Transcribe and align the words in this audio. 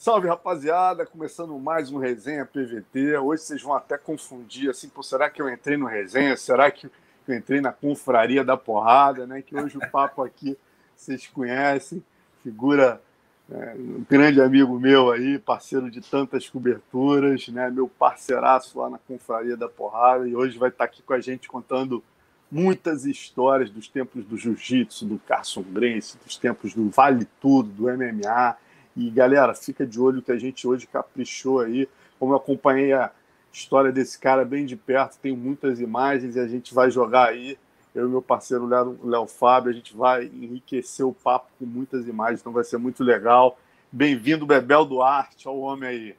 Salve, 0.00 0.28
rapaziada! 0.28 1.04
Começando 1.04 1.52
mais 1.58 1.92
um 1.92 1.98
Resenha 1.98 2.46
PVT. 2.46 3.18
Hoje 3.18 3.42
vocês 3.42 3.60
vão 3.60 3.74
até 3.74 3.98
confundir, 3.98 4.70
assim, 4.70 4.88
pô, 4.88 5.02
será 5.02 5.28
que 5.28 5.42
eu 5.42 5.50
entrei 5.50 5.76
no 5.76 5.84
Resenha? 5.84 6.38
Será 6.38 6.70
que 6.70 6.90
eu 7.28 7.34
entrei 7.34 7.60
na 7.60 7.70
Confraria 7.70 8.42
da 8.42 8.56
Porrada, 8.56 9.26
né? 9.26 9.42
Que 9.42 9.54
hoje 9.54 9.76
o 9.76 9.90
papo 9.90 10.22
aqui 10.22 10.56
vocês 10.96 11.26
conhecem, 11.26 12.02
figura 12.42 12.98
é, 13.52 13.74
um 13.76 14.02
grande 14.08 14.40
amigo 14.40 14.80
meu 14.80 15.12
aí, 15.12 15.38
parceiro 15.38 15.90
de 15.90 16.00
tantas 16.00 16.48
coberturas, 16.48 17.48
né? 17.48 17.68
Meu 17.68 17.86
parceiraço 17.86 18.78
lá 18.78 18.88
na 18.88 18.96
Confraria 18.96 19.54
da 19.54 19.68
Porrada 19.68 20.26
e 20.26 20.34
hoje 20.34 20.56
vai 20.56 20.70
estar 20.70 20.84
aqui 20.84 21.02
com 21.02 21.12
a 21.12 21.20
gente 21.20 21.46
contando 21.46 22.02
muitas 22.50 23.04
histórias 23.04 23.68
dos 23.68 23.86
tempos 23.86 24.24
do 24.24 24.38
Jiu-Jitsu, 24.38 25.04
do 25.04 25.18
Carson 25.18 25.62
Grace, 25.62 26.16
dos 26.24 26.38
tempos 26.38 26.72
do 26.72 26.88
Vale 26.88 27.28
Tudo, 27.38 27.68
do 27.68 27.82
MMA, 27.82 28.56
e 29.06 29.10
galera, 29.10 29.54
fica 29.54 29.86
de 29.86 30.00
olho 30.00 30.22
que 30.22 30.32
a 30.32 30.38
gente 30.38 30.66
hoje 30.66 30.86
caprichou 30.86 31.60
aí. 31.60 31.88
Como 32.18 32.32
eu 32.32 32.36
acompanhei 32.36 32.92
a 32.92 33.10
história 33.52 33.90
desse 33.90 34.18
cara 34.18 34.44
bem 34.44 34.66
de 34.66 34.76
perto, 34.76 35.18
tem 35.18 35.34
muitas 35.34 35.80
imagens 35.80 36.36
e 36.36 36.40
a 36.40 36.46
gente 36.46 36.74
vai 36.74 36.90
jogar 36.90 37.28
aí. 37.28 37.58
Eu 37.94 38.06
e 38.06 38.10
meu 38.10 38.22
parceiro 38.22 38.68
Léo 39.02 39.26
Fábio, 39.26 39.70
a 39.70 39.74
gente 39.74 39.96
vai 39.96 40.24
enriquecer 40.26 41.04
o 41.04 41.12
papo 41.12 41.48
com 41.58 41.66
muitas 41.66 42.06
imagens, 42.06 42.40
então 42.40 42.52
vai 42.52 42.62
ser 42.62 42.78
muito 42.78 43.02
legal. 43.02 43.58
Bem-vindo, 43.90 44.46
Bebel 44.46 44.84
Duarte, 44.84 45.48
ao 45.48 45.58
homem 45.58 45.88
aí. 45.88 46.14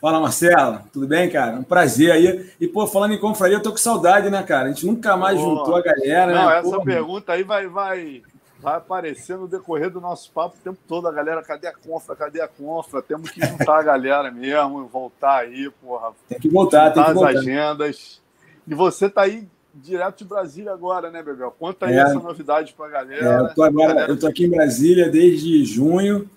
Fala, 0.00 0.20
Marcelo. 0.20 0.80
Tudo 0.92 1.06
bem, 1.06 1.30
cara? 1.30 1.56
Um 1.56 1.62
prazer 1.62 2.12
aí. 2.12 2.50
E, 2.60 2.66
pô, 2.68 2.86
falando 2.86 3.14
em 3.14 3.20
confraria, 3.20 3.56
eu 3.56 3.62
tô 3.62 3.70
com 3.70 3.76
saudade, 3.76 4.30
né, 4.30 4.42
cara? 4.42 4.66
A 4.66 4.72
gente 4.72 4.86
nunca 4.86 5.16
mais 5.16 5.40
pô, 5.40 5.44
juntou 5.44 5.76
a 5.76 5.82
galera, 5.82 6.34
não, 6.34 6.48
né? 6.48 6.58
essa 6.58 6.80
pergunta 6.80 7.32
aí 7.32 7.42
vai, 7.42 7.66
vai, 7.66 8.22
vai 8.66 8.78
aparecer 8.78 9.38
no 9.38 9.46
decorrer 9.46 9.88
do 9.88 10.00
nosso 10.00 10.28
papo 10.32 10.56
o 10.56 10.60
tempo 10.60 10.80
todo. 10.88 11.06
A 11.06 11.12
galera, 11.12 11.40
cadê 11.40 11.68
a 11.68 11.72
confra? 11.72 12.16
Cadê 12.16 12.40
a 12.40 12.48
confra? 12.48 13.00
Temos 13.00 13.30
que 13.30 13.40
juntar 13.46 13.78
a 13.78 13.82
galera 13.84 14.28
mesmo, 14.28 14.88
voltar 14.88 15.42
aí, 15.42 15.70
porra. 15.80 16.10
Tem 16.28 16.40
que 16.40 16.48
voltar, 16.48 16.90
tem 16.90 17.04
que 17.04 17.12
voltar. 17.12 17.30
as 17.30 17.36
agendas. 17.36 18.20
E 18.66 18.74
você 18.74 19.08
tá 19.08 19.22
aí 19.22 19.46
direto 19.72 20.18
de 20.18 20.24
Brasília 20.24 20.72
agora, 20.72 21.12
né, 21.12 21.22
Bebel? 21.22 21.54
Conta 21.56 21.86
aí 21.86 21.94
é, 21.94 22.00
essa 22.00 22.14
novidade 22.14 22.74
pra 22.76 22.88
galera. 22.88 23.24
É, 23.24 23.40
eu, 23.40 23.54
tô 23.54 23.62
agora, 23.62 23.94
galera... 23.94 24.12
eu 24.12 24.18
tô 24.18 24.26
aqui 24.26 24.46
em 24.46 24.50
Brasília 24.50 25.08
desde 25.08 25.64
junho. 25.64 26.28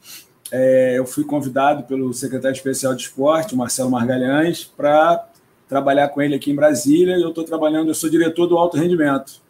É, 0.51 0.99
eu 0.99 1.07
fui 1.07 1.23
convidado 1.23 1.85
pelo 1.85 2.13
secretário 2.13 2.55
especial 2.55 2.93
de 2.93 3.01
esporte, 3.01 3.55
Marcelo 3.55 3.89
Margalhães, 3.89 4.65
para 4.65 5.27
trabalhar 5.67 6.09
com 6.09 6.21
ele 6.21 6.35
aqui 6.35 6.51
em 6.51 6.55
Brasília. 6.55 7.17
E 7.17 7.23
eu 7.23 7.29
estou 7.29 7.43
trabalhando, 7.43 7.87
eu 7.87 7.95
sou 7.95 8.07
diretor 8.07 8.45
do 8.45 8.55
alto 8.55 8.77
rendimento. 8.77 9.48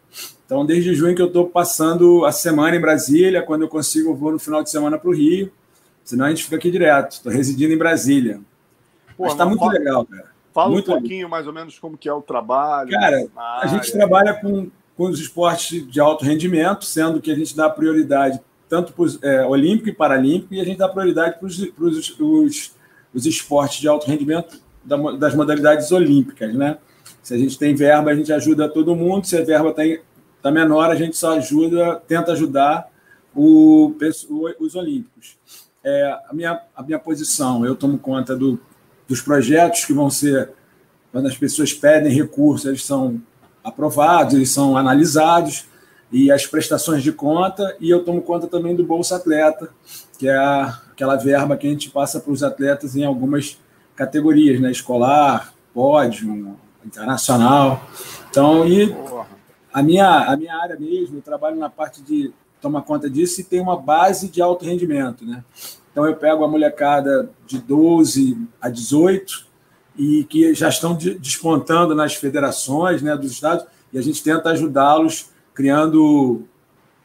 Então, 0.50 0.66
desde 0.66 0.92
junho 0.96 1.14
que 1.14 1.22
eu 1.22 1.28
estou 1.28 1.46
passando 1.46 2.24
a 2.24 2.32
semana 2.32 2.74
em 2.74 2.80
Brasília, 2.80 3.40
quando 3.40 3.62
eu 3.62 3.68
consigo, 3.68 4.10
eu 4.10 4.16
vou 4.16 4.32
no 4.32 4.38
final 4.40 4.64
de 4.64 4.68
semana 4.68 4.98
para 4.98 5.08
o 5.08 5.14
Rio. 5.14 5.52
Senão 6.02 6.24
a 6.24 6.28
gente 6.30 6.42
fica 6.42 6.56
aqui 6.56 6.72
direto. 6.72 7.12
Estou 7.12 7.30
residindo 7.30 7.72
em 7.72 7.78
Brasília. 7.78 8.40
Pô, 9.16 9.22
Mas 9.22 9.32
está 9.34 9.46
muito 9.46 9.60
fala, 9.60 9.72
legal, 9.74 10.04
cara. 10.04 10.24
Fala 10.52 10.70
muito 10.70 10.90
um 10.90 10.94
pouquinho 10.94 11.18
legal. 11.18 11.30
mais 11.30 11.46
ou 11.46 11.52
menos 11.52 11.78
como 11.78 11.96
que 11.96 12.08
é 12.08 12.12
o 12.12 12.20
trabalho. 12.20 12.90
Cara, 12.90 13.28
a 13.60 13.66
gente 13.68 13.92
trabalha 13.92 14.34
com, 14.34 14.68
com 14.96 15.04
os 15.04 15.20
esportes 15.20 15.88
de 15.88 16.00
alto 16.00 16.24
rendimento, 16.24 16.84
sendo 16.84 17.20
que 17.20 17.30
a 17.30 17.36
gente 17.36 17.54
dá 17.54 17.70
prioridade 17.70 18.40
tanto 18.68 18.92
para 18.92 19.06
é, 19.22 19.46
Olímpico 19.46 19.88
e 19.90 19.92
Paralímpico, 19.92 20.52
e 20.52 20.60
a 20.60 20.64
gente 20.64 20.78
dá 20.78 20.88
prioridade 20.88 21.38
para 21.38 21.46
os, 21.46 21.60
os, 22.18 22.74
os 23.14 23.24
esportes 23.24 23.78
de 23.78 23.86
alto 23.86 24.04
rendimento 24.08 24.60
das 25.16 25.32
modalidades 25.32 25.92
olímpicas, 25.92 26.52
né? 26.52 26.76
Se 27.22 27.34
a 27.34 27.38
gente 27.38 27.58
tem 27.58 27.74
verba, 27.74 28.10
a 28.10 28.14
gente 28.14 28.32
ajuda 28.32 28.68
todo 28.68 28.96
mundo. 28.96 29.26
Se 29.26 29.36
a 29.36 29.44
verba 29.44 29.72
tem, 29.72 29.98
tá 29.98 30.02
da 30.42 30.50
menor, 30.50 30.90
a 30.90 30.94
gente 30.94 31.16
só 31.16 31.36
ajuda, 31.36 32.02
tenta 32.06 32.32
ajudar 32.32 32.90
o, 33.34 33.94
os 34.58 34.74
olímpicos. 34.74 35.36
É, 35.82 36.18
a, 36.28 36.32
minha, 36.32 36.60
a 36.74 36.82
minha 36.82 36.98
posição, 36.98 37.64
eu 37.64 37.74
tomo 37.74 37.98
conta 37.98 38.36
do, 38.36 38.58
dos 39.08 39.20
projetos 39.20 39.84
que 39.84 39.92
vão 39.92 40.10
ser, 40.10 40.50
quando 41.12 41.26
as 41.26 41.36
pessoas 41.36 41.72
pedem 41.72 42.12
recursos, 42.12 42.66
eles 42.66 42.84
são 42.84 43.20
aprovados, 43.62 44.34
eles 44.34 44.50
são 44.50 44.76
analisados, 44.76 45.66
e 46.12 46.30
as 46.30 46.46
prestações 46.46 47.02
de 47.02 47.12
conta, 47.12 47.76
e 47.78 47.88
eu 47.88 48.04
tomo 48.04 48.20
conta 48.20 48.46
também 48.46 48.74
do 48.74 48.84
Bolsa 48.84 49.16
Atleta, 49.16 49.70
que 50.18 50.28
é 50.28 50.36
a, 50.36 50.80
aquela 50.90 51.16
verba 51.16 51.56
que 51.56 51.66
a 51.66 51.70
gente 51.70 51.88
passa 51.90 52.18
para 52.18 52.32
os 52.32 52.42
atletas 52.42 52.96
em 52.96 53.04
algumas 53.04 53.58
categorias, 53.94 54.60
né? 54.60 54.70
escolar, 54.70 55.54
pódio, 55.72 56.56
internacional. 56.84 57.88
Então, 58.28 58.66
e 58.66 58.94
a 59.72 59.82
minha, 59.82 60.24
a 60.24 60.36
minha 60.36 60.56
área 60.56 60.76
mesmo, 60.78 61.18
eu 61.18 61.22
trabalho 61.22 61.56
na 61.56 61.70
parte 61.70 62.02
de 62.02 62.32
tomar 62.60 62.82
conta 62.82 63.08
disso 63.08 63.40
e 63.40 63.44
tem 63.44 63.60
uma 63.60 63.76
base 63.76 64.28
de 64.28 64.42
alto 64.42 64.64
rendimento, 64.64 65.24
né? 65.24 65.42
Então 65.90 66.06
eu 66.06 66.14
pego 66.14 66.44
a 66.44 66.48
molecada 66.48 67.30
de 67.46 67.58
12 67.58 68.36
a 68.60 68.68
18 68.68 69.46
e 69.96 70.24
que 70.24 70.54
já 70.54 70.68
estão 70.68 70.94
despontando 70.94 71.94
nas 71.94 72.14
federações 72.14 73.02
né, 73.02 73.16
dos 73.16 73.32
estados 73.32 73.66
e 73.92 73.98
a 73.98 74.02
gente 74.02 74.22
tenta 74.22 74.50
ajudá-los 74.50 75.30
criando 75.52 76.44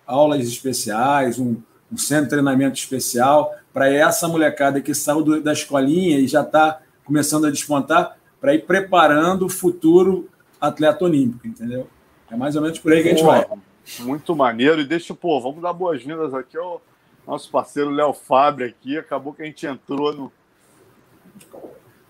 aulas 0.06 0.48
especiais, 0.48 1.40
um, 1.40 1.56
um, 1.92 1.98
centro 1.98 2.26
de 2.26 2.30
treinamento 2.30 2.78
especial 2.78 3.54
para 3.74 3.92
essa 3.92 4.28
molecada 4.28 4.80
que 4.80 4.94
saiu 4.94 5.24
do, 5.24 5.42
da 5.42 5.52
escolinha 5.52 6.20
e 6.20 6.28
já 6.28 6.42
está 6.42 6.80
começando 7.04 7.46
a 7.46 7.52
despontar 7.52 8.18
para 8.40 8.54
ir 8.54 8.66
preparando 8.66 9.48
o 9.48 9.50
futuro 9.50 10.30
atleta 10.62 11.04
olímpico, 11.04 11.48
entendeu? 11.48 11.88
É 12.30 12.36
mais 12.36 12.56
ou 12.56 12.62
menos 12.62 12.80
por 12.80 12.92
aí 12.92 13.02
que 13.02 13.10
a 13.10 13.12
gente 13.12 13.24
pô, 13.24 13.32
vai. 13.32 13.46
Muito 14.00 14.36
maneiro. 14.36 14.82
E 14.82 14.86
deixa, 14.86 15.14
pô, 15.14 15.40
vamos 15.40 15.62
dar 15.62 15.74
boas-vindas 15.74 16.34
aqui 16.34 16.58
ao 16.58 16.82
nosso 17.26 17.50
parceiro 17.50 17.90
Léo 17.90 18.14
Fabre 18.14 18.66
aqui. 18.66 18.98
Acabou 18.98 19.34
que 19.34 19.42
a 19.42 19.46
gente 19.46 19.66
entrou 19.66 20.14
no. 20.14 20.32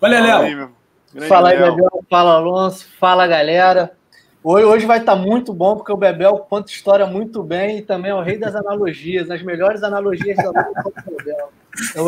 Olha, 0.00 0.20
Léo. 0.20 0.72
Fala 1.28 1.50
aí, 1.50 1.58
Bebel. 1.58 2.04
Fala, 2.08 2.34
Alonso. 2.34 2.86
Fala, 2.98 3.26
galera. 3.26 3.92
Hoje, 4.42 4.86
vai 4.86 4.98
estar 4.98 5.16
tá 5.16 5.18
muito 5.18 5.52
bom, 5.52 5.76
porque 5.76 5.92
o 5.92 5.96
Bebel 5.96 6.38
conta 6.48 6.70
história 6.70 7.04
muito 7.04 7.42
bem 7.42 7.78
e 7.78 7.82
também 7.82 8.12
é 8.12 8.14
o 8.14 8.22
rei 8.22 8.38
das 8.38 8.54
analogias, 8.54 9.28
as 9.28 9.42
melhores 9.42 9.82
analogias 9.82 10.36
da 10.36 10.52
Bebel. 10.52 11.52
Eu, 11.94 12.06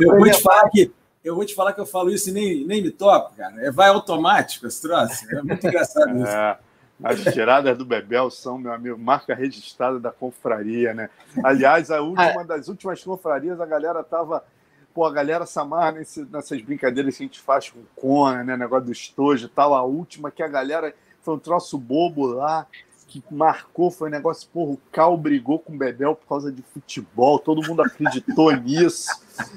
eu 0.00 0.18
vou 0.18 0.30
te 0.30 0.40
falar 0.40 0.70
que 0.70 0.92
eu 1.22 1.34
vou 1.34 1.44
te 1.44 1.54
falar 1.54 1.72
que 1.74 1.80
eu 1.80 1.86
falo 1.86 2.10
isso 2.10 2.30
e 2.30 2.32
nem, 2.32 2.66
nem 2.66 2.82
me 2.82 2.90
toco, 2.90 3.36
cara. 3.36 3.54
É, 3.58 3.70
vai 3.70 3.90
automático 3.90 4.66
esse 4.66 4.80
troço. 4.80 5.26
É 5.30 5.42
muito 5.42 5.66
engraçado 5.66 6.16
isso. 6.16 6.26
É. 6.26 6.58
As 7.02 7.22
tiradas 7.32 7.76
do 7.76 7.84
Bebel 7.84 8.30
são, 8.30 8.58
meu 8.58 8.72
amigo, 8.72 8.98
marca 8.98 9.34
registrada 9.34 9.98
da 9.98 10.10
confraria, 10.10 10.92
né? 10.92 11.08
Aliás, 11.42 11.90
a 11.90 12.00
última 12.00 12.44
das 12.44 12.68
últimas 12.68 13.02
confrarias, 13.02 13.60
a 13.60 13.66
galera 13.66 14.02
tava. 14.02 14.44
Pô, 14.92 15.06
a 15.06 15.12
galera 15.12 15.46
Samar 15.46 15.94
nesse, 15.94 16.24
nessas 16.24 16.60
brincadeiras 16.60 17.16
que 17.16 17.22
a 17.22 17.26
gente 17.26 17.40
faz 17.40 17.70
com 17.70 17.78
o 17.78 17.86
Kona, 17.94 18.42
né? 18.42 18.56
Negócio 18.56 18.86
do 18.86 18.92
estojo 18.92 19.46
e 19.46 19.48
tal. 19.48 19.74
A 19.74 19.82
última 19.82 20.30
que 20.30 20.42
a 20.42 20.48
galera 20.48 20.92
foi 21.22 21.34
um 21.34 21.38
troço 21.38 21.78
bobo 21.78 22.26
lá 22.26 22.66
que 23.10 23.34
marcou 23.34 23.90
foi 23.90 24.08
um 24.08 24.12
negócio, 24.12 24.48
porra, 24.52 24.72
o 24.72 24.80
Cal 24.92 25.16
brigou 25.16 25.58
com 25.58 25.72
o 25.72 25.76
Bebel 25.76 26.14
por 26.14 26.28
causa 26.28 26.52
de 26.52 26.62
futebol, 26.62 27.40
todo 27.40 27.66
mundo 27.66 27.82
acreditou 27.82 28.52
nisso, 28.54 29.08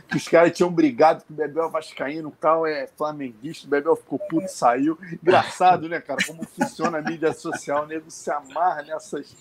que 0.07 0.17
os 0.17 0.27
caras 0.27 0.51
tinham 0.51 0.71
brigado 0.71 1.23
com 1.23 1.33
o 1.33 1.37
Bebel 1.37 1.69
vascaíno, 1.69 2.29
o 2.29 2.31
Cal 2.31 2.65
é 2.65 2.87
flamenguista, 2.97 3.67
o 3.67 3.69
Bebel 3.69 3.95
ficou 3.95 4.17
puto, 4.17 4.47
saiu. 4.47 4.97
Engraçado, 5.21 5.87
né, 5.87 6.01
cara, 6.01 6.19
como 6.25 6.43
funciona 6.43 6.97
a 6.97 7.01
mídia 7.01 7.31
social, 7.31 7.83
o 7.83 7.87
nego 7.87 8.09
se 8.09 8.31
amarra 8.31 8.81
nessas... 8.81 9.35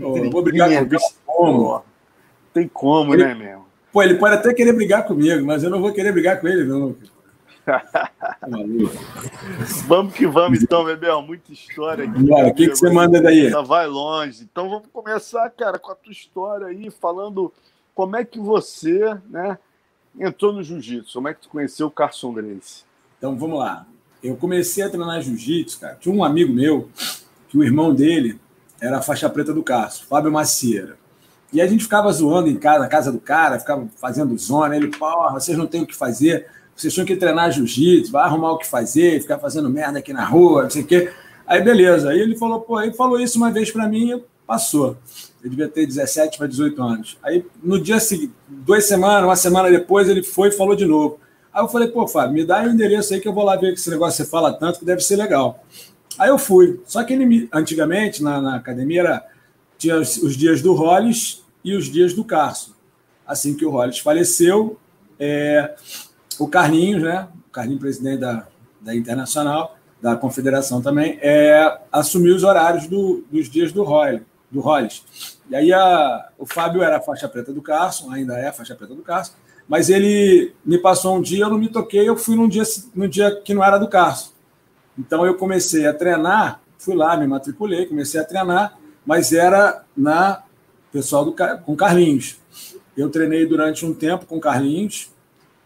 Oh, 0.00 0.30
vou 0.30 0.42
brigar 0.42 0.70
com 0.70 0.96
o 0.96 1.00
como? 1.26 1.84
Tem 2.54 2.66
como, 2.66 3.14
ele, 3.14 3.24
né, 3.24 3.34
mesmo? 3.34 3.66
Pô, 3.92 4.02
ele 4.02 4.14
pode 4.14 4.36
até 4.36 4.54
querer 4.54 4.72
brigar 4.72 5.04
comigo, 5.04 5.44
mas 5.44 5.62
eu 5.62 5.68
não 5.68 5.80
vou 5.80 5.92
querer 5.92 6.12
brigar 6.12 6.40
com 6.40 6.48
ele, 6.48 6.64
não. 6.64 6.96
Vamos 9.86 10.14
que 10.14 10.26
vamos, 10.26 10.62
então, 10.62 10.84
Bebel. 10.84 11.22
Muita 11.22 11.52
história 11.52 12.04
aqui. 12.04 12.20
o 12.20 12.54
que, 12.54 12.68
que 12.68 12.76
você 12.76 12.90
manda 12.90 13.20
daí? 13.20 13.50
Já 13.50 13.60
vai 13.60 13.86
longe. 13.86 14.42
Então 14.50 14.68
vamos 14.68 14.88
começar, 14.92 15.48
cara, 15.50 15.78
com 15.78 15.92
a 15.92 15.94
tua 15.94 16.12
história 16.12 16.66
aí, 16.66 16.90
falando 16.90 17.52
como 17.94 18.16
é 18.16 18.24
que 18.24 18.38
você 18.38 19.16
né, 19.28 19.58
entrou 20.18 20.52
no 20.52 20.62
jiu-jitsu, 20.62 21.14
como 21.14 21.28
é 21.28 21.34
que 21.34 21.42
tu 21.42 21.48
conheceu 21.48 21.86
o 21.86 21.90
Carson 21.90 22.32
Grace? 22.32 22.84
Então 23.18 23.36
vamos 23.36 23.58
lá. 23.58 23.86
Eu 24.22 24.36
comecei 24.36 24.82
a 24.84 24.90
treinar 24.90 25.20
jiu-jitsu, 25.22 25.80
cara. 25.80 25.96
Tinha 25.96 26.14
um 26.14 26.24
amigo 26.24 26.52
meu 26.52 26.88
que 27.48 27.58
o 27.58 27.64
irmão 27.64 27.94
dele 27.94 28.40
era 28.80 28.98
a 28.98 29.02
faixa 29.02 29.28
preta 29.28 29.52
do 29.52 29.62
Carson, 29.62 30.04
Fábio 30.08 30.32
Macieira. 30.32 30.96
E 31.52 31.60
a 31.60 31.66
gente 31.66 31.84
ficava 31.84 32.10
zoando 32.10 32.48
em 32.48 32.56
casa, 32.56 32.78
na 32.78 32.88
casa 32.88 33.12
do 33.12 33.20
cara, 33.20 33.58
ficava 33.58 33.86
fazendo 33.96 34.36
zona. 34.38 34.74
Ele, 34.74 34.88
porra, 34.88 35.32
vocês 35.32 35.56
não 35.56 35.66
têm 35.66 35.82
o 35.82 35.86
que 35.86 35.94
fazer 35.94 36.48
vocês 36.74 36.92
tinham 36.92 37.06
que 37.06 37.16
treinar 37.16 37.52
jiu-jitsu, 37.52 38.10
vai 38.10 38.24
arrumar 38.24 38.52
o 38.52 38.58
que 38.58 38.66
fazer, 38.66 39.20
ficar 39.20 39.38
fazendo 39.38 39.68
merda 39.68 39.98
aqui 39.98 40.12
na 40.12 40.24
rua, 40.24 40.64
não 40.64 40.70
sei 40.70 40.82
o 40.82 40.86
quê. 40.86 41.12
Aí, 41.46 41.62
beleza. 41.62 42.10
Aí 42.10 42.20
ele 42.20 42.36
falou, 42.36 42.60
pô, 42.60 42.80
ele 42.80 42.92
falou 42.92 43.20
isso 43.20 43.36
uma 43.36 43.50
vez 43.50 43.70
para 43.70 43.88
mim 43.88 44.22
passou. 44.46 44.96
Ele 45.40 45.50
devia 45.50 45.68
ter 45.68 45.86
17 45.86 46.38
para 46.38 46.46
18 46.46 46.82
anos. 46.82 47.18
Aí, 47.22 47.44
no 47.62 47.80
dia 47.80 47.98
seguinte, 47.98 48.32
duas 48.46 48.84
semanas, 48.84 49.24
uma 49.24 49.36
semana 49.36 49.70
depois, 49.70 50.08
ele 50.08 50.22
foi 50.22 50.48
e 50.48 50.52
falou 50.52 50.76
de 50.76 50.84
novo. 50.84 51.18
Aí 51.52 51.62
eu 51.62 51.68
falei, 51.68 51.88
pô, 51.88 52.06
Fábio, 52.06 52.34
me 52.34 52.44
dá 52.44 52.62
o 52.62 52.68
endereço 52.68 53.12
aí 53.12 53.20
que 53.20 53.28
eu 53.28 53.32
vou 53.32 53.44
lá 53.44 53.56
ver 53.56 53.72
que 53.72 53.80
esse 53.80 53.90
negócio 53.90 54.22
você 54.22 54.30
fala 54.30 54.52
tanto 54.52 54.78
que 54.78 54.84
deve 54.84 55.00
ser 55.00 55.16
legal. 55.16 55.64
Aí 56.18 56.28
eu 56.28 56.38
fui. 56.38 56.80
Só 56.86 57.02
que 57.02 57.12
ele, 57.12 57.48
antigamente, 57.52 58.22
na, 58.22 58.40
na 58.40 58.56
academia, 58.56 59.00
era, 59.00 59.26
tinha 59.78 59.98
os, 59.98 60.16
os 60.18 60.36
dias 60.36 60.62
do 60.62 60.74
Hollis 60.74 61.42
e 61.64 61.74
os 61.74 61.86
dias 61.86 62.12
do 62.12 62.24
Carso. 62.24 62.76
Assim 63.26 63.54
que 63.54 63.64
o 63.64 63.70
Hollis 63.70 63.98
faleceu, 63.98 64.78
é, 65.18 65.74
o 66.38 66.48
Carlinhos, 66.48 67.02
né? 67.02 67.28
O 67.48 67.50
Carlinhos, 67.50 67.80
presidente 67.80 68.20
da, 68.20 68.46
da 68.80 68.94
Internacional, 68.94 69.76
da 70.00 70.16
Confederação 70.16 70.82
também, 70.82 71.18
é, 71.22 71.78
assumiu 71.90 72.34
os 72.34 72.42
horários 72.42 72.86
do, 72.86 73.24
dos 73.30 73.48
dias 73.48 73.72
do 73.72 73.84
Roy, 73.84 74.20
do 74.50 74.60
Rolls. 74.60 75.02
E 75.48 75.54
aí 75.54 75.72
a, 75.72 76.28
o 76.38 76.44
Fábio 76.44 76.82
era 76.82 76.96
a 76.96 77.00
faixa 77.00 77.28
preta 77.28 77.52
do 77.52 77.62
Carson, 77.62 78.10
ainda 78.10 78.36
é 78.38 78.50
faixa 78.50 78.74
preta 78.74 78.94
do 78.94 79.02
Carson, 79.02 79.34
mas 79.68 79.88
ele 79.88 80.52
me 80.64 80.76
passou 80.78 81.16
um 81.16 81.22
dia, 81.22 81.44
eu 81.44 81.50
não 81.50 81.58
me 81.58 81.68
toquei, 81.68 82.08
eu 82.08 82.16
fui 82.16 82.34
num 82.34 82.48
dia, 82.48 82.64
num 82.94 83.08
dia 83.08 83.40
que 83.44 83.54
não 83.54 83.62
era 83.62 83.78
do 83.78 83.88
Carson. 83.88 84.32
Então 84.98 85.24
eu 85.24 85.34
comecei 85.36 85.86
a 85.86 85.94
treinar, 85.94 86.60
fui 86.78 86.96
lá, 86.96 87.16
me 87.16 87.26
matriculei, 87.26 87.86
comecei 87.86 88.20
a 88.20 88.24
treinar, 88.24 88.76
mas 89.06 89.32
era 89.32 89.84
na 89.96 90.42
pessoal 90.92 91.24
do, 91.24 91.34
com 91.64 91.76
Carlinhos. 91.76 92.38
Eu 92.96 93.08
treinei 93.08 93.46
durante 93.46 93.86
um 93.86 93.94
tempo 93.94 94.26
com 94.26 94.40
Carlinhos, 94.40 95.11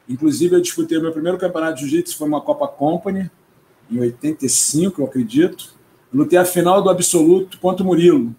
inclusive 0.08 0.56
eu 0.56 0.60
disputei 0.60 0.98
o 0.98 1.02
meu 1.02 1.12
primeiro 1.12 1.38
campeonato 1.38 1.74
de 1.74 1.80
jiu-jitsu, 1.80 2.16
foi 2.16 2.28
uma 2.28 2.40
Copa 2.40 2.68
Company, 2.68 3.30
em 3.90 4.00
85, 4.00 5.00
eu 5.00 5.06
acredito. 5.06 5.74
lutei 6.12 6.38
a 6.38 6.44
final 6.44 6.82
do 6.82 6.90
absoluto 6.90 7.58
contra 7.58 7.82
o 7.82 7.86
Murilo, 7.86 8.34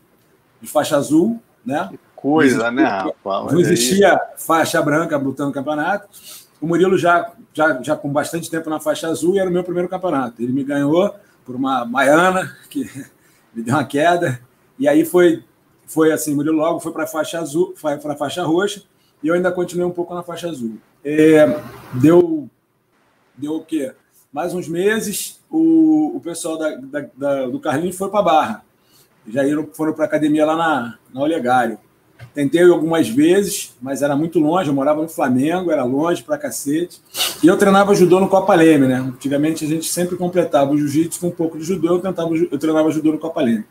de 0.62 0.68
faixa 0.68 0.98
azul, 0.98 1.42
né? 1.66 1.88
Que 1.92 2.00
coisa, 2.16 2.72
né, 2.72 2.84
rapaz? 2.84 3.54
Não 3.54 3.60
existia 3.60 4.20
faixa 4.38 4.82
branca 4.82 5.18
lutando 5.18 5.52
campeonato. 5.52 6.08
O 6.60 6.68
Murilo 6.68 6.98
já, 6.98 7.32
já, 7.54 7.82
já 7.82 7.96
com 7.96 8.10
bastante 8.10 8.50
tempo 8.50 8.70
na 8.70 8.80
faixa 8.80 9.08
azul 9.08 9.36
e 9.36 9.40
era 9.40 9.50
o 9.50 9.54
meu 9.54 9.64
primeiro 9.64 9.88
campeonato. 9.88 10.42
Ele 10.42 10.52
me 10.52 10.64
ganhou 10.64 11.14
por 11.46 11.56
uma 11.56 11.86
baiana 11.86 12.56
que 12.70 12.84
me 13.54 13.62
deu 13.62 13.76
uma 13.76 13.86
queda. 13.86 14.42
E 14.80 14.88
aí 14.88 15.06
foi, 15.06 15.44
foi 15.86 16.12
assim, 16.12 16.34
Murilo 16.34 16.58
logo 16.58 16.80
foi 16.80 16.92
para 16.92 17.04
a 17.04 17.08
faixa 17.08 17.40
azul, 17.40 17.74
foi 17.76 17.98
para 17.98 18.14
a 18.14 18.18
faixa 18.18 18.44
roxa, 18.44 18.84
e 19.24 19.28
eu 19.28 19.36
ainda 19.36 19.52
continuei 19.52 19.88
um 19.88 19.94
pouco 19.94 20.14
na 20.14 20.24
faixa 20.24 20.50
azul. 20.50 20.78
É, 21.04 21.60
deu, 21.94 22.50
deu 23.36 23.56
o 23.56 23.64
quê? 23.64 23.94
Mais 24.32 24.54
uns 24.54 24.68
meses, 24.68 25.40
o, 25.50 26.16
o 26.16 26.20
pessoal 26.20 26.58
da, 26.58 26.76
da, 26.76 27.06
da 27.16 27.48
do 27.48 27.60
Carlinhos 27.60 27.98
foi 27.98 28.10
para 28.10 28.20
a 28.20 28.24
Barra. 28.24 28.66
Já 29.28 29.46
iram, 29.46 29.68
foram 29.74 29.94
para 29.94 30.06
a 30.06 30.08
academia 30.08 30.46
lá 30.46 30.56
na, 30.56 30.98
na 31.14 31.22
Olegário. 31.22 31.78
Tentei 32.34 32.64
algumas 32.64 33.08
vezes, 33.10 33.76
mas 33.82 34.02
era 34.02 34.16
muito 34.16 34.40
longe. 34.40 34.70
Eu 34.70 34.74
morava 34.74 35.02
no 35.02 35.10
Flamengo, 35.10 35.72
era 35.72 35.84
longe 35.84 36.24
pra 36.24 36.38
cacete. 36.38 37.02
E 37.44 37.48
eu 37.48 37.58
treinava 37.58 37.94
judô 37.94 38.20
no 38.20 38.28
Copa 38.28 38.56
Leme, 38.56 38.88
né? 38.88 38.96
Antigamente 38.96 39.66
a 39.66 39.68
gente 39.68 39.88
sempre 39.88 40.16
completava 40.16 40.72
o 40.72 40.78
jiu-jitsu 40.78 41.20
com 41.20 41.28
um 41.28 41.32
pouco 41.32 41.58
de 41.58 41.64
judô. 41.64 41.88
Eu, 41.90 42.00
tentava, 42.00 42.36
eu 42.36 42.58
treinava 42.58 42.92
judô 42.92 43.12
no 43.12 43.20
Copa 43.20 43.42
Leme. 43.42 43.66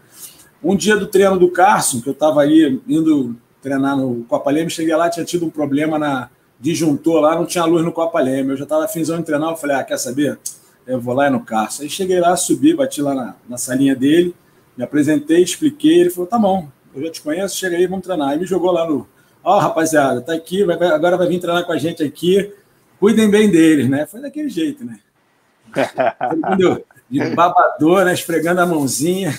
Um 0.62 0.76
dia 0.76 0.96
do 0.96 1.06
treino 1.06 1.38
do 1.38 1.50
Carson, 1.50 2.00
que 2.00 2.08
eu 2.08 2.12
estava 2.12 2.42
aí 2.42 2.80
indo 2.88 3.36
treinar 3.60 3.96
no 3.96 4.24
Copa 4.24 4.50
Leme, 4.50 4.70
cheguei 4.70 4.94
lá, 4.94 5.10
tinha 5.10 5.24
tido 5.24 5.46
um 5.46 5.50
problema 5.50 5.98
na 5.98 6.30
disjuntor 6.58 7.20
lá, 7.20 7.34
não 7.34 7.46
tinha 7.46 7.64
luz 7.64 7.84
no 7.84 7.92
Copa 7.92 8.20
Leme. 8.20 8.50
Eu 8.50 8.56
já 8.56 8.64
estava 8.64 8.88
finzão 8.88 9.18
de 9.18 9.24
treinar, 9.24 9.50
eu 9.50 9.56
falei, 9.56 9.76
ah, 9.76 9.84
quer 9.84 9.98
saber? 9.98 10.38
Eu 10.86 11.00
vou 11.00 11.14
lá 11.14 11.28
no 11.28 11.40
Carson. 11.40 11.82
Aí 11.82 11.90
cheguei 11.90 12.20
lá, 12.20 12.36
subi, 12.36 12.74
bati 12.74 13.02
lá 13.02 13.14
na, 13.14 13.34
na 13.48 13.58
salinha 13.58 13.94
dele, 13.94 14.34
me 14.76 14.84
apresentei, 14.84 15.42
expliquei, 15.42 16.00
ele 16.00 16.10
falou, 16.10 16.26
tá 16.26 16.38
bom, 16.38 16.68
eu 16.94 17.02
já 17.02 17.10
te 17.10 17.22
conheço, 17.22 17.56
chega 17.56 17.76
aí, 17.76 17.86
vamos 17.86 18.04
treinar. 18.04 18.30
Aí 18.30 18.38
me 18.38 18.46
jogou 18.46 18.70
lá 18.70 18.88
no, 18.88 19.06
ó, 19.42 19.56
oh, 19.56 19.60
rapaziada, 19.60 20.20
tá 20.20 20.32
aqui, 20.32 20.64
vai, 20.64 20.76
agora 20.76 21.16
vai 21.16 21.28
vir 21.28 21.40
treinar 21.40 21.64
com 21.64 21.72
a 21.72 21.78
gente 21.78 22.02
aqui, 22.02 22.52
cuidem 22.98 23.30
bem 23.30 23.50
deles, 23.50 23.88
né? 23.88 24.06
Foi 24.06 24.20
daquele 24.20 24.48
jeito, 24.48 24.84
né? 24.84 25.00
de 27.08 27.34
babador, 27.34 28.04
né? 28.04 28.12
Esfregando 28.12 28.60
a 28.60 28.66
mãozinha. 28.66 29.38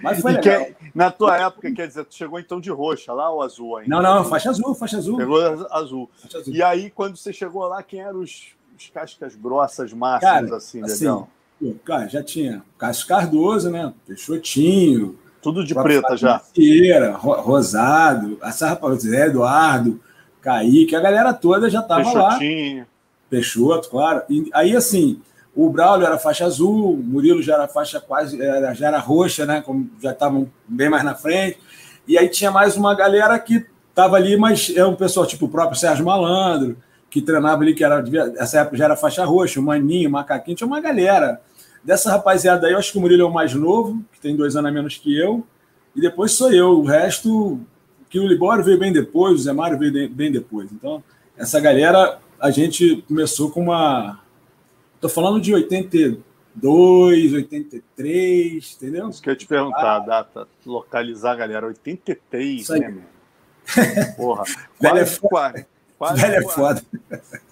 Mas 0.00 0.20
foi 0.20 0.32
legal. 0.32 0.66
na 0.94 1.10
tua 1.10 1.36
época, 1.38 1.72
quer 1.72 1.88
dizer, 1.88 2.04
tu 2.04 2.14
chegou 2.14 2.38
então 2.38 2.60
de 2.60 2.70
roxa 2.70 3.12
lá 3.12 3.30
ou 3.30 3.42
azul 3.42 3.76
ainda? 3.76 3.90
Não, 3.90 4.02
não, 4.02 4.24
faixa 4.24 4.50
azul, 4.50 4.74
faixa 4.74 4.98
azul. 4.98 5.16
Pegou 5.16 5.40
azul. 5.40 5.66
Azul. 5.70 6.10
E 6.46 6.62
aí, 6.62 6.90
quando 6.90 7.16
você 7.16 7.32
chegou 7.32 7.66
lá, 7.66 7.82
quem 7.82 8.00
eram 8.00 8.20
os, 8.20 8.48
os 8.78 8.90
cascas 8.90 9.34
grossas 9.34 9.92
máximas, 9.92 10.50
cara, 10.50 10.56
assim, 10.56 10.82
assim 10.82 11.06
Cara, 11.84 12.06
já 12.08 12.22
tinha 12.22 12.62
Cássio 12.76 13.06
Cardoso, 13.06 13.70
né? 13.70 13.92
Peixotinho. 14.06 15.18
Tudo 15.40 15.64
de 15.64 15.74
preta 15.74 16.16
já. 16.16 16.38
Fieira, 16.38 17.12
Rosado, 17.12 18.38
a 18.42 18.52
Sarra 18.52 18.94
Zé 18.96 19.26
Eduardo, 19.26 20.00
Kaique, 20.40 20.94
a 20.94 21.00
galera 21.00 21.32
toda 21.32 21.70
já 21.70 21.80
tava 21.80 22.02
Peixotinho. 22.02 22.80
lá. 22.80 22.86
Peixoto, 23.30 23.88
claro. 23.88 24.22
E 24.28 24.50
aí, 24.52 24.76
assim, 24.76 25.20
o 25.56 25.70
Braulio 25.70 26.06
era 26.06 26.18
faixa 26.18 26.44
azul, 26.44 26.92
o 26.92 26.96
Murilo 26.98 27.42
já 27.42 27.54
era 27.54 27.66
faixa 27.66 27.98
quase, 27.98 28.36
já 28.36 28.88
era 28.88 28.98
roxa, 28.98 29.46
né? 29.46 29.62
Como 29.62 29.90
já 30.02 30.12
estavam 30.12 30.50
bem 30.68 30.90
mais 30.90 31.02
na 31.02 31.14
frente. 31.14 31.58
E 32.06 32.18
aí 32.18 32.28
tinha 32.28 32.50
mais 32.50 32.76
uma 32.76 32.94
galera 32.94 33.38
que 33.38 33.64
estava 33.88 34.16
ali, 34.16 34.36
mas 34.36 34.70
é 34.76 34.84
um 34.84 34.94
pessoal 34.94 35.24
tipo 35.24 35.46
o 35.46 35.48
próprio 35.48 35.78
Sérgio 35.78 36.04
Malandro, 36.04 36.76
que 37.08 37.22
treinava 37.22 37.62
ali, 37.62 37.74
que 37.74 37.82
era, 37.82 38.04
essa 38.36 38.60
época 38.60 38.76
já 38.76 38.84
era 38.84 38.96
faixa 38.96 39.24
roxa, 39.24 39.58
o 39.58 39.62
Maninho, 39.62 40.10
o 40.10 40.12
Macaquinho, 40.12 40.54
tinha 40.54 40.66
uma 40.66 40.80
galera. 40.80 41.40
Dessa 41.82 42.10
rapaziada 42.10 42.66
aí, 42.66 42.74
eu 42.74 42.78
acho 42.78 42.92
que 42.92 42.98
o 42.98 43.00
Murilo 43.00 43.22
é 43.22 43.26
o 43.26 43.32
mais 43.32 43.54
novo, 43.54 44.04
que 44.12 44.20
tem 44.20 44.36
dois 44.36 44.56
anos 44.56 44.70
a 44.70 44.74
menos 44.74 44.98
que 44.98 45.18
eu, 45.18 45.46
e 45.94 46.00
depois 46.02 46.32
sou 46.32 46.52
eu. 46.52 46.80
O 46.80 46.84
resto, 46.84 47.58
que 48.10 48.20
o 48.20 48.26
Libório 48.26 48.62
veio 48.62 48.78
bem 48.78 48.92
depois, 48.92 49.34
o 49.34 49.38
Zé 49.38 49.54
Mário 49.54 49.78
veio 49.78 50.10
bem 50.10 50.30
depois. 50.30 50.70
Então, 50.70 51.02
essa 51.34 51.58
galera, 51.58 52.18
a 52.38 52.50
gente 52.50 53.02
começou 53.08 53.50
com 53.50 53.62
uma 53.62 54.20
Estou 55.06 55.22
falando 55.22 55.40
de 55.40 55.54
82, 55.54 57.32
83, 57.32 58.76
entendeu? 58.76 59.08
Isso 59.08 59.22
que 59.22 59.28
eu 59.28 59.32
ia 59.32 59.38
te 59.38 59.46
perguntar, 59.46 59.96
a 59.96 59.98
data, 60.00 60.48
localizar, 60.64 61.36
galera. 61.36 61.66
83, 61.66 62.68
né, 62.70 62.88
meu? 62.88 64.14
Porra, 64.16 64.44
quase, 64.78 65.00
é 65.00 65.06
foda. 65.06 65.66
Quase, 65.98 66.20
Velho 66.20 66.34
é 66.34 66.42
foda. 66.42 66.82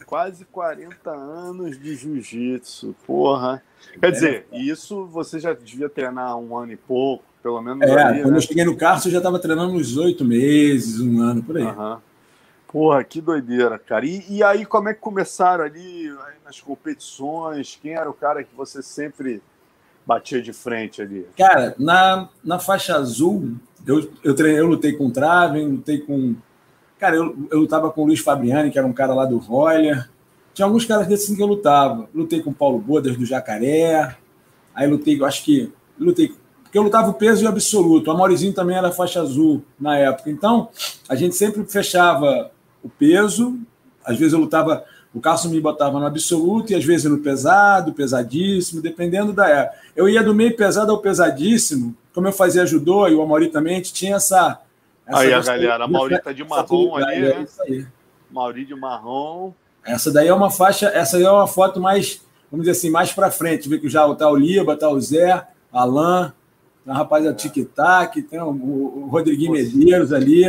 Quase 0.05 0.45
40 0.47 1.11
anos 1.11 1.79
de 1.79 1.95
jiu-jitsu, 1.97 2.95
porra. 3.07 3.63
Quer 4.01 4.11
dizer, 4.11 4.47
isso 4.53 5.07
você 5.07 5.39
já 5.39 5.53
devia 5.53 5.89
treinar 5.89 6.37
um 6.37 6.57
ano 6.57 6.73
e 6.73 6.77
pouco, 6.77 7.25
pelo 7.43 7.63
menos. 7.63 7.83
É, 7.83 8.03
ali, 8.03 8.23
quando 8.23 8.33
né? 8.33 8.39
eu 8.39 8.43
cheguei 8.43 8.65
no 8.65 8.77
carro, 8.77 9.01
eu 9.05 9.11
já 9.13 9.19
estava 9.19 9.39
treinando 9.39 9.75
uns 9.75 9.97
oito 9.97 10.25
meses, 10.25 11.01
um 11.01 11.21
ano, 11.21 11.43
por 11.43 11.57
aí. 11.57 11.65
Uhum. 11.65 11.99
Porra, 12.75 13.05
que 13.05 13.21
doideira, 13.21 13.79
cara. 13.79 14.05
E, 14.05 14.25
e 14.29 14.43
aí, 14.43 14.67
como 14.67 14.89
é 14.89 14.95
que 14.95 15.01
começaram 15.01 15.63
ali 15.63 16.13
nas 16.45 16.61
competições? 16.61 17.79
Quem 17.81 17.95
era 17.95 18.11
o 18.11 18.13
cara 18.13 18.43
que 18.43 18.53
você 18.53 18.83
sempre 18.83 19.41
batia 20.05 20.43
de 20.43 20.53
frente 20.53 21.01
ali? 21.01 21.25
Cara, 21.39 21.77
na, 21.79 22.29
na 22.43 22.59
faixa 22.59 22.97
azul, 22.97 23.53
eu, 23.87 24.11
eu, 24.25 24.35
treinei, 24.35 24.59
eu 24.59 24.67
lutei 24.67 24.93
com 24.93 25.07
o 25.07 25.11
Traven, 25.13 25.69
lutei 25.69 25.99
com. 25.99 26.35
Cara, 26.99 27.15
eu, 27.15 27.47
eu 27.49 27.61
lutava 27.61 27.93
com 27.93 28.03
o 28.03 28.07
Luiz 28.07 28.19
Fabriani, 28.19 28.73
que 28.73 28.79
era 28.79 28.89
um 28.89 28.93
cara 28.93 29.15
lá 29.15 29.25
do 29.25 29.39
Roller. 29.39 30.11
Tinha 30.53 30.67
alguns 30.67 30.85
caras 30.85 31.07
desses 31.07 31.33
que 31.33 31.41
eu 31.41 31.47
lutava. 31.47 32.09
Lutei 32.13 32.43
com 32.43 32.51
o 32.51 32.55
Paulo 32.55 32.81
Bodas 32.81 33.17
do 33.17 33.25
Jacaré. 33.25 34.17
Aí 34.75 34.91
lutei, 34.91 35.21
eu 35.21 35.25
acho 35.25 35.45
que. 35.45 35.73
Lutei 35.97 36.35
porque 36.65 36.77
eu 36.77 36.83
lutava 36.83 37.09
o 37.09 37.15
peso 37.15 37.45
e 37.45 37.47
o 37.47 37.49
absoluto. 37.49 38.11
O 38.11 38.19
Maurizinho 38.19 38.53
também 38.53 38.77
era 38.77 38.91
faixa 38.91 39.21
azul 39.21 39.63
na 39.79 39.97
época. 39.97 40.29
Então, 40.29 40.71
a 41.09 41.15
gente 41.15 41.37
sempre 41.37 41.63
fechava 41.67 42.51
o 42.85 42.89
peso. 42.89 43.59
Às 44.05 44.19
vezes 44.19 44.35
eu 44.35 44.39
lutava, 44.39 44.85
o 45.15 45.21
Carlos 45.21 45.47
me 45.47 45.61
botava 45.61 45.99
no 45.99 46.07
absoluto 46.07 46.73
e 46.73 46.75
às 46.75 46.85
vezes 46.85 47.11
no 47.11 47.19
pesado, 47.19 47.95
pesadíssimo, 47.95 48.83
dependendo 48.83 49.33
da 49.33 49.49
época. 49.49 49.79
Eu 49.97 50.09
ia 50.09 50.23
do 50.23 50.35
meio 50.35 50.55
pesado 50.55 50.93
ao 50.93 50.99
pesadíssimo, 50.99 51.97
como 52.13 52.29
eu 52.29 52.33
fazia 52.33 52.67
judô 52.67 53.09
e 53.09 53.15
o 53.15 53.23
Amaury 53.23 53.49
também, 53.49 53.81
tinha 53.81 54.17
essa. 54.17 54.61
essa 55.07 55.21
aí 55.21 55.33
a 55.33 55.41
galera, 55.41 55.85
a 55.85 55.89
Mauri 55.89 56.21
tá 56.21 56.33
de 56.33 56.45
marrom 56.45 56.95
ali, 56.97 57.21
né? 57.21 57.31
É 57.31 57.43
isso 57.43 57.63
aí. 57.63 57.87
Mauri 58.31 58.65
de 58.67 58.75
marrom. 58.75 59.53
Essa 59.85 60.13
daí 60.13 60.29
é 60.29 60.35
uma 60.35 60.51
faixa, 60.51 60.87
essa 60.89 61.17
daí 61.17 61.27
é 61.27 61.31
uma 61.31 61.47
foto 61.47 61.81
mais, 61.81 62.23
vamos 62.51 62.67
dizer 62.67 62.79
assim, 62.79 62.91
mais 62.91 63.13
para 63.13 63.31
frente. 63.31 63.69
Vê 63.69 63.79
que 63.79 63.89
já 63.89 64.13
tá 64.15 64.31
o 64.31 64.37
Liba, 64.37 64.77
tá 64.77 64.89
o 64.89 65.01
Zé, 65.01 65.47
Alain, 65.73 66.33
tem 66.85 66.93
um 66.93 66.97
rapaz 66.97 67.25
da 67.25 67.31
é. 67.31 67.35
Tic 67.35 67.69
Tac, 67.75 68.23
tem 68.23 68.41
o, 68.41 68.49
o 68.49 69.09
Rodriguinho 69.11 69.53
Medeiros 69.53 70.13
ali. 70.13 70.45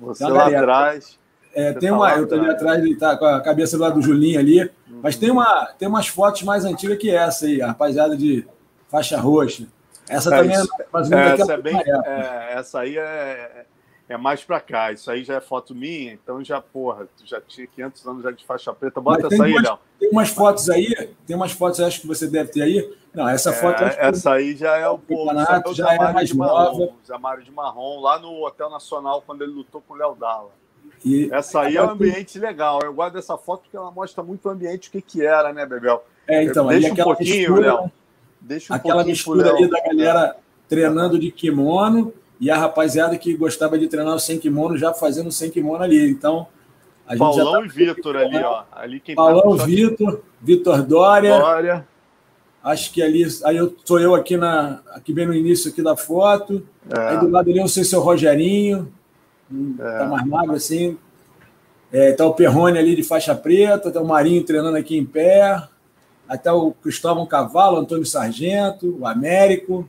Você 0.00 0.24
lá 0.26 0.46
atrás. 0.46 1.18
É, 1.52 1.72
tem 1.72 1.90
uma, 1.90 2.14
eu 2.14 2.28
tô 2.28 2.34
ali 2.36 2.48
atrás, 2.48 2.82
ele 2.82 2.96
tá 2.96 3.16
com 3.16 3.24
a 3.24 3.40
cabeça 3.40 3.76
do 3.76 3.82
lado 3.82 3.94
do 3.94 4.02
Julinho 4.02 4.38
ali, 4.38 4.62
uhum. 4.62 5.00
mas 5.02 5.16
tem, 5.16 5.30
uma, 5.30 5.66
tem 5.78 5.88
umas 5.88 6.06
fotos 6.06 6.42
mais 6.42 6.64
antigas 6.64 6.96
que 6.98 7.10
essa 7.10 7.46
aí, 7.46 7.60
a 7.60 7.68
rapaziada 7.68 8.16
de 8.16 8.46
faixa 8.88 9.18
roxa. 9.18 9.66
Essa 10.08 10.34
é, 10.34 10.38
também 10.38 10.56
isso, 10.56 10.68
é 10.78 10.86
mais 10.92 11.10
ou 11.10 11.16
menos 11.16 11.40
essa, 11.40 11.52
é 11.52 11.56
bem, 11.56 11.76
é, 11.76 12.52
essa 12.54 12.80
aí 12.80 12.98
é, 12.98 13.64
é 14.08 14.16
mais 14.16 14.42
para 14.42 14.60
cá. 14.60 14.92
Isso 14.92 15.10
aí 15.10 15.22
já 15.22 15.34
é 15.34 15.40
foto 15.40 15.74
minha, 15.74 16.12
então 16.12 16.42
já, 16.44 16.60
porra, 16.60 17.08
já 17.24 17.40
tinha 17.40 17.66
500 17.66 18.06
anos 18.06 18.22
já 18.24 18.30
de 18.32 18.44
faixa 18.44 18.72
preta. 18.72 19.00
Bota 19.00 19.28
essa 19.28 19.44
aí, 19.44 19.54
Léo. 19.54 19.78
Tem 19.98 20.10
umas 20.10 20.28
fotos 20.28 20.68
aí, 20.68 21.14
tem 21.26 21.36
umas 21.36 21.52
fotos, 21.52 21.80
acho 21.80 22.00
que 22.00 22.06
você 22.06 22.26
deve 22.26 22.50
ter 22.50 22.62
aí. 22.62 22.96
Não, 23.14 23.28
essa 23.28 23.52
foto. 23.52 23.82
É, 23.82 23.96
essa 24.08 24.32
aí 24.32 24.56
já 24.56 24.76
é 24.76 24.88
o 24.88 24.98
povo. 24.98 25.32
Já 25.74 25.94
é 25.94 26.12
mais 26.12 26.32
nova. 26.34 26.92
Zé 27.06 27.18
Mário 27.18 27.44
de 27.44 27.52
Marrom, 27.52 28.00
lá 28.00 28.18
no 28.18 28.44
Hotel 28.44 28.68
Nacional, 28.70 29.22
quando 29.24 29.42
ele 29.42 29.52
lutou 29.52 29.80
com 29.80 29.94
o 29.94 29.96
Léo 29.96 30.14
Dalla. 30.14 30.59
E 31.04 31.30
essa 31.32 31.62
aí 31.62 31.76
é 31.76 31.82
um 31.82 31.90
ambiente 31.90 32.38
legal. 32.38 32.80
Eu 32.82 32.92
guardo 32.92 33.16
essa 33.16 33.36
foto 33.38 33.62
porque 33.62 33.76
ela 33.76 33.90
mostra 33.90 34.22
muito 34.22 34.46
o 34.46 34.50
ambiente, 34.50 34.88
o 34.88 34.92
que, 34.92 35.00
que 35.00 35.24
era, 35.24 35.52
né, 35.52 35.64
Bebel? 35.64 36.04
É, 36.26 36.42
então, 36.44 36.66
Deixa 36.66 36.92
um 36.92 36.96
pouquinho, 36.96 37.60
Léo. 37.60 37.90
Deixa 38.40 38.72
um 38.72 38.76
aquela 38.76 39.04
mistura 39.04 39.50
ali 39.50 39.68
da 39.68 39.80
galera 39.80 40.36
treinando 40.68 41.18
de 41.18 41.30
kimono 41.30 42.12
e 42.38 42.50
a 42.50 42.56
rapaziada 42.56 43.16
que 43.18 43.34
gostava 43.34 43.78
de 43.78 43.88
treinar 43.88 44.18
sem 44.18 44.38
kimono 44.38 44.76
já 44.78 44.94
fazendo 44.94 45.32
sem 45.32 45.50
kimono 45.50 45.82
ali. 45.82 46.10
Então, 46.10 46.46
Paulão 47.18 47.60
tá... 47.60 47.66
e 47.66 47.68
Vitor 47.68 48.16
ali, 48.16 48.38
ó. 48.38 48.62
Ali 48.72 49.00
quem 49.00 49.14
tá 49.14 49.22
Paulão, 49.22 49.56
tá 49.56 49.64
Vitor, 49.64 50.20
Vitor 50.40 50.82
Dória. 50.82 51.38
Dória. 51.38 51.88
Acho 52.62 52.92
que 52.92 53.02
ali, 53.02 53.26
aí 53.44 53.56
eu 53.56 53.74
sou 53.84 53.98
eu 53.98 54.14
aqui 54.14 54.36
na, 54.36 54.80
aqui 54.92 55.14
bem 55.14 55.26
no 55.26 55.34
início 55.34 55.70
aqui 55.70 55.82
da 55.82 55.96
foto. 55.96 56.66
É. 56.90 57.00
Aí 57.08 57.18
do 57.18 57.30
lado 57.30 57.50
ali 57.50 57.58
eu 57.58 57.68
sei 57.68 57.84
se 57.84 57.94
é 57.94 57.98
o 57.98 58.02
Rogerinho, 58.02 58.92
é. 59.78 59.98
tá 59.98 60.06
mais 60.06 60.26
magro 60.26 60.54
assim. 60.54 60.98
É, 61.92 62.12
tá 62.12 62.24
o 62.24 62.34
Perrone 62.34 62.78
ali 62.78 62.94
de 62.94 63.02
faixa 63.02 63.34
preta, 63.34 63.90
tá 63.90 64.00
o 64.00 64.06
Marinho 64.06 64.44
treinando 64.44 64.76
aqui 64.76 64.96
em 64.96 65.04
pé, 65.04 65.60
até 66.28 66.52
o 66.52 66.70
Cristóvão 66.70 67.26
Cavalo, 67.26 67.78
Antônio 67.78 68.06
Sargento, 68.06 68.96
o 69.00 69.06
Américo. 69.06 69.88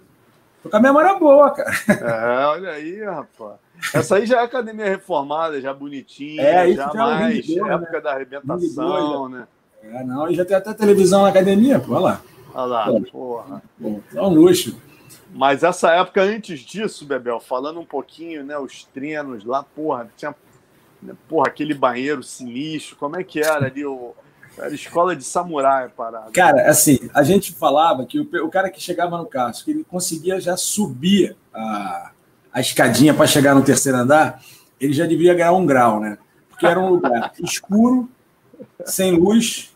Tô 0.63 0.69
com 0.69 0.77
a 0.77 0.79
memória 0.79 1.13
boa, 1.15 1.51
cara. 1.51 1.71
É, 1.87 2.45
olha 2.47 2.69
aí, 2.71 3.03
rapaz. 3.03 3.55
Essa 3.93 4.15
aí 4.15 4.25
já 4.25 4.41
é 4.41 4.43
academia 4.43 4.85
reformada, 4.85 5.59
já 5.59 5.73
bonitinha, 5.73 6.41
é, 6.41 6.71
já, 6.73 6.89
já 6.89 6.93
mais 6.93 7.49
é 7.49 7.53
época 7.53 7.91
né? 7.91 8.01
da 8.01 8.11
arrebentação, 8.11 9.29
né? 9.29 9.47
É, 9.83 10.03
não, 10.03 10.29
e 10.29 10.35
já 10.35 10.45
tem 10.45 10.55
até 10.55 10.73
televisão 10.73 11.23
na 11.23 11.29
academia, 11.29 11.79
pô, 11.79 11.93
olha 11.93 12.01
lá. 12.01 12.21
Olha 12.53 12.65
lá, 12.65 12.91
é. 12.91 13.11
porra. 13.11 13.61
É 14.15 14.21
um 14.21 14.29
luxo. 14.29 14.77
Mas 15.33 15.63
essa 15.63 15.91
época 15.91 16.21
antes 16.21 16.59
disso, 16.59 17.05
Bebel, 17.05 17.39
falando 17.39 17.79
um 17.79 17.85
pouquinho, 17.85 18.43
né, 18.43 18.57
os 18.57 18.83
treinos 18.83 19.45
lá, 19.45 19.63
porra, 19.63 20.09
tinha 20.17 20.35
né, 21.01 21.13
porra, 21.27 21.47
aquele 21.47 21.73
banheiro 21.73 22.21
sinistro, 22.21 22.95
como 22.97 23.17
é 23.17 23.23
que 23.23 23.39
era 23.39 23.65
ali 23.65 23.85
o 23.85 24.13
era 24.57 24.73
escola 24.73 25.15
de 25.15 25.23
samurai 25.23 25.89
parada. 25.89 26.31
Cara, 26.31 26.69
assim, 26.69 27.09
a 27.13 27.23
gente 27.23 27.53
falava 27.53 28.05
que 28.05 28.19
o, 28.19 28.45
o 28.45 28.49
cara 28.49 28.69
que 28.69 28.81
chegava 28.81 29.17
no 29.17 29.25
carro, 29.25 29.53
que 29.63 29.71
ele 29.71 29.83
conseguia 29.83 30.39
já 30.41 30.57
subir 30.57 31.35
a, 31.53 32.11
a 32.51 32.59
escadinha 32.59 33.13
para 33.13 33.25
chegar 33.27 33.55
no 33.55 33.63
terceiro 33.63 33.97
andar, 33.97 34.41
ele 34.79 34.93
já 34.93 35.05
devia 35.05 35.33
ganhar 35.33 35.53
um 35.53 35.65
grau, 35.65 35.99
né? 35.99 36.17
Porque 36.49 36.65
era 36.65 36.79
um 36.79 36.89
lugar 36.89 37.31
escuro, 37.41 38.09
sem 38.85 39.13
luz, 39.13 39.73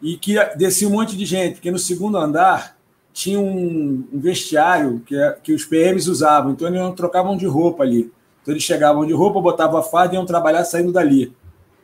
e 0.00 0.16
que 0.16 0.34
descia 0.56 0.88
um 0.88 0.92
monte 0.92 1.16
de 1.16 1.26
gente, 1.26 1.54
porque 1.54 1.70
no 1.70 1.78
segundo 1.78 2.16
andar 2.16 2.73
tinha 3.14 3.38
um, 3.38 4.04
vestiário 4.12 5.00
que, 5.06 5.14
que 5.44 5.52
os 5.54 5.64
PMs 5.64 6.08
usavam, 6.08 6.50
então 6.50 6.66
eles 6.66 6.80
não 6.80 6.92
trocavam 6.92 7.36
de 7.36 7.46
roupa 7.46 7.84
ali. 7.84 8.12
Então 8.42 8.52
eles 8.52 8.64
chegavam 8.64 9.06
de 9.06 9.12
roupa, 9.12 9.40
botavam 9.40 9.78
a 9.78 9.82
farda 9.82 10.14
e 10.14 10.18
iam 10.18 10.26
trabalhar 10.26 10.64
saindo 10.64 10.92
dali, 10.92 11.32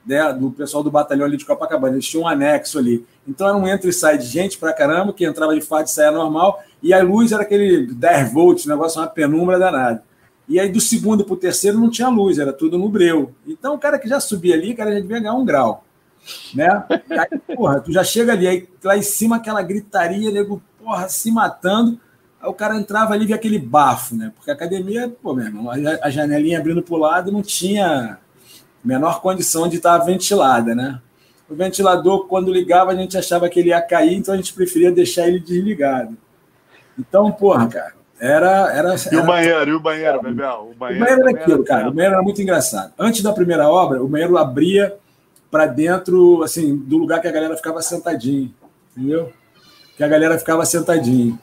né? 0.05 0.33
Do 0.33 0.51
pessoal 0.51 0.83
do 0.83 0.91
batalhão 0.91 1.25
ali 1.25 1.37
de 1.37 1.47
Copacabana. 1.47 1.95
Eles 1.95 2.07
tinham 2.07 2.25
um 2.25 2.29
anexo 2.29 2.79
ali. 2.79 3.07
Então 3.27 3.47
era 3.47 3.57
um 3.57 3.67
entra 3.67 3.89
e 3.89 3.93
sai 3.93 4.19
de 4.19 4.27
gente 4.27 4.59
pra 4.59 4.73
caramba, 4.73 5.13
que 5.13 5.25
entrava 5.25 5.55
de 5.55 5.61
farda 5.61 5.89
e 5.89 5.93
saia 5.93 6.11
normal, 6.11 6.63
e 6.83 6.93
a 6.93 7.01
luz 7.01 7.31
era 7.31 7.43
aquele 7.43 7.87
10 7.87 8.33
volts, 8.33 8.67
negócio, 8.67 9.01
uma 9.01 9.07
penumbra 9.07 9.57
danada. 9.57 10.03
E 10.49 10.59
aí, 10.59 10.69
do 10.69 10.81
segundo 10.81 11.25
para 11.25 11.35
o 11.35 11.37
terceiro, 11.37 11.79
não 11.79 11.89
tinha 11.89 12.09
luz, 12.09 12.41
era 12.41 12.53
tudo 12.53 12.77
no 12.77 12.89
breu. 12.89 13.33
Então, 13.47 13.75
o 13.75 13.79
cara 13.79 14.01
que 14.01 14.09
já 14.09 14.19
subia 14.19 14.57
ali, 14.57 14.75
cara, 14.75 14.93
já 14.93 14.99
devia 14.99 15.21
ganhar 15.21 15.35
um 15.35 15.45
grau. 15.45 15.85
Né? 16.53 16.69
Aí, 17.09 17.39
porra, 17.55 17.81
tu 17.81 17.93
já 17.93 18.03
chega 18.03 18.33
ali, 18.33 18.49
aí 18.49 18.69
lá 18.83 18.97
em 18.99 19.03
cima 19.03 19.37
aquela 19.37 19.63
gritaria, 19.63 20.29
nego, 20.33 20.61
porra, 20.91 21.09
se 21.09 21.31
matando. 21.31 22.01
Aí 22.43 22.49
o 22.49 22.53
cara 22.55 22.77
entrava 22.77 23.15
ali 23.15 23.23
e 23.23 23.27
via 23.29 23.37
aquele 23.37 23.61
bafo, 23.61 24.17
né? 24.17 24.33
Porque 24.35 24.51
a 24.51 24.55
academia, 24.55 25.09
pô, 25.23 25.33
meu 25.33 25.47
irmão, 25.47 25.71
a 25.71 26.11
janelinha 26.11 26.59
abrindo 26.59 26.83
para 26.83 26.95
o 26.95 26.99
lado 26.99 27.31
não 27.31 27.43
tinha 27.43 28.19
menor 28.83 29.21
condição 29.21 29.69
de 29.69 29.77
estar 29.77 29.99
ventilada, 29.99 30.75
né? 30.75 31.01
O 31.49 31.55
ventilador, 31.55 32.27
quando 32.27 32.53
ligava, 32.53 32.91
a 32.91 32.95
gente 32.95 33.17
achava 33.17 33.49
que 33.49 33.61
ele 33.61 33.69
ia 33.69 33.81
cair, 33.81 34.17
então 34.17 34.35
a 34.35 34.37
gente 34.37 34.53
preferia 34.53 34.91
deixar 34.91 35.29
ele 35.29 35.39
desligado. 35.39 36.17
Então, 36.99 37.31
porra, 37.31 37.69
cara, 37.69 37.93
era, 38.19 38.73
era, 38.73 38.95
e 39.13 39.17
o 39.17 39.25
banheiro, 39.25 39.71
e 39.71 39.75
o 39.75 39.81
banheiro, 39.81 40.23
Bebel? 40.23 40.71
O 40.73 40.75
banheiro, 40.75 41.05
o 41.05 41.07
banheiro 41.07 41.29
era 41.29 41.39
aquilo, 41.39 41.65
cara. 41.65 41.89
O 41.89 41.93
banheiro 41.93 42.15
era 42.15 42.23
muito 42.23 42.43
engraçado. 42.43 42.93
Antes 42.99 43.23
da 43.23 43.33
primeira 43.33 43.69
obra, 43.69 44.03
o 44.03 44.09
banheiro 44.09 44.37
abria 44.37 44.97
para 45.51 45.67
dentro, 45.67 46.43
assim, 46.43 46.77
do 46.77 46.99
lugar 46.99 47.21
que 47.21 47.29
a 47.29 47.33
galera 47.33 47.57
ficava 47.57 47.81
sentadinho. 47.81 48.53
Entendeu? 48.97 49.33
Que 50.01 50.05
a 50.05 50.09
galera 50.09 50.39
ficava 50.39 50.65
sentadinho. 50.65 51.39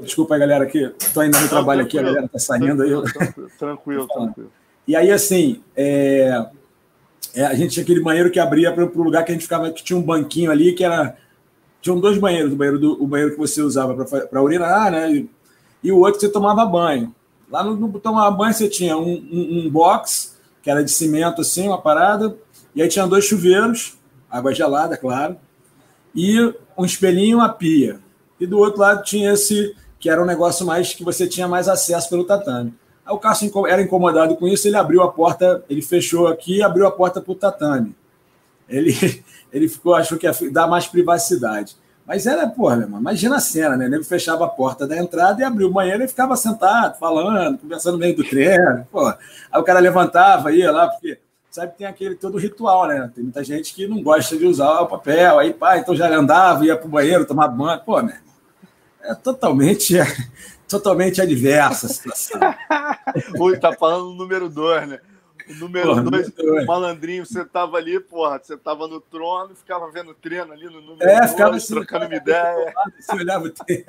Desculpa 0.00 0.38
galera, 0.38 0.64
aqui. 0.64 0.90
Estou 0.98 1.22
ainda 1.22 1.38
no 1.38 1.50
trabalho 1.50 1.82
aqui, 1.82 1.98
a 1.98 2.02
galera 2.02 2.24
está 2.24 2.38
saindo 2.38 2.82
aí. 2.82 2.88
Tranquilo, 2.88 3.50
tranquilo, 3.58 4.08
tranquilo. 4.16 4.52
E 4.88 4.96
aí, 4.96 5.10
assim, 5.10 5.62
é, 5.76 6.46
é, 7.34 7.44
a 7.44 7.52
gente 7.52 7.74
tinha 7.74 7.82
aquele 7.82 8.00
banheiro 8.00 8.30
que 8.30 8.40
abria 8.40 8.72
para 8.72 8.86
o 8.86 9.02
lugar 9.02 9.22
que 9.22 9.32
a 9.32 9.34
gente 9.34 9.42
ficava, 9.42 9.70
que 9.70 9.84
tinha 9.84 9.98
um 9.98 10.02
banquinho 10.02 10.50
ali, 10.50 10.72
que 10.72 10.82
era 10.82 11.14
tinham 11.82 12.00
dois 12.00 12.16
banheiros, 12.16 12.50
o 12.50 12.56
banheiro, 12.56 12.78
do, 12.78 13.04
o 13.04 13.06
banheiro 13.06 13.32
que 13.32 13.38
você 13.38 13.60
usava 13.60 14.06
para 14.06 14.42
urinar, 14.42 14.90
né? 14.90 15.12
E, 15.12 15.30
e, 15.84 15.92
o 15.92 15.98
outro 15.98 16.14
que 16.14 16.20
você 16.20 16.32
tomava 16.32 16.64
banho. 16.64 17.14
Lá 17.50 17.62
no, 17.62 17.76
no 17.76 18.00
tomava 18.00 18.34
banho 18.34 18.54
você 18.54 18.66
tinha 18.66 18.96
um, 18.96 19.12
um, 19.30 19.66
um, 19.66 19.70
box, 19.70 20.38
que 20.62 20.70
era 20.70 20.82
de 20.82 20.90
cimento 20.90 21.42
assim, 21.42 21.68
uma 21.68 21.82
parada, 21.82 22.34
e 22.74 22.80
aí 22.80 22.88
tinha 22.88 23.06
dois 23.06 23.26
chuveiros, 23.26 24.00
água 24.32 24.54
gelada, 24.54 24.96
claro, 24.96 25.36
e 26.14 26.38
um 26.76 26.84
espelhinho 26.84 27.36
uma 27.38 27.50
pia. 27.50 28.00
E 28.40 28.46
do 28.46 28.58
outro 28.58 28.80
lado 28.80 29.04
tinha 29.04 29.32
esse, 29.32 29.76
que 30.00 30.08
era 30.08 30.22
um 30.22 30.26
negócio 30.26 30.64
mais 30.64 30.94
que 30.94 31.04
você 31.04 31.28
tinha 31.28 31.46
mais 31.46 31.68
acesso 31.68 32.08
pelo 32.08 32.24
tatame. 32.24 32.74
Aí 33.04 33.14
o 33.14 33.18
Cássio 33.18 33.66
era 33.66 33.82
incomodado 33.82 34.34
com 34.36 34.48
isso, 34.48 34.66
ele 34.66 34.76
abriu 34.76 35.02
a 35.02 35.12
porta, 35.12 35.62
ele 35.68 35.82
fechou 35.82 36.26
aqui 36.28 36.56
e 36.56 36.62
abriu 36.62 36.86
a 36.86 36.90
porta 36.90 37.20
para 37.20 37.32
o 37.32 37.36
tatame. 37.36 37.94
Ele, 38.68 38.92
ele 39.52 39.68
ficou, 39.68 39.94
achou 39.94 40.16
que 40.16 40.26
ia 40.26 40.32
dar 40.50 40.66
mais 40.66 40.86
privacidade. 40.86 41.76
Mas 42.06 42.26
era, 42.26 42.48
porra, 42.48 42.78
irmão, 42.78 42.98
imagina 42.98 43.36
a 43.36 43.40
cena, 43.40 43.76
né? 43.76 43.84
Ele 43.84 44.02
fechava 44.02 44.44
a 44.44 44.48
porta 44.48 44.88
da 44.88 44.96
entrada 44.96 45.40
e 45.40 45.44
abriu 45.44 45.68
o 45.68 45.72
banheiro 45.72 46.02
e 46.02 46.08
ficava 46.08 46.34
sentado, 46.36 46.98
falando, 46.98 47.58
conversando 47.58 47.92
no 47.92 47.98
meio 48.00 48.16
do 48.16 48.24
treino. 48.24 48.86
Porra. 48.90 49.18
Aí 49.50 49.60
o 49.60 49.64
cara 49.64 49.78
levantava, 49.78 50.52
ia 50.52 50.72
lá, 50.72 50.88
porque 50.88 51.18
sabe 51.52 51.72
que 51.72 51.78
tem 51.78 51.86
aquele 51.86 52.14
todo 52.14 52.38
ritual, 52.38 52.88
né? 52.88 53.12
Tem 53.14 53.22
muita 53.22 53.44
gente 53.44 53.74
que 53.74 53.86
não 53.86 54.02
gosta 54.02 54.36
de 54.36 54.46
usar 54.46 54.80
o 54.80 54.86
papel, 54.86 55.38
aí, 55.38 55.52
pá, 55.52 55.76
então 55.76 55.94
já 55.94 56.08
andava, 56.08 56.64
ia 56.64 56.76
pro 56.76 56.88
banheiro, 56.88 57.26
tomar 57.26 57.48
banho. 57.48 57.78
Pô, 57.80 58.02
meu 58.02 58.14
irmão, 58.14 58.32
é 59.02 59.14
totalmente, 59.14 59.98
é, 59.98 60.06
totalmente 60.66 61.20
adversa 61.20 61.86
a 61.86 61.90
situação. 61.90 62.40
Ui, 63.38 63.58
tá 63.58 63.72
falando 63.74 64.10
o 64.10 64.14
número 64.14 64.48
dois, 64.48 64.88
né? 64.88 64.98
O 65.50 65.54
número 65.54 65.88
porra, 65.88 66.02
dois, 66.02 66.28
o 66.28 66.66
malandrinho, 66.66 67.26
você 67.26 67.44
tava 67.44 67.76
ali, 67.76 68.00
porra, 68.00 68.40
você 68.42 68.56
tava 68.56 68.88
no 68.88 69.00
trono, 69.00 69.54
ficava 69.54 69.90
vendo 69.90 70.14
treino 70.14 70.52
ali 70.52 70.66
no 70.66 70.80
número 70.80 71.02
é, 71.02 71.18
dois, 71.18 71.30
ficava 71.32 71.56
assim, 71.56 71.74
trocando 71.74 72.06
uma 72.06 72.14
ideia. 72.14 72.72
Você 72.98 73.16
olhava 73.16 73.44
o 73.44 73.50
treino. 73.50 73.84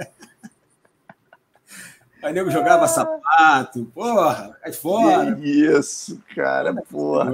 Aí 2.23 2.33
nego 2.33 2.49
jogava 2.49 2.87
sapato, 2.87 3.85
porra, 3.93 4.57
cai 4.61 4.71
fora. 4.71 5.35
Que 5.35 5.45
isso, 5.45 6.19
cara, 6.33 6.73
porra. 6.89 7.33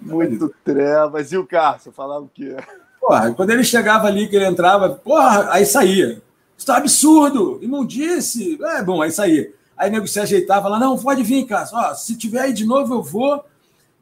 Muito 0.00 0.52
trevas. 0.64 1.30
E 1.32 1.36
o 1.36 1.46
Cássio, 1.46 1.92
falava 1.92 2.24
o 2.24 2.30
quê? 2.34 2.56
Porra, 3.00 3.32
quando 3.32 3.50
ele 3.50 3.62
chegava 3.62 4.08
ali, 4.08 4.28
que 4.28 4.34
ele 4.34 4.46
entrava, 4.46 4.90
porra, 4.90 5.52
aí 5.52 5.64
saía. 5.64 6.20
Isso 6.56 6.66
tá 6.66 6.76
absurdo, 6.76 7.58
imundice. 7.62 8.58
É 8.62 8.82
bom, 8.82 9.00
aí 9.00 9.10
saía. 9.12 9.52
Aí 9.76 9.88
o 9.88 9.92
nego 9.92 10.08
se 10.08 10.18
ajeitava 10.18 10.68
lá, 10.68 10.78
não, 10.78 10.98
pode 10.98 11.22
vir, 11.22 11.46
Cássio. 11.46 11.78
Ó, 11.78 11.94
se 11.94 12.16
tiver 12.16 12.40
aí 12.40 12.52
de 12.52 12.66
novo, 12.66 12.94
eu 12.94 13.02
vou 13.02 13.44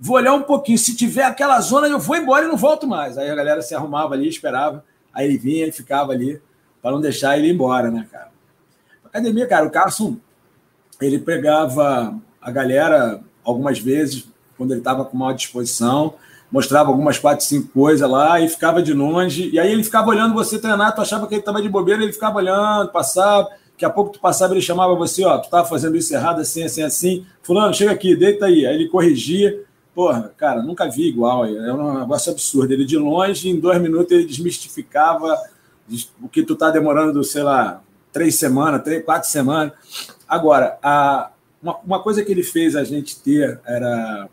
vou 0.03 0.17
olhar 0.17 0.35
um 0.35 0.43
pouquinho. 0.43 0.79
Se 0.79 0.97
tiver 0.97 1.23
aquela 1.23 1.61
zona, 1.61 1.87
eu 1.87 1.99
vou 1.99 2.17
embora 2.17 2.45
e 2.45 2.49
não 2.49 2.57
volto 2.57 2.89
mais. 2.89 3.17
Aí 3.17 3.31
a 3.31 3.35
galera 3.35 3.63
se 3.63 3.75
arrumava 3.75 4.15
ali, 4.15 4.29
esperava. 4.29 4.85
Aí 5.15 5.27
ele 5.27 5.39
vinha 5.39 5.67
e 5.67 5.73
ficava 5.73 6.13
ali 6.13 6.43
para 6.81 6.91
não 6.91 7.01
deixar 7.01 7.39
ele 7.39 7.47
ir 7.47 7.55
embora, 7.55 7.89
né, 7.89 8.09
cara? 8.11 8.32
Academia, 9.13 9.47
cara, 9.47 9.67
o 9.67 9.71
Carson, 9.71 10.17
ele 10.99 11.19
pegava 11.19 12.19
a 12.41 12.51
galera 12.51 13.21
algumas 13.45 13.79
vezes, 13.79 14.27
quando 14.57 14.71
ele 14.71 14.81
estava 14.81 15.05
com 15.05 15.19
maior 15.19 15.35
disposição, 15.35 16.15
mostrava 16.51 16.89
algumas 16.89 17.19
quatro, 17.19 17.45
cinco 17.45 17.69
coisas 17.69 18.09
lá 18.09 18.41
e 18.41 18.49
ficava 18.49 18.83
de 18.83 18.95
longe. 18.95 19.51
E 19.51 19.59
aí 19.59 19.71
ele 19.71 19.85
ficava 19.85 20.09
olhando 20.09 20.33
você 20.33 20.59
treinar, 20.59 20.95
tu 20.95 21.03
achava 21.03 21.27
que 21.27 21.35
ele 21.35 21.41
estava 21.41 21.61
de 21.61 21.69
bobeira, 21.69 22.03
ele 22.03 22.13
ficava 22.13 22.39
olhando, 22.39 22.91
passava. 22.91 23.49
Daqui 23.73 23.85
a 23.85 23.91
pouco 23.91 24.13
tu 24.13 24.21
passava, 24.21 24.55
ele 24.55 24.63
chamava 24.63 24.95
você, 24.95 25.25
ó, 25.25 25.39
tu 25.39 25.45
estava 25.45 25.69
fazendo 25.69 25.97
isso 25.97 26.15
errado, 26.15 26.41
assim, 26.41 26.63
assim, 26.63 26.83
assim. 26.83 27.27
Fulano, 27.43 27.75
chega 27.75 27.91
aqui, 27.91 28.17
deita 28.17 28.47
aí. 28.47 28.65
Aí 28.65 28.75
ele 28.77 28.89
corrigia. 28.89 29.63
Porra, 29.95 30.33
cara, 30.39 30.63
nunca 30.63 30.89
vi 30.89 31.09
igual. 31.09 31.45
É 31.45 31.73
um 31.73 32.01
negócio 32.01 32.33
absurdo. 32.33 32.73
Ele 32.73 32.85
de 32.85 32.97
longe, 32.97 33.51
em 33.51 33.61
dois 33.61 33.79
minutos, 33.81 34.13
ele 34.13 34.25
desmistificava 34.25 35.37
o 36.23 36.29
que 36.29 36.43
tu 36.43 36.55
tá 36.55 36.71
demorando, 36.71 37.23
sei 37.25 37.43
lá, 37.43 37.83
três 38.13 38.37
semanas, 38.37 38.83
três, 38.83 39.05
quatro 39.05 39.29
semanas. 39.29 39.73
Agora, 40.29 40.79
a, 40.83 41.31
uma, 41.63 41.79
uma 41.79 42.03
coisa 42.03 42.25
que 42.25 42.31
ele 42.31 42.43
fez 42.43 42.77
a 42.77 42.85
gente 42.85 43.21
ter 43.21 43.61
era. 43.65 44.29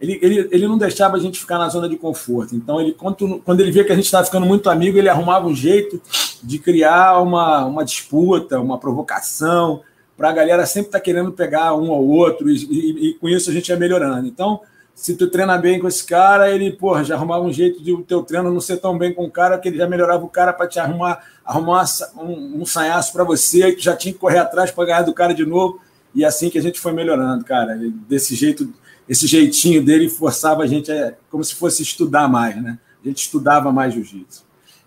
Ele, 0.00 0.18
ele, 0.20 0.48
ele 0.50 0.66
não 0.66 0.76
deixava 0.76 1.16
a 1.16 1.20
gente 1.20 1.38
ficar 1.38 1.58
na 1.58 1.68
zona 1.68 1.88
de 1.88 1.96
conforto. 1.96 2.56
Então, 2.56 2.80
ele, 2.80 2.92
quando, 2.92 3.38
quando 3.44 3.60
ele 3.60 3.70
via 3.70 3.84
que 3.84 3.92
a 3.92 3.94
gente 3.94 4.06
estava 4.06 4.24
ficando 4.24 4.44
muito 4.44 4.68
amigo, 4.68 4.98
ele 4.98 5.08
arrumava 5.08 5.46
um 5.46 5.54
jeito 5.54 6.02
de 6.42 6.58
criar 6.58 7.20
uma, 7.20 7.64
uma 7.64 7.84
disputa, 7.84 8.58
uma 8.58 8.78
provocação, 8.78 9.80
para 10.16 10.30
a 10.30 10.32
galera 10.32 10.66
sempre 10.66 10.88
estar 10.88 10.98
tá 10.98 11.04
querendo 11.04 11.30
pegar 11.30 11.74
um 11.76 11.88
ou 11.88 12.08
outro, 12.08 12.50
e, 12.50 12.56
e, 12.64 13.08
e, 13.08 13.14
com 13.14 13.28
isso 13.28 13.48
a 13.48 13.52
gente 13.52 13.68
ia 13.68 13.76
melhorando. 13.76 14.26
Então, 14.26 14.60
se 14.94 15.16
tu 15.16 15.28
treina 15.28 15.56
bem 15.58 15.80
com 15.80 15.88
esse 15.88 16.04
cara, 16.04 16.50
ele, 16.50 16.72
porra, 16.72 17.02
já 17.02 17.14
arrumava 17.14 17.44
um 17.44 17.52
jeito 17.52 17.82
de 17.82 17.92
o 17.92 18.02
teu 18.02 18.22
treino 18.22 18.52
não 18.52 18.60
ser 18.60 18.76
tão 18.76 18.96
bem 18.96 19.12
com 19.12 19.24
o 19.24 19.30
cara, 19.30 19.58
que 19.58 19.68
ele 19.68 19.78
já 19.78 19.88
melhorava 19.88 20.24
o 20.24 20.28
cara 20.28 20.52
para 20.52 20.68
te 20.68 20.78
arrumar, 20.78 21.24
arrumar 21.44 21.84
um, 22.16 22.62
um 22.62 22.66
sanhaço 22.66 23.12
para 23.12 23.24
você, 23.24 23.68
e 23.68 23.76
tu 23.76 23.82
já 23.82 23.96
tinha 23.96 24.12
que 24.12 24.20
correr 24.20 24.38
atrás 24.38 24.70
para 24.70 24.84
ganhar 24.84 25.02
do 25.02 25.14
cara 25.14 25.32
de 25.34 25.44
novo. 25.44 25.80
E 26.14 26.24
é 26.24 26.26
assim 26.26 26.50
que 26.50 26.58
a 26.58 26.62
gente 26.62 26.78
foi 26.78 26.92
melhorando, 26.92 27.44
cara. 27.44 27.76
Desse 28.06 28.34
jeito, 28.34 28.72
esse 29.08 29.26
jeitinho 29.26 29.82
dele 29.82 30.08
forçava 30.08 30.62
a 30.62 30.66
gente 30.66 30.92
a, 30.92 31.14
como 31.30 31.42
se 31.42 31.54
fosse 31.54 31.82
estudar 31.82 32.28
mais, 32.28 32.62
né? 32.62 32.78
A 33.02 33.08
gente 33.08 33.22
estudava 33.22 33.72
mais 33.72 33.94
jiu-jitsu. 33.94 34.44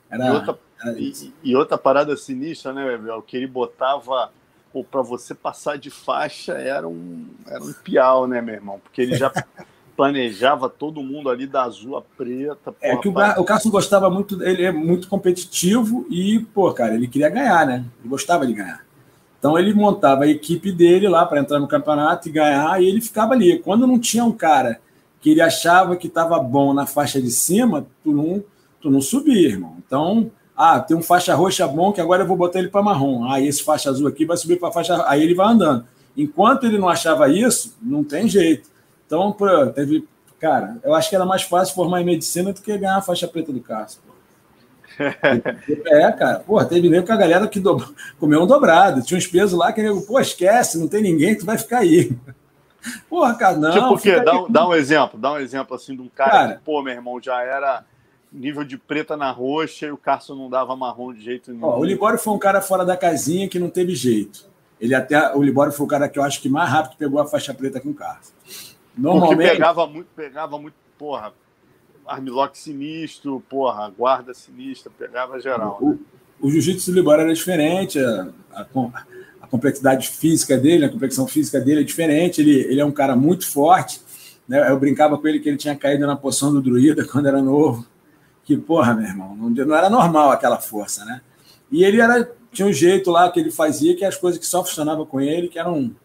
Era, 0.10 0.28
e, 0.28 0.32
outra, 0.32 0.60
era 0.82 1.00
e, 1.00 1.34
e, 1.44 1.56
outra 1.56 1.78
parada 1.78 2.16
sinistra, 2.16 2.72
né, 2.72 2.86
Bebel? 2.86 3.22
Que 3.24 3.38
ele 3.38 3.48
botava 3.48 4.32
para 4.92 5.02
você 5.02 5.34
passar 5.34 5.78
de 5.78 5.90
faixa 5.90 6.54
era 6.54 6.88
um, 6.88 7.28
era 7.48 7.64
um 7.64 7.74
piau, 7.74 8.28
né, 8.28 8.42
meu 8.42 8.56
irmão? 8.56 8.80
Porque 8.80 9.02
ele 9.02 9.16
já 9.16 9.32
planejava 9.96 10.70
todo 10.70 11.02
mundo 11.02 11.30
ali 11.30 11.48
da 11.48 11.64
azul 11.64 11.98
a 11.98 12.02
preta. 12.02 12.72
Porra, 12.72 12.94
é 12.94 12.98
que 12.98 13.08
o, 13.08 13.12
o 13.12 13.44
Cássio 13.44 13.72
gostava 13.72 14.10
muito, 14.10 14.44
ele 14.44 14.64
é 14.64 14.72
muito 14.72 15.08
competitivo 15.08 16.06
e, 16.10 16.40
pô, 16.54 16.72
cara, 16.74 16.96
ele 16.96 17.08
queria 17.08 17.30
ganhar, 17.30 17.66
né? 17.66 17.86
Ele 18.00 18.10
gostava 18.10 18.46
de 18.46 18.54
ganhar. 18.54 18.84
Então 19.40 19.58
ele 19.58 19.74
montava 19.74 20.24
a 20.24 20.28
equipe 20.28 20.72
dele 20.72 21.08
lá 21.08 21.26
para 21.26 21.40
entrar 21.40 21.60
no 21.60 21.68
campeonato 21.68 22.28
e 22.28 22.32
ganhar, 22.32 22.82
e 22.82 22.88
ele 22.88 23.00
ficava 23.00 23.34
ali. 23.34 23.60
Quando 23.60 23.86
não 23.88 24.00
tinha 24.00 24.26
um 24.26 24.32
cara 24.32 24.80
que 25.22 25.30
ele 25.30 25.42
achava 25.42 25.96
que 25.96 26.08
estava 26.08 26.38
bom 26.40 26.74
na 26.74 26.86
faixa 26.86 27.22
de 27.22 27.32
cima, 27.32 27.86
tu 28.04 28.12
não, 28.12 28.44
tu 28.82 28.90
não 28.90 29.02
subia, 29.02 29.48
irmão. 29.48 29.76
Então, 29.86 30.32
ah, 30.58 30.80
tem 30.80 30.96
um 30.96 31.02
faixa 31.02 31.36
roxa 31.36 31.68
bom 31.68 31.92
que 31.92 32.02
agora 32.02 32.24
eu 32.24 32.28
vou 32.28 32.38
botar 32.38 32.60
ele 32.60 32.70
para 32.70 32.82
marrom. 32.82 33.30
Ah, 33.30 33.42
esse 33.42 33.64
faixa 33.64 33.90
azul 33.90 34.08
aqui 34.08 34.26
vai 34.26 34.38
subir 34.38 34.60
para 34.60 34.72
faixa. 34.72 35.04
Aí 35.08 35.22
ele 35.22 35.36
vai 35.36 35.48
andando. 35.48 35.86
Enquanto 36.18 36.66
ele 36.66 36.78
não 36.78 36.88
achava 36.88 37.28
isso, 37.30 37.76
não 37.82 38.04
tem 38.04 38.28
jeito. 38.28 38.70
Então, 39.06 39.32
pô, 39.32 39.68
teve. 39.68 40.08
Cara, 40.40 40.78
eu 40.84 40.94
acho 40.94 41.10
que 41.10 41.16
era 41.16 41.26
mais 41.26 41.44
fácil 41.44 41.74
formar 41.74 42.02
em 42.02 42.06
medicina 42.06 42.52
do 42.52 42.62
que 42.62 42.78
ganhar 42.78 42.98
a 42.98 43.02
faixa 43.02 43.28
preta 43.28 43.52
do 43.52 43.62
Cássio. 43.62 44.02
é, 45.00 46.12
cara, 46.12 46.40
pô, 46.40 46.64
teve 46.64 46.90
nego 46.90 47.06
com 47.06 47.14
a 47.14 47.18
galera 47.18 47.48
que 47.48 47.60
do... 47.60 47.78
comeu 48.20 48.44
um 48.44 48.48
dobrado. 48.48 49.02
Tinha 49.02 49.18
uns 49.18 49.28
pesos 49.28 49.58
lá 49.58 49.72
que 49.74 49.82
nego, 49.82 50.06
pô, 50.06 50.20
esquece, 50.20 50.78
não 50.78 50.88
tem 50.88 51.02
ninguém, 51.02 51.38
tu 51.38 51.46
vai 51.46 51.58
ficar 51.58 51.80
aí. 51.80 52.16
Porra, 53.10 53.36
cara, 53.36 53.58
não. 53.58 53.72
Tipo 53.72 53.94
o 53.94 53.98
quê? 53.98 54.20
Dá, 54.20 54.44
um, 54.44 54.52
dá 54.52 54.68
um 54.68 54.74
exemplo, 54.74 55.20
dá 55.20 55.34
um 55.34 55.38
exemplo 55.38 55.76
assim 55.76 55.96
de 55.96 56.02
um 56.02 56.10
cara, 56.10 56.32
cara 56.32 56.54
que, 56.56 56.64
pô, 56.64 56.82
meu 56.82 56.94
irmão, 56.94 57.20
já 57.22 57.42
era 57.42 57.84
nível 58.32 58.64
de 58.64 58.78
preta 58.78 59.16
na 59.16 59.32
roxa 59.32 59.88
e 59.88 59.92
o 59.92 59.98
Cássio 59.98 60.36
não 60.36 60.50
dava 60.50 60.76
marrom 60.76 61.14
de 61.14 61.24
jeito 61.24 61.52
nenhum. 61.52 61.66
Ó, 61.66 61.80
o 61.80 61.84
Libório 61.84 62.20
foi 62.20 62.34
um 62.34 62.40
cara 62.40 62.62
fora 62.62 62.86
da 62.86 62.98
casinha 62.98 63.48
que 63.48 63.58
não 63.58 63.70
teve 63.70 63.96
jeito. 63.96 64.48
Ele 64.80 64.94
até, 64.94 65.34
o 65.34 65.42
Libório 65.42 65.72
foi 65.72 65.86
o 65.86 65.90
cara 65.90 66.10
que 66.10 66.20
eu 66.20 66.24
acho 66.24 66.42
que 66.42 66.50
mais 66.50 66.70
rápido 66.70 66.98
pegou 66.98 67.20
a 67.20 67.26
faixa 67.26 67.54
preta 67.54 67.80
com 67.80 67.90
o 67.90 67.94
Cássio. 67.94 68.35
Normalmente... 68.98 69.38
Porque 69.38 69.52
pegava 69.52 69.88
muito, 69.88 70.08
pegava 70.16 70.60
muito, 70.60 70.76
porra, 70.98 71.34
armlock 72.06 72.58
sinistro, 72.58 73.44
porra, 73.50 73.90
guarda 73.90 74.34
sinistra, 74.34 74.92
pegava 74.98 75.40
geral. 75.40 75.78
O, 75.82 75.90
né? 75.92 75.98
o 76.40 76.50
jiu-jitsu 76.50 76.92
Libório 76.92 77.24
era 77.24 77.34
diferente, 77.34 78.00
a, 78.00 78.30
a, 78.54 78.62
a, 79.42 79.48
complexidade 79.48 80.10
física 80.10 80.58
dele, 80.58 80.86
a 80.86 80.90
complexão 80.90 81.28
física 81.28 81.60
dele 81.60 81.82
é 81.82 81.84
diferente, 81.84 82.42
ele, 82.42 82.62
ele 82.62 82.80
é 82.80 82.86
um 82.86 82.92
cara 82.92 83.16
muito 83.16 83.50
forte, 83.50 84.02
né? 84.48 84.70
eu 84.70 84.80
brincava 84.80 85.18
com 85.18 85.28
ele 85.28 85.40
que 85.40 85.50
ele 85.50 85.58
tinha 85.58 85.76
caído 85.76 86.06
na 86.06 86.16
poção 86.16 86.52
do 86.52 86.62
druida 86.62 87.06
quando 87.10 87.28
era 87.28 87.42
novo, 87.42 87.86
que, 88.44 88.56
porra, 88.56 88.94
meu 88.94 89.08
irmão, 89.08 89.36
não, 89.36 89.50
não 89.50 89.76
era 89.76 89.90
normal 89.90 90.32
aquela 90.32 90.60
força, 90.60 91.04
né? 91.04 91.22
E 91.72 91.84
ele 91.84 92.00
era, 92.00 92.32
tinha 92.52 92.68
um 92.68 92.72
jeito 92.72 93.10
lá 93.10 93.32
que 93.32 93.40
ele 93.40 93.50
fazia 93.50 93.96
que 93.96 94.06
as 94.06 94.16
coisas 94.16 94.40
que 94.40 94.46
só 94.46 94.64
funcionavam 94.64 95.04
com 95.04 95.20
ele, 95.20 95.48
que 95.48 95.58
eram 95.58 95.76
um, 95.76 95.96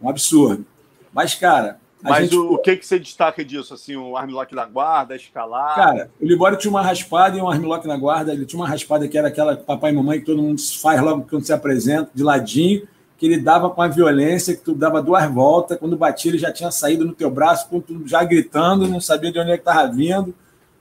um 0.00 0.08
absurdo. 0.08 0.64
Mas, 1.12 1.34
cara, 1.34 1.80
mas 2.02 2.24
gente... 2.24 2.36
o, 2.36 2.54
o, 2.54 2.58
que, 2.58 2.76
que 2.76 2.86
você 2.86 2.98
destaca 2.98 3.44
disso? 3.44 3.72
Assim, 3.72 3.94
o 3.94 4.16
armlock 4.16 4.52
na 4.54 4.66
guarda, 4.66 5.14
escalar? 5.14 5.74
Cara, 5.76 6.10
o 6.20 6.26
Libório 6.26 6.58
tinha 6.58 6.70
uma 6.70 6.82
raspada 6.82 7.38
e 7.38 7.40
um 7.40 7.48
armlock 7.48 7.86
na 7.86 7.96
guarda. 7.96 8.32
Ele 8.32 8.44
tinha 8.44 8.60
uma 8.60 8.68
raspada 8.68 9.06
que 9.06 9.16
era 9.16 9.28
aquela 9.28 9.56
papai 9.56 9.92
e 9.92 9.94
mamãe 9.94 10.18
que 10.18 10.26
todo 10.26 10.42
mundo 10.42 10.60
faz 10.80 11.00
logo 11.00 11.26
quando 11.30 11.44
se 11.44 11.52
apresenta, 11.52 12.10
de 12.12 12.24
ladinho, 12.24 12.88
que 13.16 13.26
ele 13.26 13.38
dava 13.38 13.70
com 13.70 13.80
a 13.80 13.86
violência, 13.86 14.56
que 14.56 14.62
tu 14.62 14.74
dava 14.74 15.00
duas 15.00 15.30
voltas. 15.30 15.78
Quando 15.78 15.96
batia, 15.96 16.32
ele 16.32 16.38
já 16.38 16.52
tinha 16.52 16.72
saído 16.72 17.04
no 17.04 17.12
teu 17.12 17.30
braço, 17.30 17.68
tu 17.86 18.02
já 18.04 18.24
gritando, 18.24 18.88
não 18.88 19.00
sabia 19.00 19.30
de 19.30 19.38
onde 19.38 19.52
é 19.52 19.54
que 19.54 19.60
estava 19.60 19.86
vindo. 19.92 20.34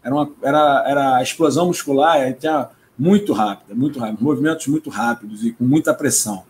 Era, 0.04 0.16
uma, 0.16 0.32
era, 0.42 0.84
era 0.88 1.16
a 1.18 1.22
explosão 1.22 1.68
muscular, 1.68 2.34
tinha 2.34 2.70
muito 2.98 3.32
rápida, 3.32 3.76
muito 3.76 4.00
rápido, 4.00 4.24
movimentos 4.24 4.66
muito 4.66 4.90
rápidos 4.90 5.44
e 5.44 5.52
com 5.52 5.64
muita 5.64 5.94
pressão. 5.94 6.44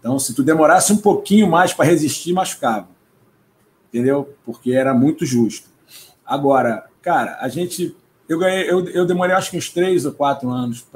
Então, 0.00 0.18
se 0.18 0.34
tu 0.34 0.42
demorasse 0.42 0.92
um 0.92 0.96
pouquinho 0.96 1.48
mais 1.48 1.72
para 1.72 1.84
resistir, 1.84 2.32
machucava 2.32 2.97
entendeu? 3.88 4.32
Porque 4.44 4.72
era 4.72 4.94
muito 4.94 5.26
justo. 5.26 5.68
Agora, 6.24 6.86
cara, 7.02 7.38
a 7.40 7.48
gente. 7.48 7.96
Eu, 8.28 8.38
ganhei, 8.38 8.70
eu, 8.70 8.86
eu 8.90 9.06
demorei 9.06 9.34
acho 9.34 9.50
que 9.50 9.56
uns 9.56 9.70
três 9.70 10.04
ou 10.04 10.12
quatro 10.12 10.50
anos 10.50 10.86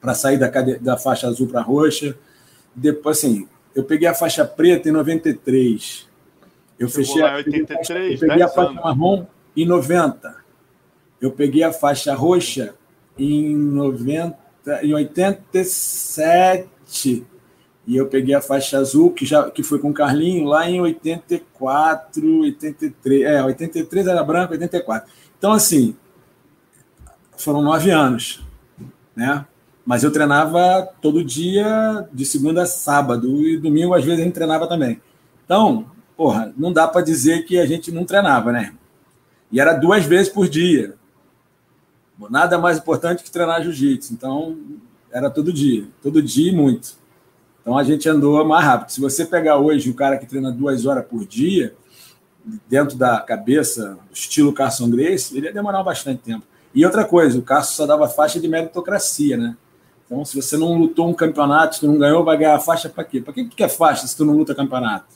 para 0.00 0.14
sair 0.14 0.38
da, 0.38 0.48
da 0.48 0.96
faixa 0.96 1.28
azul 1.28 1.46
para 1.46 1.60
roxa. 1.60 2.16
Depois, 2.74 3.18
assim, 3.18 3.46
eu 3.74 3.84
peguei 3.84 4.08
a 4.08 4.14
faixa 4.14 4.44
preta 4.44 4.88
em 4.88 4.92
93. 4.92 6.08
Eu 6.78 6.88
fechei 6.88 7.22
a, 7.22 7.36
83, 7.36 8.22
eu 8.22 8.28
peguei 8.28 8.42
a 8.42 8.48
faixa 8.48 8.72
marrom 8.72 9.26
em 9.56 9.66
90. 9.66 10.34
Eu 11.20 11.30
peguei 11.30 11.62
a 11.62 11.72
faixa 11.72 12.14
roxa 12.14 12.74
em 13.18 13.56
90, 13.56 14.36
em 14.82 14.94
87. 14.94 17.26
E 17.86 17.96
eu 17.96 18.06
peguei 18.06 18.34
a 18.34 18.40
faixa 18.40 18.78
azul, 18.78 19.10
que, 19.12 19.26
já, 19.26 19.50
que 19.50 19.62
foi 19.62 19.78
com 19.78 19.90
o 19.90 19.94
Carlinho, 19.94 20.44
lá 20.44 20.68
em 20.68 20.80
84, 20.80 22.40
83. 22.40 23.22
É, 23.22 23.42
83 23.42 24.06
era 24.06 24.24
branco, 24.24 24.52
84. 24.52 25.10
Então, 25.36 25.52
assim, 25.52 25.94
foram 27.36 27.60
nove 27.60 27.90
anos, 27.90 28.42
né? 29.14 29.44
Mas 29.84 30.02
eu 30.02 30.10
treinava 30.10 30.88
todo 31.02 31.22
dia, 31.22 32.08
de 32.10 32.24
segunda 32.24 32.62
a 32.62 32.66
sábado, 32.66 33.42
e 33.46 33.58
domingo, 33.58 33.92
às 33.92 34.02
vezes, 34.02 34.20
a 34.20 34.24
gente 34.24 34.32
treinava 34.32 34.66
também. 34.66 34.98
Então, 35.44 35.86
porra, 36.16 36.54
não 36.56 36.72
dá 36.72 36.88
para 36.88 37.02
dizer 37.02 37.44
que 37.44 37.58
a 37.58 37.66
gente 37.66 37.92
não 37.92 38.06
treinava, 38.06 38.50
né? 38.50 38.72
E 39.52 39.60
era 39.60 39.74
duas 39.74 40.06
vezes 40.06 40.32
por 40.32 40.48
dia. 40.48 40.94
Nada 42.30 42.56
mais 42.56 42.78
importante 42.78 43.22
que 43.22 43.30
treinar 43.30 43.62
jiu-jitsu. 43.62 44.14
Então, 44.14 44.56
era 45.12 45.28
todo 45.28 45.52
dia, 45.52 45.86
todo 46.02 46.22
dia 46.22 46.50
e 46.50 46.54
muito. 46.56 46.96
Então 47.64 47.78
a 47.78 47.82
gente 47.82 48.06
andou 48.06 48.44
mais 48.44 48.62
rápido. 48.62 48.90
Se 48.90 49.00
você 49.00 49.24
pegar 49.24 49.56
hoje 49.56 49.88
o 49.88 49.94
cara 49.94 50.18
que 50.18 50.26
treina 50.26 50.52
duas 50.52 50.84
horas 50.84 51.02
por 51.06 51.24
dia, 51.24 51.74
dentro 52.68 52.94
da 52.94 53.18
cabeça, 53.20 53.96
estilo 54.12 54.52
Carson 54.52 54.90
Grace, 54.90 55.34
ele 55.34 55.46
ia 55.46 55.52
demorar 55.52 55.82
bastante 55.82 56.20
tempo. 56.20 56.44
E 56.74 56.84
outra 56.84 57.06
coisa, 57.06 57.38
o 57.38 57.42
Carson 57.42 57.72
só 57.72 57.86
dava 57.86 58.06
faixa 58.06 58.38
de 58.38 58.46
meritocracia, 58.46 59.38
né? 59.38 59.56
Então, 60.04 60.22
se 60.26 60.36
você 60.36 60.58
não 60.58 60.76
lutou 60.76 61.08
um 61.08 61.14
campeonato, 61.14 61.76
se 61.76 61.80
tu 61.80 61.86
não 61.86 61.96
ganhou, 61.96 62.22
vai 62.22 62.36
ganhar 62.36 62.58
faixa 62.60 62.90
para 62.90 63.02
quê? 63.02 63.22
Para 63.22 63.32
que 63.32 63.44
tu 63.44 63.56
quer 63.56 63.70
faixa 63.70 64.06
se 64.06 64.14
tu 64.14 64.26
não 64.26 64.36
luta 64.36 64.54
campeonato? 64.54 65.06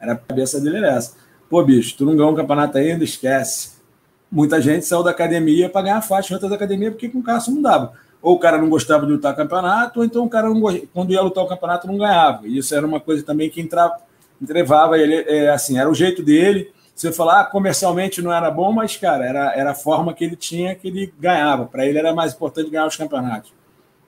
Era 0.00 0.12
a 0.12 0.16
cabeça 0.16 0.58
dele 0.58 0.78
era 0.78 0.94
essa. 0.94 1.14
Pô, 1.50 1.62
bicho, 1.62 1.94
tu 1.98 2.06
não 2.06 2.16
ganhou 2.16 2.32
um 2.32 2.34
campeonato 2.34 2.78
ainda, 2.78 3.04
esquece. 3.04 3.74
Muita 4.32 4.58
gente 4.58 4.86
saiu 4.86 5.02
da 5.02 5.10
academia 5.10 5.68
para 5.68 5.82
ganhar 5.82 6.00
faixa 6.00 6.32
em 6.32 6.34
outras 6.34 6.50
academias 6.50 6.92
porque 6.94 7.10
com 7.10 7.18
o 7.18 7.22
Carson 7.22 7.50
não 7.50 7.60
dava 7.60 7.92
ou 8.24 8.36
o 8.36 8.38
cara 8.38 8.56
não 8.56 8.70
gostava 8.70 9.04
de 9.04 9.12
lutar 9.12 9.36
campeonato, 9.36 10.00
ou 10.00 10.04
então 10.04 10.24
o 10.24 10.30
cara, 10.30 10.48
não, 10.48 10.58
quando 10.94 11.12
ia 11.12 11.20
lutar 11.20 11.44
o 11.44 11.46
campeonato, 11.46 11.86
não 11.86 11.98
ganhava. 11.98 12.48
E 12.48 12.56
isso 12.56 12.74
era 12.74 12.86
uma 12.86 12.98
coisa 12.98 13.22
também 13.22 13.50
que 13.50 13.60
entrava, 13.60 13.98
entrevava 14.40 14.98
ele, 14.98 15.16
é, 15.28 15.50
assim, 15.50 15.78
era 15.78 15.90
o 15.90 15.94
jeito 15.94 16.22
dele. 16.22 16.72
Você 16.94 17.12
falar 17.12 17.40
ah, 17.40 17.44
comercialmente 17.44 18.22
não 18.22 18.32
era 18.32 18.50
bom, 18.50 18.72
mas, 18.72 18.96
cara, 18.96 19.26
era, 19.26 19.54
era 19.54 19.72
a 19.72 19.74
forma 19.74 20.14
que 20.14 20.24
ele 20.24 20.36
tinha 20.36 20.74
que 20.74 20.88
ele 20.88 21.12
ganhava. 21.20 21.66
Para 21.66 21.84
ele 21.84 21.98
era 21.98 22.14
mais 22.14 22.32
importante 22.32 22.70
ganhar 22.70 22.86
os 22.86 22.96
campeonatos. 22.96 23.52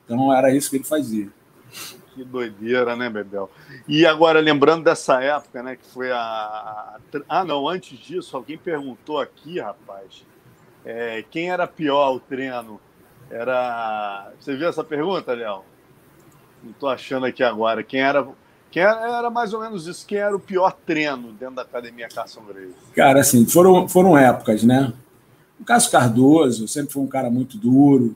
Então 0.07 0.33
era 0.33 0.51
isso 0.51 0.71
que 0.71 0.77
ele 0.77 0.85
fazia. 0.85 1.29
Que 2.15 2.25
doideira, 2.25 2.97
né, 2.97 3.11
Bebel? 3.11 3.51
E 3.87 4.07
agora, 4.07 4.41
lembrando 4.41 4.83
dessa 4.83 5.23
época, 5.23 5.63
né, 5.63 5.77
que 5.77 5.85
foi 5.93 6.11
a. 6.11 6.97
Ah, 7.29 7.45
não, 7.45 7.69
antes 7.69 7.99
disso, 7.99 8.35
alguém 8.35 8.57
perguntou 8.57 9.19
aqui, 9.19 9.61
rapaz, 9.61 10.25
é, 10.87 11.23
quem 11.31 11.51
era 11.51 11.67
pior 11.67 12.15
o 12.15 12.21
treino? 12.21 12.81
Era. 13.31 14.33
Você 14.39 14.57
viu 14.57 14.69
essa 14.69 14.85
pergunta, 14.85 15.35
Léo? 15.35 15.63
Não 16.63 16.71
estou 16.71 16.89
achando 16.89 17.27
aqui 17.27 17.43
agora. 17.43 17.83
Quem 17.83 18.01
era. 18.01 18.27
Quem 18.71 18.83
era, 18.83 19.19
era, 19.19 19.31
mais 19.31 19.53
ou 19.55 19.61
menos 19.61 19.87
isso. 19.87 20.07
Quem 20.07 20.19
era 20.19 20.35
o 20.35 20.41
pior 20.41 20.77
treino 20.85 21.33
dentro 21.33 21.57
da 21.57 21.63
academia 21.63 22.09
Carson 22.09 22.43
Grace? 22.43 22.75
Cara, 22.95 23.21
assim, 23.21 23.47
foram, 23.47 23.89
foram 23.89 24.19
épocas, 24.19 24.63
né? 24.63 24.93
O 25.61 25.65
Cássio 25.65 25.91
Cardoso 25.91 26.69
sempre 26.69 26.93
foi 26.93 27.03
um 27.03 27.07
cara 27.07 27.31
muito 27.31 27.57
duro. 27.57 28.15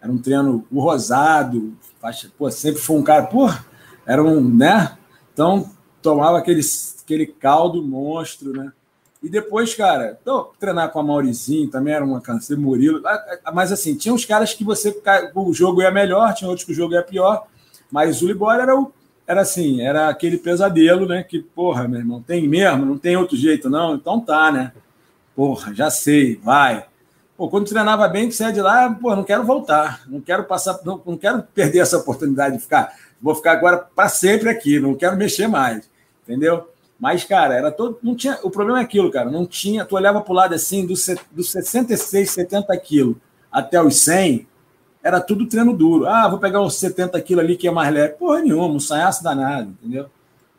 Era 0.00 0.12
um 0.12 0.18
treino 0.18 0.66
o 0.70 0.80
rosado. 0.80 1.74
Pô, 2.36 2.50
sempre 2.50 2.80
foi 2.80 2.96
um 2.96 3.02
cara. 3.02 3.24
Pô, 3.24 3.48
era 4.04 4.22
um. 4.22 4.40
né? 4.40 4.96
Então, 5.32 5.70
tomava 6.02 6.38
aquele, 6.38 6.60
aquele 7.02 7.26
caldo 7.26 7.82
monstro, 7.82 8.52
né? 8.52 8.72
E 9.22 9.28
depois, 9.28 9.74
cara, 9.74 10.16
então, 10.20 10.50
treinar 10.60 10.90
com 10.90 11.00
a 11.00 11.02
Maurizinho 11.02 11.68
também 11.70 11.94
era 11.94 12.04
uma 12.04 12.20
canseira, 12.20 12.60
Murilo. 12.60 13.02
Mas 13.52 13.72
assim, 13.72 13.94
tinha 13.96 14.14
uns 14.14 14.24
caras 14.24 14.52
que 14.52 14.62
você. 14.62 14.96
O 15.34 15.52
jogo 15.52 15.82
ia 15.82 15.90
melhor, 15.90 16.34
tinha 16.34 16.48
outros 16.48 16.64
que 16.64 16.72
o 16.72 16.74
jogo 16.74 16.94
ia 16.94 17.02
pior. 17.02 17.46
Mas 17.90 18.22
o 18.22 18.26
Libório 18.26 18.62
era 18.62 18.78
o. 18.78 18.92
Era 19.26 19.40
assim, 19.40 19.80
era 19.80 20.08
aquele 20.08 20.38
pesadelo, 20.38 21.06
né? 21.06 21.24
Que, 21.24 21.40
porra, 21.40 21.88
meu 21.88 21.98
irmão, 21.98 22.22
tem 22.22 22.46
mesmo, 22.46 22.86
não 22.86 22.96
tem 22.96 23.16
outro 23.16 23.36
jeito, 23.36 23.68
não? 23.68 23.96
Então 23.96 24.20
tá, 24.20 24.52
né? 24.52 24.72
Porra, 25.34 25.74
já 25.74 25.90
sei, 25.90 26.36
vai. 26.36 26.86
Pô, 27.36 27.48
quando 27.48 27.68
treinava 27.68 28.06
bem, 28.08 28.28
que 28.28 28.34
sai 28.34 28.52
de 28.52 28.62
lá, 28.62 28.88
pô, 28.90 29.14
não 29.16 29.24
quero 29.24 29.44
voltar, 29.44 30.02
não 30.06 30.20
quero 30.20 30.44
passar, 30.44 30.78
não, 30.84 31.02
não 31.04 31.16
quero 31.18 31.42
perder 31.42 31.80
essa 31.80 31.98
oportunidade 31.98 32.56
de 32.56 32.62
ficar. 32.62 32.94
Vou 33.20 33.34
ficar 33.34 33.52
agora 33.52 33.78
para 33.78 34.08
sempre 34.08 34.48
aqui, 34.48 34.78
não 34.78 34.94
quero 34.94 35.16
mexer 35.16 35.48
mais, 35.48 35.90
entendeu? 36.22 36.68
Mas, 36.98 37.24
cara, 37.24 37.54
era 37.54 37.70
todo. 37.70 37.98
Não 38.02 38.14
tinha, 38.14 38.38
o 38.42 38.50
problema 38.50 38.80
é 38.80 38.82
aquilo, 38.82 39.10
cara. 39.10 39.30
Não 39.30 39.46
tinha. 39.46 39.84
Tu 39.84 39.94
olhava 39.94 40.20
para 40.20 40.32
o 40.32 40.34
lado 40.34 40.54
assim, 40.54 40.86
dos 40.86 41.06
do 41.30 41.42
66, 41.42 42.30
70 42.30 42.76
quilos 42.78 43.16
até 43.52 43.80
os 43.82 43.96
100, 44.02 44.46
era 45.02 45.20
tudo 45.20 45.46
treino 45.46 45.74
duro. 45.74 46.06
Ah, 46.06 46.28
vou 46.28 46.38
pegar 46.38 46.60
os 46.60 46.74
70 46.78 47.20
quilos 47.22 47.44
ali 47.44 47.56
que 47.56 47.68
é 47.68 47.70
mais 47.70 47.92
leve. 47.92 48.14
Porra 48.14 48.40
nenhuma, 48.40 48.66
um 48.66 48.80
sanhaço 48.80 49.22
danado, 49.22 49.70
entendeu? 49.70 50.06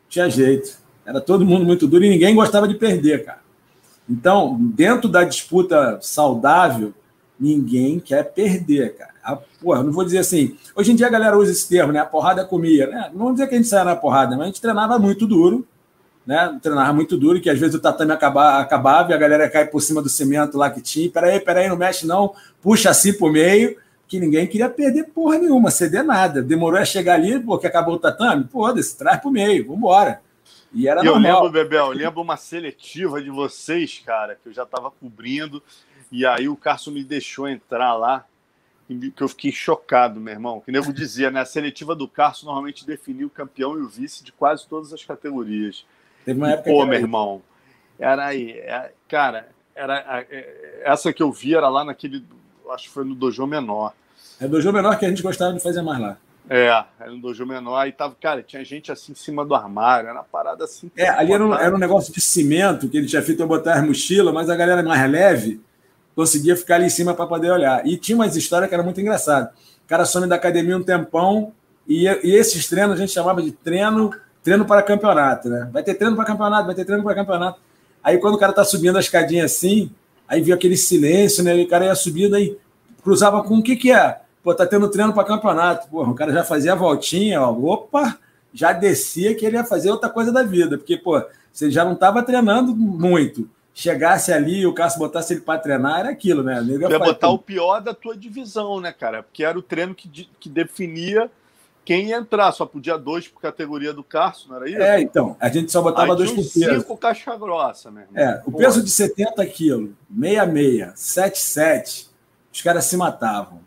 Tinha 0.08 0.28
jeito. 0.28 0.76
Era 1.04 1.20
todo 1.20 1.44
mundo 1.44 1.64
muito 1.64 1.86
duro 1.86 2.04
e 2.04 2.08
ninguém 2.08 2.34
gostava 2.34 2.66
de 2.66 2.74
perder, 2.74 3.24
cara. 3.24 3.40
Então, 4.08 4.56
dentro 4.58 5.08
da 5.08 5.22
disputa 5.22 5.98
saudável, 6.00 6.94
ninguém 7.38 8.00
quer 8.00 8.24
perder, 8.32 8.96
cara. 8.96 9.14
A, 9.22 9.36
porra, 9.36 9.82
não 9.82 9.92
vou 9.92 10.04
dizer 10.04 10.18
assim. 10.18 10.56
Hoje 10.74 10.92
em 10.92 10.96
dia 10.96 11.06
a 11.06 11.10
galera 11.10 11.38
usa 11.38 11.52
esse 11.52 11.68
termo, 11.68 11.92
né? 11.92 12.00
A 12.00 12.06
porrada 12.06 12.44
comia. 12.44 12.86
Né? 12.86 13.10
Não 13.12 13.26
vou 13.26 13.32
dizer 13.32 13.46
que 13.46 13.54
a 13.54 13.58
gente 13.58 13.68
saia 13.68 13.84
na 13.84 13.94
porrada, 13.94 14.30
mas 14.30 14.44
a 14.44 14.46
gente 14.46 14.60
treinava 14.60 14.98
muito 14.98 15.26
duro 15.26 15.66
né? 16.28 16.58
Treinava 16.60 16.92
muito 16.92 17.16
duro, 17.16 17.40
que 17.40 17.48
às 17.48 17.58
vezes 17.58 17.74
o 17.74 17.80
tatame 17.80 18.12
acabava, 18.12 18.58
acabava 18.58 19.10
e 19.10 19.14
a 19.14 19.16
galera 19.16 19.48
cai 19.48 19.64
por 19.64 19.80
cima 19.80 20.02
do 20.02 20.10
cimento 20.10 20.58
lá 20.58 20.68
que 20.68 20.82
tinha. 20.82 21.10
Peraí, 21.10 21.40
peraí, 21.40 21.70
não 21.70 21.76
mexe 21.76 22.06
não, 22.06 22.34
puxa 22.60 22.90
assim 22.90 23.14
pro 23.14 23.32
meio, 23.32 23.78
que 24.06 24.20
ninguém 24.20 24.46
queria 24.46 24.68
perder 24.68 25.04
porra 25.04 25.38
nenhuma, 25.38 25.70
ceder 25.70 26.04
nada. 26.04 26.42
Demorou 26.42 26.78
a 26.78 26.84
chegar 26.84 27.14
ali, 27.14 27.40
porque 27.40 27.66
acabou 27.66 27.94
o 27.94 27.98
tatame, 27.98 28.46
foda-se, 28.52 28.98
traz 28.98 29.18
pro 29.22 29.30
meio, 29.30 29.68
vambora. 29.68 30.20
E 30.70 30.86
era 30.86 31.00
e 31.00 31.04
normal. 31.06 31.30
Eu 31.30 31.44
lembro, 31.44 31.50
Bebel, 31.50 31.86
eu 31.86 31.92
lembro 31.92 32.20
uma 32.20 32.36
seletiva 32.36 33.22
de 33.22 33.30
vocês, 33.30 34.02
cara, 34.04 34.34
que 34.34 34.50
eu 34.50 34.52
já 34.52 34.64
estava 34.64 34.90
cobrindo, 34.90 35.62
e 36.12 36.26
aí 36.26 36.46
o 36.46 36.56
Carson 36.56 36.90
me 36.90 37.02
deixou 37.02 37.48
entrar 37.48 37.94
lá, 37.94 38.26
que 38.86 39.22
eu 39.22 39.28
fiquei 39.28 39.50
chocado, 39.50 40.20
meu 40.20 40.34
irmão. 40.34 40.60
Que 40.60 40.70
nego 40.70 40.92
dizia, 40.92 41.30
né? 41.30 41.40
A 41.40 41.46
seletiva 41.46 41.94
do 41.94 42.06
Carson 42.06 42.44
normalmente 42.44 42.86
definiu 42.86 43.28
o 43.28 43.30
campeão 43.30 43.78
e 43.78 43.80
o 43.80 43.88
vice 43.88 44.22
de 44.22 44.30
quase 44.30 44.68
todas 44.68 44.92
as 44.92 45.02
categorias. 45.02 45.86
Teve 46.28 46.40
uma 46.40 46.50
época 46.50 46.70
Pô, 46.70 46.84
meu 46.84 47.00
irmão, 47.00 47.40
era 47.98 48.26
aí, 48.26 48.50
é, 48.50 48.92
cara, 49.08 49.48
era 49.74 50.26
é, 50.30 50.82
essa 50.84 51.10
que 51.10 51.22
eu 51.22 51.32
vi 51.32 51.54
era 51.54 51.70
lá 51.70 51.86
naquele, 51.86 52.22
acho 52.70 52.84
que 52.84 52.90
foi 52.90 53.02
no 53.02 53.14
dojo 53.14 53.46
menor. 53.46 53.94
É 54.38 54.46
dojo 54.46 54.70
menor 54.70 54.98
que 54.98 55.06
a 55.06 55.08
gente 55.08 55.22
gostava 55.22 55.54
de 55.54 55.60
fazer 55.60 55.80
mais 55.80 55.98
lá. 55.98 56.18
É, 56.50 56.66
era 57.00 57.10
no 57.10 57.18
dojo 57.18 57.46
menor 57.46 57.88
e 57.88 57.92
tava, 57.92 58.14
cara, 58.20 58.42
tinha 58.42 58.62
gente 58.62 58.92
assim 58.92 59.12
em 59.12 59.14
cima 59.14 59.42
do 59.42 59.54
armário, 59.54 60.10
era 60.10 60.18
uma 60.18 60.24
parada 60.24 60.64
assim. 60.64 60.90
É, 60.94 61.08
ali 61.08 61.32
era 61.32 61.42
um, 61.42 61.54
era 61.54 61.74
um, 61.74 61.78
negócio 61.78 62.12
de 62.12 62.20
cimento 62.20 62.90
que 62.90 62.98
ele 62.98 63.06
tinha 63.06 63.22
feito 63.22 63.40
eu 63.40 63.48
botar 63.48 63.76
as 63.76 63.86
mochilas, 63.86 64.34
mas 64.34 64.50
a 64.50 64.54
galera 64.54 64.82
mais 64.82 65.10
leve 65.10 65.62
conseguia 66.14 66.58
ficar 66.58 66.74
ali 66.74 66.88
em 66.88 66.90
cima 66.90 67.14
para 67.14 67.26
poder 67.26 67.50
olhar. 67.50 67.86
E 67.86 67.96
tinha 67.96 68.16
umas 68.16 68.36
histórias 68.36 68.68
que 68.68 68.74
era 68.74 68.84
muito 68.84 69.00
engraçado. 69.00 69.48
O 69.82 69.88
cara 69.88 70.04
some 70.04 70.28
da 70.28 70.34
academia 70.34 70.76
um 70.76 70.82
tempão 70.82 71.54
e, 71.88 72.04
e 72.04 72.34
esses 72.34 72.68
treinos 72.68 72.96
a 72.96 72.98
gente 72.98 73.12
chamava 73.12 73.40
de 73.40 73.50
treino 73.50 74.12
treino 74.48 74.64
para 74.64 74.82
campeonato, 74.82 75.50
né? 75.50 75.68
Vai 75.70 75.82
ter 75.82 75.94
treino 75.94 76.16
para 76.16 76.24
campeonato, 76.24 76.66
vai 76.66 76.74
ter 76.74 76.84
treino 76.86 77.04
para 77.04 77.14
campeonato. 77.14 77.60
Aí 78.02 78.16
quando 78.16 78.34
o 78.34 78.38
cara 78.38 78.52
tá 78.52 78.64
subindo 78.64 78.96
a 78.96 79.00
escadinha 79.00 79.44
assim, 79.44 79.90
aí 80.26 80.40
viu 80.40 80.54
aquele 80.54 80.76
silêncio, 80.76 81.44
né? 81.44 81.54
E 81.54 81.64
o 81.64 81.68
cara 81.68 81.84
ia 81.84 81.94
subindo 81.94 82.34
aí, 82.34 82.56
cruzava 83.02 83.42
com 83.42 83.58
o 83.58 83.62
que 83.62 83.76
que 83.76 83.92
é? 83.92 84.20
Pô, 84.42 84.54
tá 84.54 84.66
tendo 84.66 84.88
treino 84.88 85.12
para 85.12 85.24
campeonato. 85.24 85.86
Pô, 85.90 86.02
o 86.02 86.14
cara 86.14 86.32
já 86.32 86.44
fazia 86.44 86.72
a 86.72 86.76
voltinha, 86.76 87.42
ó, 87.42 87.52
opa, 87.52 88.18
já 88.54 88.72
descia 88.72 89.34
que 89.34 89.44
ele 89.44 89.56
ia 89.56 89.64
fazer 89.64 89.90
outra 89.90 90.08
coisa 90.08 90.32
da 90.32 90.42
vida, 90.42 90.78
porque, 90.78 90.96
pô, 90.96 91.22
você 91.52 91.70
já 91.70 91.84
não 91.84 91.94
tava 91.94 92.22
treinando 92.22 92.74
muito. 92.74 93.50
Chegasse 93.74 94.32
ali, 94.32 94.66
o 94.66 94.72
Cássio 94.72 94.98
botasse 94.98 95.34
ele 95.34 95.42
para 95.42 95.60
treinar, 95.60 96.00
era 96.00 96.08
aquilo, 96.08 96.42
né? 96.42 96.60
Ia, 96.62 96.88
ia 96.88 96.98
botar 96.98 97.28
tudo. 97.28 97.34
o 97.34 97.38
pior 97.38 97.80
da 97.80 97.92
tua 97.92 98.16
divisão, 98.16 98.80
né, 98.80 98.92
cara? 98.92 99.22
Porque 99.22 99.44
era 99.44 99.58
o 99.58 99.62
treino 99.62 99.94
que, 99.94 100.08
que 100.40 100.48
definia 100.48 101.30
quem 101.88 102.08
ia 102.08 102.18
entrar, 102.18 102.52
só 102.52 102.66
podia 102.66 102.98
dois 102.98 103.26
por 103.26 103.40
categoria 103.40 103.94
do 103.94 104.04
Carso, 104.04 104.46
não 104.50 104.56
era 104.56 104.68
isso? 104.68 104.82
É, 104.82 105.00
então, 105.00 105.34
a 105.40 105.48
gente 105.48 105.72
só 105.72 105.80
botava 105.80 106.12
Aí 106.12 106.18
dois 106.18 106.30
por 106.30 106.44
peso. 106.44 106.80
Cinco 106.80 106.98
caixa 106.98 107.34
grossa, 107.34 107.90
mesmo. 107.90 108.10
É, 108.14 108.42
o 108.44 108.52
Pô. 108.52 108.58
peso 108.58 108.84
de 108.84 108.90
70 108.90 109.46
quilos, 109.46 109.92
66, 110.14 110.92
77, 111.00 112.10
os 112.52 112.60
caras 112.60 112.84
se 112.84 112.94
matavam. 112.94 113.60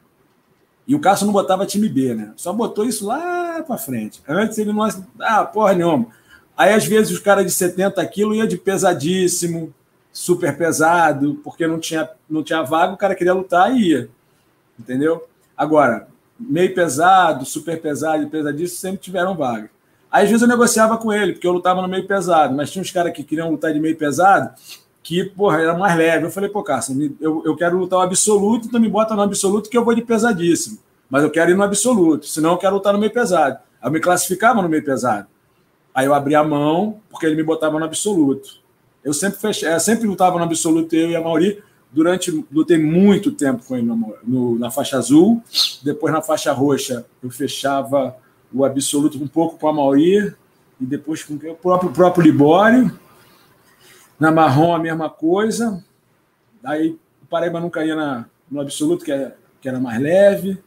E 0.88 0.94
o 0.94 1.00
Cássio 1.00 1.26
não 1.26 1.34
botava 1.34 1.66
time 1.66 1.90
B, 1.90 2.14
né? 2.14 2.32
Só 2.36 2.54
botou 2.54 2.86
isso 2.86 3.08
lá 3.08 3.64
para 3.64 3.76
frente. 3.80 4.22
Antes 4.28 4.60
ele 4.60 4.72
não. 4.72 4.88
Ah, 5.20 5.44
porra 5.44 5.74
nenhuma. 5.74 6.10
Aí, 6.56 6.74
às 6.74 6.86
vezes, 6.86 7.12
os 7.12 7.18
caras 7.20 7.44
de 7.44 7.52
70 7.52 8.06
quilos 8.06 8.38
iam 8.38 8.46
de 8.46 8.56
pesadíssimo, 8.56 9.74
super 10.14 10.56
pesado, 10.56 11.42
porque 11.44 11.66
não 11.66 11.80
tinha, 11.80 12.08
não 12.30 12.44
tinha 12.44 12.62
vaga, 12.62 12.94
o 12.94 12.98
cara 12.98 13.16
queria 13.16 13.34
lutar 13.34 13.76
e 13.76 13.90
ia. 13.90 14.10
Entendeu? 14.80 15.28
Agora, 15.58 16.08
meio 16.50 16.74
pesado, 16.74 17.46
super 17.46 17.82
pesado 17.82 18.24
e 18.24 18.28
pesadíssimo 18.28 18.80
sempre 18.80 19.00
tiveram 19.00 19.36
vaga. 19.36 19.70
Aí, 20.12 20.24
às 20.24 20.30
vezes 20.30 20.42
eu 20.42 20.48
negociava 20.48 20.98
com 20.98 21.14
ele, 21.14 21.34
porque 21.34 21.48
eu 21.48 21.54
lutava 21.54 21.82
no 21.82 21.88
meio 21.88 22.06
pesado, 22.06 22.54
mas 22.54 22.70
tinha 22.70 22.82
uns 22.82 22.92
caras 22.92 23.14
que 23.14 23.24
queriam 23.24 23.50
lutar 23.50 23.74
de 23.74 23.80
meio 23.80 23.96
pesado 23.96 24.54
que, 25.04 25.24
porra, 25.24 25.62
era 25.62 25.78
mais 25.78 25.98
leve. 25.98 26.26
Eu 26.26 26.32
falei, 26.32 26.50
pô, 26.50 26.64
Cássio, 26.64 27.16
eu, 27.20 27.42
eu 27.46 27.56
quero 27.56 27.78
lutar 27.78 28.00
o 28.00 28.02
absoluto, 28.02 28.68
então 28.68 28.80
me 28.80 28.90
bota 28.90 29.16
no 29.16 29.22
absoluto 29.22 29.70
que 29.70 29.78
eu 29.78 29.84
vou 29.84 29.96
de 29.96 30.02
pesadíssimo. 30.02 30.80
Mas 31.10 31.24
eu 31.24 31.30
quero 31.30 31.52
ir 31.52 31.56
no 31.56 31.64
absoluto, 31.64 32.26
senão 32.26 32.52
eu 32.52 32.58
quero 32.58 32.76
lutar 32.76 32.94
no 32.94 33.00
meio 33.00 33.12
pesado. 33.12 33.60
Aí 33.82 33.88
eu 33.88 33.92
me 33.92 34.00
classificava 34.00 34.62
no 34.62 34.70
meio 34.70 34.84
pesado. 34.84 35.28
Aí 35.94 36.06
eu 36.06 36.14
abria 36.14 36.40
a 36.40 36.44
mão, 36.44 37.02
porque 37.10 37.26
ele 37.26 37.36
me 37.36 37.44
botava 37.44 37.78
no 37.78 37.86
absoluto. 37.86 38.62
Eu 39.04 39.14
sempre 39.14 39.40
fechei, 39.40 39.74
eu 39.74 39.80
sempre 39.80 40.08
lutava 40.08 40.38
no 40.38 40.44
absoluto, 40.44 40.96
eu 40.96 41.10
e 41.10 41.16
a 41.16 41.22
Mauri, 41.22 41.62
Durante, 41.92 42.46
lutei 42.52 42.78
muito 42.78 43.32
tempo 43.32 43.64
com 43.66 43.76
ele 43.76 43.86
no, 43.86 44.16
no, 44.24 44.60
na 44.60 44.72
faixa 44.72 44.98
azul. 44.98 45.44
Depois, 45.84 46.14
na 46.14 46.22
faixa 46.22 46.54
roxa, 46.54 47.06
eu 47.22 47.30
fechava 47.30 48.16
o 48.54 48.64
absoluto 48.64 49.22
um 49.22 49.28
pouco 49.28 49.58
com 49.58 49.68
a 49.68 49.74
Mauri. 49.74 50.34
E 50.80 50.86
depois 50.86 51.24
com 51.24 51.34
o 51.34 51.56
próprio, 51.56 51.92
próprio 51.92 52.24
Libório. 52.24 52.98
Na 54.20 54.32
marrom, 54.32 54.74
a 54.74 54.80
mesma 54.80 55.10
coisa. 55.10 55.84
Aí, 56.64 56.98
o 57.22 57.26
Paraíba 57.26 57.60
nunca 57.60 57.84
ia 57.84 57.96
na, 57.96 58.26
no 58.50 58.62
absoluto, 58.62 59.04
que 59.04 59.12
era, 59.12 59.36
que 59.60 59.68
era 59.68 59.80
mais 59.80 60.02
leve. 60.02 60.58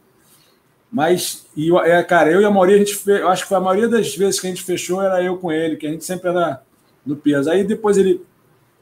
Mas, 0.94 1.46
e, 1.56 1.74
é, 1.78 2.02
cara, 2.02 2.30
eu 2.30 2.40
e 2.40 2.44
a 2.44 2.50
Mauri, 2.50 2.74
a 2.74 2.78
gente 2.78 2.94
fez, 2.94 3.20
eu 3.20 3.28
acho 3.28 3.42
que 3.42 3.48
foi 3.48 3.56
a 3.56 3.60
maioria 3.60 3.88
das 3.88 4.14
vezes 4.14 4.38
que 4.38 4.46
a 4.46 4.50
gente 4.50 4.62
fechou 4.62 5.02
era 5.02 5.20
eu 5.22 5.36
com 5.38 5.50
ele, 5.50 5.76
que 5.76 5.86
a 5.86 5.90
gente 5.90 6.04
sempre 6.04 6.30
era 6.30 6.62
no 7.04 7.16
peso. 7.16 7.50
Aí 7.50 7.64
depois 7.64 7.96
ele 7.96 8.24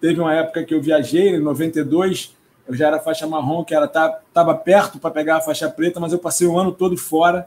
Teve 0.02 0.20
uma 0.20 0.34
época 0.34 0.64
que 0.64 0.74
eu 0.74 0.82
viajei, 0.82 1.36
em 1.36 1.38
92, 1.38 2.34
eu 2.66 2.74
já 2.74 2.88
era 2.88 2.98
faixa 2.98 3.24
marrom, 3.24 3.62
que 3.62 3.72
era 3.72 3.84
estava 3.84 4.52
perto 4.52 4.98
para 4.98 5.12
pegar 5.12 5.36
a 5.36 5.40
faixa 5.40 5.70
preta, 5.70 6.00
mas 6.00 6.12
eu 6.12 6.18
passei 6.18 6.44
o 6.44 6.58
ano 6.58 6.72
todo 6.72 6.96
fora, 6.96 7.46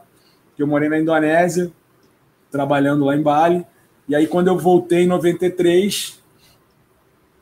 que 0.56 0.62
eu 0.62 0.66
morei 0.66 0.88
na 0.88 0.98
Indonésia, 0.98 1.70
trabalhando 2.50 3.04
lá 3.04 3.14
em 3.14 3.20
Bali. 3.20 3.62
E 4.08 4.16
aí, 4.16 4.26
quando 4.26 4.48
eu 4.48 4.56
voltei 4.56 5.02
em 5.02 5.06
93, 5.06 6.18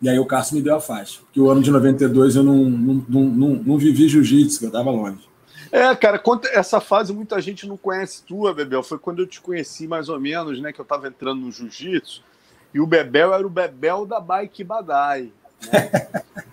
e 0.03 0.09
aí 0.09 0.18
o 0.18 0.27
Cássio 0.27 0.57
me 0.57 0.62
deu 0.62 0.74
a 0.74 0.81
faixa. 0.81 1.20
Porque 1.20 1.40
o 1.40 1.48
ano 1.48 1.62
de 1.62 1.70
92 1.70 2.35
eu 2.35 2.42
não, 2.42 2.57
não, 2.57 3.07
não, 3.09 3.22
não, 3.22 3.48
não 3.50 3.79
vivi 3.79 4.09
jiu-jitsu, 4.09 4.64
eu 4.64 4.66
estava 4.66 4.90
longe. 4.90 5.29
É, 5.70 5.94
cara, 5.94 6.20
essa 6.53 6.81
fase 6.81 7.12
muita 7.12 7.40
gente 7.40 7.68
não 7.68 7.77
conhece 7.77 8.24
tua, 8.24 8.53
Bebel. 8.53 8.83
Foi 8.83 8.98
quando 8.98 9.20
eu 9.20 9.29
te 9.29 9.40
conheci 9.40 9.87
mais 9.87 10.09
ou 10.09 10.18
menos, 10.18 10.61
né? 10.61 10.72
Que 10.72 10.81
eu 10.81 10.83
estava 10.83 11.07
entrando 11.07 11.40
no 11.40 11.53
jiu-jitsu. 11.53 12.20
E 12.75 12.81
o 12.81 12.87
Bebel 12.87 13.33
era 13.33 13.47
o 13.47 13.51
Bebel 13.51 14.05
da 14.05 14.19
Bike 14.19 14.65
Badai. 14.65 15.33
Né? 15.73 15.91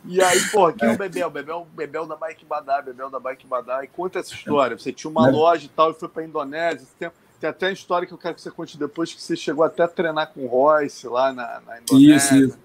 e 0.06 0.22
aí, 0.22 0.40
pô, 0.52 0.72
quem 0.72 0.90
é 0.90 0.94
o 0.94 0.98
Bebel? 0.98 1.32
Bebel, 1.32 1.68
Bebel 1.76 2.06
da 2.06 2.16
Bike 2.16 2.46
Badai, 2.46 2.84
Bebel 2.84 3.10
da 3.10 3.20
Bike 3.20 3.48
Badai. 3.48 3.88
Conta 3.88 4.20
essa 4.20 4.32
história. 4.32 4.78
Você 4.78 4.94
tinha 4.94 5.10
uma 5.10 5.28
loja 5.28 5.66
e 5.66 5.70
tal 5.70 5.90
e 5.90 5.96
foi 5.96 6.08
para 6.08 6.22
a 6.22 6.26
Indonésia. 6.26 6.88
Tem, 7.00 7.10
tem, 7.40 7.50
até 7.50 7.68
a 7.68 7.72
história 7.72 8.08
que 8.08 8.14
eu 8.14 8.20
quero 8.20 8.36
que 8.36 8.42
você 8.42 8.52
conte 8.52 8.78
depois, 8.78 9.12
que 9.12 9.22
você 9.22 9.36
chegou 9.36 9.64
até 9.64 9.82
a 9.82 9.88
treinar 9.88 10.32
com 10.32 10.46
o 10.46 10.48
Royce 10.48 11.08
lá 11.08 11.34
na, 11.34 11.60
na 11.66 11.82
Indonésia. 11.82 12.16
Isso, 12.16 12.36
isso. 12.36 12.60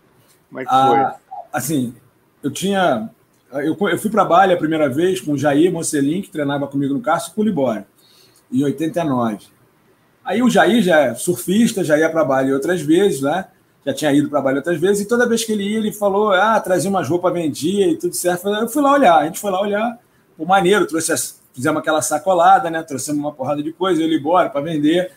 Como 0.50 0.60
é 0.60 0.64
que 0.64 0.70
ah, 0.70 0.86
foi? 0.86 1.38
Assim, 1.50 1.94
eu 2.42 2.50
tinha. 2.50 3.08
Eu, 3.52 3.74
eu 3.88 3.98
fui 3.98 4.10
para 4.10 4.24
Bali 4.24 4.52
a 4.52 4.58
primeira 4.58 4.88
vez 4.90 5.18
com 5.18 5.32
o 5.32 5.38
Jair 5.38 5.72
Mocelin, 5.72 6.20
que 6.20 6.28
treinava 6.28 6.66
comigo 6.66 6.92
no 6.92 7.00
Castro, 7.00 7.32
com 7.34 7.40
o 7.40 7.44
Libório, 7.44 7.86
em 8.52 8.62
89. 8.62 9.55
Aí 10.26 10.42
o 10.42 10.50
Jair 10.50 10.82
já 10.82 10.98
é 10.98 11.14
surfista, 11.14 11.84
já 11.84 11.96
ia 11.96 12.10
para 12.10 12.24
Bali 12.24 12.52
outras 12.52 12.82
vezes, 12.82 13.22
né? 13.22 13.46
Já 13.86 13.94
tinha 13.94 14.12
ido 14.12 14.28
para 14.28 14.40
Bali 14.40 14.56
outras 14.56 14.80
vezes, 14.80 15.04
e 15.04 15.08
toda 15.08 15.28
vez 15.28 15.44
que 15.44 15.52
ele 15.52 15.62
ia, 15.62 15.78
ele 15.78 15.92
falou: 15.92 16.32
ah, 16.32 16.58
trazia 16.58 16.90
umas 16.90 17.08
roupas, 17.08 17.32
vendia 17.32 17.86
e 17.86 17.96
tudo 17.96 18.14
certo. 18.16 18.48
Eu 18.48 18.68
fui 18.68 18.82
lá 18.82 18.92
olhar, 18.92 19.18
a 19.18 19.24
gente 19.24 19.38
foi 19.38 19.52
lá 19.52 19.60
olhar, 19.60 19.98
o 20.36 20.44
maneiro, 20.44 20.84
trouxe 20.84 21.12
as, 21.12 21.40
fizemos 21.54 21.80
aquela 21.80 22.02
sacolada, 22.02 22.68
né? 22.68 22.82
Trouxemos 22.82 23.20
uma 23.20 23.32
porrada 23.32 23.62
de 23.62 23.72
coisa, 23.72 24.02
ele 24.02 24.16
embora 24.16 24.50
para 24.50 24.60
vender. 24.60 25.12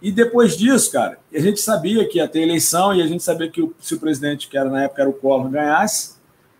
E 0.00 0.10
depois 0.10 0.56
disso, 0.56 0.90
cara, 0.90 1.18
a 1.32 1.38
gente 1.38 1.60
sabia 1.60 2.08
que 2.08 2.16
ia 2.16 2.26
ter 2.26 2.40
eleição 2.40 2.94
e 2.94 3.02
a 3.02 3.06
gente 3.06 3.22
sabia 3.22 3.50
que 3.50 3.60
o, 3.60 3.74
se 3.78 3.94
o 3.94 4.00
presidente, 4.00 4.48
que 4.48 4.56
era 4.56 4.70
na 4.70 4.84
época 4.84 5.02
era 5.02 5.10
o 5.10 5.14
Collor, 5.14 5.48
ganhasse, 5.50 6.14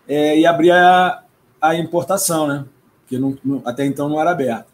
é, 0.06 0.38
ia 0.38 0.50
abrir 0.50 0.72
a, 0.72 1.22
a 1.60 1.74
importação, 1.74 2.46
né? 2.46 2.64
Que 3.06 3.18
não, 3.18 3.36
não, 3.42 3.62
até 3.64 3.86
então 3.86 4.10
não 4.10 4.20
era 4.20 4.30
aberto. 4.30 4.66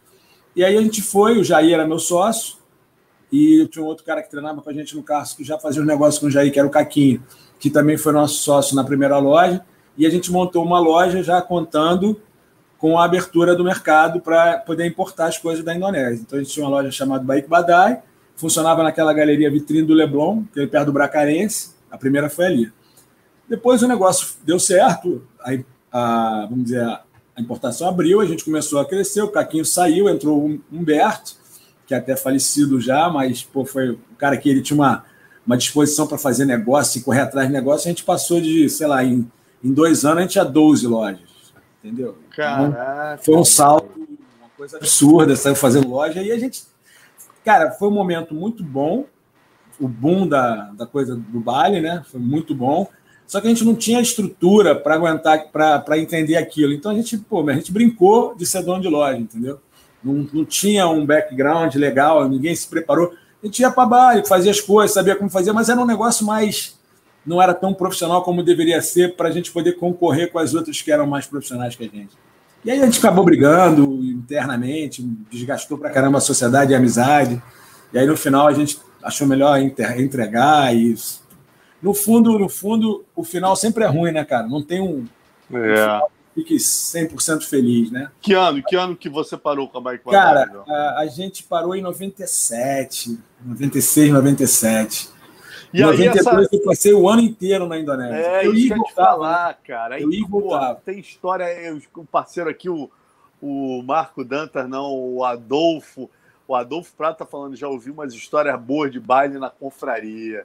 E 0.55 0.65
aí 0.65 0.77
a 0.77 0.83
gente 0.83 1.01
foi, 1.01 1.39
o 1.39 1.45
Jair 1.45 1.75
era 1.75 1.87
meu 1.87 2.01
sócio, 2.01 2.60
e 3.33 3.67
tinha 3.69 3.85
um 3.85 3.87
outro 3.87 4.05
cara 4.05 4.23
que 4.23 4.31
treinava 4.31 4.61
com 4.61 4.71
a 4.71 4.73
gente 4.73 4.97
no 4.97 5.03
Carso, 5.03 5.37
que 5.37 5.45
já 5.45 5.59
fazia 5.59 5.81
um 5.83 5.87
negócio 5.87 6.21
com 6.21 6.27
o 6.27 6.31
Jair, 6.31 6.53
que 6.53 6.59
era 6.59 6.67
o 6.67 6.71
Caquinho, 6.71 7.23
que 7.59 7.71
também 7.71 7.97
foi 7.97 8.13
nosso 8.13 8.35
sócio 8.35 8.75
na 8.75 8.83
primeira 8.83 9.19
loja. 9.19 9.65
E 9.97 10.07
a 10.07 10.11
gente 10.11 10.33
montou 10.33 10.65
uma 10.65 10.81
loja 10.81 11.23
já 11.23 11.41
contando 11.41 12.21
com 12.79 12.99
a 12.99 13.05
abertura 13.05 13.55
do 13.55 13.63
mercado 13.63 14.21
para 14.21 14.59
poder 14.59 14.87
importar 14.87 15.27
as 15.27 15.37
coisas 15.37 15.65
da 15.65 15.75
Indonésia. 15.75 16.23
Então 16.23 16.39
a 16.39 16.43
gente 16.43 16.53
tinha 16.53 16.65
uma 16.65 16.71
loja 16.71 16.91
chamada 16.91 17.23
Baik 17.23 17.49
Badai, 17.49 18.03
funcionava 18.35 18.83
naquela 18.83 19.13
galeria 19.13 19.51
vitrine 19.51 19.87
do 19.87 19.93
Leblon, 19.93 20.45
que 20.53 20.61
é 20.61 20.67
perto 20.67 20.87
do 20.87 20.93
Bracarense, 20.93 21.75
A 21.91 21.99
primeira 21.99 22.31
foi 22.31 22.47
ali. 22.47 22.73
Depois 23.49 23.83
o 23.83 23.89
negócio 23.89 24.37
deu 24.45 24.59
certo, 24.59 25.23
a, 25.41 25.51
a 25.93 26.47
vamos 26.49 26.65
dizer, 26.65 26.83
a 26.85 27.41
importação 27.41 27.89
abriu, 27.89 28.21
a 28.21 28.27
gente 28.27 28.45
começou 28.45 28.79
a 28.79 28.85
crescer, 28.85 29.23
o 29.23 29.29
Caquinho 29.29 29.65
saiu, 29.65 30.09
entrou 30.09 30.39
o 30.39 30.61
Humberto, 30.73 31.40
que 31.91 31.95
é 31.95 31.97
até 31.97 32.15
falecido 32.15 32.81
já, 32.81 33.11
mas 33.11 33.43
pô, 33.43 33.65
foi 33.65 33.91
o 33.91 33.99
cara 34.17 34.37
que 34.37 34.49
ele 34.49 34.63
tinha 34.63 34.77
uma, 34.77 35.05
uma 35.45 35.57
disposição 35.57 36.07
para 36.07 36.17
fazer 36.17 36.45
negócio 36.45 37.01
e 37.01 37.03
correr 37.03 37.23
atrás 37.23 37.49
de 37.49 37.53
negócio. 37.53 37.89
A 37.89 37.91
gente 37.91 38.05
passou 38.05 38.41
de, 38.41 38.69
sei 38.69 38.87
lá, 38.87 39.03
em, 39.03 39.29
em 39.63 39.73
dois 39.73 40.05
anos 40.05 40.19
a 40.19 40.21
gente 40.21 40.31
tinha 40.31 40.45
12 40.45 40.87
lojas, 40.87 41.29
entendeu? 41.83 42.17
Caraca. 42.31 43.15
Então, 43.15 43.25
foi 43.25 43.37
um 43.37 43.45
salto, 43.45 43.91
uma 44.39 44.49
coisa 44.57 44.77
absurda, 44.77 45.35
saiu 45.35 45.57
fazendo 45.57 45.89
loja 45.89 46.23
e 46.23 46.31
a 46.31 46.39
gente. 46.39 46.63
Cara, 47.45 47.73
foi 47.73 47.89
um 47.89 47.93
momento 47.93 48.37
muito 48.37 48.63
bom, 48.63 49.07
o 49.81 49.89
boom 49.89 50.29
da, 50.29 50.71
da 50.71 50.87
coisa 50.87 51.17
do 51.17 51.41
baile, 51.41 51.81
né? 51.81 52.05
Foi 52.09 52.21
muito 52.21 52.55
bom. 52.55 52.89
Só 53.27 53.41
que 53.41 53.49
a 53.49 53.51
gente 53.51 53.65
não 53.65 53.75
tinha 53.75 54.01
estrutura 54.01 54.77
para 54.77 54.95
aguentar, 54.95 55.49
para 55.51 55.99
entender 55.99 56.37
aquilo. 56.37 56.73
Então 56.73 56.93
a 56.93 56.95
gente, 56.95 57.19
pô, 57.19 57.49
a 57.49 57.53
gente 57.55 57.73
brincou 57.73 58.37
de 58.37 58.47
ser 58.47 58.63
dono 58.63 58.81
de 58.81 58.89
loja, 58.89 59.19
entendeu? 59.19 59.59
Não, 60.03 60.27
não 60.33 60.45
tinha 60.45 60.89
um 60.89 61.05
background 61.05 61.75
legal, 61.77 62.29
ninguém 62.29 62.55
se 62.55 62.67
preparou. 62.67 63.13
A 63.43 63.47
gente 63.47 63.61
ia 63.61 63.71
para 63.71 63.87
baile, 63.87 64.27
fazia 64.27 64.51
as 64.51 64.61
coisas, 64.61 64.95
sabia 64.95 65.17
como 65.17 65.31
fazer, 65.31 65.53
mas 65.53 65.69
era 65.69 65.81
um 65.81 65.87
negócio 65.87 66.27
mais. 66.27 66.79
Não 67.25 67.41
era 67.41 67.53
tão 67.53 67.75
profissional 67.75 68.23
como 68.23 68.43
deveria 68.43 68.81
ser 68.81 69.17
para 69.17 69.29
a 69.29 69.33
gente 69.33 69.53
poder 69.53 69.73
concorrer 69.73 70.31
com 70.31 70.39
as 70.39 70.55
outras 70.55 70.81
que 70.81 70.91
eram 70.91 71.07
mais 71.07 71.27
profissionais 71.27 71.77
que 71.77 71.85
a 71.85 71.89
gente. 71.89 72.17
E 72.65 72.71
aí 72.71 72.81
a 72.81 72.85
gente 72.85 72.99
acabou 72.99 73.25
brigando 73.25 73.85
internamente, 74.05 75.03
desgastou 75.31 75.79
para 75.79 75.91
caramba 75.91 76.19
a 76.19 76.21
sociedade 76.21 76.73
e 76.73 76.75
a 76.75 76.79
amizade. 76.79 77.43
E 77.93 77.99
aí 77.99 78.07
no 78.07 78.17
final 78.17 78.47
a 78.47 78.53
gente 78.53 78.79
achou 79.03 79.27
melhor 79.27 79.59
entregar 79.59 80.75
e 80.75 80.95
no 81.83 81.95
fundo, 81.95 82.39
no 82.39 82.49
fundo, 82.49 83.05
o 83.17 83.25
final 83.25 83.57
sempre 83.57 83.85
é 83.85 83.87
ruim, 83.87 84.13
né, 84.13 84.25
cara? 84.25 84.47
Não 84.47 84.63
tem 84.63 84.81
um, 84.81 85.07
é. 85.53 85.97
um 85.97 86.01
fique 86.41 86.57
100% 86.57 87.45
feliz, 87.45 87.91
né? 87.91 88.11
Que 88.21 88.33
ano? 88.35 88.63
Que 88.63 88.77
ano 88.77 88.97
que 88.97 89.09
você 89.09 89.37
parou 89.37 89.69
com 89.69 89.79
a 89.79 89.81
Bike 89.81 90.05
Cara, 90.05 90.65
a, 90.67 91.01
a, 91.01 91.07
gente 91.07 91.43
parou 91.43 91.75
em 91.75 91.83
97, 91.83 93.19
96, 93.45 94.13
97. 94.13 95.11
E 95.73 95.81
92 95.81 96.01
aí 96.01 96.19
essa... 96.19 96.57
eu 96.57 96.63
passei 96.65 96.93
o 96.93 97.09
ano 97.09 97.23
inteiro 97.23 97.67
na 97.67 97.79
Indonésia. 97.79 98.17
É, 98.17 98.47
eu 98.47 98.55
ia 98.55 98.75
te 98.75 98.95
falar, 98.95 99.55
cara. 99.67 99.97
Aí, 99.97 100.03
eu 100.03 100.13
ia 100.13 100.27
voltar. 100.27 100.75
Tem 100.77 100.99
história, 100.99 101.47
o 101.95 102.05
parceiro 102.05 102.51
aqui, 102.51 102.69
o, 102.69 102.91
o 103.41 103.83
Marco 103.83 104.25
Dantas, 104.25 104.69
não, 104.69 104.93
o 104.93 105.25
Adolfo. 105.25 106.11
O 106.49 106.55
Adolfo 106.55 106.93
Prata 106.97 107.25
tá 107.25 107.27
falando, 107.27 107.55
já 107.55 107.69
ouvi 107.69 107.91
umas 107.91 108.13
histórias 108.13 108.59
boas 108.61 108.91
de 108.91 108.99
baile 108.99 109.39
na 109.39 109.51
confraria. 109.51 110.45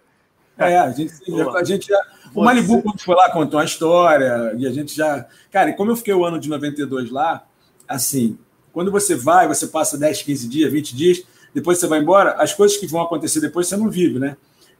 É, 0.57 0.77
a 0.77 0.91
gente, 0.91 1.13
a 1.55 1.63
gente 1.63 1.87
já. 1.87 2.01
O 2.33 2.43
Malibu, 2.43 2.81
quando 2.81 2.99
foi 2.99 3.15
lá, 3.15 3.29
contou 3.31 3.59
uma 3.59 3.65
história, 3.65 4.53
e 4.57 4.67
a 4.67 4.71
gente 4.71 4.95
já. 4.95 5.25
Cara, 5.51 5.69
e 5.69 5.73
como 5.73 5.91
eu 5.91 5.95
fiquei 5.95 6.13
o 6.13 6.25
ano 6.25 6.39
de 6.39 6.49
92 6.49 7.09
lá, 7.09 7.45
assim, 7.87 8.37
quando 8.73 8.91
você 8.91 9.15
vai, 9.15 9.47
você 9.47 9.67
passa 9.67 9.97
10, 9.97 10.21
15 10.21 10.47
dias, 10.49 10.71
20 10.71 10.95
dias, 10.95 11.23
depois 11.53 11.77
você 11.77 11.87
vai 11.87 11.99
embora, 11.99 12.33
as 12.33 12.53
coisas 12.53 12.75
que 12.75 12.85
vão 12.85 13.01
acontecer 13.01 13.39
depois 13.39 13.67
você 13.67 13.77
não 13.77 13.89
vive, 13.89 14.19
né? 14.19 14.35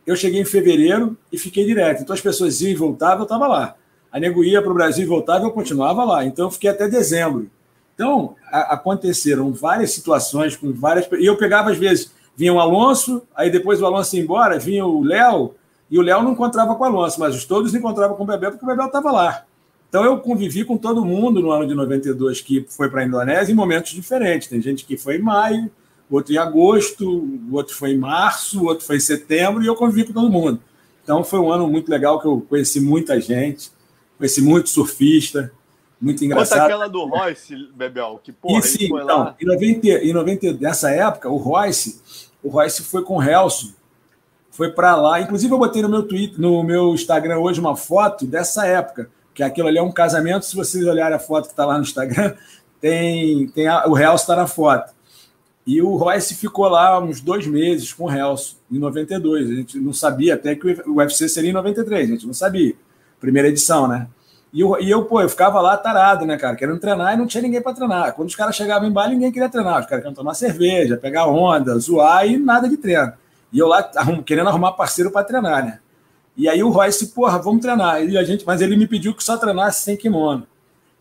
Eu 0.05 0.15
cheguei 0.15 0.41
em 0.41 0.45
fevereiro 0.45 1.17
e 1.31 1.38
fiquei 1.38 1.65
direto. 1.65 2.01
Então 2.01 2.13
as 2.13 2.21
pessoas 2.21 2.59
iam 2.59 2.69
e 2.71 2.75
voltavam, 2.75 3.19
eu 3.19 3.23
estava 3.23 3.47
lá. 3.47 3.75
A 4.11 4.19
nego 4.19 4.43
ia 4.43 4.61
para 4.61 4.71
o 4.71 4.73
Brasil 4.73 5.03
e 5.03 5.07
voltava, 5.07 5.45
eu 5.45 5.51
continuava 5.51 6.03
lá. 6.03 6.25
Então 6.25 6.47
eu 6.47 6.51
fiquei 6.51 6.69
até 6.69 6.89
dezembro. 6.89 7.49
Então 7.93 8.35
a, 8.51 8.73
aconteceram 8.73 9.53
várias 9.53 9.91
situações 9.91 10.57
com 10.57 10.73
várias. 10.73 11.07
E 11.17 11.25
eu 11.25 11.38
pegava, 11.38 11.71
às 11.71 11.77
vezes, 11.77 12.11
vinha 12.35 12.53
o 12.53 12.59
Alonso, 12.59 13.23
aí 13.33 13.49
depois 13.49 13.81
o 13.81 13.85
Alonso 13.85 14.15
ia 14.17 14.21
embora, 14.21 14.59
vinha 14.59 14.85
o 14.85 15.01
Léo, 15.01 15.55
e 15.89 16.00
o 16.00 16.02
Léo 16.02 16.24
não 16.24 16.32
encontrava 16.32 16.76
com 16.76 16.84
o 16.84 16.86
Alonso, 16.86 17.19
mas 17.19 17.45
todos 17.45 17.74
encontravam 17.76 18.15
com 18.15 18.24
o 18.24 18.28
Bebel, 18.28 18.52
porque 18.52 18.65
o 18.65 18.67
Bebel 18.67 18.88
estava 18.88 19.12
lá. 19.12 19.45
Então 19.89 20.04
eu 20.04 20.19
convivi 20.19 20.65
com 20.65 20.78
todo 20.78 21.06
mundo 21.06 21.41
no 21.41 21.52
ano 21.52 21.65
de 21.67 21.74
92 21.74 22.41
que 22.41 22.65
foi 22.67 22.89
para 22.89 23.02
a 23.02 23.06
Indonésia 23.06 23.54
em 23.54 23.56
momentos 23.56 23.91
diferentes. 23.91 24.48
Tem 24.48 24.62
gente 24.62 24.86
que 24.86 24.98
foi 24.98 25.17
em 25.17 25.21
maio, 25.21 25.71
outro 26.10 26.34
em 26.34 26.38
agosto, 26.38 27.39
outro 27.52 27.76
foi 27.76 27.91
em 27.91 27.98
março, 27.98 28.65
outro 28.65 28.86
foi 28.86 28.98
em 28.98 29.00
setembro, 29.00 29.63
e 29.63 29.67
eu 29.67 29.76
convivi 29.76 30.06
com 30.06 30.13
todo 30.13 30.30
mundo. 30.30 30.60
Então 31.04 31.24
foi 31.24 31.39
um 31.39 31.52
ano 31.52 31.67
muito 31.67 31.89
legal 31.89 32.19
que 32.19 32.28
eu 32.28 32.41
conheci 32.41 32.80
muita 32.82 33.21
gente, 33.21 33.71
conheci 34.17 34.41
muito 34.41 34.69
surfista, 34.69 35.52
muito 36.02 36.26
engraçado. 36.26 36.60
Conta 36.60 36.65
aquela 36.65 36.88
do 36.88 37.06
Royce, 37.06 37.69
Bebel, 37.74 38.19
que 38.24 38.32
porra, 38.32 38.60
e, 38.60 38.63
sim, 38.63 38.88
foi 38.89 39.04
então, 39.04 39.19
lá. 39.19 39.36
Em 39.39 39.45
90, 39.45 39.88
em 39.88 40.13
90, 40.13 40.54
nessa 40.54 40.91
época, 40.91 41.30
o 41.30 41.38
Royce, 41.38 42.02
o 42.43 42.50
Royce 42.50 42.84
foi 42.84 43.04
com 43.04 43.17
o 43.17 43.24
Helson, 43.24 43.69
foi 44.56 44.72
para 44.72 44.96
lá. 44.96 45.20
Inclusive, 45.20 45.54
eu 45.54 45.58
botei 45.58 45.82
no 45.82 45.89
meu 45.89 46.04
Twitter, 46.04 46.39
no 46.39 46.63
meu 46.63 46.94
Instagram 46.94 47.39
hoje 47.39 47.60
uma 47.60 47.76
foto 47.76 48.26
dessa 48.26 48.65
época, 48.65 49.10
que 49.34 49.44
aquilo 49.44 49.68
ali 49.68 49.78
é 49.78 49.84
um 49.84 49.91
casamento. 49.91 50.46
Se 50.46 50.56
vocês 50.56 50.86
olharem 50.86 51.15
a 51.15 51.20
foto 51.20 51.46
que 51.46 51.52
está 51.52 51.65
lá 51.65 51.78
no 51.78 51.84
Instagram, 51.84 52.34
tem, 52.80 53.50
tem 53.50 53.68
a, 53.68 53.86
o 53.86 53.94
Real 53.94 54.15
está 54.15 54.34
na 54.34 54.48
foto. 54.48 54.94
E 55.68 55.82
o 55.82 55.96
Royce 55.98 56.36
ficou 56.36 56.70
lá 56.70 57.04
uns 57.04 57.20
dois 57.20 57.46
meses 57.46 57.91
com 57.91 58.06
o 58.06 58.12
Helso, 58.12 58.58
em 58.72 58.80
92. 58.80 59.50
A 59.50 59.56
gente 59.56 59.78
não 59.78 59.91
sabia 59.91 60.36
até 60.36 60.56
que 60.56 60.68
o 60.88 60.98
UFC 60.98 61.28
seria 61.28 61.50
em 61.50 61.54
93, 61.54 62.08
a 62.10 62.13
gente 62.13 62.28
não 62.28 62.34
sabia. 62.34 62.76
Primeira 63.20 63.50
edição, 63.50 63.88
né? 63.88 64.08
E 64.54 64.62
eu, 64.62 64.80
e 64.80 64.89
eu, 64.89 65.04
pô, 65.04 65.22
eu 65.22 65.28
ficava 65.28 65.60
lá 65.60 65.76
tarado, 65.76 66.26
né, 66.26 66.38
cara? 66.38 66.56
Querendo 66.56 66.80
treinar 66.80 67.13
e 67.13 67.18
não 67.18 67.28
tinha 67.28 67.41
ninguém 67.41 67.62
para 67.62 67.74
treinar. 67.74 68.13
Quando 68.13 68.30
os 68.30 68.36
caras 68.36 68.56
chegavam 68.56 68.88
em 68.88 68.91
baile, 68.91 69.15
ninguém 69.15 69.32
queria 69.32 69.50
treinar. 69.50 69.82
Os 69.82 69.86
caras 69.86 70.04
queriam 70.04 70.13
tomar 70.13 70.34
cerveja, 70.34 70.96
pegar 70.96 71.28
onda, 71.28 71.78
zoar 71.78 72.26
e 72.26 72.38
nada 72.38 72.70
de 72.70 72.78
treino. 72.78 73.12
E 73.56 73.60
eu 73.60 73.68
lá 73.68 73.89
arrum, 73.96 74.22
querendo 74.22 74.50
arrumar 74.50 74.74
parceiro 74.74 75.10
para 75.10 75.24
treinar, 75.24 75.63
né? 75.63 75.80
E 76.36 76.50
aí 76.50 76.62
o 76.62 76.70
Royce, 76.70 77.08
porra, 77.13 77.39
vamos 77.39 77.62
treinar. 77.62 78.04
E 78.04 78.18
a 78.18 78.24
gente, 78.26 78.46
mas 78.46 78.60
ele 78.60 78.76
me 78.76 78.86
pediu 78.86 79.15
que 79.15 79.24
só 79.24 79.38
treinasse 79.38 79.82
sem 79.82 79.96
kimono. 79.96 80.46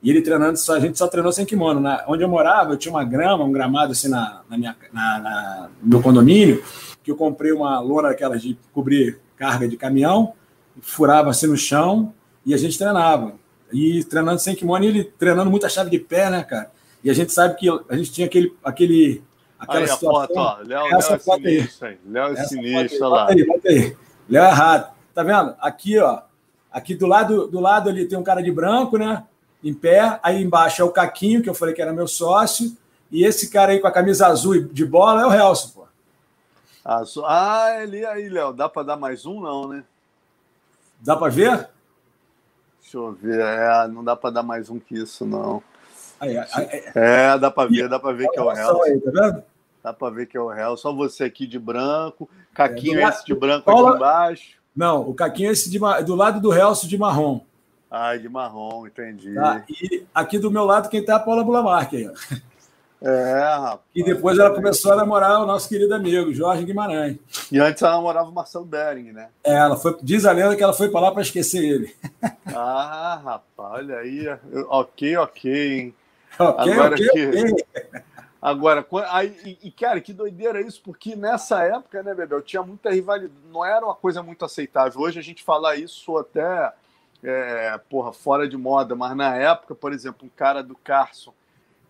E 0.00 0.08
ele 0.08 0.22
treinando, 0.22 0.56
só, 0.56 0.76
a 0.76 0.78
gente 0.78 0.96
só 0.96 1.08
treinou 1.08 1.32
sem 1.32 1.44
kimono. 1.44 1.80
Na, 1.80 2.04
onde 2.06 2.22
eu 2.22 2.28
morava, 2.28 2.70
eu 2.70 2.76
tinha 2.76 2.94
uma 2.94 3.02
grama, 3.02 3.42
um 3.42 3.50
gramado 3.50 3.90
assim 3.90 4.06
na, 4.06 4.42
na 4.48 4.56
minha, 4.56 4.76
na, 4.92 5.18
na, 5.18 5.70
no 5.82 5.88
meu 5.88 6.00
condomínio, 6.00 6.62
que 7.02 7.10
eu 7.10 7.16
comprei 7.16 7.50
uma 7.50 7.80
lona 7.80 8.10
daquelas 8.10 8.40
de 8.40 8.56
cobrir 8.72 9.18
carga 9.36 9.66
de 9.66 9.76
caminhão, 9.76 10.32
furava 10.80 11.30
assim 11.30 11.48
no 11.48 11.56
chão 11.56 12.14
e 12.46 12.54
a 12.54 12.56
gente 12.56 12.78
treinava. 12.78 13.32
E 13.72 14.04
treinando 14.04 14.38
sem 14.38 14.54
kimono, 14.54 14.84
e 14.84 14.86
ele 14.86 15.04
treinando 15.18 15.50
muita 15.50 15.68
chave 15.68 15.90
de 15.90 15.98
pé, 15.98 16.30
né, 16.30 16.44
cara? 16.44 16.70
E 17.02 17.10
a 17.10 17.12
gente 17.12 17.32
sabe 17.32 17.56
que 17.56 17.68
a 17.68 17.96
gente 17.96 18.12
tinha 18.12 18.28
aquele, 18.28 18.54
aquele 18.62 19.24
Aquela 19.64 19.80
aí, 19.80 19.88
situação. 19.88 20.26
Foto, 20.26 20.36
ó. 20.36 20.56
Léo, 20.58 20.84
Léo 20.84 20.98
é 20.98 21.18
sinistro, 21.18 21.88
aí. 21.88 21.98
Léo 22.06 22.32
é 22.32 22.44
sinistro, 22.44 23.08
lá. 23.08 23.28
Aí, 23.30 23.46
bota 23.46 23.68
aí. 23.68 23.96
Léo 24.28 24.44
é 24.44 24.48
errado. 24.48 24.94
Tá 25.14 25.22
vendo? 25.22 25.54
Aqui, 25.60 25.98
ó. 25.98 26.22
Aqui 26.70 26.94
do 26.94 27.06
lado, 27.06 27.46
do 27.46 27.60
lado 27.60 27.88
ali 27.88 28.06
tem 28.06 28.18
um 28.18 28.24
cara 28.24 28.42
de 28.42 28.50
branco, 28.50 28.98
né? 28.98 29.24
Em 29.62 29.72
pé. 29.72 30.18
Aí 30.22 30.42
embaixo 30.42 30.82
é 30.82 30.84
o 30.84 30.90
Caquinho, 30.90 31.42
que 31.42 31.48
eu 31.48 31.54
falei 31.54 31.74
que 31.74 31.80
era 31.80 31.92
meu 31.92 32.08
sócio. 32.08 32.76
E 33.10 33.24
esse 33.24 33.48
cara 33.48 33.72
aí 33.72 33.78
com 33.78 33.86
a 33.86 33.92
camisa 33.92 34.26
azul 34.26 34.64
de 34.64 34.84
bola 34.84 35.22
é 35.22 35.26
o 35.26 35.32
Helson, 35.32 35.68
pô. 35.68 35.84
Ah, 36.84 37.78
ele 37.80 38.04
aí, 38.04 38.28
Léo. 38.28 38.52
Dá 38.52 38.68
para 38.68 38.82
dar 38.82 38.96
mais 38.96 39.24
um, 39.24 39.40
não, 39.40 39.68
né? 39.68 39.84
Dá 41.00 41.16
para 41.16 41.30
ver? 41.30 41.68
Deixa 42.82 42.96
eu 42.96 43.12
ver. 43.12 43.40
É, 43.40 43.88
não 43.88 44.02
dá 44.02 44.16
para 44.16 44.30
dar 44.30 44.42
mais 44.42 44.68
um 44.68 44.78
que 44.78 44.96
isso, 44.96 45.24
não. 45.24 45.62
Aí, 46.20 46.36
aí, 46.36 46.46
é, 46.94 47.38
dá 47.38 47.50
para 47.50 47.68
ver, 47.68 47.88
dá 47.88 47.98
para 47.98 48.12
ver 48.12 48.28
que 48.28 48.38
é 48.38 48.42
o 48.42 48.50
Helson. 48.50 48.82
Aí, 48.82 49.00
tá 49.00 49.10
vendo? 49.10 49.44
Dá 49.84 49.92
para 49.92 50.14
ver 50.14 50.24
que 50.24 50.34
é 50.34 50.40
o 50.40 50.48
réu. 50.48 50.78
Só 50.78 50.94
você 50.94 51.24
aqui 51.24 51.46
de 51.46 51.58
branco. 51.58 52.26
Caquinho 52.54 52.98
é, 53.00 53.04
esse 53.06 53.22
de 53.26 53.34
branco 53.34 53.70
aqui 53.70 53.96
embaixo. 53.96 54.56
Não, 54.74 55.06
o 55.06 55.12
Caquinho 55.12 55.50
é 55.50 55.52
esse 55.52 55.70
de, 55.70 55.78
do 55.78 56.14
lado 56.14 56.40
do 56.40 56.54
Helso 56.54 56.88
de 56.88 56.96
marrom. 56.96 57.42
Ah, 57.90 58.16
de 58.16 58.26
marrom, 58.26 58.86
entendi. 58.86 59.34
Tá, 59.34 59.62
e 59.68 60.02
aqui 60.14 60.38
do 60.38 60.50
meu 60.50 60.64
lado, 60.64 60.88
quem 60.88 61.04
tá 61.04 61.12
é 61.12 61.16
a 61.16 61.20
Paula 61.20 61.44
Bulamarque. 61.44 62.10
É, 63.02 63.42
rapaz. 63.42 63.80
E 63.94 64.02
depois 64.02 64.38
ela 64.38 64.54
começou 64.54 64.94
a 64.94 64.96
namorar 64.96 65.42
o 65.42 65.46
nosso 65.46 65.68
querido 65.68 65.94
amigo, 65.94 66.32
Jorge 66.32 66.64
Guimarães. 66.64 67.18
E 67.52 67.58
antes 67.58 67.82
ela 67.82 67.96
namorava 67.96 68.30
o 68.30 68.32
Marcelo 68.32 68.64
Bering, 68.64 69.12
né? 69.12 69.28
É, 69.44 69.54
ela 69.54 69.76
foi, 69.76 69.98
diz 70.02 70.24
a 70.24 70.32
lenda 70.32 70.56
que 70.56 70.62
ela 70.62 70.72
foi 70.72 70.88
para 70.88 71.00
lá 71.00 71.12
para 71.12 71.20
esquecer 71.20 71.62
ele. 71.62 71.94
Ah, 72.56 73.20
rapaz, 73.24 73.72
olha 73.72 73.96
aí. 73.98 74.26
Ok, 74.68 75.16
ok, 75.16 75.72
hein? 75.72 75.94
Ok, 76.38 76.72
Agora 76.72 76.94
que... 76.94 77.10
ok. 77.10 77.64
Agora, 78.44 78.86
aí, 79.08 79.58
e, 79.62 79.70
cara, 79.70 80.02
que 80.02 80.12
doideira 80.12 80.60
isso, 80.60 80.78
porque 80.84 81.16
nessa 81.16 81.62
época, 81.62 82.02
né, 82.02 82.14
Bebel, 82.14 82.42
tinha 82.42 82.62
muita 82.62 82.90
rivalidade, 82.90 83.32
não 83.50 83.64
era 83.64 83.82
uma 83.82 83.94
coisa 83.94 84.22
muito 84.22 84.44
aceitável. 84.44 85.00
Hoje 85.00 85.18
a 85.18 85.22
gente 85.22 85.42
fala 85.42 85.74
isso 85.76 86.14
até, 86.18 86.70
é, 87.22 87.80
porra, 87.88 88.12
fora 88.12 88.46
de 88.46 88.54
moda, 88.54 88.94
mas 88.94 89.16
na 89.16 89.34
época, 89.34 89.74
por 89.74 89.94
exemplo, 89.94 90.26
um 90.26 90.30
cara 90.36 90.62
do 90.62 90.74
Carson 90.74 91.32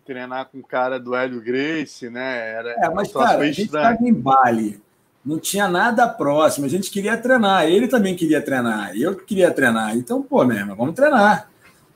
treinar 0.05 0.45
com 0.45 0.59
um 0.59 0.61
cara 0.61 0.97
do 0.97 1.13
Hélio 1.13 1.41
Grace, 1.41 2.09
né? 2.09 2.53
Era, 2.53 2.71
é, 2.85 2.89
mas, 2.89 3.11
cara, 3.11 3.39
a 3.39 3.45
gente 3.47 3.63
estava 3.63 3.97
em 4.01 4.13
Bali, 4.13 4.81
não 5.25 5.37
tinha 5.37 5.67
nada 5.67 6.07
próximo, 6.07 6.67
a 6.67 6.69
gente 6.69 6.89
queria 6.89 7.17
treinar, 7.17 7.65
ele 7.65 7.89
também 7.89 8.15
queria 8.15 8.41
treinar, 8.41 8.95
eu 8.95 9.13
queria 9.13 9.51
treinar. 9.51 9.97
Então, 9.97 10.23
pô, 10.23 10.45
mesmo, 10.45 10.73
vamos 10.73 10.95
treinar. 10.95 11.49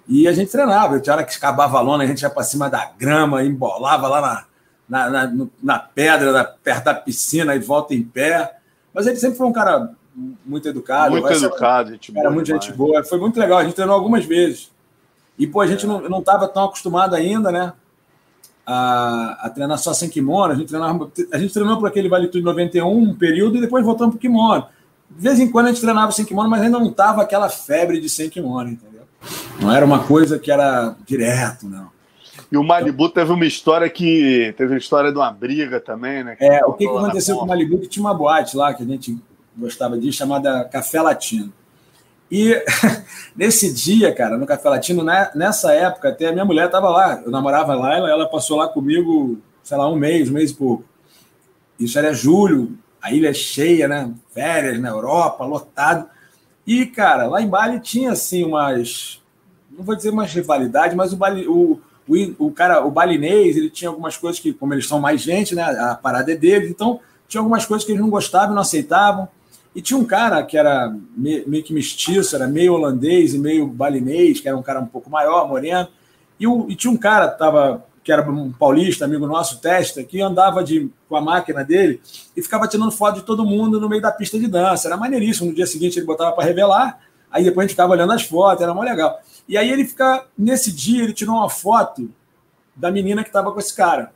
E 0.05 0.27
a 0.27 0.33
gente 0.33 0.51
treinava, 0.51 0.99
tinha 0.99 1.15
hora 1.15 1.23
que 1.23 1.33
acabava 1.33 1.77
a 1.77 1.81
lona, 1.81 2.03
a 2.03 2.07
gente 2.07 2.23
ia 2.23 2.29
para 2.29 2.43
cima 2.43 2.69
da 2.69 2.91
grama, 2.97 3.43
embolava 3.43 4.07
lá 4.07 4.19
na, 4.19 4.48
na, 4.89 5.09
na, 5.09 5.47
na 5.61 5.79
pedra, 5.79 6.55
perto 6.63 6.85
da 6.85 6.93
piscina 6.95 7.55
e 7.55 7.59
volta 7.59 7.93
em 7.93 8.01
pé. 8.01 8.57
Mas 8.93 9.05
ele 9.05 9.17
sempre 9.17 9.37
foi 9.37 9.45
um 9.45 9.53
cara 9.53 9.91
muito 10.45 10.67
educado. 10.67 11.11
Muito 11.11 11.31
educado, 11.31 11.91
gente 11.91 12.11
boa. 12.11 12.25
Era 12.25 12.31
muito 12.33 12.47
gente 12.47 12.73
boa. 12.73 13.03
Foi 13.03 13.19
muito 13.19 13.39
legal. 13.39 13.59
A 13.59 13.63
gente 13.63 13.75
treinou 13.75 13.95
algumas 13.95 14.25
vezes. 14.25 14.71
E, 15.37 15.45
pô, 15.45 15.61
a 15.61 15.67
gente 15.67 15.85
é. 15.85 15.87
não 15.87 16.19
estava 16.19 16.47
tão 16.47 16.65
acostumado 16.65 17.15
ainda, 17.15 17.51
né? 17.51 17.71
A, 18.65 19.45
a, 19.45 19.49
treinar 19.49 19.77
só 19.77 19.93
sem 19.93 20.09
kimono. 20.09 20.53
A 20.53 20.55
gente, 20.55 20.67
treinava, 20.67 21.11
a 21.31 21.37
gente 21.37 21.53
treinou 21.53 21.77
por 21.77 21.87
aquele 21.87 22.09
Vale 22.09 22.27
Tudo 22.27 22.43
91 22.43 22.97
um 22.97 23.13
período 23.13 23.57
e 23.57 23.61
depois 23.61 23.85
voltamos 23.85 24.15
para 24.15 24.21
kimono. 24.21 24.65
De 25.09 25.21
vez 25.21 25.39
em 25.39 25.49
quando 25.49 25.67
a 25.67 25.69
gente 25.69 25.81
treinava 25.81 26.11
sem 26.11 26.25
kimono, 26.25 26.49
mas 26.49 26.61
ainda 26.61 26.79
não 26.79 26.91
tava 26.91 27.21
aquela 27.21 27.49
febre 27.49 27.99
de 27.99 28.09
sem 28.09 28.29
kimono, 28.29 28.69
entendeu? 28.69 29.03
Não 29.59 29.71
era 29.71 29.85
uma 29.85 30.03
coisa 30.03 30.37
que 30.37 30.51
era 30.51 30.95
direto, 31.05 31.67
não. 31.67 31.89
E 32.51 32.57
o 32.57 32.63
Malibu 32.63 33.09
teve 33.09 33.31
uma 33.31 33.45
história 33.45 33.89
que. 33.89 34.53
Teve 34.57 34.75
a 34.75 34.77
história 34.77 35.11
de 35.11 35.17
uma 35.17 35.31
briga 35.31 35.79
também, 35.79 36.23
né? 36.23 36.35
é, 36.39 36.65
o 36.65 36.73
que, 36.73 36.87
que 36.87 36.97
aconteceu 36.97 37.37
com 37.37 37.45
o 37.45 37.47
Malibu? 37.47 37.79
Que 37.79 37.87
tinha 37.87 38.03
uma 38.03 38.13
boate 38.13 38.57
lá 38.57 38.73
que 38.73 38.83
a 38.83 38.85
gente 38.85 39.17
gostava 39.55 39.97
de, 39.97 40.11
chamada 40.11 40.63
Café 40.65 41.01
Latino. 41.01 41.53
E 42.31 42.55
nesse 43.35 43.73
dia, 43.73 44.13
cara, 44.13 44.37
no 44.37 44.45
Café 44.45 44.69
Latino, 44.69 45.03
né, 45.03 45.29
nessa 45.35 45.73
época, 45.73 46.09
até 46.09 46.27
a 46.27 46.31
minha 46.31 46.45
mulher 46.45 46.65
estava 46.65 46.89
lá. 46.89 47.21
Eu 47.23 47.31
namorava 47.31 47.75
lá, 47.75 47.95
ela, 47.95 48.09
ela 48.09 48.27
passou 48.27 48.57
lá 48.57 48.67
comigo, 48.67 49.39
sei 49.63 49.77
lá, 49.77 49.87
um 49.87 49.95
mês, 49.95 50.29
um 50.29 50.33
mês 50.33 50.51
e 50.51 50.55
pouco. 50.55 50.83
Isso 51.79 51.97
era 51.97 52.13
julho, 52.13 52.77
a 53.01 53.11
ilha 53.13 53.29
é 53.29 53.33
cheia, 53.33 53.87
né? 53.87 54.11
Férias 54.33 54.79
na 54.79 54.89
Europa, 54.89 55.45
lotado. 55.45 56.09
E, 56.65 56.85
cara, 56.85 57.27
lá 57.27 57.41
em 57.41 57.47
Bali 57.47 57.79
tinha, 57.79 58.11
assim, 58.11 58.43
umas. 58.43 59.21
Não 59.71 59.83
vou 59.83 59.95
dizer 59.95 60.09
umas 60.09 60.31
rivalidades, 60.33 60.95
mas 60.95 61.13
o, 61.13 61.17
Bali, 61.17 61.47
o, 61.47 61.79
o, 62.09 62.47
o 62.47 62.51
cara, 62.51 62.83
o 62.83 62.89
balinês, 62.89 63.55
ele 63.55 63.69
tinha 63.69 63.89
algumas 63.89 64.17
coisas 64.17 64.41
que, 64.41 64.51
como 64.51 64.73
eles 64.73 64.87
são 64.87 64.99
mais 64.99 65.21
gente, 65.21 65.53
né? 65.53 65.61
A 65.61 65.93
parada 65.95 66.31
é 66.31 66.35
deles, 66.35 66.69
então 66.69 66.99
tinha 67.27 67.39
algumas 67.39 67.65
coisas 67.65 67.85
que 67.85 67.91
eles 67.91 68.01
não 68.01 68.09
gostavam, 68.09 68.55
não 68.55 68.63
aceitavam. 68.63 69.27
E 69.75 69.81
tinha 69.81 69.97
um 69.99 70.03
cara 70.03 70.41
que 70.43 70.57
era 70.57 70.93
meio 71.15 71.63
que 71.63 71.71
mestiço, 71.71 72.35
era 72.35 72.47
meio 72.47 72.73
holandês 72.73 73.35
e 73.35 73.37
meio 73.37 73.67
balinês, 73.67 74.39
que 74.39 74.47
era 74.47 74.57
um 74.57 74.63
cara 74.63 74.79
um 74.79 74.87
pouco 74.87 75.09
maior, 75.09 75.47
moreno. 75.47 75.87
E, 76.39 76.47
o, 76.47 76.65
e 76.67 76.75
tinha 76.75 76.91
um 76.91 76.97
cara 76.97 77.27
que 77.27 77.33
estava 77.33 77.85
que 78.03 78.11
era 78.11 78.27
um 78.27 78.51
paulista, 78.51 79.05
amigo 79.05 79.27
nosso, 79.27 79.59
Testa, 79.59 80.03
que 80.03 80.19
andava 80.19 80.63
de, 80.63 80.89
com 81.07 81.15
a 81.15 81.21
máquina 81.21 81.63
dele 81.63 82.01
e 82.35 82.41
ficava 82.41 82.67
tirando 82.67 82.91
foto 82.91 83.19
de 83.19 83.21
todo 83.21 83.45
mundo 83.45 83.79
no 83.79 83.87
meio 83.87 84.01
da 84.01 84.11
pista 84.11 84.39
de 84.39 84.47
dança. 84.47 84.87
Era 84.87 84.97
maneiríssimo. 84.97 85.49
No 85.49 85.55
dia 85.55 85.67
seguinte 85.67 85.99
ele 85.99 86.07
botava 86.07 86.31
para 86.31 86.43
revelar, 86.43 86.99
aí 87.29 87.43
depois 87.43 87.65
a 87.65 87.67
gente 87.67 87.75
ficava 87.75 87.93
olhando 87.93 88.11
as 88.11 88.23
fotos, 88.23 88.63
era 88.63 88.73
mó 88.73 88.81
legal. 88.81 89.19
E 89.49 89.57
aí 89.57 89.71
ele 89.71 89.83
fica, 89.83 90.27
nesse 90.37 90.71
dia, 90.71 91.03
ele 91.03 91.11
tirou 91.11 91.35
uma 91.35 91.49
foto 91.49 92.07
da 92.75 92.91
menina 92.91 93.23
que 93.23 93.29
estava 93.29 93.51
com 93.51 93.59
esse 93.59 93.75
cara. 93.75 94.13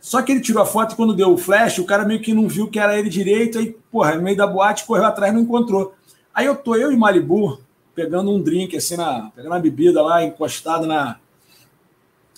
Só 0.00 0.22
que 0.22 0.32
ele 0.32 0.40
tirou 0.40 0.62
a 0.62 0.66
foto 0.66 0.94
e 0.94 0.96
quando 0.96 1.14
deu 1.14 1.34
o 1.34 1.36
flash, 1.36 1.78
o 1.78 1.84
cara 1.84 2.02
meio 2.02 2.22
que 2.22 2.32
não 2.32 2.48
viu 2.48 2.70
que 2.70 2.78
era 2.78 2.98
ele 2.98 3.10
direito, 3.10 3.58
aí, 3.58 3.76
porra, 3.92 4.14
no 4.14 4.22
meio 4.22 4.38
da 4.38 4.46
boate, 4.46 4.86
correu 4.86 5.04
atrás 5.04 5.34
não 5.34 5.42
encontrou. 5.42 5.94
Aí 6.32 6.46
eu 6.46 6.56
tô, 6.56 6.74
eu 6.76 6.90
e 6.90 6.96
Malibu, 6.96 7.60
pegando 7.94 8.30
um 8.30 8.40
drink, 8.40 8.74
assim, 8.74 8.96
na, 8.96 9.30
pegando 9.36 9.52
uma 9.52 9.60
bebida 9.60 10.00
lá, 10.00 10.24
encostado 10.24 10.86
na, 10.86 11.18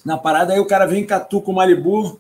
na 0.04 0.18
parada, 0.18 0.52
aí 0.52 0.58
o 0.58 0.66
cara 0.66 0.86
vem 0.86 1.06
catuca 1.06 1.48
o 1.48 1.54
Malibu, 1.54 2.18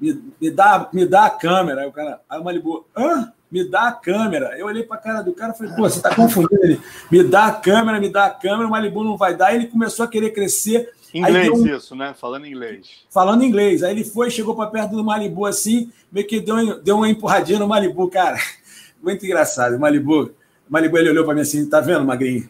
me, 0.00 0.20
me, 0.40 0.50
dá, 0.50 0.88
me 0.92 1.06
dá 1.06 1.26
a 1.26 1.30
câmera. 1.30 1.82
Aí 1.82 1.86
o 1.86 1.92
cara, 1.92 2.20
aí 2.28 2.40
o 2.40 2.44
Malibu, 2.44 2.84
hã? 2.96 3.32
Me 3.52 3.62
dá 3.62 3.88
a 3.88 3.92
câmera. 3.92 4.58
Eu 4.58 4.64
olhei 4.64 4.82
para 4.82 4.96
a 4.96 5.00
cara 5.00 5.20
do 5.20 5.34
cara 5.34 5.52
e 5.52 5.58
falei, 5.58 5.74
pô, 5.74 5.82
você 5.82 6.00
tá 6.00 6.14
confundindo 6.14 6.64
ele. 6.64 6.80
Me 7.10 7.22
dá 7.22 7.48
a 7.48 7.52
câmera, 7.52 8.00
me 8.00 8.08
dá 8.08 8.24
a 8.24 8.30
câmera, 8.30 8.66
o 8.66 8.70
Malibu 8.70 9.04
não 9.04 9.14
vai 9.14 9.36
dar. 9.36 9.48
Aí 9.48 9.56
ele 9.56 9.66
começou 9.66 10.06
a 10.06 10.08
querer 10.08 10.30
crescer. 10.30 10.90
Inglês, 11.12 11.50
um... 11.50 11.66
isso, 11.66 11.94
né? 11.94 12.14
Falando 12.18 12.46
inglês. 12.46 12.88
Falando 13.10 13.44
inglês. 13.44 13.82
Aí 13.82 13.92
ele 13.92 14.04
foi, 14.04 14.30
chegou 14.30 14.56
para 14.56 14.70
perto 14.70 14.96
do 14.96 15.04
Malibu 15.04 15.44
assim, 15.44 15.92
meio 16.10 16.26
que 16.26 16.40
deu, 16.40 16.82
deu 16.82 16.96
uma 16.96 17.10
empurradinha 17.10 17.58
no 17.58 17.68
Malibu, 17.68 18.08
cara. 18.08 18.38
Muito 19.02 19.26
engraçado. 19.26 19.76
O 19.76 19.80
Malibu, 19.80 20.32
Malibu 20.66 20.96
ele 20.96 21.10
olhou 21.10 21.26
para 21.26 21.34
mim 21.34 21.42
assim, 21.42 21.68
tá 21.68 21.78
vendo, 21.78 22.06
Magrinho? 22.06 22.48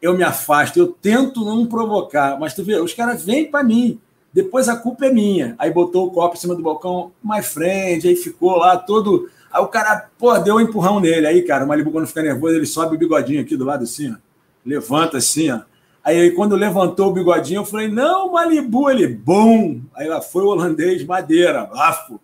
Eu 0.00 0.16
me 0.16 0.22
afasto, 0.22 0.76
eu 0.78 0.86
tento 0.86 1.44
não 1.44 1.66
provocar, 1.66 2.38
mas 2.38 2.54
tu 2.54 2.62
vê, 2.62 2.76
os 2.76 2.94
caras 2.94 3.24
vêm 3.24 3.50
para 3.50 3.64
mim. 3.64 3.98
Depois 4.32 4.68
a 4.68 4.76
culpa 4.76 5.06
é 5.06 5.12
minha. 5.12 5.56
Aí 5.58 5.72
botou 5.72 6.06
o 6.06 6.10
copo 6.12 6.36
em 6.36 6.38
cima 6.38 6.54
do 6.54 6.62
balcão, 6.62 7.10
my 7.22 7.42
friend, 7.42 8.06
aí 8.06 8.14
ficou 8.14 8.56
lá 8.56 8.76
todo. 8.76 9.28
Aí 9.54 9.62
o 9.62 9.68
cara, 9.68 10.10
pô, 10.18 10.36
deu 10.36 10.56
um 10.56 10.60
empurrão 10.60 10.98
nele. 10.98 11.28
Aí, 11.28 11.42
cara, 11.42 11.64
o 11.64 11.68
Malibu, 11.68 11.92
quando 11.92 12.08
fica 12.08 12.20
nervoso, 12.20 12.56
ele 12.56 12.66
sobe 12.66 12.96
o 12.96 12.98
bigodinho 12.98 13.40
aqui 13.40 13.56
do 13.56 13.64
lado 13.64 13.84
assim, 13.84 14.12
ó. 14.12 14.16
Levanta 14.66 15.18
assim, 15.18 15.48
ó. 15.48 15.60
Aí, 16.02 16.32
quando 16.32 16.56
levantou 16.56 17.10
o 17.10 17.12
bigodinho, 17.12 17.60
eu 17.60 17.64
falei, 17.64 17.86
não, 17.86 18.32
Malibu, 18.32 18.90
ele, 18.90 19.06
bum! 19.06 19.80
Aí 19.94 20.08
lá 20.08 20.20
foi 20.20 20.42
o 20.42 20.48
holandês, 20.48 21.04
madeira, 21.04 21.66
bafo. 21.66 22.20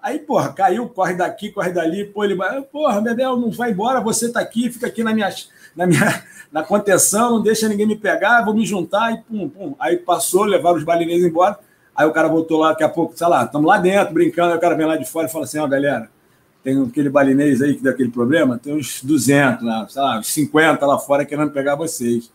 Aí, 0.00 0.20
porra, 0.20 0.52
caiu, 0.52 0.88
corre 0.88 1.14
daqui, 1.14 1.50
corre 1.50 1.72
dali, 1.72 2.04
pô, 2.04 2.22
ele, 2.22 2.38
porra, 2.70 3.00
Bebel, 3.00 3.36
não 3.36 3.50
vai 3.50 3.72
embora, 3.72 4.00
você 4.00 4.30
tá 4.30 4.38
aqui, 4.38 4.70
fica 4.70 4.86
aqui 4.86 5.02
na 5.02 5.12
minha, 5.12 5.34
na 5.74 5.84
minha, 5.84 6.22
na 6.52 6.62
contenção, 6.62 7.32
não 7.32 7.42
deixa 7.42 7.68
ninguém 7.68 7.86
me 7.88 7.96
pegar, 7.96 8.44
vou 8.44 8.54
me 8.54 8.64
juntar 8.64 9.12
e 9.12 9.18
pum, 9.22 9.48
pum. 9.48 9.74
Aí 9.80 9.96
passou, 9.96 10.44
levaram 10.44 10.76
os 10.76 10.84
balinês 10.84 11.24
embora. 11.24 11.58
Aí 11.94 12.06
o 12.06 12.12
cara 12.12 12.28
voltou 12.28 12.60
lá, 12.60 12.70
daqui 12.70 12.84
a 12.84 12.88
pouco, 12.88 13.16
sei 13.16 13.26
lá, 13.26 13.44
estamos 13.44 13.66
lá 13.66 13.78
dentro 13.78 14.14
brincando. 14.14 14.52
Aí 14.52 14.58
o 14.58 14.60
cara 14.60 14.76
vem 14.76 14.86
lá 14.86 14.96
de 14.96 15.04
fora 15.04 15.26
e 15.26 15.30
fala 15.30 15.44
assim: 15.44 15.58
ó, 15.58 15.64
oh, 15.64 15.68
galera, 15.68 16.08
tem 16.62 16.80
aquele 16.80 17.10
balinês 17.10 17.60
aí 17.60 17.74
que 17.74 17.82
deu 17.82 17.92
aquele 17.92 18.10
problema, 18.10 18.58
tem 18.58 18.74
uns 18.74 19.02
200, 19.02 19.64
lá, 19.64 19.88
sei 19.88 20.02
lá, 20.02 20.18
uns 20.18 20.32
50 20.32 20.86
lá 20.86 20.98
fora 20.98 21.24
querendo 21.24 21.50
pegar 21.50 21.74
vocês. 21.74 22.30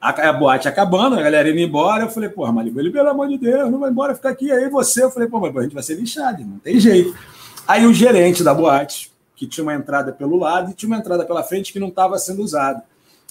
A, 0.00 0.10
a 0.28 0.32
boate 0.32 0.68
acabando, 0.68 1.16
a 1.16 1.22
galera 1.22 1.48
indo 1.48 1.58
embora. 1.58 2.04
Eu 2.04 2.08
falei, 2.08 2.28
porra, 2.28 2.52
Malibu, 2.52 2.80
ele, 2.80 2.90
pelo 2.90 3.08
amor 3.08 3.28
de 3.28 3.38
Deus, 3.38 3.70
não 3.70 3.80
vai 3.80 3.90
embora, 3.90 4.14
fica 4.14 4.28
aqui. 4.28 4.50
Aí 4.50 4.68
você, 4.68 5.04
eu 5.04 5.10
falei, 5.10 5.28
pô, 5.28 5.40
mas 5.40 5.56
a 5.56 5.62
gente 5.62 5.74
vai 5.74 5.82
ser 5.82 5.94
lixado, 5.94 6.44
não 6.44 6.58
tem 6.58 6.78
jeito. 6.78 7.14
Aí 7.66 7.86
o 7.86 7.92
gerente 7.92 8.42
da 8.42 8.54
boate, 8.54 9.12
que 9.36 9.46
tinha 9.46 9.62
uma 9.62 9.74
entrada 9.74 10.12
pelo 10.12 10.36
lado 10.36 10.70
e 10.70 10.74
tinha 10.74 10.88
uma 10.88 10.98
entrada 10.98 11.24
pela 11.24 11.44
frente 11.44 11.72
que 11.72 11.78
não 11.78 11.88
estava 11.88 12.18
sendo 12.18 12.42
usada. 12.42 12.82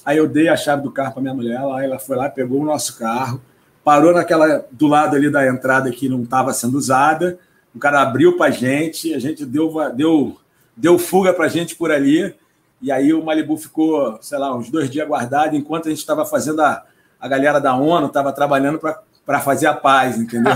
Aí 0.05 0.17
eu 0.17 0.27
dei 0.27 0.47
a 0.47 0.55
chave 0.55 0.83
do 0.83 0.91
carro 0.91 1.11
para 1.11 1.21
minha 1.21 1.33
mulher, 1.33 1.61
lá, 1.61 1.83
ela 1.83 1.99
foi 1.99 2.15
lá, 2.15 2.29
pegou 2.29 2.61
o 2.61 2.65
nosso 2.65 2.97
carro, 2.97 3.41
parou 3.83 4.13
naquela 4.13 4.65
do 4.71 4.87
lado 4.87 5.15
ali 5.15 5.29
da 5.29 5.45
entrada 5.45 5.91
que 5.91 6.07
não 6.07 6.23
estava 6.23 6.53
sendo 6.53 6.77
usada. 6.77 7.37
O 7.77 7.79
cara 7.79 8.01
abriu 8.01 8.35
para 8.35 8.47
a 8.47 8.49
gente, 8.49 9.13
a 9.13 9.19
gente 9.19 9.45
deu, 9.45 9.71
deu, 9.93 10.35
deu 10.75 10.97
fuga 10.97 11.31
para 11.31 11.45
a 11.45 11.47
gente 11.47 11.75
por 11.75 11.91
ali. 11.91 12.33
E 12.81 12.91
aí 12.91 13.13
o 13.13 13.23
Malibu 13.23 13.55
ficou, 13.55 14.17
sei 14.19 14.39
lá, 14.39 14.55
uns 14.55 14.71
dois 14.71 14.89
dias 14.89 15.07
guardado, 15.07 15.55
enquanto 15.55 15.85
a 15.85 15.89
gente 15.91 15.99
estava 15.99 16.25
fazendo 16.25 16.63
a, 16.63 16.83
a 17.19 17.27
galera 17.27 17.61
da 17.61 17.75
ONU, 17.75 18.07
estava 18.07 18.33
trabalhando 18.33 18.79
para 18.79 19.39
fazer 19.41 19.67
a 19.67 19.75
paz, 19.75 20.17
entendeu? 20.17 20.53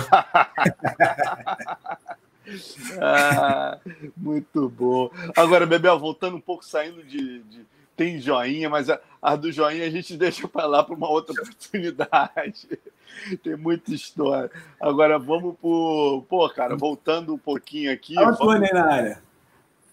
ah, 2.99 3.77
muito 4.17 4.67
bom. 4.67 5.12
Agora, 5.36 5.67
Bebel, 5.67 5.99
voltando 5.99 6.38
um 6.38 6.41
pouco, 6.41 6.65
saindo 6.65 7.03
de, 7.03 7.43
de 7.43 7.67
tem 7.95 8.19
joinha, 8.19 8.67
mas 8.67 8.89
a, 8.89 8.99
a 9.21 9.36
do 9.36 9.51
joinha 9.51 9.86
a 9.86 9.91
gente 9.91 10.17
deixa 10.17 10.47
para 10.47 10.65
lá 10.65 10.84
para 10.84 10.95
uma 10.95 11.07
outra 11.07 11.39
oportunidade. 11.39 12.79
tem 13.43 13.56
muita 13.56 13.93
história. 13.93 14.50
Agora 14.80 15.17
vamos 15.19 15.56
por. 15.62 16.24
Pô, 16.30 16.50
cara, 16.50 16.76
voltando 16.76 17.34
um 17.34 17.38
pouquinho 17.38 17.91
aqui. 17.91 18.17
Antônio 18.17 18.62
vamos... 18.62 18.74
na 18.74 18.91
área. 18.91 19.21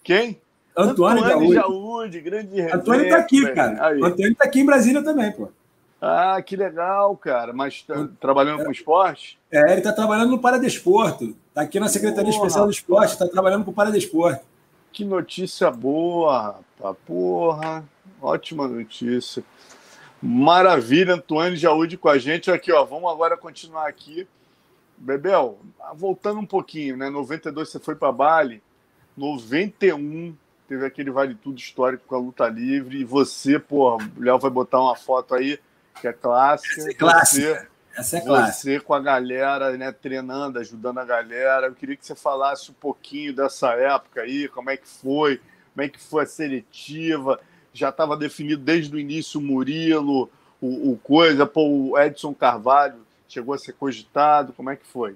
Quem? 0.02 0.40
Antônio, 0.76 1.24
Antônio 1.24 1.54
Jaúde. 1.54 2.20
grande 2.20 2.54
resenha, 2.54 2.76
Antônio 2.76 3.04
está 3.04 3.18
aqui, 3.18 3.52
cara. 3.52 3.86
Aí. 3.86 4.02
Antônio 4.02 4.32
está 4.32 4.44
aqui 4.44 4.60
em 4.60 4.66
Brasília 4.66 5.02
também, 5.02 5.32
pô. 5.32 5.48
Ah, 6.00 6.40
que 6.40 6.54
legal, 6.54 7.16
cara. 7.16 7.52
Mas 7.52 7.82
tá 7.82 8.08
trabalhando 8.20 8.64
com 8.64 8.70
esporte? 8.70 9.38
É, 9.50 9.72
ele 9.72 9.78
está 9.78 9.92
trabalhando 9.92 10.30
no 10.30 10.38
Paradesporto. 10.38 11.36
Está 11.48 11.62
aqui 11.62 11.80
na 11.80 11.88
Secretaria 11.88 12.30
Porra, 12.30 12.46
Especial 12.46 12.66
do 12.66 12.70
Esporte, 12.70 13.12
está 13.12 13.26
trabalhando 13.26 13.64
com 13.64 13.72
o 13.72 13.74
Paradesporto. 13.74 14.44
Que 14.92 15.04
notícia 15.04 15.70
boa, 15.70 16.62
rapaz. 16.78 16.96
Porra. 17.04 17.84
Ótima 18.22 18.66
notícia. 18.66 19.42
Maravilha, 20.20 21.14
Antônio 21.14 21.56
Jaúde 21.56 21.96
com 21.96 22.08
a 22.08 22.18
gente. 22.18 22.50
Aqui, 22.50 22.72
ó, 22.72 22.84
vamos 22.84 23.10
agora 23.10 23.36
continuar 23.36 23.88
aqui. 23.88 24.26
Bebel, 24.96 25.58
voltando 25.94 26.40
um 26.40 26.46
pouquinho, 26.46 26.96
né? 26.96 27.08
92 27.08 27.68
você 27.68 27.78
foi 27.78 27.94
para 27.94 28.10
Bali, 28.10 28.60
91 29.16 30.34
teve 30.68 30.84
aquele 30.84 31.10
vale 31.10 31.34
tudo 31.34 31.58
histórico 31.58 32.04
com 32.06 32.14
a 32.14 32.18
luta 32.18 32.46
livre 32.46 33.00
e 33.00 33.04
você, 33.04 33.58
pô, 33.58 33.96
o 33.96 34.00
Léo 34.18 34.38
vai 34.38 34.50
botar 34.50 34.80
uma 34.80 34.94
foto 34.94 35.34
aí 35.34 35.58
que 36.00 36.06
é 36.06 36.12
clássica. 36.12 36.80
Essa 36.80 36.90
é 36.90 36.94
clássica. 36.94 37.54
Você, 37.54 37.68
Essa 37.96 38.16
é 38.18 38.20
clássica. 38.20 38.52
Você 38.52 38.80
com 38.80 38.94
a 38.94 39.00
galera, 39.00 39.76
né, 39.76 39.90
treinando, 39.90 40.58
ajudando 40.58 40.98
a 40.98 41.04
galera. 41.04 41.68
Eu 41.68 41.74
queria 41.74 41.96
que 41.96 42.06
você 42.06 42.14
falasse 42.14 42.70
um 42.70 42.74
pouquinho 42.74 43.34
dessa 43.34 43.72
época 43.72 44.20
aí, 44.20 44.46
como 44.48 44.68
é 44.68 44.76
que 44.76 44.86
foi, 44.86 45.40
como 45.72 45.86
é 45.86 45.88
que 45.88 45.98
foi 45.98 46.24
a 46.24 46.26
seletiva 46.26 47.40
já 47.78 47.90
estava 47.90 48.16
definido 48.16 48.62
desde 48.62 48.94
o 48.94 48.98
início 48.98 49.40
o 49.40 49.42
Murilo, 49.42 50.28
o, 50.60 50.92
o 50.92 50.98
Coisa, 51.02 51.46
pô, 51.46 51.62
o 51.68 51.98
Edson 51.98 52.34
Carvalho 52.34 53.06
chegou 53.28 53.54
a 53.54 53.58
ser 53.58 53.72
cogitado, 53.72 54.52
como 54.52 54.70
é 54.70 54.76
que 54.76 54.86
foi? 54.86 55.14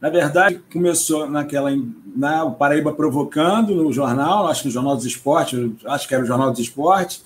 Na 0.00 0.10
verdade, 0.10 0.60
começou 0.70 1.28
naquela 1.28 1.70
na 2.14 2.44
o 2.44 2.52
Paraíba 2.52 2.92
provocando 2.92 3.74
no 3.74 3.90
jornal, 3.92 4.46
acho 4.46 4.62
que 4.62 4.68
no 4.68 4.74
Jornal 4.74 4.94
dos 4.94 5.06
Esportes, 5.06 5.58
acho 5.86 6.06
que 6.06 6.14
era 6.14 6.22
o 6.22 6.26
Jornal 6.26 6.50
dos 6.50 6.60
Esportes. 6.60 7.24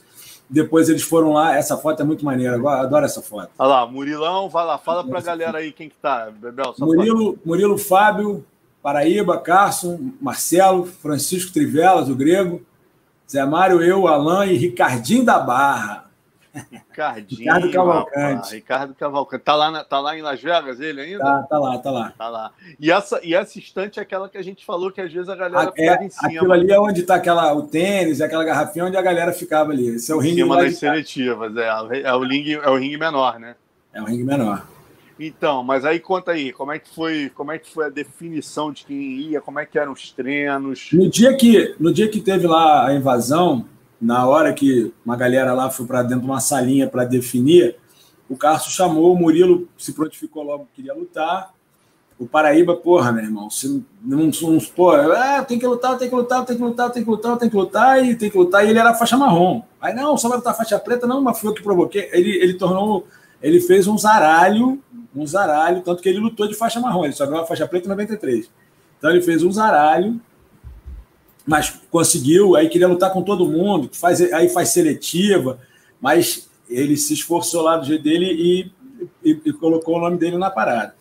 Depois 0.48 0.88
eles 0.88 1.02
foram 1.02 1.32
lá, 1.32 1.56
essa 1.56 1.76
foto 1.76 2.02
é 2.02 2.04
muito 2.04 2.24
maneira, 2.24 2.56
eu 2.56 2.68
adoro 2.68 3.04
essa 3.04 3.22
foto. 3.22 3.50
Olha 3.58 3.68
lá, 3.68 3.86
Murilão, 3.86 4.48
vai 4.48 4.64
lá, 4.64 4.78
fala 4.78 5.04
para 5.04 5.18
a 5.18 5.22
galera 5.22 5.58
aí 5.58 5.72
quem 5.72 5.88
que 5.88 5.96
tá, 5.96 6.30
Bebel. 6.30 6.74
Murilo, 6.78 7.38
Murilo 7.44 7.78
Fábio, 7.78 8.44
Paraíba, 8.82 9.38
Carson, 9.38 10.12
Marcelo, 10.20 10.86
Francisco 10.86 11.52
Trivelas, 11.52 12.08
o 12.08 12.14
grego, 12.14 12.62
Zé 13.30 13.44
Mário, 13.44 13.80
eu, 13.80 14.08
Alain 14.08 14.50
e 14.50 14.56
Ricardinho 14.56 15.24
da 15.24 15.38
Barra. 15.38 16.10
Ricardinho. 16.52 17.40
Ricardo 17.40 17.70
Cavalcante. 17.70 18.16
Rapaz, 18.16 18.50
Ricardo 18.50 18.94
Cavalcante. 18.94 19.44
Tá 19.44 19.54
lá, 19.54 19.70
na, 19.70 19.84
tá 19.84 20.00
lá 20.00 20.18
em 20.18 20.22
Las 20.22 20.42
Vegas 20.42 20.80
ele 20.80 21.00
ainda? 21.00 21.22
Tá, 21.22 21.42
tá 21.44 21.58
lá, 21.60 21.78
tá 21.78 21.90
lá. 21.92 22.12
Tá 22.18 22.28
lá. 22.28 22.50
E 22.80 22.90
essa, 22.90 23.20
e 23.22 23.32
essa 23.32 23.56
estante 23.56 24.00
é 24.00 24.02
aquela 24.02 24.28
que 24.28 24.36
a 24.36 24.42
gente 24.42 24.66
falou 24.66 24.90
que 24.90 25.00
às 25.00 25.12
vezes 25.12 25.28
a 25.28 25.36
galera 25.36 25.68
a, 25.68 25.72
ficava 25.72 26.02
é, 26.02 26.06
em 26.06 26.10
cima. 26.10 26.28
Aquilo 26.28 26.52
ali 26.52 26.72
é 26.72 26.80
onde 26.80 27.02
tá 27.04 27.14
aquela, 27.14 27.54
o 27.54 27.62
tênis, 27.62 28.20
aquela 28.20 28.42
garrafinha 28.42 28.86
onde 28.86 28.96
a 28.96 29.02
galera 29.02 29.32
ficava 29.32 29.70
ali. 29.70 29.86
Esse 29.94 30.10
é 30.10 30.14
o 30.16 30.18
ringue. 30.18 30.40
Em 30.40 30.44
cima 30.44 30.56
das 30.56 30.76
seletivas, 30.76 31.56
é, 31.56 31.68
é, 32.02 32.12
o 32.12 32.26
ringue, 32.26 32.54
é 32.54 32.68
o 32.68 32.76
ringue 32.76 32.96
menor, 32.96 33.38
né? 33.38 33.54
É 33.94 34.02
o 34.02 34.04
ringue 34.04 34.24
menor. 34.24 34.66
Então, 35.22 35.62
mas 35.62 35.84
aí 35.84 36.00
conta 36.00 36.30
aí, 36.30 36.50
como 36.50 36.72
é 36.72 36.78
que 36.78 36.88
foi, 36.94 37.30
como 37.34 37.52
é 37.52 37.58
que 37.58 37.70
foi 37.70 37.84
a 37.84 37.90
definição 37.90 38.72
de 38.72 38.86
quem 38.86 38.96
ia, 38.96 39.40
como 39.40 39.58
é 39.58 39.66
que 39.66 39.78
eram 39.78 39.92
os 39.92 40.10
treinos? 40.10 40.88
No 40.94 41.10
dia 41.10 41.36
que, 41.36 41.74
no 41.78 41.92
dia 41.92 42.08
que 42.08 42.22
teve 42.22 42.46
lá 42.46 42.86
a 42.86 42.94
invasão, 42.94 43.66
na 44.00 44.26
hora 44.26 44.50
que 44.54 44.90
uma 45.04 45.16
galera 45.16 45.52
lá 45.52 45.68
foi 45.68 45.84
para 45.84 46.02
dentro 46.02 46.20
de 46.20 46.26
uma 46.26 46.40
salinha 46.40 46.88
para 46.88 47.04
definir, 47.04 47.76
o 48.30 48.36
Carlos 48.36 48.72
chamou, 48.72 49.12
o 49.12 49.18
Murilo 49.18 49.68
se 49.76 49.92
prontificou 49.92 50.42
logo 50.42 50.64
que 50.66 50.76
queria 50.76 50.94
lutar. 50.94 51.52
O 52.18 52.26
Paraíba, 52.26 52.76
porra, 52.76 53.12
meu 53.12 53.24
irmão, 53.24 53.50
se 53.50 53.84
não, 54.02 54.30
não 54.30 54.58
pô, 54.74 54.90
ah, 54.92 55.42
tem 55.42 55.58
que 55.58 55.66
lutar, 55.66 55.98
tem 55.98 56.08
que 56.08 56.14
lutar, 56.14 56.44
tem 56.46 56.56
que 56.56 56.62
lutar, 56.62 56.90
tem 56.90 57.02
que 57.02 57.10
lutar, 57.10 57.36
tem 57.38 57.50
que 57.50 57.56
lutar, 57.56 58.04
e 58.04 58.14
tem 58.14 58.30
que 58.30 58.38
lutar, 58.38 58.64
e 58.64 58.70
ele 58.70 58.78
era 58.78 58.94
faixa 58.94 59.16
marrom. 59.16 59.62
Aí, 59.80 59.94
não, 59.94 60.16
só 60.16 60.28
vai 60.28 60.38
lutar 60.38 60.56
faixa 60.56 60.78
preta, 60.78 61.06
não, 61.06 61.20
mas 61.20 61.38
foi 61.38 61.50
eu 61.50 61.54
que 61.54 61.62
provoquei. 61.62 62.08
Ele, 62.12 62.30
ele 62.42 62.54
tornou, 62.54 63.06
ele 63.42 63.58
fez 63.60 63.86
um 63.86 63.98
zaralho 63.98 64.78
um 65.14 65.26
zaralho, 65.26 65.82
tanto 65.82 66.02
que 66.02 66.08
ele 66.08 66.18
lutou 66.18 66.46
de 66.46 66.54
faixa 66.54 66.80
marrom, 66.80 67.04
ele 67.04 67.12
só 67.12 67.26
ganhou 67.26 67.42
a 67.42 67.46
faixa 67.46 67.66
preta 67.66 67.86
em 67.86 67.90
93. 67.90 68.50
Então 68.98 69.10
ele 69.10 69.22
fez 69.22 69.42
um 69.42 69.50
zaralho, 69.50 70.20
mas 71.46 71.70
conseguiu, 71.90 72.54
aí 72.54 72.68
queria 72.68 72.86
lutar 72.86 73.12
com 73.12 73.22
todo 73.22 73.48
mundo, 73.48 73.90
faz, 73.92 74.20
aí 74.20 74.48
faz 74.48 74.68
seletiva, 74.68 75.58
mas 76.00 76.48
ele 76.68 76.96
se 76.96 77.14
esforçou 77.14 77.62
lá 77.62 77.76
do 77.76 77.86
jeito 77.86 78.04
dele 78.04 78.26
e, 78.26 78.72
e, 79.24 79.40
e 79.46 79.52
colocou 79.52 79.96
o 79.96 80.00
nome 80.00 80.16
dele 80.16 80.38
na 80.38 80.50
parada. 80.50 80.94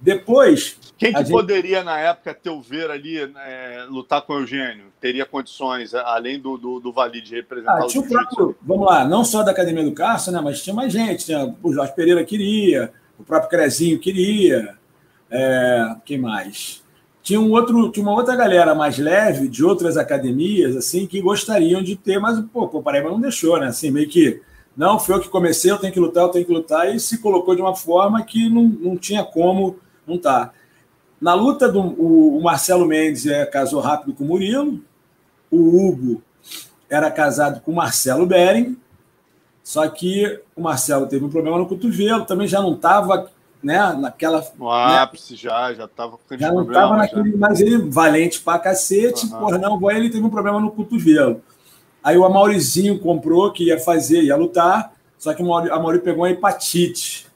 Depois. 0.00 0.78
Quem 0.96 1.12
que 1.12 1.18
gente... 1.18 1.30
poderia, 1.30 1.84
na 1.84 1.98
época, 1.98 2.34
teu 2.34 2.60
ver 2.60 2.90
ali, 2.90 3.18
é, 3.18 3.86
lutar 3.88 4.22
com 4.22 4.32
o 4.32 4.40
Eugênio? 4.40 4.86
Teria 5.00 5.24
condições, 5.24 5.94
além 5.94 6.40
do, 6.40 6.56
do, 6.56 6.80
do 6.80 6.92
Valide 6.92 7.34
representar 7.36 7.84
ah, 7.84 7.86
tinha 7.86 8.02
o 8.02 8.08
próprio, 8.08 8.56
Vamos 8.62 8.86
lá, 8.86 9.04
não 9.04 9.24
só 9.24 9.42
da 9.42 9.52
Academia 9.52 9.84
do 9.84 9.92
Castro, 9.92 10.32
né, 10.32 10.40
mas 10.40 10.62
tinha 10.62 10.74
mais 10.74 10.92
gente. 10.92 11.24
Tinha, 11.24 11.54
o 11.62 11.72
Jorge 11.72 11.94
Pereira 11.94 12.24
queria, 12.24 12.92
o 13.18 13.24
próprio 13.24 13.50
Crezinho 13.50 13.98
queria. 13.98 14.76
É, 15.30 15.96
quem 16.04 16.18
mais? 16.18 16.82
Tinha, 17.22 17.40
um 17.40 17.50
outro, 17.50 17.90
tinha 17.90 18.02
uma 18.02 18.14
outra 18.14 18.34
galera 18.34 18.74
mais 18.74 18.96
leve, 18.96 19.48
de 19.48 19.62
outras 19.62 19.96
academias, 19.98 20.74
assim, 20.76 21.06
que 21.06 21.20
gostariam 21.20 21.82
de 21.82 21.94
ter, 21.96 22.18
mas 22.18 22.40
pô, 22.52 22.64
o 22.64 22.82
Paraíba 22.82 23.10
não 23.10 23.20
deixou, 23.20 23.60
né? 23.60 23.66
Assim, 23.66 23.90
meio 23.90 24.08
que, 24.08 24.40
não, 24.74 24.98
foi 24.98 25.16
eu 25.16 25.20
que 25.20 25.28
comecei, 25.28 25.70
eu 25.70 25.76
tenho 25.76 25.92
que 25.92 26.00
lutar, 26.00 26.24
eu 26.24 26.30
tenho 26.30 26.46
que 26.46 26.52
lutar, 26.52 26.94
e 26.94 26.98
se 26.98 27.18
colocou 27.18 27.54
de 27.54 27.60
uma 27.60 27.76
forma 27.76 28.22
que 28.22 28.48
não, 28.48 28.62
não 28.62 28.96
tinha 28.96 29.22
como 29.22 29.76
não 30.06 30.16
tá. 30.16 30.52
Na 31.20 31.34
luta 31.34 31.68
do 31.70 31.80
o, 31.80 32.38
o 32.38 32.42
Marcelo 32.42 32.86
Mendes 32.86 33.26
é, 33.26 33.44
casou 33.44 33.80
rápido 33.80 34.14
com 34.14 34.24
o 34.24 34.26
Murilo, 34.28 34.82
o 35.50 35.86
Hugo 35.86 36.22
era 36.88 37.10
casado 37.10 37.60
com 37.60 37.72
o 37.72 37.74
Marcelo 37.74 38.24
Bering, 38.24 38.76
só 39.68 39.86
que 39.86 40.40
o 40.56 40.62
Marcelo 40.62 41.06
teve 41.06 41.26
um 41.26 41.28
problema 41.28 41.58
no 41.58 41.66
cotovelo, 41.66 42.24
também 42.24 42.48
já 42.48 42.58
não 42.58 42.72
estava 42.72 43.30
né, 43.62 43.78
naquela. 44.00 44.42
No 44.58 44.70
ápice 44.70 45.34
né, 45.34 45.38
já, 45.40 45.74
já 45.74 45.84
estava 45.84 46.16
com 46.16 46.38
Já 46.38 46.50
não 46.50 46.62
estava 46.62 46.96
naquele. 46.96 47.36
Mas 47.36 47.60
ele, 47.60 47.76
valente 47.76 48.40
pra 48.40 48.58
cacete, 48.58 49.26
uhum. 49.26 49.38
porra, 49.38 49.58
não, 49.58 49.90
ele 49.90 50.08
teve 50.08 50.24
um 50.24 50.30
problema 50.30 50.58
no 50.58 50.70
cotovelo. 50.70 51.42
Aí 52.02 52.16
o 52.16 52.24
Amaurizinho 52.24 52.98
comprou 52.98 53.52
que 53.52 53.64
ia 53.64 53.78
fazer, 53.78 54.22
ia 54.22 54.36
lutar, 54.36 54.94
só 55.18 55.34
que 55.34 55.42
o 55.42 55.54
Amauri 55.54 55.98
pegou 55.98 56.24
uma 56.24 56.30
hepatite. 56.30 57.26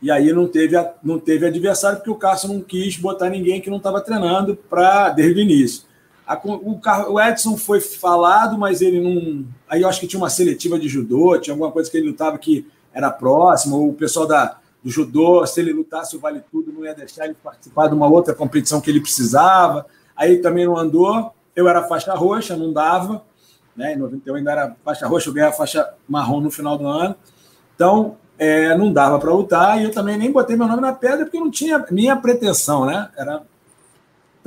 E 0.00 0.10
aí 0.10 0.32
não 0.32 0.48
teve, 0.48 0.74
não 1.02 1.18
teve 1.18 1.48
adversário, 1.48 1.98
porque 1.98 2.10
o 2.10 2.14
Cássio 2.14 2.48
não 2.48 2.62
quis 2.62 2.96
botar 2.96 3.28
ninguém 3.28 3.60
que 3.60 3.68
não 3.68 3.76
estava 3.76 4.00
treinando 4.00 4.56
para 4.56 5.10
desde 5.10 5.38
o 5.38 5.42
início. 5.42 5.82
A, 6.28 6.38
o, 6.44 6.78
o, 7.14 7.20
Edson 7.20 7.56
foi 7.56 7.80
falado, 7.80 8.58
mas 8.58 8.82
ele 8.82 9.00
não. 9.00 9.46
Aí 9.66 9.80
eu 9.80 9.88
acho 9.88 9.98
que 9.98 10.06
tinha 10.06 10.20
uma 10.20 10.28
seletiva 10.28 10.78
de 10.78 10.86
judô, 10.86 11.38
tinha 11.38 11.54
alguma 11.54 11.72
coisa 11.72 11.90
que 11.90 11.96
ele 11.96 12.08
lutava 12.08 12.36
que 12.36 12.66
era 12.92 13.10
próximo, 13.10 13.88
o 13.88 13.94
pessoal 13.94 14.26
da, 14.26 14.58
do 14.84 14.90
judô, 14.90 15.46
se 15.46 15.58
ele 15.58 15.72
lutasse 15.72 16.14
o 16.14 16.20
Vale 16.20 16.42
Tudo, 16.52 16.70
não 16.70 16.84
ia 16.84 16.94
deixar 16.94 17.24
ele 17.24 17.34
participar 17.42 17.88
de 17.88 17.94
uma 17.94 18.06
outra 18.06 18.34
competição 18.34 18.78
que 18.78 18.90
ele 18.90 19.00
precisava. 19.00 19.86
Aí 20.14 20.36
também 20.36 20.66
não 20.66 20.76
andou. 20.76 21.32
Eu 21.56 21.66
era 21.66 21.82
faixa 21.84 22.14
roxa, 22.14 22.54
não 22.54 22.74
dava. 22.74 23.22
Né? 23.74 23.94
Em 23.94 23.96
91 23.96 24.34
ainda 24.34 24.52
era 24.52 24.76
faixa 24.84 25.06
roxa, 25.06 25.30
eu 25.30 25.32
ganhei 25.32 25.48
a 25.48 25.52
faixa 25.52 25.94
marrom 26.06 26.42
no 26.42 26.50
final 26.50 26.76
do 26.76 26.86
ano. 26.86 27.14
Então, 27.74 28.16
é, 28.38 28.76
não 28.76 28.92
dava 28.92 29.18
para 29.18 29.32
lutar, 29.32 29.80
e 29.80 29.84
eu 29.84 29.90
também 29.90 30.18
nem 30.18 30.30
botei 30.30 30.56
meu 30.56 30.66
nome 30.66 30.82
na 30.82 30.92
pedra, 30.92 31.24
porque 31.24 31.40
não 31.40 31.50
tinha 31.50 31.84
minha 31.90 32.16
pretensão, 32.16 32.84
né? 32.84 33.08
Era 33.16 33.42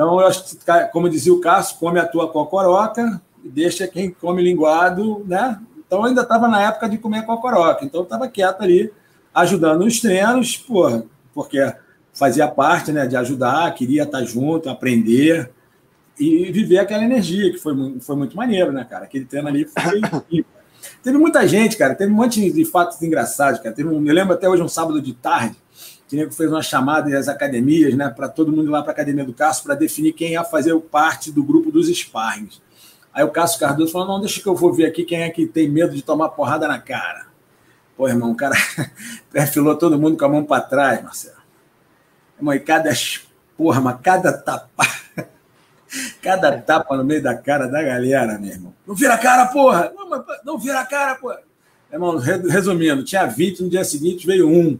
então, 0.02 0.20
eu 0.20 0.26
acho 0.26 0.58
que, 0.58 0.66
como 0.92 1.08
dizia 1.08 1.32
o 1.32 1.40
Cássio, 1.40 1.78
come 1.78 2.00
a 2.00 2.08
tua 2.08 2.28
cocoroca 2.28 3.22
e 3.44 3.48
deixa 3.48 3.88
quem 3.88 4.10
come 4.10 4.42
linguado, 4.42 5.24
né? 5.28 5.60
Então, 5.86 6.04
ainda 6.04 6.24
estava 6.24 6.48
na 6.48 6.60
época 6.60 6.90
de 6.90 6.98
comer 6.98 7.24
cocoroca. 7.24 7.86
Então, 7.86 8.02
estava 8.02 8.28
quieto 8.28 8.64
ali, 8.64 8.92
ajudando 9.32 9.86
nos 9.86 10.00
treinos, 10.00 10.58
porra, 10.58 11.04
porque 11.36 11.72
fazia 12.14 12.48
parte 12.48 12.92
né, 12.92 13.06
de 13.06 13.16
ajudar, 13.16 13.72
queria 13.76 14.02
estar 14.02 14.24
junto, 14.24 14.72
aprender 14.72 15.52
e 16.20 16.52
viver 16.52 16.80
aquela 16.80 17.04
energia, 17.04 17.52
que 17.52 17.60
foi, 17.60 18.00
foi 18.00 18.16
muito 18.16 18.36
maneiro, 18.36 18.72
né, 18.72 18.84
cara? 18.90 19.06
Aquele 19.06 19.26
treino 19.26 19.50
ali 19.50 19.66
foi. 19.66 20.02
teve 21.04 21.18
muita 21.20 21.48
gente, 21.48 21.78
cara, 21.78 21.94
teve 21.94 22.12
um 22.12 22.16
monte 22.16 22.52
de 22.52 22.66
fatos 22.66 23.00
engraçados, 23.04 23.60
cara. 23.60 23.76
Teve 23.76 23.90
um, 23.90 24.04
eu 24.04 24.16
lembro 24.16 24.34
até 24.34 24.50
hoje, 24.50 24.64
um 24.64 24.68
sábado 24.68 25.00
de 25.00 25.14
tarde, 25.14 25.58
que 26.12 26.36
fez 26.36 26.52
uma 26.52 26.62
chamada 26.62 27.10
nas 27.10 27.28
academias, 27.28 27.96
né, 27.96 28.10
para 28.10 28.28
todo 28.28 28.52
mundo 28.52 28.66
ir 28.66 28.70
lá 28.70 28.82
para 28.82 28.92
a 28.92 28.94
academia 28.94 29.24
do 29.24 29.34
Cássio 29.34 29.64
para 29.64 29.76
definir 29.76 30.14
quem 30.14 30.34
ia 30.34 30.44
fazer 30.44 30.78
parte 30.80 31.32
do 31.32 31.44
grupo 31.44 31.72
dos 31.72 31.88
sparrings. 31.88 32.62
Aí 33.14 33.24
o 33.24 33.30
Cássio 33.30 33.60
Cardoso 33.60 33.92
falou: 33.92 34.08
não, 34.08 34.20
deixa 34.20 34.42
que 34.42 34.48
eu 34.48 34.56
vou 34.56 34.74
ver 34.74 34.86
aqui 34.86 35.04
quem 35.04 35.22
é 35.22 35.30
que 35.30 35.46
tem 35.46 35.70
medo 35.70 35.94
de 35.94 36.02
tomar 36.02 36.30
porrada 36.30 36.68
na 36.68 36.80
cara. 36.80 37.28
Pô, 37.96 38.08
irmão, 38.08 38.32
o 38.32 38.36
cara 38.36 38.56
perfilou 39.32 39.76
todo 39.78 40.00
mundo 40.00 40.18
com 40.18 40.26
a 40.26 40.30
mão 40.30 40.44
para 40.44 40.62
trás, 40.62 41.04
Marcelo. 41.04 41.42
Irmão, 42.38 42.54
e 42.54 42.60
cada 42.60 42.90
porra, 43.58 43.80
mas 43.80 43.98
cada 44.02 44.34
tapa, 44.34 44.88
cada 46.22 46.58
tapa 46.58 46.98
no 46.98 47.04
meio 47.04 47.22
da 47.22 47.36
cara 47.36 47.68
da 47.68 47.82
galera, 47.84 48.40
meu 48.40 48.50
irmão. 48.50 48.74
Não 48.88 48.96
vira 48.96 49.14
a 49.14 49.18
cara, 49.18 49.46
porra! 49.48 49.92
Não, 49.96 50.10
mas, 50.10 50.24
não 50.44 50.58
vira 50.58 50.80
a 50.80 50.86
cara, 50.86 51.16
porra! 51.16 51.42
Irmão, 51.92 52.18
resumindo, 52.18 53.04
tinha 53.04 53.26
20, 53.26 53.64
no 53.64 53.70
dia 53.70 53.84
seguinte 53.84 54.26
veio 54.26 54.50
um. 54.50 54.80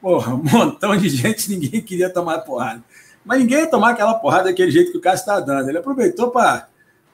Porra, 0.00 0.34
um 0.34 0.42
montão 0.42 0.96
de 0.96 1.08
gente, 1.08 1.50
ninguém 1.50 1.80
queria 1.80 2.08
tomar 2.08 2.38
porrada. 2.38 2.82
Mas 3.24 3.40
ninguém 3.40 3.58
ia 3.58 3.66
tomar 3.66 3.90
aquela 3.90 4.14
porrada 4.14 4.44
daquele 4.44 4.70
jeito 4.70 4.92
que 4.92 4.98
o 4.98 5.00
Cássio 5.00 5.20
está 5.20 5.40
dando. 5.40 5.68
Ele 5.68 5.78
aproveitou 5.78 6.30
para 6.30 6.68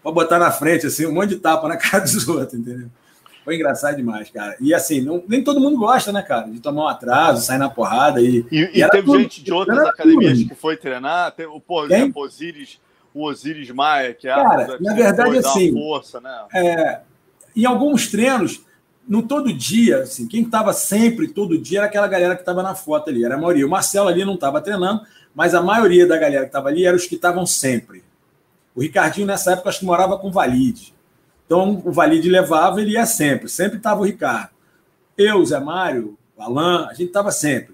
botar 0.04 0.38
na 0.38 0.50
frente, 0.50 0.86
assim, 0.86 1.06
um 1.06 1.12
monte 1.12 1.30
de 1.30 1.36
tapa 1.36 1.66
na 1.66 1.76
cara 1.78 2.04
dos 2.04 2.28
outros, 2.28 2.54
entendeu? 2.54 2.88
Foi 3.44 3.56
engraçado 3.56 3.96
demais, 3.96 4.30
cara. 4.30 4.56
E 4.58 4.72
assim, 4.72 5.02
não, 5.02 5.22
nem 5.28 5.44
todo 5.44 5.60
mundo 5.60 5.76
gosta, 5.76 6.10
né, 6.10 6.22
cara? 6.22 6.48
De 6.48 6.60
tomar 6.60 6.84
um 6.84 6.88
atraso, 6.88 7.44
sair 7.44 7.58
na 7.58 7.68
porrada. 7.68 8.20
E, 8.20 8.46
e, 8.50 8.58
e, 8.58 8.82
e 8.82 8.88
teve 8.88 9.04
tudo, 9.04 9.20
gente 9.20 9.42
de 9.42 9.52
outras 9.52 9.78
academias 9.80 10.38
tudo. 10.38 10.48
que 10.48 10.54
foi 10.54 10.76
treinar. 10.76 11.32
Teve, 11.32 11.60
por 11.60 11.86
Quem? 11.86 11.96
exemplo, 11.96 12.22
Osiris, 12.22 12.80
o 13.12 13.26
Osiris 13.28 13.70
Maia, 13.70 14.14
que 14.14 14.26
é 14.26 14.34
cara, 14.34 14.78
na 14.80 14.94
verdade, 14.94 15.38
assim, 15.38 15.72
força, 15.72 16.20
né? 16.22 16.44
É, 16.54 17.00
em 17.54 17.66
alguns 17.66 18.10
treinos, 18.10 18.64
no 19.06 19.22
todo 19.22 19.52
dia, 19.52 19.98
assim, 20.02 20.26
quem 20.26 20.42
estava 20.42 20.72
sempre, 20.72 21.28
todo 21.28 21.58
dia, 21.58 21.80
era 21.80 21.86
aquela 21.86 22.08
galera 22.08 22.34
que 22.34 22.42
estava 22.42 22.62
na 22.62 22.74
foto 22.74 23.10
ali, 23.10 23.24
era 23.24 23.34
a 23.34 23.38
maioria. 23.38 23.66
O 23.66 23.70
Marcelo 23.70 24.08
ali 24.08 24.24
não 24.24 24.34
estava 24.34 24.60
treinando, 24.60 25.02
mas 25.34 25.54
a 25.54 25.62
maioria 25.62 26.06
da 26.06 26.16
galera 26.16 26.42
que 26.42 26.48
estava 26.48 26.68
ali 26.68 26.86
eram 26.86 26.96
os 26.96 27.06
que 27.06 27.14
estavam 27.14 27.44
sempre. 27.44 28.02
O 28.74 28.80
Ricardinho, 28.80 29.26
nessa 29.26 29.52
época, 29.52 29.68
acho 29.68 29.80
que 29.80 29.84
morava 29.84 30.18
com 30.18 30.28
o 30.28 30.32
Valide. 30.32 30.94
Então, 31.46 31.82
o 31.84 31.92
Valide 31.92 32.28
levava, 32.28 32.80
ele 32.80 32.92
ia 32.92 33.06
sempre. 33.06 33.48
Sempre 33.48 33.76
estava 33.76 34.00
o 34.00 34.04
Ricardo. 34.04 34.50
Eu, 35.16 35.44
Zé 35.44 35.60
Mário, 35.60 36.18
Alain, 36.38 36.86
a 36.86 36.94
gente 36.94 37.08
estava 37.08 37.30
sempre. 37.30 37.73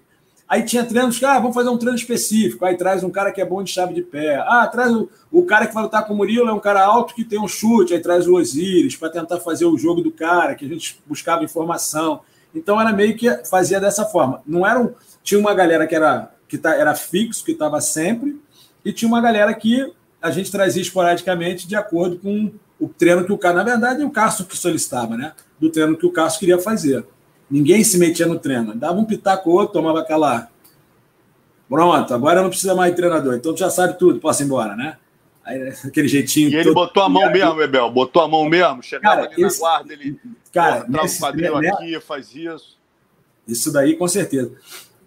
Aí 0.51 0.65
tinha 0.65 0.85
treinos 0.85 1.17
que, 1.17 1.25
ah, 1.25 1.39
vamos 1.39 1.55
fazer 1.55 1.69
um 1.69 1.79
treino 1.79 1.97
específico. 1.97 2.65
Aí 2.65 2.77
traz 2.77 3.05
um 3.05 3.11
cara 3.11 3.31
que 3.31 3.41
é 3.41 3.45
bom 3.45 3.63
de 3.63 3.71
chave 3.71 3.95
de 3.95 4.03
pé. 4.03 4.35
Ah, 4.49 4.67
traz 4.67 4.91
o, 4.91 5.09
o 5.31 5.45
cara 5.45 5.65
que 5.65 5.73
vai 5.73 5.85
lutar 5.85 6.05
com 6.05 6.13
o 6.13 6.17
Murilo, 6.17 6.49
é 6.49 6.53
um 6.53 6.59
cara 6.59 6.85
alto 6.85 7.15
que 7.15 7.25
tem 7.25 7.39
um 7.39 7.47
chute. 7.47 7.95
Aí 7.95 8.01
traz 8.01 8.27
o 8.27 8.35
Osiris 8.35 8.97
para 8.97 9.11
tentar 9.11 9.39
fazer 9.39 9.65
o 9.65 9.79
jogo 9.79 10.01
do 10.01 10.11
cara, 10.11 10.57
que 10.57 10.65
a 10.65 10.69
gente 10.69 11.01
buscava 11.07 11.45
informação. 11.45 12.23
Então 12.53 12.81
era 12.81 12.93
meio 12.93 13.17
que 13.17 13.31
fazia 13.45 13.79
dessa 13.79 14.05
forma. 14.05 14.43
Não 14.45 14.67
era 14.67 14.81
um, 14.81 14.93
tinha 15.23 15.39
uma 15.39 15.55
galera 15.55 15.87
que 15.87 15.95
era 15.95 16.33
que 16.49 16.59
tá, 16.59 16.75
era 16.75 16.97
fixo, 16.97 17.45
que 17.45 17.53
estava 17.53 17.81
sempre, 17.81 18.37
e 18.85 18.93
tinha 18.93 19.09
uma 19.09 19.21
galera 19.21 19.55
que 19.55 19.93
a 20.21 20.33
gente 20.33 20.51
trazia 20.51 20.83
esporadicamente 20.83 21.69
de 21.69 21.77
acordo 21.77 22.19
com 22.19 22.51
o 22.81 22.89
treino 22.89 23.25
que 23.25 23.33
o 23.33 23.39
cara, 23.39 23.55
na 23.55 23.63
verdade, 23.63 24.03
o 24.03 24.11
Cássio 24.11 24.45
que 24.45 24.57
solicitava, 24.57 25.17
né? 25.17 25.33
Do 25.61 25.71
treino 25.71 25.97
que 25.97 26.07
o 26.07 26.11
Cássio 26.11 26.41
queria 26.41 26.59
fazer. 26.59 27.07
Ninguém 27.51 27.83
se 27.83 27.99
metia 27.99 28.27
no 28.27 28.39
treino. 28.39 28.75
Dava 28.75 28.99
um 28.99 29.05
pitaco 29.05 29.51
outro, 29.51 29.73
tomava 29.75 30.01
aquela. 30.01 30.49
Pronto, 31.69 32.13
agora 32.15 32.43
não 32.43 32.49
precisa 32.49 32.75
mais 32.75 32.91
de 32.93 32.97
treinador. 32.97 33.35
Então 33.35 33.55
tu 33.55 33.59
já 33.61 33.71
sabe 33.71 33.99
tudo, 33.99 34.19
posso 34.21 34.43
ir 34.43 34.47
embora, 34.47 34.75
né? 34.77 34.97
Aí, 35.45 35.73
aquele 35.85 36.09
jeitinho. 36.09 36.51
E 36.51 36.55
ele 36.57 36.73
botou 36.73 37.03
a 37.03 37.09
mão 37.09 37.31
mesmo, 37.31 37.55
Bebel? 37.55 37.91
Botou 37.91 38.23
a 38.23 38.29
mão 38.29 38.45
mesmo? 38.49 38.83
Chegava 38.83 39.23
Cara, 39.23 39.33
ali 39.33 39.43
esse- 39.45 39.61
na 39.61 39.69
guarda, 39.69 39.93
ele 39.93 40.21
Cara, 40.53 40.77
trava 40.83 40.99
o 40.99 41.03
nesse- 41.03 41.21
quadril 41.21 41.59
né- 41.61 41.71
aqui, 41.71 42.01
faz 42.01 42.35
isso. 42.35 42.79
Isso 43.47 43.73
daí, 43.73 43.97
com 43.97 44.07
certeza. 44.09 44.53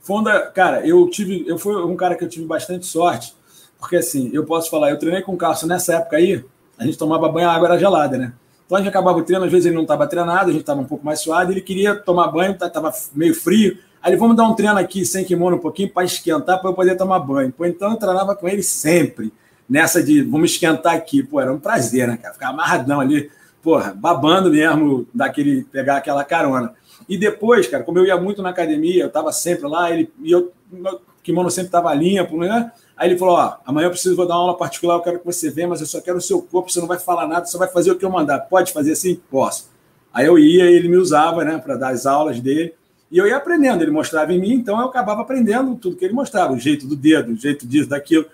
Fonda, 0.02 0.48
cara, 0.52 0.86
eu 0.86 1.08
tive, 1.10 1.46
eu 1.48 1.58
fui 1.58 1.76
um 1.76 1.96
cara 1.96 2.16
que 2.16 2.24
eu 2.24 2.30
tive 2.30 2.46
bastante 2.46 2.86
sorte, 2.86 3.34
porque 3.80 3.96
assim, 3.98 4.30
eu 4.34 4.46
posso 4.46 4.70
falar, 4.70 4.90
eu 4.90 5.00
treinei 5.00 5.22
com 5.22 5.34
o 5.34 5.38
Carlos 5.38 5.64
nessa 5.64 5.96
época 5.96 6.18
aí, 6.18 6.44
a 6.78 6.86
gente 6.86 6.98
tomava 6.98 7.30
banho, 7.30 7.48
a 7.50 7.54
água 7.54 7.70
era 7.70 7.78
gelada, 7.80 8.18
né? 8.18 8.34
Então 8.74 8.82
a 8.82 8.84
gente 8.86 8.90
acabava 8.90 9.20
o 9.20 9.24
treino, 9.24 9.46
às 9.46 9.52
vezes 9.52 9.68
ele 9.68 9.76
não 9.76 9.84
estava 9.84 10.08
treinado, 10.08 10.50
a 10.50 10.52
gente 10.52 10.62
estava 10.62 10.82
um 10.82 10.86
pouco 10.86 11.06
mais 11.06 11.20
suado, 11.20 11.52
ele 11.52 11.62
queria 11.62 11.94
tomar 11.94 12.30
banho, 12.30 12.54
estava 12.54 12.92
meio 13.14 13.36
frio. 13.36 13.78
Aí 14.02 14.10
ele, 14.10 14.18
vamos 14.18 14.36
dar 14.36 14.46
um 14.46 14.56
treino 14.56 14.80
aqui 14.80 15.06
sem 15.06 15.24
kimono 15.24 15.58
um 15.58 15.60
pouquinho 15.60 15.90
para 15.90 16.04
esquentar, 16.04 16.60
para 16.60 16.72
eu 16.72 16.74
poder 16.74 16.98
tomar 16.98 17.20
banho. 17.20 17.52
Pô, 17.52 17.68
então 17.68 17.92
eu 17.92 17.98
treinava 17.98 18.36
com 18.36 18.50
ele 18.50 18.64
sempre, 18.64 19.32
nessa 19.70 20.02
de 20.02 20.24
vamos 20.24 20.54
esquentar 20.54 20.96
aqui. 20.96 21.22
Pô, 21.22 21.40
era 21.40 21.54
um 21.54 21.60
prazer, 21.60 22.08
né, 22.08 22.18
cara? 22.18 22.34
Ficar 22.34 22.50
amarradão 22.50 23.00
ali, 23.00 23.30
porra, 23.62 23.94
babando 23.96 24.50
mesmo, 24.50 25.08
daquele, 25.14 25.66
pegar 25.66 25.98
aquela 25.98 26.24
carona. 26.24 26.74
E 27.08 27.16
depois, 27.16 27.68
cara, 27.68 27.84
como 27.84 28.00
eu 28.00 28.08
ia 28.08 28.18
muito 28.18 28.42
na 28.42 28.50
academia, 28.50 29.04
eu 29.04 29.08
estava 29.08 29.32
sempre 29.32 29.68
lá, 29.68 29.92
ele, 29.92 30.12
e 30.20 30.32
eu, 30.32 30.52
meu 30.72 31.00
kimono 31.22 31.52
sempre 31.52 31.68
estava 31.68 31.94
limpo, 31.94 32.38
né? 32.38 32.72
Aí 32.96 33.10
ele 33.10 33.18
falou: 33.18 33.36
Ó, 33.36 33.58
amanhã 33.66 33.88
eu 33.88 33.92
preciso 33.92 34.16
vou 34.16 34.28
dar 34.28 34.36
uma 34.36 34.42
aula 34.42 34.58
particular, 34.58 34.96
eu 34.96 35.02
quero 35.02 35.20
que 35.20 35.26
você 35.26 35.50
venha, 35.50 35.68
mas 35.68 35.82
eu 35.82 35.88
só 35.88 36.00
quero 36.00 36.18
o 36.18 36.22
seu 36.22 36.42
corpo, 36.42 36.72
você 36.72 36.80
não 36.80 36.88
vai 36.88 37.00
falar 37.00 37.28
nada, 37.28 37.46
só 37.46 37.58
vai 37.58 37.68
fazer 37.68 37.92
o 37.92 37.98
que 37.98 38.06
eu 38.06 38.10
mandar. 38.10 38.40
Pode 38.42 38.72
fazer 38.72 38.92
assim? 38.92 39.16
Posso. 39.30 39.70
Aí 40.14 40.26
eu 40.26 40.38
ia, 40.38 40.66
ele 40.66 40.88
me 40.88 40.98
usava, 40.98 41.44
né, 41.44 41.58
para 41.58 41.76
dar 41.76 41.90
as 41.90 42.06
aulas 42.06 42.40
dele, 42.40 42.74
e 43.12 43.18
eu 43.18 43.28
ia 43.28 43.38
aprendendo. 43.38 43.82
Ele 43.82 43.92
mostrava 43.92 44.32
em 44.32 44.40
mim, 44.40 44.54
então 44.54 44.80
eu 44.80 44.88
acabava 44.88 45.22
aprendendo 45.22 45.76
tudo 45.76 45.96
que 45.96 46.06
ele 46.06 46.14
mostrava, 46.14 46.54
o 46.54 46.60
jeito 46.60 46.86
do 46.86 46.96
dedo, 46.96 47.34
o 47.34 47.36
jeito 47.36 47.66
disso, 47.66 47.90
daquilo. 47.90 48.26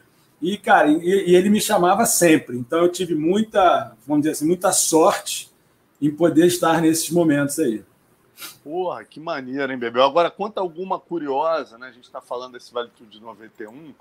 E, 0.42 0.58
cara, 0.58 0.90
e, 0.90 1.30
e 1.32 1.36
ele 1.36 1.50
me 1.50 1.62
chamava 1.62 2.06
sempre. 2.06 2.58
Então 2.58 2.80
eu 2.80 2.90
tive 2.90 3.16
muita, 3.16 3.94
vamos 4.06 4.24
dizer 4.24 4.34
assim, 4.34 4.46
muita 4.46 4.72
sorte 4.72 5.50
em 6.02 6.12
poder 6.12 6.46
estar 6.48 6.82
nesses 6.82 7.10
momentos 7.10 7.60
aí. 7.60 7.84
Porra, 8.64 9.04
que 9.04 9.20
maneiro, 9.20 9.72
hein, 9.72 9.78
Bebel? 9.78 10.04
Agora, 10.04 10.32
conta 10.32 10.62
alguma 10.62 10.98
curiosa, 11.00 11.78
né? 11.78 11.88
A 11.88 11.92
gente 11.92 12.06
está 12.06 12.22
falando 12.22 12.54
desse 12.54 12.74
Vale 12.74 12.90
Tudo 12.98 13.10
de 13.10 13.20
91. 13.20 13.94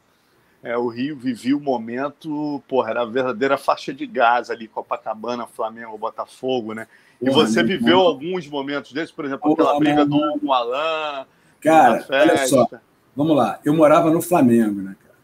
É, 0.62 0.76
o 0.76 0.88
Rio 0.88 1.16
vivia 1.16 1.56
o 1.56 1.60
momento, 1.60 2.62
porra, 2.66 2.90
era 2.90 3.02
a 3.02 3.06
verdadeira 3.06 3.56
faixa 3.56 3.94
de 3.94 4.06
gás 4.06 4.50
ali, 4.50 4.66
Copacabana, 4.66 5.46
Flamengo, 5.46 5.96
Botafogo, 5.96 6.74
né? 6.74 6.88
E 7.22 7.26
Porra, 7.26 7.46
você 7.46 7.62
viveu 7.62 8.00
alguns 8.00 8.48
momentos 8.48 8.92
desses, 8.92 9.12
por 9.12 9.24
exemplo, 9.24 9.52
aquela 9.52 9.70
Porra, 9.70 9.80
briga 9.80 10.04
mano. 10.04 10.32
do 10.34 10.40
com 10.40 10.46
o 10.46 10.52
Alain, 10.52 11.26
Cara, 11.60 12.04
olha 12.08 12.46
só, 12.46 12.66
vamos 13.14 13.36
lá. 13.36 13.58
Eu 13.64 13.74
morava 13.74 14.10
no 14.10 14.22
Flamengo, 14.22 14.80
né, 14.80 14.96
cara? 15.00 15.14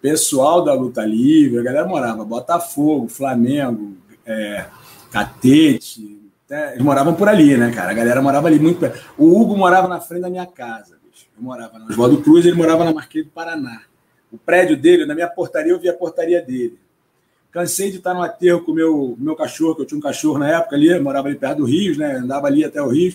Pessoal 0.00 0.62
da 0.62 0.72
luta 0.72 1.04
livre, 1.04 1.58
a 1.58 1.62
galera 1.62 1.86
morava 1.86 2.24
Botafogo, 2.24 3.08
Flamengo, 3.08 3.96
é, 4.24 4.66
Catete, 5.10 6.20
né? 6.48 6.72
eles 6.72 6.84
moravam 6.84 7.14
por 7.14 7.28
ali, 7.28 7.56
né, 7.56 7.72
cara? 7.72 7.90
A 7.90 7.94
galera 7.94 8.22
morava 8.22 8.46
ali 8.46 8.58
muito 8.58 8.78
perto. 8.78 9.04
O 9.16 9.40
Hugo 9.40 9.56
morava 9.56 9.88
na 9.88 10.00
frente 10.00 10.22
da 10.22 10.30
minha 10.30 10.46
casa, 10.46 10.96
bicho. 11.04 11.26
Eu 11.36 11.42
morava 11.42 11.78
na 11.78 11.86
Oswaldo 11.86 12.22
Cruz, 12.22 12.46
ele 12.46 12.56
morava 12.56 12.84
na 12.84 12.92
Marquês 12.92 13.24
do 13.24 13.30
Paraná. 13.32 13.82
O 14.32 14.38
prédio 14.38 14.76
dele, 14.76 15.06
na 15.06 15.14
minha 15.14 15.28
portaria, 15.28 15.72
eu 15.72 15.78
via 15.80 15.92
a 15.92 15.96
portaria 15.96 16.42
dele. 16.42 16.78
Cansei 17.50 17.90
de 17.90 17.96
estar 17.96 18.12
no 18.12 18.22
aterro 18.22 18.60
com 18.62 18.72
o 18.72 18.74
meu, 18.74 19.16
meu 19.18 19.34
cachorro, 19.34 19.74
que 19.74 19.82
eu 19.82 19.86
tinha 19.86 19.98
um 19.98 20.02
cachorro 20.02 20.38
na 20.38 20.50
época 20.50 20.76
ali, 20.76 20.98
morava 21.00 21.28
ali 21.28 21.36
perto 21.36 21.58
do 21.58 21.64
Rio, 21.64 21.96
né? 21.96 22.16
Andava 22.16 22.46
ali 22.46 22.64
até 22.64 22.80
o 22.82 22.88
Rio. 22.88 23.14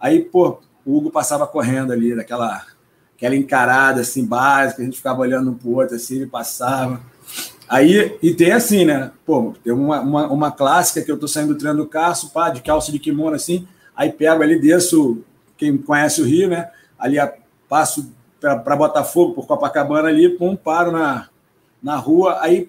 Aí, 0.00 0.20
pô, 0.20 0.58
o 0.86 0.96
Hugo 0.96 1.10
passava 1.10 1.46
correndo 1.46 1.92
ali, 1.92 2.14
daquela 2.16 2.64
aquela 3.16 3.36
encarada 3.36 4.00
assim, 4.00 4.26
básica, 4.26 4.82
a 4.82 4.84
gente 4.84 4.96
ficava 4.96 5.20
olhando 5.20 5.50
um 5.50 5.54
pro 5.54 5.70
outro 5.76 5.94
assim, 5.96 6.16
ele 6.16 6.26
passava. 6.26 7.00
Aí, 7.68 8.18
e 8.22 8.34
tem 8.34 8.52
assim, 8.52 8.84
né? 8.84 9.10
Pô, 9.24 9.54
tem 9.62 9.72
uma, 9.72 10.00
uma, 10.00 10.26
uma 10.32 10.52
clássica 10.52 11.02
que 11.02 11.10
eu 11.10 11.18
tô 11.18 11.26
saindo 11.28 11.54
do 11.54 11.58
treino 11.58 11.78
do 11.78 11.86
Carso, 11.86 12.30
pá, 12.30 12.50
de 12.50 12.60
calça 12.62 12.92
de 12.92 12.98
kimono 12.98 13.36
assim, 13.36 13.66
aí 13.96 14.12
pego 14.12 14.42
ali, 14.42 14.60
desço, 14.60 15.22
quem 15.56 15.76
conhece 15.76 16.20
o 16.20 16.24
Rio, 16.24 16.48
né? 16.48 16.70
Ali 16.98 17.18
a- 17.18 17.32
passo 17.68 18.12
para 18.62 18.76
Botafogo, 18.76 19.34
por 19.34 19.46
Copacabana 19.46 20.08
ali, 20.08 20.28
pum, 20.28 20.54
paro 20.56 20.92
na, 20.92 21.28
na 21.82 21.96
rua. 21.96 22.38
Aí, 22.40 22.68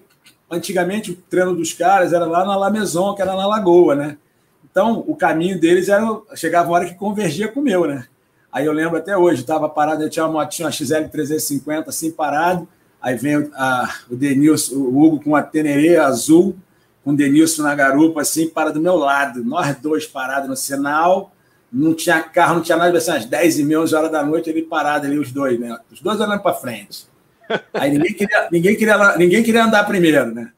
antigamente, 0.50 1.10
o 1.12 1.16
treino 1.16 1.54
dos 1.54 1.72
caras 1.72 2.12
era 2.12 2.24
lá 2.24 2.44
na 2.44 2.56
La 2.56 2.70
Maison, 2.70 3.14
que 3.14 3.22
era 3.22 3.34
na 3.36 3.46
Lagoa, 3.46 3.94
né? 3.94 4.16
Então, 4.70 5.04
o 5.06 5.16
caminho 5.16 5.58
deles 5.60 5.88
era. 5.88 6.06
Chegava 6.34 6.68
uma 6.68 6.76
hora 6.76 6.86
que 6.86 6.94
convergia 6.94 7.48
com 7.48 7.60
o 7.60 7.62
meu, 7.62 7.86
né? 7.86 8.06
Aí 8.52 8.64
eu 8.64 8.72
lembro 8.72 8.96
até 8.96 9.16
hoje, 9.16 9.40
estava 9.42 9.68
parado, 9.68 10.02
eu 10.02 10.08
tinha 10.10 10.24
uma 10.24 10.42
motinha, 10.42 10.66
uma 10.66 10.72
XL 10.72 11.08
350, 11.10 11.90
assim, 11.90 12.10
parado. 12.10 12.66
Aí 13.00 13.14
vem 13.14 13.36
o- 13.36 13.50
a- 13.54 13.88
o 14.10 14.16
Denilson, 14.16 14.76
o 14.76 15.02
Hugo 15.02 15.22
com 15.22 15.36
a 15.36 15.42
Tenerê 15.42 15.96
azul, 15.96 16.56
com 17.04 17.10
o 17.10 17.16
Denilson 17.16 17.62
na 17.62 17.74
garupa, 17.74 18.22
assim, 18.22 18.48
para 18.48 18.70
do 18.72 18.80
meu 18.80 18.96
lado. 18.96 19.44
Nós 19.44 19.76
dois 19.76 20.06
parados 20.06 20.48
no 20.48 20.56
sinal, 20.56 21.32
não 21.76 21.94
tinha 21.94 22.22
carro, 22.22 22.54
não 22.54 22.62
tinha 22.62 22.78
nada, 22.78 22.90
vai 22.90 23.00
ser 23.00 23.10
umas 23.10 23.26
10 23.26 23.58
e 23.58 23.64
meia, 23.64 23.80
11 23.80 23.94
horas 23.94 24.10
da 24.10 24.24
noite, 24.24 24.48
ele 24.48 24.62
parado 24.62 25.06
ali, 25.06 25.18
os 25.18 25.30
dois, 25.30 25.60
né? 25.60 25.78
Os 25.92 26.00
dois 26.00 26.18
olhando 26.18 26.40
para 26.40 26.54
frente. 26.54 27.06
Aí 27.74 27.90
ninguém 27.90 28.14
queria, 28.14 28.48
ninguém, 28.50 28.76
queria, 28.76 29.16
ninguém 29.18 29.42
queria 29.42 29.64
andar 29.64 29.84
primeiro, 29.84 30.34
né? 30.34 30.52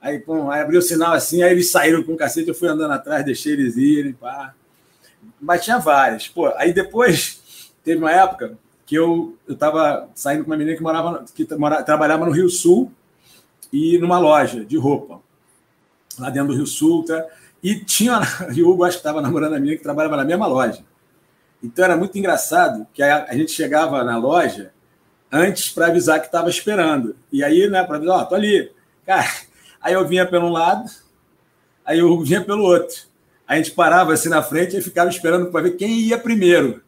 Aí, 0.00 0.20
pum, 0.20 0.50
aí 0.50 0.62
abriu 0.62 0.78
o 0.78 0.82
sinal 0.82 1.12
assim, 1.12 1.42
aí 1.42 1.52
eles 1.52 1.70
saíram 1.70 2.02
com 2.02 2.12
o 2.12 2.16
cacete, 2.16 2.48
eu 2.48 2.54
fui 2.54 2.68
andando 2.68 2.92
atrás, 2.92 3.24
deixei 3.24 3.52
eles 3.52 3.76
irem, 3.76 4.12
pá. 4.12 4.54
Mas 5.40 5.64
tinha 5.64 5.78
várias. 5.78 6.28
Pô, 6.28 6.46
aí 6.56 6.72
depois 6.72 7.72
teve 7.84 7.98
uma 7.98 8.12
época 8.12 8.56
que 8.86 8.94
eu 8.94 9.36
eu 9.46 9.54
estava 9.54 10.08
saindo 10.14 10.44
com 10.44 10.50
uma 10.50 10.56
menina 10.56 10.76
que 10.76 10.82
morava 10.82 11.24
que 11.34 11.46
mora, 11.56 11.82
trabalhava 11.82 12.24
no 12.24 12.32
Rio 12.32 12.48
Sul 12.48 12.92
e 13.72 13.98
numa 13.98 14.18
loja 14.18 14.64
de 14.64 14.78
roupa 14.78 15.20
lá 16.18 16.30
dentro 16.30 16.48
do 16.48 16.56
Rio 16.56 16.66
Sul, 16.66 17.04
tá? 17.04 17.26
E 17.62 17.76
tinha 17.84 18.20
e 18.54 18.62
o 18.62 18.70
Hugo 18.70 18.84
acho 18.84 18.96
que 18.96 19.00
estava 19.00 19.20
namorando 19.20 19.54
a 19.54 19.60
menina 19.60 19.76
que 19.76 19.82
trabalhava 19.82 20.16
na 20.16 20.24
mesma 20.24 20.46
loja. 20.46 20.84
Então 21.62 21.84
era 21.84 21.96
muito 21.96 22.18
engraçado 22.18 22.86
que 22.92 23.02
a, 23.02 23.26
a 23.26 23.34
gente 23.34 23.52
chegava 23.52 24.02
na 24.02 24.16
loja 24.16 24.72
antes 25.30 25.70
para 25.70 25.86
avisar 25.86 26.20
que 26.20 26.26
estava 26.26 26.48
esperando. 26.48 27.14
E 27.30 27.44
aí, 27.44 27.68
né, 27.68 27.84
para 27.84 27.96
avisar, 27.96 28.16
ó, 28.16 28.24
tô 28.24 28.34
ali. 28.34 28.72
Cara, 29.04 29.28
aí 29.80 29.92
eu 29.92 30.06
vinha 30.06 30.26
pelo 30.26 30.46
um 30.46 30.52
lado, 30.52 30.90
aí 31.84 32.02
o 32.02 32.10
Hugo 32.10 32.24
vinha 32.24 32.42
pelo 32.42 32.62
outro. 32.62 33.10
A 33.46 33.56
gente 33.56 33.72
parava 33.72 34.12
assim 34.12 34.28
na 34.28 34.42
frente 34.42 34.76
e 34.76 34.82
ficava 34.82 35.10
esperando 35.10 35.50
para 35.50 35.62
ver 35.62 35.72
quem 35.72 35.90
ia 35.90 36.16
primeiro, 36.16 36.82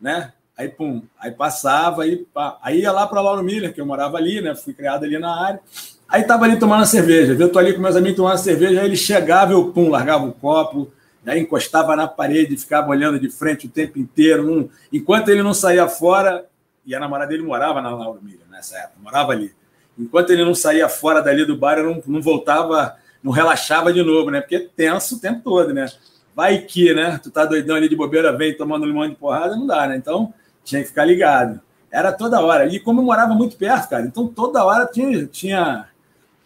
né? 0.00 0.32
Aí, 0.56 0.68
pum, 0.68 1.02
aí 1.20 1.30
passava, 1.30 2.02
aí, 2.02 2.26
pá. 2.34 2.58
aí 2.60 2.80
ia 2.80 2.90
lá 2.90 3.06
para 3.06 3.20
Lauro 3.20 3.44
Miller, 3.44 3.72
que 3.72 3.80
eu 3.80 3.86
morava 3.86 4.16
ali, 4.16 4.40
né? 4.40 4.56
Fui 4.56 4.74
criado 4.74 5.04
ali 5.04 5.16
na 5.16 5.32
área. 5.32 5.60
Aí 6.08 6.22
tava 6.22 6.44
ali 6.44 6.58
tomando 6.58 6.86
cerveja, 6.86 7.34
viu? 7.34 7.46
Eu 7.46 7.52
tô 7.52 7.58
ali 7.58 7.74
com 7.74 7.82
meus 7.82 7.94
amigos 7.94 8.16
tomando 8.16 8.38
cerveja, 8.38 8.80
aí 8.80 8.86
ele 8.86 8.96
chegava, 8.96 9.52
eu, 9.52 9.70
pum, 9.72 9.90
largava 9.90 10.24
o 10.24 10.32
copo, 10.32 10.90
aí 11.26 11.40
encostava 11.40 11.94
na 11.94 12.08
parede, 12.08 12.56
ficava 12.56 12.88
olhando 12.88 13.20
de 13.20 13.28
frente 13.28 13.66
o 13.66 13.70
tempo 13.70 13.98
inteiro. 13.98 14.42
Não... 14.42 14.70
Enquanto 14.90 15.28
ele 15.28 15.42
não 15.42 15.52
saía 15.52 15.86
fora, 15.86 16.46
e 16.86 16.94
a 16.94 17.00
namorada 17.00 17.30
dele 17.30 17.42
morava 17.42 17.82
na 17.82 17.90
Lauro 17.90 18.20
Miller 18.22 18.46
nessa 18.50 18.78
época, 18.78 18.94
morava 19.02 19.32
ali. 19.32 19.52
Enquanto 19.98 20.30
ele 20.30 20.42
não 20.44 20.54
saía 20.54 20.88
fora 20.88 21.20
dali 21.20 21.44
do 21.44 21.56
bar, 21.56 21.76
eu 21.76 21.84
não, 21.84 22.02
não 22.06 22.22
voltava, 22.22 22.96
não 23.22 23.30
relaxava 23.30 23.92
de 23.92 24.02
novo, 24.02 24.30
né? 24.30 24.40
Porque 24.40 24.56
é 24.56 24.66
tenso 24.74 25.16
o 25.16 25.20
tempo 25.20 25.42
todo, 25.42 25.74
né? 25.74 25.86
Vai 26.34 26.58
que, 26.58 26.94
né? 26.94 27.20
Tu 27.22 27.30
tá 27.30 27.44
doidão 27.44 27.76
ali 27.76 27.88
de 27.88 27.96
bobeira, 27.96 28.34
vem 28.34 28.56
tomando 28.56 28.86
limão 28.86 29.06
de 29.06 29.16
porrada, 29.16 29.56
não 29.56 29.66
dá, 29.66 29.86
né? 29.88 29.96
Então 29.96 30.32
tinha 30.64 30.80
que 30.80 30.88
ficar 30.88 31.04
ligado. 31.04 31.60
Era 31.90 32.12
toda 32.12 32.40
hora. 32.40 32.66
E 32.66 32.78
como 32.78 33.00
eu 33.00 33.04
morava 33.04 33.34
muito 33.34 33.56
perto, 33.56 33.90
cara, 33.90 34.06
então 34.06 34.28
toda 34.28 34.64
hora 34.64 34.86
tinha, 34.86 35.26
tinha, 35.26 35.88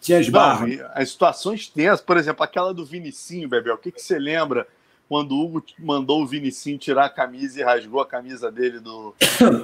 tinha 0.03 0.19
esbarro. 0.19 0.67
Não, 0.67 0.73
e 0.73 0.81
as 0.93 1.09
situações 1.09 1.67
tensas, 1.67 2.01
por 2.01 2.17
exemplo, 2.17 2.43
aquela 2.43 2.73
do 2.73 2.85
Vinicinho, 2.85 3.47
Bebel, 3.49 3.75
o 3.75 3.77
que, 3.77 3.91
que 3.91 4.01
você 4.01 4.19
lembra 4.19 4.67
quando 5.09 5.33
o 5.33 5.43
Hugo 5.43 5.63
mandou 5.79 6.21
o 6.21 6.27
Vinicinho 6.27 6.77
tirar 6.77 7.05
a 7.05 7.09
camisa 7.09 7.59
e 7.59 7.63
rasgou 7.63 8.01
a 8.01 8.05
camisa 8.05 8.51
dele 8.51 8.79
do, 8.79 9.13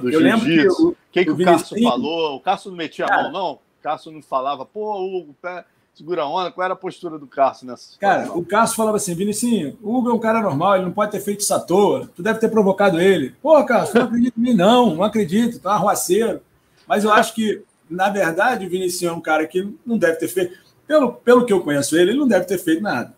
do 0.02 0.10
jiu-jitsu? 0.12 0.88
o, 0.90 0.96
que, 1.10 1.24
que 1.24 1.30
o 1.30 1.34
o, 1.34 1.44
Cássio 1.44 1.82
falou? 1.82 2.36
O 2.36 2.40
Cássio 2.40 2.70
não 2.70 2.76
metia 2.76 3.04
a 3.04 3.08
Cara- 3.08 3.22
mão, 3.24 3.32
não? 3.32 3.52
O 3.52 3.58
Cássio 3.82 4.12
não 4.12 4.22
falava, 4.22 4.64
pô, 4.66 5.00
Hugo, 5.02 5.34
pé, 5.40 5.64
segura 5.94 6.22
a 6.22 6.28
onda. 6.28 6.50
Qual 6.52 6.64
era 6.64 6.74
a 6.74 6.76
postura 6.76 7.18
do 7.18 7.26
Cássio 7.26 7.66
nessa 7.66 7.98
Cara, 7.98 8.20
situação? 8.22 8.42
o 8.42 8.44
Cássio 8.44 8.76
falava 8.76 8.96
assim, 8.98 9.14
Vinicinho, 9.14 9.76
o 9.82 9.96
Hugo 9.96 10.10
é 10.10 10.12
um 10.14 10.18
cara 10.18 10.40
normal, 10.42 10.76
ele 10.76 10.84
não 10.84 10.92
pode 10.92 11.10
ter 11.12 11.20
feito 11.20 11.40
isso 11.40 11.54
à 11.54 11.58
toa, 11.58 12.08
tu 12.14 12.22
deve 12.22 12.38
ter 12.38 12.48
provocado 12.50 13.00
ele. 13.00 13.34
Pô, 13.42 13.64
Cássio, 13.64 13.96
não 13.98 14.04
acredito 14.06 14.38
em 14.38 14.40
mim, 14.42 14.54
não, 14.54 14.94
não 14.94 15.02
acredito, 15.02 15.60
um 15.64 15.68
arruaceiro. 15.70 16.40
Mas 16.86 17.04
eu 17.04 17.12
acho 17.12 17.34
que, 17.34 17.62
na 17.90 18.08
verdade, 18.08 18.66
o 18.66 18.70
Vinicinho 18.70 19.10
é 19.10 19.12
um 19.12 19.20
cara 19.20 19.46
que 19.46 19.68
não 19.84 19.98
deve 19.98 20.16
ter 20.16 20.28
feito, 20.28 20.56
pelo, 20.86 21.12
pelo 21.12 21.44
que 21.44 21.52
eu 21.52 21.60
conheço 21.60 21.96
ele, 21.96 22.12
ele 22.12 22.18
não 22.18 22.28
deve 22.28 22.46
ter 22.46 22.58
feito 22.58 22.82
nada. 22.82 23.14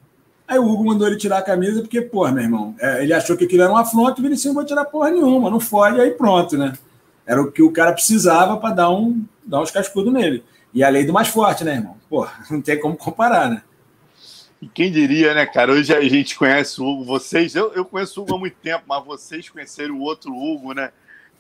Aí 0.48 0.58
o 0.58 0.68
Hugo 0.68 0.84
mandou 0.84 1.06
ele 1.06 1.16
tirar 1.16 1.38
a 1.38 1.42
camisa, 1.42 1.80
porque, 1.80 2.00
porra, 2.00 2.32
meu 2.32 2.42
irmão, 2.42 2.74
é, 2.80 3.02
ele 3.02 3.12
achou 3.12 3.36
que 3.36 3.44
aquilo 3.44 3.62
era 3.62 3.72
um 3.72 3.76
afronto, 3.76 4.18
o 4.18 4.22
Vinicinho 4.22 4.52
não 4.52 4.60
vai 4.60 4.66
tirar 4.66 4.84
porra 4.86 5.10
nenhuma, 5.10 5.50
não 5.50 5.60
fode, 5.60 6.00
aí 6.00 6.10
pronto, 6.10 6.56
né? 6.56 6.72
Era 7.26 7.40
o 7.40 7.50
que 7.50 7.62
o 7.62 7.72
cara 7.72 7.92
precisava 7.92 8.56
para 8.56 8.74
dar, 8.74 8.90
um, 8.90 9.24
dar 9.44 9.60
uns 9.60 9.70
cascudos 9.70 10.12
nele. 10.12 10.42
E 10.74 10.82
a 10.82 10.88
lei 10.88 11.04
do 11.04 11.12
mais 11.12 11.28
forte, 11.28 11.64
né, 11.64 11.74
irmão? 11.74 11.96
Pô, 12.08 12.26
não 12.50 12.60
tem 12.60 12.78
como 12.80 12.96
comparar, 12.96 13.48
né? 13.48 13.62
E 14.60 14.68
quem 14.68 14.92
diria, 14.92 15.34
né, 15.34 15.44
cara? 15.46 15.72
Hoje 15.72 15.94
a 15.94 16.00
gente 16.02 16.36
conhece 16.36 16.80
o 16.80 16.84
Hugo, 16.84 17.04
vocês, 17.04 17.54
eu, 17.54 17.72
eu 17.72 17.84
conheço 17.84 18.20
o 18.20 18.24
Hugo 18.24 18.34
há 18.34 18.38
muito 18.38 18.56
tempo, 18.62 18.84
mas 18.86 19.04
vocês 19.04 19.48
conheceram 19.48 19.96
o 19.96 20.00
outro 20.00 20.32
Hugo, 20.32 20.72
né? 20.72 20.92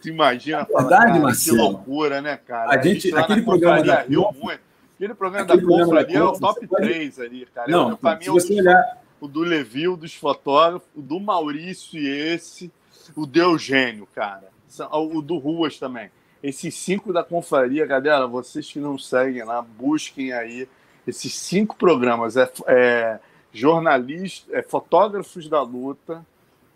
Tu 0.02 0.08
imagina, 0.08 0.66
É 0.68 0.76
verdade, 0.78 1.20
cara, 1.20 1.32
que 1.32 1.50
loucura, 1.52 2.20
né, 2.20 2.36
cara? 2.36 2.70
A 2.72 2.82
gente- 2.82 3.10
lá 3.12 3.20
aquele 3.20 3.40
na 3.40 3.46
programa 3.46 3.76
confraria 3.76 4.02
da 4.02 4.08
riu 4.08 4.32
muito. 4.40 4.60
Aquele 4.96 5.14
programa 5.14 5.44
Aquele 5.44 5.66
da 5.66 5.98
ali 6.00 6.14
é 6.16 6.22
o 6.22 6.32
top 6.32 6.66
3 6.66 7.20
ali, 7.20 7.46
cara. 7.54 7.70
Não, 7.70 7.96
pra 7.96 8.16
mim, 8.16 8.22
se 8.22 8.28
é 8.28 8.32
você 8.32 8.54
olhar... 8.60 9.02
o 9.20 9.28
do 9.28 9.40
Levi, 9.40 9.88
o 9.88 9.96
dos 9.96 10.14
fotógrafos, 10.14 10.88
o 10.94 11.00
do 11.00 11.18
Maurício 11.20 11.98
e 11.98 12.08
esse, 12.08 12.70
o 13.16 13.26
do 13.26 13.40
Eugênio, 13.40 14.06
cara. 14.14 14.48
O 14.92 15.22
do 15.22 15.38
Ruas 15.38 15.78
também. 15.78 16.10
Esses 16.42 16.74
cinco 16.74 17.12
da 17.12 17.22
confraria, 17.22 17.86
galera, 17.86 18.26
vocês 18.26 18.70
que 18.70 18.80
não 18.80 18.98
seguem 18.98 19.44
lá, 19.44 19.62
busquem 19.62 20.32
aí 20.32 20.68
esses 21.06 21.34
cinco 21.36 21.76
programas. 21.76 22.36
É, 22.36 22.50
é 22.66 23.20
jornalista, 23.52 24.56
é 24.56 24.62
fotógrafos 24.62 25.48
da 25.48 25.62
luta, 25.62 26.24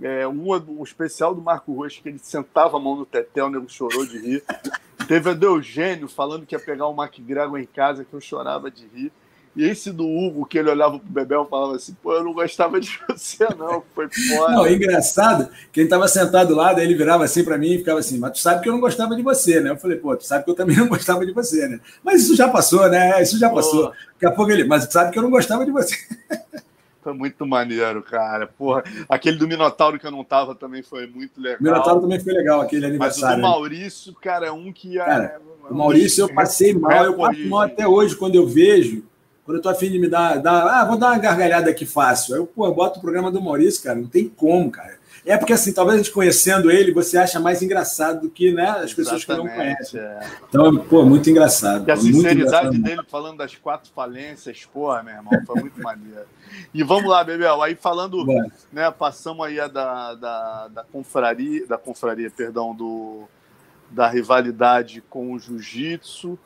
é, 0.02 0.26
um, 0.28 0.50
o 0.50 0.84
especial 0.84 1.34
do 1.34 1.40
Marco 1.40 1.72
Ruas, 1.72 1.98
que 1.98 2.08
ele 2.08 2.18
sentava 2.18 2.76
a 2.76 2.80
mão 2.80 2.96
no 2.96 3.06
tetel, 3.06 3.46
o 3.46 3.50
nego 3.50 3.68
chorou 3.68 4.04
de 4.06 4.18
rir. 4.18 4.44
Teve 5.08 5.30
a 5.30 5.34
do 5.34 5.46
Eugênio 5.46 6.08
falando 6.08 6.44
que 6.44 6.54
ia 6.54 6.60
pegar 6.60 6.86
o 6.86 7.02
McGregor 7.02 7.58
em 7.58 7.66
casa, 7.66 8.04
que 8.04 8.12
eu 8.12 8.20
chorava 8.20 8.70
de 8.70 8.86
rir. 8.86 9.12
E 9.56 9.64
esse 9.64 9.90
do 9.90 10.06
Hugo, 10.06 10.44
que 10.44 10.58
ele 10.58 10.70
olhava 10.70 10.98
pro 10.98 11.08
Bebel 11.08 11.44
e 11.44 11.48
falava 11.48 11.76
assim, 11.76 11.96
pô, 12.02 12.12
eu 12.12 12.22
não 12.22 12.34
gostava 12.34 12.78
de 12.78 13.00
você, 13.08 13.46
não, 13.58 13.82
foi 13.94 14.06
foda. 14.06 14.52
Não, 14.52 14.66
é 14.66 14.74
engraçado, 14.74 15.48
que 15.72 15.80
ele 15.80 15.88
tava 15.88 16.06
sentado 16.08 16.54
lá, 16.54 16.74
daí 16.74 16.84
ele 16.84 16.94
virava 16.94 17.24
assim 17.24 17.42
para 17.42 17.56
mim 17.56 17.72
e 17.72 17.78
ficava 17.78 17.98
assim, 17.98 18.18
mas 18.18 18.32
tu 18.32 18.38
sabe 18.40 18.60
que 18.60 18.68
eu 18.68 18.74
não 18.74 18.80
gostava 18.80 19.16
de 19.16 19.22
você, 19.22 19.58
né? 19.60 19.70
Eu 19.70 19.78
falei, 19.78 19.96
pô, 19.96 20.14
tu 20.14 20.26
sabe 20.26 20.44
que 20.44 20.50
eu 20.50 20.54
também 20.54 20.76
não 20.76 20.88
gostava 20.88 21.24
de 21.24 21.32
você, 21.32 21.66
né? 21.68 21.80
Mas 22.04 22.24
isso 22.24 22.36
já 22.36 22.50
passou, 22.50 22.86
né? 22.90 23.22
Isso 23.22 23.38
já 23.38 23.48
passou. 23.48 23.86
Pô. 23.86 23.94
Daqui 24.12 24.26
a 24.26 24.30
pouco 24.32 24.52
ele, 24.52 24.64
mas 24.64 24.86
tu 24.86 24.92
sabe 24.92 25.10
que 25.10 25.18
eu 25.18 25.22
não 25.22 25.30
gostava 25.30 25.64
de 25.64 25.70
você. 25.70 25.96
Foi 27.06 27.14
muito 27.14 27.46
maneiro, 27.46 28.02
cara. 28.02 28.48
Porra, 28.48 28.82
aquele 29.08 29.36
do 29.36 29.46
Minotauro 29.46 29.96
que 29.96 30.04
eu 30.04 30.10
não 30.10 30.24
tava 30.24 30.56
também 30.56 30.82
foi 30.82 31.06
muito 31.06 31.40
legal. 31.40 31.58
Minotauro 31.60 32.00
também 32.00 32.18
foi 32.18 32.32
legal, 32.32 32.60
aquele 32.60 32.84
aniversário. 32.84 33.40
Mas 33.40 33.48
o 33.48 33.54
do 33.54 33.60
Maurício, 33.60 34.14
cara, 34.14 34.46
é 34.48 34.50
um 34.50 34.72
que 34.72 34.94
ia. 34.94 35.04
Cara, 35.04 35.40
o 35.70 35.72
Maurício 35.72 36.24
eu 36.24 36.34
passei 36.34 36.74
mal, 36.74 37.04
eu 37.04 37.14
passo 37.14 37.46
mal 37.46 37.60
até 37.60 37.86
hoje 37.86 38.16
quando 38.16 38.34
eu 38.34 38.44
vejo. 38.44 39.04
Quando 39.44 39.58
eu 39.58 39.62
tô 39.62 39.68
afim 39.68 39.88
de 39.88 40.00
me 40.00 40.08
dar, 40.08 40.38
dar. 40.38 40.66
Ah, 40.66 40.84
vou 40.84 40.98
dar 40.98 41.12
uma 41.12 41.18
gargalhada 41.18 41.70
aqui 41.70 41.86
fácil. 41.86 42.34
Aí 42.34 42.40
eu, 42.40 42.46
pô, 42.48 42.68
boto 42.72 42.98
o 42.98 43.02
programa 43.02 43.30
do 43.30 43.40
Maurício, 43.40 43.84
cara. 43.84 43.96
Não 43.96 44.08
tem 44.08 44.28
como, 44.28 44.68
cara. 44.68 44.98
É 45.24 45.36
porque, 45.36 45.52
assim, 45.52 45.72
talvez 45.72 45.94
a 45.96 46.02
gente 46.02 46.12
conhecendo 46.12 46.70
ele, 46.70 46.92
você 46.92 47.18
acha 47.18 47.40
mais 47.40 47.60
engraçado 47.60 48.22
do 48.22 48.30
que 48.30 48.52
né, 48.52 48.68
as 48.68 48.94
pessoas 48.94 49.22
Exatamente, 49.22 49.26
que 49.26 49.56
não 49.56 49.64
conhecem. 49.64 50.00
É. 50.00 50.20
Então, 50.48 50.76
pô, 50.76 51.04
muito 51.04 51.28
engraçado. 51.28 51.88
E 51.88 51.90
a 51.90 51.96
sinceridade 51.96 52.78
dele 52.78 53.02
falando 53.08 53.38
das 53.38 53.54
quatro 53.56 53.90
falências, 53.92 54.64
porra, 54.72 55.02
meu 55.02 55.14
irmão, 55.14 55.32
foi 55.44 55.60
muito 55.60 55.80
maneiro. 55.80 56.26
E 56.72 56.82
vamos 56.82 57.10
lá, 57.10 57.22
Bebel, 57.24 57.62
aí 57.62 57.74
falando, 57.74 58.24
né, 58.72 58.90
passamos 58.90 59.46
aí 59.46 59.58
a 59.58 59.68
da, 59.68 60.14
da, 60.14 60.68
da 60.68 60.84
confraria, 60.84 61.66
da 61.66 61.78
confraria, 61.78 62.30
perdão, 62.30 62.74
do, 62.74 63.24
da 63.90 64.08
rivalidade 64.08 65.02
com 65.08 65.32
o 65.32 65.38
jiu-jitsu. 65.38 66.38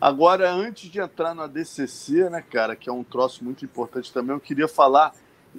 Agora, 0.00 0.52
antes 0.52 0.90
de 0.90 1.00
entrar 1.00 1.34
na 1.34 1.46
DCC, 1.46 2.28
né, 2.28 2.42
cara, 2.42 2.76
que 2.76 2.88
é 2.88 2.92
um 2.92 3.04
troço 3.04 3.44
muito 3.44 3.64
importante 3.64 4.12
também, 4.12 4.34
eu 4.34 4.40
queria 4.40 4.68
falar 4.68 5.12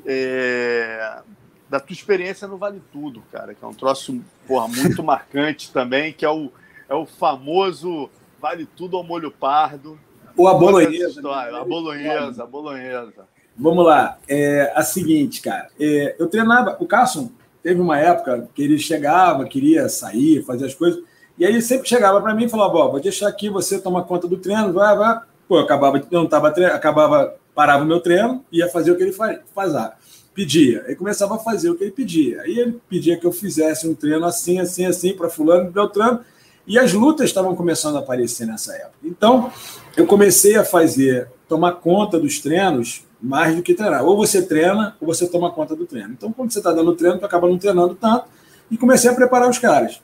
é, 0.06 1.22
da 1.70 1.80
tua 1.80 1.94
experiência 1.94 2.48
no 2.48 2.58
Vale 2.58 2.82
Tudo, 2.92 3.24
cara, 3.32 3.54
que 3.54 3.64
é 3.64 3.68
um 3.68 3.74
troço 3.74 4.22
porra, 4.48 4.68
muito 4.68 5.02
marcante 5.04 5.72
também, 5.72 6.14
que 6.14 6.26
é 6.26 6.30
o, 6.30 6.52
é 6.90 6.94
o 6.94 7.06
famoso 7.06 8.10
Vale 8.40 8.66
Tudo 8.66 8.98
ao 8.98 9.04
molho 9.04 9.32
pardo. 9.32 10.00
Ou 10.38 10.48
a 10.48 10.54
bolonhesa. 10.54 11.22
Né? 11.22 11.60
A 11.60 11.64
bolonhesa, 11.64 12.44
a 12.44 12.46
bolonhesa. 12.46 13.28
Vamos 13.58 13.86
lá. 13.86 14.18
É 14.28 14.72
a 14.76 14.84
seguinte, 14.84 15.42
cara. 15.42 15.70
É, 15.80 16.16
eu 16.20 16.28
treinava. 16.28 16.78
O 16.80 16.86
Carson 16.86 17.32
teve 17.64 17.80
uma 17.80 17.98
época 17.98 18.50
que 18.54 18.62
ele 18.62 18.78
chegava, 18.78 19.46
queria 19.46 19.88
sair, 19.90 20.44
fazer 20.44 20.66
as 20.66 20.74
coisas. 20.74 21.02
E 21.38 21.46
aí 21.46 21.52
ele 21.52 21.62
sempre 21.62 21.88
chegava 21.88 22.22
para 22.22 22.34
mim 22.34 22.46
e 22.46 22.50
falava: 22.50 22.74
vou 22.74 23.00
deixar 23.00 23.28
aqui, 23.28 23.50
você 23.50 23.80
toma 23.80 24.04
conta 24.04 24.28
do 24.28 24.38
treino, 24.38 24.74
vai, 24.74 24.96
vai. 24.98 25.20
Pô, 25.48 25.58
eu 25.58 25.64
acabava, 25.64 25.98
eu 25.98 26.20
não 26.20 26.28
tava 26.28 26.48
acabava, 26.48 27.36
parava 27.54 27.84
o 27.84 27.88
meu 27.88 28.00
treino, 28.00 28.44
ia 28.52 28.68
fazer 28.68 28.92
o 28.92 28.98
que 28.98 29.04
ele 29.04 29.16
fazia 29.54 29.94
pedia. 30.36 30.84
Aí 30.86 30.96
começava 30.96 31.36
a 31.36 31.40
fazer 31.40 31.70
o 31.70 31.76
que 31.76 31.86
ele 31.86 31.92
pedia. 31.92 32.42
Aí 32.42 32.60
ele 32.60 32.80
pedia 32.90 33.18
que 33.18 33.26
eu 33.26 33.32
fizesse 33.32 33.88
um 33.88 33.96
treino 33.96 34.26
assim, 34.26 34.60
assim, 34.60 34.86
assim, 34.86 35.14
para 35.14 35.30
fulano, 35.30 35.72
Beltrano. 35.72 36.20
E 36.68 36.78
as 36.78 36.92
lutas 36.94 37.28
estavam 37.28 37.56
começando 37.56 37.96
a 37.96 38.00
aparecer 38.00 38.46
nessa 38.46 38.76
época. 38.76 38.98
Então, 39.04 39.52
eu 39.96 40.06
comecei 40.06 40.58
a 40.58 40.66
fazer, 40.66 41.30
tomar 41.48 41.74
conta 41.74 42.20
dos 42.20 42.40
treinos 42.40 43.06
mais 43.26 43.56
do 43.56 43.64
que 43.64 43.74
treinar. 43.74 44.04
Ou 44.06 44.16
você 44.16 44.42
treina, 44.42 44.96
ou 45.02 45.08
você 45.08 45.28
toma 45.28 45.52
conta 45.52 45.76
do 45.76 45.86
treino. 45.86 46.14
Então, 46.14 46.32
quando 46.32 46.52
você 46.52 46.60
está 46.60 46.72
dando 46.72 46.96
treino, 46.96 47.18
tu 47.18 47.26
acaba 47.26 47.48
não 47.48 47.58
treinando 47.58 47.96
tanto. 47.96 48.26
E 48.70 48.78
comecei 48.78 49.10
a 49.10 49.14
preparar 49.14 49.50
os 49.50 49.58
caras. 49.58 50.02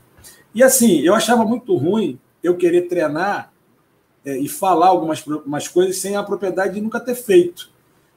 E 0.54 0.64
assim, 0.64 1.00
eu 1.00 1.14
achava 1.14 1.46
muito 1.46 1.76
ruim 1.76 2.20
eu 2.44 2.58
querer 2.58 2.88
treinar 2.88 3.52
é, 4.26 4.38
e 4.38 4.48
falar 4.48 4.88
algumas, 4.88 5.24
algumas 5.28 5.68
coisas 5.68 5.98
sem 5.98 6.16
a 6.16 6.24
propriedade 6.24 6.76
de 6.76 6.82
nunca 6.82 7.00
ter 7.00 7.16
feito. 7.16 7.70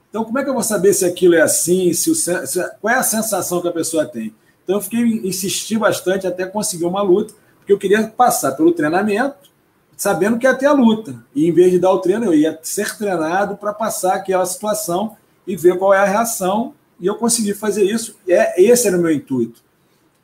Então, 0.08 0.24
como 0.24 0.38
é 0.38 0.44
que 0.44 0.48
eu 0.48 0.54
vou 0.54 0.62
saber 0.62 0.92
se 0.94 1.04
aquilo 1.04 1.34
é 1.34 1.40
assim? 1.40 1.92
Se 1.92 2.10
o, 2.10 2.14
se, 2.14 2.32
qual 2.80 2.94
é 2.94 2.98
a 2.98 3.02
sensação 3.02 3.60
que 3.60 3.68
a 3.68 3.72
pessoa 3.72 4.06
tem? 4.06 4.34
Então, 4.62 4.76
eu 4.76 4.80
fiquei 4.80 5.00
insisti 5.00 5.76
bastante 5.78 6.26
até 6.26 6.46
conseguir 6.46 6.84
uma 6.84 7.02
luta, 7.02 7.34
porque 7.58 7.72
eu 7.72 7.78
queria 7.78 8.06
passar 8.06 8.52
pelo 8.52 8.72
treinamento, 8.72 9.50
sabendo 9.96 10.38
que 10.38 10.46
ia 10.46 10.54
ter 10.54 10.66
a 10.66 10.72
luta. 10.72 11.24
E 11.34 11.46
em 11.46 11.52
vez 11.52 11.70
de 11.70 11.78
dar 11.78 11.92
o 11.92 11.98
treino, 11.98 12.26
eu 12.26 12.34
ia 12.34 12.58
ser 12.62 12.96
treinado 12.96 13.56
para 13.56 13.72
passar 13.72 14.14
aquela 14.14 14.44
situação 14.46 15.16
e 15.46 15.56
ver 15.56 15.78
qual 15.78 15.92
é 15.92 15.98
a 15.98 16.04
reação. 16.04 16.74
E 17.00 17.06
eu 17.06 17.16
consegui 17.16 17.54
fazer 17.54 17.84
isso. 17.84 18.16
É, 18.28 18.62
esse 18.62 18.86
era 18.86 18.96
o 18.96 19.00
meu 19.00 19.12
intuito. 19.12 19.62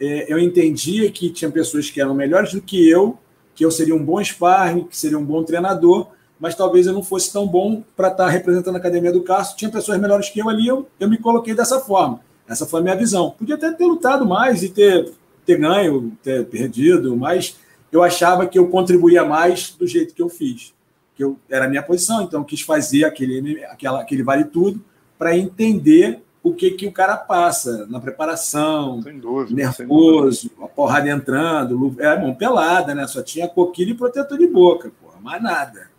É, 0.01 0.33
eu 0.33 0.39
entendia 0.39 1.11
que 1.11 1.31
tinha 1.31 1.51
pessoas 1.51 1.91
que 1.91 2.01
eram 2.01 2.15
melhores 2.15 2.55
do 2.55 2.63
que 2.63 2.89
eu, 2.89 3.19
que 3.55 3.65
eu 3.65 3.71
seria 3.71 3.95
um 3.95 4.03
bom 4.03 4.23
sparring, 4.23 4.85
que 4.85 4.97
seria 4.97 5.19
um 5.19 5.25
bom 5.25 5.43
treinador, 5.45 6.09
mas 6.39 6.55
talvez 6.55 6.87
eu 6.87 6.95
não 6.95 7.03
fosse 7.03 7.31
tão 7.31 7.47
bom 7.47 7.83
para 7.95 8.09
estar 8.09 8.25
tá 8.25 8.31
representando 8.31 8.77
a 8.77 8.79
academia 8.79 9.13
do 9.13 9.23
Castro. 9.23 9.59
Tinha 9.59 9.71
pessoas 9.71 10.01
melhores 10.01 10.31
que 10.31 10.41
eu 10.41 10.49
ali, 10.49 10.67
eu, 10.67 10.89
eu 10.99 11.09
me 11.09 11.19
coloquei 11.19 11.55
dessa 11.55 11.79
forma. 11.81 12.21
Essa 12.49 12.65
foi 12.65 12.81
a 12.81 12.83
minha 12.83 12.97
visão. 12.97 13.31
Podia 13.39 13.57
até 13.57 13.71
ter 13.71 13.85
lutado 13.85 14.25
mais 14.25 14.63
e 14.63 14.71
ter, 14.71 15.13
ter 15.45 15.59
ganho, 15.59 16.17
ter 16.23 16.47
perdido, 16.47 17.15
mas 17.15 17.57
eu 17.93 18.03
achava 18.03 18.47
que 18.47 18.59
eu 18.59 18.69
contribuía 18.69 19.25
mais 19.25 19.71
do 19.71 19.87
jeito 19.87 20.15
que 20.15 20.23
eu 20.23 20.29
fiz. 20.29 20.73
Que 21.15 21.25
eu, 21.25 21.39
era 21.49 21.67
a 21.67 21.69
minha 21.69 21.83
posição, 21.83 22.23
então 22.23 22.41
eu 22.41 22.45
quis 22.45 22.61
fazer 22.61 23.05
aquele, 23.05 23.65
aquela, 23.65 24.01
aquele 24.01 24.23
vale 24.23 24.45
tudo 24.45 24.81
para 25.19 25.37
entender 25.37 26.23
o 26.43 26.55
que, 26.55 26.71
que 26.71 26.87
o 26.87 26.93
cara 26.93 27.17
passa 27.17 27.87
na 27.87 28.01
preparação, 28.01 29.01
dúvida, 29.21 29.55
nervoso, 29.55 30.51
a 30.63 30.67
porrada 30.67 31.11
entrando, 31.11 31.95
é 31.99 32.19
mão 32.19 32.35
pelada, 32.35 32.95
né? 32.95 33.07
Só 33.07 33.23
tinha 33.23 33.47
coquilha 33.47 33.91
e 33.91 33.95
protetor 33.95 34.39
de 34.39 34.47
boca, 34.47 34.91
porra, 35.03 35.19
mais 35.21 35.43
nada. 35.43 35.91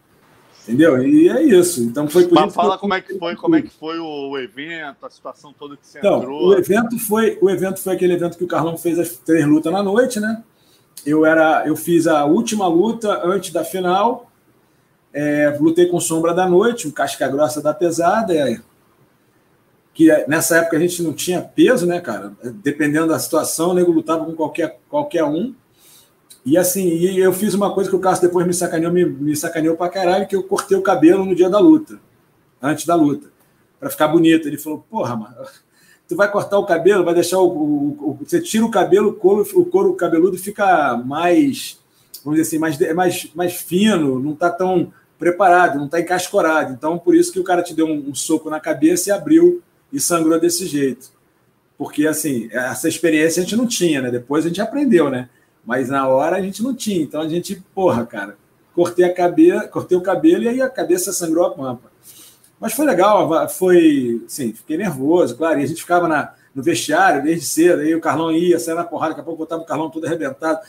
Entendeu? 0.64 1.04
E 1.04 1.28
é 1.28 1.44
isso. 1.44 1.84
Então 1.84 2.08
foi 2.08 2.28
por 2.28 2.38
isso 2.38 2.52
Fala 2.52 2.78
como 2.78 2.94
é 2.94 3.02
que 3.02 3.18
foi, 3.18 3.36
como 3.36 3.56
é 3.56 3.62
que 3.62 3.70
foi 3.70 4.00
o 4.00 4.38
evento, 4.38 5.06
a 5.06 5.10
situação 5.10 5.54
toda 5.54 5.76
que 5.76 5.86
você 5.86 6.00
então, 6.00 6.20
entrou. 6.20 6.50
O 6.50 6.54
evento 6.54 7.00
foi, 7.00 7.38
o 7.42 7.50
evento 7.50 7.80
foi 7.80 7.94
aquele 7.94 8.14
evento 8.14 8.38
que 8.38 8.44
o 8.44 8.48
Carlão 8.48 8.78
fez 8.78 8.98
as 9.00 9.10
três 9.18 9.46
lutas 9.46 9.72
na 9.72 9.82
noite, 9.82 10.20
né? 10.20 10.44
Eu 11.06 11.26
era, 11.26 11.66
eu 11.66 11.76
fiz 11.76 12.08
a 12.08 12.26
última 12.26 12.68
luta 12.68 13.22
antes 13.26 13.52
da 13.52 13.64
final. 13.64 14.32
É, 15.14 15.58
lutei 15.60 15.88
com 15.88 16.00
Sombra 16.00 16.34
da 16.34 16.48
Noite, 16.48 16.88
o 16.88 16.92
Casca 16.92 17.28
Grossa 17.28 17.62
da 17.62 17.74
Pesada, 17.74 18.34
é, 18.34 18.62
que 19.94 20.08
nessa 20.28 20.58
época 20.58 20.78
a 20.78 20.80
gente 20.80 21.04
não 21.04 21.14
tinha 21.14 21.42
peso, 21.42 21.86
né, 21.86 22.00
cara? 22.00 22.34
Dependendo 22.64 23.08
da 23.08 23.20
situação, 23.20 23.72
o 23.72 23.74
nego 23.74 23.92
lutava 23.92 24.26
com 24.26 24.34
qualquer, 24.34 24.80
qualquer 24.89 25.24
um. 25.24 25.54
E 26.46 26.58
assim, 26.58 26.88
e 26.88 27.20
eu 27.20 27.34
fiz 27.34 27.54
uma 27.54 27.74
coisa 27.74 27.89
que 27.89 27.96
o 27.96 28.00
Cássio 28.00 28.28
depois 28.28 28.48
me 28.48 28.54
sacaneou, 28.54 28.92
me, 28.92 29.06
me 29.06 29.36
sacaneou 29.36 29.76
pra 29.76 29.89
caralho, 29.89 30.28
que 30.28 30.36
eu 30.36 30.44
cortei 30.44 30.78
o 30.78 30.82
cabelo 30.82 31.26
no 31.26 31.36
dia 31.36 31.50
da 31.50 31.60
luta, 31.60 32.00
antes 32.62 32.86
da 32.86 32.96
luta, 32.96 33.28
para 33.80 33.89
ficar 33.89 34.08
bonito. 34.08 34.48
Ele 34.48 34.58
falou, 34.58 34.84
porra, 34.89 35.16
mano, 35.16 35.36
tu 36.12 36.18
vai 36.18 36.30
cortar 36.30 36.59
o 36.59 36.66
cabelo, 36.66 37.05
vai 37.05 37.14
deixar 37.14 37.39
o. 37.39 37.47
o, 37.47 38.09
o 38.09 38.18
você 38.20 38.41
tira 38.41 38.66
o 38.66 38.70
cabelo, 38.70 39.12
o 39.12 39.14
couro, 39.14 39.47
o 39.53 39.64
couro 39.64 39.93
cabeludo 39.93 40.38
fica 40.38 40.97
mais, 40.97 41.80
vamos 42.22 42.38
dizer 42.38 42.49
assim, 42.49 42.59
mais, 42.59 42.78
mais, 42.93 43.32
mais 43.34 43.53
fino, 43.53 44.20
não 44.20 44.36
tá 44.36 44.49
tão 44.49 44.91
preparado, 45.18 45.80
não 45.80 45.88
tá 45.88 46.01
encascorado. 46.01 46.74
Então, 46.74 46.99
por 46.99 47.16
isso 47.16 47.32
que 47.32 47.39
o 47.39 47.45
cara 47.45 47.64
te 47.64 47.74
deu 47.74 47.86
um, 47.86 48.09
um 48.09 48.14
soco 48.14 48.49
na 48.49 48.59
cabeça 48.59 49.07
e 49.07 49.14
abriu 49.14 49.64
e 49.89 50.01
sangrou 50.01 50.38
desse 50.38 50.68
jeito. 50.68 51.14
Porque, 51.78 52.05
assim, 52.05 52.49
essa 52.51 52.89
experiência 52.89 53.39
a 53.39 53.45
gente 53.45 53.55
não 53.55 53.66
tinha, 53.66 54.01
né? 54.01 54.12
Depois 54.12 54.43
a 54.43 54.49
gente 54.49 54.59
aprendeu, 54.59 55.09
né? 55.09 55.30
Mas 55.66 55.88
na 55.88 56.09
hora 56.09 56.36
a 56.36 56.41
gente 56.41 56.62
não 56.62 56.76
tinha. 56.76 57.01
Então 57.01 57.22
a 57.22 57.30
gente, 57.30 57.64
porra, 57.74 58.05
cara, 58.05 58.36
cortei 58.76 59.05
a 59.05 59.14
cabeça, 59.14 59.66
cortei 59.70 59.97
o 59.97 60.01
cabelo 60.01 60.43
e 60.43 60.49
aí 60.49 60.62
a 60.62 60.68
cabeça 60.68 61.14
sangrou 61.14 61.45
a 61.45 61.51
pampa. 61.51 61.89
Mas 62.62 62.74
foi 62.74 62.86
legal, 62.86 63.49
foi, 63.49 64.24
sim, 64.28 64.53
fiquei 64.53 64.78
nervoso, 64.78 65.36
claro. 65.36 65.59
E 65.59 65.64
a 65.64 65.66
gente 65.66 65.82
ficava 65.82 66.07
na, 66.07 66.32
no 66.53 66.62
vestiário 66.62 67.24
desde 67.24 67.43
cedo, 67.43 67.82
aí 67.82 67.95
o 67.95 67.99
Carlão 67.99 68.32
ia, 68.32 68.59
saia 68.59 68.76
na 68.76 68.84
porrada, 68.84 69.09
daqui 69.09 69.22
a 69.22 69.24
pouco 69.24 69.39
botava 69.39 69.64
o 69.64 69.66
Carlão 69.66 69.89
todo 69.89 70.05
arrebentado, 70.05 70.59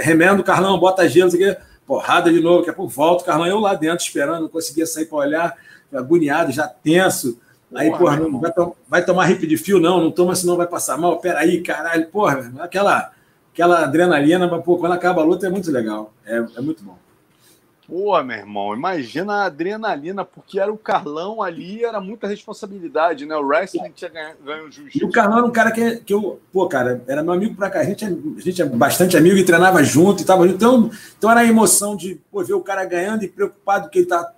remendo 0.00 0.40
o 0.40 0.44
Carlão, 0.44 0.78
bota 0.78 1.06
gelo, 1.06 1.28
aqui, 1.28 1.54
porrada 1.86 2.32
de 2.32 2.40
novo, 2.40 2.60
daqui 2.60 2.70
a 2.70 2.72
pouco 2.72 2.90
volta 2.90 3.22
o 3.22 3.26
Carlão, 3.26 3.46
eu 3.46 3.60
lá 3.60 3.74
dentro 3.74 4.02
esperando, 4.02 4.40
não 4.40 4.48
conseguia 4.48 4.86
sair 4.86 5.04
para 5.04 5.18
olhar, 5.18 5.56
agoniado, 5.92 6.50
já 6.52 6.66
tenso. 6.66 7.38
Aí, 7.74 7.90
porra, 7.90 8.16
não, 8.16 8.40
vai, 8.40 8.52
vai 8.88 9.04
tomar 9.04 9.26
rip 9.26 9.46
de 9.46 9.58
fio? 9.58 9.78
Não, 9.78 10.00
não 10.00 10.10
toma, 10.10 10.34
senão 10.34 10.56
vai 10.56 10.66
passar 10.66 10.96
mal. 10.96 11.18
Peraí, 11.18 11.62
caralho, 11.62 12.06
porra, 12.06 12.52
aquela 12.60 13.12
aquela 13.52 13.84
adrenalina, 13.84 14.48
mas 14.48 14.64
pô, 14.64 14.78
quando 14.78 14.92
acaba 14.92 15.20
a 15.20 15.24
luta 15.24 15.46
é 15.46 15.50
muito 15.50 15.70
legal. 15.70 16.12
É, 16.24 16.36
é 16.36 16.60
muito 16.60 16.82
bom. 16.82 16.96
Pô, 17.92 18.22
meu 18.22 18.38
irmão, 18.38 18.74
imagina 18.74 19.34
a 19.34 19.44
adrenalina, 19.44 20.24
porque 20.24 20.58
era 20.58 20.72
o 20.72 20.78
Carlão 20.78 21.42
ali, 21.42 21.84
era 21.84 22.00
muita 22.00 22.26
responsabilidade, 22.26 23.26
né? 23.26 23.36
O 23.36 23.46
wrestling 23.46 23.92
tinha 23.94 24.08
ganho, 24.08 24.34
ganho 24.42 24.64
o 24.66 24.70
jiu-jitsu. 24.72 25.04
E 25.04 25.04
o 25.04 25.10
Carlão 25.10 25.36
era 25.36 25.46
um 25.46 25.50
cara 25.50 25.70
que, 25.70 25.96
que 25.96 26.14
eu, 26.14 26.40
pô, 26.50 26.66
cara, 26.66 27.04
era 27.06 27.22
meu 27.22 27.34
amigo 27.34 27.54
pra 27.54 27.68
cá. 27.68 27.80
A 27.80 27.84
gente, 27.84 28.02
é, 28.02 28.08
a 28.08 28.40
gente 28.40 28.62
é 28.62 28.64
bastante 28.64 29.14
amigo 29.14 29.36
e 29.36 29.44
treinava 29.44 29.84
junto 29.84 30.22
e 30.22 30.24
tava 30.24 30.48
junto. 30.48 30.56
Então, 30.56 30.90
então 31.18 31.30
era 31.30 31.40
a 31.40 31.44
emoção 31.44 31.94
de 31.94 32.18
pô, 32.30 32.42
ver 32.42 32.54
o 32.54 32.62
cara 32.62 32.82
ganhando 32.86 33.24
e 33.24 33.28
preocupado 33.28 33.90
que 33.90 33.98
ele 33.98 34.06
tá, 34.06 34.32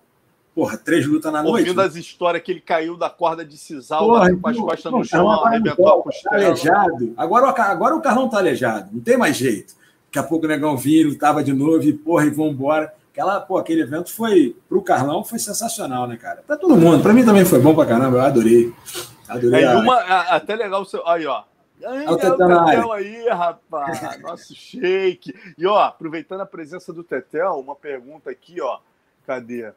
porra, 0.52 0.76
três 0.76 1.06
lutas 1.06 1.32
na 1.32 1.40
noite. 1.40 1.68
Ouvindo 1.68 1.80
as 1.80 1.94
histórias 1.94 2.42
que 2.42 2.50
ele 2.50 2.60
caiu 2.60 2.96
da 2.96 3.08
corda 3.08 3.44
de 3.44 3.56
sisal, 3.56 4.04
com 4.40 4.48
as 4.48 4.56
costas 4.56 4.90
no 4.90 5.04
chão, 5.04 5.30
arrebentou 5.30 6.00
a 6.00 6.02
costela. 6.02 6.38
Tá 6.38 6.44
aleijado. 6.44 7.14
Agora, 7.16 7.50
agora 7.50 7.94
o 7.94 8.02
Carlão 8.02 8.28
tá 8.28 8.38
aleijado, 8.38 8.90
não 8.92 9.00
tem 9.00 9.16
mais 9.16 9.36
jeito. 9.36 9.76
Daqui 10.06 10.18
a 10.18 10.28
pouco 10.28 10.44
o 10.44 10.48
negão 10.48 10.76
vira, 10.76 11.16
tava 11.16 11.44
de 11.44 11.52
novo 11.52 11.84
e, 11.84 11.92
porra, 11.92 12.26
e 12.26 12.30
vambora. 12.30 12.92
Aquela, 13.14 13.40
pô, 13.40 13.56
aquele 13.56 13.82
evento 13.82 14.12
foi, 14.12 14.56
pro 14.68 14.82
Carlão, 14.82 15.22
foi 15.22 15.38
sensacional, 15.38 16.04
né, 16.08 16.16
cara? 16.16 16.42
Pra 16.44 16.56
todo 16.56 16.76
mundo. 16.76 17.00
Pra 17.00 17.12
mim 17.12 17.24
também 17.24 17.44
foi 17.44 17.60
bom 17.60 17.72
pra 17.72 17.86
caramba, 17.86 18.16
eu 18.16 18.20
adorei. 18.22 18.74
Adorei. 19.28 19.62
É, 19.62 19.72
uma, 19.76 20.00
até 20.00 20.56
legal 20.56 20.82
o 20.82 20.84
seu. 20.84 21.06
Aí, 21.06 21.24
ó. 21.24 21.44
Aí, 21.86 22.04
é 22.06 22.10
o 22.10 22.16
Tetel 22.16 22.92
aí, 22.92 23.28
rapaz. 23.28 24.18
Nosso 24.20 24.52
shake. 24.52 25.32
E, 25.56 25.64
ó, 25.64 25.84
aproveitando 25.84 26.40
a 26.40 26.46
presença 26.46 26.92
do 26.92 27.04
Tetel, 27.04 27.52
uma 27.60 27.76
pergunta 27.76 28.30
aqui, 28.30 28.60
ó. 28.60 28.80
Cadê? 29.24 29.72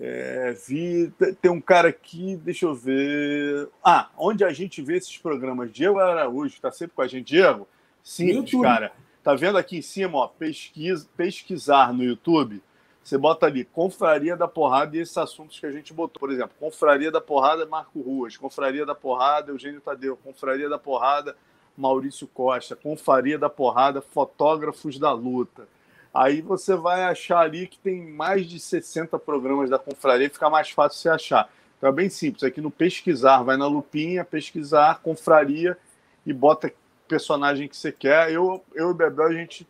É, 0.00 0.56
vi, 0.66 1.12
tem 1.42 1.50
um 1.50 1.60
cara 1.60 1.90
aqui, 1.90 2.34
deixa 2.42 2.64
eu 2.64 2.74
ver. 2.74 3.68
Ah, 3.84 4.08
onde 4.16 4.42
a 4.42 4.54
gente 4.54 4.80
vê 4.80 4.96
esses 4.96 5.18
programas? 5.18 5.70
Diego 5.70 5.98
Araújo, 5.98 6.58
tá 6.62 6.72
sempre 6.72 6.96
com 6.96 7.02
a 7.02 7.06
gente. 7.06 7.26
Diego? 7.26 7.68
Simples, 8.02 8.58
cara. 8.62 8.90
Tá 9.22 9.34
vendo 9.34 9.58
aqui 9.58 9.76
em 9.76 9.82
cima, 9.82 10.16
ó, 10.16 10.28
pesquisa, 10.28 11.06
pesquisar 11.14 11.92
no 11.92 12.02
YouTube 12.02 12.62
você 13.10 13.18
bota 13.18 13.46
ali 13.46 13.64
Confraria 13.64 14.36
da 14.36 14.46
Porrada 14.46 14.96
e 14.96 15.00
esses 15.00 15.18
assuntos 15.18 15.58
que 15.58 15.66
a 15.66 15.72
gente 15.72 15.92
botou. 15.92 16.20
Por 16.20 16.30
exemplo, 16.30 16.52
Confraria 16.60 17.10
da 17.10 17.20
Porrada, 17.20 17.66
Marco 17.66 18.00
Ruas. 18.00 18.36
Confraria 18.36 18.86
da 18.86 18.94
Porrada, 18.94 19.50
Eugênio 19.50 19.80
Tadeu. 19.80 20.16
Confraria 20.16 20.68
da 20.68 20.78
Porrada, 20.78 21.36
Maurício 21.76 22.28
Costa. 22.28 22.76
Confraria 22.76 23.36
da 23.36 23.50
Porrada, 23.50 24.00
Fotógrafos 24.00 24.96
da 24.96 25.10
Luta. 25.10 25.66
Aí 26.14 26.40
você 26.40 26.76
vai 26.76 27.02
achar 27.02 27.40
ali 27.40 27.66
que 27.66 27.80
tem 27.80 28.00
mais 28.00 28.46
de 28.46 28.60
60 28.60 29.18
programas 29.18 29.68
da 29.68 29.78
Confraria 29.78 30.28
e 30.28 30.30
fica 30.30 30.48
mais 30.48 30.70
fácil 30.70 31.00
você 31.00 31.08
achar. 31.08 31.52
Então 31.78 31.90
é 31.90 31.92
bem 31.92 32.08
simples. 32.08 32.44
Aqui 32.44 32.60
no 32.60 32.70
pesquisar, 32.70 33.42
vai 33.42 33.56
na 33.56 33.66
lupinha, 33.66 34.24
pesquisar, 34.24 35.00
confraria 35.02 35.76
e 36.24 36.32
bota 36.32 36.72
personagem 37.08 37.66
que 37.66 37.76
você 37.76 37.90
quer. 37.90 38.30
Eu, 38.30 38.62
eu 38.72 38.86
e 38.86 38.90
o 38.92 38.94
Bebel, 38.94 39.26
a 39.26 39.32
gente 39.32 39.66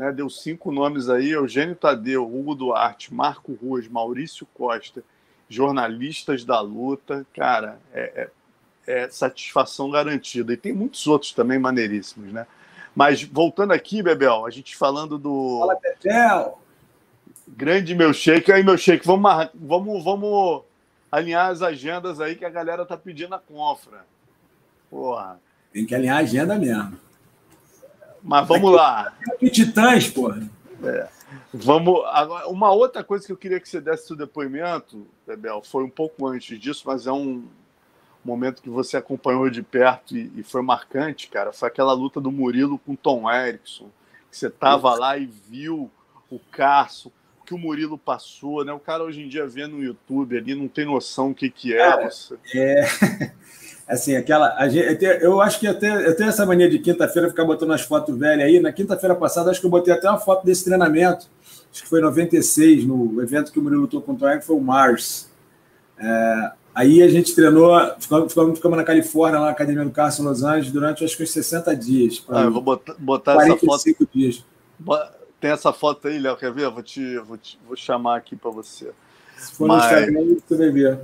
né, 0.00 0.10
deu 0.10 0.30
cinco 0.30 0.72
nomes 0.72 1.10
aí: 1.10 1.30
Eugênio 1.30 1.76
Tadeu, 1.76 2.24
Hugo 2.24 2.54
Duarte, 2.54 3.12
Marco 3.12 3.52
Ruas, 3.52 3.86
Maurício 3.86 4.46
Costa, 4.54 5.04
jornalistas 5.46 6.42
da 6.42 6.58
luta. 6.58 7.26
Cara, 7.34 7.78
é, 7.92 8.30
é, 8.86 9.02
é 9.02 9.10
satisfação 9.10 9.90
garantida. 9.90 10.54
E 10.54 10.56
tem 10.56 10.72
muitos 10.72 11.06
outros 11.06 11.34
também 11.34 11.58
maneiríssimos, 11.58 12.32
né? 12.32 12.46
Mas 12.96 13.22
voltando 13.22 13.72
aqui, 13.72 14.02
Bebel, 14.02 14.46
a 14.46 14.50
gente 14.50 14.74
falando 14.74 15.18
do. 15.18 15.58
Fala, 15.60 15.78
Bebel! 15.78 16.58
Grande 17.46 17.94
meu 17.94 18.14
shake. 18.14 18.50
Aí, 18.50 18.62
meu 18.62 18.78
shake, 18.78 19.06
vamos, 19.06 19.50
vamos, 19.54 20.02
vamos 20.02 20.62
alinhar 21.12 21.50
as 21.50 21.60
agendas 21.60 22.22
aí 22.22 22.36
que 22.36 22.44
a 22.44 22.50
galera 22.50 22.86
tá 22.86 22.96
pedindo 22.96 23.34
a 23.34 23.38
confra. 23.38 24.06
Porra. 24.88 25.38
Tem 25.70 25.84
que 25.84 25.94
alinhar 25.94 26.16
a 26.16 26.20
agenda 26.20 26.58
mesmo. 26.58 26.98
Mas 28.22 28.46
vamos 28.46 28.72
lá. 28.72 29.16
Titãs, 29.50 30.08
porra. 30.08 30.48
É. 30.82 31.08
Vamos. 31.52 32.02
Agora, 32.06 32.48
uma 32.48 32.70
outra 32.72 33.02
coisa 33.02 33.26
que 33.26 33.32
eu 33.32 33.36
queria 33.36 33.60
que 33.60 33.68
você 33.68 33.80
desse 33.80 34.06
seu 34.06 34.16
depoimento, 34.16 35.06
Bebel, 35.26 35.62
foi 35.62 35.84
um 35.84 35.90
pouco 35.90 36.26
antes 36.26 36.58
disso, 36.58 36.82
mas 36.86 37.06
é 37.06 37.12
um 37.12 37.44
momento 38.24 38.62
que 38.62 38.68
você 38.68 38.96
acompanhou 38.96 39.48
de 39.50 39.62
perto 39.62 40.16
e, 40.16 40.30
e 40.36 40.42
foi 40.42 40.62
marcante, 40.62 41.28
cara. 41.28 41.52
Foi 41.52 41.68
aquela 41.68 41.92
luta 41.92 42.20
do 42.20 42.30
Murilo 42.30 42.78
com 42.78 42.94
Tom 42.94 43.30
Erickson, 43.30 43.88
que 44.30 44.36
você 44.36 44.50
tava 44.50 44.94
lá 44.94 45.16
e 45.16 45.26
viu 45.26 45.90
o 46.30 46.38
Carso, 46.38 47.12
que 47.44 47.54
o 47.54 47.58
Murilo 47.58 47.98
passou, 47.98 48.64
né? 48.64 48.72
O 48.72 48.78
cara 48.78 49.02
hoje 49.02 49.22
em 49.22 49.28
dia 49.28 49.46
vê 49.46 49.66
no 49.66 49.82
YouTube 49.82 50.36
ali, 50.36 50.54
não 50.54 50.68
tem 50.68 50.84
noção 50.84 51.30
o 51.30 51.34
que, 51.34 51.50
que 51.50 51.74
é. 51.74 52.08
você... 52.08 52.38
É. 52.54 53.32
assim, 53.90 54.16
aquela. 54.16 54.68
Gente, 54.68 55.04
eu 55.04 55.40
acho 55.40 55.58
que 55.58 55.66
até 55.66 56.06
eu 56.06 56.16
tenho 56.16 56.28
essa 56.28 56.46
mania 56.46 56.70
de 56.70 56.78
quinta-feira 56.78 57.28
ficar 57.28 57.44
botando 57.44 57.72
as 57.72 57.82
fotos 57.82 58.16
velhas 58.16 58.46
aí. 58.46 58.60
Na 58.60 58.72
quinta-feira 58.72 59.14
passada, 59.14 59.50
acho 59.50 59.60
que 59.60 59.66
eu 59.66 59.70
botei 59.70 59.92
até 59.92 60.08
uma 60.08 60.18
foto 60.18 60.44
desse 60.44 60.64
treinamento. 60.64 61.26
Acho 61.72 61.82
que 61.82 61.88
foi 61.88 62.00
em 62.00 62.02
96, 62.02 62.84
no 62.84 63.22
evento 63.22 63.52
que 63.52 63.58
o 63.58 63.62
Murilo 63.62 63.82
lutou 63.82 64.00
contra 64.00 64.26
o 64.26 64.30
Eric, 64.30 64.44
foi 64.44 64.56
o 64.56 64.60
Mars. 64.60 65.30
É, 65.98 66.52
aí 66.74 67.02
a 67.02 67.08
gente 67.08 67.34
treinou, 67.34 67.78
ficamos, 67.98 68.32
ficamos, 68.32 68.76
na 68.76 68.84
Califórnia, 68.84 69.38
lá 69.38 69.46
na 69.46 69.52
Academia 69.52 69.84
do 69.84 69.90
Carson, 69.90 70.24
Los 70.24 70.42
Angeles, 70.42 70.72
durante 70.72 71.04
acho 71.04 71.16
que 71.16 71.22
uns 71.22 71.30
60 71.30 71.76
dias. 71.76 72.24
Ah, 72.28 72.42
eu 72.42 72.52
vou 72.52 72.62
botar, 72.62 72.94
botar 72.98 73.42
essa 73.42 73.56
foto. 73.56 74.08
dias. 74.12 74.44
Tem 75.40 75.50
essa 75.50 75.72
foto 75.72 76.08
aí, 76.08 76.18
Léo, 76.18 76.36
quer 76.36 76.52
ver? 76.52 76.68
Vou, 76.70 76.82
te, 76.82 77.18
vou, 77.18 77.38
te, 77.38 77.58
vou 77.66 77.76
chamar 77.76 78.16
aqui 78.16 78.36
para 78.36 78.50
você. 78.50 78.90
Se 79.36 79.52
for 79.52 79.68
Mas... 79.68 79.90
no 79.90 79.98
Instagram, 79.98 80.36
você 80.46 80.56
vai 80.56 80.70
ver. 80.70 81.00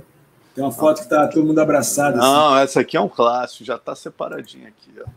Tem 0.57 0.63
uma 0.63 0.71
foto 0.71 1.03
que 1.03 1.07
tá 1.07 1.27
todo 1.27 1.45
mundo 1.45 1.59
abraçado. 1.59 2.17
Não, 2.17 2.55
assim. 2.55 2.63
essa 2.63 2.79
aqui 2.79 2.97
é 2.97 2.99
um 2.99 3.07
clássico, 3.07 3.63
já 3.63 3.77
tá 3.77 3.95
separadinho 3.95 4.67
aqui, 4.67 4.91
ó. 4.99 5.07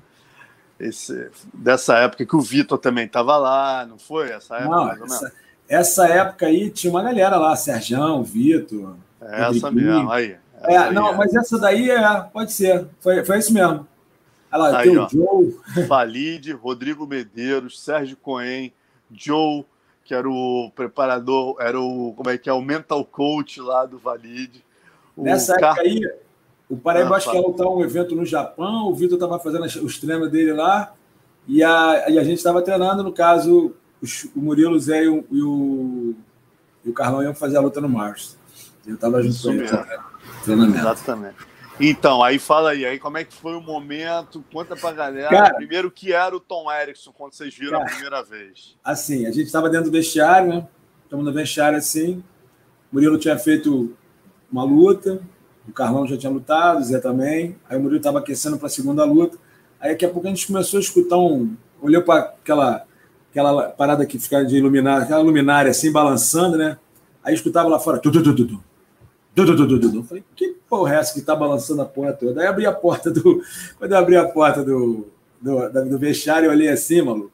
Esse, 0.78 1.30
dessa 1.54 1.96
época 1.96 2.26
que 2.26 2.36
o 2.36 2.42
Vitor 2.42 2.76
também 2.76 3.06
estava 3.06 3.38
lá, 3.38 3.86
não 3.86 3.98
foi? 3.98 4.32
Essa 4.32 4.56
época, 4.56 4.76
não, 4.76 5.04
essa, 5.06 5.32
essa, 5.66 6.08
época 6.08 6.44
aí 6.44 6.68
tinha 6.68 6.90
uma 6.90 7.02
galera 7.02 7.38
lá, 7.38 7.56
Serjão, 7.56 8.22
Vitor. 8.22 8.96
É 9.18 9.48
essa 9.48 9.70
mesmo, 9.70 10.12
aí. 10.12 10.36
É, 10.62 10.76
aí 10.76 10.92
não, 10.92 11.08
é. 11.08 11.16
mas 11.16 11.34
essa 11.34 11.58
daí 11.58 11.90
é, 11.90 12.20
pode 12.30 12.52
ser, 12.52 12.86
foi, 13.00 13.24
foi 13.24 13.38
isso 13.38 13.54
mesmo. 13.54 13.88
Olha 14.52 14.62
lá, 14.62 14.78
aí, 14.78 14.90
tem 14.90 14.98
o 14.98 15.08
Joe. 15.08 15.86
Valide, 15.88 16.52
Rodrigo 16.52 17.06
Medeiros, 17.06 17.82
Sérgio 17.82 18.18
Cohen, 18.18 18.74
Joe, 19.10 19.64
que 20.04 20.12
era 20.12 20.28
o 20.28 20.70
preparador, 20.74 21.56
era 21.60 21.80
o, 21.80 22.12
como 22.14 22.28
é 22.28 22.36
que 22.36 22.50
é, 22.50 22.52
o 22.52 22.60
mental 22.60 23.02
coach 23.06 23.58
lá 23.58 23.86
do 23.86 23.98
Valide. 23.98 24.62
Nessa 25.16 25.52
época 25.52 25.80
aí, 25.80 26.00
o 26.68 26.76
Paraíba 26.76 27.14
ah, 27.14 27.16
acho 27.16 27.30
que 27.30 27.36
ia 27.36 27.42
lutar 27.42 27.66
um 27.66 27.82
evento 27.82 28.14
no 28.14 28.24
Japão, 28.24 28.88
o 28.88 28.94
Vitor 28.94 29.14
estava 29.14 29.38
fazendo 29.38 29.64
os 29.84 29.98
treinos 29.98 30.30
dele 30.30 30.52
lá, 30.52 30.94
e 31.46 31.62
a, 31.62 32.08
e 32.08 32.18
a 32.18 32.24
gente 32.24 32.38
estava 32.38 32.62
treinando, 32.62 33.02
no 33.02 33.12
caso, 33.12 33.74
os, 34.00 34.24
o 34.36 34.40
Murilo, 34.40 34.76
o 34.76 34.80
Zé 34.80 35.04
e 35.04 35.08
o, 35.08 35.24
e 35.30 35.42
o, 35.42 36.14
e 36.84 36.90
o 36.90 36.92
Carlão 36.92 37.22
iam 37.22 37.34
fazer 37.34 37.56
a 37.56 37.60
luta 37.60 37.80
no 37.80 37.88
Mars. 37.88 38.38
Eu 38.86 38.94
estava 38.94 39.22
junto 39.22 39.42
com 39.42 39.50
ele. 39.50 39.68
Treinamento. 40.44 40.78
Exatamente. 40.78 41.50
Então, 41.80 42.22
aí 42.22 42.38
fala 42.38 42.70
aí, 42.70 42.84
aí 42.84 42.98
como 42.98 43.16
é 43.16 43.24
que 43.24 43.32
foi 43.32 43.54
o 43.54 43.60
momento? 43.60 44.44
Conta 44.52 44.76
pra 44.76 44.92
galera. 44.92 45.30
Cara, 45.30 45.54
Primeiro, 45.54 45.90
que 45.90 46.12
era 46.12 46.36
o 46.36 46.40
Tom 46.40 46.70
Erickson 46.70 47.10
quando 47.10 47.32
vocês 47.32 47.54
viram 47.54 47.78
cara, 47.78 47.84
a 47.84 47.88
primeira 47.90 48.22
vez? 48.22 48.76
Assim, 48.84 49.26
a 49.26 49.30
gente 49.30 49.46
estava 49.46 49.70
dentro 49.70 49.90
do 49.90 49.92
vestiário, 49.92 50.48
né? 50.48 50.68
Estamos 51.04 51.24
no 51.24 51.32
vestiário 51.32 51.78
assim. 51.78 52.22
O 52.92 52.96
Murilo 52.96 53.18
tinha 53.18 53.38
feito 53.38 53.96
uma 54.50 54.64
luta, 54.64 55.20
o 55.68 55.72
Carlão 55.72 56.06
já 56.06 56.16
tinha 56.16 56.30
lutado, 56.30 56.80
o 56.80 56.84
Zé 56.84 56.98
também. 56.98 57.56
Aí 57.68 57.78
o 57.78 57.80
Murilo 57.80 57.98
estava 57.98 58.18
aquecendo 58.18 58.58
para 58.58 58.66
a 58.66 58.70
segunda 58.70 59.04
luta. 59.04 59.38
Aí 59.80 59.90
daqui 59.92 60.04
a 60.04 60.08
pouco 60.08 60.26
a 60.26 60.30
gente 60.30 60.46
começou 60.46 60.78
a 60.78 60.80
escutar 60.80 61.16
um. 61.16 61.54
Olhou 61.80 62.02
para 62.02 62.20
aquela, 62.20 62.84
aquela 63.30 63.68
parada 63.70 64.04
que 64.04 64.18
fica 64.18 64.44
de 64.44 64.56
iluminar, 64.56 65.02
aquela 65.02 65.22
luminária 65.22 65.70
assim, 65.70 65.90
balançando, 65.90 66.58
né? 66.58 66.76
Aí 67.22 67.34
escutava 67.34 67.68
lá 67.68 67.78
fora. 67.78 67.98
Tu, 67.98 68.10
tu, 68.10 68.22
tu, 68.22 68.34
tu, 68.34 68.46
tu. 68.46 68.64
Du, 69.32 69.44
du, 69.44 69.66
du, 69.66 69.78
du. 69.78 70.02
Falei, 70.02 70.24
que 70.34 70.56
porra 70.68 70.96
é 70.96 70.98
essa 70.98 71.14
que 71.14 71.20
tá 71.20 71.36
balançando 71.36 71.82
a 71.82 71.84
porra 71.84 72.12
toda? 72.12 72.40
Aí 72.40 72.46
abri 72.46 72.66
a 72.66 72.72
porta 72.72 73.10
do. 73.10 73.42
Quando 73.78 73.92
eu 73.92 73.98
abri 73.98 74.16
a 74.16 74.28
porta 74.28 74.64
do, 74.64 75.06
do, 75.40 75.68
do 75.88 75.98
vestiário, 75.98 76.46
eu 76.46 76.50
olhei 76.50 76.68
assim, 76.68 77.00
maluco. 77.00 77.30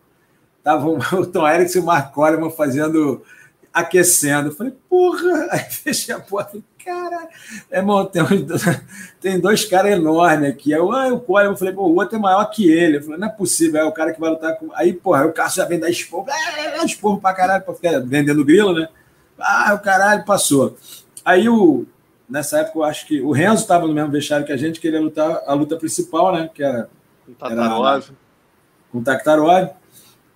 Tava 0.62 0.88
o 0.88 1.26
Tom 1.26 1.48
Erickson 1.48 1.78
e 1.78 1.82
o 1.82 1.84
Mark 1.86 2.12
Coleman 2.12 2.50
fazendo 2.50 3.22
aquecendo. 3.76 4.48
Eu 4.48 4.54
falei, 4.54 4.72
porra! 4.88 5.48
Aí 5.52 5.60
fechei 5.70 6.14
a 6.14 6.18
porta. 6.18 6.58
Cara, 6.82 7.28
é, 7.70 7.78
irmão, 7.78 8.06
tem, 8.06 8.22
tem 9.20 9.40
dois 9.40 9.64
caras 9.64 9.92
enormes 9.92 10.50
aqui. 10.50 10.72
Aí 10.72 10.78
eu, 10.78 10.92
ah, 10.92 11.08
o 11.08 11.20
Cole, 11.20 11.46
eu 11.46 11.56
falei, 11.56 11.74
pô, 11.74 11.82
o 11.82 11.96
outro 11.96 12.16
é 12.16 12.20
maior 12.20 12.44
que 12.46 12.70
ele. 12.70 12.98
Eu 12.98 13.02
falei, 13.02 13.18
não 13.18 13.26
é 13.26 13.30
possível, 13.30 13.80
é 13.80 13.84
o 13.84 13.92
cara 13.92 14.14
que 14.14 14.20
vai 14.20 14.30
lutar 14.30 14.56
com. 14.56 14.70
Aí, 14.72 14.92
porra, 14.92 15.26
o 15.26 15.32
Cássio 15.32 15.62
já 15.62 15.68
vem 15.68 15.80
dar 15.80 15.90
esporro, 15.90 16.26
é, 16.30 16.78
é, 16.78 16.84
esporro 16.84 17.20
pra 17.20 17.34
caralho, 17.34 17.64
pra 17.64 17.74
ficar 17.74 17.98
vendendo 18.00 18.44
grilo, 18.44 18.72
né? 18.72 18.88
Ah, 19.38 19.74
o 19.74 19.80
caralho, 19.80 20.24
passou. 20.24 20.76
Aí 21.24 21.48
o. 21.48 21.84
Nessa 22.28 22.60
época, 22.60 22.78
eu 22.78 22.84
acho 22.84 23.06
que 23.06 23.20
o 23.20 23.30
Renzo 23.30 23.62
estava 23.62 23.86
no 23.86 23.92
mesmo 23.92 24.10
vestiário 24.10 24.46
que 24.46 24.52
a 24.52 24.56
gente, 24.56 24.80
queria 24.80 25.00
lutar 25.00 25.42
a 25.46 25.54
luta 25.54 25.76
principal, 25.76 26.32
né? 26.32 26.50
Que 26.52 26.62
era. 26.62 26.88
Com 27.24 27.34
Tatarov. 27.34 28.10
Com 28.90 29.02
Tatarov. 29.02 29.70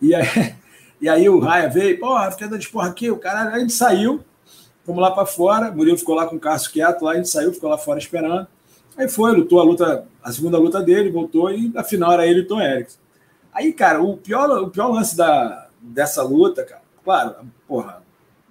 E 0.00 0.14
aí, 0.14 0.54
e 1.00 1.08
aí 1.08 1.28
o 1.28 1.38
Raia 1.38 1.68
veio, 1.68 1.98
porra, 1.98 2.30
fiquei 2.30 2.48
dando 2.48 2.60
esporra 2.60 2.88
aqui, 2.88 3.10
o 3.10 3.16
caralho. 3.16 3.50
Aí 3.50 3.56
a 3.56 3.58
gente 3.60 3.72
saiu, 3.72 4.20
fomos 4.84 5.02
lá 5.02 5.10
para 5.10 5.26
fora, 5.26 5.70
Murilo 5.70 5.96
ficou 5.96 6.14
lá 6.14 6.26
com 6.26 6.36
o 6.36 6.40
Cássio 6.40 6.70
quieto, 6.70 7.02
lá 7.02 7.12
a 7.12 7.16
gente 7.16 7.28
saiu, 7.28 7.52
ficou 7.52 7.70
lá 7.70 7.78
fora 7.78 7.98
esperando. 7.98 8.46
Aí 8.96 9.08
foi, 9.08 9.32
lutou 9.32 9.60
a 9.60 9.64
luta, 9.64 10.06
a 10.22 10.32
segunda 10.32 10.58
luta 10.58 10.82
dele, 10.82 11.10
voltou 11.10 11.50
e 11.50 11.68
na 11.68 11.82
final 11.82 12.12
era 12.12 12.26
ele 12.26 12.40
e 12.40 12.42
o 12.42 12.46
Tom 12.46 12.60
Erickson. 12.60 12.98
Aí, 13.52 13.72
cara, 13.72 14.02
o 14.02 14.16
pior, 14.16 14.48
o 14.62 14.68
pior 14.68 14.88
lance 14.88 15.16
da, 15.16 15.68
dessa 15.80 16.22
luta, 16.22 16.64
cara, 16.64 16.82
claro, 17.04 17.34
porra, 17.66 18.02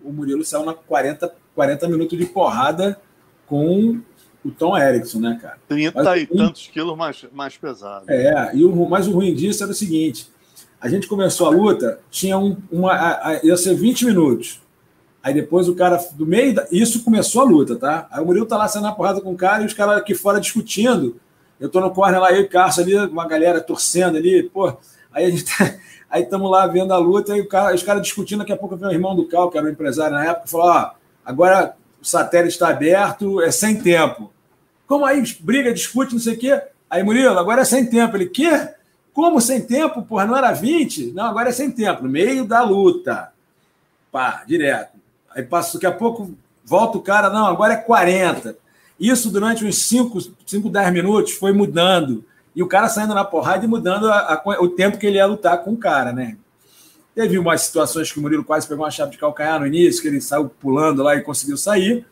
o 0.04 0.12
Murilo 0.12 0.43
saiu 0.43 0.66
na 0.66 0.74
40, 0.74 1.34
40 1.54 1.88
minutos 1.88 2.18
de 2.18 2.26
porrada 2.26 3.00
com 3.45 4.02
o 4.43 4.52
Tom 4.52 4.78
Erickson, 4.78 5.20
né, 5.20 5.38
cara? 5.41 5.58
30 5.68 6.04
mas, 6.04 6.22
e 6.22 6.26
tantos 6.26 6.68
quilos 6.68 6.97
mais, 6.97 7.26
mais 7.32 7.58
pesado. 7.58 8.06
É, 8.10 8.56
e 8.56 8.66
o, 8.66 8.89
mas 8.89 9.08
o 9.08 9.12
ruim 9.12 9.34
disso 9.34 9.64
era 9.64 9.72
o 9.72 9.76
seguinte: 9.76 10.30
a 10.82 10.88
gente 10.88 11.08
começou 11.08 11.48
a 11.48 11.50
luta, 11.50 12.00
tinha 12.10 12.38
um, 12.38 12.58
uma. 12.72 12.94
A, 12.94 13.30
a, 13.30 13.46
ia 13.46 13.58
ser 13.58 13.76
20 13.76 14.06
minutos. 14.06 14.62
Aí 15.22 15.34
depois 15.34 15.68
o 15.68 15.76
cara, 15.76 16.00
do 16.14 16.26
meio. 16.26 16.56
Da, 16.56 16.68
isso 16.72 17.04
começou 17.04 17.42
a 17.42 17.46
luta, 17.46 17.76
tá? 17.76 18.08
Aí 18.12 18.22
o 18.22 18.26
Murilo 18.26 18.46
tá 18.46 18.58
lá 18.58 18.68
sendo 18.68 18.84
na 18.84 18.92
porrada 18.92 19.20
com 19.22 19.34
o 19.34 19.38
cara 19.38 19.64
e 19.64 19.66
os 19.66 19.74
caras 19.74 19.98
aqui 19.98 20.16
fora 20.16 20.40
discutindo. 20.40 21.20
Eu 21.60 21.68
tô 21.68 21.82
no 21.82 21.92
corner 21.92 22.22
lá, 22.22 22.32
eu 22.32 22.42
e 22.42 22.46
o 22.46 22.50
Carlos 22.50 22.80
ali, 22.80 22.96
uma 22.96 23.28
galera 23.28 23.60
torcendo 23.60 24.18
ali, 24.18 24.44
pô. 24.44 24.78
Aí 25.12 25.26
a 25.26 25.30
gente 25.30 25.46
tá, 25.46 25.76
Aí 26.10 26.24
estamos 26.24 26.50
lá 26.50 26.66
vendo 26.66 26.92
a 26.92 26.98
luta 26.98 27.38
e 27.38 27.46
cara, 27.46 27.76
os 27.76 27.84
caras 27.84 28.02
discutindo. 28.02 28.40
Daqui 28.40 28.54
a 28.54 28.58
pouco 28.58 28.76
vem 28.76 28.90
o 28.90 28.92
irmão 28.92 29.16
do 29.16 29.28
Cal, 29.28 29.52
que 29.52 29.58
era 29.58 29.68
o 29.68 29.70
empresário 29.70 30.16
na 30.16 30.26
época, 30.26 30.48
falou: 30.48 30.68
ó, 30.68 30.92
agora 31.24 31.76
o 32.02 32.06
satélite 32.06 32.54
está 32.54 32.70
aberto, 32.70 33.42
é 33.42 33.52
sem 33.52 33.80
tempo. 33.80 34.32
Como 34.88 35.06
aí 35.06 35.22
briga, 35.42 35.74
discute, 35.74 36.14
não 36.14 36.20
sei 36.20 36.34
o 36.34 36.40
quê. 36.40 36.62
Aí, 36.90 37.04
Murilo, 37.04 37.38
agora 37.38 37.62
é 37.62 37.66
sem 37.66 37.86
tempo. 37.86 38.18
Ele, 38.18 38.26
quê? 38.26 38.50
Como 39.14 39.41
sem 39.41 39.62
tempo? 39.62 40.01
Porra, 40.03 40.26
não 40.26 40.38
era 40.38 40.51
20? 40.51 41.12
Não, 41.14 41.26
agora 41.26 41.49
é 41.49 41.51
sem 41.51 41.72
tempo, 41.72 42.03
no 42.03 42.10
meio 42.10 42.45
da 42.45 42.64
luta. 42.64 43.32
Pá, 44.12 44.43
direto. 44.47 44.97
Aí 45.36 45.43
passa, 45.43 45.74
daqui 45.74 45.86
a 45.86 45.91
pouco 45.91 46.34
volta 46.64 46.97
o 46.97 47.01
cara, 47.01 47.30
não, 47.30 47.47
agora 47.47 47.74
é 47.74 47.78
40. 47.78 48.55
Isso 48.99 49.32
durante 49.32 49.66
uns 49.66 49.78
5, 49.88 50.20
5 50.45 50.70
10 50.70 50.93
minutos 50.93 51.34
foi 51.34 51.51
mudando 51.51 52.24
e 52.55 52.62
o 52.62 52.68
cara 52.68 52.89
saindo 52.89 53.14
na 53.14 53.24
porrada 53.24 53.64
e 53.64 53.68
mudando 53.68 54.10
a, 54.12 54.34
a, 54.34 54.62
o 54.62 54.68
tempo 54.68 54.97
que 54.97 55.07
ele 55.07 55.18
ia 55.18 55.26
lutar 55.26 55.64
com 55.64 55.72
o 55.72 55.78
cara, 55.78 56.12
né? 56.12 56.36
Teve 57.16 57.38
umas 57.38 57.62
situações 57.62 58.12
que 58.12 58.20
o 58.20 58.22
Murilo 58.22 58.43
quase 58.43 58.68
pegou 58.68 58.84
uma 58.84 58.91
chave 58.91 59.12
de 59.12 59.18
calcanhar 59.18 59.60
no 59.60 59.68
início, 59.68 60.01
que 60.01 60.07
ele 60.07 60.22
saiu 60.22 60.49
pulando 60.49 61.01
lá 61.01 61.16
e 61.16 61.22
conseguiu 61.22 61.57
sair. 61.57 62.05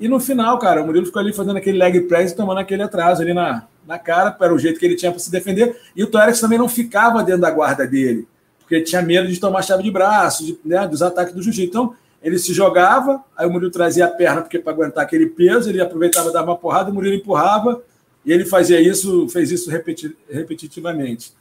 E 0.00 0.08
no 0.08 0.18
final, 0.18 0.58
cara, 0.58 0.82
o 0.82 0.86
Murilo 0.86 1.06
ficou 1.06 1.20
ali 1.20 1.32
fazendo 1.32 1.56
aquele 1.56 1.78
leg 1.78 2.00
press 2.02 2.32
e 2.32 2.36
tomando 2.36 2.58
aquele 2.58 2.82
atraso 2.82 3.22
ali 3.22 3.32
na, 3.32 3.66
na 3.86 3.98
cara, 3.98 4.36
era 4.40 4.54
o 4.54 4.58
jeito 4.58 4.78
que 4.78 4.86
ele 4.86 4.96
tinha 4.96 5.10
para 5.10 5.20
se 5.20 5.30
defender. 5.30 5.80
E 5.94 6.02
o 6.02 6.06
Torex 6.06 6.40
também 6.40 6.58
não 6.58 6.68
ficava 6.68 7.22
dentro 7.22 7.42
da 7.42 7.50
guarda 7.50 7.86
dele, 7.86 8.26
porque 8.58 8.76
ele 8.76 8.84
tinha 8.84 9.02
medo 9.02 9.28
de 9.28 9.38
tomar 9.38 9.62
chave 9.62 9.82
de 9.82 9.90
braço, 9.90 10.44
de, 10.44 10.58
né, 10.64 10.86
dos 10.86 11.02
ataques 11.02 11.34
do 11.34 11.42
jiu-jitsu. 11.42 11.68
Então, 11.68 11.94
ele 12.22 12.38
se 12.38 12.54
jogava, 12.54 13.22
aí 13.36 13.46
o 13.46 13.50
Murilo 13.50 13.70
trazia 13.70 14.04
a 14.04 14.08
perna 14.08 14.42
porque 14.42 14.58
para 14.58 14.72
aguentar 14.72 15.04
aquele 15.04 15.26
peso, 15.26 15.68
ele 15.68 15.80
aproveitava 15.80 16.30
dar 16.30 16.44
uma 16.44 16.56
porrada, 16.56 16.90
o 16.90 16.94
Murilo 16.94 17.16
empurrava, 17.16 17.82
e 18.24 18.32
ele 18.32 18.44
fazia 18.44 18.80
isso, 18.80 19.28
fez 19.28 19.50
isso 19.50 19.68
repeti 19.68 20.16
repetitivamente. 20.30 21.32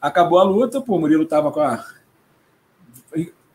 Acabou 0.00 0.38
a 0.38 0.42
luta, 0.42 0.80
pô, 0.80 0.96
o 0.96 1.00
Murilo 1.00 1.22
estava 1.22 1.52
com 1.52 1.60
a. 1.60 1.84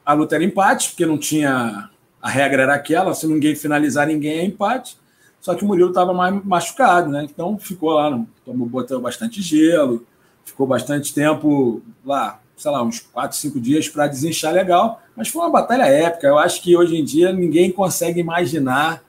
A 0.05 0.13
luta 0.13 0.35
era 0.35 0.43
empate, 0.43 0.89
porque 0.89 1.05
não 1.05 1.17
tinha. 1.17 1.89
A 2.21 2.29
regra 2.29 2.63
era 2.63 2.73
aquela: 2.73 3.13
se 3.13 3.27
ninguém 3.27 3.55
finalizar, 3.55 4.07
ninguém 4.07 4.39
é 4.39 4.45
empate. 4.45 4.97
Só 5.41 5.55
que 5.55 5.63
o 5.63 5.67
Murilo 5.67 5.89
estava 5.89 6.13
mais 6.13 6.43
machucado, 6.43 7.09
né? 7.09 7.23
Então 7.23 7.57
ficou 7.57 7.91
lá, 7.91 8.19
tomou, 8.45 8.67
botou 8.67 8.99
bastante 8.99 9.41
gelo, 9.41 10.05
ficou 10.43 10.67
bastante 10.67 11.13
tempo 11.13 11.81
lá, 12.05 12.39
sei 12.57 12.71
lá, 12.71 12.83
uns 12.83 12.99
4, 12.99 13.37
5 13.37 13.59
dias 13.59 13.87
para 13.87 14.07
desinchar 14.07 14.53
legal. 14.53 15.01
Mas 15.15 15.29
foi 15.29 15.41
uma 15.41 15.49
batalha 15.49 15.83
épica. 15.83 16.27
Eu 16.27 16.37
acho 16.37 16.61
que 16.61 16.75
hoje 16.75 16.97
em 16.97 17.03
dia 17.03 17.31
ninguém 17.31 17.71
consegue 17.71 18.19
imaginar 18.19 19.01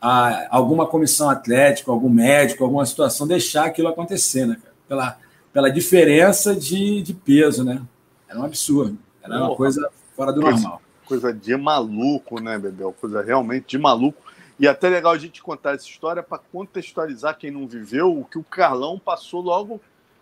a, 0.00 0.54
alguma 0.54 0.86
comissão 0.86 1.30
atlética, 1.30 1.90
algum 1.90 2.10
médico, 2.10 2.62
alguma 2.62 2.84
situação, 2.84 3.26
deixar 3.26 3.64
aquilo 3.64 3.88
acontecer, 3.88 4.46
né, 4.46 4.56
cara? 4.62 4.74
Pela, 4.86 5.18
pela 5.50 5.70
diferença 5.70 6.54
de, 6.54 7.00
de 7.00 7.14
peso, 7.14 7.64
né? 7.64 7.80
Era 8.28 8.38
um 8.38 8.44
absurdo. 8.44 8.98
Era 9.22 9.38
uma 9.38 9.56
coisa 9.56 9.88
fora 10.14 10.30
do 10.30 10.42
coisa, 10.42 10.60
normal. 10.60 10.82
Coisa 11.06 11.32
de 11.32 11.56
maluco, 11.56 12.38
né, 12.40 12.58
Bebel? 12.58 12.94
Coisa 13.00 13.22
realmente 13.22 13.68
de 13.68 13.78
maluco. 13.78 14.23
E 14.58 14.68
até 14.68 14.88
legal 14.88 15.12
a 15.12 15.18
gente 15.18 15.42
contar 15.42 15.74
essa 15.74 15.86
história 15.86 16.22
para 16.22 16.38
contextualizar 16.38 17.36
quem 17.36 17.50
não 17.50 17.66
viveu 17.66 18.16
o 18.16 18.24
que 18.24 18.38
o 18.38 18.44
Carlão 18.44 18.98
passou 18.98 19.40
logo, 19.40 19.80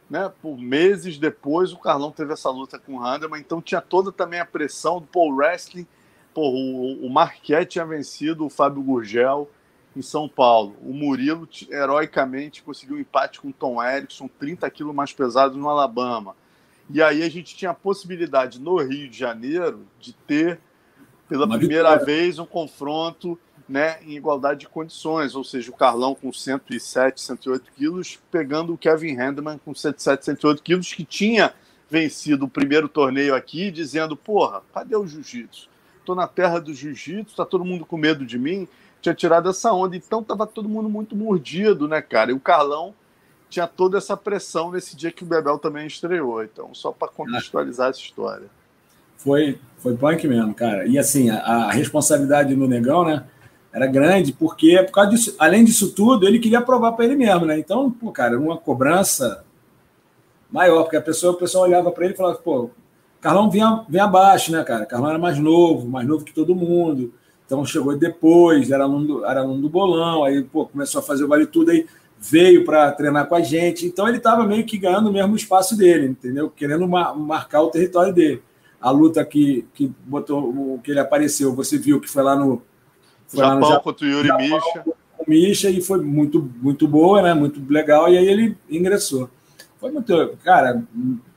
né? 0.09 0.33
Por 0.41 0.59
meses 0.59 1.19
depois, 1.19 1.73
o 1.73 1.79
Carlão 1.79 2.11
teve 2.11 2.33
essa 2.33 2.51
luta 2.51 2.79
com 2.79 2.95
o 2.95 3.05
Handelman, 3.05 3.41
então 3.41 3.61
tinha 3.61 3.81
toda 3.81 4.11
também 4.11 4.41
a 4.41 4.47
pressão 4.47 5.01
do 5.01 5.07
Paul 5.07 5.35
Wrestling. 5.35 5.87
Pô, 6.35 6.49
o, 6.49 7.07
o 7.07 7.11
Marquette 7.11 7.73
tinha 7.73 7.85
vencido 7.85 8.47
o 8.47 8.51
Fábio 8.51 8.83
Gurgel 8.83 9.51
em 9.95 10.03
São 10.03 10.29
Paulo. 10.29 10.77
O 10.83 10.93
Murilo, 10.93 11.47
heroicamente, 11.69 12.63
conseguiu 12.63 12.97
um 12.97 13.01
empate 13.01 13.41
com 13.41 13.49
o 13.49 13.53
Tom 13.53 13.83
Erickson, 13.83 14.29
30 14.39 14.69
quilos 14.71 14.95
mais 14.95 15.13
pesado 15.13 15.57
no 15.59 15.69
Alabama. 15.69 16.35
E 16.91 17.03
aí 17.03 17.23
a 17.23 17.29
gente 17.29 17.55
tinha 17.55 17.71
a 17.71 17.75
possibilidade, 17.75 18.61
no 18.61 18.77
Rio 18.77 19.09
de 19.09 19.19
Janeiro, 19.19 19.87
de 20.01 20.13
ter, 20.13 20.61
pela 21.29 21.47
Uma 21.47 21.59
primeira 21.59 21.91
vitória. 21.91 22.07
vez, 22.07 22.39
um 22.39 22.47
confronto 22.47 23.39
né, 23.69 23.99
em 24.03 24.17
igualdade 24.17 24.61
de 24.61 24.69
condições, 24.69 25.35
ou 25.35 25.45
seja, 25.45 25.71
o 25.71 25.77
Carlão 25.77 26.15
com 26.15 26.33
107, 26.33 27.21
108 27.21 27.73
quilos, 27.77 28.19
pegando 28.31 28.73
o 28.73 28.79
Kevin 28.79 29.15
Handman 29.15 29.59
com 29.59 29.75
107, 29.75 30.25
108 30.25 30.63
quilos, 30.63 30.93
que 30.93 31.05
tinha 31.05 31.53
vencido 31.91 32.47
o 32.47 32.49
primeiro 32.49 32.89
torneio 32.89 33.35
aqui, 33.35 33.71
dizendo, 33.71 34.17
porra, 34.17 34.63
cadê 34.73 34.97
o 34.97 35.07
jiu-jitsu? 35.07 35.69
Estou 35.99 36.15
na 36.15 36.27
terra 36.27 36.59
do 36.59 36.75
jiu-jitsu, 36.75 37.31
está 37.31 37.45
todo 37.45 37.65
mundo 37.65 37.85
com 37.85 37.97
medo 37.97 38.25
de 38.25 38.39
mim, 38.39 38.67
tinha 39.01 39.15
tirado 39.15 39.51
essa 39.51 39.73
onda. 39.73 39.97
Então 39.97 40.23
tava 40.23 40.47
todo 40.47 40.69
mundo 40.69 40.89
muito 40.89 41.15
mordido, 41.15 41.87
né, 41.87 42.01
cara? 42.01 42.31
E 42.31 42.35
o 42.35 42.41
Carlão 42.41 42.95
tinha 43.51 43.67
toda 43.67 43.99
essa 43.99 44.17
pressão 44.17 44.73
nesse 44.73 44.97
dia 44.97 45.13
que 45.13 45.23
o 45.23 45.27
Bebel 45.27 45.59
também 45.59 45.87
estreou. 45.87 46.43
Então, 46.43 46.75
só 46.75 46.91
para 46.91 47.09
contextualizar 47.09 47.91
essa 47.91 48.01
história. 48.01 48.47
Foi, 49.19 49.61
foi 49.79 49.97
punk 49.97 50.27
mesmo, 50.27 50.55
cara. 50.55 50.87
E 50.87 50.99
assim, 50.99 51.29
a, 51.31 51.39
a 51.39 51.73
responsabilidade 51.73 52.57
no 52.57 52.67
Negão, 52.67 53.05
né? 53.05 53.25
Era 53.73 53.87
grande, 53.87 54.33
porque 54.33 54.83
por 54.83 54.93
causa 54.93 55.11
disso, 55.11 55.35
além 55.39 55.65
disso 55.65 55.93
tudo, 55.93 56.27
ele 56.27 56.39
queria 56.39 56.61
provar 56.61 56.93
para 56.93 57.07
ele 57.07 57.17
mesmo, 57.17 57.47
né? 57.47 57.59
Então, 57.59 57.91
pô, 57.91 58.11
cara, 58.13 58.39
uma 58.39 58.57
cobrança 58.57 59.45
maior, 60.51 60.83
porque 60.83 60.97
a 60.97 61.01
pessoa, 61.01 61.33
a 61.33 61.37
pessoa 61.37 61.65
olhava 61.65 61.91
para 61.91 62.05
ele 62.05 62.15
e 62.15 62.17
falava, 62.17 62.37
pô, 62.37 62.71
Carlão 63.21 63.49
vinha, 63.49 63.85
vinha 63.89 64.05
abaixo, 64.05 64.51
né, 64.53 64.63
cara? 64.65 64.85
Carlão 64.85 65.09
era 65.09 65.19
mais 65.19 65.39
novo, 65.39 65.89
mais 65.89 66.07
novo 66.07 66.25
que 66.25 66.35
todo 66.35 66.55
mundo. 66.55 67.15
Então 67.47 67.65
chegou 67.65 67.97
depois, 67.97 68.71
era 68.71 68.85
aluno 68.85 69.07
do, 69.07 69.25
era 69.25 69.41
aluno 69.41 69.63
do 69.63 69.69
bolão, 69.69 70.25
aí 70.25 70.43
pô, 70.43 70.67
começou 70.67 71.01
a 71.01 71.03
fazer 71.03 71.25
o 71.25 71.29
vale 71.29 71.47
tudo, 71.47 71.71
aí 71.71 71.87
veio 72.19 72.65
para 72.65 72.91
treinar 72.93 73.27
com 73.27 73.35
a 73.35 73.41
gente. 73.41 73.87
Então 73.87 74.09
ele 74.09 74.17
estava 74.19 74.45
meio 74.45 74.65
que 74.65 74.79
ganhando 74.79 75.09
o 75.09 75.13
mesmo 75.13 75.37
espaço 75.37 75.77
dele, 75.77 76.07
entendeu? 76.07 76.51
Querendo 76.51 76.89
mar, 76.89 77.15
marcar 77.17 77.63
o 77.63 77.71
território 77.71 78.13
dele. 78.13 78.43
A 78.81 78.91
luta 78.91 79.25
que, 79.25 79.67
que 79.75 79.93
botou, 80.05 80.81
que 80.83 80.91
ele 80.91 81.01
apareceu, 81.01 81.55
você 81.55 81.79
viu 81.79 82.01
que 82.01 82.09
foi 82.09 82.23
lá 82.23 82.35
no. 82.35 82.63
Foi 83.33 83.45
Japão, 83.45 83.69
Japão 83.69 83.83
contra 83.83 84.07
o 84.07 84.09
Yuri 84.11 84.29
Japão, 84.29 84.47
Misha. 84.47 84.85
Com 85.17 85.25
Misha 85.27 85.71
e 85.71 85.81
foi 85.81 86.01
muito, 86.01 86.51
muito 86.61 86.87
boa, 86.87 87.23
né? 87.23 87.35
Muito 87.35 87.61
legal, 87.73 88.09
e 88.09 88.19
aí 88.19 88.27
ele 88.27 88.57
ingressou. 88.69 89.31
Foi 89.81 89.91
muito, 89.91 90.37
cara, 90.45 90.83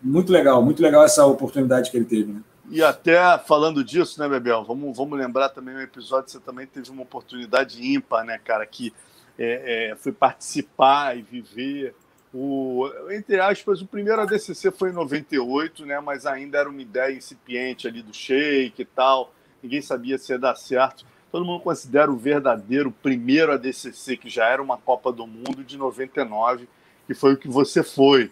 muito 0.04 0.32
legal, 0.32 0.62
muito 0.62 0.82
legal 0.82 1.04
essa 1.04 1.26
oportunidade 1.26 1.89
que 1.89 1.98
ele 1.98 2.06
teve, 2.06 2.32
né? 2.32 2.41
E 2.70 2.84
até 2.84 3.38
falando 3.39 3.84
disso, 3.84 4.20
né, 4.20 4.28
Bebel? 4.28 4.64
Vamos, 4.64 4.96
vamos 4.98 5.18
lembrar 5.18 5.50
também 5.50 5.76
um 5.76 5.82
episódio 5.82 6.32
você 6.32 6.39
também 6.39 6.66
teve 6.66 6.89
uma 6.89 7.04
oportunidade 7.04 7.84
ímpar, 7.86 8.26
né, 8.26 8.39
cara? 8.43 8.66
Que 8.66 8.91
é, 9.38 9.91
é, 9.91 9.96
foi 9.96 10.12
participar 10.12 11.18
e 11.18 11.22
viver 11.22 11.96
o, 12.38 12.91
entre 13.12 13.39
aspas, 13.39 13.82
o 13.82 13.88
primeiro 13.88 14.22
ADCC 14.22 14.70
foi 14.70 14.89
em 14.89 14.93
98, 14.93 15.86
né? 15.86 16.02
Mas 16.02 16.26
ainda 16.26 16.58
era 16.58 16.68
uma 16.68 16.82
ideia 16.82 17.16
incipiente 17.16 17.88
ali 17.88 18.02
do 18.02 18.14
Sheik 18.14 18.82
e 18.82 18.86
tal. 18.86 19.34
Ninguém 19.64 19.82
sabia 19.82 20.18
se 20.18 20.34
ia 20.34 20.38
dar 20.38 20.54
certo. 20.56 21.06
Todo 21.36 21.44
mundo 21.44 21.60
considera 21.60 22.10
o 22.10 22.16
verdadeiro 22.16 22.90
primeiro 22.90 23.52
ADCC, 23.52 24.16
que 24.16 24.30
já 24.30 24.48
era 24.48 24.64
uma 24.64 24.78
Copa 24.78 25.12
do 25.12 25.28
Mundo 25.28 25.66
de 25.66 25.78
99, 25.78 26.66
que 27.06 27.14
foi 27.14 27.34
o 27.34 27.38
que 27.38 27.50
você 27.50 27.84
foi. 27.84 28.32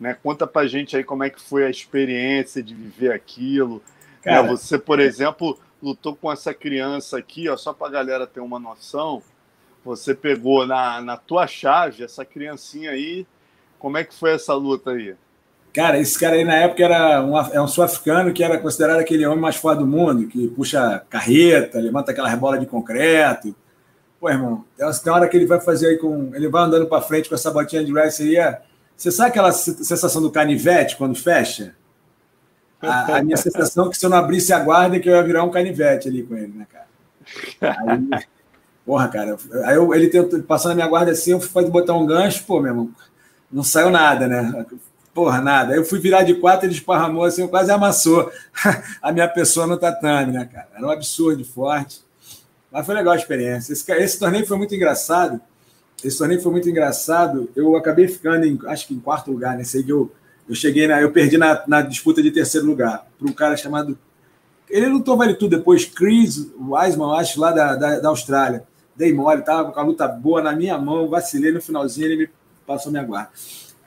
Né? 0.00 0.14
Conta 0.14 0.46
pra 0.46 0.66
gente 0.66 0.96
aí 0.96 1.04
como 1.04 1.22
é 1.22 1.28
que 1.28 1.38
foi 1.38 1.66
a 1.66 1.68
experiência 1.68 2.62
de 2.62 2.74
viver 2.74 3.12
aquilo. 3.12 3.82
Né? 4.24 4.32
Cara, 4.32 4.48
Você, 4.48 4.78
por 4.78 4.98
exemplo, 4.98 5.60
lutou 5.82 6.16
com 6.16 6.32
essa 6.32 6.54
criança 6.54 7.18
aqui, 7.18 7.50
ó, 7.50 7.56
só 7.58 7.74
pra 7.74 7.90
galera 7.90 8.26
ter 8.26 8.40
uma 8.40 8.58
noção. 8.58 9.22
Você 9.84 10.14
pegou 10.14 10.66
na, 10.66 11.02
na 11.02 11.18
tua 11.18 11.46
chave 11.46 12.02
essa 12.02 12.24
criancinha 12.24 12.92
aí. 12.92 13.26
Como 13.78 13.98
é 13.98 14.04
que 14.04 14.14
foi 14.14 14.30
essa 14.30 14.54
luta 14.54 14.92
aí? 14.92 15.14
Cara, 15.72 15.98
esse 15.98 16.18
cara 16.18 16.36
aí 16.36 16.44
na 16.44 16.54
época 16.54 16.84
era 16.84 17.22
um, 17.22 17.38
é 17.38 17.60
um 17.60 17.68
sul-africano 17.68 18.32
que 18.32 18.42
era 18.42 18.58
considerado 18.58 18.98
aquele 19.00 19.26
homem 19.26 19.38
mais 19.38 19.56
forte 19.56 19.78
do 19.78 19.86
mundo, 19.86 20.26
que 20.26 20.48
puxa 20.48 21.02
carreta, 21.08 21.78
levanta 21.78 22.10
aquela 22.10 22.34
bola 22.36 22.58
de 22.58 22.66
concreto. 22.66 23.54
Pô, 24.20 24.28
irmão, 24.28 24.64
tem 24.76 25.12
hora 25.12 25.28
que 25.28 25.36
ele 25.36 25.46
vai 25.46 25.60
fazer 25.60 25.88
aí 25.88 25.98
com. 25.98 26.30
Ele 26.34 26.48
vai 26.48 26.64
andando 26.64 26.86
para 26.86 27.02
frente 27.02 27.28
com 27.28 27.34
essa 27.34 27.50
botinha 27.50 27.84
de 27.84 27.92
wrestling 27.92 28.36
aí, 28.36 28.56
você 28.96 29.12
sabe 29.12 29.30
aquela 29.30 29.52
sensação 29.52 30.20
do 30.20 30.28
canivete 30.28 30.96
quando 30.96 31.14
fecha? 31.14 31.72
A, 32.82 33.18
a 33.18 33.22
minha 33.22 33.36
sensação 33.36 33.86
é 33.86 33.90
que 33.90 33.96
se 33.96 34.04
eu 34.04 34.10
não 34.10 34.18
abrisse 34.18 34.52
a 34.52 34.58
guarda, 34.58 34.96
é 34.96 34.98
que 34.98 35.08
eu 35.08 35.14
ia 35.14 35.22
virar 35.22 35.44
um 35.44 35.50
canivete 35.50 36.08
ali 36.08 36.24
com 36.24 36.36
ele, 36.36 36.52
né, 36.52 36.66
cara? 36.68 37.76
Aí, 37.78 38.26
porra, 38.84 39.06
cara. 39.06 39.36
Aí 39.64 39.76
eu, 39.76 39.94
ele 39.94 40.08
tentou, 40.08 40.42
passando 40.42 40.72
a 40.72 40.74
minha 40.74 40.88
guarda 40.88 41.12
assim, 41.12 41.30
eu 41.30 41.40
fui 41.40 41.64
botar 41.66 41.94
um 41.94 42.06
gancho, 42.06 42.44
pô, 42.44 42.60
meu 42.60 42.72
irmão, 42.72 42.90
não 43.52 43.62
saiu 43.62 43.88
nada, 43.88 44.26
né? 44.26 44.66
Porra, 45.18 45.40
nada. 45.40 45.74
Eu 45.74 45.84
fui 45.84 45.98
virar 45.98 46.22
de 46.22 46.32
quatro, 46.32 46.64
ele 46.64 46.74
esparramou 46.74 47.24
assim, 47.24 47.48
quase 47.48 47.72
amassou 47.72 48.30
a 49.02 49.10
minha 49.10 49.26
pessoa 49.26 49.66
no 49.66 49.76
tatame, 49.76 50.32
né, 50.32 50.44
cara? 50.44 50.68
Era 50.76 50.86
um 50.86 50.90
absurdo 50.90 51.44
forte. 51.44 52.04
Mas 52.70 52.86
foi 52.86 52.94
legal 52.94 53.14
a 53.14 53.16
experiência. 53.16 53.72
Esse, 53.72 53.92
esse 53.94 54.16
torneio 54.16 54.46
foi 54.46 54.56
muito 54.56 54.76
engraçado. 54.76 55.40
Esse 56.04 56.18
torneio 56.18 56.40
foi 56.40 56.52
muito 56.52 56.70
engraçado. 56.70 57.50
Eu 57.56 57.74
acabei 57.74 58.06
ficando, 58.06 58.46
em, 58.46 58.56
acho 58.68 58.86
que 58.86 58.94
em 58.94 59.00
quarto 59.00 59.32
lugar, 59.32 59.56
né? 59.56 59.64
Sei 59.64 59.82
que 59.82 59.90
eu, 59.90 60.08
eu 60.48 60.54
cheguei 60.54 60.86
na. 60.86 61.02
Eu 61.02 61.10
perdi 61.10 61.36
na, 61.36 61.64
na 61.66 61.82
disputa 61.82 62.22
de 62.22 62.30
terceiro 62.30 62.64
lugar 62.64 63.04
para 63.18 63.28
um 63.28 63.32
cara 63.32 63.56
chamado. 63.56 63.98
Ele 64.70 64.86
lutou 64.86 65.16
vale 65.16 65.34
tudo 65.34 65.56
depois, 65.56 65.84
Chris 65.84 66.48
Wiseman, 66.60 67.18
acho, 67.18 67.40
lá 67.40 67.50
da, 67.50 67.74
da, 67.74 67.98
da 67.98 68.08
Austrália. 68.08 68.62
Dei 68.94 69.12
mole, 69.12 69.42
tava 69.42 69.72
com 69.72 69.80
a 69.80 69.82
luta 69.82 70.06
boa 70.06 70.40
na 70.40 70.52
minha 70.52 70.78
mão, 70.78 71.08
vacilei 71.08 71.50
no 71.50 71.60
finalzinho, 71.60 72.06
ele 72.06 72.16
me 72.18 72.30
passou 72.64 72.92
minha 72.92 73.02
guarda. 73.02 73.30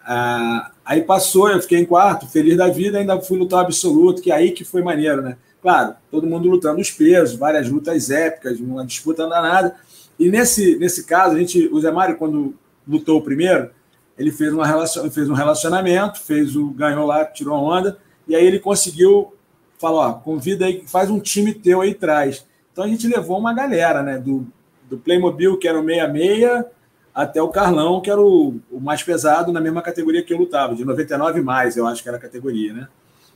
Ah, 0.04 0.72
aí 0.84 1.02
passou, 1.04 1.50
eu 1.50 1.62
fiquei 1.62 1.80
em 1.80 1.86
quarto, 1.86 2.28
feliz 2.28 2.58
da 2.58 2.68
vida, 2.68 2.98
ainda 2.98 3.20
fui 3.22 3.38
lutar 3.38 3.62
absoluto, 3.62 4.22
que 4.22 4.32
aí 4.32 4.52
que 4.52 4.64
foi 4.64 4.82
maneiro, 4.82 5.22
né? 5.22 5.38
Claro, 5.62 5.96
todo 6.10 6.26
mundo 6.26 6.50
lutando 6.50 6.82
os 6.82 6.90
pesos, 6.90 7.36
várias 7.38 7.70
lutas 7.70 8.10
épicas, 8.10 8.60
uma 8.60 8.86
disputa 8.86 9.28
danada. 9.28 9.76
E 10.18 10.30
nesse, 10.30 10.76
nesse 10.78 11.06
caso, 11.06 11.36
a 11.36 11.40
gente, 11.40 11.70
o 11.72 11.80
Zé 11.80 11.92
Mário, 11.92 12.18
quando 12.18 12.56
lutou 12.88 13.20
o 13.20 13.22
primeiro, 13.22 13.70
ele 14.18 14.32
fez, 14.32 14.52
uma 14.52 14.66
relacion, 14.66 15.10
fez 15.10 15.30
um 15.30 15.34
relacionamento, 15.34 16.20
fez 16.20 16.56
o 16.56 16.72
ganhou 16.72 17.06
lá, 17.06 17.26
tirou 17.26 17.56
a 17.56 17.60
onda, 17.60 17.98
e 18.28 18.36
aí 18.36 18.46
ele 18.46 18.60
conseguiu 18.60 19.34
falar, 19.80 20.10
ó, 20.10 20.14
convida 20.14 20.66
aí, 20.66 20.84
faz 20.88 21.10
um 21.10 21.20
time 21.20 21.54
teu 21.54 21.82
aí 21.82 21.92
atrás. 21.92 22.46
Então 22.72 22.84
a 22.84 22.88
gente 22.88 23.08
levou 23.08 23.38
uma 23.38 23.54
galera, 23.54 24.04
né? 24.04 24.18
Do, 24.18 24.48
do 24.90 24.98
Playmobil, 24.98 25.58
que 25.58 25.68
era 25.68 25.80
o 25.80 25.84
66, 25.84 26.66
até 27.14 27.42
o 27.42 27.50
Carlão, 27.50 28.02
que 28.02 28.10
era 28.10 28.22
o, 28.22 28.60
o, 28.70 28.80
mais 28.80 29.04
pesado 29.04 29.52
na 29.52 29.60
mesma 29.60 29.82
categoria 29.82 30.24
que 30.24 30.34
eu 30.34 30.38
lutava, 30.38 30.76
de 30.76 30.86
99 30.86 31.42
mais, 31.42 31.76
eu 31.76 31.86
acho 31.86 32.02
que 32.02 32.08
era 32.08 32.18
a 32.18 32.22
categoria, 32.22 32.74
né? 32.74 32.88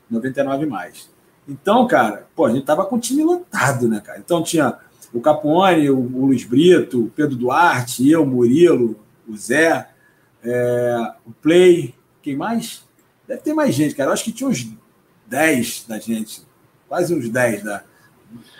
99 0.10 0.66
mais. 0.66 1.10
Então, 1.48 1.86
cara, 1.88 2.28
pô, 2.36 2.46
a 2.46 2.52
gente 2.52 2.66
tava 2.66 2.86
com 2.86 2.96
o 2.96 3.00
time 3.00 3.24
lotado, 3.24 3.88
né, 3.88 4.00
cara? 4.00 4.20
Então 4.20 4.42
tinha 4.42 4.78
o 5.14 5.22
Capone, 5.22 5.90
o, 5.90 5.98
o 5.98 6.26
Luiz 6.28 6.44
Brito, 6.44 7.06
o 7.06 7.10
Pedro 7.10 7.36
Duarte, 7.36 8.10
eu, 8.10 8.24
o 8.24 8.28
Murilo, 8.28 9.00
o 9.28 9.36
Zé, 9.36 9.90
é, 10.44 11.14
o 11.26 11.32
Play, 11.32 11.94
quem 12.22 12.36
mais? 12.36 12.84
Deve 13.28 13.42
ter 13.42 13.54
mais 13.54 13.74
gente, 13.74 13.96
cara. 13.96 14.10
Eu 14.10 14.14
acho 14.14 14.24
que 14.24 14.32
tinha 14.32 14.50
uns 14.50 14.68
10 15.28 15.86
da 15.88 16.00
gente, 16.00 16.44
quase 16.88 17.14
uns 17.14 17.30
10 17.30 17.64
da. 17.64 17.84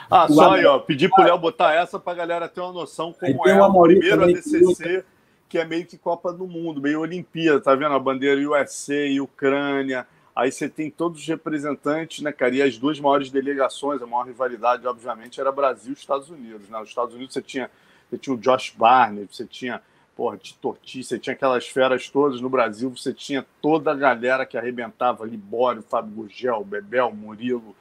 Ah, 0.10 0.28
só 0.28 0.54
aí, 0.54 0.66
ó. 0.66 0.80
Pedir 0.80 1.10
pro 1.10 1.24
Léo 1.24 1.38
botar 1.38 1.74
essa 1.74 2.00
pra 2.00 2.14
galera 2.14 2.48
ter 2.48 2.62
uma 2.62 2.72
noção 2.72 3.14
como 3.14 3.48
é 3.48 3.62
o 3.62 3.82
primeiro 3.84 4.24
ADCC, 4.24 5.04
que 5.48 5.58
é 5.58 5.66
meio 5.66 5.86
que 5.86 5.98
Copa 5.98 6.32
do 6.34 6.48
Mundo, 6.48 6.82
meio 6.82 7.02
Olimpíada, 7.02 7.62
tá 7.62 7.76
vendo? 7.76 7.94
A 7.94 8.00
bandeira 8.00 8.42
USA 8.42 9.06
e 9.08 9.22
Ucrânia. 9.22 10.08
Aí 10.36 10.52
você 10.52 10.68
tem 10.68 10.92
todos 10.92 11.22
os 11.22 11.28
representantes, 11.28 12.22
né, 12.22 12.32
cara? 12.32 12.54
E 12.54 12.62
as 12.62 12.78
duas 12.78 13.00
maiores 13.00 13.32
delegações, 13.32 14.02
a 14.02 14.06
maior 14.06 14.26
rivalidade, 14.26 14.86
obviamente, 14.86 15.40
era 15.40 15.52
Brasil 15.52 15.94
e 15.94 15.96
Estados 15.96 16.30
Unidos. 16.30 16.68
Né? 16.68 16.78
Os 16.80 16.90
Estados 16.90 17.16
Unidos 17.16 17.34
você 17.34 17.42
tinha, 17.42 17.72
você 18.10 18.18
tinha 18.18 18.36
o 18.36 18.38
Josh 18.38 18.74
Barney, 18.78 19.28
você 19.32 19.46
tinha 19.46 19.82
porra, 20.16 20.38
de 20.38 20.54
Torti, 20.56 21.04
você 21.04 21.20
tinha 21.20 21.34
aquelas 21.34 21.68
feras 21.68 22.10
todas 22.10 22.40
no 22.40 22.50
Brasil, 22.50 22.90
você 22.90 23.14
tinha 23.14 23.46
toda 23.62 23.92
a 23.92 23.96
galera 23.96 24.46
que 24.46 24.58
arrebentava, 24.58 25.26
Libório, 25.26 25.84
Fábio 25.84 26.12
Gugel, 26.16 26.64
Bebel, 26.64 27.12
Murilo. 27.14 27.76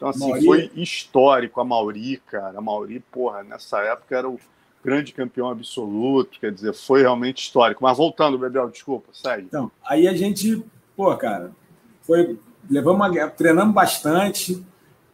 Então, 0.00 0.08
assim, 0.08 0.30
Mauri. 0.30 0.44
foi 0.46 0.70
histórico 0.74 1.60
a 1.60 1.64
Mauri, 1.64 2.22
cara. 2.26 2.56
A 2.56 2.60
Mauri, 2.62 3.00
porra, 3.12 3.42
nessa 3.42 3.80
época 3.80 4.16
era 4.16 4.26
o 4.26 4.40
grande 4.82 5.12
campeão 5.12 5.50
absoluto, 5.50 6.40
quer 6.40 6.50
dizer, 6.50 6.72
foi 6.72 7.02
realmente 7.02 7.42
histórico. 7.42 7.82
Mas 7.82 7.98
voltando, 7.98 8.38
Bebel, 8.38 8.70
desculpa, 8.70 9.10
segue. 9.12 9.42
Então, 9.42 9.70
aí 9.84 10.08
a 10.08 10.14
gente, 10.14 10.64
pô, 10.96 11.14
cara, 11.18 11.50
foi, 12.00 12.38
levamos 12.70 13.06
uma, 13.06 13.28
treinamos 13.28 13.74
bastante. 13.74 14.64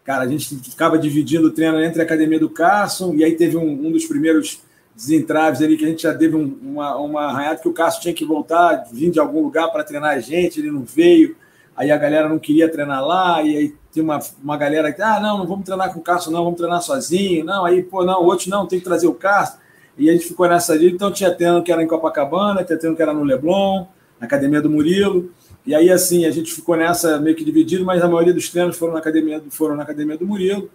Cara, 0.04 0.22
a 0.22 0.28
gente 0.28 0.54
ficava 0.60 0.96
dividindo 0.96 1.48
o 1.48 1.50
treino 1.50 1.80
entre 1.80 2.00
a 2.00 2.04
academia 2.04 2.38
do 2.38 2.48
Carson, 2.48 3.12
e 3.14 3.24
aí 3.24 3.34
teve 3.34 3.56
um, 3.56 3.88
um 3.88 3.90
dos 3.90 4.06
primeiros 4.06 4.60
desentraves 4.94 5.62
ali 5.62 5.76
que 5.76 5.84
a 5.84 5.88
gente 5.88 6.04
já 6.04 6.16
teve 6.16 6.36
um, 6.36 6.56
uma, 6.62 6.96
uma 6.96 7.22
arranhada 7.24 7.58
que 7.58 7.68
o 7.68 7.72
Carson 7.72 8.02
tinha 8.02 8.14
que 8.14 8.24
voltar, 8.24 8.84
vir 8.92 9.10
de 9.10 9.18
algum 9.18 9.42
lugar 9.42 9.68
para 9.72 9.82
treinar 9.82 10.14
a 10.14 10.20
gente, 10.20 10.60
ele 10.60 10.70
não 10.70 10.84
veio. 10.84 11.36
Aí 11.76 11.90
a 11.90 11.96
galera 11.98 12.28
não 12.28 12.38
queria 12.38 12.70
treinar 12.70 13.04
lá, 13.04 13.42
e 13.42 13.56
aí 13.56 13.74
tem 13.92 14.02
uma, 14.02 14.18
uma 14.42 14.56
galera 14.56 14.92
que, 14.92 15.02
ah, 15.02 15.20
não, 15.20 15.38
não 15.38 15.46
vamos 15.46 15.64
treinar 15.64 15.92
com 15.92 16.00
o 16.00 16.02
Carson, 16.02 16.30
não, 16.30 16.42
vamos 16.42 16.56
treinar 16.56 16.80
sozinho. 16.80 17.44
Não, 17.44 17.64
aí, 17.64 17.82
pô, 17.82 18.04
não, 18.04 18.22
outro 18.22 18.48
não, 18.48 18.66
tem 18.66 18.78
que 18.78 18.84
trazer 18.84 19.06
o 19.06 19.14
Carson. 19.14 19.58
E 19.98 20.08
a 20.08 20.12
gente 20.12 20.26
ficou 20.26 20.48
nessa 20.48 20.72
ali, 20.72 20.90
então 20.90 21.12
tinha 21.12 21.30
treino 21.30 21.62
que 21.62 21.72
era 21.72 21.82
em 21.82 21.86
Copacabana, 21.86 22.64
tinha 22.64 22.78
treino 22.78 22.96
que 22.96 23.02
era 23.02 23.12
no 23.12 23.24
Leblon, 23.24 23.86
na 24.18 24.26
academia 24.26 24.60
do 24.60 24.70
Murilo. 24.70 25.30
E 25.66 25.74
aí, 25.74 25.90
assim, 25.90 26.24
a 26.24 26.30
gente 26.30 26.52
ficou 26.54 26.76
nessa 26.76 27.18
meio 27.18 27.34
que 27.34 27.44
dividido, 27.44 27.84
mas 27.84 28.02
a 28.02 28.08
maioria 28.08 28.32
dos 28.32 28.48
treinos 28.48 28.76
foram 28.76 28.92
na 28.94 29.00
academia, 29.00 29.42
foram 29.50 29.76
na 29.76 29.82
academia 29.82 30.16
do 30.16 30.26
Murilo. 30.26 30.70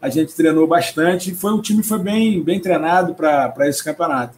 A 0.00 0.08
gente 0.08 0.34
treinou 0.34 0.66
bastante 0.66 1.30
e 1.30 1.34
foi, 1.34 1.52
o 1.52 1.62
time 1.62 1.82
foi 1.82 1.98
bem, 1.98 2.42
bem 2.42 2.60
treinado 2.60 3.14
para 3.14 3.68
esse 3.68 3.82
campeonato. 3.84 4.36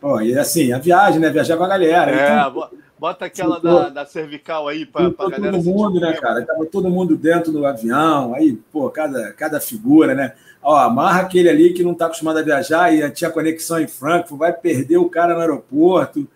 Pô, 0.00 0.20
e 0.20 0.36
assim, 0.38 0.72
a 0.72 0.78
viagem, 0.78 1.20
né? 1.20 1.30
Viajar 1.30 1.56
com 1.56 1.64
a 1.64 1.68
galera. 1.68 2.10
É, 2.10 2.24
então, 2.24 2.68
bota 3.00 3.24
aquela 3.24 3.58
da, 3.58 3.88
da, 3.88 4.06
cervical 4.06 4.68
aí 4.68 4.84
para 4.84 5.06
a 5.06 5.30
galera. 5.30 5.52
Todo 5.56 5.64
mundo, 5.64 6.00
né, 6.00 6.12
cara? 6.12 6.44
Tava 6.44 6.66
todo 6.66 6.90
mundo 6.90 7.16
dentro 7.16 7.50
do 7.50 7.66
avião, 7.66 8.34
aí, 8.34 8.52
pô, 8.70 8.88
cada, 8.90 9.32
cada 9.32 9.60
figura, 9.60 10.14
né? 10.14 10.34
Ó, 10.62 10.76
amarra 10.76 11.22
aquele 11.22 11.48
ali 11.48 11.72
que 11.72 11.82
não 11.82 11.92
está 11.92 12.06
acostumado 12.06 12.38
a 12.38 12.42
viajar 12.42 12.94
e 12.94 13.10
tinha 13.10 13.30
conexão 13.30 13.80
em 13.80 13.88
Frankfurt, 13.88 14.38
vai 14.38 14.52
perder 14.52 14.98
o 14.98 15.08
cara 15.08 15.34
no 15.34 15.40
aeroporto 15.40 16.28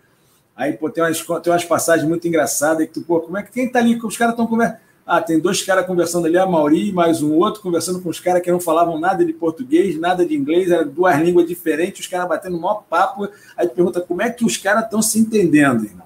Aí, 0.55 0.71
pô, 0.73 0.89
tem 0.89 1.03
umas, 1.03 1.21
tem 1.21 1.51
umas 1.51 1.65
passagens 1.65 2.07
muito 2.07 2.25
engraçadas 2.27 2.87
que 2.87 2.93
tu, 2.93 3.01
pô, 3.01 3.19
como 3.19 3.37
é 3.37 3.43
que 3.43 3.51
quem 3.51 3.69
tá 3.69 3.79
ali? 3.79 3.99
Os 4.01 4.15
caras 4.15 4.33
estão 4.33 4.47
conversando. 4.47 4.79
Ah, 5.05 5.21
tem 5.21 5.39
dois 5.39 5.61
caras 5.61 5.85
conversando 5.85 6.25
ali, 6.25 6.35
a 6.35 6.47
Mauri, 6.47 6.91
mais 6.91 7.21
um 7.21 7.33
outro 7.35 7.61
conversando 7.61 8.01
com 8.01 8.09
os 8.09 8.19
caras 8.19 8.41
que 8.41 8.51
não 8.51 8.59
falavam 8.59 8.99
nada 8.99 9.23
de 9.23 9.33
português, 9.33 9.99
nada 9.99 10.25
de 10.25 10.35
inglês, 10.35 10.71
eram 10.71 10.87
duas 10.87 11.15
línguas 11.19 11.45
diferentes, 11.45 11.99
os 11.99 12.07
caras 12.07 12.27
batendo 12.27 12.57
o 12.57 12.61
maior 12.61 12.83
papo. 12.89 13.29
Aí 13.55 13.67
tu 13.67 13.75
pergunta 13.75 14.01
como 14.01 14.23
é 14.23 14.31
que 14.31 14.43
os 14.43 14.57
caras 14.57 14.85
estão 14.85 15.03
se 15.03 15.19
entendendo, 15.19 15.83
irmão. 15.83 16.04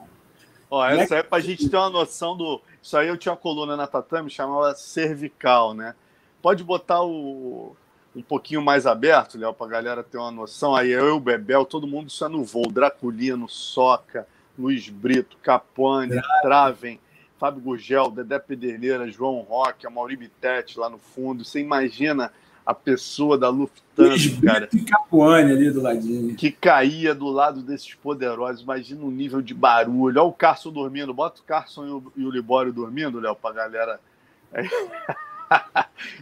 Ó, 0.70 0.86
essa 0.86 1.16
é, 1.16 1.20
é 1.20 1.24
para 1.24 1.40
a 1.40 1.42
gente 1.42 1.68
ter 1.68 1.78
uma 1.78 1.90
noção 1.90 2.38
do. 2.38 2.62
Isso 2.82 2.96
aí 2.96 3.08
eu 3.08 3.18
tinha 3.18 3.32
uma 3.32 3.38
coluna 3.38 3.76
na 3.76 3.88
Tatame, 3.88 4.30
chamava 4.30 4.76
cervical, 4.76 5.74
né? 5.74 5.96
Pode 6.42 6.64
botar 6.64 7.02
o, 7.02 7.76
um 8.16 8.22
pouquinho 8.22 8.62
mais 8.62 8.86
aberto, 8.86 9.38
Léo, 9.38 9.54
para 9.54 9.68
a 9.68 9.70
galera 9.70 10.04
ter 10.04 10.18
uma 10.18 10.32
noção. 10.32 10.76
Aí 10.76 10.92
eu, 10.92 11.16
o 11.16 11.20
Bebel, 11.20 11.66
todo 11.66 11.88
mundo 11.88 12.10
isso 12.10 12.24
é 12.24 12.30
no 12.30 12.44
voo. 12.44 12.72
Draculino, 12.72 13.50
Soca, 13.50 14.28
Luiz 14.58 14.90
Brito, 14.90 15.38
Capone, 15.42 16.22
Traven, 16.42 17.00
Fábio 17.38 17.62
Gugel, 17.62 18.12
Dedé 18.12 18.38
Pederneira, 18.38 19.10
João 19.10 19.40
Roque, 19.40 19.88
a 19.88 19.90
Mauri 19.90 20.16
Bittetti 20.16 20.78
lá 20.78 20.90
no 20.90 20.98
fundo. 20.98 21.44
Você 21.44 21.60
imagina 21.60 22.32
a 22.70 22.74
pessoa 22.76 23.36
da 23.36 23.50
Lufthansa, 23.50 24.40
cara. 24.46 24.70
E 24.72 24.82
Capuane 24.82 25.52
ali 25.52 25.72
do 25.72 25.82
ladinho. 25.82 26.36
Que 26.36 26.52
caía 26.52 27.16
do 27.16 27.28
lado 27.28 27.64
desses 27.64 27.96
poderosos. 27.96 28.62
Imagina 28.62 29.04
o 29.04 29.10
nível 29.10 29.42
de 29.42 29.56
barulho. 29.56 30.22
Olha 30.22 30.30
o 30.30 30.32
Carson 30.32 30.72
dormindo. 30.72 31.12
Bota 31.12 31.42
o 31.42 31.44
Carson 31.44 31.88
e 31.88 31.90
o, 31.90 32.14
e 32.16 32.24
o 32.24 32.30
Libório 32.30 32.72
dormindo, 32.72 33.20
Léo, 33.20 33.36
pra 33.36 33.54
galera. 33.54 34.00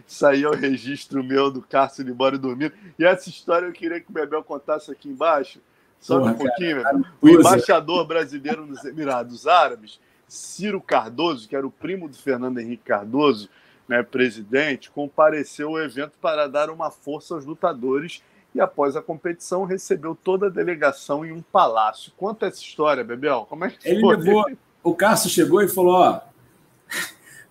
Isso 0.08 0.26
aí 0.26 0.44
é 0.44 0.48
o 0.48 0.56
registro 0.56 1.22
meu 1.22 1.52
do 1.52 1.62
Carson 1.62 2.04
e 2.04 2.06
Libório 2.06 2.40
dormindo. 2.40 2.72
E 2.98 3.04
essa 3.04 3.28
história 3.28 3.66
eu 3.66 3.74
queria 3.74 4.00
que 4.00 4.10
o 4.10 4.14
Bebel 4.14 4.42
contasse 4.42 4.90
aqui 4.90 5.10
embaixo. 5.10 5.60
Só 6.00 6.24
um 6.24 6.34
pouquinho, 6.34 6.82
cara, 6.82 7.02
o 7.20 7.28
embaixador 7.28 8.08
brasileiro 8.08 8.66
nos 8.66 8.86
Emirados 8.86 9.48
Árabes, 9.48 10.00
Ciro 10.30 10.80
Cardoso, 10.80 11.46
que 11.46 11.58
era 11.58 11.68
o 11.68 11.72
primo 11.72 12.08
do 12.08 12.16
Fernando 12.16 12.60
Henrique 12.60 12.84
Cardoso, 12.86 13.50
né, 13.88 14.04
presidente, 14.04 14.92
compareceu 14.92 15.70
ao 15.70 15.80
evento 15.80 16.14
para 16.22 16.48
dar 16.48 16.70
uma 16.70 16.92
força 16.92 17.34
aos 17.34 17.46
lutadores 17.46 18.22
e, 18.54 18.60
após 18.60 18.96
a 18.96 19.02
competição, 19.02 19.66
recebeu 19.66 20.16
toda 20.16 20.48
a 20.48 20.50
delegação 20.50 21.26
em 21.26 21.32
um 21.32 21.42
palácio. 21.42 22.12
Conta 22.18 22.48
essa 22.48 22.62
história, 22.62 23.04
Bebel. 23.04 23.46
Como 23.50 23.66
é 23.66 23.70
que 23.70 23.88
Ele 23.88 24.02
foi? 24.02 24.18
Levou, 24.18 24.46
o 24.84 24.94
Cássio 24.94 25.30
chegou 25.30 25.62
e 25.62 25.68
falou: 25.68 25.96
ó, 25.96 26.22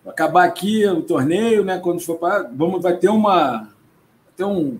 acabar 0.05 0.45
aqui 0.45 0.85
o 0.85 1.01
torneio, 1.01 1.63
né? 1.63 1.79
Quando 1.79 2.01
for 2.01 2.17
para. 2.17 2.43
Vamos, 2.53 2.81
vai 2.81 2.97
ter 2.97 3.09
uma. 3.09 3.59
Vai 3.59 4.33
ter 4.35 4.43
um, 4.43 4.77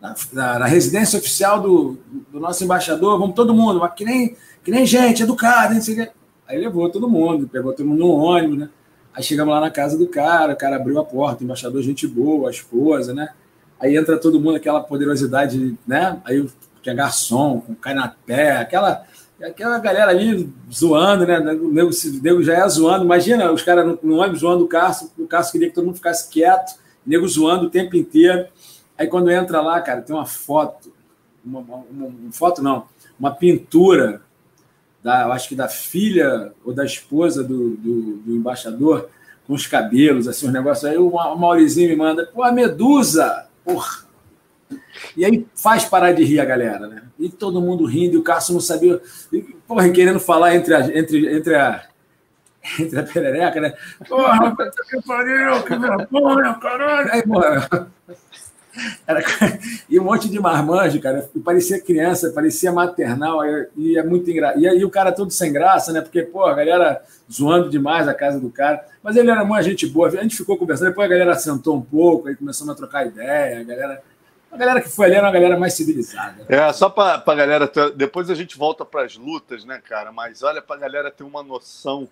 na, 0.00 0.58
na, 0.58 0.66
residência 0.66 1.18
oficial 1.18 1.60
do, 1.60 1.98
do, 2.30 2.38
nosso 2.38 2.62
embaixador, 2.62 3.18
vamos 3.18 3.34
todo 3.34 3.54
mundo, 3.54 3.80
mas 3.80 3.94
que 3.94 4.04
nem, 4.04 4.36
que 4.62 4.70
nem 4.70 4.84
gente, 4.84 5.22
educado, 5.22 5.74
hein? 5.74 6.10
Aí 6.46 6.58
levou 6.58 6.90
todo 6.90 7.08
mundo, 7.08 7.48
pegou 7.48 7.72
todo 7.72 7.86
mundo 7.86 8.00
no 8.00 8.10
ônibus, 8.10 8.58
né? 8.58 8.70
Aí 9.14 9.22
chegamos 9.22 9.54
lá 9.54 9.60
na 9.60 9.70
casa 9.70 9.96
do 9.96 10.08
cara, 10.08 10.54
o 10.54 10.56
cara 10.56 10.74
abriu 10.74 10.98
a 10.98 11.04
porta, 11.04 11.40
o 11.40 11.44
embaixador, 11.44 11.80
gente 11.82 12.04
boa, 12.06 12.48
a 12.48 12.50
esposa, 12.50 13.14
né? 13.14 13.28
Aí 13.78 13.96
entra 13.96 14.18
todo 14.18 14.40
mundo, 14.40 14.56
aquela 14.56 14.80
poderosidade, 14.80 15.78
né? 15.86 16.20
Aí 16.24 16.44
tinha 16.82 16.94
garçom, 16.94 17.60
com 17.60 17.74
canapé, 17.76 18.56
aquela, 18.56 19.04
aquela 19.40 19.78
galera 19.78 20.10
ali 20.10 20.52
zoando, 20.72 21.26
né? 21.26 21.38
O 21.38 21.72
nego, 21.72 21.90
o 21.90 22.22
nego 22.22 22.42
já 22.42 22.54
ia 22.54 22.68
zoando. 22.68 23.04
Imagina 23.04 23.52
os 23.52 23.62
caras 23.62 23.86
no, 23.86 23.98
no 24.02 24.16
ônibus 24.16 24.40
zoando 24.40 24.64
o 24.64 24.68
Cássio, 24.68 25.08
o 25.16 25.28
Cássio 25.28 25.52
queria 25.52 25.68
que 25.68 25.74
todo 25.76 25.84
mundo 25.84 25.96
ficasse 25.96 26.28
quieto, 26.28 26.72
o 27.06 27.08
nego 27.08 27.28
zoando 27.28 27.66
o 27.66 27.70
tempo 27.70 27.94
inteiro. 27.94 28.48
Aí 28.98 29.06
quando 29.06 29.30
entra 29.30 29.60
lá, 29.60 29.80
cara, 29.80 30.02
tem 30.02 30.14
uma 30.14 30.26
foto, 30.26 30.92
uma, 31.44 31.60
uma, 31.60 31.84
uma 31.88 32.32
foto 32.32 32.60
não, 32.60 32.86
uma 33.18 33.30
pintura 33.30 34.23
da, 35.04 35.24
eu 35.24 35.32
acho 35.32 35.50
que 35.50 35.54
da 35.54 35.68
filha 35.68 36.50
ou 36.64 36.72
da 36.72 36.82
esposa 36.82 37.44
do, 37.44 37.76
do, 37.76 38.16
do 38.16 38.34
embaixador, 38.34 39.10
com 39.46 39.52
os 39.52 39.66
cabelos, 39.66 40.26
assim, 40.26 40.46
os 40.46 40.52
negócios. 40.52 40.90
Aí 40.90 40.96
o 40.96 41.10
Maurizinho 41.36 41.90
me 41.90 41.96
manda, 41.96 42.24
pô, 42.24 42.42
a 42.42 42.50
medusa! 42.50 43.46
Porra! 43.62 44.04
E 45.14 45.22
aí 45.22 45.46
faz 45.54 45.84
parar 45.84 46.12
de 46.12 46.24
rir 46.24 46.40
a 46.40 46.44
galera, 46.46 46.86
né? 46.86 47.02
E 47.18 47.28
todo 47.28 47.60
mundo 47.60 47.84
rindo, 47.84 48.14
e 48.14 48.16
o 48.16 48.22
Cássio 48.22 48.54
não 48.54 48.60
sabia. 48.60 48.98
Porra, 49.68 49.90
querendo 49.90 50.18
falar 50.18 50.56
entre 50.56 50.74
a, 50.74 50.80
entre, 50.98 51.36
entre 51.36 51.54
a, 51.54 51.84
entre 52.80 52.98
a 52.98 53.02
perereca, 53.02 53.60
né? 53.60 53.74
Porra, 54.08 54.56
que 54.88 55.02
pariu, 55.02 55.62
que 55.64 55.76
vergonha, 55.76 56.54
caralho! 56.54 57.12
Aí, 57.12 57.22
porra, 57.22 57.92
era... 59.06 59.22
E 59.88 60.00
um 60.00 60.04
monte 60.04 60.28
de 60.28 60.40
marmanjo, 60.40 61.00
cara. 61.00 61.28
Parecia 61.44 61.80
criança, 61.80 62.32
parecia 62.34 62.72
maternal, 62.72 63.40
e 63.76 63.96
é 63.96 64.02
muito 64.02 64.30
engraçado. 64.30 64.60
E 64.60 64.68
aí 64.68 64.84
o 64.84 64.90
cara 64.90 65.12
todo 65.12 65.30
sem 65.30 65.52
graça, 65.52 65.92
né? 65.92 66.00
Porque, 66.00 66.22
pô, 66.22 66.44
a 66.44 66.54
galera 66.54 67.02
zoando 67.30 67.70
demais 67.70 68.08
a 68.08 68.14
casa 68.14 68.40
do 68.40 68.50
cara. 68.50 68.84
Mas 69.02 69.16
ele 69.16 69.30
era 69.30 69.42
uma 69.42 69.62
gente 69.62 69.86
boa. 69.86 70.08
A 70.08 70.22
gente 70.22 70.36
ficou 70.36 70.56
conversando, 70.56 70.88
depois 70.88 71.06
a 71.06 71.10
galera 71.10 71.34
sentou 71.34 71.76
um 71.76 71.82
pouco, 71.82 72.28
aí 72.28 72.36
começamos 72.36 72.72
a 72.72 72.76
trocar 72.76 73.06
ideia. 73.06 73.60
A 73.60 73.64
galera, 73.64 74.02
a 74.50 74.56
galera 74.56 74.80
que 74.80 74.88
foi 74.88 75.06
ali 75.06 75.14
era 75.16 75.26
uma 75.26 75.32
galera 75.32 75.58
mais 75.58 75.74
civilizada. 75.74 76.44
É, 76.48 76.72
só 76.72 76.88
para 76.88 77.22
a 77.24 77.34
galera. 77.34 77.68
Ter... 77.68 77.92
Depois 77.92 78.30
a 78.30 78.34
gente 78.34 78.56
volta 78.56 78.84
para 78.84 79.04
as 79.04 79.16
lutas, 79.16 79.64
né, 79.64 79.80
cara? 79.86 80.10
Mas 80.10 80.42
olha, 80.42 80.62
para 80.62 80.76
a 80.76 80.80
galera 80.80 81.10
ter 81.10 81.24
uma 81.24 81.42
noção 81.42 82.08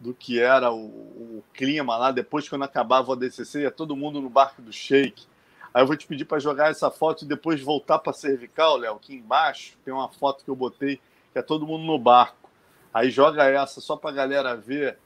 do 0.00 0.14
que 0.14 0.40
era 0.40 0.72
o, 0.72 0.86
o, 0.86 1.44
clima 1.52 1.96
lá. 1.96 2.10
Depois, 2.10 2.48
quando 2.48 2.62
acabava 2.62 3.10
o 3.10 3.12
ADCC, 3.12 3.60
ia 3.60 3.70
todo 3.70 3.94
mundo 3.94 4.20
no 4.20 4.30
barco 4.30 4.62
do 4.62 4.72
Shake 4.72 5.29
Aí 5.72 5.82
eu 5.82 5.86
vou 5.86 5.96
te 5.96 6.06
pedir 6.06 6.24
para 6.24 6.38
jogar 6.38 6.70
essa 6.70 6.90
foto 6.90 7.24
e 7.24 7.28
depois 7.28 7.60
voltar 7.60 7.98
para 7.98 8.12
cervical, 8.12 8.76
Léo, 8.76 8.96
aqui 8.96 9.14
embaixo 9.14 9.76
tem 9.84 9.94
uma 9.94 10.08
foto 10.08 10.44
que 10.44 10.50
eu 10.50 10.56
botei 10.56 11.00
que 11.32 11.38
é 11.38 11.42
todo 11.42 11.66
mundo 11.66 11.84
no 11.84 11.98
barco. 11.98 12.50
Aí 12.92 13.10
joga 13.10 13.44
essa 13.44 13.80
só 13.80 13.96
para 13.96 14.10
a 14.10 14.14
galera 14.14 14.56
ver. 14.56 14.98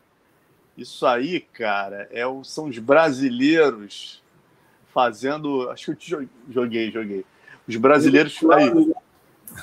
Isso 0.77 1.07
aí, 1.07 1.41
cara, 1.41 2.09
é 2.11 2.27
o, 2.27 2.43
são 2.43 2.67
os 2.67 2.79
brasileiros 2.79 4.23
fazendo. 4.93 5.71
Acho 5.71 5.85
que 5.87 5.91
eu 5.91 5.97
te 5.97 6.29
joguei, 6.51 6.91
joguei. 6.91 7.27
Os 7.69 7.77
brasileiros 7.77 8.39
aí. 8.51 8.95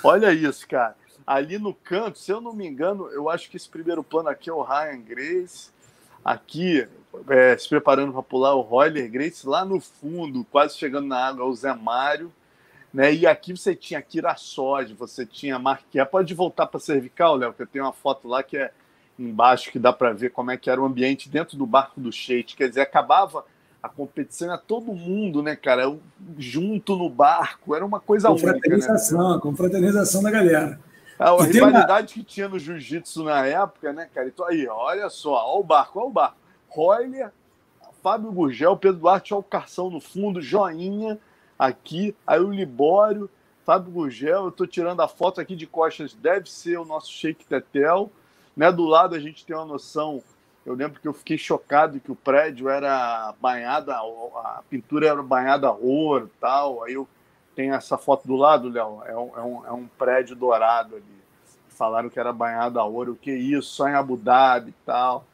Olha 0.04 0.32
isso, 0.32 0.68
cara. 0.68 0.96
Ali 1.26 1.58
no 1.58 1.74
canto, 1.74 2.18
se 2.20 2.32
eu 2.32 2.40
não 2.40 2.54
me 2.54 2.68
engano, 2.68 3.08
eu 3.10 3.30
acho 3.30 3.50
que 3.50 3.58
esse 3.58 3.70
primeiro 3.70 4.04
plano 4.04 4.30
aqui 4.30 4.50
é 4.50 4.54
o 4.54 4.62
Ryan 4.62 5.02
Grace. 5.02 5.72
Aqui, 6.24 6.88
é, 7.30 7.58
se 7.58 7.68
preparando 7.68 8.14
para 8.14 8.24
pular 8.24 8.56
o 8.56 8.62
Royler 8.62 9.10
Grace 9.10 9.48
lá 9.48 9.66
no 9.66 9.80
fundo, 9.80 10.46
quase 10.52 10.78
chegando 10.78 11.08
na 11.08 11.28
água, 11.28 11.46
o 11.46 11.54
Zé 11.54 11.74
Mário. 11.74 12.32
Né? 12.94 13.14
E 13.14 13.28
aqui 13.28 13.56
você 13.56 13.76
tinha 13.76 14.02
Kira 14.02 14.36
Sod, 14.36 14.94
você 14.94 15.26
tinha 15.26 15.58
Marquinhos. 15.58 16.08
Pode 16.10 16.34
voltar 16.34 16.68
para 16.68 16.80
cervical, 16.80 17.36
Léo, 17.36 17.54
que 17.54 17.62
eu 17.62 17.68
tenho 17.68 17.86
uma 17.86 17.94
foto 17.94 18.28
lá 18.28 18.44
que 18.44 18.58
é 18.58 18.72
embaixo 19.18 19.72
que 19.72 19.80
dá 19.80 19.94
para 19.94 20.14
ver 20.14 20.32
como 20.32 20.52
é 20.52 20.58
que 20.58 20.70
era 20.70 20.82
o 20.82 20.86
ambiente 20.86 21.30
dentro 21.30 21.58
do 21.58 21.66
barco 21.66 22.00
do 22.02 22.12
Sheik. 22.12 22.56
Quer 22.56 22.70
dizer, 22.70 22.82
acabava 22.82 23.46
a 23.82 23.90
competição, 23.90 24.50
era 24.50 24.58
todo 24.58 24.94
mundo, 24.94 25.42
né, 25.42 25.56
cara, 25.56 25.92
junto 26.38 26.96
no 26.96 27.10
barco, 27.10 27.76
era 27.76 27.86
uma 27.86 28.00
coisa 28.00 28.28
com 28.28 28.34
única. 28.34 28.54
Confraternização, 28.54 29.34
né? 29.34 29.40
confraternização 29.42 30.24
da 30.24 30.32
galera. 30.32 30.80
A, 31.18 31.30
a 31.30 31.44
rivalidade 31.44 32.14
uma... 32.14 32.14
que 32.14 32.24
tinha 32.24 32.48
no 32.48 32.60
jiu-jitsu 32.60 33.24
na 33.24 33.46
época, 33.46 33.92
né, 33.92 34.08
cara? 34.14 34.28
Então 34.28 34.46
aí, 34.46 34.68
olha 34.68 35.10
só, 35.10 35.34
olha 35.34 35.60
o 35.60 35.64
barco, 35.64 36.00
olha 36.00 36.08
o 36.08 36.12
barco. 36.12 36.41
Royler, 36.72 37.32
Fábio 38.02 38.32
Gurgel, 38.32 38.78
Pedro 38.78 39.00
Duarte, 39.00 39.34
olha 39.34 39.42
o 39.42 39.44
Carção 39.44 39.90
no 39.90 40.00
fundo, 40.00 40.42
joinha 40.42 41.20
aqui, 41.60 42.16
aí 42.26 42.40
o 42.40 42.50
Libório, 42.50 43.30
Fábio 43.66 43.92
Gurgel, 43.92 44.44
eu 44.44 44.50
estou 44.50 44.66
tirando 44.66 45.02
a 45.02 45.08
foto 45.08 45.40
aqui 45.40 45.56
de 45.56 45.68
costas, 45.68 46.14
deve 46.14 46.50
ser 46.50 46.78
o 46.78 46.86
nosso 46.86 47.12
Sheik 47.12 47.46
Tetel, 47.46 48.10
né? 48.56 48.72
Do 48.72 48.86
lado 48.86 49.16
a 49.16 49.20
gente 49.20 49.46
tem 49.46 49.56
uma 49.56 49.66
noção, 49.66 50.24
eu 50.66 50.74
lembro 50.74 51.00
que 51.00 51.08
eu 51.08 51.14
fiquei 51.14 51.38
chocado 51.38 52.00
que 52.00 52.12
o 52.12 52.16
prédio 52.16 52.70
era 52.70 53.36
banhada, 53.40 53.94
a 53.96 54.64
pintura 54.70 55.08
era 55.08 55.22
banhada 55.22 55.68
a 55.68 55.74
ouro 55.74 56.32
tal, 56.40 56.84
aí 56.84 56.94
eu 56.94 57.08
tenho 57.56 57.74
essa 57.74 57.98
foto 57.98 58.28
do 58.28 58.36
lado, 58.36 58.70
Léo, 58.70 59.04
é 59.06 59.16
um, 59.16 59.38
é, 59.38 59.42
um, 59.42 59.66
é 59.68 59.72
um 59.72 59.88
prédio 59.88 60.36
dourado 60.36 60.96
ali, 60.96 61.22
falaram 61.70 62.10
que 62.10 62.20
era 62.20 62.32
banhado 62.32 62.80
a 62.80 62.86
ouro, 62.86 63.12
o 63.12 63.16
que 63.16 63.32
isso, 63.32 63.70
só 63.70 63.88
em 63.88 63.94
Abu 63.94 64.16
Dhabi 64.16 64.70
e 64.70 64.86
tal. 64.86 65.26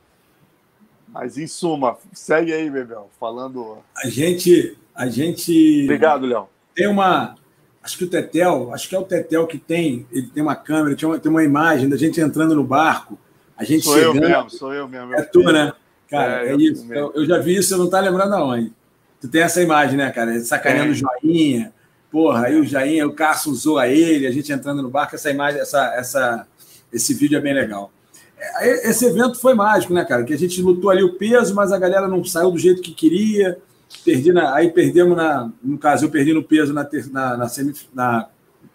Mas 1.07 1.37
em 1.37 1.47
suma, 1.47 1.97
segue 2.13 2.53
aí, 2.53 2.69
Bebel, 2.69 3.09
falando. 3.19 3.77
A 3.95 4.07
gente. 4.09 4.77
A 4.93 5.07
gente. 5.07 5.83
Obrigado, 5.83 6.25
Léo. 6.25 6.47
Tem 6.75 6.87
uma. 6.87 7.35
Acho 7.81 7.97
que 7.97 8.03
o 8.03 8.09
Tetel, 8.09 8.73
acho 8.73 8.89
que 8.89 8.95
é 8.95 8.99
o 8.99 9.03
Tetel 9.03 9.47
que 9.47 9.57
tem. 9.57 10.05
Ele 10.11 10.27
tem 10.27 10.43
uma 10.43 10.55
câmera, 10.55 10.95
tem 10.95 11.07
uma, 11.07 11.19
tem 11.19 11.31
uma 11.31 11.43
imagem 11.43 11.87
da 11.87 11.95
gente 11.95 12.19
entrando 12.19 12.53
no 12.53 12.63
barco. 12.63 13.17
A 13.55 13.63
gente 13.63 13.85
sou 13.85 13.93
chegando. 13.95 14.23
eu 14.23 14.29
mesmo, 14.29 14.49
sou 14.49 14.73
eu 14.73 14.87
mesmo. 14.87 15.15
É 15.15 15.21
tu, 15.21 15.41
né? 15.41 15.73
Cara, 16.09 16.45
é, 16.45 16.51
é 16.51 16.55
isso. 16.55 16.93
Eu, 16.93 17.11
eu, 17.15 17.25
já 17.25 17.39
vi 17.39 17.55
isso, 17.55 17.69
você 17.69 17.75
não 17.75 17.89
tá 17.89 17.99
lembrando 17.99 18.33
aonde. 18.33 18.73
Tu 19.19 19.27
tem 19.27 19.41
essa 19.41 19.61
imagem, 19.61 19.97
né, 19.97 20.11
cara? 20.11 20.39
Sacaneando 20.41 20.91
o 20.91 20.93
joinha. 20.93 21.73
Porra, 22.11 22.47
aí 22.47 22.59
o 22.59 22.63
joinha, 22.63 23.07
o 23.07 23.13
Carson 23.13 23.49
usou 23.49 23.77
a 23.77 23.87
ele, 23.87 24.27
a 24.27 24.31
gente 24.31 24.51
entrando 24.51 24.81
no 24.81 24.89
barco, 24.89 25.15
essa 25.15 25.29
imagem, 25.29 25.59
essa, 25.59 25.93
essa, 25.95 26.47
esse 26.91 27.13
vídeo 27.13 27.37
é 27.37 27.41
bem 27.41 27.53
legal. 27.53 27.91
É, 28.39 28.89
esse 28.89 29.05
evento 29.05 29.39
foi 29.39 29.53
mágico, 29.53 29.93
né, 29.93 30.05
cara? 30.05 30.23
Que 30.23 30.33
a 30.33 30.37
gente 30.37 30.61
lutou 30.61 30.89
ali 30.89 31.03
o 31.03 31.13
peso, 31.13 31.55
mas 31.55 31.71
a 31.71 31.79
galera 31.79 32.07
não 32.07 32.23
saiu 32.23 32.51
do 32.51 32.57
jeito 32.57 32.81
que 32.81 32.93
queria. 32.93 33.59
Perdi 34.05 34.31
na, 34.31 34.53
aí 34.53 34.69
perdemos 34.69 35.17
na. 35.17 35.51
No 35.63 35.77
caso, 35.77 36.05
eu 36.05 36.11
perdi 36.11 36.33
no 36.33 36.43
peso 36.43 36.73
na, 36.73 36.83
ter, 36.83 37.09
na, 37.09 37.35
na, 37.35 37.47
na, 37.93 38.29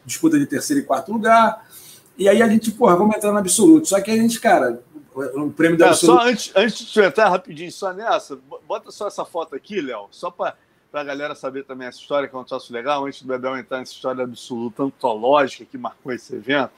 disputa 0.04 0.38
de 0.38 0.46
terceiro 0.46 0.82
e 0.82 0.84
quarto 0.84 1.12
lugar. 1.12 1.66
E 2.18 2.28
aí 2.28 2.42
a 2.42 2.48
gente, 2.48 2.72
porra, 2.72 2.96
vamos 2.96 3.16
entrar 3.16 3.30
no 3.30 3.38
absoluto. 3.38 3.88
Só 3.88 4.00
que 4.00 4.10
a 4.10 4.16
gente, 4.16 4.40
cara, 4.40 4.82
o 5.14 5.50
prêmio 5.50 5.78
da 5.78 5.90
é, 5.90 5.94
Só 5.94 6.18
antes, 6.26 6.52
antes 6.56 6.86
de 6.86 7.00
entrar 7.00 7.28
rapidinho, 7.28 7.70
só 7.70 7.92
nessa, 7.92 8.38
bota 8.66 8.90
só 8.90 9.06
essa 9.06 9.24
foto 9.24 9.54
aqui, 9.54 9.80
Léo, 9.80 10.08
só 10.10 10.30
para 10.30 10.56
a 10.92 11.04
galera 11.04 11.34
saber 11.34 11.64
também 11.64 11.86
essa 11.86 11.98
história, 11.98 12.28
que 12.28 12.34
é 12.34 12.38
um 12.38 12.44
troço 12.44 12.72
legal, 12.72 13.06
antes 13.06 13.22
do 13.22 13.28
Bebel 13.28 13.56
entrar 13.56 13.78
nessa 13.78 13.92
história 13.92 14.24
absoluta, 14.24 14.82
antológica 14.82 15.64
que 15.64 15.78
marcou 15.78 16.12
esse 16.12 16.34
evento 16.34 16.72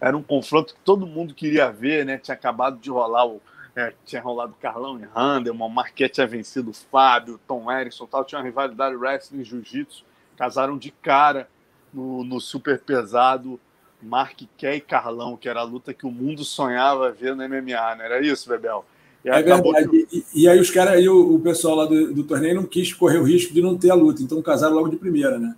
era 0.00 0.16
um 0.16 0.22
confronto 0.22 0.74
que 0.74 0.80
todo 0.80 1.06
mundo 1.06 1.34
queria 1.34 1.70
ver, 1.70 2.06
né? 2.06 2.18
Tinha 2.18 2.34
acabado 2.34 2.78
de 2.78 2.90
rolar 2.90 3.26
o. 3.26 3.40
É, 3.76 3.92
tinha 4.04 4.20
rolado 4.20 4.54
Carlão 4.60 4.98
e 4.98 5.06
Handelman, 5.14 5.66
o 5.66 5.70
Marquete 5.70 6.14
tinha 6.14 6.26
vencido 6.26 6.70
o 6.70 6.74
Fábio, 6.74 7.40
Tom 7.46 7.70
Erickson 7.70 8.04
tal, 8.04 8.24
tinha 8.24 8.40
uma 8.40 8.44
rivalidade 8.44 8.96
wrestling 8.96 9.42
e 9.42 9.44
jiu-jitsu, 9.44 10.04
casaram 10.36 10.76
de 10.76 10.90
cara 10.90 11.48
no, 11.94 12.24
no 12.24 12.40
super 12.40 12.80
pesado 12.80 13.60
Mark 14.02 14.40
Key 14.56 14.66
e 14.66 14.80
Carlão, 14.80 15.36
que 15.36 15.48
era 15.48 15.60
a 15.60 15.64
luta 15.64 15.92
que 15.92 16.06
o 16.06 16.10
mundo 16.10 16.44
sonhava 16.44 17.12
ver 17.12 17.36
no 17.36 17.48
MMA, 17.48 17.94
não 17.96 18.04
era 18.04 18.20
isso, 18.20 18.48
Bebel? 18.48 18.84
E 19.24 19.28
é 19.28 19.42
verdade. 19.42 19.88
Que... 19.88 20.08
E, 20.12 20.42
e, 20.42 20.48
aí 20.48 20.58
os 20.58 20.70
caras, 20.70 20.94
aí 20.94 21.08
o, 21.08 21.34
o, 21.34 21.40
pessoal 21.40 21.76
lá 21.76 21.84
do, 21.84 22.12
do, 22.12 22.24
torneio 22.24 22.54
não 22.54 22.64
quis 22.64 22.92
correr 22.92 23.18
o 23.18 23.24
risco 23.24 23.52
de 23.52 23.60
não 23.60 23.76
ter 23.76 23.90
a 23.90 23.94
luta, 23.94 24.22
então 24.22 24.40
casaram 24.40 24.74
logo 24.74 24.88
de 24.88 24.96
primeira, 24.96 25.38
né? 25.38 25.54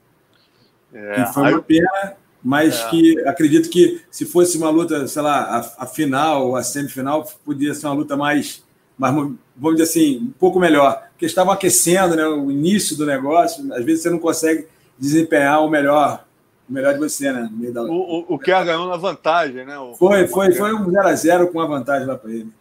É, 0.93 1.23
e 1.23 1.27
foi 1.33 1.53
uma 1.53 1.63
pena, 1.63 2.17
mas 2.43 2.81
é. 2.81 2.91
que 2.91 3.19
acredito 3.27 3.69
que 3.69 4.03
se 4.11 4.25
fosse 4.25 4.59
uma 4.59 4.69
luta, 4.69 5.07
sei 5.07 5.23
lá, 5.23 5.43
a, 5.59 5.85
a, 5.85 5.87
final, 5.87 6.57
a 6.57 6.63
semifinal, 6.63 7.25
podia 7.45 7.73
ser 7.73 7.87
uma 7.87 7.95
luta 7.95 8.17
mais, 8.17 8.65
mais, 8.99 9.15
vamos 9.15 9.77
dizer 9.77 9.85
assim, 9.85 10.19
um 10.19 10.33
pouco 10.33 10.59
melhor, 10.59 11.09
porque 11.11 11.27
estavam 11.27 11.53
aquecendo, 11.53 12.17
né, 12.17 12.27
o 12.27 12.51
início 12.51 12.97
do 12.97 13.07
negócio, 13.07 13.73
às 13.73 13.85
vezes 13.85 14.03
você 14.03 14.11
não 14.11 14.19
consegue 14.19 14.67
desempenhar 14.99 15.65
o 15.65 15.71
melhor, 15.71 16.25
o 16.69 16.73
melhor 16.73 16.95
de 16.95 16.99
você, 16.99 17.31
né, 17.33 17.49
no 17.51 17.57
meio 17.57 17.73
da... 17.73 17.83
O, 17.83 17.93
o, 17.93 18.35
o 18.35 18.39
que 18.39 18.51
ganhou 18.51 18.89
na 18.89 18.97
vantagem, 18.97 19.65
né? 19.65 19.79
O, 19.79 19.95
foi, 19.95 20.27
foi, 20.27 20.53
foi 20.53 20.75
um 20.75 20.91
0 20.91 21.09
a 21.09 21.15
0 21.15 21.49
com 21.49 21.59
uma 21.59 21.67
vantagem 21.67 22.07
lá 22.07 22.17
para 22.17 22.31
ele. 22.31 22.53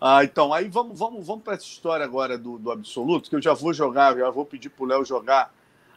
Ah, 0.00 0.22
então, 0.22 0.54
aí 0.54 0.68
vamos, 0.68 0.96
vamos, 0.96 1.26
vamos 1.26 1.42
para 1.42 1.54
essa 1.54 1.64
história 1.64 2.04
agora 2.04 2.38
do, 2.38 2.56
do 2.56 2.70
absoluto, 2.70 3.28
que 3.28 3.34
eu 3.34 3.42
já 3.42 3.52
vou 3.52 3.72
jogar, 3.74 4.16
já 4.16 4.30
vou 4.30 4.44
pedir 4.44 4.68
para 4.68 4.84
o 4.84 4.86
Léo 4.86 5.04
jogar 5.04 5.52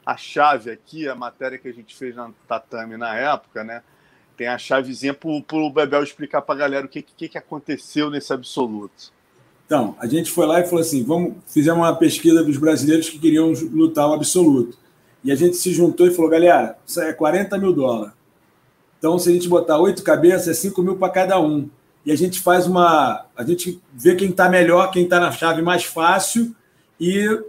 a 0.05 0.17
chave 0.17 0.71
aqui, 0.71 1.07
a 1.07 1.15
matéria 1.15 1.57
que 1.57 1.67
a 1.67 1.73
gente 1.73 1.95
fez 1.95 2.15
na 2.15 2.31
Tatame 2.47 2.97
na 2.97 3.15
época, 3.15 3.63
né? 3.63 3.81
Tem 4.35 4.47
a 4.47 4.57
chavezinha 4.57 5.13
para 5.13 5.29
o 5.29 5.69
Bebel 5.69 6.03
explicar 6.03 6.41
para 6.41 6.55
a 6.55 6.57
galera 6.57 6.85
o 6.85 6.89
que, 6.89 7.01
que, 7.01 7.29
que 7.29 7.37
aconteceu 7.37 8.09
nesse 8.09 8.33
absoluto. 8.33 9.13
Então, 9.65 9.95
a 9.99 10.07
gente 10.07 10.31
foi 10.31 10.45
lá 10.45 10.59
e 10.59 10.65
falou 10.65 10.81
assim: 10.81 11.03
vamos, 11.03 11.35
fizemos 11.47 11.79
uma 11.79 11.95
pesquisa 11.95 12.43
dos 12.43 12.57
brasileiros 12.57 13.09
que 13.09 13.19
queriam 13.19 13.53
lutar 13.71 14.09
o 14.09 14.13
absoluto. 14.13 14.77
E 15.23 15.31
a 15.31 15.35
gente 15.35 15.55
se 15.57 15.71
juntou 15.71 16.07
e 16.07 16.11
falou: 16.11 16.31
galera, 16.31 16.77
isso 16.85 16.99
é 16.99 17.13
40 17.13 17.57
mil 17.57 17.71
dólares. 17.71 18.13
Então, 18.97 19.17
se 19.17 19.29
a 19.29 19.33
gente 19.33 19.47
botar 19.47 19.79
oito 19.79 20.03
cabeças, 20.03 20.47
é 20.47 20.53
5 20.53 20.81
mil 20.81 20.97
para 20.97 21.11
cada 21.11 21.39
um. 21.39 21.69
E 22.05 22.11
a 22.11 22.15
gente 22.15 22.39
faz 22.39 22.67
uma. 22.67 23.25
A 23.35 23.43
gente 23.43 23.81
vê 23.93 24.15
quem 24.15 24.29
está 24.29 24.49
melhor, 24.49 24.91
quem 24.91 25.03
está 25.03 25.19
na 25.19 25.31
chave 25.31 25.61
mais 25.61 25.83
fácil, 25.83 26.55
e 26.99 27.39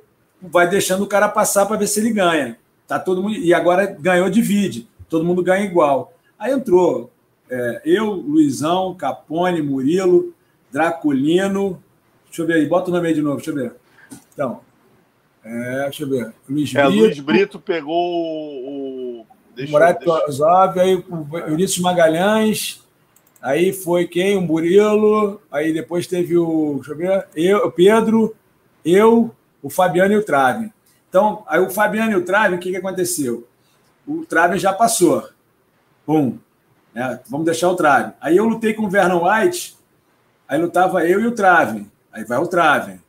vai 0.42 0.68
deixando 0.68 1.04
o 1.04 1.06
cara 1.06 1.28
passar 1.28 1.66
para 1.66 1.76
ver 1.76 1.86
se 1.86 2.00
ele 2.00 2.12
ganha. 2.12 2.56
Tá 2.86 2.98
todo 2.98 3.22
mundo 3.22 3.36
e 3.36 3.54
agora 3.54 3.86
ganhou 3.86 4.28
divide, 4.28 4.88
todo 5.08 5.24
mundo 5.24 5.42
ganha 5.42 5.64
igual. 5.64 6.12
Aí 6.38 6.52
entrou 6.52 7.10
é, 7.48 7.82
eu, 7.84 8.10
Luizão, 8.10 8.94
Capone, 8.94 9.62
Murilo, 9.62 10.34
Draculino. 10.70 11.82
Deixa 12.26 12.42
eu 12.42 12.46
ver 12.46 12.54
aí, 12.54 12.66
bota 12.66 12.90
o 12.90 12.94
nome 12.94 13.08
aí 13.08 13.14
de 13.14 13.22
novo, 13.22 13.36
deixa 13.36 13.50
eu 13.50 13.54
ver. 13.54 13.74
Então, 14.32 14.60
é, 15.44 15.82
deixa 15.84 16.04
eu 16.04 16.08
ver. 16.08 16.32
Luiz 16.48 16.74
é, 16.74 16.84
Brito, 16.84 16.98
Luiz 16.98 17.20
Brito 17.20 17.60
pegou 17.60 17.94
o. 17.94 19.26
Deixa, 19.54 19.78
deixa... 19.78 20.80
aí 20.80 20.94
o 20.96 21.38
Eurício 21.38 21.82
Magalhães, 21.82 22.82
Aí 23.42 23.72
foi 23.72 24.06
quem? 24.06 24.36
O 24.36 24.40
Murilo. 24.40 25.42
Aí 25.50 25.72
depois 25.72 26.06
teve 26.06 26.38
o. 26.38 26.76
Deixa 26.76 26.92
eu 26.92 26.96
ver. 26.96 27.26
Eu, 27.34 27.58
o 27.66 27.72
Pedro, 27.72 28.36
eu, 28.84 29.34
o 29.62 29.70
Fabiano 29.70 30.12
e 30.12 30.16
o 30.16 30.24
Trave. 30.24 30.72
Então, 31.08 31.44
aí 31.46 31.60
o 31.60 31.70
Fabiano 31.70 32.12
e 32.12 32.16
o 32.16 32.24
Trave, 32.24 32.56
o 32.56 32.58
que, 32.58 32.70
que 32.70 32.76
aconteceu? 32.76 33.46
O 34.06 34.24
Trave 34.24 34.58
já 34.58 34.72
passou. 34.72 35.28
Pum. 36.04 36.38
É, 36.94 37.20
vamos 37.28 37.46
deixar 37.46 37.68
o 37.70 37.76
Trave. 37.76 38.12
Aí 38.20 38.36
eu 38.36 38.44
lutei 38.44 38.74
com 38.74 38.84
o 38.84 38.90
Vernon 38.90 39.24
White, 39.24 39.76
aí 40.46 40.60
lutava 40.60 41.06
eu 41.06 41.20
e 41.20 41.26
o 41.26 41.32
Trave. 41.32 41.86
Aí 42.12 42.24
vai 42.24 42.38
o 42.38 42.46
Trave. 42.46 43.00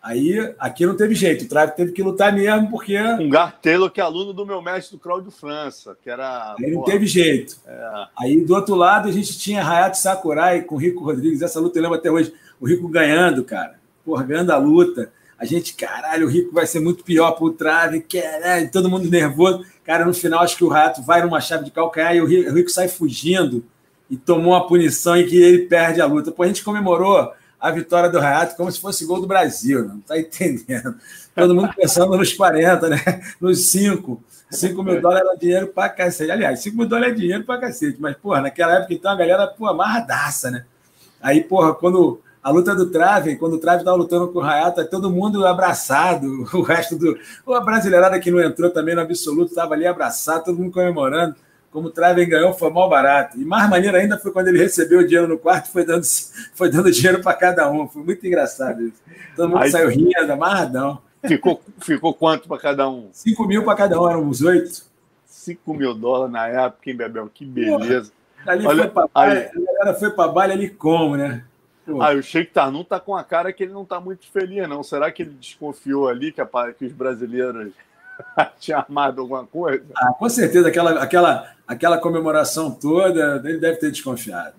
Aí 0.00 0.54
aqui 0.58 0.86
não 0.86 0.96
teve 0.96 1.14
jeito, 1.14 1.44
o 1.44 1.48
Trave 1.48 1.72
teve 1.74 1.92
que 1.92 2.02
lutar 2.02 2.32
mesmo, 2.32 2.70
porque. 2.70 2.96
Um 2.98 3.28
Gartelo, 3.28 3.90
que 3.90 4.00
é 4.00 4.04
aluno 4.04 4.32
do 4.32 4.46
meu 4.46 4.62
mestre 4.62 4.96
do 4.96 5.00
Cláudio 5.00 5.30
França, 5.30 5.96
que 6.00 6.08
era. 6.08 6.54
Aí 6.58 6.70
não 6.70 6.84
teve 6.84 7.04
jeito. 7.06 7.56
É. 7.66 8.06
Aí 8.18 8.40
do 8.40 8.54
outro 8.54 8.76
lado 8.76 9.08
a 9.08 9.12
gente 9.12 9.36
tinha 9.38 9.66
Hayato 9.66 9.98
Sakurai 9.98 10.62
com 10.62 10.76
o 10.76 10.78
Rico 10.78 11.04
Rodrigues. 11.04 11.42
Essa 11.42 11.60
luta 11.60 11.78
eu 11.78 11.82
lembro 11.82 11.98
até 11.98 12.10
hoje. 12.10 12.32
O 12.60 12.66
Rico 12.66 12.88
ganhando, 12.88 13.44
cara. 13.44 13.78
Porra, 14.04 14.22
ganhando 14.22 14.52
a 14.52 14.56
luta. 14.56 15.12
A 15.38 15.44
gente, 15.44 15.74
caralho, 15.74 16.26
o 16.26 16.30
Rico 16.30 16.52
vai 16.52 16.66
ser 16.66 16.80
muito 16.80 17.04
pior 17.04 17.32
pro 17.32 17.52
Trave, 17.52 18.00
caralho, 18.00 18.70
todo 18.72 18.90
mundo 18.90 19.08
nervoso. 19.08 19.64
Cara, 19.84 20.04
no 20.04 20.12
final 20.12 20.42
acho 20.42 20.56
que 20.56 20.64
o 20.64 20.68
Rato 20.68 21.00
vai 21.02 21.22
numa 21.22 21.40
chave 21.40 21.64
de 21.64 21.70
calcanhar 21.70 22.16
e 22.16 22.20
o 22.20 22.26
Rico, 22.26 22.70
sai 22.70 22.88
fugindo 22.88 23.64
e 24.10 24.16
tomou 24.16 24.52
uma 24.52 24.66
punição 24.66 25.16
em 25.16 25.26
que 25.26 25.40
ele 25.40 25.66
perde 25.66 26.00
a 26.00 26.06
luta. 26.06 26.32
Pô, 26.32 26.42
a 26.42 26.46
gente 26.48 26.64
comemorou 26.64 27.32
a 27.60 27.70
vitória 27.70 28.10
do 28.10 28.18
Rayato 28.18 28.56
como 28.56 28.70
se 28.70 28.80
fosse 28.80 29.04
gol 29.04 29.20
do 29.20 29.26
Brasil, 29.26 29.86
não 29.86 30.00
tá 30.00 30.18
entendendo? 30.18 30.96
Todo 31.34 31.54
mundo 31.54 31.72
pensando 31.76 32.16
nos 32.16 32.32
40, 32.32 32.88
né? 32.88 32.98
Nos 33.40 33.70
5. 33.70 34.22
5 34.50 34.82
mil 34.82 35.00
dólares 35.00 35.28
era 35.28 35.38
dinheiro 35.38 35.66
pra 35.68 35.88
cacete. 35.88 36.30
Aliás, 36.30 36.60
5 36.60 36.76
mil 36.76 36.86
dólares 36.86 37.12
é 37.14 37.16
dinheiro 37.16 37.44
pra 37.44 37.58
cacete. 37.58 37.98
Mas, 38.00 38.16
porra, 38.16 38.40
naquela 38.40 38.76
época, 38.76 38.94
então, 38.94 39.10
a 39.10 39.14
galera, 39.14 39.46
pô, 39.46 39.66
amarradaça, 39.66 40.50
né? 40.50 40.64
Aí, 41.20 41.42
porra, 41.42 41.74
quando 41.74 42.20
a 42.48 42.50
luta 42.50 42.74
do 42.74 42.90
Trave, 42.90 43.36
quando 43.36 43.54
o 43.54 43.58
Trave 43.58 43.80
estava 43.80 43.96
lutando 43.96 44.28
com 44.28 44.38
o 44.38 44.42
Rayato, 44.42 44.82
todo 44.88 45.10
mundo 45.10 45.46
abraçado, 45.46 46.48
o 46.54 46.62
resto 46.62 46.96
do. 46.96 47.18
A 47.54 47.60
brasileirada 47.60 48.18
que 48.18 48.30
não 48.30 48.40
entrou 48.40 48.70
também 48.70 48.94
no 48.94 49.02
absoluto 49.02 49.50
estava 49.50 49.74
ali 49.74 49.86
abraçado, 49.86 50.44
todo 50.44 50.58
mundo 50.58 50.72
comemorando 50.72 51.36
como 51.70 51.88
o 51.88 51.90
Traven 51.90 52.26
ganhou, 52.26 52.54
foi 52.54 52.70
mal 52.70 52.88
barato. 52.88 53.38
E 53.38 53.44
mais 53.44 53.68
maneiro 53.68 53.98
ainda 53.98 54.16
foi 54.16 54.32
quando 54.32 54.48
ele 54.48 54.58
recebeu 54.58 55.00
o 55.00 55.06
dinheiro 55.06 55.28
no 55.28 55.36
quarto 55.36 55.66
e 55.66 55.72
foi 55.72 55.84
dando, 55.84 56.02
foi 56.54 56.70
dando 56.70 56.90
dinheiro 56.90 57.22
para 57.22 57.34
cada 57.34 57.70
um. 57.70 57.86
Foi 57.86 58.02
muito 58.02 58.26
engraçado 58.26 58.82
isso. 58.82 59.02
Todo 59.36 59.50
mundo 59.50 59.62
Aí, 59.62 59.70
saiu 59.70 59.90
rindo, 59.90 60.32
amarradão. 60.32 61.02
Ficou, 61.26 61.60
ficou 61.82 62.14
quanto 62.14 62.48
para 62.48 62.58
cada 62.58 62.88
um? 62.88 63.10
5 63.12 63.46
mil 63.46 63.62
para 63.62 63.76
cada 63.76 64.00
um, 64.00 64.08
eram 64.08 64.22
uns 64.22 64.40
oito. 64.40 64.82
5 65.26 65.74
mil 65.74 65.92
dólares 65.92 66.32
na 66.32 66.48
época, 66.48 66.88
hein, 66.88 66.96
Bebel? 66.96 67.30
Que 67.32 67.44
beleza. 67.44 68.10
Porra, 68.44 68.52
ali 68.52 68.66
Olha, 68.66 68.82
foi 68.84 68.90
pra 68.90 69.08
baile, 69.12 69.40
a 69.40 69.72
galera 69.72 69.98
foi 69.98 70.10
para 70.10 70.32
baile 70.32 70.52
ali 70.54 70.70
como, 70.70 71.16
né? 71.16 71.44
Ah, 72.00 72.12
o 72.12 72.22
Sheik 72.22 72.52
Tarnum 72.52 72.84
tá 72.84 73.00
com 73.00 73.16
a 73.16 73.24
cara 73.24 73.52
que 73.52 73.62
ele 73.62 73.72
não 73.72 73.84
tá 73.84 74.00
muito 74.00 74.30
feliz, 74.30 74.68
não. 74.68 74.82
Será 74.82 75.10
que 75.10 75.22
ele 75.22 75.34
desconfiou 75.34 76.08
ali 76.08 76.32
que, 76.32 76.40
a, 76.40 76.46
que 76.76 76.84
os 76.84 76.92
brasileiros 76.92 77.72
tinha 78.58 78.78
armado 78.78 79.20
alguma 79.20 79.46
coisa? 79.46 79.84
Ah, 79.96 80.12
com 80.12 80.28
certeza, 80.28 80.68
aquela, 80.68 81.02
aquela, 81.02 81.52
aquela 81.66 81.98
comemoração 81.98 82.70
toda, 82.70 83.40
ele 83.44 83.58
deve 83.58 83.78
ter 83.78 83.90
desconfiado. 83.90 84.54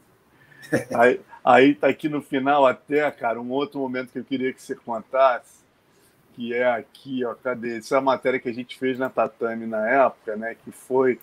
Aí, 0.96 1.22
aí 1.44 1.76
tá 1.76 1.88
aqui 1.88 2.10
no 2.10 2.22
final 2.22 2.66
até, 2.66 3.10
cara, 3.12 3.40
um 3.40 3.52
outro 3.52 3.80
momento 3.80 4.12
que 4.12 4.20
eu 4.20 4.24
queria 4.24 4.54
que 4.54 4.62
você 4.62 4.76
contasse, 4.76 5.60
que 6.36 6.54
é 6.54 6.72
aqui, 6.72 7.26
ó, 7.26 7.34
cadê? 7.36 7.80
Isso 7.80 7.94
é 7.94 7.98
a 7.98 8.02
matéria 8.02 8.40
que 8.40 8.50
a 8.50 8.54
gente 8.54 8.78
fez 8.78 8.98
na 8.98 9.10
Tatame 9.10 9.66
na 9.66 9.88
época, 9.88 10.36
né? 10.36 10.56
Que 10.64 10.72
foi, 10.72 11.20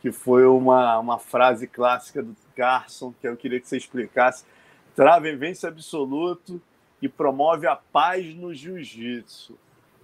que 0.00 0.10
foi 0.10 0.44
uma, 0.46 0.98
uma 0.98 1.18
frase 1.18 1.66
clássica 1.66 2.22
do 2.22 2.34
Carson, 2.56 3.14
que 3.20 3.28
eu 3.28 3.36
queria 3.36 3.60
que 3.60 3.68
você 3.68 3.76
explicasse. 3.76 4.44
Traven 4.96 5.36
vence 5.36 5.66
absoluto 5.66 6.60
e 7.00 7.08
promove 7.08 7.66
a 7.66 7.76
paz 7.76 8.34
no 8.34 8.52
jiu-jitsu. 8.54 9.56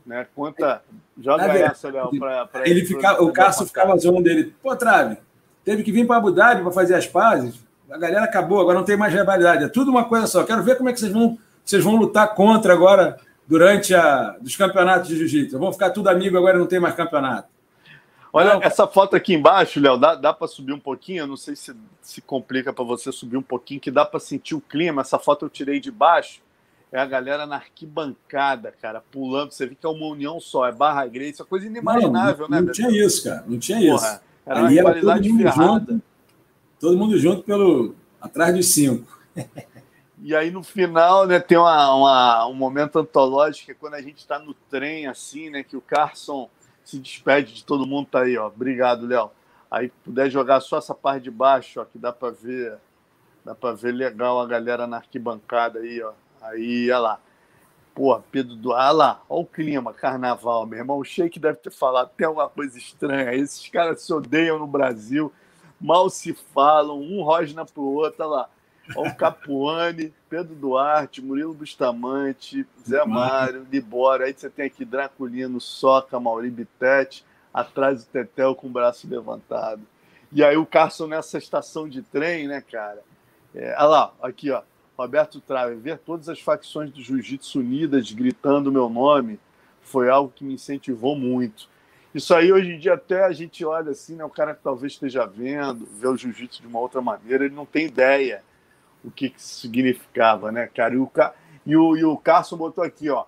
Né? 0.05 0.27
Conta, 0.35 0.83
joga 1.19 1.47
Na 1.49 1.55
essa, 1.55 1.91
Léo, 1.91 2.11
para 2.19 2.49
ele. 2.67 2.81
ele 2.81 2.87
fica, 2.87 3.23
o 3.23 3.33
Cássio 3.33 3.67
ficava 3.67 3.97
zoando 3.97 4.23
dele. 4.23 4.55
Pô, 4.63 4.77
Trave, 4.77 5.17
teve 5.65 5.83
que 5.83 5.91
vir 5.91 6.07
para 6.07 6.17
Abu 6.17 6.31
Dhabi 6.31 6.63
para 6.63 6.73
fazer 6.73 6.95
as 6.95 7.07
pazes. 7.07 7.65
A 7.91 7.97
galera 7.97 8.25
acabou, 8.25 8.61
agora 8.61 8.79
não 8.79 8.85
tem 8.85 8.97
mais 8.97 9.13
rivalidade. 9.15 9.65
É 9.65 9.69
tudo 9.69 9.91
uma 9.91 10.05
coisa 10.05 10.27
só. 10.27 10.45
Quero 10.45 10.63
ver 10.63 10.77
como 10.77 10.89
é 10.89 10.93
que 10.93 11.01
vocês 11.01 11.13
vão, 11.13 11.39
vocês 11.65 11.83
vão 11.83 11.97
lutar 11.97 12.35
contra 12.35 12.73
agora 12.73 13.19
durante 13.47 13.95
a, 13.95 14.37
os 14.43 14.57
campeonatos 14.57 15.09
de 15.09 15.17
jiu-jitsu. 15.17 15.59
Vão 15.59 15.73
ficar 15.73 15.91
tudo 15.91 16.09
amigo 16.09 16.37
agora 16.37 16.59
não 16.59 16.67
tem 16.67 16.81
mais 16.81 16.95
campeonato. 16.95 17.49
Olha, 18.33 18.55
não, 18.55 18.63
essa 18.63 18.87
foto 18.87 19.15
aqui 19.15 19.35
embaixo, 19.35 19.79
Léo, 19.79 19.99
dá, 19.99 20.15
dá 20.15 20.33
para 20.33 20.49
subir 20.49 20.73
um 20.73 20.81
pouquinho? 20.81 21.21
Eu 21.21 21.27
não 21.27 21.37
sei 21.37 21.55
se 21.55 21.75
se 22.01 22.21
complica 22.23 22.73
para 22.73 22.85
você 22.85 23.13
subir 23.13 23.37
um 23.37 23.43
pouquinho, 23.43 23.81
que 23.81 23.91
dá 23.91 24.05
para 24.05 24.19
sentir 24.19 24.55
o 24.55 24.61
clima. 24.61 25.03
Essa 25.03 25.19
foto 25.19 25.45
eu 25.45 25.51
tirei 25.51 25.79
de 25.79 25.91
baixo 25.91 26.41
é 26.93 27.01
a 27.01 27.07
galera 27.07 27.47
na 27.47 27.57
arquibancada, 27.57 28.73
cara, 28.81 29.01
pulando. 29.01 29.51
Você 29.51 29.67
vê 29.67 29.75
que 29.75 29.87
é 29.87 29.89
uma 29.89 30.07
união 30.07 30.39
só, 30.39 30.67
é 30.67 30.73
barra 30.73 31.07
grande, 31.07 31.31
isso 31.31 31.43
é 31.43 31.47
coisa 31.47 31.67
inimaginável, 31.67 32.47
não, 32.49 32.59
né? 32.59 32.67
Não 32.67 32.73
tinha 32.73 32.91
isso, 32.91 33.25
cara, 33.25 33.43
não 33.47 33.59
tinha 33.59 33.79
Porra, 33.79 34.09
isso. 34.09 34.21
Era 34.45 34.67
Ali 34.67 34.75
uma 34.75 34.83
qualidade 34.83 35.29
todo 35.29 35.39
ferrada. 35.39 35.93
Junto, 35.93 36.03
todo 36.79 36.99
mundo 36.99 37.19
junto 37.19 37.43
pelo 37.45 37.95
atrás 38.21 38.55
dos 38.55 38.73
cinco. 38.75 39.19
E 40.25 40.37
aí 40.37 40.53
no 40.53 40.63
final, 40.63 41.27
né, 41.27 41.41
tem 41.41 41.59
uma, 41.59 41.95
uma, 41.95 42.47
um 42.47 42.55
momento 42.55 42.97
antológico, 42.99 43.67
que 43.67 43.73
é 43.73 43.75
quando 43.75 43.95
a 43.95 44.01
gente 44.03 44.19
está 44.19 44.39
no 44.39 44.55
trem, 44.55 45.09
assim, 45.09 45.51
né, 45.51 45.65
que 45.65 45.77
o 45.77 45.81
Carson 45.81 46.49
se 46.85 46.99
despede 46.99 47.55
de 47.55 47.65
todo 47.65 47.87
mundo, 47.87 48.09
tá 48.11 48.23
aí, 48.23 48.37
ó. 48.37 48.47
Obrigado, 48.49 49.07
Léo. 49.07 49.31
Aí 49.71 49.91
puder 50.05 50.31
jogar 50.31 50.61
só 50.61 50.79
essa 50.79 50.95
parte 50.95 51.25
de 51.25 51.31
baixo, 51.31 51.81
ó, 51.81 51.85
que 51.85 51.99
dá 51.99 52.13
para 52.13 52.31
ver, 52.31 52.79
dá 53.45 53.55
para 53.55 53.75
ver 53.75 53.93
legal 53.93 54.41
a 54.41 54.47
galera 54.47 54.87
na 54.87 54.99
arquibancada 54.99 55.79
aí, 55.79 56.03
ó. 56.03 56.13
Aí, 56.43 56.91
olha 56.91 56.99
lá. 56.99 57.21
Pô, 57.95 58.19
Pedro 58.31 58.57
do. 58.57 58.71
Olha 58.71 58.91
lá, 58.91 59.23
olha 59.29 59.43
o 59.43 59.47
clima, 59.47 59.93
carnaval, 59.93 60.67
meu 60.67 60.79
irmão. 60.79 60.99
O 60.99 61.05
Sheik 61.05 61.39
deve 61.39 61.59
ter 61.59 61.71
falado 61.71 62.07
até 62.07 62.25
alguma 62.25 62.49
coisa 62.49 62.77
estranha. 62.79 63.35
Esses 63.35 63.69
caras 63.69 64.03
se 64.03 64.13
odeiam 64.13 64.59
no 64.59 64.67
Brasil, 64.67 65.33
mal 65.81 66.09
se 66.09 66.33
falam, 66.33 66.99
um 67.01 67.23
rosna 67.23 67.65
pro 67.65 67.83
outro, 67.83 68.25
olha 68.25 68.31
lá. 68.31 68.51
Olha 68.97 69.11
o 69.11 69.17
Capuane, 69.17 70.13
Pedro 70.29 70.55
Duarte, 70.55 71.23
Murilo 71.23 71.55
Bustamante, 71.55 72.67
Zé 72.87 73.05
Mário, 73.05 73.67
Libório. 73.71 74.27
Aí 74.27 74.33
você 74.33 74.51
tem 74.51 74.67
aqui 74.67 74.85
Draculino, 74.85 75.61
Soca, 75.61 76.19
Mauri 76.21 76.51
Bitete, 76.51 77.25
atrás 77.53 78.03
o 78.03 78.07
Tetel 78.07 78.55
com 78.55 78.67
o 78.67 78.71
braço 78.71 79.09
levantado. 79.09 79.83
E 80.31 80.43
aí 80.43 80.57
o 80.57 80.67
Carson 80.67 81.07
nessa 81.07 81.39
estação 81.39 81.89
de 81.89 82.03
trem, 82.03 82.49
né, 82.49 82.61
cara? 82.61 83.03
É, 83.55 83.75
olha 83.79 83.85
lá, 83.85 84.15
aqui, 84.23 84.51
ó. 84.51 84.63
Roberto 84.97 85.41
Trave, 85.41 85.75
ver 85.77 85.99
todas 85.99 86.29
as 86.29 86.39
facções 86.41 86.91
do 86.91 87.03
jiu-jitsu 87.03 87.61
unidas 87.61 88.13
gritando 88.13 88.71
meu 88.71 88.89
nome 88.89 89.41
foi 89.81 90.09
algo 90.09 90.33
que 90.35 90.45
me 90.45 90.55
incentivou 90.55 91.17
muito. 91.17 91.69
Isso 92.15 92.35
aí, 92.35 92.53
hoje 92.53 92.73
em 92.73 92.79
dia, 92.79 92.95
até 92.95 93.25
a 93.25 93.33
gente 93.33 93.65
olha 93.65 93.91
assim, 93.91 94.17
né, 94.17 94.25
o 94.25 94.31
cara 94.31 94.55
que 94.55 94.63
talvez 94.63 94.93
esteja 94.93 95.25
vendo, 95.25 95.87
vê 95.87 96.07
o 96.07 96.17
jiu-jitsu 96.17 96.61
de 96.61 96.69
uma 96.69 96.79
outra 96.79 97.01
maneira, 97.01 97.45
ele 97.45 97.55
não 97.55 97.65
tem 97.65 97.87
ideia 97.87 98.43
o 99.05 99.11
que, 99.11 99.31
que 99.31 99.43
significava, 99.43 100.53
né, 100.53 100.69
cara? 100.75 100.95
E 100.95 100.99
o, 100.99 101.11
e 101.67 101.77
o, 101.77 101.97
e 101.97 102.05
o 102.05 102.17
Carson 102.17 102.57
botou 102.57 102.85
aqui, 102.85 103.11
ó, 103.11 103.25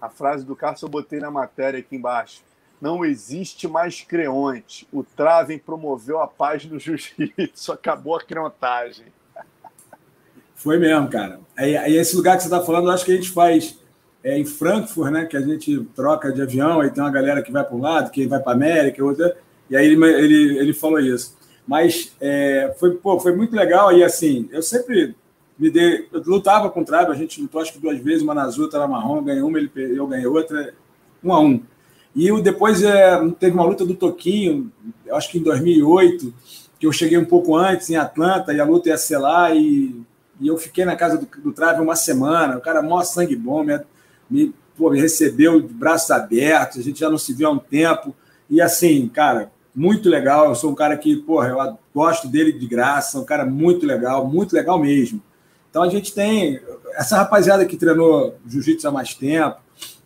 a 0.00 0.08
frase 0.08 0.44
do 0.44 0.56
Carson 0.56 0.86
eu 0.86 0.90
botei 0.90 1.20
na 1.20 1.30
matéria 1.30 1.78
aqui 1.78 1.96
embaixo. 1.96 2.42
Não 2.80 3.04
existe 3.04 3.68
mais 3.68 4.00
creonte. 4.00 4.88
O 4.92 5.04
Traven 5.04 5.56
promoveu 5.58 6.20
a 6.20 6.26
paz 6.26 6.64
no 6.64 6.80
jiu-jitsu. 6.80 7.70
Acabou 7.72 8.16
a 8.16 8.20
creontagem. 8.20 9.06
Foi 10.56 10.78
mesmo, 10.78 11.08
cara. 11.08 11.38
Aí, 11.56 11.76
aí 11.76 11.96
esse 11.96 12.16
lugar 12.16 12.36
que 12.36 12.42
você 12.42 12.48
está 12.48 12.60
falando, 12.60 12.88
eu 12.88 12.92
acho 12.92 13.04
que 13.04 13.12
a 13.12 13.14
gente 13.14 13.30
faz 13.30 13.78
é, 14.24 14.36
em 14.36 14.44
Frankfurt, 14.44 15.12
né? 15.12 15.26
Que 15.26 15.36
a 15.36 15.40
gente 15.40 15.84
troca 15.94 16.32
de 16.32 16.42
avião, 16.42 16.80
aí 16.80 16.90
tem 16.90 17.02
uma 17.02 17.10
galera 17.10 17.40
que 17.40 17.52
vai 17.52 17.64
para 17.64 17.76
um 17.76 17.80
lado, 17.80 18.10
que 18.10 18.26
vai 18.26 18.40
para 18.40 18.52
América, 18.52 19.04
outra. 19.04 19.36
E 19.70 19.76
aí 19.76 19.86
ele, 19.86 20.04
ele, 20.04 20.58
ele 20.58 20.72
falou 20.72 20.98
isso. 20.98 21.36
Mas 21.66 22.12
é, 22.20 22.74
foi, 22.78 22.94
pô, 22.96 23.18
foi 23.20 23.34
muito 23.34 23.54
legal. 23.54 23.92
E 23.92 24.02
assim, 24.02 24.48
eu 24.52 24.62
sempre 24.62 25.14
me 25.58 25.70
dei. 25.70 26.08
Eu 26.12 26.22
lutava 26.26 26.70
com 26.70 26.80
o 26.80 26.84
Trave, 26.84 27.12
a 27.12 27.14
gente 27.14 27.40
lutou 27.40 27.60
acho 27.60 27.72
que 27.72 27.78
duas 27.78 27.98
vezes, 27.98 28.22
uma 28.22 28.34
na 28.34 28.42
azul, 28.42 28.64
outra 28.64 28.80
na 28.80 28.88
marrom, 28.88 29.22
ganhei 29.22 29.42
uma, 29.42 29.58
ele, 29.58 29.70
eu 29.74 30.06
ganhei 30.06 30.26
outra, 30.26 30.74
um 31.22 31.32
a 31.32 31.40
um. 31.40 31.62
E 32.14 32.26
eu, 32.26 32.42
depois 32.42 32.82
é, 32.82 33.18
teve 33.38 33.54
uma 33.54 33.64
luta 33.64 33.86
do 33.86 33.94
Toquinho, 33.94 34.70
acho 35.12 35.30
que 35.30 35.38
em 35.38 35.42
2008, 35.42 36.34
que 36.78 36.86
eu 36.86 36.92
cheguei 36.92 37.16
um 37.16 37.24
pouco 37.24 37.56
antes 37.56 37.88
em 37.88 37.96
Atlanta, 37.96 38.52
e 38.52 38.60
a 38.60 38.64
luta 38.64 38.90
ia 38.90 38.98
ser 38.98 39.18
lá, 39.18 39.54
e 39.54 40.04
e 40.42 40.48
eu 40.48 40.58
fiquei 40.58 40.84
na 40.84 40.96
casa 40.96 41.16
do, 41.16 41.28
do 41.40 41.52
Trave 41.52 41.80
uma 41.80 41.94
semana. 41.94 42.58
O 42.58 42.60
cara, 42.60 42.82
mó 42.82 43.00
sangue 43.04 43.36
bom, 43.36 43.62
me, 43.62 43.80
me, 44.28 44.52
pô, 44.76 44.90
me 44.90 45.00
recebeu 45.00 45.60
de 45.60 45.72
braços 45.72 46.10
abertos. 46.10 46.80
A 46.80 46.82
gente 46.82 46.98
já 46.98 47.08
não 47.08 47.16
se 47.16 47.32
viu 47.32 47.46
há 47.46 47.52
um 47.52 47.58
tempo. 47.58 48.12
E 48.50 48.60
assim, 48.60 49.08
cara, 49.08 49.52
muito 49.74 50.08
legal. 50.08 50.48
Eu 50.48 50.54
sou 50.54 50.70
um 50.70 50.74
cara 50.74 50.96
que, 50.96 51.16
porra, 51.16 51.48
eu 51.48 51.78
gosto 51.94 52.28
dele 52.28 52.52
de 52.52 52.66
graça. 52.66 53.18
Um 53.18 53.24
cara 53.24 53.44
muito 53.44 53.86
legal, 53.86 54.26
muito 54.26 54.54
legal 54.54 54.78
mesmo. 54.78 55.20
Então 55.70 55.82
a 55.82 55.88
gente 55.88 56.12
tem 56.12 56.60
essa 56.94 57.16
rapaziada 57.16 57.64
que 57.64 57.78
treinou 57.78 58.34
jiu-jitsu 58.46 58.86
há 58.86 58.90
mais 58.90 59.14
tempo, 59.14 59.56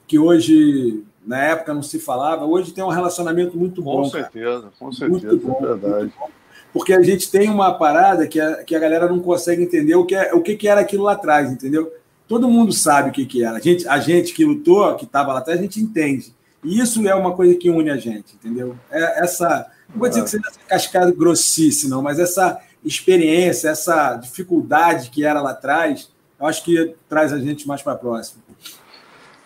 que 0.07 0.17
hoje, 0.17 1.03
na 1.27 1.43
época, 1.43 1.75
não 1.75 1.83
se 1.83 1.99
falava, 1.99 2.45
hoje 2.45 2.73
tem 2.73 2.85
um 2.85 2.89
relacionamento 2.89 3.57
muito 3.59 3.83
bom. 3.83 4.03
Com 4.03 4.11
certeza, 4.11 4.61
cara. 4.61 4.73
com 4.79 4.93
certeza, 4.93 5.27
muito 5.27 5.45
bom, 5.45 5.59
é 5.61 5.75
verdade. 5.75 6.13
Bom. 6.17 6.29
porque 6.73 6.93
a 6.93 7.03
gente 7.03 7.29
tem 7.29 7.51
uma 7.51 7.75
parada 7.75 8.29
que 8.29 8.41
a, 8.41 8.63
que 8.63 8.77
a 8.77 8.79
galera 8.79 9.09
não 9.09 9.19
consegue 9.19 9.61
entender 9.61 9.97
o 9.97 10.07
que, 10.07 10.15
é, 10.15 10.33
o 10.33 10.41
que, 10.41 10.55
que 10.55 10.69
era 10.69 10.83
aquilo 10.83 11.03
lá 11.03 11.13
atrás, 11.15 11.51
entendeu? 11.51 11.93
Todo 12.29 12.49
mundo 12.49 12.73
sabe 12.73 13.11
o 13.11 13.13
que, 13.13 13.27
que 13.27 13.45
era. 13.45 13.57
A 13.57 13.61
gente, 13.61 13.89
a 13.89 13.99
gente 13.99 14.33
que 14.33 14.45
lutou, 14.45 14.95
que 14.95 15.05
estava 15.05 15.33
lá 15.33 15.41
atrás, 15.41 15.59
a 15.59 15.63
gente 15.63 15.81
entende. 15.81 16.33
E 16.67 16.81
isso 16.81 17.07
é 17.07 17.15
uma 17.15 17.33
coisa 17.33 17.55
que 17.55 17.71
une 17.71 17.91
a 17.91 17.97
gente, 17.97 18.35
entendeu? 18.35 18.77
É 18.91 19.23
essa. 19.23 19.71
Não 19.89 20.01
vou 20.01 20.09
dizer 20.09 20.25
que 20.25 20.31
seja 20.31 20.49
essa 20.49 20.61
cascada 20.67 21.13
grossice, 21.13 21.89
não, 21.89 22.03
mas 22.03 22.19
essa 22.19 22.61
experiência, 22.85 23.69
essa 23.69 24.17
dificuldade 24.17 25.11
que 25.11 25.25
era 25.25 25.41
lá 25.41 25.53
atrás, 25.53 26.11
eu 26.41 26.45
acho 26.45 26.65
que 26.65 26.97
traz 27.09 27.33
a 27.33 27.39
gente 27.39 27.69
mais 27.69 27.83
para 27.83 27.95
próximo. 27.95 28.43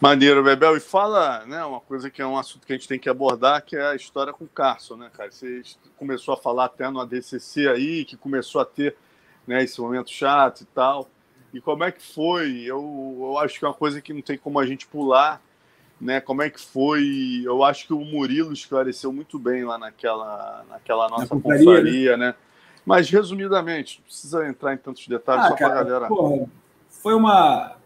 Maneiro, 0.01 0.43
Bebel. 0.43 0.79
E 0.79 0.81
fala, 0.81 1.45
né, 1.45 1.63
uma 1.63 1.81
coisa 1.81 2.09
que 2.09 2.23
é 2.23 2.27
um 2.27 2.39
assunto 2.39 2.67
que 2.67 2.73
a 2.73 2.77
gente 2.77 2.89
tem 2.89 2.99
que 2.99 3.11
abordar, 3.11 3.63
que 3.63 3.77
é 3.77 3.89
a 3.89 3.95
história 3.95 4.33
com 4.33 4.45
o 4.45 4.49
Carson, 4.49 4.97
né, 4.97 5.11
cara? 5.13 5.31
Você 5.31 5.61
começou 5.99 6.33
a 6.33 6.39
falar 6.39 6.65
até 6.65 6.89
no 6.89 7.01
ADCC 7.01 7.69
aí, 7.69 8.07
que 8.07 8.17
começou 8.17 8.63
a 8.63 8.65
ter 8.65 8.97
né, 9.47 9.63
esse 9.63 9.79
momento 9.79 10.11
chato 10.11 10.63
e 10.63 10.65
tal. 10.65 11.07
E 11.53 11.61
como 11.61 11.85
é 11.85 11.93
que 11.93 12.03
foi? 12.03 12.63
Eu, 12.63 13.19
eu 13.21 13.39
acho 13.39 13.59
que 13.59 13.65
é 13.67 13.69
uma 13.69 13.75
coisa 13.75 14.01
que 14.01 14.15
não 14.15 14.23
tem 14.23 14.39
como 14.39 14.59
a 14.59 14.65
gente 14.65 14.87
pular, 14.87 15.43
né? 16.01 16.21
Como 16.21 16.43
é 16.43 16.49
que 16.49 16.61
foi? 16.61 17.43
Eu 17.45 17.63
acho 17.63 17.87
que 17.87 17.93
o 17.93 18.01
Murilo 18.01 18.53
esclareceu 18.53 19.13
muito 19.13 19.39
bem 19.39 19.65
lá 19.65 19.77
naquela, 19.77 20.65
naquela 20.69 21.09
nossa 21.09 21.35
Na 21.35 21.41
confraria, 21.41 22.17
né? 22.17 22.35
Mas, 22.85 23.11
resumidamente, 23.11 23.99
não 23.99 24.05
precisa 24.07 24.49
entrar 24.49 24.73
em 24.75 24.79
tantos 24.79 25.07
detalhes, 25.07 25.45
ah, 25.45 25.49
só 25.49 25.57
para 25.57 25.67
a 25.67 25.85
galera. 25.85 26.09
Porra, 26.09 26.47
foi 26.89 27.15
uma, 27.15 27.77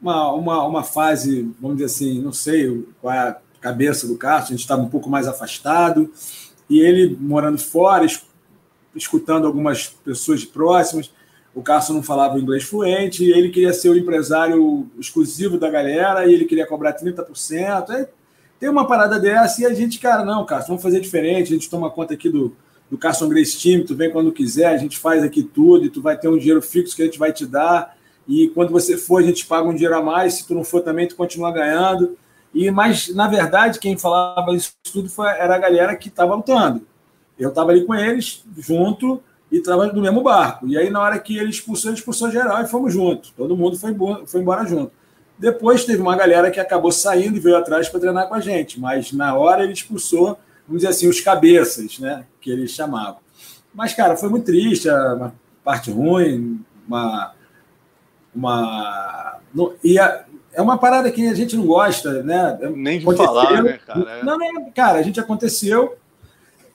uma, 0.00 0.32
uma, 0.32 0.64
uma 0.64 0.84
fase, 0.84 1.52
vamos 1.60 1.78
dizer 1.78 1.86
assim, 1.86 2.22
não 2.22 2.32
sei 2.32 2.86
qual 3.00 3.12
é 3.12 3.18
a 3.18 3.36
cabeça 3.60 4.06
do 4.06 4.16
Castro, 4.16 4.54
a 4.54 4.56
gente 4.56 4.62
estava 4.62 4.82
um 4.82 4.88
pouco 4.88 5.10
mais 5.10 5.26
afastado, 5.26 6.12
e 6.70 6.80
ele 6.80 7.16
morando 7.20 7.58
fora, 7.58 8.06
escutando 8.94 9.46
algumas 9.46 9.88
pessoas 9.88 10.44
próximas, 10.44 11.12
o 11.56 11.62
Cássio 11.62 11.94
não 11.94 12.02
falava 12.02 12.38
inglês 12.38 12.64
fluente, 12.64 13.24
ele 13.24 13.48
queria 13.48 13.72
ser 13.72 13.88
o 13.88 13.96
empresário 13.96 14.86
exclusivo 14.98 15.58
da 15.58 15.70
galera, 15.70 16.26
e 16.26 16.34
ele 16.34 16.44
queria 16.44 16.66
cobrar 16.66 16.92
30%. 16.94 17.88
Aí 17.88 18.06
tem 18.60 18.68
uma 18.68 18.86
parada 18.86 19.18
dessa, 19.18 19.62
e 19.62 19.64
a 19.64 19.72
gente, 19.72 19.98
cara, 19.98 20.22
não, 20.22 20.44
Cássio, 20.44 20.68
vamos 20.68 20.82
fazer 20.82 21.00
diferente, 21.00 21.50
a 21.50 21.56
gente 21.56 21.70
toma 21.70 21.90
conta 21.90 22.12
aqui 22.12 22.28
do, 22.28 22.54
do 22.90 22.98
Carson 22.98 23.26
Grace 23.30 23.58
Team, 23.58 23.86
tu 23.86 23.96
vem 23.96 24.10
quando 24.10 24.30
quiser, 24.32 24.66
a 24.66 24.76
gente 24.76 24.98
faz 24.98 25.24
aqui 25.24 25.42
tudo, 25.42 25.86
e 25.86 25.88
tu 25.88 26.02
vai 26.02 26.18
ter 26.18 26.28
um 26.28 26.36
dinheiro 26.36 26.60
fixo 26.60 26.94
que 26.94 27.00
a 27.00 27.06
gente 27.06 27.18
vai 27.18 27.32
te 27.32 27.46
dar, 27.46 27.96
e 28.28 28.48
quando 28.48 28.70
você 28.70 28.98
for, 28.98 29.22
a 29.22 29.24
gente 29.24 29.46
paga 29.46 29.66
um 29.66 29.72
dinheiro 29.72 29.96
a 29.96 30.02
mais, 30.02 30.34
se 30.34 30.46
tu 30.46 30.54
não 30.54 30.62
for 30.62 30.82
também, 30.82 31.08
tu 31.08 31.16
continua 31.16 31.50
ganhando. 31.50 32.18
E 32.52 32.70
Mas, 32.70 33.14
na 33.14 33.28
verdade, 33.28 33.78
quem 33.78 33.96
falava 33.96 34.54
isso 34.54 34.72
tudo 34.92 35.08
foi, 35.08 35.28
era 35.28 35.54
a 35.54 35.58
galera 35.58 35.96
que 35.96 36.08
estava 36.08 36.34
lutando. 36.34 36.86
Eu 37.38 37.48
estava 37.48 37.70
ali 37.70 37.86
com 37.86 37.94
eles, 37.94 38.44
junto, 38.58 39.22
e 39.50 39.58
estava 39.58 39.86
no 39.86 40.00
mesmo 40.00 40.22
barco. 40.22 40.66
E 40.66 40.76
aí, 40.76 40.90
na 40.90 41.00
hora 41.00 41.18
que 41.18 41.38
ele 41.38 41.50
expulsou, 41.50 41.90
ele 41.90 41.98
expulsou 41.98 42.30
geral 42.30 42.62
e 42.62 42.66
fomos 42.66 42.92
juntos. 42.92 43.32
Todo 43.36 43.56
mundo 43.56 43.78
foi, 43.78 43.94
foi 44.26 44.40
embora 44.40 44.66
junto. 44.66 44.92
Depois 45.38 45.84
teve 45.84 46.00
uma 46.00 46.16
galera 46.16 46.50
que 46.50 46.58
acabou 46.58 46.90
saindo 46.90 47.36
e 47.36 47.40
veio 47.40 47.56
atrás 47.56 47.88
para 47.88 48.00
treinar 48.00 48.28
com 48.28 48.34
a 48.34 48.40
gente, 48.40 48.80
mas 48.80 49.12
na 49.12 49.34
hora 49.34 49.64
ele 49.64 49.72
expulsou, 49.72 50.38
vamos 50.66 50.82
dizer 50.82 50.88
assim, 50.88 51.08
os 51.08 51.20
cabeças, 51.20 51.98
né? 51.98 52.24
Que 52.40 52.50
eles 52.50 52.70
chamavam. 52.70 53.18
Mas, 53.74 53.92
cara, 53.92 54.16
foi 54.16 54.30
muito 54.30 54.46
triste, 54.46 54.88
uma 54.88 55.34
parte 55.62 55.90
ruim, 55.90 56.64
uma. 56.88 57.34
uma 58.34 59.38
e 59.84 59.98
a, 59.98 60.24
é 60.54 60.62
uma 60.62 60.78
parada 60.78 61.10
que 61.10 61.28
a 61.28 61.34
gente 61.34 61.54
não 61.54 61.66
gosta, 61.66 62.22
né? 62.22 62.58
Nem 62.74 62.98
de 62.98 63.04
falar, 63.14 63.62
né, 63.62 63.78
cara? 63.86 64.24
Não, 64.24 64.38
não, 64.38 64.70
cara, 64.70 64.98
a 64.98 65.02
gente 65.02 65.20
aconteceu, 65.20 65.96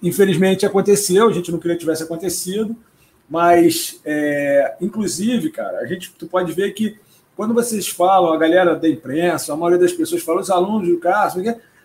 Infelizmente 0.01 0.65
aconteceu, 0.65 1.29
a 1.29 1.33
gente 1.33 1.51
não 1.51 1.59
queria 1.59 1.75
que 1.75 1.81
tivesse 1.81 2.03
acontecido, 2.03 2.75
mas, 3.29 3.99
é, 4.03 4.75
inclusive, 4.81 5.51
cara, 5.51 5.79
a 5.79 5.85
gente 5.85 6.11
tu 6.17 6.27
pode 6.27 6.51
ver 6.53 6.71
que 6.71 6.97
quando 7.35 7.53
vocês 7.53 7.87
falam, 7.87 8.33
a 8.33 8.37
galera 8.37 8.75
da 8.75 8.89
imprensa, 8.89 9.53
a 9.53 9.55
maioria 9.55 9.79
das 9.79 9.93
pessoas 9.93 10.21
fala, 10.21 10.41
os 10.41 10.49
alunos 10.49 10.87
do 10.87 10.97
Cássio, 10.99 11.41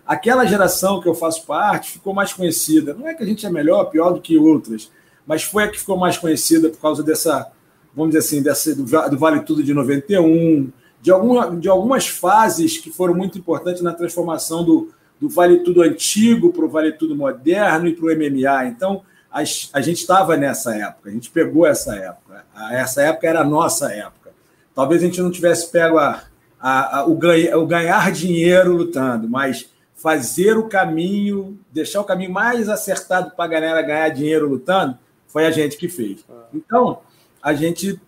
aquela 0.07 0.45
geração 0.45 1.01
que 1.01 1.09
eu 1.09 1.15
faço 1.15 1.47
parte 1.47 1.93
ficou 1.93 2.13
mais 2.13 2.33
conhecida. 2.33 2.95
Não 2.95 3.09
é 3.09 3.15
que 3.15 3.23
a 3.23 3.27
gente 3.27 3.47
é 3.47 3.51
melhor, 3.51 3.85
pior 3.85 4.13
do 4.13 4.21
que 4.21 4.37
outras, 4.39 4.91
mas 5.27 5.43
foi 5.43 5.65
a 5.65 5.69
que 5.69 5.79
ficou 5.79 5.97
mais 5.97 6.19
conhecida 6.19 6.69
por 6.69 6.81
causa 6.81 7.03
dessa, 7.03 7.51
vamos 7.95 8.15
dizer 8.15 8.27
assim, 8.27 8.43
dessa, 8.43 8.75
do, 8.75 8.83
do 8.83 9.19
Vale 9.19 9.41
Tudo 9.41 9.63
de 9.63 9.73
91, 9.73 10.71
de, 11.01 11.11
alguma, 11.11 11.57
de 11.57 11.69
algumas 11.69 12.09
fases 12.09 12.79
que 12.79 12.91
foram 12.91 13.15
muito 13.15 13.39
importantes 13.39 13.83
na 13.83 13.93
transformação 13.93 14.65
do, 14.65 14.91
do 15.21 15.29
Vale 15.29 15.59
Tudo 15.61 15.83
antigo 15.83 16.53
para 16.53 16.65
o 16.65 16.69
Vale 16.69 16.93
Tudo 16.93 17.17
moderno 17.17 17.87
e 17.87 17.95
para 17.95 18.07
o 18.07 18.17
MMA. 18.17 18.67
Então, 18.67 19.03
a, 19.31 19.41
a 19.41 19.81
gente 19.81 20.01
estava 20.01 20.37
nessa 20.37 20.75
época, 20.75 21.11
a 21.11 21.13
gente 21.13 21.31
pegou 21.31 21.67
essa 21.67 21.95
época. 21.95 22.45
Essa 22.71 23.03
época 23.03 23.29
era 23.29 23.41
a 23.41 23.45
nossa 23.45 23.93
época. 23.93 24.31
Talvez 24.75 25.03
a 25.03 25.07
gente 25.07 25.21
não 25.21 25.31
tivesse 25.31 25.71
pego 25.71 25.99
a, 25.99 26.23
a, 26.61 26.99
a, 26.99 27.07
o, 27.07 27.15
ganha, 27.15 27.57
o 27.59 27.67
ganhar 27.67 28.11
dinheiro 28.13 28.75
lutando, 28.75 29.29
mas 29.29 29.69
fazer 29.95 30.57
o 30.57 30.69
caminho, 30.69 31.59
deixar 31.73 32.01
o 32.01 32.05
caminho 32.05 32.33
mais 32.33 32.69
acertado 32.69 33.31
para 33.31 33.45
a 33.45 33.49
galera 33.49 33.83
ganhar 33.83 34.09
dinheiro 34.11 34.49
lutando, 34.49 34.99
foi 35.27 35.47
a 35.47 35.51
gente 35.51 35.77
que 35.77 35.89
fez. 35.89 36.25
Então, 36.53 37.01
a 37.43 37.55
gente, 37.55 38.01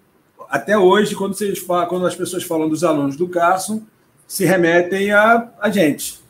até 0.49 0.79
hoje, 0.79 1.15
quando, 1.15 1.35
vocês 1.35 1.59
falam, 1.59 1.87
quando 1.87 2.07
as 2.07 2.15
pessoas 2.15 2.45
falam 2.45 2.69
dos 2.69 2.85
alunos 2.85 3.17
do 3.17 3.29
Carson, 3.29 3.83
se 4.27 4.45
remetem 4.45 5.11
a, 5.11 5.49
a 5.61 5.71
gente. 5.71 6.21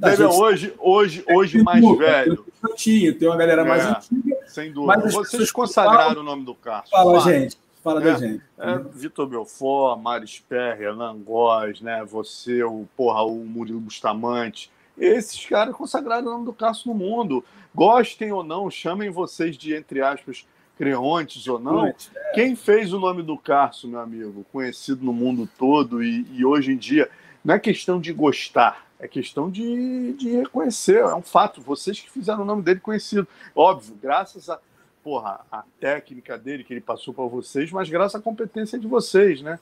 Gente... 0.00 0.22
Hoje, 0.22 0.74
hoje, 0.78 1.24
hoje 1.28 1.62
mais 1.62 1.84
velho. 1.98 2.44
Tem, 2.76 3.12
tem 3.12 3.28
uma 3.28 3.36
galera 3.36 3.64
mais 3.64 3.84
é, 3.84 3.88
antiga. 3.88 4.36
Sem 4.46 4.72
dúvida. 4.72 5.08
Vocês 5.10 5.50
consagraram 5.50 6.08
falam, 6.08 6.20
o 6.20 6.24
nome 6.24 6.44
do 6.44 6.54
Cássio. 6.54 6.90
Fala, 6.90 7.20
fala, 7.20 7.32
gente. 7.32 7.58
Fala 7.82 8.00
é, 8.00 8.04
da 8.04 8.14
gente. 8.14 8.44
É, 8.58 8.78
Vitor 8.92 9.26
Belfort, 9.26 10.00
Maris 10.00 10.38
Perry, 10.48 10.84
Renan 10.84 11.16
Góes, 11.18 11.80
né? 11.80 12.04
Você, 12.04 12.62
o, 12.62 12.86
porra, 12.96 13.22
o 13.22 13.44
Murilo 13.44 13.80
Bustamante. 13.80 14.70
Esses 14.96 15.44
caras 15.46 15.74
consagraram 15.74 16.28
o 16.28 16.30
nome 16.30 16.44
do 16.44 16.52
Cássio 16.52 16.92
no 16.92 16.94
mundo. 16.94 17.44
Gostem 17.74 18.32
ou 18.32 18.44
não, 18.44 18.70
chamem 18.70 19.10
vocês 19.10 19.56
de, 19.56 19.74
entre 19.74 20.00
aspas, 20.00 20.46
creontes 20.76 21.46
ou 21.48 21.58
não. 21.58 21.86
É. 21.86 21.94
Quem 22.34 22.54
fez 22.54 22.92
o 22.92 23.00
nome 23.00 23.22
do 23.22 23.36
Cássio, 23.36 23.88
meu 23.88 24.00
amigo, 24.00 24.46
conhecido 24.52 25.04
no 25.04 25.12
mundo 25.12 25.48
todo 25.58 26.02
e, 26.02 26.24
e 26.32 26.44
hoje 26.44 26.72
em 26.72 26.76
dia, 26.76 27.10
não 27.44 27.54
é 27.54 27.58
questão 27.58 28.00
de 28.00 28.12
gostar 28.12 28.87
é 28.98 29.06
questão 29.06 29.50
de, 29.50 30.12
de 30.14 30.30
reconhecer, 30.30 30.98
é 30.98 31.14
um 31.14 31.22
fato. 31.22 31.60
Vocês 31.60 32.00
que 32.00 32.10
fizeram 32.10 32.42
o 32.42 32.44
nome 32.44 32.62
dele 32.62 32.80
conhecido. 32.80 33.26
Óbvio, 33.54 33.96
graças 34.00 34.50
a 34.50 34.58
porra, 35.02 35.40
a 35.50 35.64
técnica 35.80 36.36
dele 36.36 36.64
que 36.64 36.72
ele 36.72 36.80
passou 36.80 37.14
para 37.14 37.24
vocês, 37.24 37.70
mas 37.70 37.88
graças 37.88 38.20
à 38.20 38.22
competência 38.22 38.78
de 38.78 38.86
vocês, 38.86 39.40
né? 39.40 39.58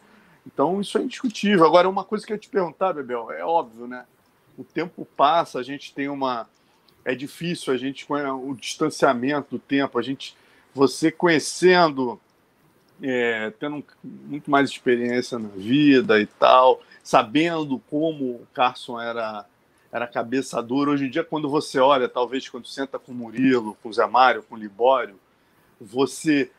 Então 0.47 0.81
isso 0.81 0.97
é 0.99 1.03
indiscutível. 1.03 1.67
Agora, 1.67 1.89
uma 1.89 2.05
coisa 2.05 2.27
que 2.27 2.33
eu 2.33 2.37
ia 2.37 2.41
te 2.41 2.49
perguntar, 2.49 2.93
Bebel, 2.93 3.31
é 3.31 3.45
óbvio, 3.45 3.87
né? 3.87 4.05
O 4.57 4.65
tempo 4.65 5.07
passa, 5.17 5.59
a 5.59 5.63
gente 5.63 5.93
tem 5.93 6.09
uma. 6.09 6.49
É 7.05 7.15
difícil 7.15 7.73
a 7.73 7.77
gente 7.77 8.07
com 8.07 8.15
o 8.15 8.57
distanciamento 8.57 9.57
do 9.57 9.59
tempo, 9.59 9.99
a 9.99 10.03
gente. 10.03 10.37
Você 10.75 11.11
conhecendo, 11.11 12.21
é, 13.02 13.52
tendo 13.59 13.85
muito 14.02 14.51
mais 14.51 14.70
experiência 14.70 15.39
na 15.39 15.48
vida 15.48 16.20
e 16.20 16.27
tal 16.27 16.81
sabendo 17.06 17.81
como 17.89 18.24
o 18.24 18.47
Carson 18.52 19.01
era 19.01 19.47
era 19.93 20.09
cabeça 20.09 20.60
dura. 20.60 20.90
Hoje 20.90 21.06
em 21.06 21.10
dia, 21.10 21.23
quando 21.23 21.48
você 21.48 21.78
olha, 21.78 22.09
talvez 22.09 22.48
quando 22.48 22.66
senta 22.66 22.98
com 22.98 23.12
o 23.12 23.14
Murilo, 23.14 23.78
com 23.81 23.89
o 23.89 23.93
Zé 23.93 24.05
Mário, 24.06 24.43
com 24.43 24.56
o 24.56 24.59
Libório, 24.59 25.14
você 25.81 26.51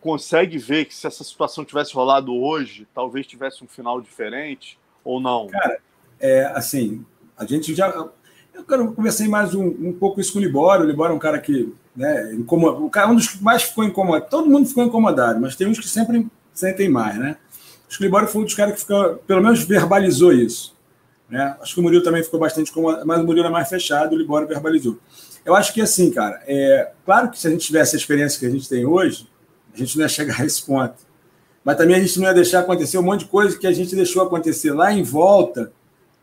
consegue 0.00 0.58
ver 0.58 0.84
que 0.84 0.94
se 0.94 1.06
essa 1.06 1.24
situação 1.24 1.64
tivesse 1.64 1.94
rolado 1.94 2.32
hoje, 2.34 2.86
talvez 2.94 3.26
tivesse 3.26 3.64
um 3.64 3.66
final 3.66 4.00
diferente 4.00 4.78
ou 5.02 5.18
não? 5.18 5.48
Cara, 5.48 5.80
é 6.20 6.44
assim, 6.54 7.04
a 7.36 7.46
gente 7.46 7.74
já. 7.74 7.88
Eu 8.52 8.64
quero 8.64 8.92
conversei 8.92 9.26
mais 9.26 9.54
um, 9.54 9.66
um 9.66 9.92
pouco 9.92 10.20
isso 10.20 10.34
com 10.34 10.38
o 10.38 10.42
Libório. 10.42 10.84
O 10.84 10.88
Libório 10.88 11.14
é 11.14 11.16
um 11.16 11.20
cara 11.20 11.40
que. 11.40 11.74
Né, 11.94 12.34
incomoda, 12.34 12.78
o 12.78 12.88
cara, 12.88 13.08
um 13.08 13.16
dos 13.16 13.28
que 13.28 13.42
mais 13.42 13.64
ficou 13.64 13.84
incomodado. 13.84 14.30
Todo 14.30 14.48
mundo 14.48 14.68
ficou 14.68 14.84
incomodado, 14.84 15.40
mas 15.40 15.56
tem 15.56 15.66
uns 15.66 15.78
que 15.78 15.88
sempre 15.88 16.26
sentem 16.54 16.88
mais, 16.88 17.18
né? 17.18 17.36
Acho 17.88 17.98
que 17.98 18.04
o 18.04 18.06
Libório 18.06 18.28
foi 18.28 18.42
um 18.42 18.44
dos 18.44 18.54
caras 18.54 18.74
que 18.74 18.80
ficou, 18.80 19.16
pelo 19.26 19.42
menos 19.42 19.64
verbalizou 19.64 20.32
isso. 20.32 20.76
Né? 21.28 21.56
Acho 21.60 21.74
que 21.74 21.80
o 21.80 21.82
Murilo 21.82 22.02
também 22.02 22.22
ficou 22.22 22.38
bastante 22.38 22.72
como, 22.72 23.04
mas 23.04 23.20
o 23.20 23.24
Murilo 23.24 23.46
é 23.46 23.50
mais 23.50 23.68
fechado, 23.68 24.14
o 24.14 24.18
Libório 24.18 24.46
verbalizou. 24.46 24.98
Eu 25.44 25.54
acho 25.54 25.72
que 25.72 25.80
assim, 25.80 26.10
cara, 26.10 26.40
é 26.46 26.92
claro 27.04 27.30
que 27.30 27.38
se 27.38 27.46
a 27.46 27.50
gente 27.50 27.66
tivesse 27.66 27.96
a 27.96 27.98
experiência 27.98 28.38
que 28.38 28.46
a 28.46 28.50
gente 28.50 28.68
tem 28.68 28.84
hoje, 28.84 29.28
a 29.74 29.76
gente 29.76 29.96
não 29.96 30.04
ia 30.04 30.08
chegar 30.08 30.40
a 30.40 30.44
esse 30.44 30.64
ponto. 30.64 30.94
Mas 31.64 31.76
também 31.76 31.96
a 31.96 32.00
gente 32.00 32.18
não 32.18 32.26
ia 32.26 32.34
deixar 32.34 32.60
acontecer 32.60 32.98
um 32.98 33.02
monte 33.02 33.20
de 33.20 33.26
coisa 33.26 33.58
que 33.58 33.66
a 33.66 33.72
gente 33.72 33.94
deixou 33.94 34.22
acontecer 34.22 34.72
lá 34.72 34.92
em 34.92 35.02
volta, 35.02 35.72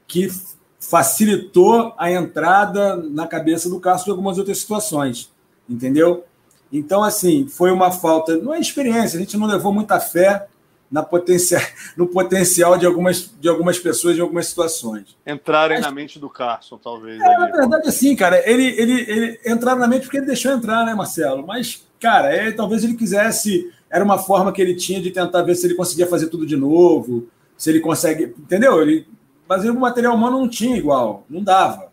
que 0.07 0.31
facilitou 0.80 1.94
a 1.98 2.11
entrada 2.11 2.95
na 2.95 3.27
cabeça 3.27 3.69
do 3.69 3.80
Cássio 3.80 4.06
de 4.06 4.11
algumas 4.11 4.38
outras 4.38 4.57
situações, 4.60 5.31
entendeu? 5.69 6.26
Então, 6.72 7.03
assim, 7.03 7.48
foi 7.48 7.72
uma 7.72 7.91
falta, 7.91 8.38
não 8.38 8.53
é 8.53 8.60
experiência, 8.60 9.18
a 9.18 9.22
gente 9.22 9.38
não 9.38 9.48
levou 9.48 9.72
muita 9.72 9.99
fé 9.99 10.48
na 10.91 11.03
potencial, 11.03 11.61
no 11.95 12.07
potencial 12.07 12.77
de 12.77 12.85
algumas, 12.85 13.34
de 13.39 13.48
algumas 13.48 13.77
pessoas 13.80 14.18
em 14.18 14.22
algumas 14.22 14.48
situações. 14.48 15.18
Entrarem 15.26 15.77
Mas, 15.77 15.85
na 15.85 15.91
mente 15.91 16.19
do 16.19 16.30
Carson, 16.30 16.77
talvez. 16.77 17.22
É, 17.22 17.38
na 17.38 17.48
verdade, 17.48 17.88
assim, 17.88 18.15
cara, 18.15 18.41
ele, 18.49 18.65
ele, 18.80 19.02
ele 19.07 19.39
entrar 19.45 19.76
na 19.76 19.88
mente 19.88 20.03
porque 20.03 20.18
ele 20.18 20.26
deixou 20.26 20.52
entrar, 20.52 20.85
né, 20.85 20.94
Marcelo? 20.94 21.45
Mas, 21.45 21.85
cara, 21.99 22.34
é, 22.34 22.52
talvez 22.52 22.84
ele 22.84 22.95
quisesse. 22.95 23.72
Era 23.89 24.03
uma 24.03 24.18
forma 24.18 24.52
que 24.52 24.61
ele 24.61 24.76
tinha 24.76 25.02
de 25.02 25.11
tentar 25.11 25.44
ver 25.44 25.56
se 25.56 25.65
ele 25.65 25.76
conseguia 25.76 26.07
fazer 26.07 26.27
tudo 26.27 26.45
de 26.45 26.57
novo, 26.57 27.27
se 27.57 27.69
ele 27.69 27.80
consegue. 27.80 28.35
Entendeu? 28.38 28.81
Ele, 28.81 29.07
mas 29.48 29.64
o 29.64 29.73
material 29.73 30.14
humano 30.14 30.39
não 30.39 30.49
tinha 30.49 30.76
igual, 30.76 31.26
não 31.30 31.41
dava. 31.41 31.88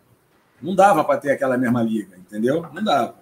Não 0.61 0.75
dava 0.75 1.03
para 1.03 1.19
ter 1.19 1.31
aquela 1.31 1.57
mesma 1.57 1.81
liga, 1.81 2.17
entendeu? 2.17 2.65
Não 2.73 2.83
dava. 2.83 3.15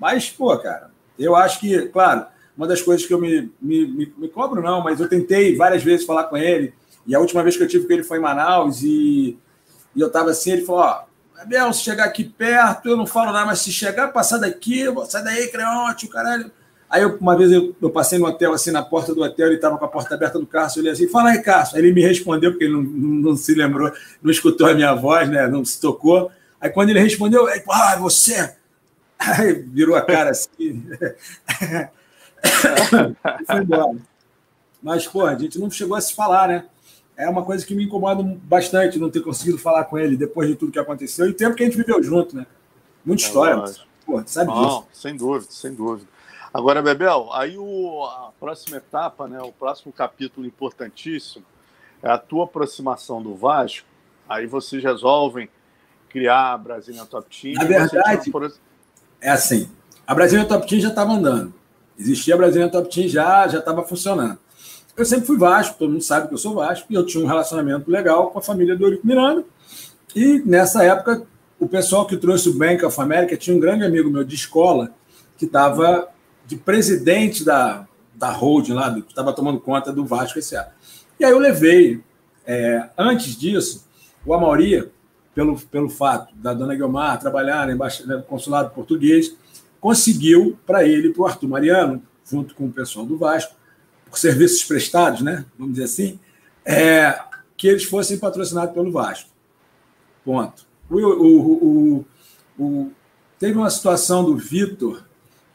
Mas, 0.00 0.30
pô, 0.30 0.56
cara, 0.58 0.90
eu 1.18 1.36
acho 1.36 1.60
que, 1.60 1.88
claro 1.88 2.26
uma 2.60 2.66
das 2.66 2.82
coisas 2.82 3.06
que 3.06 3.14
eu 3.14 3.18
me, 3.18 3.50
me, 3.58 3.86
me, 3.86 4.12
me 4.18 4.28
cobro, 4.28 4.60
não, 4.60 4.82
mas 4.82 5.00
eu 5.00 5.08
tentei 5.08 5.56
várias 5.56 5.82
vezes 5.82 6.04
falar 6.04 6.24
com 6.24 6.36
ele, 6.36 6.74
e 7.06 7.14
a 7.14 7.18
última 7.18 7.42
vez 7.42 7.56
que 7.56 7.62
eu 7.62 7.66
tive 7.66 7.86
com 7.86 7.92
ele 7.94 8.02
foi 8.02 8.18
em 8.18 8.20
Manaus, 8.20 8.82
e, 8.82 9.38
e 9.96 10.00
eu 10.00 10.08
estava 10.08 10.30
assim, 10.30 10.52
ele 10.52 10.66
falou, 10.66 10.82
ó, 10.82 11.04
Abel, 11.40 11.72
se 11.72 11.82
chegar 11.82 12.04
aqui 12.04 12.22
perto, 12.22 12.90
eu 12.90 12.98
não 12.98 13.06
falo 13.06 13.32
nada, 13.32 13.46
mas 13.46 13.60
se 13.60 13.72
chegar, 13.72 14.08
passar 14.08 14.36
daqui, 14.36 14.84
sair 15.08 15.24
daí, 15.24 15.48
creonte, 15.48 16.04
o 16.04 16.10
caralho. 16.10 16.50
Aí 16.90 17.00
eu, 17.00 17.16
uma 17.18 17.34
vez 17.34 17.50
eu, 17.50 17.74
eu, 17.80 17.88
passei 17.88 18.18
no 18.18 18.26
hotel, 18.26 18.52
assim, 18.52 18.70
na 18.70 18.82
porta 18.82 19.14
do 19.14 19.22
hotel, 19.22 19.46
ele 19.46 19.54
estava 19.54 19.78
com 19.78 19.84
a 19.86 19.88
porta 19.88 20.14
aberta 20.14 20.38
do 20.38 20.46
Cássio, 20.46 20.82
olhei 20.82 20.92
assim, 20.92 21.08
fala 21.08 21.30
aí, 21.30 21.40
Cássio. 21.40 21.76
Aí 21.76 21.82
ele 21.82 21.94
me 21.94 22.02
respondeu, 22.02 22.50
porque 22.50 22.64
ele 22.64 22.74
não, 22.74 22.82
não, 22.82 23.30
não, 23.30 23.36
se 23.36 23.54
lembrou, 23.54 23.90
não 24.22 24.30
escutou 24.30 24.66
a 24.66 24.74
minha 24.74 24.92
voz, 24.92 25.30
né? 25.30 25.48
Não 25.48 25.64
se 25.64 25.80
tocou. 25.80 26.30
Aí 26.60 26.68
quando 26.68 26.90
ele 26.90 27.00
respondeu, 27.00 27.46
ah, 27.70 27.96
você. 27.96 28.54
Aí 29.20 29.52
virou 29.52 29.94
a 29.96 30.02
cara 30.02 30.30
assim. 30.30 30.82
e 33.40 33.46
foi 33.46 33.60
embora. 33.60 33.98
Mas, 34.82 35.06
pô, 35.06 35.26
a 35.26 35.34
gente 35.36 35.58
não 35.58 35.70
chegou 35.70 35.94
a 35.96 36.00
se 36.00 36.14
falar, 36.14 36.48
né? 36.48 36.66
É 37.16 37.28
uma 37.28 37.44
coisa 37.44 37.66
que 37.66 37.74
me 37.74 37.84
incomoda 37.84 38.22
bastante 38.44 38.98
não 38.98 39.10
ter 39.10 39.20
conseguido 39.20 39.58
falar 39.58 39.84
com 39.84 39.98
ele 39.98 40.16
depois 40.16 40.48
de 40.48 40.56
tudo 40.56 40.72
que 40.72 40.78
aconteceu 40.78 41.26
e 41.26 41.30
o 41.30 41.34
tempo 41.34 41.54
que 41.54 41.62
a 41.62 41.66
gente 41.66 41.76
viveu 41.76 42.02
junto, 42.02 42.34
né? 42.34 42.46
Muita 43.04 43.22
é 43.22 43.26
história. 43.26 43.56
Mas, 43.58 43.84
pô, 44.06 44.22
sabe 44.24 44.50
não, 44.50 44.62
disso. 44.62 44.86
Sem 44.92 45.16
dúvida, 45.16 45.52
sem 45.52 45.74
dúvida. 45.74 46.08
Agora, 46.52 46.80
Bebel, 46.80 47.28
aí 47.32 47.58
o, 47.58 48.04
a 48.06 48.32
próxima 48.40 48.78
etapa, 48.78 49.28
né, 49.28 49.40
o 49.40 49.52
próximo 49.52 49.92
capítulo 49.92 50.46
importantíssimo 50.46 51.44
é 52.02 52.10
a 52.10 52.18
tua 52.18 52.44
aproximação 52.44 53.22
do 53.22 53.34
Vasco. 53.34 53.86
Aí 54.26 54.46
vocês 54.46 54.82
resolvem 54.82 55.48
criar 56.08 56.54
a 56.54 56.58
Brasília 56.58 57.04
Top 57.04 57.28
Team. 57.28 57.54
Na 57.54 57.64
verdade, 57.64 58.30
é 59.20 59.30
assim, 59.30 59.68
a 60.06 60.14
Brasília 60.14 60.44
Top 60.44 60.66
Team 60.66 60.80
já 60.80 60.88
estava 60.88 61.12
andando. 61.12 61.52
Existia 61.98 62.34
a 62.34 62.38
Brasília 62.38 62.68
Top 62.68 62.88
Team 62.88 63.08
já, 63.08 63.46
já 63.46 63.58
estava 63.58 63.82
funcionando. 63.84 64.38
Eu 64.96 65.04
sempre 65.04 65.26
fui 65.26 65.38
Vasco, 65.38 65.78
todo 65.78 65.92
mundo 65.92 66.02
sabe 66.02 66.28
que 66.28 66.34
eu 66.34 66.38
sou 66.38 66.54
Vasco, 66.54 66.86
e 66.90 66.94
eu 66.94 67.06
tinha 67.06 67.22
um 67.24 67.26
relacionamento 67.26 67.90
legal 67.90 68.30
com 68.30 68.38
a 68.38 68.42
família 68.42 68.76
do 68.76 68.84
Eurico 68.84 69.06
Miranda. 69.06 69.44
E 70.14 70.42
nessa 70.44 70.84
época, 70.84 71.26
o 71.58 71.68
pessoal 71.68 72.06
que 72.06 72.16
trouxe 72.16 72.48
o 72.48 72.54
Bank 72.54 72.84
of 72.84 73.00
America 73.00 73.36
tinha 73.36 73.56
um 73.56 73.60
grande 73.60 73.84
amigo 73.84 74.10
meu 74.10 74.24
de 74.24 74.34
escola 74.34 74.90
que 75.36 75.44
estava 75.44 76.08
de 76.46 76.56
presidente 76.56 77.44
da, 77.44 77.86
da 78.14 78.30
holding 78.30 78.72
lá, 78.72 78.92
que 78.92 79.00
estava 79.08 79.32
tomando 79.32 79.60
conta 79.60 79.92
do 79.92 80.04
Vasco 80.04 80.38
esse 80.38 80.56
ano. 80.56 80.68
E 81.18 81.24
aí 81.24 81.30
eu 81.30 81.38
levei, 81.38 82.02
é, 82.46 82.88
antes 82.98 83.36
disso, 83.36 83.86
o 84.24 84.34
Amaury, 84.34 84.90
pelo, 85.34 85.58
pelo 85.58 85.88
fato 85.88 86.34
da 86.34 86.52
dona 86.52 86.74
Guilmar 86.74 87.18
trabalhar 87.18 87.68
no 87.68 88.22
consulado 88.22 88.70
português, 88.70 89.34
conseguiu 89.80 90.58
para 90.66 90.84
ele, 90.84 91.10
para 91.10 91.22
o 91.22 91.26
Arthur 91.26 91.48
Mariano, 91.48 92.02
junto 92.28 92.54
com 92.54 92.66
o 92.66 92.72
pessoal 92.72 93.06
do 93.06 93.16
Vasco, 93.16 93.54
por 94.08 94.18
serviços 94.18 94.64
prestados, 94.64 95.20
né? 95.20 95.44
Vamos 95.58 95.74
dizer 95.74 95.84
assim, 95.84 96.20
é, 96.64 97.18
que 97.56 97.68
eles 97.68 97.84
fossem 97.84 98.18
patrocinados 98.18 98.74
pelo 98.74 98.92
Vasco. 98.92 99.30
Ponto. 100.24 100.66
O, 100.88 100.98
o, 100.98 102.06
o, 102.58 102.90
teve 103.38 103.56
uma 103.56 103.70
situação 103.70 104.24
do 104.24 104.36
Vitor 104.36 105.04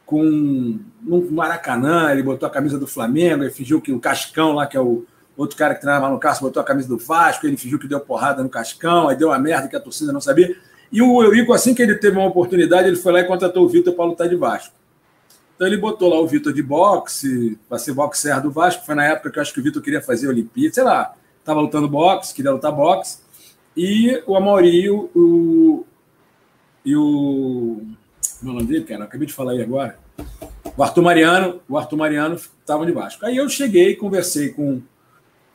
com 0.04 0.80
no 1.02 1.30
Maracanã, 1.30 2.10
ele 2.10 2.22
botou 2.22 2.46
a 2.46 2.50
camisa 2.50 2.78
do 2.78 2.86
Flamengo, 2.86 3.42
ele 3.42 3.52
fingiu 3.52 3.80
que 3.80 3.92
o 3.92 4.00
Cascão 4.00 4.52
lá, 4.52 4.66
que 4.66 4.76
é 4.76 4.80
o 4.80 5.04
outro 5.36 5.56
cara 5.56 5.74
que 5.74 5.80
treinava 5.80 6.08
no 6.08 6.18
Cássio, 6.18 6.44
botou 6.44 6.62
a 6.62 6.64
camisa 6.64 6.88
do 6.88 6.98
Vasco, 6.98 7.46
ele 7.46 7.56
fingiu 7.56 7.78
que 7.78 7.86
deu 7.86 8.00
porrada 8.00 8.42
no 8.42 8.48
Cascão, 8.48 9.08
aí 9.08 9.16
deu 9.16 9.28
uma 9.28 9.38
merda 9.38 9.68
que 9.68 9.76
a 9.76 9.80
torcida 9.80 10.12
não 10.12 10.20
sabia. 10.20 10.56
E 10.90 11.02
o 11.02 11.22
Eurico, 11.22 11.52
assim 11.52 11.74
que 11.74 11.82
ele 11.82 11.96
teve 11.96 12.16
uma 12.16 12.26
oportunidade, 12.26 12.88
ele 12.88 12.96
foi 12.96 13.12
lá 13.12 13.20
e 13.20 13.24
contratou 13.24 13.64
o 13.64 13.68
Vitor 13.68 13.92
para 13.94 14.04
lutar 14.04 14.28
de 14.28 14.36
Vasco. 14.36 14.74
Então 15.54 15.66
ele 15.66 15.76
botou 15.76 16.08
lá 16.08 16.20
o 16.20 16.26
Vitor 16.26 16.52
de 16.52 16.62
boxe, 16.62 17.58
para 17.68 17.78
ser 17.78 17.92
boxer 17.92 18.40
do 18.42 18.50
Vasco. 18.50 18.84
Foi 18.84 18.94
na 18.94 19.04
época 19.04 19.30
que 19.30 19.38
eu 19.38 19.42
acho 19.42 19.52
que 19.52 19.60
o 19.60 19.62
Vitor 19.62 19.82
queria 19.82 20.02
fazer 20.02 20.28
Olimpíada, 20.28 20.74
sei 20.74 20.84
lá, 20.84 21.14
estava 21.38 21.60
lutando 21.60 21.88
boxe, 21.88 22.34
queria 22.34 22.52
lutar 22.52 22.72
boxe. 22.72 23.18
E 23.76 24.22
o 24.26 24.36
Amaury 24.36 24.88
o, 24.90 25.84
e 26.84 26.96
o. 26.96 27.82
Meu 28.42 28.52
nome 28.52 28.66
dele, 28.66 28.84
cara, 28.84 29.04
acabei 29.04 29.26
de 29.26 29.32
falar 29.32 29.52
aí 29.52 29.62
agora. 29.62 29.98
O 30.76 30.82
Arthur 30.82 31.02
Mariano, 31.02 31.60
o 31.68 31.76
Arthur 31.76 31.96
Mariano 31.96 32.36
estavam 32.36 32.84
de 32.84 32.92
Vasco. 32.92 33.24
Aí 33.24 33.36
eu 33.36 33.48
cheguei, 33.48 33.96
conversei 33.96 34.50
com 34.50 34.82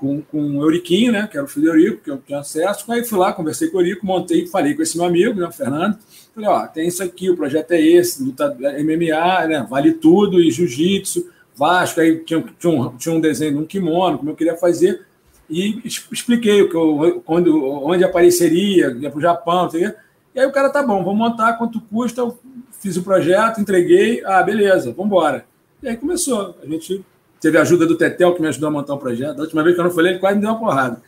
com, 0.01 0.19
com 0.19 0.57
o 0.57 0.63
Euriquinho, 0.63 1.11
né, 1.11 1.27
que 1.29 1.37
era 1.37 1.45
o 1.45 1.63
Eurico, 1.63 2.03
que 2.03 2.09
eu 2.09 2.17
tinha 2.17 2.39
acesso. 2.39 2.91
Aí 2.91 3.05
fui 3.05 3.19
lá, 3.19 3.31
conversei 3.31 3.69
com 3.69 3.77
o 3.77 3.81
Eurico, 3.81 4.03
montei, 4.03 4.47
falei 4.47 4.73
com 4.73 4.81
esse 4.81 4.97
meu 4.97 5.05
amigo, 5.05 5.39
né, 5.39 5.47
o 5.47 5.51
Fernando. 5.51 5.99
Falei, 6.33 6.49
ó, 6.49 6.65
tem 6.65 6.87
isso 6.87 7.03
aqui, 7.03 7.29
o 7.29 7.37
projeto 7.37 7.71
é 7.73 7.79
esse, 7.79 8.23
luta 8.23 8.49
MMA, 8.49 9.47
né, 9.47 9.67
vale 9.69 9.93
tudo, 9.93 10.41
e 10.41 10.49
jiu-jitsu, 10.49 11.29
Vasco. 11.55 12.01
Aí 12.01 12.17
tinha, 12.25 12.43
tinha, 12.57 12.73
um, 12.73 12.97
tinha 12.97 13.13
um 13.13 13.21
desenho 13.21 13.51
de 13.51 13.57
um 13.59 13.65
kimono, 13.65 14.17
como 14.17 14.31
eu 14.31 14.35
queria 14.35 14.57
fazer, 14.57 15.05
e 15.47 15.79
expliquei 15.85 16.63
o 16.63 16.69
que 16.69 16.75
eu, 16.75 17.21
quando, 17.23 17.63
onde 17.63 18.03
apareceria, 18.03 18.97
ia 18.99 19.09
para 19.09 19.19
o 19.19 19.21
Japão, 19.21 19.67
entendeu? 19.67 19.93
E 20.33 20.39
aí 20.39 20.47
o 20.47 20.51
cara, 20.51 20.69
tá 20.69 20.81
bom, 20.81 21.03
vamos 21.03 21.19
montar, 21.19 21.53
quanto 21.53 21.79
custa, 21.79 22.21
eu 22.21 22.39
fiz 22.79 22.97
o 22.97 23.03
projeto, 23.03 23.61
entreguei, 23.61 24.23
ah, 24.25 24.41
beleza, 24.41 24.91
vamos 24.91 25.05
embora. 25.05 25.45
E 25.83 25.89
aí 25.89 25.97
começou, 25.97 26.55
a 26.63 26.65
gente 26.65 27.05
Teve 27.41 27.57
a 27.57 27.61
ajuda 27.61 27.87
do 27.87 27.97
Tetel, 27.97 28.35
que 28.35 28.41
me 28.41 28.47
ajudou 28.47 28.69
a 28.69 28.71
montar 28.71 28.93
o 28.93 28.99
projeto. 28.99 29.35
Da 29.35 29.43
última 29.43 29.63
vez 29.63 29.75
que 29.75 29.81
eu 29.81 29.85
não 29.85 29.91
falei, 29.91 30.13
ele 30.13 30.19
quase 30.19 30.35
me 30.35 30.41
deu 30.41 30.51
uma 30.51 30.59
porrada. 30.59 31.01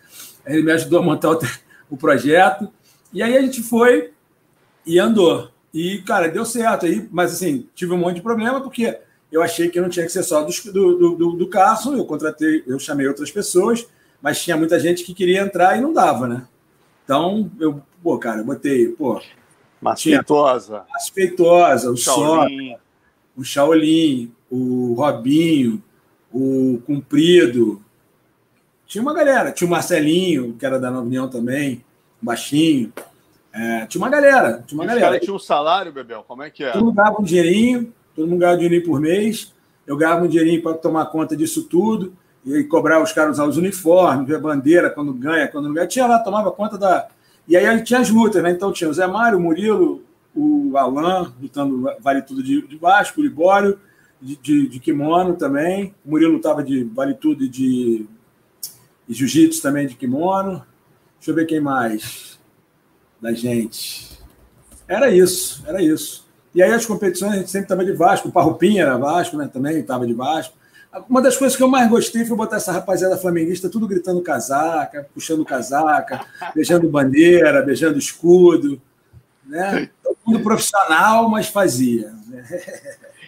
Ele 0.46 0.64
me 0.64 0.72
ajudou 0.72 1.00
a 1.00 1.04
montar 1.04 1.32
o, 1.32 1.40
o 1.92 1.96
projeto. 1.96 2.68
E 3.14 3.22
aí 3.22 3.38
a 3.38 3.42
gente 3.42 3.62
foi 3.62 4.12
e 4.86 5.00
andou. 5.00 5.50
E, 5.72 6.00
cara, 6.00 6.28
deu 6.28 6.44
certo 6.44 6.86
aí, 6.86 7.08
mas 7.12 7.34
assim, 7.34 7.68
tive 7.76 7.94
um 7.94 7.98
monte 7.98 8.16
de 8.16 8.22
problema, 8.22 8.62
porque 8.62 9.00
eu 9.32 9.42
achei 9.42 9.70
que 9.70 9.80
não 9.80 9.90
tinha 9.90 10.06
que 10.06 10.12
ser 10.12 10.24
só 10.24 10.44
do, 10.44 10.52
do, 10.72 11.16
do, 11.16 11.32
do 11.34 11.48
Carson, 11.48 11.96
eu 11.96 12.06
contratei, 12.06 12.64
eu 12.68 12.78
chamei 12.78 13.08
outras 13.08 13.32
pessoas, 13.32 13.88
mas 14.22 14.44
tinha 14.44 14.56
muita 14.56 14.80
gente 14.80 15.04
que 15.04 15.14
queria 15.14 15.42
entrar 15.42 15.78
e 15.78 15.82
não 15.82 15.92
dava, 15.92 16.28
né? 16.28 16.48
Então, 17.04 17.50
eu, 17.60 17.82
pô, 18.02 18.18
cara, 18.18 18.42
eu 18.42 18.46
botei, 18.46 18.90
pô. 18.90 19.22
Masfeitosa. 19.82 20.86
Masfeitosa, 20.92 21.92
o 21.92 21.98
Shaolin. 21.98 22.76
o 23.36 23.44
Shaolin, 23.44 24.32
o 24.50 24.94
Robinho, 24.94 25.84
o 26.34 26.82
Cumprido. 26.86 27.82
Tinha 28.88 29.02
uma 29.02 29.14
galera, 29.14 29.52
tinha 29.52 29.68
o 29.68 29.72
Marcelinho, 29.72 30.54
que 30.58 30.66
era 30.66 30.80
da 30.80 30.90
Nova 30.90 31.06
União 31.06 31.30
também, 31.30 31.84
baixinho. 32.22 32.92
É, 33.54 33.86
tinha 33.86 34.02
uma 34.02 34.10
galera, 34.10 34.64
tinha 34.66 34.80
uma 34.80 34.86
galera. 34.86 35.08
Cara 35.08 35.20
tinha 35.20 35.36
um 35.36 35.40
salário, 35.40 35.94
Bebel, 35.94 36.26
como 36.28 36.42
é 36.42 36.50
que 36.50 36.64
é? 36.64 36.72
Todo 36.72 36.86
mundo 36.86 36.96
ganhava 36.96 37.22
um 37.22 37.24
dinheirinho, 37.24 37.94
todo 38.16 38.28
mundo 38.28 38.40
ganhava 38.40 38.56
um 38.56 38.60
dinheirinho 38.60 38.86
por 38.90 39.00
mês. 39.00 39.54
Eu 39.86 39.96
ganhava 39.96 40.24
um 40.24 40.28
dinheirinho 40.28 40.62
para 40.62 40.74
tomar 40.74 41.06
conta 41.08 41.36
disso 41.36 41.64
tudo 41.64 42.14
e 42.46 42.64
cobrar 42.64 43.02
os 43.02 43.12
caras 43.12 43.34
usar 43.34 43.46
os 43.46 43.58
uniformes, 43.58 44.28
ver 44.28 44.36
a 44.36 44.40
bandeira 44.40 44.90
quando 44.90 45.14
ganha, 45.14 45.48
quando 45.48 45.66
não 45.66 45.74
ganha. 45.74 45.88
Tinha 45.88 46.08
lá, 46.08 46.20
tomava 46.20 46.52
conta 46.52 46.78
da. 46.78 47.08
E 47.48 47.56
aí 47.56 47.84
tinha 47.84 48.00
as 48.00 48.10
lutas, 48.10 48.42
né? 48.42 48.52
Então 48.52 48.72
tinha 48.72 48.90
o 48.90 48.94
Zé 48.94 49.06
Mário, 49.06 49.38
o 49.38 49.42
Murilo, 49.42 50.02
o 50.36 50.76
Alain, 50.78 51.32
lutando 51.42 51.90
Vale 52.00 52.22
Tudo 52.22 52.42
de, 52.42 52.66
de 52.66 52.78
Vasco, 52.78 53.20
o 53.20 53.24
Libório 53.24 53.78
de, 54.24 54.38
de, 54.38 54.68
de 54.70 54.80
kimono 54.80 55.36
também. 55.36 55.94
O 56.06 56.12
Murilo 56.12 56.38
estava 56.38 56.64
de 56.64 56.84
vale 56.86 57.14
tudo 57.14 57.44
e 57.44 57.50
de, 57.50 58.06
de 59.08 59.14
jiu-jitsu 59.14 59.62
também 59.62 59.86
de 59.86 59.96
kimono. 59.96 60.66
Deixa 61.18 61.32
eu 61.32 61.36
ver 61.36 61.46
quem 61.46 61.60
mais 61.60 62.40
da 63.22 63.34
gente. 63.34 64.18
Era 64.88 65.10
isso, 65.10 65.64
era 65.68 65.82
isso. 65.82 66.28
E 66.56 66.62
aí 66.62 66.72
as 66.72 66.86
competições 66.86 67.34
a 67.34 67.36
gente 67.38 67.50
sempre 67.50 67.66
estava 67.66 67.84
de 67.84 67.92
Vasco. 67.92 68.30
O 68.30 68.32
Parrupinha 68.32 68.84
era 68.84 68.98
Vasco, 68.98 69.36
né? 69.36 69.50
Também 69.52 69.80
estava 69.80 70.08
de 70.08 70.14
Vasco. 70.14 70.56
Uma 71.10 71.22
das 71.22 71.36
coisas 71.36 71.58
que 71.58 71.64
eu 71.64 71.68
mais 71.68 71.90
gostei 71.90 72.24
foi 72.24 72.38
botar 72.38 72.58
essa 72.58 72.72
rapaziada 72.72 73.18
flamenguista 73.18 73.68
tudo 73.68 73.88
gritando 73.88 74.22
casaca, 74.22 75.08
puxando 75.14 75.44
casaca, 75.44 76.24
beijando 76.54 76.88
bandeira, 76.88 77.64
beijando 77.64 77.98
escudo. 77.98 78.80
Né? 79.46 79.90
Todo 80.04 80.18
mundo 80.26 80.44
profissional, 80.44 81.28
mas 81.28 81.48
fazia. 81.48 82.14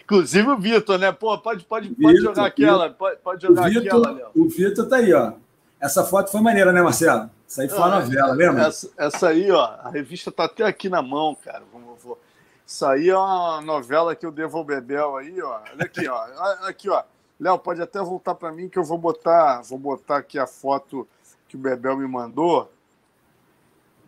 Inclusive 0.06 0.48
o 0.48 0.56
Vitor, 0.56 0.98
né? 0.98 1.10
Pô, 1.10 1.36
pode, 1.36 1.64
pode, 1.64 1.88
Vitor, 1.88 2.02
pode 2.02 2.20
jogar 2.20 2.46
aquela. 2.46 2.90
Pode, 2.90 3.16
pode 3.16 3.42
jogar 3.42 3.62
o 3.62 3.64
Vitor, 3.64 3.82
aquela, 3.82 4.10
Léo. 4.12 4.30
O 4.36 4.48
Vitor 4.48 4.88
tá 4.88 4.96
aí, 4.96 5.12
ó. 5.12 5.32
Essa 5.80 6.04
foto 6.04 6.30
foi 6.30 6.40
maneira, 6.40 6.72
né, 6.72 6.80
Marcelo? 6.80 7.28
Essa 7.48 7.62
aí 7.62 7.68
foi 7.68 7.78
uma 7.78 8.00
novela, 8.00 8.32
lembra? 8.32 8.66
Essa, 8.66 8.88
essa, 8.96 9.28
aí, 9.28 9.50
ó, 9.50 9.64
a 9.64 9.90
revista 9.90 10.30
tá 10.30 10.44
até 10.44 10.62
aqui 10.62 10.88
na 10.88 11.02
mão, 11.02 11.36
cara. 11.44 11.64
Vamos, 11.72 12.18
Isso 12.64 12.86
aí 12.86 13.08
é 13.08 13.16
uma 13.16 13.60
novela 13.60 14.14
que 14.14 14.24
eu 14.24 14.30
devo 14.30 14.58
ao 14.58 14.64
Bebel 14.64 15.16
aí, 15.16 15.42
ó. 15.42 15.60
Olha 15.72 15.84
aqui, 15.84 16.08
ó. 16.08 16.24
Aqui, 16.68 16.88
ó. 16.88 17.02
Léo, 17.38 17.58
pode 17.58 17.82
até 17.82 17.98
voltar 17.98 18.36
para 18.36 18.52
mim 18.52 18.68
que 18.68 18.78
eu 18.78 18.84
vou 18.84 18.96
botar, 18.96 19.60
vou 19.62 19.78
botar 19.78 20.18
aqui 20.18 20.38
a 20.38 20.46
foto 20.46 21.06
que 21.48 21.56
o 21.56 21.58
Bebel 21.58 21.96
me 21.96 22.06
mandou. 22.06 22.72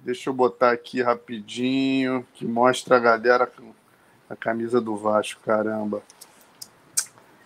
Deixa 0.05 0.31
eu 0.31 0.35
botar 0.35 0.71
aqui 0.71 1.03
rapidinho, 1.03 2.25
que 2.35 2.47
mostra 2.47 2.97
a 2.97 3.01
galera 3.01 3.47
com 3.47 3.73
a 4.29 4.37
camisa 4.37 4.81
do 4.81 4.97
Vasco, 4.97 5.41
caramba. 5.45 6.03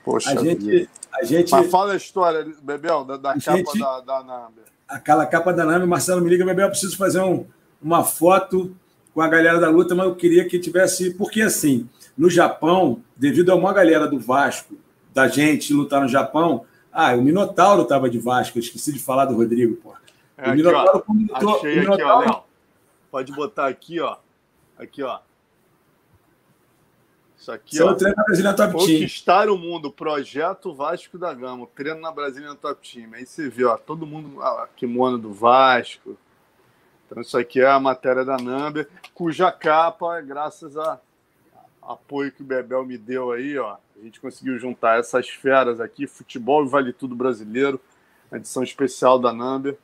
Poxa 0.05 0.33
a 0.33 0.43
gente, 0.43 0.89
a 1.13 1.25
gente, 1.25 1.51
Mas 1.51 1.71
fala 1.71 1.93
a 1.93 1.97
história, 1.97 2.45
Bebel, 2.63 3.05
da, 3.05 3.17
da 3.17 3.35
capa 3.35 3.57
gente, 3.57 3.79
da, 3.79 4.01
da 4.01 4.23
Namber. 4.23 4.65
Aquela 4.89 5.25
capa 5.27 5.53
da 5.53 5.65
Namber, 5.65 5.87
Marcelo 5.87 6.21
me 6.21 6.29
liga, 6.29 6.45
Bebel, 6.45 6.67
eu 6.67 6.71
preciso 6.71 6.97
fazer 6.97 7.21
um, 7.21 7.47
uma 7.81 8.03
foto 8.03 8.75
com 9.15 9.21
a 9.21 9.29
galera 9.29 9.61
da 9.61 9.71
luta, 9.71 9.95
mas 9.95 10.07
eu 10.07 10.17
queria 10.17 10.49
que 10.49 10.59
tivesse. 10.59 11.15
Porque 11.15 11.41
assim, 11.41 11.89
no 12.19 12.29
Japão, 12.29 13.03
devido 13.17 13.51
a 13.51 13.55
uma 13.55 13.73
galera 13.73 14.09
do 14.09 14.19
Vasco, 14.19 14.75
da 15.15 15.29
gente 15.29 15.73
lutar 15.73 16.01
no 16.01 16.09
Japão, 16.09 16.65
ah, 16.93 17.15
o 17.15 17.23
Minotauro 17.23 17.83
estava 17.83 18.11
de 18.11 18.19
Vasco, 18.19 18.59
eu 18.59 18.63
esqueci 18.63 18.93
de 18.93 18.99
falar 18.99 19.27
do 19.27 19.37
Rodrigo, 19.37 19.77
pô. 19.77 19.95
É, 20.37 20.51
o 20.51 20.55
Minotauro 20.55 20.99
aqui, 20.99 21.45
ó. 21.45 21.57
Achei 21.57 21.77
o 21.77 21.81
Minotauro... 21.81 22.29
aqui, 22.29 22.37
ó. 22.37 22.43
Pode 23.11 23.33
botar 23.33 23.69
aqui, 23.69 24.01
ó. 24.01 24.17
Aqui, 24.77 25.03
ó. 25.03 25.21
Isso 27.43 27.51
aqui, 27.51 27.75
Seu 27.75 27.89
ó. 27.89 27.95
treino 27.95 28.15
na 28.17 28.23
Brasília 28.23 28.55
Top 28.55 28.73
Team. 28.73 28.87
Conquistar 28.87 29.51
o 29.51 29.59
mundo, 29.59 29.91
projeto 29.91 30.73
Vasco 30.73 31.19
da 31.19 31.35
Gama, 31.35 31.67
treino 31.75 32.01
na 32.01 32.13
Brasília 32.13 32.55
Top 32.55 32.89
Team. 32.89 33.15
Aí 33.15 33.27
você 33.27 33.49
vê, 33.49 33.65
ó, 33.65 33.77
todo 33.77 34.07
mundo, 34.07 34.39
ó, 34.39 34.65
kimono 34.77 35.19
do 35.19 35.33
Vasco. 35.33 36.17
Então 37.05 37.21
isso 37.21 37.37
aqui 37.37 37.61
é 37.61 37.67
a 37.67 37.81
matéria 37.81 38.25
da 38.25 38.37
Number, 38.37 38.89
cuja 39.13 39.51
capa, 39.51 40.21
graças 40.21 40.77
a 40.77 41.01
apoio 41.83 42.31
que 42.31 42.43
o 42.43 42.45
Bebel 42.45 42.87
me 42.87 42.97
deu 42.97 43.33
aí, 43.33 43.59
ó, 43.59 43.77
a 44.01 44.05
gente 44.05 44.21
conseguiu 44.21 44.57
juntar 44.57 45.01
essas 45.01 45.29
feras 45.29 45.81
aqui, 45.81 46.07
futebol 46.07 46.65
e 46.65 46.69
vale 46.69 46.93
tudo 46.93 47.17
brasileiro, 47.17 47.81
edição 48.33 48.63
especial 48.63 49.19
da 49.19 49.33
Number 49.33 49.77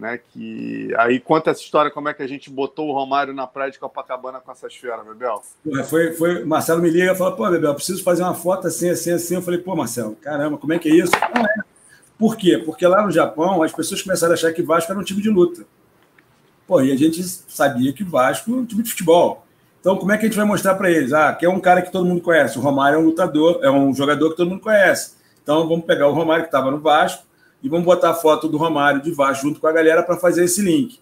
né? 0.00 0.18
Que 0.32 0.92
aí 0.96 1.20
conta 1.20 1.50
essa 1.50 1.60
história 1.60 1.90
como 1.90 2.08
é 2.08 2.14
que 2.14 2.22
a 2.22 2.26
gente 2.26 2.50
botou 2.50 2.88
o 2.88 2.92
Romário 2.92 3.34
na 3.34 3.46
praia 3.46 3.70
de 3.70 3.78
Copacabana 3.78 4.40
com 4.40 4.50
essas 4.50 4.74
feras, 4.74 5.04
Bebel. 5.06 5.42
Foi, 5.84 6.12
foi, 6.12 6.44
Marcelo 6.44 6.80
me 6.80 6.90
liga 6.90 7.12
e 7.12 7.16
fala, 7.16 7.36
pô, 7.36 7.48
Bebel, 7.50 7.74
preciso 7.74 8.02
fazer 8.02 8.22
uma 8.22 8.34
foto 8.34 8.66
assim, 8.66 8.88
assim, 8.88 9.12
assim. 9.12 9.34
Eu 9.34 9.42
falei, 9.42 9.60
pô, 9.60 9.76
Marcelo, 9.76 10.16
caramba, 10.16 10.56
como 10.56 10.72
é 10.72 10.78
que 10.78 10.88
é 10.88 10.94
isso? 10.94 11.12
Não 11.34 11.44
é. 11.44 11.54
Por 12.18 12.36
quê? 12.36 12.58
Porque 12.58 12.86
lá 12.86 13.02
no 13.02 13.10
Japão 13.10 13.62
as 13.62 13.72
pessoas 13.72 14.02
começaram 14.02 14.32
a 14.32 14.34
achar 14.34 14.52
que 14.52 14.62
Vasco 14.62 14.90
era 14.90 15.00
um 15.00 15.04
time 15.04 15.22
de 15.22 15.30
luta. 15.30 15.64
Pô, 16.66 16.80
e 16.80 16.92
a 16.92 16.96
gente 16.96 17.22
sabia 17.22 17.92
que 17.92 18.04
Vasco 18.04 18.50
é 18.50 18.54
um 18.54 18.64
time 18.64 18.82
de 18.82 18.90
futebol. 18.90 19.46
Então, 19.80 19.96
como 19.96 20.12
é 20.12 20.18
que 20.18 20.26
a 20.26 20.28
gente 20.28 20.36
vai 20.36 20.44
mostrar 20.44 20.74
para 20.74 20.90
eles? 20.90 21.12
Ah, 21.12 21.32
que 21.34 21.46
é 21.46 21.48
um 21.48 21.58
cara 21.58 21.80
que 21.80 21.90
todo 21.90 22.04
mundo 22.04 22.20
conhece. 22.20 22.58
O 22.58 22.60
Romário 22.60 22.96
é 22.96 22.98
um 22.98 23.04
lutador, 23.04 23.60
é 23.62 23.70
um 23.70 23.94
jogador 23.94 24.30
que 24.30 24.36
todo 24.36 24.50
mundo 24.50 24.60
conhece. 24.60 25.14
Então, 25.42 25.66
vamos 25.66 25.86
pegar 25.86 26.08
o 26.08 26.12
Romário 26.12 26.44
que 26.44 26.48
estava 26.48 26.70
no 26.70 26.78
Vasco, 26.78 27.24
e 27.62 27.68
vamos 27.68 27.84
botar 27.84 28.10
a 28.10 28.14
foto 28.14 28.48
do 28.48 28.56
Romário 28.56 29.02
de 29.02 29.12
Vasco 29.12 29.46
junto 29.46 29.60
com 29.60 29.66
a 29.66 29.72
galera 29.72 30.02
para 30.02 30.16
fazer 30.16 30.44
esse 30.44 30.62
link. 30.62 30.98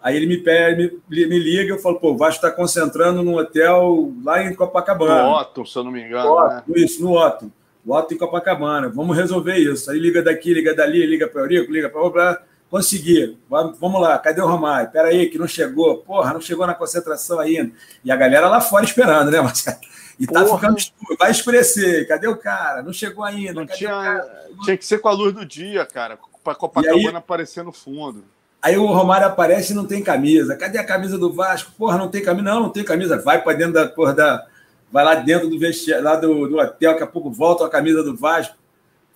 Aí 0.00 0.16
ele 0.16 0.26
me 0.26 0.38
pede, 0.38 0.96
me, 1.08 1.26
me 1.26 1.38
liga, 1.38 1.72
eu 1.72 1.78
falo, 1.78 1.98
pô, 1.98 2.12
o 2.12 2.16
Vasco 2.16 2.44
está 2.44 2.50
concentrando 2.50 3.22
num 3.22 3.36
hotel 3.36 4.12
lá 4.22 4.42
em 4.42 4.54
Copacabana. 4.54 5.24
No 5.24 5.30
Otto, 5.30 5.66
se 5.66 5.76
eu 5.76 5.82
não 5.82 5.90
me 5.90 6.02
engano. 6.02 6.30
Otto, 6.30 6.70
né? 6.70 6.76
Isso, 6.76 7.02
no 7.02 7.12
Otto. 7.12 7.50
O 7.84 7.94
Otto 7.94 8.14
em 8.14 8.16
Copacabana. 8.16 8.88
Vamos 8.88 9.16
resolver 9.16 9.56
isso. 9.56 9.90
Aí 9.90 9.98
liga 9.98 10.22
daqui, 10.22 10.54
liga 10.54 10.74
dali, 10.74 11.04
liga 11.04 11.26
para 11.26 11.40
o 11.40 11.44
Eurico, 11.44 11.72
liga 11.72 11.88
para 11.88 12.40
conseguir. 12.70 13.36
Vamos 13.48 14.00
lá, 14.00 14.18
cadê 14.18 14.40
o 14.40 14.46
Romário? 14.46 14.90
Peraí, 14.90 15.28
que 15.28 15.38
não 15.38 15.48
chegou. 15.48 15.98
Porra, 15.98 16.32
não 16.32 16.40
chegou 16.40 16.66
na 16.66 16.74
concentração 16.74 17.40
ainda. 17.40 17.72
E 18.04 18.10
a 18.10 18.16
galera 18.16 18.48
lá 18.48 18.60
fora 18.60 18.84
esperando, 18.84 19.30
né, 19.30 19.40
Marcelo? 19.40 19.78
E 20.18 20.26
tá 20.26 20.44
Porra. 20.44 20.58
ficando 20.58 20.78
escuro, 20.78 21.16
vai 21.18 21.30
escurecer. 21.30 22.08
Cadê 22.08 22.26
o 22.26 22.36
cara? 22.36 22.82
Não 22.82 22.92
chegou 22.92 23.24
ainda. 23.24 23.52
Não 23.52 23.66
tinha, 23.66 24.24
tinha 24.64 24.76
que 24.76 24.84
ser 24.84 24.98
com 24.98 25.08
a 25.08 25.12
luz 25.12 25.34
do 25.34 25.44
dia, 25.44 25.84
cara, 25.84 26.18
para 26.42 26.54
Copacabana 26.54 27.10
aí, 27.10 27.16
aparecer 27.16 27.62
no 27.62 27.72
fundo. 27.72 28.24
Aí 28.62 28.76
o 28.76 28.86
Romário 28.86 29.26
aparece 29.26 29.72
e 29.72 29.76
não 29.76 29.86
tem 29.86 30.02
camisa. 30.02 30.56
Cadê 30.56 30.78
a 30.78 30.84
camisa 30.84 31.18
do 31.18 31.32
Vasco? 31.32 31.70
Porra, 31.76 31.98
não 31.98 32.08
tem 32.08 32.22
camisa. 32.22 32.44
Não, 32.44 32.60
não 32.60 32.70
tem 32.70 32.82
camisa. 32.82 33.20
Vai 33.20 33.42
para 33.42 33.56
dentro 33.56 33.74
da 33.74 33.88
porra 33.88 34.14
da. 34.14 34.46
Vai 34.90 35.04
lá 35.04 35.14
dentro 35.16 35.48
do 35.48 35.58
vestiário, 35.58 36.04
lá 36.04 36.16
do, 36.16 36.48
do 36.48 36.58
hotel, 36.58 36.92
daqui 36.92 37.02
a 37.02 37.06
pouco 37.06 37.30
volta 37.30 37.66
a 37.66 37.70
camisa 37.70 38.02
do 38.02 38.16
Vasco. 38.16 38.56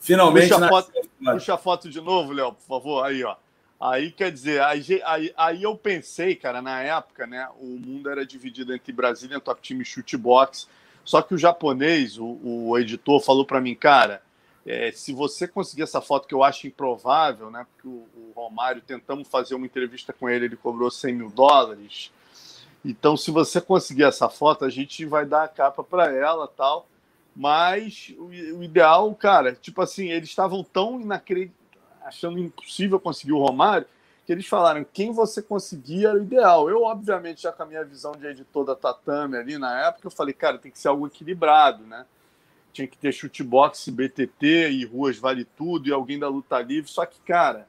Finalmente. 0.01 0.49
Puxa, 0.49 0.67
a 0.67 0.69
foto, 0.69 0.93
puxa 1.25 1.55
a 1.55 1.59
foto 1.59 1.89
de 1.89 2.01
novo, 2.01 2.33
Léo, 2.33 2.53
por 2.53 2.67
favor. 2.67 3.05
Aí, 3.05 3.25
ó. 3.25 3.37
Aí 3.81 4.11
quer 4.11 4.31
dizer, 4.31 4.61
aí, 4.61 4.85
aí, 5.07 5.33
aí, 5.35 5.63
eu 5.63 5.75
pensei, 5.75 6.35
cara, 6.35 6.61
na 6.61 6.83
época, 6.83 7.27
né? 7.27 7.49
O 7.59 7.67
mundo 7.67 8.11
era 8.11 8.27
dividido 8.27 8.75
entre 8.75 8.93
Brasília, 8.93 9.41
Top 9.41 9.61
Time 9.63 9.85
Chute 9.85 10.19
Box. 10.19 10.69
Só 11.11 11.21
que 11.23 11.35
o 11.35 11.39
japonês, 11.39 12.19
o, 12.19 12.39
o 12.45 12.79
editor, 12.79 13.21
falou 13.21 13.45
para 13.45 13.61
mim, 13.61 13.75
cara, 13.75 14.23
é, 14.65 14.93
se 14.93 15.13
você 15.13 15.49
conseguir 15.49 15.83
essa 15.83 16.01
foto, 16.01 16.29
que 16.29 16.33
eu 16.33 16.45
acho 16.45 16.69
improvável, 16.69 17.51
né? 17.51 17.67
Porque 17.73 17.89
o, 17.89 18.07
o, 18.15 18.33
Romário, 18.33 18.81
tentamos 18.81 19.27
fazer 19.27 19.57
uma 19.57 19.67
entrevista 19.67 20.13
com 20.13 20.29
ele, 20.29 20.45
ele 20.45 20.57
cobrou 20.57 20.89
100 20.89 21.13
mil 21.13 21.29
dólares. 21.29 22.13
Então, 22.85 23.17
se 23.17 23.33
você 23.33 23.61
conseguir 23.61 24.05
essa 24.05 24.29
foto, 24.29 24.65
a 24.65 24.71
gente 24.71 25.05
vai 25.05 25.27
dar 25.27 25.43
a 25.43 25.49
capa 25.49 25.83
para 25.83 26.15
ela 26.15 26.47
tal. 26.47 26.87
Mas 27.35 28.15
o, 28.17 28.27
o, 28.27 28.63
ideal, 28.63 29.13
cara, 29.17 29.53
tipo 29.53 29.83
assim, 29.83 30.11
eles 30.11 30.29
estavam 30.29 30.63
tão 30.63 31.01
inacreditáveis, 31.01 31.59
achando 32.05 32.39
impossível 32.39 33.01
conseguir 33.01 33.33
o 33.33 33.45
Romário, 33.45 33.89
que 34.31 34.35
eles 34.35 34.47
falaram 34.47 34.87
quem 34.93 35.11
você 35.11 35.43
conseguir 35.43 36.07
era 36.07 36.17
o 36.17 36.23
ideal. 36.23 36.71
Eu, 36.71 36.85
obviamente, 36.85 37.43
já 37.43 37.51
com 37.51 37.65
a 37.65 37.67
minha 37.67 37.85
visão 37.85 38.13
de 38.13 38.25
editor 38.29 38.65
da 38.65 38.77
Tatame 38.77 39.37
ali 39.37 39.59
na 39.59 39.89
época, 39.89 40.07
eu 40.07 40.11
falei, 40.13 40.33
cara, 40.33 40.57
tem 40.57 40.71
que 40.71 40.79
ser 40.79 40.87
algo 40.87 41.05
equilibrado, 41.09 41.85
né? 41.85 42.07
Tinha 42.73 42.87
que 42.87 42.97
ter 42.97 43.11
chute 43.11 43.43
boxe, 43.43 43.91
BTT 43.91 44.71
e 44.71 44.85
ruas 44.85 45.19
vale 45.19 45.45
tudo 45.45 45.89
e 45.89 45.93
alguém 45.93 46.17
da 46.17 46.29
luta 46.29 46.61
livre. 46.61 46.89
Só 46.89 47.05
que, 47.07 47.19
cara, 47.23 47.67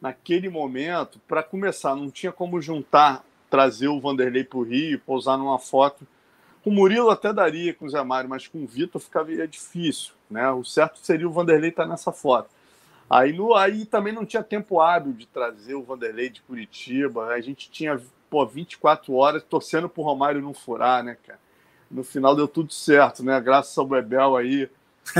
naquele 0.00 0.48
momento, 0.48 1.18
para 1.26 1.42
começar, 1.42 1.96
não 1.96 2.08
tinha 2.08 2.30
como 2.30 2.62
juntar, 2.62 3.24
trazer 3.50 3.88
o 3.88 3.98
Vanderlei 3.98 4.44
para 4.44 4.58
o 4.58 4.62
Rio, 4.62 5.00
pousar 5.00 5.36
numa 5.36 5.58
foto. 5.58 6.06
O 6.64 6.70
Murilo 6.70 7.10
até 7.10 7.32
daria 7.32 7.74
com 7.74 7.86
o 7.86 7.90
Zé 7.90 8.04
Mário, 8.04 8.30
mas 8.30 8.46
com 8.46 8.62
o 8.62 8.68
Vitor 8.68 9.00
ficava 9.00 9.32
difícil, 9.48 10.12
né? 10.30 10.48
O 10.52 10.62
certo 10.62 11.00
seria 11.00 11.28
o 11.28 11.32
Vanderlei 11.32 11.70
estar 11.70 11.82
tá 11.82 11.88
nessa 11.88 12.12
foto. 12.12 12.53
Aí, 13.08 13.32
no, 13.32 13.54
aí 13.54 13.84
também 13.84 14.12
não 14.12 14.24
tinha 14.24 14.42
tempo 14.42 14.80
hábil 14.80 15.12
de 15.12 15.26
trazer 15.26 15.74
o 15.74 15.82
Vanderlei 15.82 16.30
de 16.30 16.42
Curitiba. 16.42 17.26
A 17.26 17.40
gente 17.40 17.70
tinha 17.70 18.00
pô, 18.30 18.44
24 18.44 19.14
horas 19.14 19.42
torcendo 19.42 19.88
pro 19.88 20.02
Romário 20.02 20.40
não 20.40 20.54
furar, 20.54 21.04
né, 21.04 21.16
cara? 21.26 21.38
No 21.90 22.02
final 22.02 22.34
deu 22.34 22.48
tudo 22.48 22.72
certo, 22.72 23.22
né? 23.22 23.40
Graças 23.40 23.76
ao 23.78 23.86
Bebel 23.86 24.36
aí. 24.36 24.68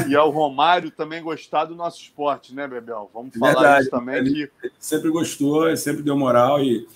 E 0.09 0.17
ao 0.17 0.31
Romário 0.31 0.91
também 0.91 1.23
gostar 1.23 1.67
do 1.67 1.75
nosso 1.75 2.01
esporte, 2.01 2.55
né, 2.55 2.67
Bebel? 2.67 3.11
Vamos 3.13 3.37
falar 3.37 3.53
Verdade. 3.53 3.83
isso 3.83 3.91
também. 3.91 4.17
Ele, 4.17 4.51
que... 4.61 4.73
sempre 4.79 5.11
gostou, 5.11 5.77
sempre 5.77 6.03
deu 6.03 6.17
moral. 6.17 6.61
E, 6.63 6.89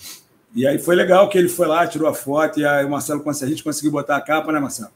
e 0.54 0.66
aí 0.66 0.78
foi 0.78 0.96
legal 0.96 1.28
que 1.28 1.36
ele 1.36 1.48
foi 1.48 1.66
lá, 1.66 1.86
tirou 1.86 2.08
a 2.08 2.14
foto, 2.14 2.58
e 2.58 2.66
aí 2.66 2.84
o 2.84 2.90
Marcelo, 2.90 3.22
a 3.28 3.46
gente 3.46 3.62
conseguiu 3.62 3.92
botar 3.92 4.16
a 4.16 4.20
capa, 4.20 4.50
né, 4.50 4.58
Marcelo? 4.58 4.90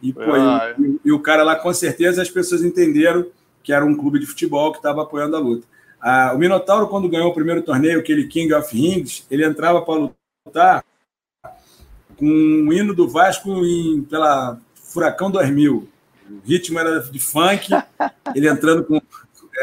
E, 0.00 0.12
pô, 0.12 0.20
ah, 0.22 0.74
e, 0.78 0.84
é. 0.84 0.88
e, 1.04 1.12
o 1.12 1.20
cara 1.20 1.42
lá, 1.42 1.56
com 1.56 1.72
certeza, 1.74 2.22
as 2.22 2.30
pessoas 2.30 2.62
entenderam 2.62 3.26
que 3.62 3.72
era 3.72 3.84
um 3.84 3.96
clube 3.96 4.18
de 4.18 4.26
futebol 4.26 4.72
que 4.72 4.78
estava 4.78 5.02
apoiando 5.02 5.36
a 5.36 5.40
luta. 5.40 5.66
Ah, 6.00 6.32
o 6.34 6.38
Minotauro, 6.38 6.88
quando 6.88 7.08
ganhou 7.08 7.30
o 7.30 7.34
primeiro 7.34 7.62
torneio, 7.62 8.00
aquele 8.00 8.26
King 8.26 8.52
of 8.54 8.76
Rings, 8.76 9.24
ele 9.30 9.44
entrava 9.44 9.82
para 9.82 10.10
lutar 10.46 10.84
com 12.16 12.26
um 12.26 12.72
hino 12.72 12.94
do 12.94 13.08
Vasco 13.08 13.64
em, 13.64 14.02
pela 14.02 14.58
Furacão 14.74 15.30
2000. 15.30 15.88
O 16.28 16.48
ritmo 16.48 16.78
era 16.78 17.00
de 17.00 17.18
funk, 17.20 17.68
ele 18.34 18.48
entrando 18.48 18.84
com. 18.84 19.00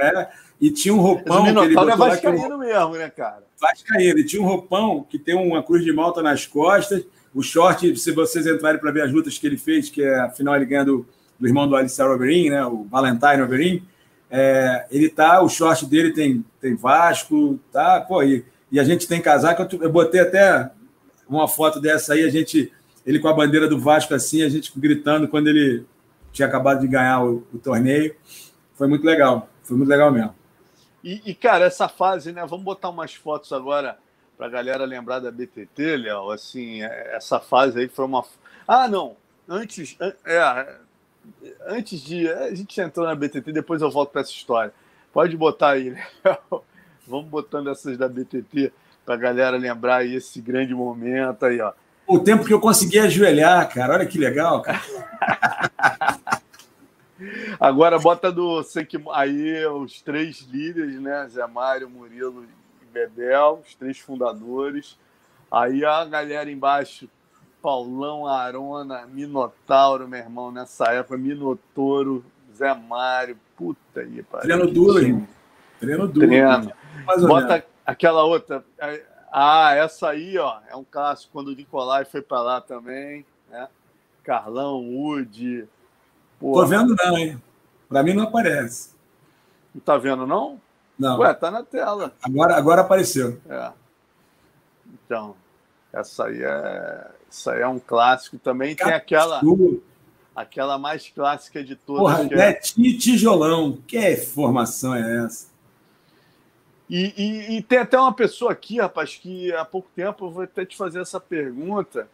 É, 0.01 0.29
e 0.61 0.71
tinha 0.71 0.93
um 0.93 0.99
roupão. 0.99 1.41
Mas 1.43 1.51
o 1.51 1.61
Minotauro 1.61 1.91
é 1.91 1.95
vascaíno 1.95 2.57
mesmo, 2.57 2.91
né, 2.91 3.09
cara? 3.09 3.43
Vascaíno. 3.59 4.09
Ele 4.09 4.23
tinha 4.23 4.41
um 4.41 4.45
roupão 4.45 5.05
que 5.09 5.19
tem 5.19 5.35
uma 5.35 5.61
cruz 5.63 5.83
de 5.83 5.91
malta 5.91 6.21
nas 6.21 6.45
costas. 6.45 7.03
O 7.33 7.41
short, 7.41 7.95
se 7.97 8.11
vocês 8.11 8.47
entrarem 8.47 8.79
para 8.79 8.91
ver 8.91 9.03
as 9.03 9.11
lutas 9.11 9.37
que 9.37 9.45
ele 9.45 9.57
fez, 9.57 9.89
que 9.89 10.01
é, 10.01 10.19
afinal 10.21 10.55
ele 10.55 10.65
ganha 10.65 10.85
do, 10.85 11.05
do 11.39 11.47
irmão 11.47 11.67
do 11.67 11.75
Alistair 11.75 12.09
Overeem, 12.09 12.49
né, 12.49 12.65
o 12.65 12.83
Valentine 12.83 13.41
Overeem, 13.41 13.83
é, 14.29 14.85
ele 14.91 15.09
tá, 15.09 15.41
o 15.41 15.49
short 15.49 15.85
dele 15.85 16.11
tem, 16.11 16.45
tem 16.59 16.75
Vasco, 16.75 17.59
tá, 17.71 18.01
pô, 18.01 18.21
e, 18.21 18.45
e 18.71 18.79
a 18.79 18.83
gente 18.83 19.07
tem 19.07 19.21
casaco, 19.21 19.61
eu, 19.61 19.83
eu 19.83 19.91
botei 19.91 20.21
até 20.21 20.69
uma 21.27 21.47
foto 21.47 21.79
dessa 21.79 22.13
aí, 22.13 22.23
a 22.23 22.29
gente, 22.29 22.71
ele 23.05 23.19
com 23.19 23.27
a 23.27 23.33
bandeira 23.33 23.67
do 23.67 23.79
Vasco 23.79 24.13
assim, 24.13 24.43
a 24.43 24.49
gente 24.49 24.71
gritando 24.77 25.27
quando 25.27 25.47
ele 25.47 25.85
tinha 26.31 26.47
acabado 26.47 26.81
de 26.81 26.87
ganhar 26.87 27.23
o, 27.23 27.47
o 27.53 27.57
torneio, 27.57 28.15
foi 28.75 28.87
muito 28.87 29.05
legal, 29.05 29.49
foi 29.63 29.77
muito 29.77 29.89
legal 29.89 30.11
mesmo. 30.11 30.35
E, 31.03 31.21
e, 31.25 31.33
cara, 31.33 31.65
essa 31.65 31.87
fase, 31.87 32.31
né, 32.31 32.45
vamos 32.45 32.65
botar 32.65 32.89
umas 32.89 33.13
fotos 33.13 33.53
agora 33.53 33.97
para 34.37 34.47
a 34.47 34.49
galera 34.49 34.85
lembrar 34.85 35.19
da 35.19 35.31
BTT, 35.31 35.97
Léo, 35.97 36.31
assim, 36.31 36.83
é, 36.83 37.15
essa 37.15 37.39
fase 37.39 37.79
aí 37.79 37.87
foi 37.87 38.05
uma... 38.05 38.23
Ah, 38.67 38.87
não, 38.87 39.15
antes, 39.47 39.97
é, 40.25 40.75
antes 41.67 42.01
de. 42.01 42.29
A 42.29 42.53
gente 42.53 42.79
entrou 42.79 43.05
na 43.05 43.15
BTT, 43.15 43.51
depois 43.51 43.81
eu 43.81 43.91
volto 43.91 44.11
para 44.11 44.21
essa 44.21 44.31
história. 44.31 44.73
Pode 45.13 45.35
botar 45.35 45.71
aí, 45.71 45.91
né? 45.91 46.05
Vamos 47.07 47.27
botando 47.27 47.69
essas 47.69 47.97
da 47.97 48.07
BTT 48.07 48.71
para 49.05 49.15
a 49.15 49.17
galera 49.17 49.57
lembrar 49.57 50.05
esse 50.05 50.39
grande 50.39 50.73
momento 50.73 51.45
aí, 51.45 51.59
ó. 51.59 51.73
O 52.05 52.19
tempo 52.19 52.43
que 52.43 52.53
eu 52.53 52.59
consegui 52.59 52.99
ajoelhar, 52.99 53.67
cara, 53.71 53.93
olha 53.93 54.05
que 54.05 54.17
legal, 54.17 54.61
cara. 54.61 54.81
Agora 57.59 57.99
bota 57.99 58.31
do. 58.31 58.61
Aí 59.13 59.65
os 59.67 60.01
três 60.01 60.41
líderes, 60.49 60.99
né? 60.99 61.27
Zé 61.29 61.45
Mário, 61.45 61.89
Murilo 61.89 62.45
e 62.81 62.85
Bebel, 62.85 63.61
os 63.65 63.75
três 63.75 63.99
fundadores. 63.99 64.97
Aí 65.51 65.83
a 65.83 66.05
galera 66.05 66.49
embaixo, 66.49 67.09
Paulão, 67.61 68.25
Arona, 68.25 69.05
Minotauro, 69.07 70.07
meu 70.07 70.19
irmão, 70.19 70.51
nessa 70.51 70.85
época, 70.93 71.17
Minotouro, 71.17 72.23
Zé 72.55 72.73
Mário, 72.73 73.37
puta 73.57 74.01
aí, 74.01 74.23
Treino 74.41 74.71
duro, 74.71 75.05
hein? 75.05 75.27
Treino 75.79 76.07
duro. 76.07 76.27
Treino. 76.27 76.73
Bota 77.27 77.65
aquela 77.85 78.23
outra. 78.23 78.63
Ah, 79.31 79.73
essa 79.75 80.09
aí, 80.09 80.37
ó, 80.37 80.59
é 80.69 80.75
um 80.75 80.83
clássico 80.83 81.31
quando 81.33 81.49
o 81.49 81.55
Nicolai 81.55 82.05
foi 82.05 82.21
para 82.21 82.41
lá 82.41 82.61
também, 82.61 83.25
né? 83.49 83.67
Carlão, 84.23 84.81
Woody. 84.81 85.67
Porra. 86.39 86.63
Tô 86.63 86.67
vendo 86.67 86.95
não, 86.95 87.17
hein? 87.17 87.41
Para 87.87 88.03
mim 88.03 88.13
não 88.13 88.23
aparece. 88.23 88.95
Não 89.73 89.81
tá 89.81 89.97
vendo 89.97 90.25
não? 90.25 90.59
Não. 90.97 91.19
Ué, 91.19 91.33
tá 91.33 91.49
na 91.49 91.63
tela. 91.63 92.13
Agora, 92.21 92.55
agora 92.55 92.81
apareceu. 92.81 93.39
É. 93.49 93.71
Então, 94.93 95.35
essa 95.93 96.25
aí 96.25 96.43
é, 96.43 97.07
essa 97.29 97.53
aí 97.53 97.61
é 97.61 97.67
um 97.67 97.79
clássico 97.79 98.37
também. 98.37 98.75
Tem 98.75 98.93
aquela 98.93 99.41
aquela 100.35 100.77
mais 100.77 101.09
clássica 101.09 101.63
de 101.63 101.75
todas. 101.75 102.01
Porra, 102.01 102.27
que 102.27 102.33
é... 102.35 102.53
Tijolão. 102.53 103.77
Que 103.85 104.15
formação 104.15 104.95
é 104.95 105.25
essa? 105.25 105.49
E, 106.89 107.13
e, 107.15 107.57
e, 107.57 107.61
tem 107.61 107.79
até 107.79 107.99
uma 107.99 108.13
pessoa 108.13 108.51
aqui, 108.51 108.79
rapaz, 108.79 109.15
que 109.15 109.53
há 109.53 109.63
pouco 109.63 109.87
tempo 109.95 110.25
eu 110.25 110.31
vou 110.31 110.43
até 110.43 110.65
te 110.65 110.75
fazer 110.75 110.99
essa 110.99 111.19
pergunta, 111.19 112.07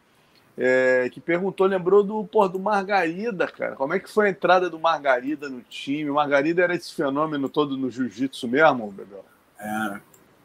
é, 0.57 1.09
que 1.13 1.21
perguntou, 1.21 1.65
lembrou 1.65 2.03
do, 2.03 2.25
porra, 2.25 2.49
do 2.49 2.59
Margarida, 2.59 3.47
cara. 3.47 3.77
Como 3.77 3.93
é 3.93 3.99
que 3.99 4.11
foi 4.11 4.27
a 4.27 4.29
entrada 4.31 4.69
do 4.69 4.77
Margarida 4.77 5.47
no 5.47 5.61
time? 5.61 6.09
O 6.09 6.15
Margarida 6.15 6.61
era 6.61 6.75
esse 6.75 6.93
fenômeno 6.93 7.47
todo 7.47 7.77
no 7.77 7.89
jiu-jitsu 7.89 8.49
mesmo, 8.49 8.91
Bebel? 8.91 9.23
Era. 9.57 10.01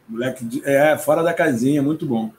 Moleque, 0.09 0.63
é, 0.65 0.97
fora 0.97 1.25
da 1.25 1.35
casinha, 1.35 1.83
muito 1.83 2.07
bom. 2.07 2.33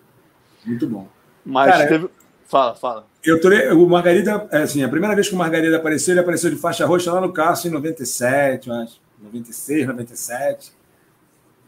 Muito 0.65 0.87
bom. 0.87 1.07
Mas 1.45 1.71
cara, 1.71 1.87
teve... 1.87 2.09
Fala, 2.45 2.75
fala. 2.75 3.07
Eu 3.23 3.39
tô, 3.39 3.49
o 3.49 3.89
Margarida, 3.89 4.47
é 4.51 4.63
assim, 4.63 4.83
a 4.83 4.89
primeira 4.89 5.15
vez 5.15 5.29
que 5.29 5.35
o 5.35 5.37
Margarida 5.37 5.77
apareceu, 5.77 6.13
ele 6.13 6.19
apareceu 6.19 6.49
de 6.49 6.57
faixa 6.57 6.85
roxa 6.85 7.11
lá 7.13 7.21
no 7.21 7.31
Cássio 7.31 7.69
em 7.69 7.71
97, 7.71 8.69
eu 8.69 8.75
acho. 8.75 8.99
96, 9.21 9.87
97. 9.87 10.73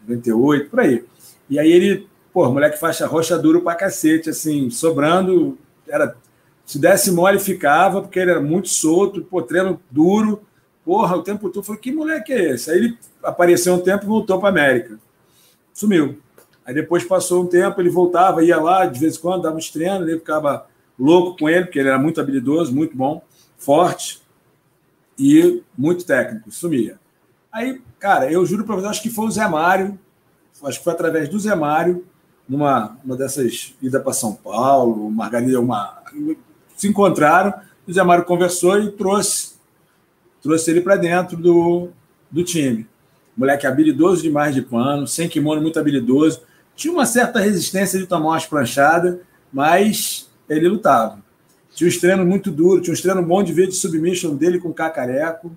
98, 0.08 0.70
por 0.70 0.80
aí. 0.80 1.06
E 1.50 1.60
aí 1.60 1.72
ele, 1.72 2.08
pô, 2.34 2.50
moleque 2.52 2.80
faixa 2.80 3.06
roxa 3.06 3.38
duro 3.38 3.62
pra 3.62 3.76
cacete, 3.76 4.30
assim, 4.30 4.70
sobrando, 4.70 5.58
era 5.88 6.16
se 6.66 6.80
desse 6.80 7.12
mole 7.12 7.40
ficava, 7.40 8.02
porque 8.02 8.20
ele 8.20 8.32
era 8.32 8.42
muito 8.42 8.70
solto, 8.70 9.24
pô, 9.24 9.42
treino 9.42 9.80
duro, 9.92 10.42
porra, 10.84 11.16
o 11.16 11.24
tempo 11.24 11.50
todo. 11.50 11.64
Falei, 11.64 11.82
que 11.82 11.92
moleque 11.92 12.34
é 12.34 12.52
esse? 12.52 12.72
Aí 12.72 12.78
ele 12.78 12.98
apareceu 13.22 13.74
um 13.74 13.80
tempo 13.80 14.06
e 14.06 14.08
voltou 14.08 14.40
para 14.40 14.50
América. 14.50 14.98
Sumiu. 15.74 16.20
Aí 16.66 16.74
depois 16.74 17.04
passou 17.04 17.44
um 17.44 17.48
tempo, 17.48 17.80
ele 17.82 17.90
voltava, 17.90 18.44
ia 18.44 18.60
lá, 18.60 18.86
de 18.86 19.00
vez 19.00 19.18
em 19.18 19.20
quando, 19.20 19.44
dava 19.44 19.58
uns 19.58 19.70
treinos, 19.70 20.08
ele 20.08 20.20
ficava 20.20 20.66
louco 20.98 21.38
com 21.38 21.50
ele, 21.50 21.66
porque 21.66 21.80
ele 21.80 21.90
era 21.90 22.00
muito 22.00 22.22
habilidoso, 22.22 22.74
muito 22.74 22.96
bom, 22.96 23.22
forte 23.58 24.22
e 25.18 25.62
muito 25.78 26.06
técnico, 26.06 26.52
sumia. 26.52 27.00
Aí, 27.52 27.82
cara, 28.00 28.32
eu 28.32 28.46
juro 28.46 28.64
para 28.64 28.76
você, 28.76 28.88
acho 28.88 29.02
que 29.02 29.10
foi 29.10 29.26
o 29.26 29.32
Zé 29.32 29.48
Mário, 29.48 30.00
acho 30.64 30.78
que 30.78 30.84
foi 30.84 30.94
através 30.94 31.28
do 31.30 31.40
Zé 31.40 31.54
Mário, 31.54 32.06
numa 32.48 32.98
uma 33.04 33.16
dessas 33.16 33.76
idas 33.82 34.02
para 34.02 34.14
São 34.14 34.34
Paulo, 34.34 35.10
Margarida, 35.12 35.60
uma, 35.60 36.02
se 36.76 36.88
encontraram, 36.88 37.54
o 37.88 37.94
Zé 37.94 38.04
Mário 38.04 38.26
conversou 38.26 38.80
e 38.80 38.92
trouxe, 38.92 39.54
trouxe 40.42 40.72
ele 40.72 40.82
para 40.82 40.96
dentro 40.96 41.38
do, 41.38 41.90
do 42.32 42.44
time. 42.44 42.88
Moleque 43.36 43.66
habilidoso 43.66 44.22
demais 44.22 44.54
de 44.54 44.62
pano, 44.62 45.08
sem 45.08 45.28
kimono, 45.28 45.62
muito 45.62 45.80
habilidoso. 45.80 46.42
Tinha 46.76 46.94
uma 46.94 47.06
certa 47.06 47.40
resistência 47.40 48.00
de 48.00 48.08
tomar 48.08 48.30
umas 48.30 48.46
pranchadas, 48.46 49.20
mas 49.52 50.30
ele 50.50 50.68
lutava. 50.68 51.20
Tinha 51.74 51.88
uns 51.88 51.98
treinos 51.98 52.26
muito 52.26 52.52
duros, 52.52 52.84
tinha 52.84 52.94
uns 52.94 53.02
treinos 53.02 53.26
bons 53.26 53.44
de 53.44 53.54
ver 53.54 53.68
de 53.68 53.76
submission 53.76 54.36
dele 54.36 54.60
com 54.60 54.74
cacareco. 54.74 55.56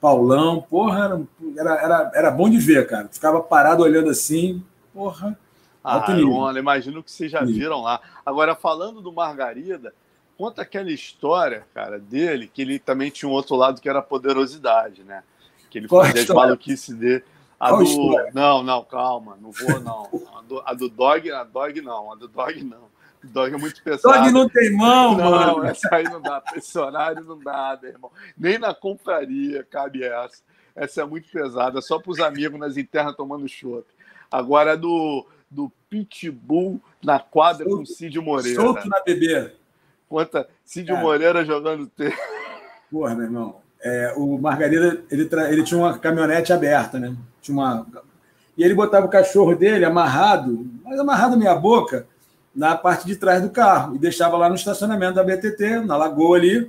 Paulão, 0.00 0.60
porra, 0.60 1.26
era, 1.56 1.74
era, 1.74 2.10
era 2.14 2.30
bom 2.30 2.50
de 2.50 2.58
ver, 2.58 2.86
cara. 2.86 3.08
Ficava 3.10 3.40
parado 3.40 3.82
olhando 3.82 4.10
assim, 4.10 4.62
porra. 4.92 5.38
Ah, 5.82 5.98
Arona, 6.10 6.58
imagino 6.58 7.02
que 7.02 7.10
vocês 7.10 7.30
já 7.30 7.44
viram 7.44 7.80
lá. 7.80 8.00
Agora, 8.24 8.56
falando 8.56 9.00
do 9.00 9.12
Margarida, 9.12 9.94
conta 10.36 10.62
aquela 10.62 10.90
história, 10.90 11.64
cara, 11.72 11.98
dele, 11.98 12.50
que 12.52 12.60
ele 12.60 12.80
também 12.80 13.08
tinha 13.08 13.28
um 13.28 13.32
outro 13.32 13.54
lado 13.54 13.80
que 13.80 13.88
era 13.88 14.00
a 14.00 14.02
poderosidade, 14.02 15.04
né? 15.04 15.22
Que 15.70 15.78
ele 15.78 15.88
fazia 15.88 16.22
as 16.22 16.28
maluquices 16.28 16.94
dele. 16.94 17.22
A 17.58 17.72
do... 17.72 17.84
Não, 18.34 18.62
não, 18.62 18.84
calma, 18.84 19.38
não 19.40 19.50
vou, 19.50 19.80
não. 19.80 20.10
A 20.36 20.42
do, 20.42 20.62
a 20.66 20.74
do 20.74 20.88
Dog, 20.88 21.30
a 21.30 21.42
Dog 21.42 21.80
não, 21.80 22.12
a 22.12 22.14
do 22.14 22.28
Dog 22.28 22.62
não. 22.62 22.96
Dog 23.22 23.54
é 23.54 23.58
muito 23.58 23.82
pesado. 23.82 24.14
Dog 24.14 24.30
não 24.30 24.48
tem 24.48 24.72
mão, 24.72 25.16
não, 25.16 25.30
mano. 25.30 25.56
Não, 25.58 25.64
essa 25.64 25.88
aí 25.94 26.04
não 26.04 26.20
dá. 26.20 26.42
Esse 26.54 26.78
horário 26.78 27.24
não 27.24 27.38
dá, 27.38 27.78
meu 27.80 27.90
irmão. 27.90 28.10
Nem 28.36 28.58
na 28.58 28.74
compraria 28.74 29.64
cabe 29.64 30.04
essa. 30.04 30.42
Essa 30.74 31.02
é 31.02 31.04
muito 31.04 31.30
pesada. 31.30 31.78
É 31.78 31.82
só 31.82 31.98
para 31.98 32.12
os 32.12 32.20
amigos 32.20 32.60
nas 32.60 32.76
internas 32.76 33.16
tomando 33.16 33.48
chopp. 33.48 33.86
Agora 34.30 34.72
é 34.72 34.76
do, 34.76 35.26
do 35.50 35.72
Pitbull 35.88 36.80
na 37.02 37.18
quadra 37.18 37.64
solto, 37.64 37.78
com 37.78 37.86
Cid 37.86 38.18
Moreira. 38.20 38.60
Solto 38.60 38.88
na 38.88 39.00
bebê. 39.02 39.52
Conta 40.08 40.48
Cid 40.64 40.90
é. 40.90 41.00
Moreira 41.00 41.44
jogando 41.44 41.86
tempo. 41.86 42.16
Porra, 42.90 43.14
meu 43.14 43.24
irmão. 43.24 43.65
É, 43.88 44.12
o 44.16 44.36
Margarida, 44.36 45.00
ele, 45.08 45.28
ele 45.48 45.62
tinha 45.62 45.78
uma 45.78 45.96
caminhonete 45.96 46.52
aberta, 46.52 46.98
né? 46.98 47.14
Tinha 47.40 47.56
uma... 47.56 47.86
E 48.58 48.64
ele 48.64 48.74
botava 48.74 49.06
o 49.06 49.08
cachorro 49.08 49.54
dele 49.54 49.84
amarrado, 49.84 50.66
mas 50.84 50.98
amarrado 50.98 51.36
minha 51.36 51.54
boca, 51.54 52.04
na 52.52 52.74
parte 52.74 53.06
de 53.06 53.14
trás 53.14 53.40
do 53.40 53.50
carro 53.50 53.94
e 53.94 53.98
deixava 53.98 54.36
lá 54.36 54.48
no 54.48 54.56
estacionamento 54.56 55.14
da 55.14 55.22
BTT, 55.22 55.82
na 55.86 55.96
lagoa 55.96 56.36
ali. 56.36 56.68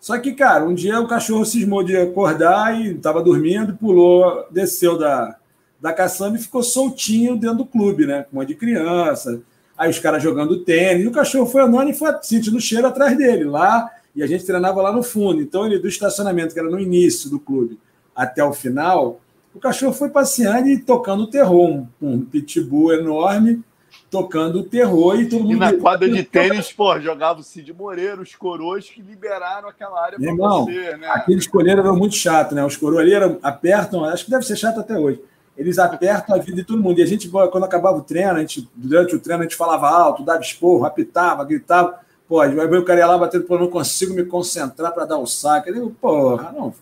Só 0.00 0.18
que, 0.18 0.32
cara, 0.32 0.64
um 0.64 0.74
dia 0.74 1.00
o 1.00 1.06
cachorro 1.06 1.44
cismou 1.44 1.84
de 1.84 1.96
acordar 1.96 2.80
e 2.80 2.96
estava 2.96 3.22
dormindo, 3.22 3.76
pulou, 3.76 4.46
desceu 4.50 4.98
da, 4.98 5.36
da 5.80 5.92
caçamba 5.92 6.38
e 6.38 6.42
ficou 6.42 6.64
soltinho 6.64 7.36
dentro 7.36 7.58
do 7.58 7.66
clube, 7.66 8.04
né? 8.04 8.24
Com 8.24 8.38
uma 8.38 8.46
de 8.46 8.56
criança. 8.56 9.40
Aí 9.78 9.88
os 9.88 10.00
caras 10.00 10.20
jogando 10.20 10.64
tênis. 10.64 11.04
E 11.04 11.08
o 11.08 11.12
cachorro 11.12 11.46
foi 11.46 11.62
andando 11.62 11.90
e 11.90 11.94
foi 11.94 12.12
sentindo 12.22 12.56
o 12.56 12.60
cheiro 12.60 12.88
atrás 12.88 13.16
dele, 13.16 13.44
lá. 13.44 13.88
E 14.20 14.22
a 14.22 14.26
gente 14.26 14.44
treinava 14.44 14.82
lá 14.82 14.92
no 14.92 15.02
fundo. 15.02 15.40
Então, 15.40 15.64
ele 15.64 15.78
do 15.78 15.88
estacionamento, 15.88 16.52
que 16.52 16.60
era 16.60 16.68
no 16.68 16.78
início 16.78 17.30
do 17.30 17.40
clube, 17.40 17.78
até 18.14 18.44
o 18.44 18.52
final, 18.52 19.18
o 19.54 19.58
cachorro 19.58 19.94
foi 19.94 20.10
passeando 20.10 20.68
e 20.68 20.78
tocando 20.78 21.26
terror. 21.26 21.70
Um, 21.70 21.86
um 22.02 22.20
pitbull 22.20 22.92
enorme 22.92 23.64
tocando 24.10 24.62
terror 24.62 25.18
e 25.18 25.26
todo 25.26 25.40
mundo. 25.40 25.52
E 25.52 25.56
na 25.56 25.72
quadra 25.72 26.06
de 26.06 26.22
tênis, 26.22 26.70
pô, 26.70 27.00
jogava 27.00 27.40
o 27.40 27.42
Cid 27.42 27.72
Moreira, 27.72 28.20
os 28.20 28.34
coroas 28.34 28.90
que 28.90 29.00
liberaram 29.00 29.70
aquela 29.70 30.04
área 30.04 30.18
para 30.18 30.34
você, 30.34 30.96
né? 30.98 31.06
Aqueles 31.08 31.46
coleiros 31.46 31.82
eram 31.82 31.96
muito 31.96 32.14
chato, 32.14 32.54
né? 32.54 32.62
Os 32.62 32.76
coroas 32.76 33.02
ali 33.02 33.14
eram, 33.14 33.38
apertam, 33.42 34.04
acho 34.04 34.26
que 34.26 34.30
deve 34.30 34.44
ser 34.44 34.56
chato 34.56 34.80
até 34.80 34.98
hoje. 34.98 35.22
Eles 35.56 35.78
apertam 35.78 36.34
a 36.34 36.38
vida 36.38 36.58
de 36.58 36.64
todo 36.64 36.82
mundo. 36.82 36.98
E 36.98 37.02
a 37.02 37.06
gente, 37.06 37.26
quando 37.28 37.64
acabava 37.64 37.96
o 37.96 38.02
treino, 38.02 38.32
a 38.32 38.40
gente, 38.40 38.68
durante 38.74 39.16
o 39.16 39.20
treino, 39.20 39.42
a 39.42 39.46
gente 39.46 39.56
falava 39.56 39.88
alto, 39.88 40.22
dava 40.22 40.42
esporro, 40.42 40.84
apitava, 40.84 41.42
gritava. 41.44 42.00
Pô, 42.30 42.36
vai 42.36 42.68
ver 42.68 42.78
o 42.78 42.84
cara 42.84 43.00
ia 43.00 43.08
lá 43.08 43.18
batendo, 43.18 43.42
pô, 43.42 43.58
não 43.58 43.68
consigo 43.68 44.14
me 44.14 44.24
concentrar 44.24 44.94
para 44.94 45.04
dar 45.04 45.18
o 45.18 45.26
saque. 45.26 45.68
Eu 45.68 45.74
digo, 45.74 45.90
porra, 46.00 46.52
não. 46.52 46.72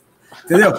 Entendeu? 0.45 0.75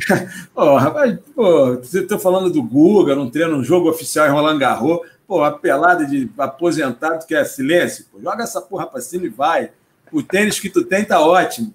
porra, 0.54 0.90
mas, 0.92 1.18
pô, 1.34 1.74
você 1.76 2.00
está 2.00 2.18
falando 2.18 2.48
do 2.48 2.62
Guga, 2.62 3.14
não 3.14 3.28
treino, 3.28 3.58
um 3.58 3.62
jogo 3.62 3.90
oficial 3.90 4.26
em 4.26 4.30
Roland 4.30 4.58
Garros. 4.58 5.00
Pô, 5.26 5.44
a 5.44 5.52
pelada 5.52 6.06
de 6.06 6.30
aposentado 6.38 7.26
que 7.26 7.34
é 7.34 7.44
silêncio, 7.44 8.06
pô, 8.10 8.18
joga 8.18 8.44
essa 8.44 8.62
porra 8.62 8.86
pra 8.86 9.02
cima 9.02 9.26
e 9.26 9.28
vai. 9.28 9.70
O 10.10 10.22
tênis 10.22 10.58
que 10.58 10.70
tu 10.70 10.82
tem 10.82 11.04
tá 11.04 11.20
ótimo. 11.20 11.74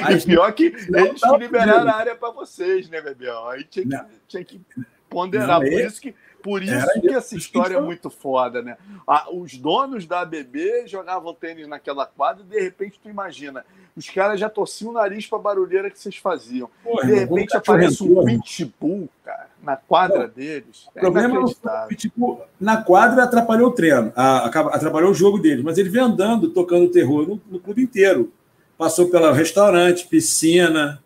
Mas, 0.00 0.24
e 0.24 0.26
pior 0.26 0.52
que 0.52 0.64
eles 0.64 1.20
tá 1.22 1.38
liberaram 1.38 1.88
a 1.88 1.94
área 1.94 2.14
para 2.14 2.32
vocês, 2.32 2.90
né, 2.90 3.00
Bebel? 3.00 3.48
Aí 3.48 3.64
tinha 3.64 3.86
que, 3.86 4.06
tinha 4.28 4.44
que 4.44 4.60
ponderar. 5.08 5.58
Não, 5.58 5.60
Por 5.60 5.80
isso 5.80 6.02
que 6.02 6.14
por 6.46 6.62
isso 6.62 7.00
que 7.00 7.08
essa 7.08 7.36
história 7.36 7.76
é 7.76 7.80
muito 7.82 8.08
foda, 8.08 8.62
né? 8.62 8.76
Ah, 9.04 9.26
os 9.32 9.58
donos 9.58 10.06
da 10.06 10.20
ABB 10.20 10.86
jogavam 10.86 11.34
tênis 11.34 11.66
naquela 11.66 12.06
quadra 12.06 12.44
e 12.44 12.46
de 12.46 12.60
repente 12.60 13.00
tu 13.02 13.10
imagina, 13.10 13.66
os 13.96 14.08
caras 14.08 14.38
já 14.38 14.48
torciam 14.48 14.92
o 14.92 14.94
nariz 14.94 15.26
pra 15.26 15.40
barulheira 15.40 15.90
que 15.90 15.98
vocês 15.98 16.16
faziam. 16.16 16.70
Porra, 16.84 17.04
de 17.04 17.14
repente 17.14 17.56
aparece 17.56 18.04
um 18.04 18.40
pitbull, 18.40 19.08
cara, 19.24 19.48
na 19.60 19.76
quadra 19.76 20.28
Pô, 20.28 20.34
deles. 20.36 20.86
É 20.94 21.00
o 21.00 21.02
problema 21.02 21.34
é 21.34 21.40
o 21.40 21.88
pitbull 21.88 22.40
na 22.60 22.76
quadra 22.76 23.24
atrapalhou 23.24 23.70
o 23.70 23.72
treino, 23.72 24.12
atrapalhou 24.14 25.10
o 25.10 25.14
jogo 25.14 25.40
deles, 25.40 25.64
mas 25.64 25.78
ele 25.78 25.88
vem 25.88 26.02
andando, 26.02 26.50
tocando 26.50 26.88
terror 26.92 27.26
no, 27.26 27.40
no 27.50 27.58
clube 27.58 27.82
inteiro. 27.82 28.32
Passou 28.78 29.08
pelo 29.08 29.32
restaurante, 29.32 30.06
piscina, 30.06 31.02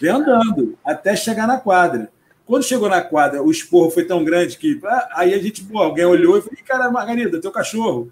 vem 0.00 0.10
andando 0.10 0.78
até 0.84 1.16
chegar 1.16 1.48
na 1.48 1.58
quadra. 1.58 2.13
Quando 2.46 2.64
chegou 2.64 2.88
na 2.88 3.00
quadra, 3.00 3.42
o 3.42 3.50
esporro 3.50 3.90
foi 3.90 4.04
tão 4.04 4.22
grande 4.22 4.58
que. 4.58 4.78
Ah, 4.84 5.08
aí 5.16 5.34
a 5.34 5.38
gente, 5.38 5.64
pô, 5.64 5.78
alguém 5.78 6.04
olhou 6.04 6.38
e 6.38 6.42
falou: 6.42 6.58
cara, 6.66 6.90
Margarida, 6.90 7.40
teu 7.40 7.50
cachorro. 7.50 8.10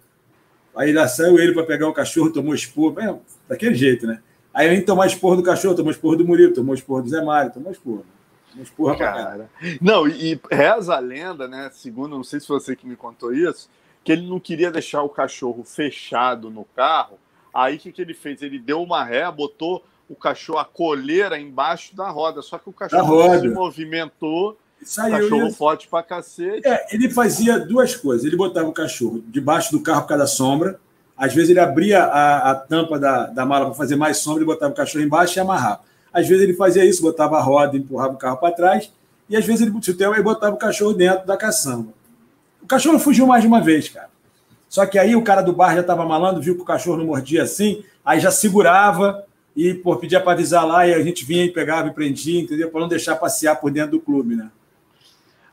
Aí 0.75 0.93
lá 0.93 1.07
saiu 1.07 1.39
ele 1.39 1.53
para 1.53 1.65
pegar 1.65 1.87
o 1.87 1.93
cachorro, 1.93 2.33
tomou 2.33 2.55
esporro, 2.55 2.99
é, 2.99 3.15
daquele 3.47 3.75
jeito, 3.75 4.07
né? 4.07 4.23
Aí 4.55 4.69
ele 4.69 4.83
tomou 4.83 5.05
esporro 5.05 5.37
do 5.37 5.43
cachorro, 5.43 5.75
tomou 5.75 5.91
esporro 5.91 6.17
do 6.17 6.27
Murilo, 6.27 6.55
tomou 6.55 6.75
esporro 6.75 7.03
do 7.03 7.11
Zé 7.11 7.23
Mário, 7.23 7.53
tomou 7.53 7.73
esporro. 7.73 8.07
Tomou 8.51 8.65
esporro 8.65 8.99
cara. 8.99 9.51
Não, 9.81 10.09
e 10.09 10.41
reza 10.51 10.95
a 10.95 10.99
lenda, 10.99 11.47
né? 11.47 11.71
Segundo, 11.73 12.17
não 12.17 12.25
sei 12.25 12.41
se 12.41 12.49
você 12.49 12.75
que 12.75 12.87
me 12.87 12.97
contou 12.97 13.35
isso, 13.35 13.69
que 14.03 14.13
ele 14.13 14.27
não 14.27 14.41
queria 14.41 14.71
deixar 14.71 15.03
o 15.03 15.09
cachorro 15.09 15.63
fechado 15.63 16.51
no 16.51 16.65
carro. 16.77 17.19
Aí 17.53 17.77
o 17.77 17.79
que, 17.79 17.93
que 17.93 18.01
ele 18.01 18.15
fez? 18.15 18.43
Ele 18.43 18.59
deu 18.59 18.83
uma 18.83 19.05
ré, 19.05 19.31
botou 19.31 19.85
o 20.13 20.17
cachorro, 20.17 20.59
a 20.59 20.65
coleira 20.65 21.41
embaixo 21.41 21.97
da 21.97 22.09
roda. 22.11 22.43
Só 22.43 22.59
que 22.59 22.69
o 22.69 22.73
cachorro 22.73 23.41
se 23.41 23.49
movimentou. 23.49 24.59
Saiu, 24.85 25.13
cachorro 25.13 25.47
ele... 25.47 25.53
forte 25.53 25.89
pra 25.89 26.03
cacete. 26.03 26.67
É, 26.67 26.87
ele 26.95 27.09
fazia 27.09 27.59
duas 27.59 27.97
coisas. 27.97 28.27
Ele 28.27 28.37
botava 28.37 28.69
o 28.69 28.73
cachorro 28.73 29.23
debaixo 29.29 29.73
do 29.73 29.81
carro 29.81 30.03
por 30.03 30.09
causa 30.09 30.25
da 30.25 30.27
sombra. 30.29 30.79
Às 31.17 31.35
vezes 31.35 31.51
ele 31.51 31.61
abria 31.61 32.05
a, 32.05 32.51
a 32.51 32.55
tampa 32.55 32.99
da, 32.99 33.27
da 33.27 33.47
mala 33.47 33.67
para 33.67 33.75
fazer 33.75 33.97
mais 33.97 34.19
sombra 34.19 34.43
e 34.43 34.47
botava 34.47 34.73
o 34.73 34.77
cachorro 34.77 35.05
embaixo 35.05 35.39
e 35.39 35.41
amarrava. 35.41 35.81
Às 36.13 36.29
vezes 36.29 36.43
ele 36.43 36.55
fazia 36.55 36.85
isso, 36.85 37.01
botava 37.01 37.39
a 37.39 37.41
roda, 37.41 37.77
empurrava 37.77 38.15
o 38.15 38.19
carro 38.19 38.37
para 38.37 38.55
trás. 38.55 38.93
E 39.29 39.37
às 39.37 39.45
vezes 39.47 39.63
ele, 39.63 39.73
ele 39.73 40.23
botava 40.23 40.55
o 40.55 40.59
cachorro 40.59 40.93
dentro 40.93 41.27
da 41.27 41.37
caçamba. 41.37 41.89
O 42.61 42.67
cachorro 42.67 42.99
fugiu 42.99 43.27
mais 43.27 43.43
de 43.43 43.49
uma 43.49 43.61
vez, 43.61 43.89
cara. 43.89 44.11
Só 44.69 44.85
que 44.85 44.99
aí 44.99 45.15
o 45.15 45.23
cara 45.23 45.43
do 45.43 45.53
bar 45.53 45.75
já 45.75 45.81
estava 45.81 46.05
malando, 46.05 46.41
viu 46.41 46.57
que 46.57 46.63
o 46.63 46.67
cachorro 46.67 46.97
não 46.97 47.07
mordia 47.07 47.43
assim, 47.43 47.85
aí 48.05 48.19
já 48.19 48.31
segurava 48.31 49.25
e 49.55 49.75
pô, 49.75 49.97
pedia 49.97 50.21
para 50.21 50.33
avisar 50.33 50.67
lá 50.67 50.87
e 50.87 50.95
a 50.95 51.03
gente 51.03 51.25
vinha 51.25 51.45
e 51.45 51.53
pegava 51.53 51.89
e 51.89 51.93
prendia, 51.93 52.41
entendeu? 52.41 52.71
Para 52.71 52.81
não 52.81 52.89
deixar 52.89 53.17
passear 53.17 53.57
por 53.57 53.71
dentro 53.71 53.93
do 53.93 54.01
clube, 54.01 54.35
né? 54.35 54.51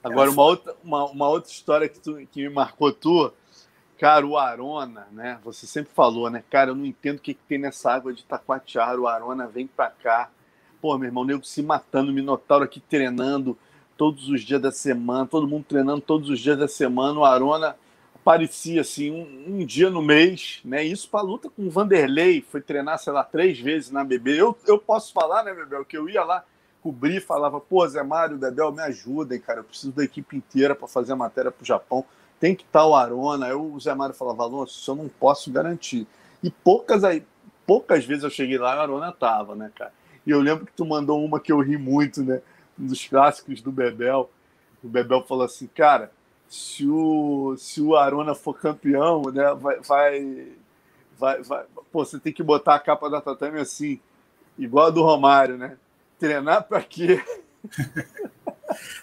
Agora, 0.01 0.31
uma 0.31 0.43
outra, 0.43 0.76
uma, 0.84 1.05
uma 1.05 1.27
outra 1.27 1.51
história 1.51 1.89
que, 1.89 1.99
tu, 1.99 2.15
que 2.31 2.41
me 2.41 2.49
marcou 2.49 2.91
tu, 2.93 3.34
cara, 3.97 4.26
o 4.26 4.38
Arona, 4.38 5.07
né? 5.11 5.38
Você 5.43 5.67
sempre 5.67 5.91
falou, 5.93 6.30
né? 6.30 6.41
Cara, 6.49 6.71
eu 6.71 6.76
não 6.76 6.85
entendo 6.85 7.17
o 7.17 7.21
que, 7.21 7.34
que 7.34 7.43
tem 7.47 7.57
nessa 7.57 7.91
água 7.91 8.13
de 8.13 8.23
Taquatiara. 8.23 8.99
O 8.99 9.07
Arona 9.07 9.45
vem 9.47 9.67
para 9.67 9.89
cá. 9.89 10.30
Pô, 10.81 10.97
meu 10.97 11.07
irmão, 11.07 11.26
nego 11.26 11.43
se 11.43 11.61
matando, 11.61 12.13
Minotauro 12.13 12.63
aqui 12.63 12.80
treinando 12.80 13.57
todos 13.97 14.30
os 14.30 14.41
dias 14.41 14.61
da 14.61 14.71
semana, 14.71 15.27
todo 15.27 15.45
mundo 15.45 15.65
treinando 15.67 15.99
todos 15.99 16.30
os 16.30 16.39
dias 16.39 16.57
da 16.57 16.69
semana. 16.69 17.19
O 17.19 17.26
Arona 17.26 17.76
aparecia 18.30 18.81
assim 18.81 19.10
um, 19.10 19.56
um 19.56 19.65
dia 19.65 19.89
no 19.89 20.03
mês, 20.03 20.61
né? 20.64 20.84
Isso 20.84 21.10
para 21.10 21.22
luta 21.22 21.49
com 21.49 21.64
o 21.65 21.69
Vanderlei, 21.72 22.43
foi 22.43 22.61
treinar, 22.61 22.99
sei 22.99 23.11
lá, 23.11 23.23
três 23.23 23.60
vezes 23.60 23.89
na 23.89 24.03
BB. 24.03 24.39
Eu, 24.39 24.56
eu 24.68 24.77
posso 24.77 25.11
falar, 25.11 25.43
né, 25.43 25.51
Bebel, 25.51 25.84
que 25.84 25.97
eu 25.97 26.07
ia 26.07 26.23
lá 26.23 26.45
cobrir, 26.80 27.22
falava, 27.22 27.60
pô, 27.60 27.85
Zé 27.88 28.03
Mário, 28.03 28.38
Bebel, 28.38 28.72
me 28.72 28.84
ajudem, 28.84 29.39
cara, 29.39 29.61
eu 29.61 29.64
preciso 29.64 29.91
da 29.91 30.03
equipe 30.03 30.38
inteira 30.38 30.76
para 30.76 30.88
fazer 30.88 31.14
a 31.14 31.15
matéria 31.15 31.49
para 31.49 31.64
o 31.64 31.65
Japão. 31.65 32.06
Tem 32.39 32.53
que 32.56 32.64
estar 32.64 32.85
o 32.85 32.95
Arona. 32.95 33.47
Aí 33.47 33.53
o 33.53 33.77
Zé 33.80 33.95
Mário 33.95 34.14
falava, 34.14 34.43
Alonso, 34.43 34.80
isso 34.80 34.91
eu 34.91 34.95
não 34.95 35.10
posso 35.10 35.51
garantir. 35.51 36.06
E 36.43 36.51
poucas 36.51 37.03
aí, 37.03 37.26
poucas 37.65 38.06
vezes 38.06 38.23
eu 38.23 38.30
cheguei 38.30 38.60
lá 38.60 38.76
e 38.76 38.77
o 38.77 38.81
Arona 38.81 39.11
tava, 39.11 39.56
né, 39.56 39.72
cara? 39.76 39.91
E 40.26 40.30
eu 40.30 40.39
lembro 40.39 40.68
que 40.68 40.73
tu 40.73 40.85
mandou 40.85 41.26
uma 41.26 41.39
que 41.39 41.51
eu 41.51 41.60
ri 41.60 41.80
muito, 41.80 42.23
né? 42.23 42.41
Um 42.80 42.85
dos 42.85 43.07
clássicos 43.07 43.60
do 43.60 43.72
Bebel. 43.72 44.30
O 44.84 44.88
Bebel 44.88 45.23
falou 45.23 45.45
assim, 45.45 45.65
cara, 45.65 46.11
se 46.49 46.88
o, 46.88 47.55
se 47.57 47.80
o 47.80 47.95
Arona 47.95 48.34
for 48.34 48.57
campeão, 48.57 49.21
né, 49.31 49.53
vai, 49.53 49.80
vai, 49.80 50.47
vai, 51.17 51.41
vai, 51.43 51.63
Pô, 51.91 52.03
você 52.03 52.19
tem 52.19 52.34
que 52.34 52.41
botar 52.41 52.76
a 52.76 52.80
capa 52.80 53.09
da 53.09 53.21
tatame 53.21 53.59
assim, 53.59 53.99
igual 54.57 54.88
a 54.88 54.89
do 54.89 55.03
Romário, 55.03 55.57
né? 55.57 55.77
Treinar 56.19 56.63
para 56.63 56.81
quê? 56.81 57.23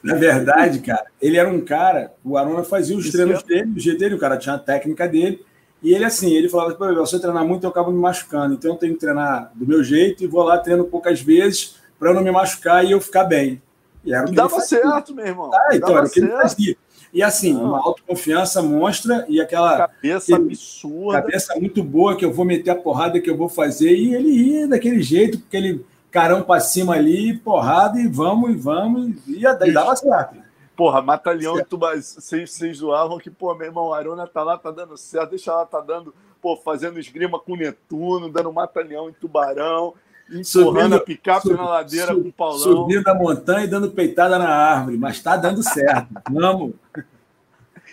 Na 0.03 0.15
verdade, 0.15 0.81
cara, 0.81 1.07
ele 1.21 1.37
era 1.37 1.49
um 1.49 1.61
cara, 1.61 2.13
o 2.25 2.37
Arona 2.37 2.65
fazia 2.65 2.97
os 2.97 3.11
treinos 3.11 3.43
é... 3.43 3.47
dele, 3.47 3.67
do 3.67 3.81
jeito 3.81 3.99
dele, 3.99 4.15
o 4.15 4.19
cara 4.19 4.37
tinha 4.37 4.55
a 4.55 4.59
técnica 4.59 5.09
dele, 5.09 5.45
e 5.83 5.95
ele 5.95 6.05
assim, 6.05 6.33
ele 6.33 6.49
falava, 6.49 6.75
pô, 6.75 7.07
se 7.07 7.15
eu 7.15 7.21
treinar 7.21 7.45
muito, 7.45 7.65
eu 7.65 7.71
acabo 7.71 7.91
me 7.91 7.99
machucando, 7.99 8.55
então 8.55 8.73
eu 8.73 8.77
tenho 8.77 8.95
que 8.95 9.01
treinar 9.01 9.53
do 9.55 9.67
meu 9.67 9.85
jeito 9.85 10.25
e 10.25 10.27
vou 10.27 10.43
lá 10.43 10.59
treino 10.59 10.85
poucas 10.85 11.21
vezes 11.21 11.77
para 11.99 12.11
eu 12.11 12.15
não 12.15 12.23
me 12.23 12.31
machucar 12.31 12.85
e 12.85 12.91
eu 12.91 13.01
ficar 13.01 13.25
bem. 13.25 13.63
E 14.05 14.13
era 14.13 14.25
o 14.25 14.29
que 14.29 14.35
Dava 14.35 14.61
certo, 14.61 15.15
meu 15.15 15.27
irmão. 15.27 15.51
Ah, 15.53 15.69
então, 15.75 15.89
Dava 15.89 15.99
era 16.01 16.07
o 16.07 16.11
que 16.11 16.21
ele 16.21 16.31
fazia. 16.31 16.77
E 17.13 17.23
assim, 17.23 17.53
Não. 17.53 17.65
uma 17.65 17.79
autoconfiança 17.79 18.63
monstra 18.63 19.25
e 19.29 19.41
aquela. 19.41 19.77
Cabeça 19.77 20.37
absurda. 20.37 21.23
Cabeça 21.23 21.55
muito 21.57 21.83
boa 21.83 22.17
que 22.17 22.25
eu 22.25 22.33
vou 22.33 22.45
meter 22.45 22.71
a 22.71 22.77
porrada 22.77 23.21
que 23.21 23.31
eu 23.31 23.37
vou 23.37 23.49
fazer. 23.49 23.95
E 23.95 24.15
ele 24.15 24.31
ia 24.31 24.69
daquele 24.69 25.03
jeito, 25.03 25.39
porque 25.39 25.57
ele 25.57 25.85
carão 26.17 26.43
para 26.43 26.61
cima 26.61 26.95
ali, 26.95 27.37
porrada, 27.37 28.01
e 28.01 28.09
vamos, 28.09 28.51
e 28.51 28.55
vamos, 28.55 29.15
e 29.27 29.43
daí 29.59 29.71
dava 29.71 29.95
certo. 29.95 30.37
Porra, 30.75 31.03
Mata-Leão 31.03 31.59
e 31.59 31.65
Tubarão, 31.65 32.01
vocês, 32.01 32.59
zoavam 32.77 33.19
que, 33.19 33.31
pô, 33.31 33.55
meu 33.55 33.67
irmão, 33.67 33.93
a 33.93 33.99
Arona 33.99 34.27
tá 34.27 34.43
lá, 34.43 34.57
tá 34.57 34.71
dando 34.71 34.97
certo, 34.97 35.31
deixa 35.31 35.51
ela 35.51 35.67
tá 35.67 35.81
dando, 35.81 36.15
pô, 36.41 36.57
fazendo 36.57 36.99
esgrima 36.99 37.39
com 37.39 37.57
Netuno, 37.57 38.31
dando 38.31 38.53
Mata-Leão 38.53 39.11
em 39.11 39.13
Tubarão, 39.13 39.95
empurrando 40.31 40.97
a 40.97 41.01
picape 41.01 41.53
na 41.53 41.69
ladeira 41.69 42.09
sub, 42.09 42.23
com 42.23 42.29
o 42.29 42.33
Paulão. 42.33 42.59
Subindo 42.59 43.09
a 43.09 43.15
montanha 43.15 43.65
e 43.65 43.69
dando 43.69 43.91
peitada 43.91 44.39
na 44.39 44.49
árvore, 44.49 44.97
mas 44.97 45.21
tá 45.21 45.37
dando 45.37 45.63
certo. 45.63 46.09
Vamos. 46.31 46.75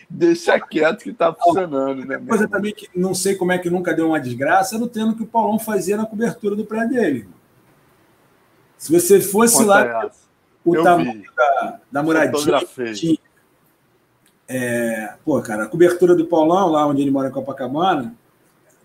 Deixa 0.09 0.59
quieto 0.59 1.03
que 1.03 1.13
tá 1.13 1.33
funcionando, 1.33 2.05
né? 2.05 2.21
Coisa 2.27 2.47
também 2.47 2.73
que 2.73 2.87
não 2.95 3.15
sei 3.15 3.35
como 3.35 3.51
é 3.51 3.57
que 3.57 3.69
nunca 3.69 3.93
deu 3.93 4.07
uma 4.07 4.19
desgraça, 4.19 4.75
era 4.75 4.83
o 4.83 4.87
treino 4.87 5.15
que 5.15 5.23
o 5.23 5.27
Paulão 5.27 5.57
fazia 5.57 5.97
na 5.97 6.05
cobertura 6.05 6.55
do 6.55 6.65
prédio 6.65 6.95
dele. 6.95 7.27
Se 8.77 8.91
você 8.91 9.19
fosse 9.21 9.63
lá, 9.63 10.11
o 10.63 10.75
Eu 10.75 10.83
tamanho 10.83 11.13
vi. 11.13 11.27
da, 11.35 11.79
da 11.91 12.03
moradia 12.03 12.59
tinha, 12.93 13.17
é, 14.47 15.15
pô, 15.23 15.41
cara, 15.41 15.63
a 15.63 15.67
cobertura 15.67 16.15
do 16.15 16.25
Paulão, 16.25 16.69
lá 16.69 16.85
onde 16.85 17.01
ele 17.01 17.09
mora 17.11 17.29
em 17.29 17.31
Copacabana, 17.31 18.13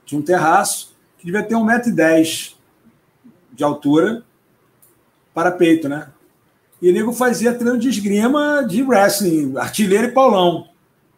tinha 0.05 0.19
um 0.19 0.25
terraço 0.25 0.97
que 1.19 1.27
devia 1.27 1.43
ter 1.43 1.57
1,10m 1.57 2.58
de 3.59 3.65
altura 3.65 4.23
para 5.35 5.51
peito, 5.51 5.89
né? 5.89 6.07
E 6.81 6.91
o 6.91 6.95
nego 6.95 7.13
fazia 7.13 7.53
treino 7.53 7.77
de 7.77 7.89
esgrima 7.89 8.65
de 8.65 8.85
wrestling, 8.85 9.57
artilheiro 9.57 10.07
e 10.07 10.13
paulão. 10.13 10.69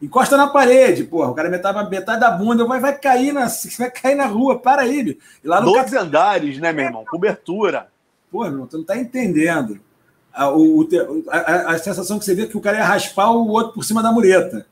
Encosta 0.01 0.39
na 0.39 0.47
parede, 0.47 1.05
porra. 1.05 1.29
O 1.29 1.35
cara 1.35 1.51
metade, 1.51 1.91
metade 1.91 2.19
da 2.19 2.31
bunda, 2.31 2.65
vai, 2.65 2.81
vai 2.81 2.97
cair 2.97 3.35
na, 3.35 3.47
vai 3.79 3.91
cair 3.91 4.15
na 4.15 4.25
rua, 4.25 4.59
para 4.59 4.81
aí. 4.81 5.19
E 5.45 5.47
lá 5.47 5.61
no 5.61 5.71
Dois 5.71 5.93
andares, 5.93 6.59
né, 6.59 6.73
meu 6.73 6.87
irmão? 6.87 7.05
Cobertura. 7.05 7.89
Pô, 8.33 8.47
irmão, 8.47 8.67
tu 8.67 8.79
não 8.79 8.85
tá 8.85 8.97
entendendo. 8.97 9.79
A, 10.33 10.51
o, 10.51 10.89
a, 11.29 11.73
a, 11.73 11.79
sensação 11.79 12.19
que 12.19 12.25
você 12.25 12.35
vê 12.35 12.45
é 12.45 12.47
que 12.47 12.57
o 12.57 12.61
cara 12.61 12.79
ia 12.79 12.85
raspar 12.85 13.31
o 13.33 13.49
outro 13.49 13.75
por 13.75 13.85
cima 13.85 14.03
da 14.03 14.11
mureta. 14.11 14.65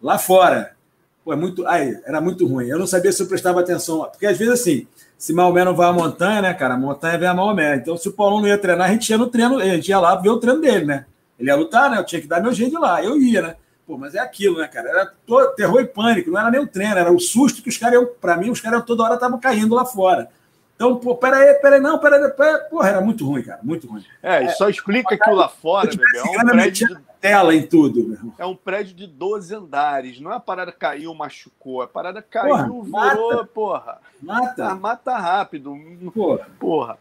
Lá 0.00 0.16
fora. 0.16 0.74
Pô, 1.22 1.30
é 1.34 1.36
muito. 1.36 1.66
Ai, 1.66 2.00
era 2.06 2.22
muito 2.22 2.46
ruim. 2.46 2.68
Eu 2.68 2.78
não 2.78 2.86
sabia 2.86 3.12
se 3.12 3.22
eu 3.22 3.26
prestava 3.26 3.60
atenção. 3.60 4.08
Porque 4.10 4.24
às 4.24 4.38
vezes, 4.38 4.54
assim, 4.60 4.86
se 5.22 5.32
Maomé 5.32 5.64
não 5.64 5.72
vai 5.72 5.88
à 5.88 5.92
montanha, 5.92 6.42
né, 6.42 6.52
cara? 6.52 6.74
A 6.74 6.76
montanha 6.76 7.16
vem 7.16 7.28
a 7.28 7.32
Maomé. 7.32 7.76
Então, 7.76 7.96
se 7.96 8.08
o 8.08 8.12
Paulão 8.12 8.40
não 8.40 8.48
ia 8.48 8.58
treinar, 8.58 8.88
a 8.88 8.92
gente 8.92 9.08
ia 9.08 9.16
no 9.16 9.28
treino, 9.28 9.56
a 9.56 9.64
gente 9.64 9.88
ia 9.88 10.00
lá 10.00 10.16
ver 10.16 10.30
o 10.30 10.40
treino 10.40 10.60
dele, 10.60 10.84
né? 10.84 11.06
Ele 11.38 11.48
ia 11.48 11.54
lutar, 11.54 11.88
né? 11.88 11.98
Eu 11.98 12.04
tinha 12.04 12.20
que 12.20 12.26
dar 12.26 12.42
meu 12.42 12.52
jeito 12.52 12.76
lá. 12.76 13.00
Eu 13.04 13.16
ia, 13.16 13.40
né? 13.40 13.54
Pô, 13.86 13.96
mas 13.96 14.16
é 14.16 14.18
aquilo, 14.18 14.58
né, 14.58 14.66
cara? 14.66 14.88
Era 14.88 15.12
todo, 15.24 15.54
terror 15.54 15.80
e 15.80 15.84
pânico, 15.84 16.28
não 16.28 16.40
era 16.40 16.50
nem 16.50 16.60
o 16.60 16.66
treino, 16.66 16.98
era 16.98 17.12
o 17.12 17.20
susto 17.20 17.62
que 17.62 17.68
os 17.68 17.78
caras, 17.78 18.04
para 18.20 18.36
mim, 18.36 18.50
os 18.50 18.60
caras 18.60 18.82
toda 18.84 19.04
hora 19.04 19.14
estavam 19.14 19.38
caindo 19.38 19.76
lá 19.76 19.84
fora. 19.84 20.28
Então, 20.74 20.96
pô, 20.96 21.14
peraí, 21.14 21.54
peraí, 21.54 21.80
não, 21.80 22.00
peraí, 22.00 22.28
peraí. 22.30 22.68
Porra, 22.68 22.88
era 22.88 23.00
muito 23.00 23.24
ruim, 23.24 23.44
cara, 23.44 23.60
muito 23.62 23.86
ruim. 23.86 24.02
É, 24.20 24.42
e 24.42 24.48
só 24.50 24.68
explica 24.68 25.14
é, 25.14 25.18
que 25.18 25.30
lá 25.30 25.48
fora, 25.48 25.88
bebê, 25.88 26.18
é 26.18 26.22
um 26.22 26.46
prédio 26.46 26.88
de... 26.88 26.96
tela 27.22 27.54
em 27.54 27.64
tudo, 27.64 28.02
meu 28.02 28.14
irmão. 28.14 28.34
É 28.36 28.44
um 28.44 28.56
prédio 28.56 28.94
de 28.96 29.06
12 29.06 29.54
andares, 29.54 30.20
não 30.20 30.32
é 30.32 30.36
a 30.36 30.40
parada 30.40 30.72
caiu, 30.72 31.14
machucou, 31.14 31.80
a 31.80 31.86
parada 31.86 32.20
caiu, 32.20 32.50
porra, 32.50 32.64
virou, 32.64 33.30
mata. 33.30 33.44
porra. 33.46 34.00
Mata. 34.20 34.68
Ah, 34.68 34.74
mata 34.74 35.16
rápido. 35.16 35.78
Porra. 36.12 36.48
porra. 36.58 36.98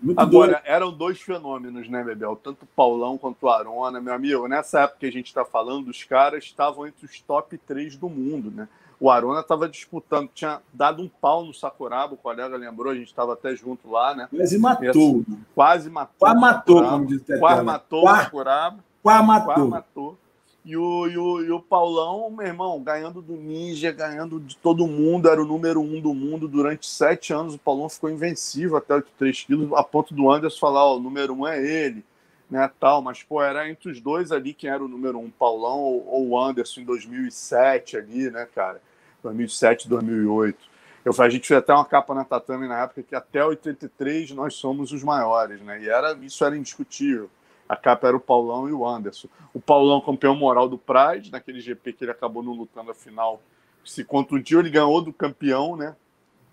Muito 0.00 0.18
Agora, 0.20 0.52
doido. 0.52 0.64
eram 0.66 0.92
dois 0.92 1.20
fenômenos, 1.20 1.88
né, 1.88 2.04
Bebel? 2.04 2.36
Tanto 2.36 2.62
o 2.62 2.66
Paulão 2.66 3.18
quanto 3.18 3.42
o 3.44 3.48
Arona, 3.48 4.00
meu 4.00 4.12
amigo. 4.12 4.46
Nessa 4.46 4.80
época 4.80 5.00
que 5.00 5.06
a 5.06 5.12
gente 5.12 5.26
está 5.26 5.44
falando, 5.44 5.88
os 5.88 6.04
caras 6.04 6.44
estavam 6.44 6.86
entre 6.86 7.06
os 7.06 7.20
top 7.22 7.56
3 7.58 7.96
do 7.96 8.08
mundo, 8.08 8.50
né? 8.50 8.68
O 9.00 9.10
Arona 9.10 9.40
estava 9.40 9.68
disputando, 9.68 10.30
tinha 10.32 10.60
dado 10.72 11.02
um 11.02 11.08
pau 11.08 11.44
no 11.44 11.52
Sakuraba, 11.52 12.14
o 12.14 12.18
colega 12.18 12.56
lembrou, 12.56 12.92
a 12.92 12.94
gente 12.94 13.08
estava 13.08 13.32
até 13.32 13.56
junto 13.56 13.90
lá, 13.90 14.14
né? 14.14 14.28
Quase 14.30 14.58
matou. 14.58 15.24
Quase 15.54 15.90
matou. 15.90 16.14
Quase 16.18 16.40
matou, 16.40 16.84
como 16.84 17.06
diz 17.06 17.20
o 17.22 17.38
Quase 17.38 17.62
matou 17.62 18.04
o 18.04 18.08
Sakuraba. 18.08 18.78
Quase 19.04 19.26
matou. 19.26 19.54
Quase 19.54 19.68
matou. 19.68 20.18
E 20.64 20.74
o, 20.78 21.06
e, 21.06 21.18
o, 21.18 21.42
e 21.42 21.52
o 21.52 21.60
Paulão, 21.60 22.30
meu 22.30 22.46
irmão, 22.46 22.82
ganhando 22.82 23.20
do 23.20 23.34
Ninja, 23.34 23.92
ganhando 23.92 24.40
de 24.40 24.56
todo 24.56 24.86
mundo, 24.86 25.28
era 25.28 25.42
o 25.42 25.46
número 25.46 25.78
um 25.82 26.00
do 26.00 26.14
mundo 26.14 26.48
durante 26.48 26.86
sete 26.86 27.30
anos. 27.30 27.54
O 27.54 27.58
Paulão 27.58 27.86
ficou 27.90 28.08
invencível 28.08 28.78
até 28.78 28.94
83 28.94 29.44
quilos, 29.44 29.72
a 29.74 29.84
ponto 29.84 30.14
do 30.14 30.30
Anderson 30.32 30.58
falar: 30.58 30.90
o 30.90 30.98
número 30.98 31.34
um 31.34 31.46
é 31.46 31.62
ele, 31.62 32.02
né? 32.50 32.70
Tal, 32.80 33.02
mas 33.02 33.22
pô, 33.22 33.42
era 33.42 33.68
entre 33.68 33.90
os 33.90 34.00
dois 34.00 34.32
ali 34.32 34.54
quem 34.54 34.70
era 34.70 34.82
o 34.82 34.88
número 34.88 35.18
um, 35.18 35.28
Paulão 35.28 35.80
ou 35.80 36.28
o 36.28 36.40
Anderson 36.40 36.80
em 36.80 36.84
2007 36.84 37.98
ali, 37.98 38.30
né, 38.30 38.48
cara? 38.54 38.80
2007, 39.22 39.86
2008. 39.86 40.58
Eu, 41.04 41.12
a 41.18 41.28
gente 41.28 41.46
fez 41.46 41.58
até 41.58 41.74
uma 41.74 41.84
capa 41.84 42.14
na 42.14 42.24
Tatame 42.24 42.66
na 42.66 42.84
época 42.84 43.02
que 43.02 43.14
até 43.14 43.44
83 43.44 44.30
nós 44.30 44.54
somos 44.54 44.92
os 44.92 45.02
maiores, 45.02 45.60
né? 45.60 45.82
E 45.82 45.90
era, 45.90 46.14
isso 46.22 46.42
era 46.42 46.56
indiscutível. 46.56 47.28
A 47.74 47.76
capa 47.76 48.06
era 48.06 48.16
o 48.16 48.20
Paulão 48.20 48.68
e 48.68 48.72
o 48.72 48.86
Anderson. 48.86 49.26
O 49.52 49.60
Paulão 49.60 50.00
campeão 50.00 50.36
moral 50.36 50.68
do 50.68 50.78
Pride, 50.78 51.32
naquele 51.32 51.60
GP 51.60 51.92
que 51.92 52.04
ele 52.04 52.12
acabou 52.12 52.40
não 52.40 52.52
lutando 52.52 52.92
a 52.92 52.94
final. 52.94 53.42
Se 53.84 54.04
contundiu, 54.04 54.60
ele 54.60 54.70
ganhou 54.70 55.02
do 55.02 55.12
campeão, 55.12 55.76
né? 55.76 55.96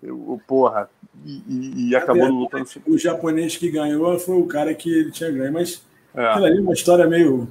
Eu, 0.02 0.40
porra, 0.48 0.90
e, 1.24 1.90
e 1.90 1.96
acabou 1.96 2.28
no 2.28 2.40
luta 2.40 2.58
no 2.58 2.66
final. 2.66 2.88
O 2.88 2.98
japonês 2.98 3.56
que 3.56 3.70
ganhou 3.70 4.18
foi 4.18 4.36
o 4.36 4.46
cara 4.46 4.74
que 4.74 4.92
ele 4.92 5.12
tinha 5.12 5.30
ganho, 5.30 5.52
mas 5.52 5.86
é. 6.12 6.26
aquilo 6.26 6.46
ali 6.46 6.58
é 6.58 6.60
uma 6.60 6.72
história 6.72 7.06
meio. 7.06 7.48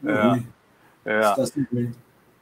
meio 0.00 0.46
é. 1.04 1.18
é. 1.18 1.34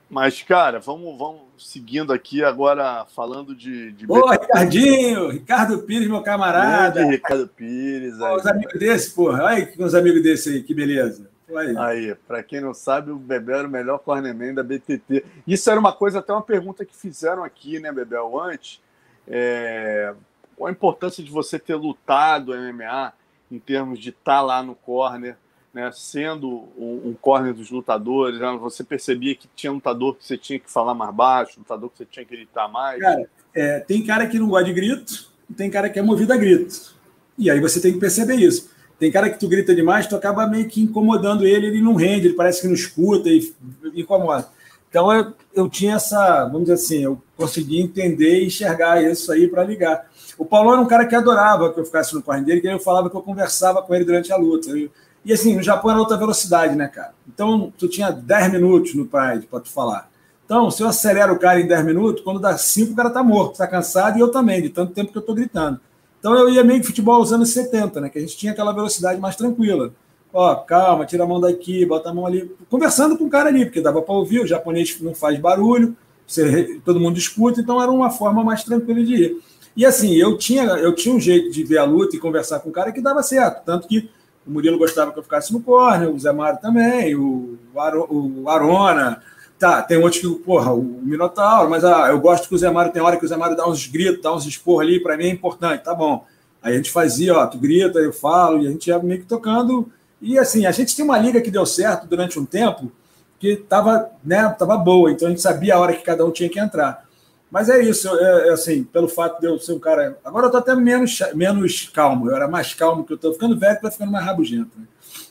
Mas, 0.08 0.40
cara, 0.42 0.78
vamos, 0.78 1.18
vamos 1.18 1.42
seguindo 1.58 2.12
aqui 2.12 2.42
agora 2.44 3.04
falando 3.06 3.54
de. 3.54 3.90
de 3.92 4.10
Ô, 4.10 4.30
Ricardinho! 4.30 5.30
Ricardo 5.30 5.82
Pires, 5.82 6.08
meu 6.08 6.22
camarada. 6.22 7.00
Grande 7.00 7.16
Ricardo 7.16 7.48
Pires. 7.48 8.20
Aí. 8.20 8.36
Os 8.36 8.46
amigos 8.46 8.78
desse, 8.78 9.14
porra. 9.14 9.44
Olha 9.44 9.56
aí 9.56 9.74
os 9.78 9.94
amigos 9.94 10.22
desse 10.22 10.50
aí, 10.50 10.62
que 10.62 10.72
beleza. 10.72 11.28
Aí, 11.54 11.76
aí 11.76 12.14
para 12.26 12.42
quem 12.42 12.60
não 12.60 12.72
sabe, 12.72 13.10
o 13.10 13.16
Bebel 13.16 13.58
era 13.58 13.68
o 13.68 13.70
melhor 13.70 13.98
cornerman 13.98 14.54
da 14.54 14.62
BTT. 14.62 15.24
Isso 15.46 15.70
era 15.70 15.78
uma 15.78 15.92
coisa, 15.92 16.20
até 16.20 16.32
uma 16.32 16.42
pergunta 16.42 16.84
que 16.84 16.96
fizeram 16.96 17.42
aqui, 17.42 17.80
né, 17.80 17.90
Bebel, 17.92 18.40
antes. 18.40 18.80
É... 19.26 20.14
Qual 20.56 20.68
a 20.68 20.72
importância 20.72 21.22
de 21.22 21.30
você 21.30 21.58
ter 21.58 21.74
lutado 21.74 22.52
MMA 22.52 23.12
em 23.50 23.58
termos 23.58 23.98
de 23.98 24.10
estar 24.10 24.36
tá 24.36 24.40
lá 24.40 24.62
no 24.62 24.74
corner? 24.74 25.36
Né, 25.76 25.90
sendo 25.92 26.48
um, 26.78 27.10
um 27.10 27.14
corner 27.20 27.52
dos 27.52 27.70
lutadores, 27.70 28.40
né, 28.40 28.58
você 28.58 28.82
percebia 28.82 29.34
que 29.34 29.46
tinha 29.54 29.70
lutador 29.70 30.14
que 30.14 30.24
você 30.24 30.38
tinha 30.38 30.58
que 30.58 30.72
falar 30.72 30.94
mais 30.94 31.14
baixo, 31.14 31.58
lutador 31.58 31.90
que 31.90 31.98
você 31.98 32.06
tinha 32.06 32.24
que 32.24 32.34
gritar 32.34 32.66
mais? 32.66 32.98
Cara, 32.98 33.28
é, 33.54 33.80
tem 33.80 34.02
cara 34.02 34.26
que 34.26 34.38
não 34.38 34.48
gosta 34.48 34.64
de 34.64 34.72
grito, 34.72 35.30
tem 35.54 35.68
cara 35.68 35.90
que 35.90 35.98
é 35.98 36.02
movido 36.02 36.32
a 36.32 36.36
grito. 36.38 36.94
E 37.36 37.50
aí 37.50 37.60
você 37.60 37.78
tem 37.78 37.92
que 37.92 37.98
perceber 37.98 38.36
isso. 38.36 38.70
Tem 38.98 39.12
cara 39.12 39.28
que 39.28 39.38
tu 39.38 39.46
grita 39.46 39.74
demais, 39.74 40.06
tu 40.06 40.16
acaba 40.16 40.46
meio 40.46 40.66
que 40.66 40.80
incomodando 40.80 41.46
ele, 41.46 41.66
ele 41.66 41.82
não 41.82 41.94
rende, 41.94 42.28
ele 42.28 42.36
parece 42.36 42.62
que 42.62 42.68
não 42.68 42.74
escuta 42.74 43.28
e 43.28 43.54
incomoda. 43.94 44.48
Então 44.88 45.12
eu, 45.12 45.34
eu 45.54 45.68
tinha 45.68 45.96
essa, 45.96 46.46
vamos 46.46 46.62
dizer 46.62 46.72
assim, 46.72 47.02
eu 47.04 47.20
consegui 47.36 47.82
entender 47.82 48.40
e 48.40 48.46
enxergar 48.46 49.02
isso 49.02 49.30
aí 49.30 49.46
para 49.46 49.62
ligar. 49.62 50.10
O 50.38 50.44
Paulo 50.46 50.72
era 50.72 50.80
um 50.80 50.86
cara 50.86 51.04
que 51.04 51.14
adorava 51.14 51.70
que 51.70 51.78
eu 51.78 51.84
ficasse 51.84 52.14
no 52.14 52.22
corner 52.22 52.46
dele, 52.46 52.62
que 52.62 52.66
eu 52.66 52.80
falava 52.80 53.10
que 53.10 53.16
eu 53.16 53.20
conversava 53.20 53.82
com 53.82 53.94
ele 53.94 54.06
durante 54.06 54.32
a 54.32 54.36
luta. 54.38 54.70
Eu, 54.70 54.90
e 55.26 55.32
assim, 55.32 55.56
no 55.56 55.62
Japão 55.62 55.90
era 55.90 55.98
outra 55.98 56.16
velocidade, 56.16 56.76
né, 56.76 56.86
cara? 56.86 57.12
Então, 57.28 57.72
tu 57.76 57.88
tinha 57.88 58.12
10 58.12 58.52
minutos 58.52 58.94
no 58.94 59.06
Pride 59.06 59.48
para 59.50 59.58
tu 59.58 59.68
falar. 59.68 60.08
Então, 60.44 60.70
se 60.70 60.80
eu 60.80 60.86
acelero 60.86 61.34
o 61.34 61.38
cara 61.38 61.60
em 61.60 61.66
10 61.66 61.84
minutos, 61.84 62.22
quando 62.22 62.38
dá 62.38 62.56
5, 62.56 62.92
o 62.92 62.94
cara 62.96 63.10
tá 63.10 63.24
morto, 63.24 63.58
tá 63.58 63.66
cansado, 63.66 64.16
e 64.16 64.20
eu 64.20 64.30
também, 64.30 64.62
de 64.62 64.68
tanto 64.68 64.92
tempo 64.92 65.10
que 65.10 65.18
eu 65.18 65.22
tô 65.22 65.34
gritando. 65.34 65.80
Então, 66.20 66.32
eu 66.36 66.48
ia 66.48 66.62
meio 66.62 66.80
que 66.80 66.86
futebol 66.86 67.20
usando 67.20 67.44
70, 67.44 68.00
né? 68.00 68.08
Que 68.08 68.18
a 68.18 68.20
gente 68.20 68.36
tinha 68.36 68.52
aquela 68.52 68.72
velocidade 68.72 69.20
mais 69.20 69.34
tranquila. 69.34 69.92
Ó, 70.32 70.54
calma, 70.54 71.04
tira 71.04 71.24
a 71.24 71.26
mão 71.26 71.40
daqui, 71.40 71.84
bota 71.84 72.10
a 72.10 72.14
mão 72.14 72.24
ali. 72.24 72.48
Conversando 72.70 73.18
com 73.18 73.24
o 73.24 73.30
cara 73.30 73.48
ali, 73.48 73.64
porque 73.64 73.80
dava 73.80 74.00
para 74.00 74.14
ouvir, 74.14 74.40
o 74.40 74.46
japonês 74.46 74.96
não 75.00 75.12
faz 75.12 75.40
barulho, 75.40 75.96
você, 76.24 76.80
todo 76.84 77.00
mundo 77.00 77.18
escuta, 77.18 77.60
então 77.60 77.82
era 77.82 77.90
uma 77.90 78.10
forma 78.10 78.44
mais 78.44 78.62
tranquila 78.62 79.02
de 79.02 79.14
ir. 79.14 79.42
E 79.76 79.84
assim, 79.84 80.14
eu 80.14 80.38
tinha, 80.38 80.62
eu 80.62 80.94
tinha 80.94 81.14
um 81.14 81.20
jeito 81.20 81.50
de 81.50 81.64
ver 81.64 81.78
a 81.78 81.84
luta 81.84 82.16
e 82.16 82.18
conversar 82.18 82.60
com 82.60 82.70
o 82.70 82.72
cara 82.72 82.92
que 82.92 83.00
dava 83.00 83.22
certo. 83.22 83.64
Tanto 83.64 83.86
que 83.86 84.08
o 84.46 84.50
Murilo 84.50 84.78
gostava 84.78 85.12
que 85.12 85.18
eu 85.18 85.22
ficasse 85.22 85.52
no 85.52 85.60
corner, 85.60 86.08
o 86.08 86.18
Zé 86.18 86.32
Mário 86.32 86.60
também, 86.60 87.14
o, 87.14 87.58
o 87.74 88.48
Arona. 88.48 89.20
Tá, 89.58 89.80
tem 89.80 89.96
outros 89.96 90.20
que, 90.20 90.28
porra, 90.44 90.72
o 90.72 90.82
Minotauro, 90.82 91.70
mas 91.70 91.82
ah, 91.82 92.08
eu 92.10 92.20
gosto 92.20 92.46
que 92.46 92.54
o 92.54 92.58
Zé 92.58 92.70
Mário 92.70 92.92
tem 92.92 93.00
hora 93.00 93.16
que 93.16 93.24
o 93.24 93.28
Zé 93.28 93.36
Mário 93.36 93.56
dá 93.56 93.66
uns 93.66 93.86
gritos, 93.86 94.20
dá 94.22 94.34
uns 94.34 94.44
expor 94.46 94.82
ali, 94.82 95.00
para 95.00 95.16
mim 95.16 95.24
é 95.24 95.30
importante, 95.30 95.82
tá 95.82 95.94
bom. 95.94 96.26
Aí 96.62 96.74
a 96.74 96.76
gente 96.76 96.90
fazia, 96.90 97.34
ó, 97.34 97.46
tu 97.46 97.56
grita, 97.58 97.98
eu 97.98 98.12
falo, 98.12 98.62
e 98.62 98.66
a 98.66 98.70
gente 98.70 98.88
ia 98.88 98.98
meio 98.98 99.20
que 99.20 99.26
tocando. 99.26 99.90
E 100.20 100.38
assim, 100.38 100.66
a 100.66 100.72
gente 100.72 100.94
tem 100.94 101.04
uma 101.04 101.18
liga 101.18 101.40
que 101.40 101.50
deu 101.50 101.64
certo 101.64 102.06
durante 102.06 102.38
um 102.38 102.44
tempo, 102.44 102.92
que 103.38 103.56
tava, 103.56 104.10
né, 104.22 104.46
tava 104.58 104.76
boa, 104.76 105.10
então 105.10 105.28
a 105.28 105.30
gente 105.30 105.40
sabia 105.40 105.74
a 105.74 105.78
hora 105.78 105.94
que 105.94 106.02
cada 106.02 106.24
um 106.24 106.30
tinha 106.30 106.50
que 106.50 106.60
entrar. 106.60 107.05
Mas 107.50 107.68
é 107.68 107.80
isso, 107.80 108.08
é, 108.08 108.48
é, 108.48 108.52
assim, 108.52 108.82
pelo 108.84 109.08
fato 109.08 109.40
de 109.40 109.46
eu 109.46 109.58
ser 109.58 109.72
um 109.72 109.78
cara. 109.78 110.18
Agora 110.24 110.46
eu 110.46 110.50
tô 110.50 110.56
até 110.56 110.74
menos, 110.74 111.18
menos 111.34 111.88
calmo, 111.88 112.28
eu 112.28 112.36
era 112.36 112.48
mais 112.48 112.74
calmo, 112.74 113.04
que 113.04 113.12
eu 113.12 113.18
tô 113.18 113.32
ficando 113.32 113.58
velho, 113.58 113.80
tô 113.80 113.90
ficando 113.90 114.10
mais 114.10 114.24
rabugento. 114.24 114.78
Né? 114.78 114.86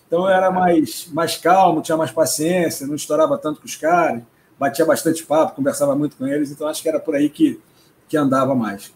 Então 0.08 0.22
eu 0.24 0.30
era 0.30 0.50
mais, 0.50 1.08
mais 1.12 1.36
calmo, 1.36 1.82
tinha 1.82 1.98
mais 1.98 2.12
paciência, 2.12 2.88
não 2.88 2.96
estourava 2.96 3.38
tanto 3.38 3.60
com 3.60 3.66
os 3.66 3.76
caras, 3.76 4.22
batia 4.58 4.86
bastante 4.86 5.26
papo, 5.26 5.56
conversava 5.56 5.96
muito 5.96 6.16
com 6.16 6.26
eles, 6.26 6.52
então 6.52 6.68
acho 6.68 6.82
que 6.82 6.88
era 6.88 7.00
por 7.00 7.16
aí 7.16 7.30
que, 7.30 7.60
que 8.08 8.16
andava 8.16 8.56
mais. 8.56 8.94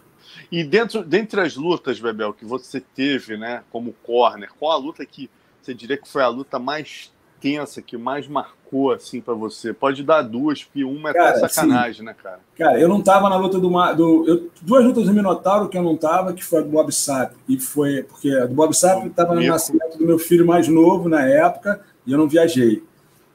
E 0.52 0.64
dentro, 0.64 1.04
dentre 1.04 1.42
as 1.42 1.56
lutas, 1.56 2.00
Bebel, 2.00 2.34
que 2.34 2.46
você 2.46 2.80
teve, 2.80 3.38
né, 3.38 3.64
como 3.70 3.94
corner, 4.04 4.50
qual 4.58 4.72
a 4.72 4.78
luta 4.78 5.06
que 5.06 5.30
você 5.62 5.74
diria 5.74 5.98
que 5.98 6.08
foi 6.08 6.24
a 6.24 6.28
luta 6.28 6.58
mais 6.58 7.12
tensa 7.40 7.82
que 7.82 7.98
mais 7.98 8.28
marcou 8.28 8.59
assim 8.92 9.20
para 9.20 9.34
você? 9.34 9.74
Pode 9.74 10.04
dar 10.04 10.22
duas, 10.22 10.64
porque 10.64 10.84
uma 10.84 11.10
é 11.10 11.14
cara, 11.14 11.48
sacanagem, 11.48 12.00
sim. 12.00 12.04
né, 12.04 12.16
cara? 12.22 12.40
Cara, 12.58 12.80
eu 12.80 12.88
não 12.88 13.02
tava 13.02 13.30
na 13.30 13.36
luta 13.36 13.60
do. 13.60 13.70
do 13.96 14.28
eu, 14.28 14.50
duas 14.62 14.86
lutas 14.86 15.06
do 15.06 15.14
Minotauro 15.14 15.68
que 15.68 15.78
eu 15.78 15.84
não 15.84 15.98
tava, 15.98 16.34
que 16.34 16.44
foi 16.44 16.60
a 16.60 16.62
do 16.62 16.70
Bob 16.70 16.92
Sapp. 16.92 17.36
E 17.48 17.60
foi. 17.60 18.04
Porque 18.04 18.32
a 18.32 18.46
do 18.46 18.54
Bob 18.54 18.74
Sapp 18.76 19.08
estava 19.08 19.34
no 19.34 19.42
nascimento 19.42 19.98
do 19.98 20.06
meu 20.06 20.20
filho 20.20 20.46
mais 20.46 20.68
novo 20.68 21.10
na 21.10 21.26
época 21.26 21.82
e 22.06 22.12
eu 22.12 22.18
não 22.18 22.28
viajei. 22.28 22.84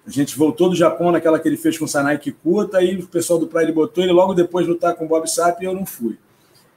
A 0.06 0.10
gente 0.10 0.36
voltou 0.36 0.68
do 0.68 0.76
Japão 0.76 1.10
naquela 1.10 1.38
que 1.38 1.48
ele 1.48 1.56
fez 1.56 1.78
com 1.78 1.86
o 1.86 1.88
Sanai 1.88 2.18
Kikuta, 2.18 2.78
aí 2.78 2.98
o 2.98 3.06
pessoal 3.06 3.38
do 3.38 3.46
Pride 3.46 3.72
botou 3.72 4.04
ele 4.04 4.12
logo 4.12 4.34
depois 4.34 4.66
lutar 4.66 4.94
com 4.94 5.06
o 5.06 5.08
Bob 5.08 5.26
Sapp 5.28 5.62
e 5.62 5.66
eu 5.66 5.74
não 5.74 5.86
fui. 5.86 6.18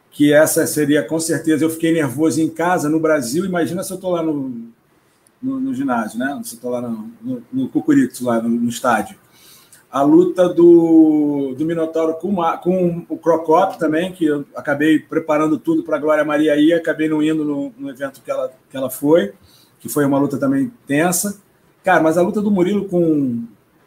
Que 0.10 0.34
essa 0.34 0.66
seria, 0.66 1.04
com 1.04 1.20
certeza, 1.20 1.64
eu 1.64 1.70
fiquei 1.70 1.94
nervoso 1.94 2.42
em 2.42 2.50
casa, 2.50 2.90
no 2.90 3.00
Brasil. 3.00 3.46
Imagina 3.46 3.84
se 3.84 3.92
eu 3.92 3.98
tô 3.98 4.12
lá 4.12 4.24
no, 4.24 4.72
no, 5.42 5.60
no 5.60 5.74
ginásio, 5.74 6.20
né? 6.20 6.40
Você 6.44 6.56
está 6.56 6.70
lá 6.70 6.82
no, 6.82 7.12
no, 7.22 7.44
no 7.52 7.72
lá 8.22 8.42
no, 8.42 8.50
no, 8.50 8.70
estádio. 8.70 9.18
A 9.90 10.02
luta 10.02 10.50
do, 10.50 11.56
do 11.58 11.66
Minotauro 11.66 12.16
com, 12.16 12.36
com 12.62 13.06
o 13.08 13.18
Crocop 13.18 13.80
também, 13.80 14.12
que 14.12 14.26
eu 14.26 14.46
acabei 14.56 15.00
preparando 15.00 15.58
tudo 15.58 15.84
para 15.84 15.98
a 15.98 16.00
Glória 16.00 16.26
Maria 16.26 16.54
aí, 16.54 16.74
acabei 16.74 17.08
não 17.08 17.24
indo 17.24 17.46
no, 17.46 17.74
no, 17.78 17.90
evento 17.90 18.22
que 18.22 18.30
ela, 18.30 18.52
que 18.70 18.76
ela 18.76 18.90
foi, 18.90 19.34
que 19.80 19.88
foi 19.88 20.06
uma 20.06 20.20
luta 20.20 20.38
também 20.38 20.72
tensa. 20.86 21.40
Cara, 21.84 22.02
mas 22.02 22.18
a 22.18 22.22
luta 22.22 22.42
do 22.42 22.52
Murilo 22.52 22.86
com. 22.86 23.44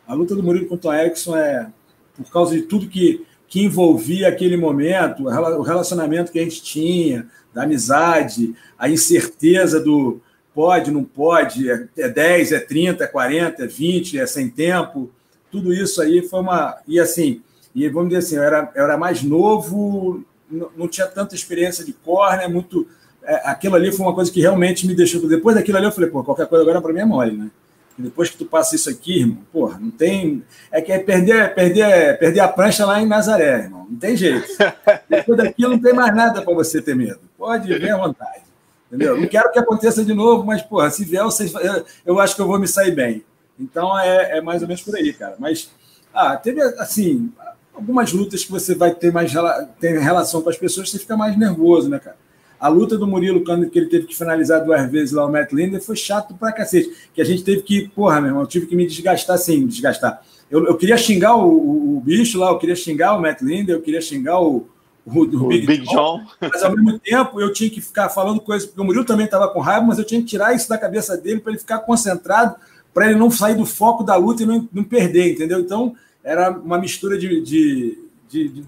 A 0.07 0.15
luta 0.15 0.35
do 0.35 0.43
Murilo 0.43 0.67
com 0.67 0.75
o 0.75 0.79
Tom 0.79 0.93
Erickson 0.93 1.37
é 1.37 1.71
por 2.17 2.31
causa 2.31 2.55
de 2.55 2.63
tudo 2.63 2.89
que, 2.89 3.25
que 3.47 3.65
envolvia 3.65 4.29
aquele 4.29 4.57
momento, 4.57 5.25
o 5.25 5.63
relacionamento 5.63 6.33
que 6.33 6.39
a 6.39 6.43
gente 6.43 6.63
tinha, 6.63 7.29
da 7.53 7.63
amizade, 7.63 8.55
a 8.79 8.89
incerteza 8.89 9.81
do, 9.81 10.21
pode, 10.55 10.91
não 10.91 11.05
pode, 11.05 11.71
é, 11.71 11.87
é 11.99 12.09
10, 12.09 12.53
é 12.53 12.61
30, 12.61 13.05
é 13.05 13.07
40, 13.07 13.65
é 13.65 13.67
20, 13.67 14.19
é 14.19 14.27
sem 14.27 14.49
tempo. 14.49 15.11
Tudo 15.51 15.73
isso 15.73 16.01
aí 16.01 16.23
foi 16.23 16.41
uma. 16.41 16.79
E 16.87 17.01
assim, 17.01 17.43
e 17.75 17.89
vamos 17.89 18.11
dizer 18.11 18.19
assim, 18.19 18.37
eu 18.37 18.43
era, 18.43 18.71
eu 18.75 18.85
era 18.85 18.97
mais 18.97 19.23
novo, 19.23 20.25
não, 20.51 20.71
não 20.77 20.89
tinha 20.89 21.07
tanta 21.07 21.35
experiência 21.35 21.85
de 21.85 21.93
córnea, 21.93 22.49
muito. 22.49 22.87
É, 23.23 23.51
aquilo 23.51 23.77
ali 23.77 23.93
foi 23.93 24.07
uma 24.07 24.15
coisa 24.15 24.31
que 24.31 24.41
realmente 24.41 24.87
me 24.87 24.95
deixou. 24.95 25.27
Depois 25.29 25.55
daquilo 25.55 25.79
ali, 25.79 25.87
eu 25.87 25.93
falei, 25.93 26.11
pô, 26.11 26.25
qualquer 26.25 26.47
coisa 26.47 26.63
agora 26.63 26.81
para 26.81 26.93
mim 26.93 27.01
é 27.01 27.05
mole, 27.05 27.37
né? 27.37 27.51
E 27.99 28.03
depois 28.03 28.31
que 28.31 28.39
tu 28.39 28.47
passa 28.47 28.75
isso 28.75 28.89
aqui, 28.89 29.21
irmão, 29.21 29.39
porra, 29.53 29.79
não 29.79 29.91
tem. 29.91 30.43
É 30.73 30.81
que 30.81 30.91
é 30.91 30.99
perder, 30.99 31.55
perder, 31.55 32.19
perder 32.19 32.41
a 32.41 32.49
prancha 32.49 32.87
lá 32.87 33.01
em 33.01 33.07
Nazaré, 33.07 33.65
irmão. 33.65 33.87
Não 33.91 33.99
tem 33.99 34.17
jeito. 34.17 34.49
Depois 35.09 35.37
daquilo 35.37 35.73
não 35.73 35.79
tem 35.79 35.93
mais 35.93 36.15
nada 36.15 36.41
para 36.41 36.55
você 36.55 36.81
ter 36.81 36.97
medo. 36.97 37.21
Pode 37.37 37.67
vir 37.67 37.91
à 37.91 37.99
vontade. 37.99 38.50
Entendeu? 38.91 39.21
Não 39.21 39.29
quero 39.29 39.53
que 39.53 39.59
aconteça 39.59 40.05
de 40.05 40.13
novo, 40.13 40.45
mas, 40.45 40.63
porra, 40.63 40.91
se 40.91 41.05
vier, 41.05 41.23
eu, 41.23 41.85
eu 42.05 42.21
acho 42.21 42.35
que 42.35 42.43
eu 42.43 42.47
vou 42.47 42.59
me 42.59 42.67
sair 42.67 42.93
bem. 42.93 43.25
Então 43.59 43.97
é, 43.99 44.39
é 44.39 44.41
mais 44.41 44.63
ou 44.63 44.69
menos 44.69 44.83
por 44.83 44.97
aí, 44.97 45.13
cara. 45.13 45.37
Mas, 45.39 45.71
ah, 46.13 46.37
teve, 46.37 46.61
assim, 46.61 47.31
algumas 47.73 48.13
lutas 48.13 48.45
que 48.45 48.51
você 48.51 48.75
vai 48.75 48.93
ter 48.93 49.13
mais 49.13 49.33
tem 49.79 49.99
relação 49.99 50.43
com 50.43 50.51
as 50.51 50.57
pessoas, 50.57 50.91
você 50.91 50.99
fica 50.99 51.17
mais 51.17 51.39
nervoso, 51.39 51.89
né, 51.89 52.01
cara? 52.01 52.17
A 52.59 52.69
luta 52.69 52.99
do 52.99 53.07
Murilo, 53.07 53.43
quando 53.43 53.71
que 53.71 53.79
ele 53.79 53.89
teve 53.89 54.07
que 54.07 54.15
finalizar 54.15 54.63
duas 54.63 54.91
vezes 54.91 55.13
lá 55.13 55.25
o 55.25 55.33
Matt 55.33 55.53
Linder, 55.53 55.81
foi 55.81 55.97
chato 55.97 56.35
pra 56.35 56.53
cacete. 56.53 56.93
Que 57.15 57.23
a 57.23 57.25
gente 57.25 57.43
teve 57.43 57.63
que, 57.63 57.89
porra, 57.89 58.21
meu 58.21 58.29
irmão, 58.29 58.43
eu 58.43 58.47
tive 58.47 58.67
que 58.67 58.77
me 58.77 58.87
desgastar, 58.87 59.39
sim, 59.39 59.67
desgastar. 59.67 60.21
Eu, 60.51 60.67
eu 60.67 60.77
queria 60.77 60.99
xingar 60.99 61.37
o, 61.37 61.49
o, 61.49 61.97
o, 61.97 62.01
bicho 62.01 62.39
lá, 62.39 62.51
eu 62.51 62.59
queria 62.59 62.77
xingar 62.77 63.15
o 63.15 63.21
Matt 63.21 63.41
Linder, 63.41 63.77
eu 63.77 63.81
queria 63.81 64.03
xingar 64.03 64.41
o, 64.41 64.69
o, 65.07 65.23
o 65.23 65.49
Big, 65.49 65.67
Big 65.67 65.85
John, 65.85 66.19
John, 66.19 66.27
mas 66.41 66.63
ao 66.63 66.75
mesmo 66.75 66.99
tempo 66.99 67.41
eu 67.41 67.53
tinha 67.53 67.71
que 67.71 67.81
ficar 67.81 68.09
falando 68.09 68.41
coisas, 68.41 68.67
porque 68.67 68.81
o 68.81 68.85
Murilo 68.85 69.05
também 69.05 69.25
estava 69.25 69.49
com 69.49 69.61
raiva, 69.61 69.87
mas 69.87 69.99
eu 69.99 70.05
tinha 70.05 70.21
que 70.21 70.27
tirar 70.27 70.55
isso 70.55 70.69
da 70.69 70.79
cabeça 70.79 71.17
dele 71.17 71.41
para 71.41 71.53
ele 71.53 71.59
ficar 71.59 71.79
concentrado, 71.81 72.57
para 72.93 73.07
ele 73.07 73.19
não 73.19 73.31
sair 73.31 73.55
do 73.55 73.65
foco 73.65 74.05
da 74.05 74.17
luta 74.17 74.43
e 74.43 74.47
não, 74.47 74.69
não 74.73 74.85
perder, 74.85 75.33
entendeu? 75.33 75.61
Então 75.61 75.95
era 76.23 76.51
uma 76.51 76.79
mistura 76.79 77.19
de, 77.19 77.41
de, 77.41 77.99
de, 78.29 78.49
de, 78.49 78.65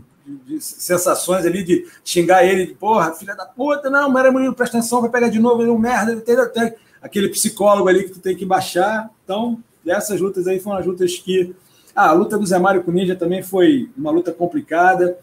de 0.47 0.61
sensações 0.61 1.45
ali, 1.45 1.63
de 1.63 1.87
xingar 2.05 2.45
ele, 2.45 2.67
de 2.67 2.75
porra, 2.75 3.13
filha 3.13 3.37
da 3.37 3.45
puta, 3.45 3.91
não, 3.91 4.09
mas 4.09 4.23
era 4.23 4.33
Murilo, 4.33 4.55
presta 4.55 4.79
atenção, 4.79 5.01
vai 5.01 5.11
pegar 5.11 5.29
de 5.29 5.39
novo, 5.39 5.63
ele 5.63 5.71
é 5.71 5.75
um 5.75 5.79
merda, 5.79 6.13
entendeu? 6.13 6.49
Tem 6.51 6.75
aquele 7.03 7.29
psicólogo 7.29 7.89
ali 7.89 8.05
que 8.05 8.11
tu 8.11 8.21
tem 8.21 8.37
que 8.37 8.47
baixar. 8.47 9.11
Então, 9.25 9.63
essas 9.87 10.21
lutas 10.21 10.47
aí 10.47 10.61
foram 10.61 10.79
as 10.79 10.87
lutas 10.87 11.19
que. 11.19 11.55
Ah, 11.95 12.09
a 12.09 12.13
luta 12.13 12.39
do 12.39 12.47
Zé 12.47 12.59
Mário 12.59 12.83
com 12.83 12.91
o 12.91 12.95
Ninja 12.95 13.15
também 13.15 13.43
foi 13.43 13.91
uma 13.95 14.11
luta 14.11 14.33
complicada 14.33 15.19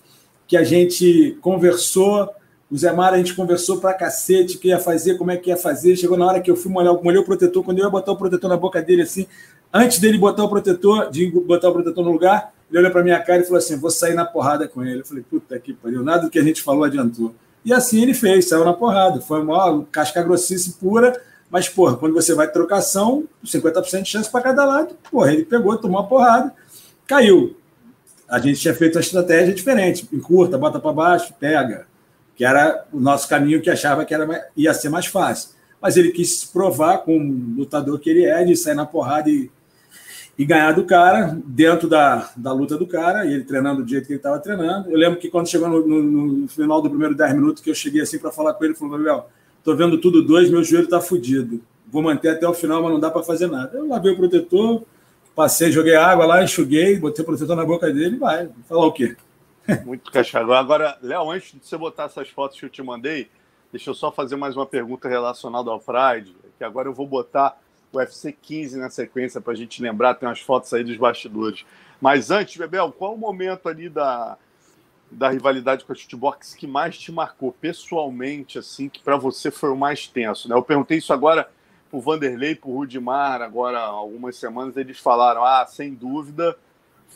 que 0.50 0.58
a 0.58 0.64
gente 0.64 1.38
conversou. 1.42 2.28
O 2.72 2.78
Zé 2.78 2.92
Mara, 2.92 3.16
a 3.16 3.18
gente 3.20 3.36
conversou 3.36 3.80
pra 3.80 3.94
cacete, 3.94 4.58
o 4.58 4.60
que 4.60 4.70
ia 4.70 4.80
fazer, 4.80 5.16
como 5.16 5.30
é 5.32 5.38
que 5.38 5.52
ia 5.52 5.58
fazer. 5.58 5.96
Chegou 5.96 6.18
na 6.18 6.26
hora 6.26 6.42
que 6.42 6.50
eu 6.50 6.56
fui 6.56 6.72
molhar, 6.72 6.94
molhei 7.02 7.22
o 7.22 7.24
protetor, 7.24 7.64
quando 7.64 7.78
eu 7.78 7.86
ia 7.86 7.90
botar 7.90 8.12
o 8.12 8.18
protetor 8.18 8.50
na 8.50 8.58
boca 8.58 8.82
dele, 8.82 9.04
assim, 9.04 9.28
antes 9.72 10.00
dele 10.00 10.18
botar 10.18 10.44
o 10.44 10.50
protetor, 10.50 11.10
de 11.12 11.30
botar 11.30 11.70
o 11.70 11.74
protetor 11.74 12.04
no 12.04 12.12
lugar, 12.12 12.52
ele 12.70 12.80
olhou 12.80 12.92
pra 12.92 13.04
minha 13.04 13.20
cara 13.20 13.42
e 13.42 13.44
falou 13.44 13.60
assim: 13.60 13.78
vou 13.78 13.92
sair 13.92 14.16
na 14.16 14.26
porrada 14.26 14.68
com 14.68 14.84
ele. 14.84 15.02
Eu 15.02 15.06
falei, 15.06 15.24
puta 15.28 15.58
que 15.60 15.74
pariu, 15.74 16.04
nada 16.04 16.24
do 16.24 16.30
que 16.30 16.40
a 16.40 16.44
gente 16.44 16.64
falou 16.64 16.84
adiantou. 16.84 17.34
E 17.64 17.72
assim 17.72 18.02
ele 18.02 18.16
fez, 18.16 18.50
saiu 18.50 18.66
na 18.66 18.74
porrada. 18.74 19.22
Foi 19.22 19.42
uma 19.42 19.86
casca 19.92 20.24
grossice 20.24 20.74
pura, 20.74 21.20
mas, 21.50 21.70
porra, 21.70 21.96
quando 21.96 22.14
você 22.14 22.34
vai 22.34 22.52
trocação, 22.52 23.26
50% 23.46 24.02
de 24.02 24.10
chance 24.10 24.32
para 24.32 24.42
cada 24.42 24.66
lado, 24.66 24.96
porra, 25.12 25.32
ele 25.32 25.46
pegou, 25.46 25.78
tomou 25.78 26.00
uma 26.00 26.08
porrada, 26.08 26.54
caiu. 27.06 27.56
A 28.30 28.40
gente 28.40 28.60
tinha 28.60 28.74
feito 28.74 28.96
uma 28.96 29.02
estratégia 29.02 29.54
diferente, 29.54 30.08
encurta, 30.14 30.58
bota 30.58 30.80
para 30.80 30.94
baixo, 30.94 31.34
pega, 31.40 31.88
que 32.36 32.46
era 32.46 32.86
o 32.94 33.00
nosso 33.00 33.28
caminho 33.28 33.62
que 33.62 33.70
achava 33.70 34.06
que 34.06 34.14
era, 34.14 34.50
ia 34.56 34.74
ser 34.74 34.90
mais 34.90 35.08
fácil. 35.08 35.52
Mas 35.82 35.98
ele 35.98 36.12
quis 36.12 36.42
se 36.42 36.48
provar 36.48 37.00
com 37.00 37.18
o 37.18 37.56
lutador 37.58 38.00
que 38.00 38.10
ele 38.10 38.26
é, 38.26 38.44
de 38.44 38.56
sair 38.56 38.76
na 38.76 38.86
porrada 38.86 39.30
e 39.30 39.50
e 40.40 40.46
ganhar 40.46 40.72
do 40.72 40.86
cara, 40.86 41.38
dentro 41.46 41.90
da, 41.90 42.32
da 42.38 42.54
luta 42.54 42.78
do 42.78 42.88
cara, 42.88 43.26
e 43.26 43.34
ele 43.34 43.44
treinando 43.44 43.84
do 43.84 43.90
jeito 43.90 44.08
que 44.08 44.14
ele 44.14 44.20
estava 44.20 44.40
treinando. 44.40 44.90
Eu 44.90 44.98
lembro 44.98 45.20
que 45.20 45.30
quando 45.30 45.50
chegou 45.50 45.68
no, 45.68 45.86
no, 45.86 46.02
no, 46.02 46.48
final 46.48 46.82
do 46.82 46.90
primeiro 46.90 47.14
10 47.14 47.34
minutos, 47.34 47.62
que 47.62 47.70
eu 47.70 47.76
cheguei 47.76 48.02
assim 48.02 48.18
para 48.18 48.32
falar 48.32 48.54
com 48.54 48.64
ele, 48.64 48.72
ele 48.72 48.80
falou: 48.80 48.94
Gabriel, 48.94 49.30
tô 49.66 49.76
vendo 49.76 49.98
tudo 49.98 50.24
dois, 50.24 50.50
meu 50.50 50.64
joelho 50.64 50.86
está 50.86 51.02
fudido. 51.02 51.62
Vou 51.92 52.02
manter 52.02 52.30
até 52.30 52.48
o 52.48 52.54
final, 52.54 52.82
mas 52.82 52.94
não 52.94 53.02
dá 53.02 53.12
para 53.12 53.22
fazer 53.22 53.48
nada. 53.48 53.80
Eu 53.80 53.90
lavei 53.90 54.14
o 54.14 54.16
protetor, 54.16 54.84
passei, 55.40 55.72
joguei 55.72 55.96
água 55.96 56.26
lá, 56.26 56.44
enxuguei, 56.44 57.00
botei 57.00 57.24
o 57.24 57.26
protetor 57.26 57.56
na 57.56 57.64
boca 57.64 57.88
dele 57.94 58.18
e 58.18 58.20
vai. 58.20 58.50
Falar 58.68 58.88
o 58.88 58.92
quê? 58.92 59.16
Muito 59.86 60.12
cachorro. 60.12 60.52
Agora, 60.52 60.98
Léo, 61.02 61.32
antes 61.32 61.54
de 61.54 61.66
você 61.66 61.78
botar 61.78 62.04
essas 62.04 62.28
fotos 62.28 62.60
que 62.60 62.66
eu 62.66 62.70
te 62.70 62.84
mandei, 62.84 63.30
deixa 63.72 63.90
eu 63.90 63.94
só 63.94 64.12
fazer 64.12 64.36
mais 64.36 64.58
uma 64.58 64.66
pergunta 64.66 65.08
relacionada 65.08 65.72
ao 65.72 65.80
Pride, 65.80 66.36
que 66.58 66.64
agora 66.66 66.90
eu 66.90 66.94
vou 66.94 67.08
botar 67.08 67.58
UFC 67.94 68.34
15 68.34 68.78
na 68.80 68.90
sequência 68.90 69.40
para 69.40 69.54
a 69.54 69.56
gente 69.56 69.82
lembrar, 69.82 70.16
tem 70.16 70.28
umas 70.28 70.42
fotos 70.42 70.74
aí 70.74 70.84
dos 70.84 70.98
bastidores. 70.98 71.66
Mas 72.02 72.32
antes, 72.32 72.58
Bebel, 72.58 72.92
qual 72.92 73.14
o 73.14 73.18
momento 73.18 73.70
ali 73.70 73.88
da, 73.88 74.38
da 75.10 75.30
rivalidade 75.30 75.86
com 75.86 75.94
a 75.94 75.96
shootbox 75.96 76.54
que 76.54 76.68
mais 76.68 76.98
te 76.98 77.14
marcou 77.14 77.54
pessoalmente, 77.54 78.60
assim, 78.60 78.90
que 78.90 79.02
para 79.02 79.16
você 79.16 79.50
foi 79.50 79.70
o 79.70 79.78
mais 79.78 80.06
tenso? 80.06 80.50
Né? 80.50 80.56
Eu 80.56 80.64
perguntei 80.64 80.98
isso 80.98 81.14
agora 81.14 81.50
pro 81.90 82.00
Vanderlei, 82.00 82.56
pro 82.56 82.72
Rudimar, 82.72 83.42
agora 83.42 83.80
algumas 83.80 84.36
semanas 84.36 84.78
eles 84.78 85.00
falaram, 85.00 85.44
ah, 85.44 85.66
sem 85.68 85.94
dúvida, 85.94 86.56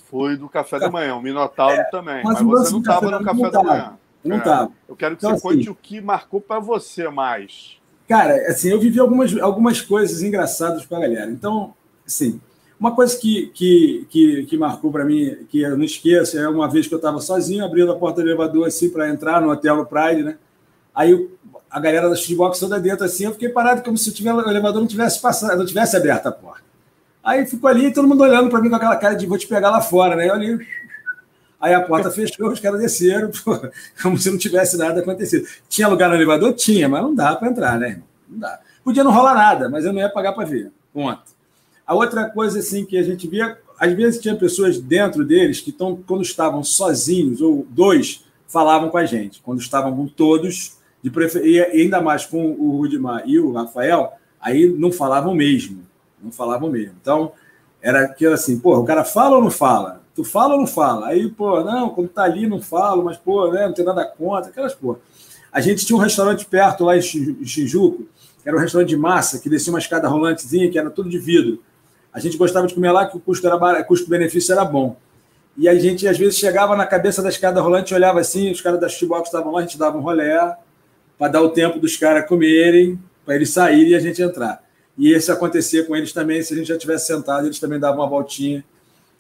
foi 0.10 0.36
do 0.36 0.50
café 0.50 0.80
da 0.80 0.90
manhã, 0.90 1.16
o 1.16 1.22
Minotauro 1.22 1.76
é, 1.76 1.84
também, 1.86 2.24
mas, 2.24 2.42
mas 2.42 2.68
você 2.68 2.72
não 2.72 2.80
estava 2.80 3.12
no 3.12 3.24
café 3.24 3.50
da 3.50 3.64
manhã. 3.64 3.98
Não 4.24 4.38
estava. 4.38 4.72
É, 4.72 4.92
eu 4.92 4.96
quero 4.96 5.16
que 5.16 5.26
então, 5.26 5.38
você 5.38 5.48
assim, 5.48 5.58
conte 5.58 5.70
o 5.70 5.76
que 5.76 6.02
marcou 6.02 6.40
para 6.40 6.60
você 6.60 7.10
mais. 7.10 7.78
Cara, 8.08 8.36
assim, 8.48 8.70
eu 8.70 8.80
vivi 8.80 9.00
algumas, 9.00 9.38
algumas 9.38 9.82
coisas 9.82 10.22
engraçadas 10.22 10.86
com 10.86 10.96
a 10.96 11.00
galera. 11.00 11.30
Então, 11.30 11.74
assim, 12.06 12.40
uma 12.80 12.94
coisa 12.94 13.18
que, 13.18 13.48
que, 13.54 14.06
que, 14.10 14.46
que 14.46 14.58
marcou 14.58 14.92
para 14.92 15.06
mim, 15.06 15.46
que 15.50 15.62
eu 15.62 15.78
não 15.78 15.86
esqueço, 15.86 16.38
é 16.38 16.48
uma 16.48 16.70
vez 16.70 16.88
que 16.88 16.94
eu 16.94 16.98
estava 16.98 17.20
sozinho, 17.20 17.64
abrindo 17.64 17.92
a 17.92 17.96
porta 17.96 18.22
do 18.22 18.28
elevador 18.28 18.68
assim 18.68 18.90
para 18.90 19.10
entrar 19.10 19.42
no 19.42 19.50
hotel 19.50 19.78
no 19.78 19.86
Pride, 19.86 20.24
né? 20.24 20.38
Aí 20.94 21.30
a 21.70 21.80
galera 21.80 22.10
da 22.10 22.16
shootbox 22.16 22.60
toda 22.60 22.80
dentro 22.80 23.06
assim, 23.06 23.26
eu 23.26 23.32
fiquei 23.32 23.50
parado 23.50 23.82
como 23.82 23.98
se 23.98 24.10
o 24.10 24.50
elevador 24.50 24.82
não 24.82 24.88
tivesse 24.88 25.20
passado, 25.20 25.58
não 25.58 25.66
tivesse 25.66 25.98
aberto 25.98 26.28
a 26.28 26.32
porta. 26.32 26.64
Aí 27.24 27.46
ficou 27.46 27.70
ali 27.70 27.92
todo 27.94 28.08
mundo 28.08 28.22
olhando 28.22 28.50
para 28.50 28.62
mim 28.62 28.70
com 28.70 28.76
aquela 28.76 28.98
cara 28.98 29.16
de 29.16 29.26
vou 29.26 29.38
te 29.38 29.48
pegar 29.48 29.70
lá 29.70 29.82
fora, 29.82 30.16
né? 30.16 30.30
Eu 30.30 30.60
Aí 31.60 31.74
a 31.74 31.80
porta 31.80 32.12
fechou, 32.12 32.52
os 32.52 32.60
caras 32.60 32.82
desceram, 32.82 33.32
pô, 33.44 33.58
como 34.02 34.18
se 34.18 34.30
não 34.30 34.38
tivesse 34.38 34.76
nada 34.76 35.00
acontecido. 35.00 35.48
Tinha 35.70 35.88
lugar 35.88 36.10
no 36.10 36.16
elevador? 36.16 36.52
Tinha, 36.54 36.90
mas 36.90 37.02
não 37.02 37.16
dá 37.16 37.38
para 37.38 37.48
entrar, 37.48 37.80
né? 37.80 38.02
Não 38.30 38.40
dá. 38.40 38.60
Podia 38.84 39.02
não 39.02 39.14
rolar 39.14 39.34
nada, 39.34 39.70
mas 39.70 39.86
eu 39.86 39.94
não 39.94 40.02
ia 40.02 40.10
pagar 40.10 40.34
para 40.34 40.44
ver. 40.44 40.70
Ponto. 40.94 41.24
A 41.88 41.96
outra 41.96 42.30
coisa 42.30 42.60
assim 42.60 42.86
que 42.86 42.98
a 42.98 43.04
gente 43.04 43.30
via, 43.30 43.58
às 43.80 43.94
vezes 43.94 44.22
tinha 44.22 44.36
pessoas 44.36 44.78
dentro 44.78 45.24
deles 45.24 45.62
que 45.62 45.72
tão, 45.72 45.96
quando 45.96 46.22
estavam 46.22 46.66
sozinhos 46.66 47.40
ou 47.40 47.66
dois 47.70 48.26
falavam 48.46 48.90
com 48.90 48.98
a 48.98 49.06
gente. 49.06 49.42
Quando 49.42 49.62
estavam 49.62 49.96
com 49.96 50.06
todos, 50.06 50.78
de 51.04 51.12
prefer... 51.12 51.46
e 51.46 51.60
ainda 51.60 52.02
mais 52.02 52.26
com 52.26 52.52
o 52.52 52.78
Rudimar 52.78 53.24
e 53.26 53.38
o 53.38 53.52
Rafael, 53.52 54.14
aí 54.40 54.68
não 54.68 54.92
falavam 54.92 55.36
mesmo, 55.36 55.84
não 56.22 56.32
falavam 56.32 56.70
mesmo. 56.70 56.96
Então 57.02 57.34
era 57.82 58.06
aquilo 58.06 58.34
assim, 58.34 58.58
pô, 58.58 58.78
o 58.78 58.86
cara 58.86 59.04
fala 59.04 59.36
ou 59.36 59.44
não 59.44 59.52
fala? 59.52 60.02
Tu 60.16 60.24
fala 60.24 60.54
ou 60.54 60.62
não 60.62 60.68
fala? 60.68 61.08
Aí, 61.08 61.30
pô, 61.30 61.62
não, 61.62 61.90
quando 61.90 62.08
tá 62.08 62.24
ali 62.24 62.48
não 62.48 62.62
falo, 62.62 63.04
mas, 63.04 63.18
pô, 63.18 63.52
né, 63.52 63.68
não 63.68 63.74
tem 63.74 63.84
nada 63.84 64.06
contra, 64.06 64.50
aquelas 64.50 64.74
pô. 64.74 64.98
A 65.52 65.60
gente 65.60 65.86
tinha 65.86 65.98
um 65.98 66.00
restaurante 66.00 66.46
perto 66.46 66.86
lá 66.86 66.96
em 66.96 67.02
Shinjuku, 67.02 68.08
que 68.42 68.48
era 68.48 68.56
um 68.56 68.60
restaurante 68.60 68.90
de 68.90 68.98
massa, 68.98 69.40
que 69.40 69.50
descia 69.50 69.74
uma 69.74 69.80
escada 69.80 70.08
rolantezinha, 70.08 70.70
que 70.72 70.80
era 70.80 70.90
tudo 70.90 71.10
de 71.10 71.18
vidro. 71.18 71.62
A 72.14 72.20
gente 72.20 72.38
gostava 72.38 72.68
de 72.68 72.74
comer 72.74 72.92
lá, 72.92 73.06
que 73.06 73.18
o 73.18 73.20
custo 73.20 73.46
era 73.46 73.84
custo-benefício 73.84 74.54
era 74.54 74.64
bom. 74.64 74.96
E 75.58 75.68
a 75.68 75.76
gente, 75.78 76.08
às 76.08 76.18
vezes, 76.18 76.38
chegava 76.38 76.76
na 76.76 76.86
cabeça 76.86 77.22
da 77.22 77.30
escada 77.30 77.60
rolante, 77.60 77.94
olhava 77.94 78.20
assim, 78.20 78.52
os 78.52 78.62
caras 78.62 78.80
da 78.80 78.88
Chibox 78.88 79.28
estavam 79.28 79.52
lá, 79.52 79.60
a 79.60 79.62
gente 79.64 79.78
dava 79.78 79.98
um 79.98 80.02
rolé 80.02 80.56
para 81.24 81.32
dar 81.32 81.42
o 81.42 81.52
tempo 81.52 81.80
dos 81.80 81.96
caras 81.96 82.28
comerem, 82.28 83.00
para 83.26 83.36
eles 83.36 83.50
saírem 83.50 83.92
e 83.92 83.96
a 83.96 84.00
gente 84.02 84.22
entrar. 84.22 84.62
E 84.98 85.14
isso 85.14 85.32
acontecia 85.32 85.86
com 85.86 85.96
eles 85.96 86.12
também, 86.12 86.44
se 86.44 86.54
a 86.54 86.58
gente 86.58 86.68
já 86.68 86.78
tivesse 86.78 87.08
sentado, 87.08 87.48
eles 87.48 87.60
também 87.60 87.80
davam 87.80 88.02
uma 88.02 88.10
voltinha 88.10 88.62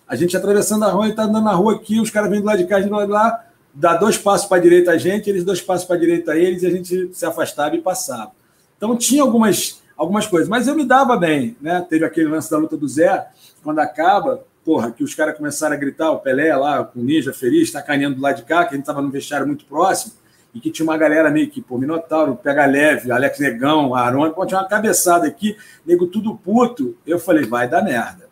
a 0.05 0.13
gente 0.13 0.35
atravessando 0.35 0.83
a 0.83 0.89
rua 0.89 1.07
e 1.07 1.13
tá 1.13 1.23
andando 1.23 1.45
na 1.45 1.53
rua 1.53 1.75
aqui, 1.75 2.01
os 2.01 2.09
caras 2.09 2.29
vindo 2.29 2.43
lá 2.43 2.57
de 2.57 2.65
cá, 2.65 2.81
de 2.81 2.89
lá, 2.89 3.05
de 3.05 3.09
lá, 3.09 3.45
dá 3.73 3.95
dois 3.95 4.17
passos 4.17 4.45
para 4.47 4.57
a 4.57 4.59
direita 4.59 4.91
a 4.91 4.97
gente, 4.97 5.29
eles 5.29 5.45
dois 5.45 5.61
passos 5.61 5.87
para 5.87 5.95
a 5.95 5.99
direita 5.99 6.33
a 6.33 6.37
eles, 6.37 6.61
e 6.63 6.67
a 6.67 6.71
gente 6.71 7.09
se 7.13 7.25
afastava 7.25 7.73
e 7.73 7.81
passava. 7.81 8.33
Então 8.75 8.97
tinha 8.97 9.21
algumas, 9.21 9.81
algumas 9.95 10.27
coisas, 10.27 10.49
mas 10.49 10.67
eu 10.67 10.75
me 10.75 10.83
dava 10.83 11.15
bem, 11.15 11.55
né? 11.61 11.85
Teve 11.89 12.03
aquele 12.03 12.27
lance 12.27 12.51
da 12.51 12.57
luta 12.57 12.75
do 12.75 12.85
Zé, 12.85 13.27
quando 13.63 13.79
acaba, 13.79 14.43
porra, 14.65 14.91
que 14.91 15.05
os 15.05 15.15
caras 15.15 15.37
começaram 15.37 15.73
a 15.73 15.79
gritar, 15.79 16.11
o 16.11 16.19
Pelé 16.19 16.53
lá, 16.53 16.83
com 16.83 16.99
o 16.99 17.03
Ninja 17.03 17.31
feliz, 17.31 17.71
caneando 17.71 18.17
do 18.17 18.21
lado 18.21 18.35
de 18.35 18.43
cá, 18.43 18.65
que 18.65 18.71
a 18.71 18.75
gente 18.75 18.81
estava 18.81 19.01
no 19.01 19.09
vestiário 19.09 19.47
muito 19.47 19.63
próximo, 19.63 20.21
e 20.53 20.59
que 20.59 20.69
tinha 20.69 20.85
uma 20.85 20.97
galera 20.97 21.31
meio 21.31 21.49
que, 21.49 21.61
pô, 21.61 21.77
Minotauro, 21.77 22.35
Pega 22.35 22.65
Leve, 22.65 23.11
Alex 23.11 23.39
Negão, 23.39 23.95
Arão, 23.95 24.31
pô, 24.31 24.45
tinha 24.45 24.59
uma 24.59 24.67
cabeçada 24.67 25.25
aqui, 25.25 25.57
nego 25.85 26.05
tudo 26.05 26.35
puto. 26.35 26.95
Eu 27.05 27.17
falei, 27.17 27.43
vai 27.45 27.67
dar 27.67 27.83
merda. 27.83 28.29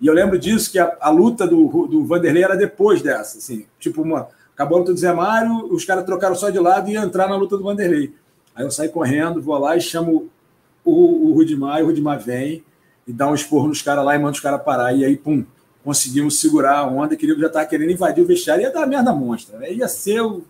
E 0.00 0.06
eu 0.06 0.14
lembro 0.14 0.38
disso, 0.38 0.72
que 0.72 0.78
a, 0.78 0.96
a 1.00 1.10
luta 1.10 1.46
do, 1.46 1.86
do 1.86 2.04
Vanderlei 2.04 2.42
era 2.42 2.56
depois 2.56 3.02
dessa. 3.02 3.38
Assim, 3.38 3.66
tipo, 3.78 4.02
uma, 4.02 4.28
acabou 4.52 4.76
a 4.76 4.80
luta 4.80 4.92
do 4.92 4.98
Zé 4.98 5.12
Mário, 5.12 5.72
os 5.72 5.84
caras 5.84 6.04
trocaram 6.04 6.34
só 6.34 6.50
de 6.50 6.58
lado 6.58 6.90
e 6.90 6.96
entrar 6.96 7.28
na 7.28 7.36
luta 7.36 7.56
do 7.56 7.62
Vanderlei. 7.62 8.14
Aí 8.54 8.64
eu 8.64 8.70
saí 8.70 8.88
correndo, 8.88 9.40
vou 9.40 9.56
lá 9.58 9.76
e 9.76 9.80
chamo 9.80 10.28
o, 10.84 11.28
o 11.28 11.34
Rudimar, 11.34 11.78
e 11.78 11.82
o 11.82 11.86
Rudimar 11.86 12.18
vem 12.18 12.64
e 13.06 13.12
dá 13.12 13.28
um 13.28 13.34
esporro 13.34 13.68
nos 13.68 13.82
caras 13.82 14.04
lá 14.04 14.14
e 14.14 14.18
manda 14.18 14.32
os 14.32 14.40
caras 14.40 14.62
parar. 14.62 14.92
E 14.92 15.04
aí, 15.04 15.16
pum, 15.16 15.44
conseguimos 15.84 16.40
segurar 16.40 16.78
a 16.78 16.86
onda, 16.86 17.14
que 17.14 17.26
ele 17.26 17.38
já 17.40 17.46
estava 17.46 17.66
querendo 17.66 17.92
invadir 17.92 18.22
o 18.22 18.26
vestiário, 18.26 18.62
ia 18.62 18.72
dar 18.72 18.86
merda 18.86 19.12
monstra. 19.12 19.58
Né? 19.58 19.72
Ia 19.74 19.88
ser 19.88 20.20
o, 20.20 20.42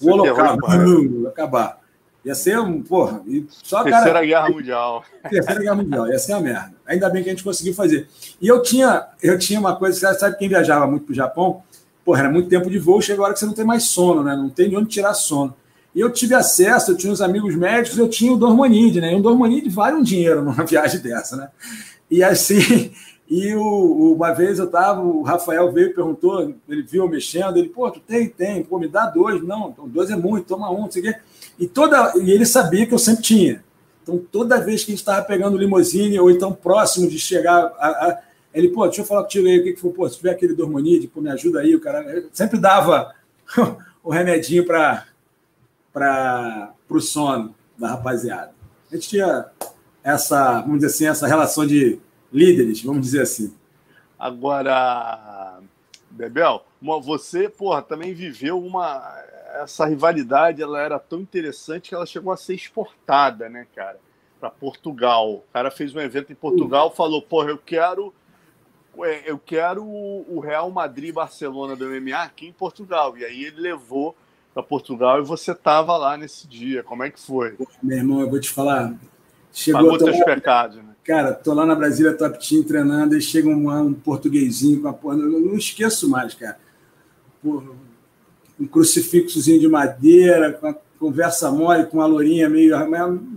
o 0.00 0.10
holocausto, 0.10 1.28
acabar. 1.28 1.80
Ia 2.24 2.34
ser 2.34 2.58
um, 2.58 2.82
porra, 2.82 3.22
e 3.24 3.46
só 3.48 3.84
Terceira 3.84 4.14
cara, 4.14 4.26
Guerra 4.26 4.48
Mundial. 4.50 5.04
Terceira 5.30 5.60
Guerra 5.60 5.74
Mundial, 5.76 6.08
ia 6.08 6.18
ser 6.18 6.32
uma 6.32 6.40
merda. 6.40 6.74
Ainda 6.84 7.08
bem 7.08 7.22
que 7.22 7.28
a 7.28 7.32
gente 7.32 7.44
conseguiu 7.44 7.72
fazer. 7.72 8.08
E 8.40 8.48
eu 8.48 8.60
tinha, 8.62 9.06
eu 9.22 9.38
tinha 9.38 9.60
uma 9.60 9.76
coisa, 9.76 10.12
sabe 10.14 10.36
quem 10.36 10.48
viajava 10.48 10.88
muito 10.88 11.04
para 11.04 11.12
o 11.12 11.14
Japão? 11.14 11.62
Porra, 12.04 12.20
era 12.20 12.30
muito 12.30 12.48
tempo 12.48 12.68
de 12.68 12.80
voo, 12.80 13.00
chega 13.00 13.20
a 13.20 13.24
hora 13.24 13.32
que 13.32 13.38
você 13.38 13.46
não 13.46 13.52
tem 13.52 13.64
mais 13.64 13.84
sono, 13.84 14.24
né? 14.24 14.34
Não 14.34 14.48
tem 14.48 14.68
de 14.68 14.76
onde 14.76 14.88
tirar 14.88 15.14
sono. 15.14 15.54
E 15.94 16.00
eu 16.00 16.10
tive 16.10 16.34
acesso, 16.34 16.90
eu 16.90 16.96
tinha 16.96 17.12
uns 17.12 17.20
amigos 17.20 17.54
médicos, 17.54 17.96
eu 17.96 18.08
tinha 18.08 18.32
o 18.32 18.36
Dormonide, 18.36 19.00
né? 19.00 19.12
E 19.12 19.14
um 19.14 19.22
Dormonide 19.22 19.70
vale 19.70 19.96
um 19.96 20.02
dinheiro 20.02 20.42
numa 20.42 20.62
viagem 20.66 21.00
dessa, 21.00 21.36
né? 21.36 21.48
E 22.10 22.24
assim, 22.24 22.90
e 23.28 23.54
o, 23.56 24.14
uma 24.14 24.32
vez 24.32 24.58
eu 24.58 24.70
tava, 24.70 25.00
o 25.00 25.22
Rafael 25.22 25.72
veio 25.72 25.88
e 25.88 25.94
perguntou, 25.94 26.54
ele 26.68 26.82
viu 26.82 27.08
mexendo, 27.08 27.56
ele, 27.56 27.68
pô, 27.68 27.90
tu 27.90 27.98
tem? 27.98 28.28
Tem, 28.28 28.62
pô, 28.62 28.78
me 28.78 28.86
dá 28.86 29.06
dois. 29.06 29.42
Não, 29.42 29.70
então 29.70 29.88
dois 29.88 30.10
é 30.10 30.16
muito, 30.16 30.46
toma 30.46 30.70
um, 30.70 30.82
não 30.82 30.90
sei 30.90 31.02
o 31.02 31.04
quê. 31.06 31.18
E, 31.58 31.66
toda, 31.66 32.12
e 32.18 32.30
ele 32.30 32.46
sabia 32.46 32.86
que 32.86 32.94
eu 32.94 32.98
sempre 32.98 33.22
tinha. 33.22 33.64
Então, 34.02 34.18
toda 34.30 34.60
vez 34.60 34.84
que 34.84 34.92
a 34.92 34.94
gente 34.94 35.00
estava 35.00 35.24
pegando 35.24 35.58
limousine, 35.58 36.20
ou 36.20 36.30
então 36.30 36.52
próximo 36.52 37.08
de 37.08 37.18
chegar, 37.18 37.72
a, 37.78 37.88
a, 37.88 38.22
ele, 38.54 38.68
pô, 38.68 38.86
deixa 38.86 39.02
eu 39.02 39.04
falar 39.04 39.24
contigo 39.24 39.48
aí, 39.48 39.58
o 39.58 39.64
que, 39.64 39.72
que 39.72 39.80
foi? 39.80 39.90
Pô, 39.90 40.08
se 40.08 40.16
tiver 40.16 40.30
aquele 40.30 40.54
dormonide, 40.54 41.08
pô, 41.08 41.20
me 41.20 41.28
ajuda 41.28 41.60
aí, 41.60 41.74
o 41.74 41.80
cara. 41.80 42.24
sempre 42.32 42.60
dava 42.60 43.12
o 44.04 44.10
remedinho 44.10 44.64
para 44.64 45.04
o 46.88 47.00
sono 47.00 47.52
da 47.76 47.88
rapaziada. 47.88 48.52
A 48.90 48.94
gente 48.94 49.08
tinha 49.08 49.46
essa, 50.04 50.60
vamos 50.60 50.76
dizer 50.76 50.86
assim, 50.86 51.06
essa 51.06 51.26
relação 51.26 51.66
de 51.66 51.98
líderes, 52.36 52.82
vamos 52.82 53.02
dizer 53.02 53.22
assim. 53.22 53.54
Agora, 54.18 55.60
Bebel, 56.10 56.64
você, 57.02 57.48
porra, 57.48 57.82
também 57.82 58.14
viveu 58.14 58.62
uma 58.62 59.02
essa 59.62 59.86
rivalidade 59.86 60.62
ela 60.62 60.80
era 60.80 60.98
tão 60.98 61.20
interessante 61.20 61.88
que 61.88 61.94
ela 61.94 62.06
chegou 62.06 62.32
a 62.32 62.36
ser 62.36 62.54
exportada, 62.54 63.48
né, 63.48 63.66
cara, 63.74 63.98
para 64.38 64.50
Portugal. 64.50 65.36
O 65.36 65.44
cara 65.52 65.70
fez 65.70 65.94
um 65.94 66.00
evento 66.00 66.32
em 66.32 66.36
Portugal, 66.36 66.94
falou: 66.94 67.22
"Porra, 67.22 67.50
eu 67.50 67.58
quero 67.58 68.12
é, 68.98 69.30
eu 69.30 69.38
quero 69.38 69.84
o 69.84 70.40
Real 70.40 70.70
Madrid 70.70 71.14
Barcelona 71.14 71.76
do 71.76 71.86
MMA 71.86 72.22
aqui 72.22 72.46
em 72.46 72.52
Portugal". 72.52 73.16
E 73.16 73.24
aí 73.24 73.44
ele 73.44 73.60
levou 73.60 74.16
para 74.52 74.62
Portugal 74.62 75.20
e 75.20 75.24
você 75.24 75.54
tava 75.54 75.96
lá 75.96 76.16
nesse 76.16 76.46
dia. 76.46 76.82
Como 76.82 77.02
é 77.02 77.10
que 77.10 77.20
foi? 77.20 77.56
Meu 77.82 77.98
irmão, 77.98 78.20
eu 78.20 78.30
vou 78.30 78.40
te 78.40 78.50
falar. 78.50 78.94
Chegou 79.52 79.82
Pagou 79.82 79.98
teus 79.98 80.24
pecados, 80.24 80.76
né? 80.76 80.95
Cara, 81.06 81.32
tô 81.32 81.54
lá 81.54 81.64
na 81.64 81.76
Brasília 81.76 82.14
Top 82.14 82.36
Team 82.36 82.64
treinando 82.64 83.16
e 83.16 83.20
chega 83.20 83.48
um, 83.48 83.70
um 83.70 83.94
portuguesinho 83.94 84.82
com 84.82 84.88
a 84.88 84.92
porra. 84.92 85.16
Eu 85.16 85.40
não 85.40 85.56
esqueço 85.56 86.08
mais, 86.10 86.34
cara. 86.34 86.58
Porra, 87.40 87.70
um 88.58 88.66
crucifixozinho 88.66 89.60
de 89.60 89.68
madeira, 89.68 90.52
com 90.52 90.66
a 90.66 90.74
conversa 90.98 91.48
mole 91.52 91.86
com 91.86 91.98
uma 91.98 92.06
lourinha 92.06 92.48
meio, 92.48 92.76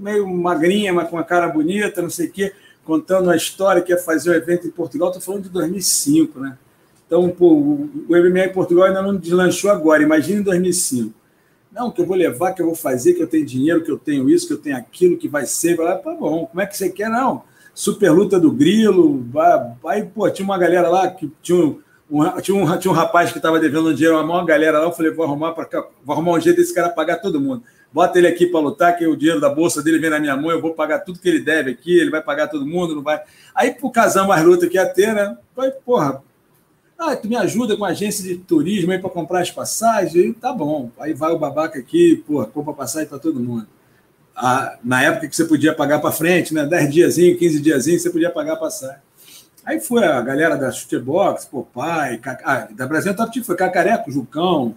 meio 0.02 0.28
magrinha, 0.28 0.92
mas 0.92 1.08
com 1.10 1.18
uma 1.18 1.24
cara 1.24 1.48
bonita, 1.48 2.02
não 2.02 2.10
sei 2.10 2.28
o 2.28 2.32
quê, 2.32 2.54
contando 2.84 3.26
uma 3.26 3.36
história 3.36 3.84
que 3.84 3.92
ia 3.92 4.00
fazer 4.00 4.32
o 4.32 4.34
um 4.34 4.36
evento 4.36 4.66
em 4.66 4.72
Portugal. 4.72 5.10
Estou 5.10 5.22
falando 5.22 5.44
de 5.44 5.50
2005, 5.50 6.40
né? 6.40 6.58
Então, 7.06 7.30
pô, 7.30 7.54
o 7.54 7.90
MMA 8.10 8.46
em 8.46 8.54
Portugal 8.54 8.86
ainda 8.86 9.04
não 9.04 9.16
deslanchou 9.16 9.70
agora, 9.70 10.02
imagine 10.02 10.40
em 10.40 10.44
2005. 10.44 11.14
Não, 11.72 11.92
que 11.92 12.02
eu 12.02 12.06
vou 12.08 12.18
levar, 12.18 12.54
que 12.54 12.64
eu 12.64 12.66
vou 12.66 12.76
fazer, 12.76 13.14
que 13.14 13.22
eu 13.22 13.28
tenho 13.28 13.46
dinheiro, 13.46 13.84
que 13.84 13.92
eu 13.92 13.98
tenho 13.98 14.28
isso, 14.28 14.48
que 14.48 14.54
eu 14.54 14.58
tenho 14.58 14.76
aquilo, 14.76 15.18
que 15.18 15.28
vai 15.28 15.46
ser. 15.46 15.76
Vai, 15.76 15.96
tá 16.00 16.16
bom, 16.16 16.48
como 16.48 16.62
é 16.62 16.66
que 16.66 16.76
você 16.76 16.90
quer? 16.90 17.10
Não. 17.10 17.44
Super 17.74 18.12
luta 18.12 18.40
do 18.40 18.52
Grilo. 18.52 19.26
Vai 19.82 20.04
pô, 20.04 20.30
tinha 20.30 20.46
uma 20.46 20.58
galera 20.58 20.90
lá 20.90 21.10
que 21.10 21.32
tinha 21.42 21.58
um, 21.58 21.82
um, 22.10 22.42
tinha 22.42 22.58
um, 22.58 22.78
tinha 22.78 22.92
um 22.92 22.96
rapaz 22.96 23.32
que 23.32 23.38
estava 23.38 23.60
devendo 23.60 23.94
dinheiro 23.94 24.18
a 24.18 24.22
uma 24.22 24.46
galera 24.46 24.80
lá. 24.80 24.86
Eu 24.86 24.92
falei, 24.92 25.12
vou 25.12 25.26
arrumar, 25.26 25.54
pra, 25.54 25.68
vou 26.04 26.14
arrumar 26.14 26.32
um 26.32 26.40
jeito 26.40 26.58
desse 26.58 26.74
cara 26.74 26.90
pagar 26.90 27.18
todo 27.18 27.40
mundo. 27.40 27.64
Bota 27.92 28.20
ele 28.20 28.28
aqui 28.28 28.46
para 28.46 28.60
lutar, 28.60 28.98
que 28.98 29.08
o 29.08 29.16
dinheiro 29.16 29.42
da 29.42 29.50
bolsa 29.50 29.82
dele 29.82 29.98
vem 29.98 30.12
na 30.12 30.20
minha 30.20 30.38
mão, 30.38 30.52
eu 30.52 30.62
vou 30.62 30.74
pagar 30.74 31.00
tudo 31.00 31.20
que 31.20 31.28
ele 31.28 31.40
deve 31.40 31.72
aqui, 31.72 31.98
ele 31.98 32.12
vai 32.12 32.22
pagar 32.22 32.48
todo 32.48 32.66
mundo, 32.66 32.96
não 32.96 33.02
vai. 33.02 33.20
Aí, 33.56 33.72
pro 33.72 33.90
casal 33.90 34.28
mais 34.28 34.44
luta 34.44 34.68
que 34.68 34.76
ia 34.76 34.86
ter, 34.86 35.14
né? 35.14 35.36
Vai, 35.56 35.72
porra, 35.72 36.22
ah, 37.00 37.16
tu 37.16 37.28
me 37.28 37.36
ajuda 37.36 37.76
com 37.78 37.86
a 37.86 37.90
agência 37.90 38.24
de 38.24 38.36
turismo 38.36 38.92
aí 38.92 39.00
para 39.00 39.10
comprar 39.10 39.40
as 39.40 39.50
passagens? 39.50 40.16
Aí, 40.16 40.34
tá 40.34 40.54
bom. 40.54 40.92
Aí 41.00 41.14
vai 41.14 41.32
o 41.32 41.40
babaca 41.40 41.80
aqui, 41.80 42.24
porra, 42.28 42.46
compra 42.46 42.74
passagem 42.74 43.08
para 43.08 43.18
todo 43.18 43.40
mundo. 43.40 43.66
Ah, 44.42 44.78
na 44.82 45.04
época 45.04 45.28
que 45.28 45.36
você 45.36 45.44
podia 45.44 45.74
pagar 45.76 46.00
para 46.00 46.14
frente, 46.14 46.54
né? 46.54 46.66
10 46.66 46.94
diazinho, 46.94 47.38
15 47.38 47.62
diazinho, 47.62 48.00
você 48.00 48.10
podia 48.10 48.30
pagar 48.30 48.54
a 48.54 48.58
passagem. 48.58 49.02
Aí 49.66 49.82
foi 49.82 50.06
a 50.06 50.22
galera 50.22 50.56
da 50.56 50.72
Chutebox, 50.72 51.46
Popai, 51.46 52.20
ah, 52.46 52.70
da 52.72 52.88
Brasil 52.88 53.14
Top 53.14 53.32
Team, 53.32 53.44
foi 53.44 53.58
Cacareco, 53.58 54.10
Jucão, 54.10 54.76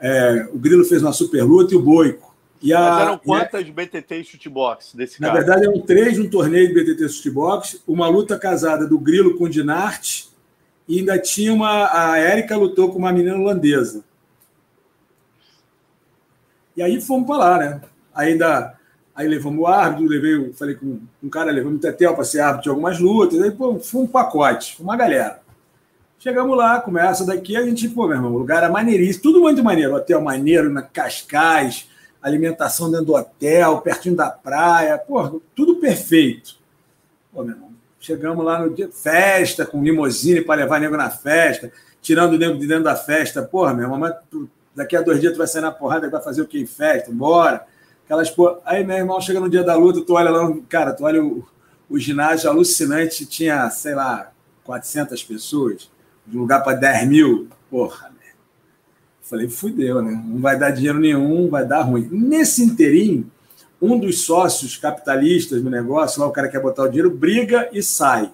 é, 0.00 0.48
o 0.52 0.58
Grilo 0.58 0.84
fez 0.84 1.00
uma 1.00 1.12
super 1.12 1.44
luta 1.44 1.74
e 1.74 1.76
o 1.76 1.82
Boico. 1.82 2.36
E 2.60 2.74
a, 2.74 2.80
Mas 2.80 3.00
eram 3.02 3.18
quantas 3.18 3.66
e 3.66 3.70
a, 3.70 3.72
BTT 3.72 4.16
e 4.16 4.24
Chutebox 4.24 4.94
desse 4.94 5.20
Na 5.20 5.32
verdade, 5.32 5.64
eram 5.64 5.80
três 5.80 6.18
no 6.18 6.28
torneio 6.28 6.66
de 6.66 6.74
BTT 6.74 7.08
Chutebox, 7.08 7.82
uma 7.86 8.08
luta 8.08 8.36
casada 8.36 8.86
do 8.86 8.98
Grilo 8.98 9.38
com 9.38 9.44
o 9.44 9.48
Dinarte, 9.48 10.28
e 10.88 10.98
ainda 10.98 11.18
tinha 11.18 11.52
uma. 11.52 11.88
A 11.92 12.18
Érica 12.18 12.56
lutou 12.56 12.90
com 12.90 12.98
uma 12.98 13.12
menina 13.12 13.36
holandesa. 13.36 14.02
E 16.76 16.82
aí 16.82 17.00
fomos 17.00 17.26
para 17.26 17.36
lá, 17.36 17.58
né? 17.58 17.80
Ainda. 18.14 18.77
Aí 19.18 19.26
levamos 19.26 19.58
o 19.58 19.66
árbitro, 19.66 20.06
levei, 20.06 20.52
falei 20.52 20.76
com 20.76 21.00
um 21.20 21.28
cara, 21.28 21.50
levamos 21.50 21.78
o 21.78 21.80
Tetel 21.80 22.14
para 22.14 22.22
ser 22.22 22.38
árbitro 22.38 22.62
de 22.62 22.68
algumas 22.68 23.00
lutas, 23.00 23.42
aí 23.42 23.50
pô, 23.50 23.76
foi 23.80 24.02
um 24.02 24.06
pacote, 24.06 24.80
uma 24.80 24.96
galera. 24.96 25.40
Chegamos 26.20 26.56
lá, 26.56 26.80
começa 26.80 27.26
daqui, 27.26 27.56
a 27.56 27.62
gente, 27.62 27.88
pô, 27.88 28.06
meu 28.06 28.16
irmão, 28.16 28.32
o 28.32 28.38
lugar 28.38 28.58
era 28.58 28.70
maneiríssimo, 28.70 29.24
tudo 29.24 29.40
muito 29.40 29.60
maneiro, 29.64 29.96
hotel 29.96 30.20
maneiro, 30.20 30.70
na 30.70 30.82
Cascais, 30.82 31.88
alimentação 32.22 32.92
dentro 32.92 33.06
do 33.06 33.14
hotel, 33.16 33.80
pertinho 33.80 34.14
da 34.14 34.30
praia, 34.30 34.96
pô, 34.96 35.42
tudo 35.52 35.80
perfeito. 35.80 36.54
Pô, 37.32 37.42
meu 37.42 37.56
irmão, 37.56 37.68
Chegamos 38.00 38.44
lá 38.44 38.60
no 38.60 38.72
dia, 38.72 38.88
festa, 38.88 39.66
com 39.66 39.82
limousine 39.82 40.42
para 40.42 40.62
levar 40.62 40.80
nego 40.80 40.96
na 40.96 41.10
festa, 41.10 41.72
tirando 42.00 42.34
o 42.34 42.38
nego 42.38 42.56
de 42.56 42.66
dentro 42.66 42.84
da 42.84 42.94
festa. 42.94 43.42
Porra, 43.42 43.74
meu 43.74 43.90
irmão, 43.90 44.16
daqui 44.74 44.96
a 44.96 45.02
dois 45.02 45.20
dias 45.20 45.32
tu 45.32 45.38
vai 45.38 45.48
sair 45.48 45.62
na 45.62 45.72
porrada, 45.72 46.08
vai 46.08 46.22
fazer 46.22 46.40
o 46.40 46.46
que 46.46 46.60
em 46.60 46.66
festa, 46.66 47.10
bora. 47.10 47.66
Aquelas 48.08 48.30
porra. 48.30 48.58
Aí, 48.64 48.82
meu 48.82 48.96
irmão, 48.96 49.20
chega 49.20 49.38
no 49.38 49.50
dia 49.50 49.62
da 49.62 49.76
luta, 49.76 50.00
tu 50.00 50.14
olha 50.14 50.30
lá, 50.30 50.56
cara, 50.66 50.94
tu 50.94 51.04
olha 51.04 51.22
o, 51.22 51.46
o 51.90 51.98
ginásio 51.98 52.48
alucinante, 52.48 53.26
tinha, 53.26 53.68
sei 53.68 53.94
lá, 53.94 54.32
400 54.64 55.22
pessoas, 55.22 55.90
de 56.26 56.38
lugar 56.38 56.64
para 56.64 56.74
10 56.74 57.06
mil. 57.06 57.48
Porra, 57.70 58.08
Falei, 59.28 59.46
fudeu, 59.46 60.00
né? 60.00 60.22
Não 60.24 60.40
vai 60.40 60.58
dar 60.58 60.70
dinheiro 60.70 60.98
nenhum, 60.98 61.50
vai 61.50 61.62
dar 61.62 61.82
ruim. 61.82 62.08
Nesse 62.10 62.62
inteirinho, 62.64 63.30
um 63.80 63.98
dos 63.98 64.22
sócios 64.22 64.78
capitalistas 64.78 65.62
do 65.62 65.68
negócio, 65.68 66.18
lá 66.22 66.26
o 66.26 66.32
cara 66.32 66.48
quer 66.48 66.62
botar 66.62 66.84
o 66.84 66.88
dinheiro, 66.88 67.10
briga 67.10 67.68
e 67.70 67.82
sai. 67.82 68.32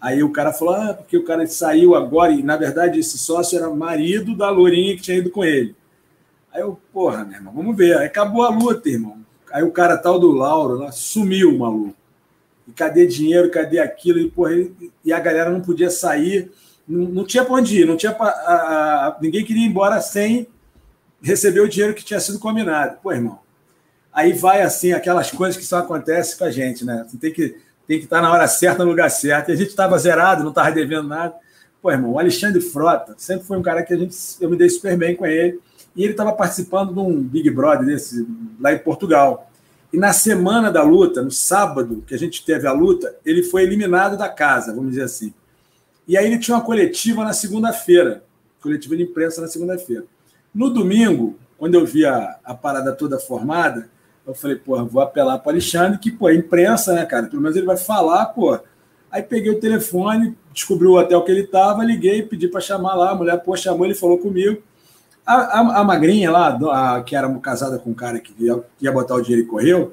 Aí 0.00 0.20
o 0.20 0.32
cara 0.32 0.52
falou, 0.52 0.74
ah, 0.74 0.94
porque 0.94 1.16
o 1.16 1.22
cara 1.22 1.46
saiu 1.46 1.94
agora, 1.94 2.32
e 2.32 2.42
na 2.42 2.56
verdade 2.56 2.98
esse 2.98 3.16
sócio 3.16 3.56
era 3.56 3.70
marido 3.70 4.36
da 4.36 4.50
Lourinha 4.50 4.96
que 4.96 5.02
tinha 5.02 5.16
ido 5.16 5.30
com 5.30 5.44
ele. 5.44 5.76
Aí 6.54 6.60
eu, 6.60 6.80
porra, 6.92 7.24
meu 7.24 7.34
irmão, 7.34 7.52
vamos 7.52 7.76
ver. 7.76 7.98
Aí 7.98 8.06
acabou 8.06 8.44
a 8.44 8.48
luta, 8.48 8.88
irmão. 8.88 9.18
Aí 9.52 9.64
o 9.64 9.72
cara 9.72 9.98
tal 9.98 10.20
do 10.20 10.30
Lauro 10.30 10.78
lá, 10.78 10.92
sumiu 10.92 11.58
maluco. 11.58 11.96
E 12.68 12.72
cadê 12.72 13.06
dinheiro, 13.06 13.50
cadê 13.50 13.80
aquilo? 13.80 14.20
E, 14.20 14.30
porra, 14.30 14.52
e 15.04 15.12
a 15.12 15.18
galera 15.18 15.50
não 15.50 15.60
podia 15.60 15.90
sair, 15.90 16.50
não, 16.88 17.08
não 17.08 17.24
tinha 17.24 17.44
pra 17.44 17.54
onde 17.54 17.80
ir, 17.80 17.86
não 17.86 17.96
tinha 17.96 18.12
pra, 18.12 18.28
a, 18.28 19.06
a, 19.08 19.18
ninguém 19.20 19.44
queria 19.44 19.64
ir 19.64 19.68
embora 19.68 20.00
sem 20.00 20.46
receber 21.20 21.60
o 21.60 21.68
dinheiro 21.68 21.94
que 21.94 22.04
tinha 22.04 22.20
sido 22.20 22.38
combinado. 22.38 22.98
Pô, 23.02 23.12
irmão, 23.12 23.40
aí 24.12 24.32
vai 24.32 24.62
assim, 24.62 24.92
aquelas 24.92 25.30
coisas 25.30 25.56
que 25.56 25.66
só 25.66 25.78
acontecem 25.78 26.38
com 26.38 26.44
a 26.44 26.50
gente, 26.50 26.84
né? 26.84 27.04
Você 27.08 27.16
tem 27.18 27.32
que, 27.32 27.56
tem 27.86 27.98
que 27.98 28.04
estar 28.04 28.22
na 28.22 28.32
hora 28.32 28.46
certa, 28.46 28.84
no 28.84 28.90
lugar 28.90 29.10
certo. 29.10 29.50
E 29.50 29.52
a 29.52 29.56
gente 29.56 29.70
estava 29.70 29.98
zerado, 29.98 30.42
não 30.42 30.50
estava 30.50 30.70
devendo 30.70 31.08
nada. 31.08 31.34
Pô, 31.82 31.90
irmão, 31.90 32.12
o 32.12 32.18
Alexandre 32.18 32.60
Frota 32.60 33.14
sempre 33.18 33.44
foi 33.44 33.58
um 33.58 33.62
cara 33.62 33.82
que 33.82 33.92
a 33.92 33.96
gente, 33.96 34.16
eu 34.40 34.48
me 34.48 34.56
dei 34.56 34.70
super 34.70 34.96
bem 34.96 35.16
com 35.16 35.26
ele. 35.26 35.60
E 35.96 36.02
ele 36.02 36.12
estava 36.12 36.32
participando 36.32 36.92
de 36.92 36.98
um 36.98 37.22
Big 37.22 37.48
Brother 37.50 37.86
desse, 37.86 38.26
lá 38.60 38.72
em 38.72 38.78
Portugal. 38.78 39.50
E 39.92 39.96
na 39.96 40.12
semana 40.12 40.72
da 40.72 40.82
luta, 40.82 41.22
no 41.22 41.30
sábado 41.30 42.02
que 42.06 42.14
a 42.14 42.18
gente 42.18 42.44
teve 42.44 42.66
a 42.66 42.72
luta, 42.72 43.14
ele 43.24 43.44
foi 43.44 43.62
eliminado 43.62 44.16
da 44.16 44.28
casa, 44.28 44.74
vamos 44.74 44.90
dizer 44.90 45.04
assim. 45.04 45.32
E 46.06 46.18
aí 46.18 46.26
ele 46.26 46.38
tinha 46.38 46.56
uma 46.56 46.64
coletiva 46.64 47.24
na 47.24 47.32
segunda-feira, 47.32 48.24
coletiva 48.60 48.96
de 48.96 49.04
imprensa 49.04 49.40
na 49.40 49.46
segunda-feira. 49.46 50.04
No 50.54 50.68
domingo, 50.68 51.38
quando 51.56 51.74
eu 51.74 51.86
vi 51.86 52.04
a, 52.04 52.38
a 52.44 52.54
parada 52.54 52.92
toda 52.92 53.18
formada, 53.18 53.88
eu 54.26 54.34
falei, 54.34 54.56
pô, 54.56 54.82
vou 54.84 55.02
apelar 55.02 55.38
para 55.38 55.48
o 55.48 55.52
Alexandre, 55.52 55.98
que, 55.98 56.10
pô, 56.10 56.28
é 56.28 56.34
imprensa, 56.34 56.94
né, 56.94 57.04
cara? 57.04 57.26
Pelo 57.26 57.42
menos 57.42 57.56
ele 57.56 57.66
vai 57.66 57.76
falar, 57.76 58.26
pô. 58.26 58.58
Aí 59.10 59.22
peguei 59.22 59.52
o 59.52 59.60
telefone, 59.60 60.36
descobri 60.52 60.86
o 60.86 60.98
hotel 60.98 61.22
que 61.22 61.30
ele 61.30 61.42
estava, 61.42 61.84
liguei, 61.84 62.22
pedi 62.22 62.48
para 62.48 62.60
chamar 62.60 62.94
lá, 62.94 63.10
a 63.10 63.14
mulher, 63.14 63.36
pô, 63.42 63.56
chamou, 63.56 63.84
ele 63.84 63.94
falou 63.94 64.18
comigo. 64.18 64.62
A, 65.26 65.34
a, 65.34 65.80
a 65.80 65.84
magrinha 65.84 66.30
lá, 66.30 66.58
a, 66.72 67.02
que 67.02 67.16
era 67.16 67.28
casada 67.38 67.78
com 67.78 67.90
um 67.90 67.94
cara 67.94 68.20
que 68.20 68.34
ia, 68.38 68.62
ia 68.80 68.92
botar 68.92 69.14
o 69.14 69.22
dinheiro 69.22 69.46
e 69.46 69.48
correu, 69.48 69.92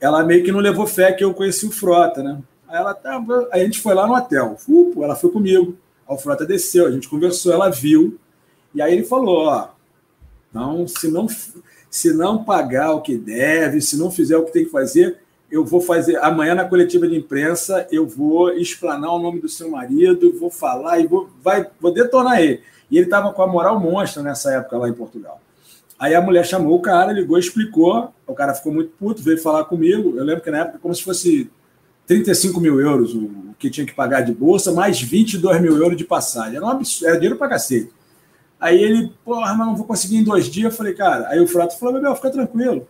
ela 0.00 0.22
meio 0.22 0.44
que 0.44 0.52
não 0.52 0.60
levou 0.60 0.86
fé 0.86 1.12
que 1.12 1.24
eu 1.24 1.34
conheci 1.34 1.66
o 1.66 1.72
Frota, 1.72 2.22
né? 2.22 2.38
Aí, 2.68 2.76
ela, 2.76 2.94
tava, 2.94 3.48
aí 3.52 3.62
a 3.62 3.64
gente 3.64 3.80
foi 3.80 3.94
lá 3.94 4.06
no 4.06 4.14
hotel, 4.14 4.56
Upo, 4.68 5.02
ela 5.02 5.16
foi 5.16 5.30
comigo, 5.30 5.76
o 6.06 6.16
Frota 6.16 6.46
desceu, 6.46 6.86
a 6.86 6.90
gente 6.90 7.08
conversou, 7.08 7.52
ela 7.52 7.68
viu, 7.68 8.18
e 8.74 8.80
aí 8.80 8.92
ele 8.92 9.04
falou, 9.04 9.46
ó, 9.46 9.68
não, 10.52 10.86
se 10.86 11.08
não 11.10 11.26
se 11.90 12.12
não 12.12 12.44
pagar 12.44 12.92
o 12.92 13.02
que 13.02 13.18
deve, 13.18 13.80
se 13.80 13.98
não 13.98 14.10
fizer 14.10 14.36
o 14.36 14.44
que 14.44 14.52
tem 14.52 14.64
que 14.64 14.70
fazer, 14.70 15.18
eu 15.50 15.64
vou 15.64 15.80
fazer. 15.80 16.16
Amanhã 16.16 16.54
na 16.54 16.64
coletiva 16.64 17.08
de 17.08 17.16
imprensa, 17.16 17.86
eu 17.90 18.06
vou 18.06 18.52
explanar 18.52 19.12
o 19.12 19.18
nome 19.18 19.40
do 19.40 19.48
seu 19.48 19.70
marido, 19.70 20.38
vou 20.38 20.50
falar 20.50 21.00
e 21.00 21.06
vou, 21.06 21.28
vai, 21.42 21.66
vou 21.80 21.92
detonar 21.92 22.40
ele. 22.40 22.62
E 22.90 22.96
ele 22.96 23.06
estava 23.06 23.32
com 23.32 23.42
a 23.42 23.46
moral 23.46 23.78
monstra 23.78 24.22
nessa 24.22 24.52
época 24.52 24.78
lá 24.78 24.88
em 24.88 24.92
Portugal. 24.92 25.40
Aí 25.98 26.14
a 26.14 26.20
mulher 26.20 26.46
chamou 26.46 26.78
o 26.78 26.80
cara, 26.80 27.12
ligou, 27.12 27.38
explicou. 27.38 28.12
O 28.26 28.34
cara 28.34 28.54
ficou 28.54 28.72
muito 28.72 28.92
puto, 28.98 29.22
veio 29.22 29.38
falar 29.38 29.64
comigo. 29.64 30.14
Eu 30.16 30.24
lembro 30.24 30.42
que 30.42 30.50
na 30.50 30.60
época, 30.60 30.78
como 30.80 30.94
se 30.94 31.02
fosse 31.02 31.50
35 32.06 32.58
mil 32.58 32.80
euros 32.80 33.14
o 33.14 33.54
que 33.58 33.68
tinha 33.68 33.86
que 33.86 33.94
pagar 33.94 34.22
de 34.22 34.32
bolsa, 34.32 34.72
mais 34.72 35.00
22 35.00 35.60
mil 35.60 35.76
euros 35.76 35.96
de 35.96 36.04
passagem. 36.04 36.56
Era, 36.56 36.64
um 36.64 36.70
absurdo, 36.70 37.08
era 37.08 37.16
dinheiro 37.16 37.36
para 37.36 37.50
cacete. 37.50 37.92
Aí 38.58 38.82
ele, 38.82 39.12
porra, 39.24 39.54
mas 39.54 39.66
não 39.66 39.76
vou 39.76 39.86
conseguir 39.86 40.16
em 40.16 40.24
dois 40.24 40.46
dias. 40.46 40.72
Eu 40.72 40.76
falei, 40.76 40.94
cara, 40.94 41.28
aí 41.28 41.38
o 41.38 41.46
Frato 41.46 41.78
falou, 41.78 41.94
Bebel, 41.94 42.16
fica 42.16 42.30
tranquilo. 42.30 42.88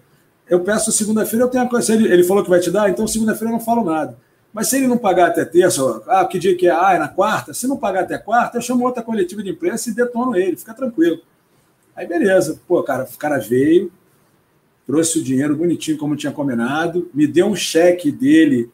Eu 0.50 0.60
peço 0.60 0.92
segunda-feira, 0.92 1.46
eu 1.46 1.48
tenho 1.48 1.64
a 1.64 1.68
coisa. 1.68 1.94
Ele, 1.94 2.12
ele 2.12 2.24
falou 2.24 2.44
que 2.44 2.50
vai 2.50 2.60
te 2.60 2.70
dar, 2.70 2.90
então 2.90 3.06
segunda-feira 3.06 3.50
eu 3.50 3.56
não 3.56 3.64
falo 3.64 3.84
nada. 3.84 4.18
Mas 4.52 4.68
se 4.68 4.76
ele 4.76 4.88
não 4.88 4.98
pagar 4.98 5.28
até 5.28 5.44
terça, 5.44 6.02
ah, 6.08 6.24
que 6.24 6.38
dia 6.38 6.56
que 6.56 6.66
é? 6.66 6.72
Ah, 6.72 6.94
é 6.94 6.98
na 6.98 7.08
quarta. 7.08 7.54
Se 7.54 7.66
não 7.68 7.76
pagar 7.76 8.00
até 8.02 8.18
quarta, 8.18 8.58
eu 8.58 8.60
chamo 8.60 8.84
outra 8.84 9.02
coletiva 9.02 9.42
de 9.42 9.50
imprensa 9.50 9.88
e 9.88 9.94
detono 9.94 10.36
ele, 10.36 10.56
fica 10.56 10.74
tranquilo. 10.74 11.20
Aí 11.94 12.06
beleza, 12.06 12.60
pô, 12.66 12.82
cara, 12.82 13.04
o 13.04 13.18
cara 13.18 13.38
veio, 13.38 13.92
trouxe 14.86 15.20
o 15.20 15.22
dinheiro 15.22 15.54
bonitinho 15.54 15.96
como 15.96 16.16
tinha 16.16 16.32
combinado, 16.32 17.08
me 17.14 17.26
deu 17.26 17.46
um 17.46 17.54
cheque 17.54 18.10
dele 18.10 18.70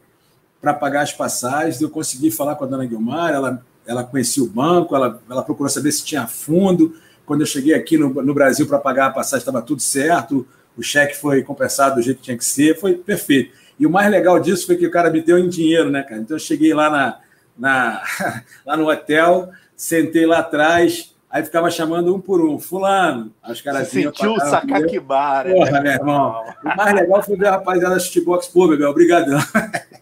para 0.59 0.73
pagar 0.73 1.03
as 1.03 1.13
passagens, 1.13 1.79
eu 1.79 1.89
consegui 1.89 2.31
falar 2.31 2.55
com 2.55 2.63
a 2.63 2.67
dona 2.67 2.85
Guilmar, 2.85 3.33
ela 3.33 3.63
ela 3.87 4.03
conhecia 4.03 4.43
o 4.43 4.47
banco, 4.47 4.95
ela, 4.95 5.19
ela 5.29 5.41
procurou 5.41 5.69
saber 5.69 5.91
se 5.93 6.03
tinha 6.03 6.27
fundo. 6.27 6.95
Quando 7.25 7.41
eu 7.41 7.47
cheguei 7.47 7.73
aqui 7.73 7.97
no, 7.97 8.09
no 8.21 8.33
Brasil 8.33 8.67
para 8.67 8.77
pagar 8.77 9.07
a 9.07 9.11
passagem, 9.11 9.39
estava 9.39 9.61
tudo 9.61 9.81
certo, 9.81 10.45
o 10.77 10.83
cheque 10.83 11.17
foi 11.17 11.43
compensado 11.43 11.95
do 11.95 12.01
jeito 12.01 12.17
que 12.17 12.23
tinha 12.23 12.37
que 12.37 12.45
ser, 12.45 12.79
foi 12.79 12.93
perfeito. 12.93 13.55
E 13.79 13.85
o 13.85 13.89
mais 13.89 14.09
legal 14.09 14.39
disso 14.39 14.65
foi 14.65 14.75
que 14.75 14.85
o 14.85 14.91
cara 14.91 15.09
me 15.09 15.21
deu 15.21 15.37
em 15.37 15.49
dinheiro, 15.49 15.89
né, 15.89 16.03
cara? 16.03 16.21
Então 16.21 16.35
eu 16.35 16.39
cheguei 16.39 16.73
lá, 16.73 16.89
na, 16.89 17.19
na 17.57 18.03
lá 18.65 18.77
no 18.77 18.89
hotel, 18.89 19.49
sentei 19.75 20.25
lá 20.25 20.39
atrás, 20.39 21.15
aí 21.29 21.43
ficava 21.43 21.69
chamando 21.69 22.15
um 22.15 22.19
por 22.19 22.41
um, 22.41 22.57
fulano. 22.57 23.33
Aí 23.41 23.53
os 23.53 23.61
caras 23.61 23.87
Você 23.87 24.03
sentiu 24.03 24.33
o 24.33 24.39
sacaquibara. 24.39 25.51
Porra, 25.51 25.71
né? 25.71 25.81
meu 25.81 25.91
irmão. 25.91 26.43
O 26.63 26.75
mais 26.75 26.93
legal 26.93 27.23
foi 27.23 27.37
ver 27.37 27.47
a 27.47 27.51
rapaziada 27.51 27.95
da 27.95 27.99
Shootbox, 27.99 28.47
pô, 28.47 28.67
Bebel, 28.67 28.89
obrigadão. 28.89 29.39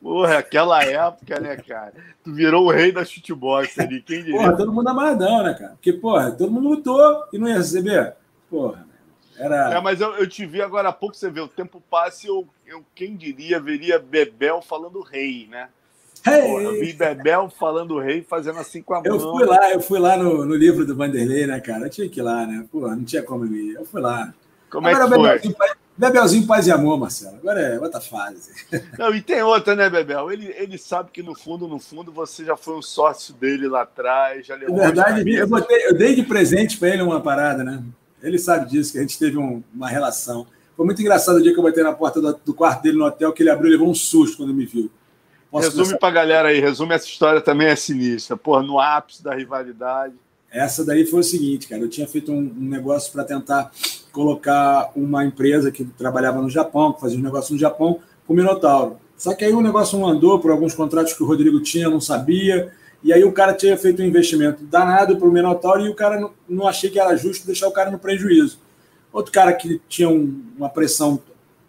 Porra, 0.00 0.38
aquela 0.38 0.82
época, 0.82 1.38
né, 1.40 1.56
cara? 1.56 1.92
Tu 2.24 2.32
virou 2.34 2.64
o 2.64 2.70
rei 2.70 2.90
da 2.90 3.04
shootbox 3.04 3.78
ali, 3.78 4.00
quem 4.00 4.24
diria? 4.24 4.38
Porra, 4.38 4.56
todo 4.56 4.72
mundo 4.72 4.88
amarradão, 4.88 5.42
né, 5.42 5.52
cara? 5.52 5.72
Porque, 5.72 5.92
porra, 5.92 6.30
todo 6.32 6.50
mundo 6.50 6.70
lutou 6.70 7.24
e 7.30 7.38
não 7.38 7.46
ia 7.46 7.58
receber. 7.58 8.14
Porra, 8.48 8.86
Era... 9.40 9.74
É, 9.74 9.80
mas 9.80 10.02
eu, 10.02 10.12
eu 10.16 10.28
te 10.28 10.44
vi 10.44 10.60
agora 10.60 10.90
há 10.90 10.92
pouco, 10.92 11.16
você 11.16 11.30
vê, 11.30 11.40
o 11.40 11.48
tempo 11.48 11.82
passa 11.90 12.26
e 12.26 12.28
eu, 12.28 12.46
eu, 12.66 12.84
quem 12.94 13.16
diria, 13.16 13.58
veria 13.58 13.98
Bebel 13.98 14.60
falando 14.60 15.00
rei, 15.00 15.48
né? 15.50 15.68
Hey. 16.26 16.42
Porra, 16.42 16.62
eu 16.62 16.80
vi 16.80 16.92
Bebel 16.92 17.50
falando 17.58 17.98
rei, 17.98 18.22
fazendo 18.22 18.58
assim 18.58 18.82
com 18.82 18.92
a 18.92 19.02
mão. 19.02 19.06
Eu 19.06 19.18
fui 19.18 19.46
lá, 19.46 19.72
eu 19.72 19.80
fui 19.80 19.98
lá 19.98 20.16
no, 20.18 20.44
no 20.44 20.54
livro 20.54 20.84
do 20.84 20.94
Vanderlei, 20.94 21.46
né, 21.46 21.58
cara? 21.58 21.86
Eu 21.86 21.90
tinha 21.90 22.06
que 22.06 22.20
ir 22.20 22.22
lá, 22.22 22.46
né? 22.46 22.66
Pô, 22.70 22.86
não 22.88 23.02
tinha 23.02 23.22
como 23.22 23.46
ir. 23.46 23.76
Eu 23.76 23.86
fui 23.86 24.02
lá. 24.02 24.34
Como 24.68 24.86
agora, 24.86 25.36
é 25.36 25.38
que 25.38 25.50
foi? 25.54 25.68
Bebelzinho, 25.68 25.76
Bebelzinho, 25.96 26.46
paz 26.46 26.66
e 26.66 26.70
amor, 26.70 26.98
Marcelo. 26.98 27.36
Agora 27.36 27.60
é 27.60 27.80
outra 27.80 28.00
fase. 28.00 28.52
Não, 28.98 29.14
e 29.14 29.22
tem 29.22 29.42
outra, 29.42 29.74
né, 29.74 29.88
Bebel? 29.88 30.30
Ele, 30.30 30.54
ele 30.56 30.78
sabe 30.78 31.10
que 31.10 31.22
no 31.22 31.34
fundo, 31.34 31.66
no 31.66 31.78
fundo, 31.78 32.12
você 32.12 32.44
já 32.44 32.56
foi 32.56 32.76
um 32.76 32.82
sócio 32.82 33.34
dele 33.34 33.66
lá 33.66 33.82
atrás, 33.82 34.46
já 34.46 34.54
levou. 34.54 34.78
É 34.78 34.86
verdade, 34.86 35.30
eu, 35.30 35.48
botei, 35.48 35.86
eu 35.86 35.94
dei 35.94 36.14
de 36.14 36.22
presente 36.22 36.78
para 36.78 36.90
ele 36.90 37.02
uma 37.02 37.20
parada, 37.20 37.64
né? 37.64 37.82
Ele 38.22 38.38
sabe 38.38 38.70
disso, 38.70 38.92
que 38.92 38.98
a 38.98 39.02
gente 39.02 39.18
teve 39.18 39.38
um, 39.38 39.62
uma 39.74 39.88
relação. 39.88 40.46
Foi 40.76 40.86
muito 40.86 41.00
engraçado 41.00 41.36
o 41.36 41.42
dia 41.42 41.52
que 41.52 41.58
eu 41.58 41.62
botei 41.62 41.82
na 41.82 41.92
porta 41.92 42.20
do, 42.20 42.40
do, 42.44 42.54
quarto 42.54 42.82
dele 42.82 42.98
no 42.98 43.04
hotel, 43.04 43.32
que 43.32 43.42
ele 43.42 43.50
abriu 43.50 43.68
e 43.68 43.72
levou 43.72 43.88
um 43.88 43.94
susto 43.94 44.38
quando 44.38 44.54
me 44.54 44.64
viu. 44.64 44.90
Posso 45.50 45.66
resume 45.66 45.84
começar... 45.84 45.98
pra 45.98 46.10
galera 46.10 46.48
aí, 46.48 46.60
resume 46.60 46.94
essa 46.94 47.06
história 47.06 47.40
também 47.40 47.68
é 47.68 47.76
sinistra. 47.76 48.36
Pô, 48.36 48.62
no 48.62 48.78
ápice 48.78 49.22
da 49.22 49.34
rivalidade. 49.34 50.14
Essa 50.50 50.84
daí 50.84 51.06
foi 51.06 51.20
o 51.20 51.24
seguinte, 51.24 51.68
cara. 51.68 51.82
Eu 51.82 51.88
tinha 51.88 52.06
feito 52.06 52.32
um, 52.32 52.38
um 52.38 52.68
negócio 52.68 53.12
para 53.12 53.24
tentar 53.24 53.70
colocar 54.10 54.90
uma 54.96 55.24
empresa 55.24 55.70
que 55.70 55.84
trabalhava 55.84 56.40
no 56.40 56.50
Japão, 56.50 56.92
que 56.92 57.00
fazia 57.00 57.18
um 57.18 57.22
negócio 57.22 57.52
no 57.52 57.60
Japão, 57.60 58.00
com 58.26 58.32
o 58.32 58.36
Minotauro. 58.36 58.96
Só 59.16 59.34
que 59.34 59.44
aí 59.44 59.52
o 59.52 59.60
negócio 59.60 59.98
não 59.98 60.08
andou 60.08 60.38
por 60.40 60.50
alguns 60.50 60.74
contratos 60.74 61.12
que 61.12 61.22
o 61.22 61.26
Rodrigo 61.26 61.60
tinha, 61.60 61.90
não 61.90 62.00
sabia. 62.00 62.72
E 63.02 63.12
aí 63.12 63.24
o 63.24 63.32
cara 63.32 63.54
tinha 63.54 63.76
feito 63.76 64.02
um 64.02 64.04
investimento 64.04 64.62
danado 64.64 65.16
para 65.16 65.26
o 65.26 65.32
Minotauro 65.32 65.86
e 65.86 65.88
o 65.88 65.94
cara 65.94 66.20
não, 66.20 66.32
não 66.48 66.66
achei 66.66 66.90
que 66.90 67.00
era 67.00 67.16
justo 67.16 67.46
deixar 67.46 67.68
o 67.68 67.72
cara 67.72 67.90
no 67.90 67.98
prejuízo. 67.98 68.58
Outro 69.12 69.32
cara 69.32 69.52
que 69.52 69.80
tinha 69.88 70.08
um, 70.08 70.42
uma 70.56 70.68
pressão 70.68 71.20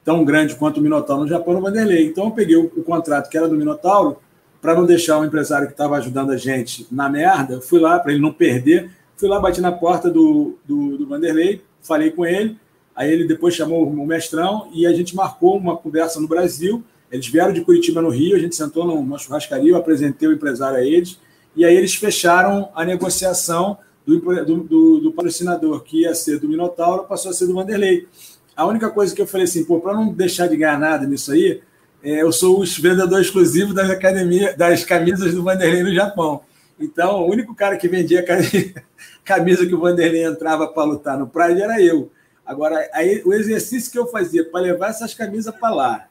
tão 0.03 0.25
grande 0.25 0.55
quanto 0.55 0.79
o 0.79 0.81
Minotauro 0.81 1.23
no 1.23 1.29
Japão, 1.29 1.53
no 1.53 1.61
Vanderlei. 1.61 2.07
Então 2.07 2.25
eu 2.25 2.31
peguei 2.31 2.55
o, 2.55 2.65
o 2.75 2.83
contrato 2.83 3.29
que 3.29 3.37
era 3.37 3.47
do 3.47 3.55
Minotauro, 3.55 4.17
para 4.61 4.75
não 4.75 4.85
deixar 4.85 5.19
o 5.19 5.25
empresário 5.25 5.67
que 5.67 5.73
estava 5.73 5.97
ajudando 5.97 6.31
a 6.31 6.37
gente 6.37 6.85
na 6.91 7.09
merda, 7.09 7.59
fui 7.59 7.79
lá, 7.79 7.99
para 7.99 8.11
ele 8.11 8.21
não 8.21 8.31
perder, 8.31 8.91
fui 9.17 9.27
lá, 9.27 9.39
bati 9.39 9.59
na 9.59 9.71
porta 9.71 10.09
do, 10.09 10.57
do, 10.63 10.99
do 10.99 11.07
Vanderlei, 11.07 11.63
falei 11.81 12.11
com 12.11 12.23
ele, 12.25 12.57
aí 12.95 13.11
ele 13.11 13.27
depois 13.27 13.55
chamou 13.55 13.87
o 13.87 14.05
mestrão 14.05 14.69
e 14.71 14.85
a 14.85 14.93
gente 14.93 15.15
marcou 15.15 15.57
uma 15.57 15.75
conversa 15.75 16.19
no 16.19 16.27
Brasil 16.27 16.83
eles 17.11 17.27
vieram 17.27 17.51
de 17.51 17.61
Curitiba 17.61 18.01
no 18.01 18.09
Rio, 18.09 18.35
a 18.35 18.39
gente 18.39 18.55
sentou 18.55 18.85
numa 18.85 19.17
churrascaria, 19.17 19.71
eu 19.71 19.77
apresentei 19.77 20.27
o 20.27 20.33
empresário 20.33 20.77
a 20.77 20.83
eles, 20.83 21.19
e 21.55 21.65
aí 21.65 21.75
eles 21.75 21.93
fecharam 21.95 22.69
a 22.73 22.85
negociação 22.85 23.77
do, 24.05 24.19
do, 24.45 24.99
do 24.99 25.11
patrocinador, 25.11 25.81
que 25.83 26.01
ia 26.01 26.15
ser 26.15 26.39
do 26.39 26.47
Minotauro, 26.47 27.03
passou 27.03 27.31
a 27.31 27.33
ser 27.33 27.47
do 27.47 27.53
Vanderlei. 27.53 28.07
A 28.55 28.65
única 28.65 28.89
coisa 28.89 29.13
que 29.13 29.21
eu 29.21 29.27
falei 29.27 29.45
assim, 29.45 29.63
pô, 29.65 29.79
para 29.79 29.93
não 29.93 30.13
deixar 30.13 30.47
de 30.47 30.55
ganhar 30.55 30.79
nada 30.79 31.05
nisso 31.05 31.31
aí, 31.31 31.61
é, 32.03 32.21
eu 32.23 32.31
sou 32.31 32.61
o 32.61 32.65
vendedor 32.65 33.21
exclusivo 33.21 33.73
das, 33.73 33.89
academia, 33.89 34.55
das 34.55 34.83
camisas 34.83 35.33
do 35.33 35.43
Vanderlei 35.43 35.83
no 35.83 35.93
Japão. 35.93 36.41
Então, 36.79 37.21
o 37.21 37.29
único 37.29 37.53
cara 37.53 37.77
que 37.77 37.87
vendia 37.87 38.25
camisa 39.23 39.65
que 39.65 39.75
o 39.75 39.79
Vanderlei 39.79 40.25
entrava 40.25 40.67
para 40.67 40.83
lutar 40.83 41.17
no 41.17 41.27
Pride 41.27 41.61
era 41.61 41.79
eu. 41.79 42.11
Agora, 42.45 42.89
aí, 42.93 43.21
o 43.23 43.33
exercício 43.33 43.91
que 43.91 43.99
eu 43.99 44.07
fazia 44.07 44.43
para 44.43 44.61
levar 44.61 44.89
essas 44.89 45.13
camisas 45.13 45.53
para 45.55 45.73
lá, 45.73 46.07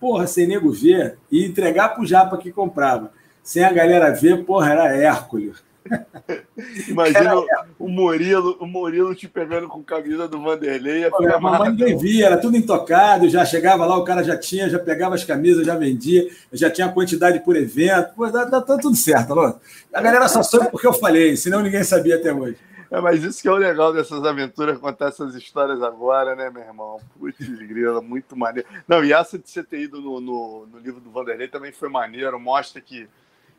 porra, 0.00 0.26
sem 0.26 0.46
nego 0.46 0.70
ver, 0.70 1.18
e 1.30 1.44
entregar 1.44 1.90
pro 1.90 2.06
Japa 2.06 2.36
que 2.38 2.52
comprava. 2.52 3.12
Sem 3.42 3.64
a 3.64 3.72
galera 3.72 4.10
ver, 4.10 4.44
porra, 4.44 4.72
era 4.72 4.96
Hércules. 4.96 5.64
Imagina 6.88 7.30
era... 7.30 7.66
o 7.78 7.88
Murilo, 7.88 8.56
o 8.60 8.66
Murilo 8.66 9.14
te 9.14 9.28
pegando 9.28 9.68
com 9.68 9.82
camisa 9.82 10.26
do 10.26 10.40
Vanderlei. 10.42 11.08
Pô, 11.10 11.22
mamãe 11.40 11.70
ninguém 11.70 11.96
via, 11.96 12.26
era 12.26 12.36
tudo 12.38 12.56
intocado, 12.56 13.28
já 13.28 13.44
chegava 13.44 13.86
lá, 13.86 13.96
o 13.96 14.04
cara 14.04 14.22
já 14.22 14.36
tinha, 14.36 14.68
já 14.68 14.78
pegava 14.78 15.14
as 15.14 15.24
camisas, 15.24 15.66
já 15.66 15.76
vendia, 15.76 16.28
já 16.52 16.70
tinha 16.70 16.88
quantidade 16.88 17.40
por 17.40 17.56
evento. 17.56 18.14
Pô, 18.14 18.28
tá, 18.30 18.46
tá, 18.46 18.60
tá 18.60 18.78
tudo 18.78 18.96
certo, 18.96 19.32
Alô. 19.32 19.54
A 19.92 20.02
galera 20.02 20.28
só 20.28 20.42
soube 20.42 20.70
porque 20.70 20.86
eu 20.86 20.92
falei, 20.92 21.36
senão 21.36 21.62
ninguém 21.62 21.84
sabia 21.84 22.16
até 22.16 22.32
hoje. 22.32 22.56
É, 22.90 23.00
mas 23.00 23.22
isso 23.22 23.42
que 23.42 23.48
é 23.48 23.50
o 23.52 23.56
legal 23.56 23.92
dessas 23.92 24.24
aventuras, 24.24 24.78
contar 24.78 25.08
essas 25.08 25.34
histórias 25.34 25.82
agora, 25.82 26.36
né, 26.36 26.50
meu 26.50 26.62
irmão? 26.62 27.00
Putz, 27.18 27.48
grila, 27.48 28.00
muito 28.00 28.36
maneiro. 28.36 28.68
Não, 28.86 29.04
e 29.04 29.12
essa 29.12 29.38
de 29.38 29.48
você 29.48 29.62
ter 29.62 29.80
ido 29.80 30.00
no, 30.00 30.20
no, 30.20 30.66
no, 30.66 30.78
livro 30.78 31.00
do 31.00 31.10
Vanderlei 31.10 31.48
também 31.48 31.72
foi 31.72 31.88
maneiro, 31.88 32.38
mostra 32.38 32.80
que, 32.80 33.08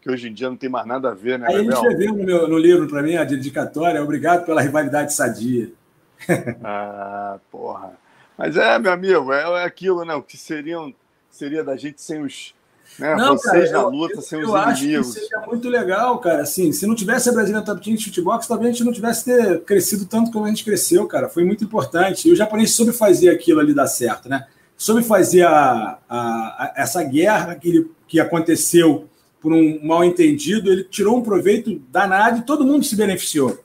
que 0.01 0.09
hoje 0.09 0.29
em 0.29 0.33
dia 0.33 0.49
não 0.49 0.57
tem 0.57 0.69
mais 0.69 0.85
nada 0.85 1.09
a 1.09 1.13
ver, 1.13 1.37
né, 1.37 1.47
Aí 1.49 1.55
ele 1.55 1.73
escreveu 1.73 2.13
no, 2.13 2.23
meu, 2.23 2.47
no 2.47 2.57
livro 2.57 2.87
para 2.87 3.03
mim 3.03 3.15
a 3.15 3.23
dedicatória, 3.23 4.01
obrigado 4.01 4.45
pela 4.45 4.61
rivalidade 4.61 5.13
sadia. 5.13 5.71
ah, 6.63 7.37
porra. 7.51 7.91
Mas 8.37 8.55
é, 8.55 8.77
meu 8.77 8.91
amigo, 8.91 9.33
é, 9.33 9.61
é 9.61 9.63
aquilo, 9.63 10.05
né? 10.05 10.13
O 10.13 10.21
que 10.21 10.37
seriam, 10.37 10.93
seria 11.29 11.63
da 11.63 11.75
gente 11.75 12.01
sem 12.01 12.21
os 12.21 12.53
né? 12.99 13.15
Não, 13.15 13.37
Vocês 13.37 13.71
cara, 13.71 13.83
na 13.83 13.87
luta, 13.87 14.15
eu, 14.15 14.21
sem 14.21 14.39
os 14.39 14.49
eu 14.49 14.57
inimigos. 14.57 15.09
Acho 15.09 15.19
que 15.19 15.27
seria 15.27 15.45
muito 15.45 15.69
legal, 15.69 16.19
cara. 16.19 16.41
Assim, 16.41 16.71
se 16.71 16.87
não 16.87 16.95
tivesse 16.95 17.29
a 17.29 17.31
Brasília 17.31 17.61
Top 17.61 17.81
Team 17.83 17.95
de 17.95 18.05
futebol, 18.05 18.37
talvez 18.39 18.69
a 18.69 18.71
gente 18.71 18.83
não 18.83 18.91
tivesse 18.91 19.25
ter 19.25 19.61
crescido 19.61 20.05
tanto 20.05 20.31
como 20.31 20.45
a 20.45 20.49
gente 20.49 20.63
cresceu, 20.63 21.05
cara. 21.07 21.29
Foi 21.29 21.43
muito 21.43 21.63
importante. 21.63 22.27
E 22.27 22.31
o 22.31 22.35
japonês 22.35 22.71
soube 22.71 22.91
fazer 22.91 23.29
aquilo 23.29 23.59
ali 23.59 23.73
dar 23.73 23.87
certo, 23.87 24.27
né? 24.27 24.47
Soube 24.75 25.03
fazer 25.03 25.43
a, 25.43 25.97
a, 26.07 26.17
a 26.17 26.73
essa 26.75 27.03
guerra 27.03 27.55
que, 27.55 27.69
ele, 27.69 27.91
que 28.07 28.19
aconteceu 28.19 29.07
por 29.39 29.53
um 29.53 29.79
mal 29.85 30.03
entendido, 30.03 30.71
ele 30.71 30.83
tirou 30.83 31.17
um 31.17 31.21
proveito 31.21 31.81
danado 31.89 32.39
e 32.39 32.41
todo 32.43 32.65
mundo 32.65 32.83
se 32.83 32.95
beneficiou. 32.95 33.63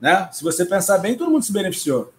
Né? 0.00 0.28
Se 0.32 0.44
você 0.44 0.64
pensar 0.64 0.98
bem, 0.98 1.16
todo 1.16 1.30
mundo 1.30 1.44
se 1.44 1.52
beneficiou. 1.52 2.12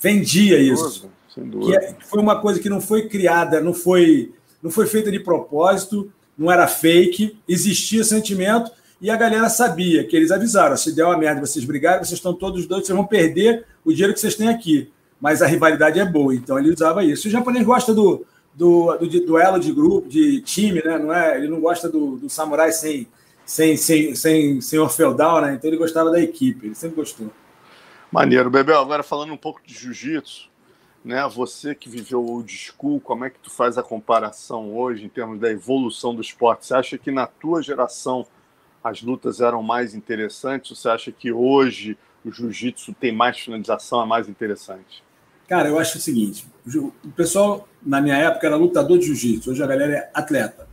Vendia 0.00 0.58
isso. 0.58 1.10
Dúvida. 1.36 1.78
Que 1.78 1.86
é, 1.86 1.96
foi 2.00 2.20
uma 2.20 2.40
coisa 2.40 2.58
que 2.58 2.68
não 2.68 2.80
foi 2.80 3.08
criada, 3.08 3.60
não 3.60 3.72
foi 3.72 4.32
não 4.62 4.70
foi 4.70 4.86
feita 4.86 5.10
de 5.10 5.20
propósito, 5.20 6.12
não 6.36 6.50
era 6.50 6.66
fake, 6.66 7.38
existia 7.48 8.04
sentimento 8.04 8.70
e 9.00 9.10
a 9.10 9.16
galera 9.16 9.48
sabia 9.48 10.04
que 10.04 10.16
eles 10.16 10.30
avisaram: 10.30 10.76
se 10.76 10.94
der 10.94 11.04
uma 11.04 11.16
merda, 11.16 11.44
vocês 11.44 11.64
brigarem, 11.64 12.04
vocês 12.04 12.18
estão 12.18 12.34
todos 12.34 12.66
doidos, 12.66 12.86
vocês 12.86 12.96
vão 12.96 13.06
perder 13.06 13.64
o 13.84 13.92
dinheiro 13.92 14.12
que 14.12 14.20
vocês 14.20 14.34
têm 14.34 14.48
aqui. 14.48 14.90
Mas 15.20 15.42
a 15.42 15.46
rivalidade 15.46 15.98
é 15.98 16.04
boa, 16.04 16.34
então 16.34 16.58
ele 16.58 16.72
usava 16.72 17.04
isso. 17.04 17.26
O 17.26 17.30
japonês 17.30 17.64
gosta 17.64 17.92
do, 17.92 18.24
do, 18.54 18.96
do 18.96 19.08
de 19.08 19.20
duelo 19.20 19.58
de 19.58 19.72
grupo, 19.72 20.08
de 20.08 20.40
time, 20.42 20.82
né? 20.84 20.98
Não 20.98 21.12
é, 21.12 21.36
ele 21.36 21.48
não 21.48 21.60
gosta 21.60 21.88
do, 21.88 22.16
do 22.16 22.28
samurai 22.28 22.70
sem, 22.70 23.06
sem, 23.44 23.76
sem, 23.76 24.14
sem 24.14 24.60
senhor 24.60 24.88
feudal, 24.90 25.40
né? 25.40 25.54
Então 25.54 25.68
ele 25.68 25.76
gostava 25.76 26.10
da 26.10 26.20
equipe, 26.20 26.66
ele 26.66 26.74
sempre 26.74 26.96
gostou. 26.96 27.30
Maneiro, 28.12 28.48
Bebel. 28.48 28.80
Agora 28.80 29.02
falando 29.02 29.32
um 29.32 29.36
pouco 29.36 29.60
de 29.64 29.74
jiu-jitsu, 29.74 30.48
né? 31.04 31.26
Você 31.28 31.74
que 31.74 31.88
viveu 31.88 32.20
o 32.20 32.30
old 32.30 32.52
school, 32.52 33.00
como 33.00 33.24
é 33.24 33.30
que 33.30 33.38
tu 33.38 33.50
faz 33.50 33.78
a 33.78 33.82
comparação 33.82 34.76
hoje 34.76 35.04
em 35.04 35.08
termos 35.08 35.38
da 35.40 35.50
evolução 35.50 36.14
do 36.14 36.20
esporte? 36.20 36.66
Você 36.66 36.74
acha 36.74 36.98
que 36.98 37.10
na 37.10 37.26
tua 37.26 37.62
geração 37.62 38.26
as 38.82 39.02
lutas 39.02 39.40
eram 39.40 39.62
mais 39.62 39.94
interessantes? 39.94 40.78
Você 40.78 40.88
acha 40.88 41.12
que 41.12 41.32
hoje 41.32 41.96
o 42.24 42.30
jiu-jitsu 42.30 42.94
tem 42.94 43.12
mais 43.12 43.38
finalização, 43.38 44.02
é 44.02 44.06
mais 44.06 44.28
interessante? 44.28 45.02
Cara, 45.48 45.68
eu 45.68 45.78
acho 45.78 45.98
o 45.98 46.00
seguinte: 46.00 46.46
o 46.74 47.10
pessoal 47.16 47.66
na 47.82 48.00
minha 48.00 48.16
época 48.16 48.46
era 48.46 48.56
lutador 48.56 48.98
de 48.98 49.06
jiu-jitsu, 49.06 49.50
hoje 49.50 49.62
a 49.62 49.66
galera 49.66 49.92
é 49.94 50.10
atleta, 50.12 50.68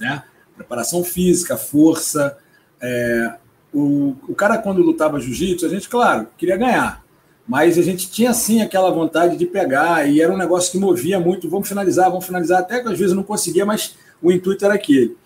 né? 0.00 0.24
Preparação 0.56 1.04
física, 1.04 1.56
força. 1.56 2.36
É... 2.80 3.36
O, 3.72 4.16
o 4.26 4.34
cara, 4.34 4.58
quando 4.58 4.82
lutava 4.82 5.20
jiu-jitsu, 5.20 5.66
a 5.66 5.68
gente, 5.68 5.88
claro, 5.88 6.28
queria 6.36 6.56
ganhar 6.56 7.05
mas 7.46 7.78
a 7.78 7.82
gente 7.82 8.10
tinha 8.10 8.32
sim 8.34 8.60
aquela 8.60 8.90
vontade 8.90 9.36
de 9.36 9.46
pegar 9.46 10.08
e 10.08 10.20
era 10.20 10.32
um 10.32 10.36
negócio 10.36 10.72
que 10.72 10.78
movia 10.78 11.20
muito. 11.20 11.48
Vamos 11.48 11.68
finalizar, 11.68 12.10
vamos 12.10 12.26
finalizar. 12.26 12.60
Até 12.60 12.80
que 12.80 12.88
às 12.88 12.98
vezes 12.98 13.14
não 13.14 13.22
conseguia, 13.22 13.64
mas 13.64 13.94
o 14.20 14.32
intuito 14.32 14.64
era 14.64 14.74
aquele. 14.74 15.16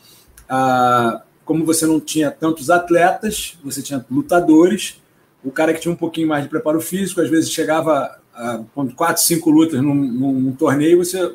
Ah, 0.48 1.22
como 1.44 1.64
você 1.64 1.86
não 1.86 1.98
tinha 1.98 2.30
tantos 2.30 2.68
atletas, 2.68 3.58
você 3.64 3.80
tinha 3.80 4.04
lutadores. 4.10 5.00
O 5.42 5.50
cara 5.50 5.72
que 5.72 5.80
tinha 5.80 5.92
um 5.92 5.96
pouquinho 5.96 6.28
mais 6.28 6.42
de 6.42 6.50
preparo 6.50 6.80
físico, 6.80 7.22
às 7.22 7.30
vezes 7.30 7.50
chegava 7.50 8.20
a 8.34 8.60
quatro, 8.94 9.22
cinco 9.22 9.50
lutas 9.50 9.80
num, 9.80 9.94
num, 9.94 10.32
num 10.32 10.52
torneio, 10.52 10.98
você 10.98 11.34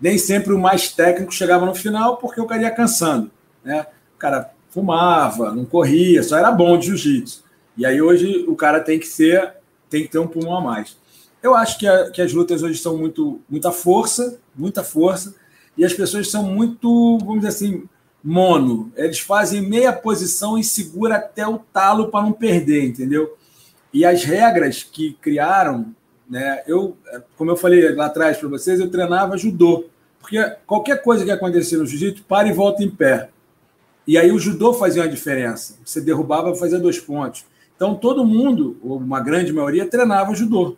nem 0.00 0.18
sempre 0.18 0.52
o 0.52 0.58
mais 0.58 0.90
técnico 0.90 1.32
chegava 1.32 1.64
no 1.64 1.74
final 1.74 2.16
porque 2.18 2.40
o 2.40 2.46
cara 2.46 2.62
ia 2.62 2.70
cansando. 2.70 3.30
Né? 3.64 3.86
O 4.14 4.18
cara 4.18 4.50
fumava, 4.70 5.52
não 5.52 5.64
corria, 5.64 6.22
só 6.22 6.36
era 6.36 6.50
bom 6.50 6.76
de 6.76 6.86
jiu-jitsu. 6.86 7.44
E 7.76 7.86
aí 7.86 8.02
hoje 8.02 8.44
o 8.48 8.56
cara 8.56 8.80
tem 8.80 8.98
que 8.98 9.06
ser 9.06 9.54
tem 9.88 10.02
que 10.02 10.08
ter 10.08 10.18
um 10.18 10.26
pulmão 10.26 10.56
a 10.56 10.60
mais. 10.60 10.96
Eu 11.42 11.54
acho 11.54 11.78
que, 11.78 11.86
a, 11.86 12.10
que 12.10 12.20
as 12.20 12.32
lutas 12.32 12.62
hoje 12.62 12.78
são 12.78 12.96
muito 12.96 13.40
muita 13.48 13.70
força, 13.70 14.38
muita 14.54 14.82
força, 14.82 15.34
e 15.76 15.84
as 15.84 15.92
pessoas 15.92 16.30
são 16.30 16.42
muito, 16.42 17.18
vamos 17.18 17.36
dizer 17.36 17.48
assim, 17.48 17.84
mono. 18.22 18.90
Eles 18.96 19.20
fazem 19.20 19.60
meia 19.60 19.92
posição 19.92 20.58
e 20.58 20.64
segura 20.64 21.16
até 21.16 21.46
o 21.46 21.58
talo 21.58 22.08
para 22.08 22.24
não 22.24 22.32
perder, 22.32 22.84
entendeu? 22.84 23.36
E 23.92 24.04
as 24.04 24.24
regras 24.24 24.82
que 24.82 25.12
criaram, 25.14 25.94
né? 26.28 26.62
Eu, 26.66 26.96
como 27.36 27.50
eu 27.50 27.56
falei 27.56 27.94
lá 27.94 28.06
atrás 28.06 28.36
para 28.36 28.48
vocês, 28.48 28.80
eu 28.80 28.90
treinava 28.90 29.38
judô, 29.38 29.86
porque 30.18 30.42
qualquer 30.66 31.02
coisa 31.02 31.24
que 31.24 31.30
acontecer 31.30 31.76
no 31.76 31.86
jiu-jitsu, 31.86 32.24
para 32.24 32.48
e 32.48 32.52
volta 32.52 32.82
em 32.82 32.90
pé. 32.90 33.28
E 34.06 34.18
aí 34.18 34.32
o 34.32 34.38
judô 34.38 34.72
fazia 34.72 35.02
uma 35.02 35.08
diferença. 35.08 35.76
Você 35.84 36.00
derrubava, 36.00 36.54
fazia 36.54 36.78
dois 36.78 36.98
pontos. 36.98 37.44
Então, 37.76 37.94
todo 37.94 38.24
mundo, 38.24 38.78
ou 38.82 38.96
uma 38.96 39.20
grande 39.20 39.52
maioria, 39.52 39.88
treinava 39.88 40.34
judô. 40.34 40.76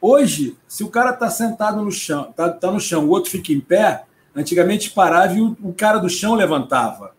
Hoje, 0.00 0.56
se 0.66 0.82
o 0.82 0.88
cara 0.88 1.10
está 1.10 1.30
sentado 1.30 1.80
no 1.80 1.92
chão, 1.92 2.32
tá, 2.36 2.50
tá, 2.50 2.70
no 2.70 2.80
chão, 2.80 3.06
o 3.06 3.10
outro 3.10 3.30
fica 3.30 3.52
em 3.52 3.60
pé, 3.60 4.02
antigamente 4.34 4.90
parava 4.90 5.34
e 5.34 5.40
o, 5.40 5.56
o 5.62 5.72
cara 5.72 5.98
do 5.98 6.08
chão 6.08 6.34
levantava. 6.34 7.14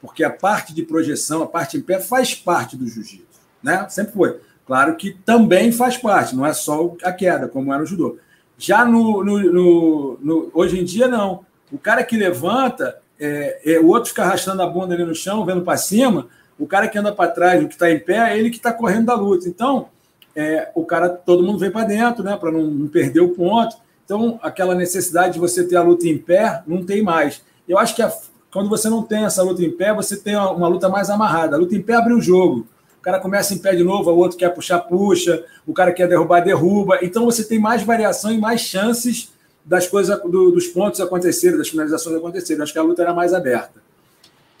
Porque 0.00 0.24
a 0.24 0.30
parte 0.30 0.74
de 0.74 0.82
projeção, 0.82 1.42
a 1.42 1.46
parte 1.46 1.76
em 1.76 1.82
pé, 1.82 2.00
faz 2.00 2.34
parte 2.34 2.76
do 2.76 2.88
jiu-jitsu. 2.88 3.40
Né? 3.62 3.86
Sempre 3.90 4.14
foi. 4.14 4.40
Claro 4.66 4.96
que 4.96 5.12
também 5.12 5.70
faz 5.70 5.98
parte, 5.98 6.34
não 6.34 6.46
é 6.46 6.54
só 6.54 6.94
a 7.04 7.12
queda, 7.12 7.48
como 7.48 7.70
era 7.70 7.82
no 7.82 7.86
judô. 7.86 8.16
Já 8.56 8.84
no, 8.84 9.22
no, 9.22 9.52
no, 9.52 10.18
no 10.22 10.50
hoje 10.54 10.80
em 10.80 10.84
dia, 10.84 11.06
não. 11.06 11.44
O 11.70 11.76
cara 11.76 12.02
que 12.02 12.16
levanta, 12.16 12.98
é, 13.20 13.74
é, 13.74 13.78
o 13.78 13.88
outro 13.88 14.10
fica 14.10 14.22
arrastando 14.22 14.62
a 14.62 14.66
bunda 14.66 14.94
ali 14.94 15.04
no 15.04 15.14
chão, 15.14 15.44
vendo 15.44 15.62
para 15.62 15.76
cima, 15.76 16.28
o 16.62 16.66
cara 16.66 16.86
que 16.86 16.96
anda 16.96 17.10
para 17.10 17.28
trás, 17.28 17.60
o 17.60 17.66
que 17.66 17.74
está 17.74 17.90
em 17.90 17.98
pé, 17.98 18.18
é 18.18 18.38
ele 18.38 18.48
que 18.48 18.56
está 18.56 18.72
correndo 18.72 19.06
da 19.06 19.16
luta. 19.16 19.48
Então, 19.48 19.88
é, 20.34 20.70
o 20.76 20.84
cara, 20.84 21.08
todo 21.08 21.42
mundo 21.42 21.58
vem 21.58 21.72
para 21.72 21.84
dentro, 21.84 22.22
né, 22.22 22.36
para 22.36 22.52
não, 22.52 22.62
não, 22.62 22.86
perder 22.86 23.18
o 23.18 23.30
ponto. 23.30 23.76
Então, 24.04 24.38
aquela 24.40 24.72
necessidade 24.72 25.34
de 25.34 25.40
você 25.40 25.66
ter 25.66 25.74
a 25.74 25.82
luta 25.82 26.06
em 26.06 26.16
pé, 26.16 26.62
não 26.64 26.84
tem 26.84 27.02
mais. 27.02 27.42
Eu 27.68 27.78
acho 27.78 27.96
que 27.96 28.02
a, 28.02 28.12
quando 28.52 28.70
você 28.70 28.88
não 28.88 29.02
tem 29.02 29.24
essa 29.24 29.42
luta 29.42 29.60
em 29.60 29.72
pé, 29.72 29.92
você 29.92 30.16
tem 30.16 30.36
uma, 30.36 30.52
uma, 30.52 30.68
luta 30.68 30.88
mais 30.88 31.10
amarrada. 31.10 31.56
A 31.56 31.58
luta 31.58 31.74
em 31.74 31.82
pé 31.82 31.94
abre 31.94 32.14
o 32.14 32.20
jogo. 32.20 32.64
O 33.00 33.02
cara 33.02 33.18
começa 33.18 33.52
em 33.52 33.58
pé 33.58 33.74
de 33.74 33.82
novo, 33.82 34.08
o 34.12 34.16
outro 34.16 34.38
quer 34.38 34.50
puxar, 34.50 34.78
puxa, 34.82 35.44
o 35.66 35.72
cara 35.72 35.90
quer 35.90 36.06
derrubar, 36.06 36.44
derruba. 36.44 37.00
Então, 37.02 37.24
você 37.24 37.42
tem 37.42 37.58
mais 37.58 37.82
variação 37.82 38.30
e 38.30 38.38
mais 38.38 38.60
chances 38.60 39.32
das 39.64 39.88
coisas, 39.88 40.16
do, 40.22 40.52
dos 40.52 40.68
pontos 40.68 41.00
acontecerem, 41.00 41.58
das 41.58 41.70
finalizações 41.70 42.14
acontecerem. 42.14 42.62
Acho 42.62 42.72
que 42.72 42.78
a 42.78 42.82
luta 42.82 43.02
era 43.02 43.12
mais 43.12 43.34
aberta. 43.34 43.81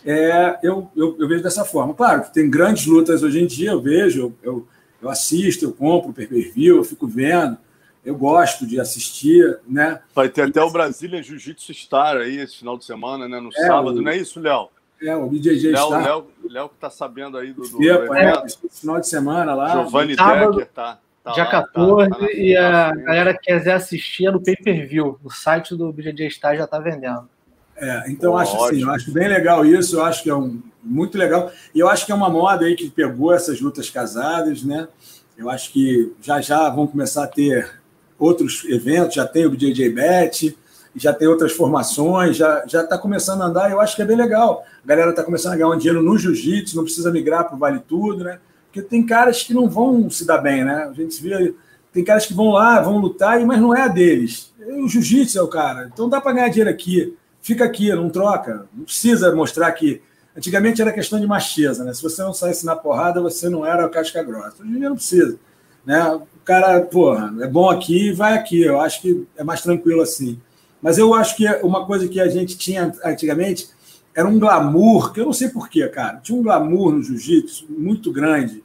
É, 0.04 0.58
eu, 0.62 0.90
eu, 0.96 1.16
eu, 1.18 1.28
vejo 1.28 1.42
dessa 1.42 1.64
forma. 1.64 1.94
Claro 1.94 2.24
que 2.24 2.34
tem 2.34 2.50
grandes 2.50 2.86
lutas 2.86 3.22
hoje 3.22 3.40
em 3.40 3.46
dia, 3.46 3.70
eu 3.70 3.80
vejo, 3.80 4.34
eu, 4.42 4.66
eu 5.00 5.08
assisto, 5.08 5.64
eu 5.64 5.72
compro 5.72 6.12
pay 6.12 6.26
per 6.26 6.52
view, 6.52 6.76
eu 6.76 6.84
fico 6.84 7.06
vendo, 7.06 7.56
eu 8.04 8.16
gosto 8.16 8.66
de 8.66 8.80
assistir, 8.80 9.60
né? 9.66 10.00
Vai 10.14 10.28
ter 10.28 10.42
até 10.42 10.60
o 10.62 10.70
Brasília 10.70 11.22
Jiu-Jitsu 11.22 11.72
Star 11.72 12.16
aí 12.16 12.38
esse 12.38 12.58
final 12.58 12.76
de 12.76 12.84
semana, 12.84 13.28
né? 13.28 13.38
No 13.38 13.50
é, 13.50 13.66
sábado, 13.66 13.98
o... 13.98 14.02
não 14.02 14.10
é 14.10 14.16
isso, 14.16 14.40
Léo? 14.40 14.68
É, 15.00 15.14
o 15.16 15.28
BJJ 15.28 15.72
Léo, 15.72 15.86
Star. 15.86 16.04
Léo, 16.04 16.26
Léo 16.48 16.68
que 16.68 16.76
tá 16.76 16.90
sabendo 16.90 17.36
aí 17.36 17.52
do, 17.52 17.62
do, 17.62 17.78
do 17.78 18.16
é, 18.16 18.46
final 18.70 19.00
de 19.00 19.08
semana 19.08 19.54
lá. 19.54 19.70
Giovanni 19.70 20.16
Decker 20.16 20.68
tá. 20.72 20.98
Tá 21.22 21.32
dia 21.32 21.44
lá, 21.44 21.50
14 21.50 22.10
tá, 22.10 22.16
tá 22.18 22.32
e 22.32 22.56
a 22.56 22.90
galera 22.96 23.34
que 23.34 23.52
quiser 23.52 23.74
assistir 23.74 24.26
é 24.26 24.30
no 24.32 24.42
pay-per-view. 24.42 25.20
O 25.22 25.30
site 25.30 25.76
do 25.76 25.92
BJJ 25.92 26.30
Star 26.30 26.56
já 26.56 26.64
está 26.64 26.80
vendendo. 26.80 27.28
É, 27.82 28.04
então, 28.08 28.36
acho 28.36 28.56
assim, 28.64 28.80
eu 28.80 28.90
acho 28.92 29.10
bem 29.10 29.26
legal 29.26 29.66
isso, 29.66 29.96
eu 29.96 30.04
acho 30.04 30.22
que 30.22 30.30
é 30.30 30.34
um, 30.36 30.62
muito 30.84 31.18
legal. 31.18 31.50
E 31.74 31.80
eu 31.80 31.88
acho 31.88 32.06
que 32.06 32.12
é 32.12 32.14
uma 32.14 32.30
moda 32.30 32.64
aí 32.64 32.76
que 32.76 32.88
pegou 32.88 33.34
essas 33.34 33.60
lutas 33.60 33.90
casadas, 33.90 34.62
né? 34.62 34.86
Eu 35.36 35.50
acho 35.50 35.72
que 35.72 36.12
já 36.22 36.40
já 36.40 36.70
vão 36.70 36.86
começar 36.86 37.24
a 37.24 37.26
ter 37.26 37.68
outros 38.16 38.64
eventos, 38.66 39.16
já 39.16 39.26
tem 39.26 39.46
o 39.46 39.50
BJJ 39.50 39.88
Bet, 39.88 40.56
já 40.94 41.12
tem 41.12 41.26
outras 41.26 41.50
formações, 41.50 42.36
já 42.36 42.64
já 42.68 42.82
está 42.82 42.96
começando 42.96 43.42
a 43.42 43.46
andar, 43.46 43.68
eu 43.68 43.80
acho 43.80 43.96
que 43.96 44.02
é 44.02 44.04
bem 44.04 44.16
legal. 44.16 44.64
A 44.84 44.86
galera 44.86 45.10
está 45.10 45.24
começando 45.24 45.54
a 45.54 45.56
ganhar 45.56 45.70
um 45.70 45.76
dinheiro 45.76 46.00
no 46.00 46.16
jiu-jitsu, 46.16 46.76
não 46.76 46.84
precisa 46.84 47.10
migrar 47.10 47.46
para 47.46 47.56
o 47.56 47.58
Vale 47.58 47.80
Tudo, 47.80 48.22
né? 48.22 48.38
Porque 48.66 48.80
tem 48.80 49.04
caras 49.04 49.42
que 49.42 49.52
não 49.52 49.68
vão 49.68 50.08
se 50.08 50.24
dar 50.24 50.38
bem, 50.38 50.64
né? 50.64 50.88
A 50.88 50.92
gente 50.92 51.20
vê, 51.20 51.52
tem 51.92 52.04
caras 52.04 52.26
que 52.26 52.32
vão 52.32 52.50
lá, 52.50 52.80
vão 52.80 52.98
lutar, 52.98 53.44
mas 53.44 53.60
não 53.60 53.74
é 53.74 53.82
a 53.82 53.88
deles. 53.88 54.54
O 54.60 54.88
jiu-jitsu 54.88 55.36
é 55.36 55.42
o 55.42 55.48
cara. 55.48 55.90
Então 55.92 56.08
dá 56.08 56.20
para 56.20 56.32
ganhar 56.32 56.48
dinheiro 56.48 56.70
aqui 56.70 57.16
fica 57.42 57.64
aqui, 57.64 57.92
não 57.92 58.08
troca. 58.08 58.66
Não 58.72 58.84
precisa 58.84 59.34
mostrar 59.34 59.70
que. 59.72 60.00
Antigamente 60.34 60.80
era 60.80 60.90
questão 60.90 61.20
de 61.20 61.26
macheza, 61.26 61.84
né? 61.84 61.92
Se 61.92 62.02
você 62.02 62.22
não 62.22 62.32
saísse 62.32 62.64
na 62.64 62.74
porrada, 62.74 63.20
você 63.20 63.50
não 63.50 63.66
era 63.66 63.86
casca 63.90 64.22
grossa. 64.22 64.62
Hoje 64.62 64.72
em 64.72 64.78
dia 64.78 64.88
não 64.88 64.96
precisa. 64.96 65.38
Né? 65.84 66.02
O 66.08 66.22
cara, 66.42 66.80
porra, 66.80 67.34
é 67.42 67.46
bom 67.46 67.68
aqui, 67.68 68.12
vai 68.12 68.32
aqui. 68.32 68.62
Eu 68.62 68.80
acho 68.80 69.02
que 69.02 69.26
é 69.36 69.44
mais 69.44 69.60
tranquilo 69.60 70.00
assim. 70.00 70.40
Mas 70.80 70.96
eu 70.96 71.12
acho 71.12 71.36
que 71.36 71.46
uma 71.62 71.84
coisa 71.84 72.08
que 72.08 72.18
a 72.18 72.28
gente 72.28 72.56
tinha 72.56 72.90
antigamente 73.04 73.68
era 74.14 74.26
um 74.26 74.38
glamour, 74.38 75.12
que 75.12 75.20
eu 75.20 75.26
não 75.26 75.32
sei 75.32 75.48
porquê, 75.48 75.86
cara. 75.88 76.18
Tinha 76.18 76.38
um 76.38 76.42
glamour 76.42 76.92
no 76.92 77.02
jiu-jitsu 77.02 77.66
muito 77.68 78.10
grande, 78.10 78.62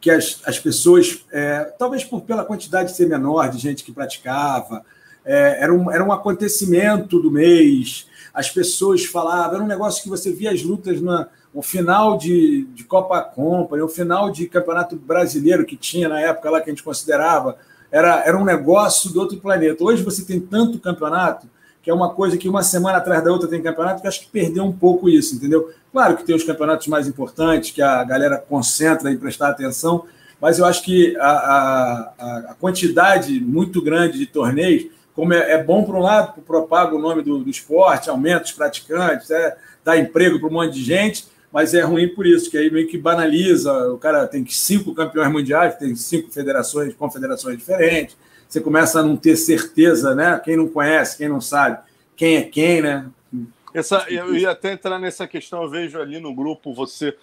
que 0.00 0.10
as, 0.10 0.40
as 0.44 0.58
pessoas, 0.58 1.24
é, 1.32 1.64
talvez 1.78 2.04
por, 2.04 2.22
pela 2.22 2.44
quantidade 2.44 2.90
de 2.90 2.96
ser 2.96 3.08
menor 3.08 3.48
de 3.48 3.58
gente 3.58 3.82
que 3.82 3.92
praticava, 3.92 4.84
é, 5.24 5.62
era, 5.62 5.72
um, 5.72 5.90
era 5.90 6.04
um 6.04 6.12
acontecimento 6.12 7.20
do 7.20 7.30
mês 7.30 8.06
as 8.34 8.50
pessoas 8.50 9.04
falavam, 9.04 9.54
era 9.54 9.64
um 9.64 9.68
negócio 9.68 10.02
que 10.02 10.08
você 10.08 10.32
via 10.32 10.50
as 10.50 10.60
lutas 10.60 11.00
na, 11.00 11.28
no 11.54 11.62
final 11.62 12.18
de, 12.18 12.64
de 12.74 12.82
Copa 12.82 13.22
Company, 13.22 13.80
o 13.80 13.88
final 13.88 14.28
de 14.28 14.48
Campeonato 14.48 14.96
Brasileiro 14.96 15.64
que 15.64 15.76
tinha 15.76 16.08
na 16.08 16.20
época 16.20 16.50
lá 16.50 16.60
que 16.60 16.68
a 16.68 16.72
gente 16.72 16.82
considerava, 16.82 17.56
era, 17.92 18.24
era 18.26 18.36
um 18.36 18.44
negócio 18.44 19.12
do 19.12 19.20
outro 19.20 19.38
planeta. 19.38 19.84
Hoje 19.84 20.02
você 20.02 20.24
tem 20.24 20.40
tanto 20.40 20.80
campeonato 20.80 21.46
que 21.80 21.90
é 21.90 21.94
uma 21.94 22.10
coisa 22.10 22.36
que 22.36 22.48
uma 22.48 22.62
semana 22.62 22.96
atrás 22.96 23.22
da 23.22 23.30
outra 23.30 23.46
tem 23.46 23.62
campeonato, 23.62 24.00
que 24.00 24.08
acho 24.08 24.22
que 24.22 24.30
perdeu 24.30 24.64
um 24.64 24.72
pouco 24.72 25.06
isso, 25.08 25.36
entendeu? 25.36 25.70
Claro 25.92 26.16
que 26.16 26.24
tem 26.24 26.34
os 26.34 26.42
campeonatos 26.42 26.86
mais 26.88 27.06
importantes, 27.06 27.72
que 27.72 27.82
a 27.82 28.02
galera 28.02 28.38
concentra 28.38 29.12
em 29.12 29.18
prestar 29.18 29.50
atenção, 29.50 30.06
mas 30.40 30.58
eu 30.58 30.64
acho 30.64 30.82
que 30.82 31.14
a, 31.18 31.28
a, 31.28 32.38
a 32.50 32.54
quantidade 32.58 33.38
muito 33.38 33.82
grande 33.82 34.18
de 34.18 34.24
torneios 34.24 34.86
como 35.14 35.32
é, 35.32 35.52
é 35.52 35.62
bom 35.62 35.84
para 35.84 35.96
um 35.96 36.00
lado, 36.00 36.42
propaga 36.42 36.94
o 36.94 36.98
nome 36.98 37.22
do, 37.22 37.38
do, 37.38 37.50
esporte, 37.50 38.10
aumenta 38.10 38.44
os 38.44 38.52
praticantes, 38.52 39.30
é, 39.30 39.56
dá 39.84 39.96
emprego 39.96 40.40
para 40.40 40.48
um 40.48 40.52
monte 40.52 40.74
de 40.74 40.82
gente, 40.82 41.26
mas 41.52 41.72
é 41.72 41.82
ruim 41.82 42.08
por 42.08 42.26
isso, 42.26 42.50
que 42.50 42.58
aí 42.58 42.68
meio 42.70 42.88
que 42.88 42.98
banaliza. 42.98 43.72
O 43.92 43.98
cara 43.98 44.26
tem 44.26 44.44
cinco 44.46 44.92
campeões 44.92 45.30
mundiais, 45.30 45.76
tem 45.76 45.94
cinco 45.94 46.32
federações, 46.32 46.92
confederações 46.94 47.56
diferentes. 47.56 48.16
Você 48.48 48.60
começa 48.60 48.98
a 48.98 49.02
não 49.02 49.16
ter 49.16 49.36
certeza, 49.36 50.14
né? 50.14 50.40
Quem 50.44 50.56
não 50.56 50.68
conhece, 50.68 51.16
quem 51.16 51.28
não 51.28 51.40
sabe, 51.40 51.78
quem 52.16 52.36
é 52.36 52.42
quem, 52.42 52.82
né? 52.82 53.06
Essa, 53.72 54.04
eu 54.08 54.36
ia 54.36 54.50
até 54.50 54.72
entrar 54.72 54.98
nessa 54.98 55.26
questão, 55.26 55.62
eu 55.62 55.70
vejo 55.70 56.00
ali 56.00 56.20
no 56.20 56.34
grupo 56.34 56.74
você 56.74 57.16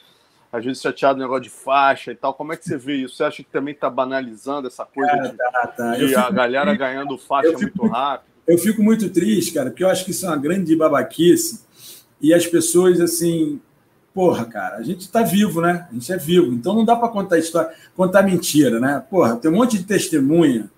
às 0.51 0.65
vezes 0.65 0.81
chateado 0.81 1.17
no 1.17 1.23
negócio 1.23 1.43
de 1.43 1.49
faixa 1.49 2.11
e 2.11 2.15
tal. 2.15 2.33
Como 2.33 2.51
é 2.51 2.57
que 2.57 2.65
você 2.65 2.77
vê 2.77 2.95
isso? 2.95 3.15
Você 3.15 3.23
acha 3.23 3.43
que 3.43 3.49
também 3.49 3.73
está 3.73 3.89
banalizando 3.89 4.67
essa 4.67 4.85
coisa 4.85 5.11
de, 5.13 5.37
tá, 5.37 5.67
tá. 5.67 5.95
de 5.95 6.13
a 6.13 6.29
galera 6.29 6.75
ganhando 6.75 7.17
faixa 7.17 7.53
muito 7.53 7.87
rápido? 7.87 8.29
Eu 8.45 8.57
fico 8.57 8.83
muito 8.83 9.09
triste, 9.09 9.53
cara, 9.53 9.69
porque 9.69 9.83
eu 9.83 9.89
acho 9.89 10.03
que 10.03 10.11
isso 10.11 10.25
é 10.25 10.29
uma 10.29 10.37
grande 10.37 10.75
babaquice. 10.75 11.63
E 12.19 12.33
as 12.33 12.45
pessoas, 12.45 12.99
assim, 12.99 13.61
porra, 14.13 14.45
cara, 14.45 14.77
a 14.77 14.83
gente 14.83 15.01
está 15.01 15.23
vivo, 15.23 15.61
né? 15.61 15.87
A 15.89 15.93
gente 15.93 16.11
é 16.11 16.17
vivo. 16.17 16.51
Então 16.53 16.75
não 16.75 16.83
dá 16.83 16.95
para 16.95 17.07
contar 17.07 17.37
história, 17.37 17.71
contar 17.95 18.23
mentira, 18.23 18.79
né? 18.79 19.03
Porra, 19.09 19.37
tem 19.37 19.49
um 19.49 19.55
monte 19.55 19.77
de 19.77 19.85
testemunha. 19.85 20.69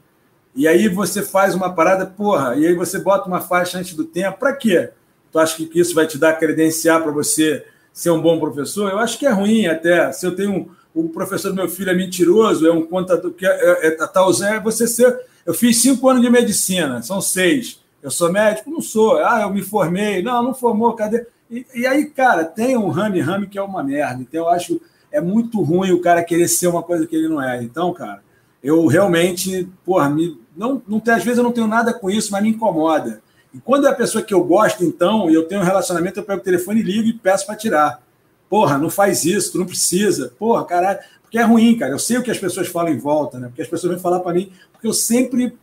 E 0.56 0.68
aí 0.68 0.88
você 0.88 1.24
faz 1.24 1.56
uma 1.56 1.74
parada, 1.74 2.06
porra, 2.06 2.56
e 2.56 2.68
aí 2.68 2.76
você 2.76 3.00
bota 3.00 3.28
uma 3.28 3.42
faixa 3.42 3.80
antes 3.80 3.96
do 3.96 4.04
tempo. 4.04 4.38
Para 4.38 4.54
quê? 4.54 4.92
Tu 5.32 5.40
acha 5.40 5.56
que 5.56 5.80
isso 5.80 5.96
vai 5.96 6.06
te 6.06 6.18
dar 6.20 6.34
credenciar 6.34 7.02
para 7.02 7.12
você 7.12 7.66
ser 7.94 8.10
um 8.10 8.22
bom 8.22 8.40
professor, 8.40 8.92
eu 8.92 9.00
acho 9.00 9.18
que 9.18 9.26
é 9.26 9.32
ruim 9.32 9.68
até. 9.68 10.12
Se 10.12 10.26
eu 10.26 10.36
tenho 10.36 10.52
um, 10.52 10.70
o 10.94 11.10
professor 11.10 11.50
do 11.50 11.56
meu 11.56 11.70
filho 11.70 11.92
é 11.92 11.96
mentiroso, 11.96 12.68
é 12.68 12.72
um 12.72 12.86
contador 12.86 13.32
que 13.32 13.46
é, 13.46 13.50
é, 13.50 13.88
é 13.88 14.08
tal 14.08 14.34
Zé, 14.34 14.60
você 14.60 14.88
ser. 14.88 15.18
Eu 15.46 15.54
fiz 15.54 15.78
cinco 15.78 16.10
anos 16.10 16.22
de 16.22 16.30
medicina, 16.30 17.02
são 17.02 17.22
seis. 17.22 17.80
Eu 18.02 18.12
sou 18.12 18.32
médico? 18.32 18.70
Não 18.70 18.82
sou. 18.82 19.18
Ah, 19.18 19.42
eu 19.44 19.50
me 19.50 19.62
formei. 19.62 20.22
Não, 20.22 20.44
não 20.44 20.54
formou, 20.54 20.94
cadê? 20.94 21.26
E, 21.50 21.66
e 21.74 21.88
aí, 21.88 22.06
cara, 22.06 22.44
tem 22.44 22.76
um 22.76 22.90
rame-rame 22.90 23.48
que 23.48 23.58
é 23.58 23.62
uma 23.62 23.84
merda. 23.84 24.22
Então, 24.22 24.42
eu 24.42 24.50
acho 24.50 24.82
é 25.14 25.22
muito 25.22 25.62
ruim 25.62 25.92
o 25.92 26.02
cara 26.02 26.24
querer 26.24 26.48
ser 26.48 26.68
uma 26.68 26.82
coisa 26.82 27.06
que 27.06 27.16
ele 27.16 27.30
não 27.30 27.42
é. 27.42 27.64
Então, 27.64 27.94
cara, 27.94 28.24
eu 28.64 28.88
realmente, 28.88 29.70
porra, 29.86 30.10
me, 30.10 30.38
não, 30.58 30.82
não 30.88 31.02
às 31.08 31.24
vezes 31.24 31.38
eu 31.38 31.44
não 31.44 31.52
tenho 31.52 31.68
nada 31.68 31.94
com 31.94 32.10
isso, 32.10 32.32
mas 32.32 32.42
me 32.42 32.50
incomoda. 32.50 33.22
E 33.54 33.60
quando 33.60 33.86
é 33.86 33.90
a 33.90 33.96
pessoa 33.96 34.24
que 34.24 34.34
eu 34.34 34.44
gosto, 34.44 34.84
então, 34.84 35.30
e 35.30 35.34
eu 35.34 35.48
tenho 35.48 35.62
um 35.62 35.64
relacionamento, 35.64 36.20
eu 36.20 36.24
pego 36.24 36.42
o 36.42 36.44
telefone 36.44 36.80
e 36.80 36.84
ligo 36.84 37.08
e 37.08 37.14
peço 37.14 37.46
para 37.46 37.56
tirar. 37.56 38.02
Porra, 38.50 38.78
não 38.78 38.90
faz 38.90 39.26
isso, 39.26 39.52
tu 39.52 39.60
não 39.60 39.66
precisa. 39.66 40.34
Porra, 40.40 40.66
caralho. 40.66 41.00
Porque 41.22 41.38
é 41.38 41.44
ruim, 41.44 41.78
cara. 41.78 41.92
Eu 41.92 42.00
sei 42.00 42.18
o 42.18 42.24
que 42.24 42.32
as 42.32 42.38
pessoas 42.38 42.68
falam 42.68 42.92
em 42.92 42.98
volta, 42.98 43.40
né? 43.40 43.48
Porque 43.48 43.62
as 43.62 43.68
pessoas 43.68 43.94
vêm 43.94 44.02
falar 44.02 44.20
para 44.20 44.34
mim, 44.34 44.52
porque 44.72 44.88
eu 44.88 44.94
sempre 44.94 45.58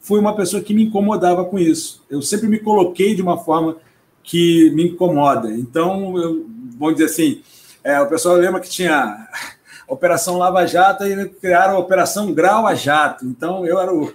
fui 0.00 0.20
uma 0.20 0.36
pessoa 0.36 0.62
que 0.62 0.72
me 0.72 0.84
incomodava 0.84 1.44
com 1.44 1.58
isso. 1.58 2.04
Eu 2.08 2.22
sempre 2.22 2.48
me 2.48 2.58
coloquei 2.58 3.14
de 3.14 3.22
uma 3.22 3.38
forma 3.38 3.76
que 4.22 4.70
me 4.70 4.88
incomoda. 4.88 5.50
Então, 5.50 6.16
eu, 6.16 6.46
vamos 6.78 6.96
dizer 6.96 7.06
assim, 7.06 7.42
é, 7.82 8.00
o 8.00 8.08
pessoal 8.08 8.36
lembra 8.36 8.60
que 8.60 8.68
tinha 8.68 9.28
Operação 9.88 10.36
Lava 10.36 10.66
Jato 10.66 11.04
e 11.04 11.28
criaram 11.28 11.76
a 11.76 11.78
Operação 11.78 12.32
Grau 12.32 12.66
a 12.66 12.74
Jato. 12.74 13.24
Então, 13.24 13.66
eu 13.66 13.80
era 13.80 13.92
o, 13.92 14.12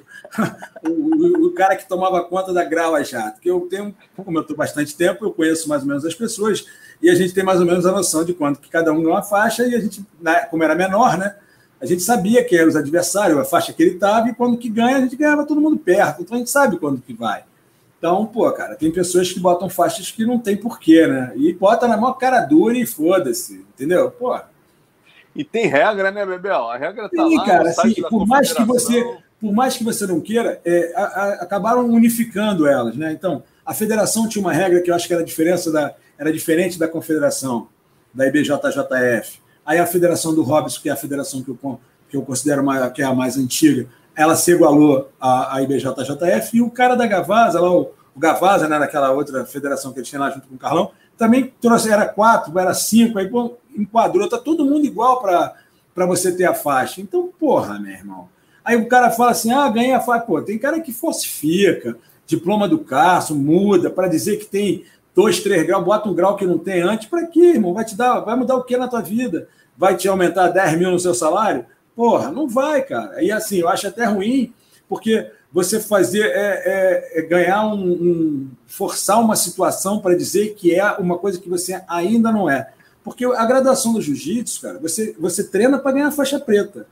o, 0.88 1.48
o, 1.48 1.52
cara 1.52 1.76
que 1.76 1.88
tomava 1.88 2.24
conta 2.24 2.53
da 2.53 2.64
grava 2.64 3.03
jato. 3.03 3.40
Que 3.40 3.49
eu 3.49 3.62
tenho, 3.62 3.95
como 4.16 4.38
eu 4.38 4.41
estou 4.41 4.56
bastante 4.56 4.95
tempo, 4.95 5.26
eu 5.26 5.32
conheço 5.32 5.68
mais 5.68 5.82
ou 5.82 5.88
menos 5.88 6.06
as 6.06 6.16
pessoas 6.16 6.66
e 7.02 7.10
a 7.10 7.16
gente 7.16 7.34
tem 7.34 7.44
mais 7.44 7.60
ou 7.60 7.66
menos 7.66 7.86
a 7.86 7.91
noção 7.91 8.24
de 8.24 8.34
quanto 8.34 8.60
que 8.60 8.70
cada 8.70 8.91
um 8.91 9.02
ganha 9.02 9.16
uma 9.16 9.24
faixa 9.24 9.66
e 9.66 9.76
a 9.76 9.80
gente, 9.80 10.06
né, 10.22 10.41
como 10.45 10.64
era 10.64 10.76
menor, 10.76 11.18
né? 11.18 11.36
A 11.82 11.86
gente 11.86 12.03
sabia 12.03 12.44
que 12.44 12.56
eram 12.56 12.70
os 12.70 12.76
adversários, 12.76 13.40
a 13.40 13.44
faixa 13.44 13.74
que 13.74 13.82
ele 13.82 13.95
estava 13.95 14.30
e 14.30 14.36
quando 14.36 14.58
que 14.58 14.70
ganha, 14.70 14.98
a 14.98 15.02
gente 15.02 15.16
ganhava 15.16 15.45
todo 15.45 15.60
mundo 15.60 15.78
perto. 15.78 16.22
Então 16.22 16.36
a 16.36 16.38
gente 16.38 16.52
sabe 16.52 16.78
quando 16.78 17.02
que 17.02 17.14
vai. 17.14 17.44
Então, 17.98 18.26
pô, 18.26 18.52
cara, 18.52 18.76
tem 18.76 18.91
pessoas 18.91 19.32
que 19.32 19.40
botam 19.40 19.70
faixas 19.70 20.12
que 20.12 20.26
não 20.26 20.40
tem 20.40 20.58
porquê, 20.58 21.08
né? 21.08 21.34
E 21.36 21.53
bota 21.53 21.88
na 21.88 21.98
mão 21.98 22.14
cara 22.14 22.41
dura 22.41 22.78
e 22.78 22.86
foda-se, 22.86 23.66
entendeu? 23.74 24.12
Pô. 24.12 24.40
E 25.36 25.44
tem 25.44 25.68
regra, 25.68 26.12
né, 26.12 26.26
Bebel? 26.26 26.70
A 26.70 26.78
regra 26.78 27.10
tá 27.10 27.28
Sim, 27.28 27.38
lá. 27.38 27.45
cara, 27.45 27.70
assim, 27.70 27.94
por 28.10 28.28
mais 28.28 28.52
que 28.52 28.64
você 28.64 29.18
por 29.41 29.51
mais 29.51 29.76
que 29.76 29.84
você 29.84 30.05
não 30.05 30.22
queira, 30.22 30.61
é, 30.63 30.93
a, 30.95 31.01
a, 31.01 31.34
acabaram 31.41 31.89
unificando 31.89 32.68
elas. 32.68 32.95
Né? 32.95 33.11
Então, 33.11 33.43
a 33.65 33.73
federação 33.73 34.30
tinha 34.30 34.45
uma 34.45 34.53
regra 34.53 34.80
que 34.81 34.91
eu 34.91 34.95
acho 34.95 35.07
que 35.07 35.13
era, 35.13 35.23
diferença 35.23 35.72
da, 35.72 35.95
era 36.18 36.31
diferente 36.31 36.77
da 36.77 36.88
confederação, 36.88 37.68
da 38.13 38.27
IBJJF. 38.27 39.41
Aí 39.65 39.80
a 39.80 39.85
federação 39.88 40.35
do 40.35 40.43
Robson, 40.43 40.80
que 40.80 40.89
é 40.89 40.91
a 40.91 40.95
federação 40.95 41.41
que 41.41 41.49
eu, 41.49 41.80
que 42.07 42.15
eu 42.15 42.22
considero 42.22 42.61
uma, 42.61 42.89
que 42.91 43.01
é 43.01 43.05
a 43.05 43.15
mais 43.15 43.35
antiga, 43.35 43.88
ela 44.15 44.35
se 44.35 44.51
igualou 44.51 45.09
à, 45.19 45.55
à 45.55 45.63
IBJJF, 45.63 46.55
e 46.55 46.61
o 46.61 46.69
cara 46.69 46.95
da 46.95 47.07
Gavasa, 47.07 47.59
lá, 47.59 47.72
o, 47.72 47.91
o 48.15 48.19
Gavasa, 48.19 48.68
né, 48.68 48.77
naquela 48.77 49.11
outra 49.11 49.43
federação 49.45 49.91
que 49.91 49.99
ele 49.99 50.05
tinha 50.05 50.22
lá 50.22 50.30
junto 50.30 50.47
com 50.47 50.55
o 50.55 50.59
Carlão, 50.59 50.91
também 51.18 51.51
trouxe, 51.59 51.89
era 51.89 52.05
quatro, 52.05 52.57
era 52.59 52.73
cinco, 52.73 53.18
aí 53.18 53.30
enquadrou, 53.76 54.27
tá 54.30 54.38
todo 54.38 54.65
mundo 54.65 54.85
igual 54.85 55.22
para 55.22 56.05
você 56.05 56.31
ter 56.31 56.45
a 56.45 56.53
faixa. 56.53 57.01
Então, 57.01 57.30
porra, 57.39 57.80
meu 57.80 57.91
irmão. 57.91 58.30
Aí 58.64 58.76
o 58.76 58.88
cara 58.88 59.12
fala 59.12 59.32
assim: 59.32 59.52
ah, 59.52 59.68
ganhei 59.70 59.94
a 59.94 60.00
faixa. 60.00 60.26
Pô, 60.26 60.42
tem 60.42 60.58
cara 60.58 60.80
que 60.80 60.92
falsifica, 60.92 61.98
diploma 62.26 62.68
do 62.68 62.80
Carso, 62.80 63.36
muda, 63.36 63.90
para 63.90 64.08
dizer 64.08 64.38
que 64.38 64.46
tem 64.46 64.86
dois, 65.14 65.42
três 65.42 65.66
graus, 65.66 65.84
bota 65.84 66.10
um 66.10 66.14
grau 66.14 66.36
que 66.36 66.46
não 66.46 66.58
tem 66.58 66.82
antes. 66.82 67.08
Para 67.08 67.28
quê, 67.28 67.54
irmão? 67.54 67.74
Vai 67.74 67.86
te 67.86 67.96
dar, 67.96 68.20
vai 68.22 68.36
mudar 68.36 68.56
o 68.56 68.64
que 68.64 68.78
na 68.78 68.88
tua 68.88 69.02
vida? 69.02 69.48
Vai 69.78 69.96
te 69.96 70.08
aumentar 70.08 70.50
10 70.50 70.78
mil 70.78 70.92
no 70.92 71.00
seu 71.00 71.14
salário? 71.14 71.66
Porra, 71.96 72.32
não 72.32 72.48
vai, 72.48 72.82
cara. 72.82 73.24
E 73.24 73.32
assim, 73.32 73.58
eu 73.58 73.70
acho 73.70 73.88
até 73.88 74.06
ruim, 74.06 74.54
porque 74.88 75.30
você 75.52 75.80
fazer 75.80 76.24
é, 76.24 76.62
é, 77.14 77.20
é 77.20 77.22
ganhar 77.24 77.66
um, 77.66 77.92
um, 77.92 78.52
forçar 78.68 79.20
uma 79.20 79.36
situação 79.36 80.00
para 80.00 80.16
dizer 80.16 80.54
que 80.56 80.74
é 80.74 80.92
uma 80.94 81.18
coisa 81.18 81.40
que 81.40 81.50
você 81.50 81.82
ainda 81.88 82.32
não 82.32 82.50
é. 82.50 82.72
Porque 83.04 83.26
a 83.26 83.46
graduação 83.46 83.94
do 83.94 84.02
jiu-jitsu, 84.02 84.62
cara, 84.62 84.80
você, 84.80 85.16
você 85.20 85.44
treina 85.44 85.78
para 85.80 85.92
ganhar 85.92 86.12
faixa 86.12 86.40
preta. 86.40 86.86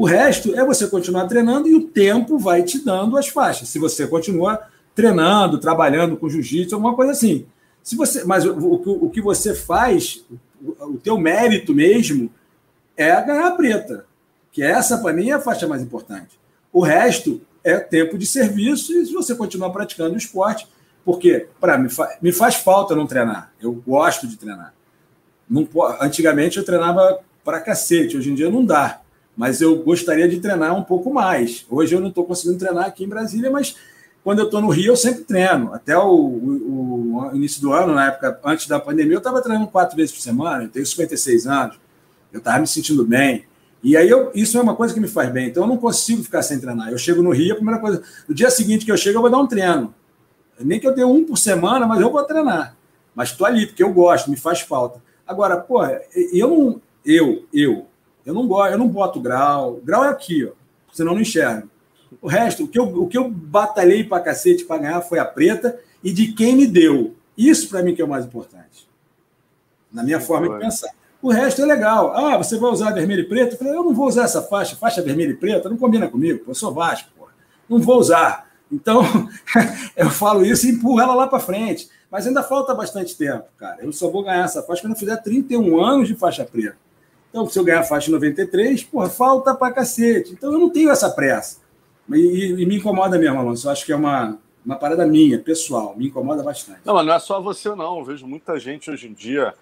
O 0.00 0.06
resto 0.06 0.58
é 0.58 0.64
você 0.64 0.86
continuar 0.86 1.26
treinando 1.26 1.68
e 1.68 1.74
o 1.74 1.86
tempo 1.86 2.38
vai 2.38 2.62
te 2.62 2.82
dando 2.82 3.18
as 3.18 3.28
faixas. 3.28 3.68
Se 3.68 3.78
você 3.78 4.06
continua 4.06 4.58
treinando, 4.94 5.60
trabalhando 5.60 6.16
com 6.16 6.26
jiu-jitsu, 6.26 6.74
alguma 6.74 6.96
coisa 6.96 7.12
assim. 7.12 7.44
Se 7.82 7.96
você, 7.96 8.24
mas 8.24 8.46
o, 8.46 8.54
o, 8.54 9.04
o 9.04 9.10
que 9.10 9.20
você 9.20 9.54
faz, 9.54 10.24
o, 10.58 10.94
o 10.94 10.96
teu 10.96 11.18
mérito 11.18 11.74
mesmo, 11.74 12.30
é 12.96 13.10
ganhar 13.20 13.48
a 13.48 13.50
preta. 13.50 14.06
Que 14.50 14.62
essa, 14.62 14.96
para 14.96 15.12
mim, 15.12 15.28
é 15.28 15.34
a 15.34 15.38
faixa 15.38 15.68
mais 15.68 15.82
importante. 15.82 16.40
O 16.72 16.80
resto 16.80 17.42
é 17.62 17.78
tempo 17.78 18.16
de 18.16 18.24
serviço 18.24 18.94
e 18.94 19.04
se 19.04 19.12
você 19.12 19.34
continuar 19.34 19.68
praticando 19.68 20.14
o 20.14 20.18
esporte, 20.18 20.66
porque 21.04 21.46
para 21.60 21.76
mim 21.76 21.90
me 22.22 22.32
faz 22.32 22.54
falta 22.54 22.96
não 22.96 23.06
treinar. 23.06 23.52
Eu 23.60 23.74
gosto 23.74 24.26
de 24.26 24.38
treinar. 24.38 24.72
Não, 25.46 25.68
antigamente 26.00 26.56
eu 26.56 26.64
treinava 26.64 27.18
para 27.44 27.60
cacete, 27.60 28.16
hoje 28.16 28.30
em 28.30 28.34
dia 28.34 28.50
não 28.50 28.64
dá. 28.64 29.02
Mas 29.36 29.60
eu 29.60 29.82
gostaria 29.82 30.28
de 30.28 30.40
treinar 30.40 30.76
um 30.76 30.82
pouco 30.82 31.12
mais. 31.12 31.64
Hoje 31.70 31.94
eu 31.94 32.00
não 32.00 32.08
estou 32.08 32.24
conseguindo 32.24 32.58
treinar 32.58 32.86
aqui 32.86 33.04
em 33.04 33.08
Brasília, 33.08 33.50
mas 33.50 33.76
quando 34.22 34.40
eu 34.40 34.44
estou 34.46 34.60
no 34.60 34.68
Rio, 34.68 34.92
eu 34.92 34.96
sempre 34.96 35.24
treino. 35.24 35.72
Até 35.72 35.96
o, 35.96 36.10
o, 36.10 37.30
o, 37.30 37.36
início 37.36 37.60
do 37.60 37.72
ano, 37.72 37.94
na 37.94 38.08
época 38.08 38.38
antes 38.44 38.66
da 38.66 38.78
pandemia, 38.78 39.14
eu 39.14 39.18
estava 39.18 39.40
treinando 39.40 39.68
quatro 39.68 39.96
vezes 39.96 40.12
por 40.12 40.20
semana. 40.20 40.64
Eu 40.64 40.68
tenho 40.68 40.84
56 40.84 41.46
anos, 41.46 41.80
eu 42.32 42.38
estava 42.38 42.58
me 42.58 42.66
sentindo 42.66 43.04
bem. 43.04 43.44
E 43.82 43.96
aí 43.96 44.10
eu, 44.10 44.30
isso 44.34 44.58
é 44.58 44.60
uma 44.60 44.76
coisa 44.76 44.92
que 44.92 45.00
me 45.00 45.08
faz 45.08 45.32
bem. 45.32 45.48
Então 45.48 45.62
eu 45.62 45.66
não 45.66 45.78
consigo 45.78 46.22
ficar 46.22 46.42
sem 46.42 46.60
treinar. 46.60 46.90
Eu 46.90 46.98
chego 46.98 47.22
no 47.22 47.30
Rio, 47.30 47.52
a 47.52 47.56
primeira 47.56 47.80
coisa. 47.80 48.02
No 48.28 48.34
dia 48.34 48.50
seguinte 48.50 48.84
que 48.84 48.92
eu 48.92 48.96
chego, 48.96 49.18
eu 49.18 49.22
vou 49.22 49.30
dar 49.30 49.38
um 49.38 49.46
treino. 49.46 49.94
Nem 50.58 50.78
que 50.78 50.86
eu 50.86 50.94
tenha 50.94 51.06
um 51.06 51.24
por 51.24 51.38
semana, 51.38 51.86
mas 51.86 52.00
eu 52.00 52.10
vou 52.10 52.22
treinar. 52.24 52.76
Mas 53.14 53.30
estou 53.30 53.46
ali, 53.46 53.66
porque 53.66 53.82
eu 53.82 53.92
gosto, 53.92 54.30
me 54.30 54.36
faz 54.36 54.60
falta. 54.60 55.02
Agora, 55.26 55.56
pô, 55.56 55.82
eu 56.32 56.48
não. 56.48 56.82
Eu, 57.02 57.46
eu, 57.54 57.86
eu 58.24 58.34
não 58.34 58.46
gosto, 58.46 58.72
eu 58.72 58.78
não 58.78 58.88
boto 58.88 59.20
grau. 59.20 59.80
Grau 59.82 60.04
é 60.04 60.08
aqui, 60.08 60.44
ó. 60.44 60.52
Senão 60.92 61.14
não 61.14 61.20
enxergo. 61.20 61.68
O 62.20 62.28
resto, 62.28 62.64
o 62.64 62.68
que 62.68 62.78
eu, 62.78 62.84
o 62.84 63.06
que 63.06 63.16
eu 63.16 63.28
batalhei 63.30 64.04
para 64.04 64.22
cacete 64.22 64.64
para 64.64 64.78
ganhar 64.78 65.00
foi 65.00 65.18
a 65.18 65.24
preta 65.24 65.78
e 66.02 66.12
de 66.12 66.32
quem 66.32 66.56
me 66.56 66.66
deu. 66.66 67.14
Isso 67.36 67.68
para 67.68 67.82
mim 67.82 67.94
que 67.94 68.02
é 68.02 68.04
o 68.04 68.08
mais 68.08 68.24
importante. 68.24 68.88
Na 69.92 70.02
minha 70.02 70.20
forma 70.20 70.48
de 70.48 70.58
pensar. 70.58 70.90
O 71.22 71.30
resto 71.30 71.62
é 71.62 71.66
legal. 71.66 72.16
Ah, 72.16 72.36
você 72.36 72.58
vai 72.58 72.70
usar 72.70 72.90
vermelho 72.92 73.22
e 73.22 73.28
preto? 73.28 73.54
Eu 73.54 73.58
falei, 73.58 73.74
eu 73.74 73.84
não 73.84 73.94
vou 73.94 74.06
usar 74.06 74.24
essa 74.24 74.42
faixa, 74.42 74.76
faixa 74.76 75.02
vermelha 75.02 75.30
e 75.30 75.36
preta, 75.36 75.68
não 75.68 75.76
combina 75.76 76.08
comigo, 76.08 76.44
eu 76.46 76.54
sou 76.54 76.72
Vasco, 76.72 77.10
pô. 77.16 77.28
Não 77.68 77.78
vou 77.78 77.98
usar. 77.98 78.50
Então, 78.72 79.02
eu 79.96 80.10
falo 80.10 80.44
isso 80.44 80.66
e 80.66 80.70
empurro 80.70 81.00
ela 81.00 81.14
lá 81.14 81.26
para 81.26 81.38
frente. 81.38 81.88
Mas 82.10 82.26
ainda 82.26 82.42
falta 82.42 82.74
bastante 82.74 83.16
tempo, 83.16 83.44
cara. 83.56 83.84
Eu 83.84 83.92
só 83.92 84.10
vou 84.10 84.24
ganhar 84.24 84.44
essa 84.44 84.62
faixa 84.62 84.82
quando 84.82 84.94
eu 84.94 84.98
fizer 84.98 85.16
31 85.16 85.80
anos 85.80 86.08
de 86.08 86.14
faixa 86.14 86.44
preta. 86.44 86.76
Então, 87.30 87.48
se 87.48 87.58
eu 87.58 87.64
ganhar 87.64 87.80
a 87.80 87.84
faixa 87.84 88.10
em 88.10 88.12
93, 88.12 88.84
porra, 88.84 89.08
falta 89.08 89.54
pra 89.54 89.72
cacete. 89.72 90.32
Então, 90.32 90.52
eu 90.52 90.58
não 90.58 90.68
tenho 90.68 90.90
essa 90.90 91.08
pressa. 91.08 91.58
E, 92.10 92.16
e, 92.16 92.62
e 92.62 92.66
me 92.66 92.76
incomoda 92.76 93.18
mesmo, 93.18 93.38
Alonso. 93.38 93.68
Eu 93.68 93.72
acho 93.72 93.86
que 93.86 93.92
é 93.92 93.96
uma, 93.96 94.36
uma 94.66 94.76
parada 94.76 95.06
minha, 95.06 95.38
pessoal. 95.38 95.96
Me 95.96 96.08
incomoda 96.08 96.42
bastante. 96.42 96.80
Não, 96.84 96.94
mas 96.94 97.06
não 97.06 97.14
é 97.14 97.18
só 97.18 97.40
você, 97.40 97.68
não. 97.74 97.98
Eu 97.98 98.04
vejo 98.04 98.26
muita 98.26 98.58
gente 98.58 98.90
hoje 98.90 99.06
em 99.06 99.12
dia 99.12 99.54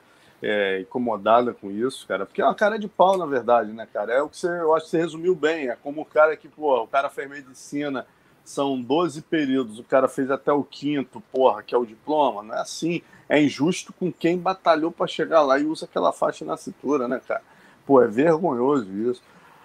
é, 0.43 0.81
incomodada 0.81 1.53
com 1.53 1.71
isso, 1.71 2.07
cara. 2.07 2.25
Porque 2.25 2.41
é 2.41 2.45
uma 2.45 2.55
cara 2.55 2.79
de 2.79 2.89
pau, 2.89 3.17
na 3.17 3.27
verdade, 3.27 3.73
né, 3.73 3.87
cara? 3.93 4.13
É 4.13 4.23
o 4.23 4.29
que 4.29 4.37
você, 4.37 4.49
eu 4.49 4.75
acho 4.75 4.87
que 4.87 4.91
você 4.93 4.99
resumiu 4.99 5.35
bem. 5.35 5.69
É 5.69 5.77
como 5.77 6.01
o 6.01 6.07
cara 6.07 6.37
que, 6.37 6.49
pô, 6.49 6.83
o 6.83 6.89
cara 6.89 7.11
fez 7.11 7.29
medicina, 7.29 8.07
são 8.45 8.81
12 8.81 9.23
períodos, 9.23 9.79
o 9.79 9.85
cara 9.85 10.09
fez 10.09 10.31
até 10.31 10.53
o 10.53 10.65
quinto, 10.65 11.23
porra, 11.33 11.63
que 11.63 11.75
é 11.75 11.79
o 11.79 11.85
diploma. 11.85 12.43
Não 12.43 12.55
é 12.55 12.61
assim. 12.61 13.03
É 13.29 13.41
injusto 13.41 13.93
com 13.93 14.11
quem 14.11 14.39
batalhou 14.39 14.91
para 14.91 15.07
chegar 15.07 15.43
lá 15.43 15.59
e 15.59 15.65
usa 15.65 15.85
aquela 15.85 16.13
faixa 16.13 16.45
na 16.45 16.57
cintura, 16.57 17.07
né, 17.07 17.21
cara? 17.27 17.43
Pô, 17.89 18.03
é 18.03 18.07
vergonhoso 18.07 18.93
isso. 19.11 19.23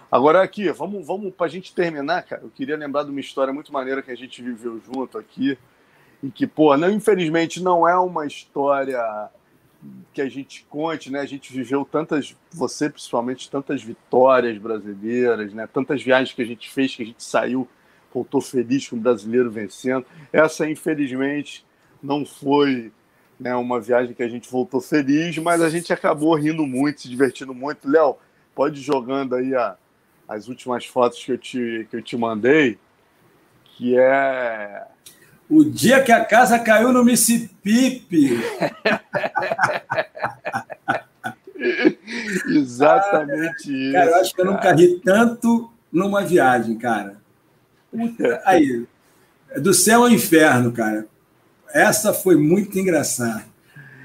Agora 0.09 0.41
aqui, 0.41 0.71
vamos, 0.71 1.05
vamos 1.05 1.33
para 1.33 1.45
a 1.47 1.49
gente 1.49 1.75
terminar, 1.75 2.23
cara. 2.23 2.41
Eu 2.41 2.49
queria 2.49 2.77
lembrar 2.77 3.03
de 3.03 3.09
uma 3.09 3.19
história 3.19 3.51
muito 3.51 3.73
maneira 3.73 4.01
que 4.01 4.11
a 4.11 4.15
gente 4.15 4.41
viveu 4.41 4.79
junto 4.79 5.17
aqui. 5.17 5.57
E 6.23 6.31
que, 6.31 6.47
pô, 6.47 6.77
não, 6.77 6.89
infelizmente 6.89 7.61
não 7.61 7.85
é 7.85 7.97
uma 7.97 8.25
história 8.25 9.29
que 10.13 10.21
a 10.21 10.29
gente 10.29 10.65
conte, 10.69 11.11
né? 11.11 11.19
A 11.19 11.25
gente 11.25 11.51
viveu 11.51 11.83
tantas, 11.83 12.33
você 12.49 12.89
principalmente, 12.89 13.51
tantas 13.51 13.83
vitórias 13.83 14.57
brasileiras, 14.57 15.53
né? 15.53 15.67
Tantas 15.67 16.01
viagens 16.01 16.33
que 16.33 16.41
a 16.41 16.45
gente 16.45 16.71
fez, 16.71 16.95
que 16.95 17.03
a 17.03 17.05
gente 17.05 17.21
saiu, 17.21 17.67
voltou 18.13 18.39
feliz 18.39 18.87
com 18.87 18.95
o 18.95 18.99
brasileiro 19.01 19.51
vencendo. 19.51 20.05
Essa, 20.31 20.65
infelizmente, 20.69 21.65
não 22.01 22.25
foi 22.25 22.89
né, 23.44 23.53
uma 23.56 23.80
viagem 23.80 24.14
que 24.14 24.24
a 24.24 24.30
gente 24.30 24.49
voltou 24.49 24.80
feliz, 24.80 25.38
mas 25.38 25.61
a 25.61 25.70
gente 25.70 25.91
acabou 25.91 26.34
rindo 26.34 26.65
muito, 26.65 27.02
se 27.02 27.10
divertindo 27.10 27.53
muito. 27.53 27.90
Léo, 27.90 28.15
pode 28.56 28.80
ir 28.80 28.84
jogando 28.84 29.36
aí 29.36 29.53
a, 29.53 29.76
as 30.28 30.48
últimas 30.48 30.86
fotos 30.86 31.22
que 31.22 31.34
eu, 31.34 31.38
te, 31.38 31.86
que 31.91 31.98
eu 31.98 32.02
te 32.02 32.15
mandei, 32.15 32.80
que 33.76 33.99
é. 33.99 34.86
O 35.49 35.65
dia 35.65 36.02
que 36.02 36.11
a 36.11 36.24
casa 36.24 36.57
caiu 36.57 36.94
no 36.94 37.03
Mississippi. 37.03 38.40
Exatamente 42.48 43.70
ah, 43.70 43.78
isso. 43.78 43.91
Cara, 43.91 44.10
eu 44.10 44.15
acho 44.15 44.34
que 44.34 44.41
eu 44.41 44.45
nunca 44.45 44.74
ri 44.74 45.02
tanto 45.03 45.70
numa 45.91 46.24
viagem, 46.24 46.78
cara. 46.78 47.18
Aí, 48.45 48.86
do 49.57 49.74
céu 49.74 50.03
ao 50.03 50.10
inferno, 50.10 50.72
cara. 50.72 51.07
Essa 51.73 52.13
foi 52.13 52.35
muito 52.35 52.77
engraçada. 52.77 53.45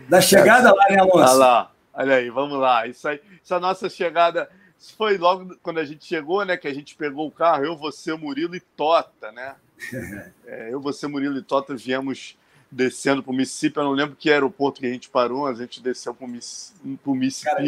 Da 0.09 0.21
chegada 0.21 0.75
lá, 0.75 0.85
né, 0.89 0.99
Alonso? 0.99 1.19
Olha 1.19 1.33
lá, 1.33 1.73
olha 1.93 2.15
aí, 2.17 2.31
vamos 2.31 2.59
lá. 2.59 2.87
Isso 2.87 3.07
aí, 3.07 3.21
essa 3.45 3.61
nossa 3.61 3.91
chegada 3.91 4.49
isso 4.79 4.95
foi 4.97 5.19
logo 5.19 5.57
quando 5.63 5.79
a 5.79 5.85
gente 5.85 6.05
chegou, 6.05 6.45
né? 6.45 6.57
Que 6.57 6.69
a 6.69 6.75
gente 6.75 6.95
pegou 6.95 7.27
o 7.27 7.31
carro, 7.31 7.65
eu, 7.65 7.77
você, 7.77 8.15
Murilo 8.15 8.55
e 8.55 8.61
Tota, 8.61 9.33
né? 9.33 9.55
É, 10.47 10.73
eu, 10.73 10.81
você, 10.81 11.07
Murilo 11.07 11.37
e 11.39 11.43
Tota 11.43 11.75
viemos 11.75 12.37
descendo 12.71 13.23
para 13.23 13.33
o 13.33 13.35
Mississippi. 13.35 13.79
Eu 13.79 13.85
não 13.85 13.93
lembro 13.93 14.17
que 14.17 14.31
aeroporto 14.31 14.81
que 14.81 14.87
a 14.87 14.91
gente 14.91 15.09
parou, 15.09 15.43
mas 15.43 15.59
a 15.59 15.63
gente 15.63 15.83
desceu 15.83 16.15
para 16.15 16.27
o 16.27 17.15
Mississippi. 17.15 17.51
Cara, 17.51 17.63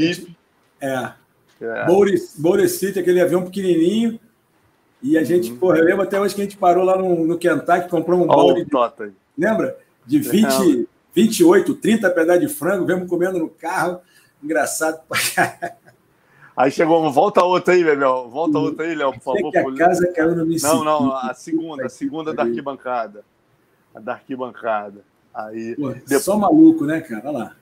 é. 0.81 1.13
é. 1.61 1.87
Boulder 2.39 2.69
City, 2.69 2.99
aquele 2.99 3.21
avião 3.21 3.45
pequenininho. 3.45 4.19
E 5.03 5.17
a 5.17 5.25
gente, 5.25 5.51
uhum. 5.51 5.59
porra, 5.59 5.79
eu 5.79 5.85
lembro 5.85 6.03
até 6.03 6.21
hoje 6.21 6.35
que 6.35 6.41
a 6.41 6.45
gente 6.45 6.57
parou 6.57 6.85
lá 6.85 6.97
no, 6.97 7.27
no 7.27 7.39
Kentucky, 7.39 7.89
comprou 7.89 8.23
um 8.23 8.27
balde. 8.27 8.65
Tota. 8.67 9.13
Lembra? 9.37 9.79
De 10.11 10.19
20, 10.19 10.89
28, 11.15 11.75
30 11.77 12.11
pedaços 12.11 12.41
de 12.41 12.49
frango, 12.53 12.85
vemos 12.85 13.09
comendo 13.09 13.39
no 13.39 13.49
carro. 13.49 14.01
Engraçado 14.43 15.03
Aí 16.57 16.69
chegou, 16.73 17.13
volta 17.13 17.45
outra 17.45 17.75
aí, 17.75 17.85
Bebel. 17.85 18.29
Volta 18.29 18.59
outra 18.59 18.87
aí, 18.87 18.97
Léo, 18.97 19.13
por 19.13 19.21
favor. 19.21 19.53
Que 19.53 19.59
a 19.59 19.75
casa 19.77 20.13
caiu 20.13 20.35
no 20.35 20.45
Não, 20.45 20.85
não, 20.85 21.17
a 21.17 21.33
segunda, 21.33 21.87
a 21.87 21.89
segunda 21.89 22.35
da 22.35 22.43
arquibancada. 22.43 23.25
A 23.95 24.01
da 24.01 24.15
arquibancada. 24.15 25.05
Aí. 25.33 25.77
Pô, 25.77 25.91
depois... 25.91 26.25
Só 26.25 26.37
maluco, 26.37 26.85
né, 26.85 27.01
cara? 27.01 27.29
Olha 27.29 27.39
lá. 27.39 27.57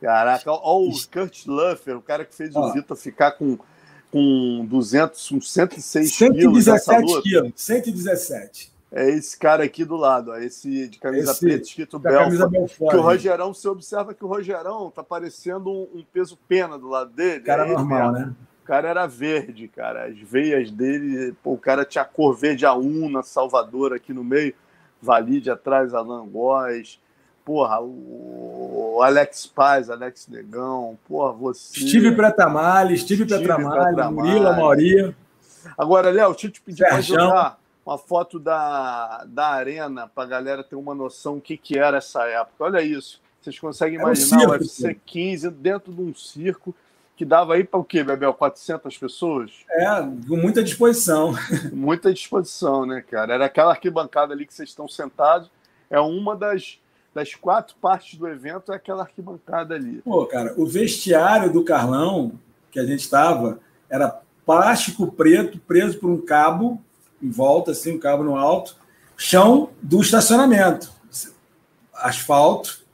Caraca, 0.00 0.50
olha 0.50 0.90
o 0.90 1.10
Kurt 1.10 1.44
Luffer, 1.46 1.94
o 1.94 2.02
cara 2.02 2.24
que 2.24 2.34
fez 2.34 2.56
o 2.56 2.72
Zito 2.72 2.96
ficar 2.96 3.32
com, 3.32 3.58
com 4.10 4.66
200, 4.66 5.28
com 5.28 5.40
106 5.42 6.14
117 6.14 6.42
quilos. 6.42 6.64
117 6.64 7.22
quilos, 7.22 7.52
117 7.56 8.75
é 8.96 9.10
esse 9.10 9.38
cara 9.38 9.62
aqui 9.62 9.84
do 9.84 9.94
lado, 9.94 10.30
ó, 10.30 10.38
esse 10.38 10.88
de 10.88 10.98
camisa 10.98 11.32
esse, 11.32 11.44
preta 11.44 11.62
escrito 11.62 11.98
Belfort, 11.98 12.50
Belfort. 12.50 12.90
Que 12.90 12.96
o 12.96 13.02
Rogerão, 13.02 13.52
você 13.52 13.68
observa 13.68 14.14
que 14.14 14.24
o 14.24 14.26
Rogerão 14.26 14.90
tá 14.90 15.02
parecendo 15.02 15.70
um, 15.70 15.86
um, 15.96 16.04
peso 16.10 16.38
pena 16.48 16.78
do 16.78 16.88
lado 16.88 17.10
dele. 17.10 17.40
Cara 17.40 17.66
é 17.66 17.72
normal, 17.72 18.12
né? 18.12 18.32
cara 18.64 18.88
era 18.88 19.06
verde, 19.06 19.68
cara. 19.68 20.06
As 20.06 20.18
veias 20.18 20.70
dele, 20.70 21.34
pô, 21.42 21.52
o 21.52 21.58
cara 21.58 21.84
tinha 21.84 22.06
cor 22.06 22.34
verde 22.34 22.64
a 22.64 22.72
una, 22.72 23.22
Salvador 23.22 23.92
aqui 23.92 24.14
no 24.14 24.24
meio, 24.24 24.54
Valide 25.00 25.50
atrás, 25.50 25.92
Alan 25.92 26.26
Góes. 26.26 26.98
Porra, 27.44 27.78
o 27.80 28.98
Alex 29.02 29.46
Paz, 29.46 29.90
Alex 29.90 30.26
Negão, 30.26 30.98
porra, 31.06 31.32
você. 31.32 31.80
Steve 31.80 32.12
Pretamale, 32.16 32.96
Steve, 32.96 33.24
Steve 33.24 33.44
Pretamale, 33.44 34.02
Murilo 34.10 34.56
Mauri. 34.56 35.14
Agora, 35.76 36.10
Léo, 36.10 36.30
deixa 36.30 36.46
eu 36.46 36.50
te 36.50 36.62
pedir 36.62 36.82
para 36.88 37.00
jogar 37.02 37.58
uma 37.86 37.96
foto 37.96 38.40
da, 38.40 39.24
da 39.28 39.46
arena 39.46 40.10
para 40.12 40.24
a 40.24 40.26
galera 40.26 40.64
ter 40.64 40.74
uma 40.74 40.92
noção 40.92 41.36
do 41.36 41.40
que, 41.40 41.56
que 41.56 41.78
era 41.78 41.98
essa 41.98 42.24
época. 42.24 42.64
Olha 42.64 42.82
isso. 42.82 43.22
Vocês 43.40 43.56
conseguem 43.60 44.00
imaginar 44.00 44.38
um 44.38 44.48
o 44.48 44.50
UFC 44.50 44.98
15 45.06 45.50
dentro 45.52 45.92
de 45.92 46.02
um 46.02 46.12
circo 46.12 46.74
que 47.16 47.24
dava 47.24 47.54
aí 47.54 47.62
para 47.62 47.78
o 47.78 47.84
quê, 47.84 48.02
Bebel? 48.02 48.34
400 48.34 48.98
pessoas? 48.98 49.52
É, 49.70 49.86
com 50.28 50.36
muita 50.36 50.64
disposição. 50.64 51.32
muita 51.72 52.12
disposição, 52.12 52.84
né, 52.84 53.04
cara? 53.08 53.34
Era 53.34 53.46
aquela 53.46 53.70
arquibancada 53.70 54.34
ali 54.34 54.44
que 54.44 54.52
vocês 54.52 54.68
estão 54.68 54.88
sentados. 54.88 55.48
É 55.88 56.00
uma 56.00 56.34
das, 56.34 56.80
das 57.14 57.36
quatro 57.36 57.76
partes 57.80 58.18
do 58.18 58.26
evento, 58.26 58.72
é 58.72 58.74
aquela 58.74 59.04
arquibancada 59.04 59.76
ali. 59.76 60.02
Pô, 60.02 60.26
cara, 60.26 60.52
o 60.56 60.66
vestiário 60.66 61.52
do 61.52 61.64
Carlão, 61.64 62.32
que 62.72 62.80
a 62.80 62.84
gente 62.84 63.00
estava, 63.00 63.60
era 63.88 64.20
plástico 64.44 65.10
preto 65.12 65.58
preso 65.60 65.98
por 65.98 66.10
um 66.10 66.20
cabo 66.20 66.84
em 67.22 67.30
volta, 67.30 67.72
assim, 67.72 67.94
um 67.94 67.98
cabo 67.98 68.22
no 68.22 68.36
alto, 68.36 68.76
chão 69.16 69.70
do 69.82 70.00
estacionamento, 70.00 70.92
asfalto, 71.94 72.84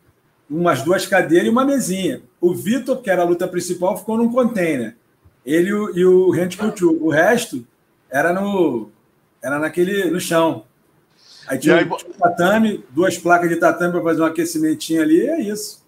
umas 0.49 0.83
duas 0.83 1.07
cadeiras 1.07 1.47
e 1.47 1.51
uma 1.51 1.65
mesinha. 1.65 2.23
O 2.41 2.55
Vitor, 2.55 3.01
que 3.01 3.11
era 3.11 3.23
a 3.23 3.25
luta 3.27 3.49
principal, 3.49 3.97
ficou 3.97 4.17
num 4.17 4.31
container. 4.31 4.97
Ele 5.45 5.71
e 5.71 6.05
o 6.05 6.31
Randy 6.31 6.57
Couture. 6.57 6.97
O 7.01 7.11
resto 7.11 7.67
era 8.11 8.33
no 8.33 8.91
era 9.43 9.59
naquele 9.59 10.11
no 10.11 10.21
chão. 10.21 10.65
Aí 11.49 11.59
tinha 11.59 11.77
aí, 11.77 11.89
tatame, 12.19 12.85
duas 12.91 13.19
placas 13.19 13.49
de 13.49 13.57
tatame 13.57 13.93
para 13.93 14.03
fazer 14.03 14.23
um 14.23 14.27
aquecimentinho 14.27 15.03
ali, 15.03 15.25
e 15.25 15.29
é 15.29 15.41
isso. 15.41 15.83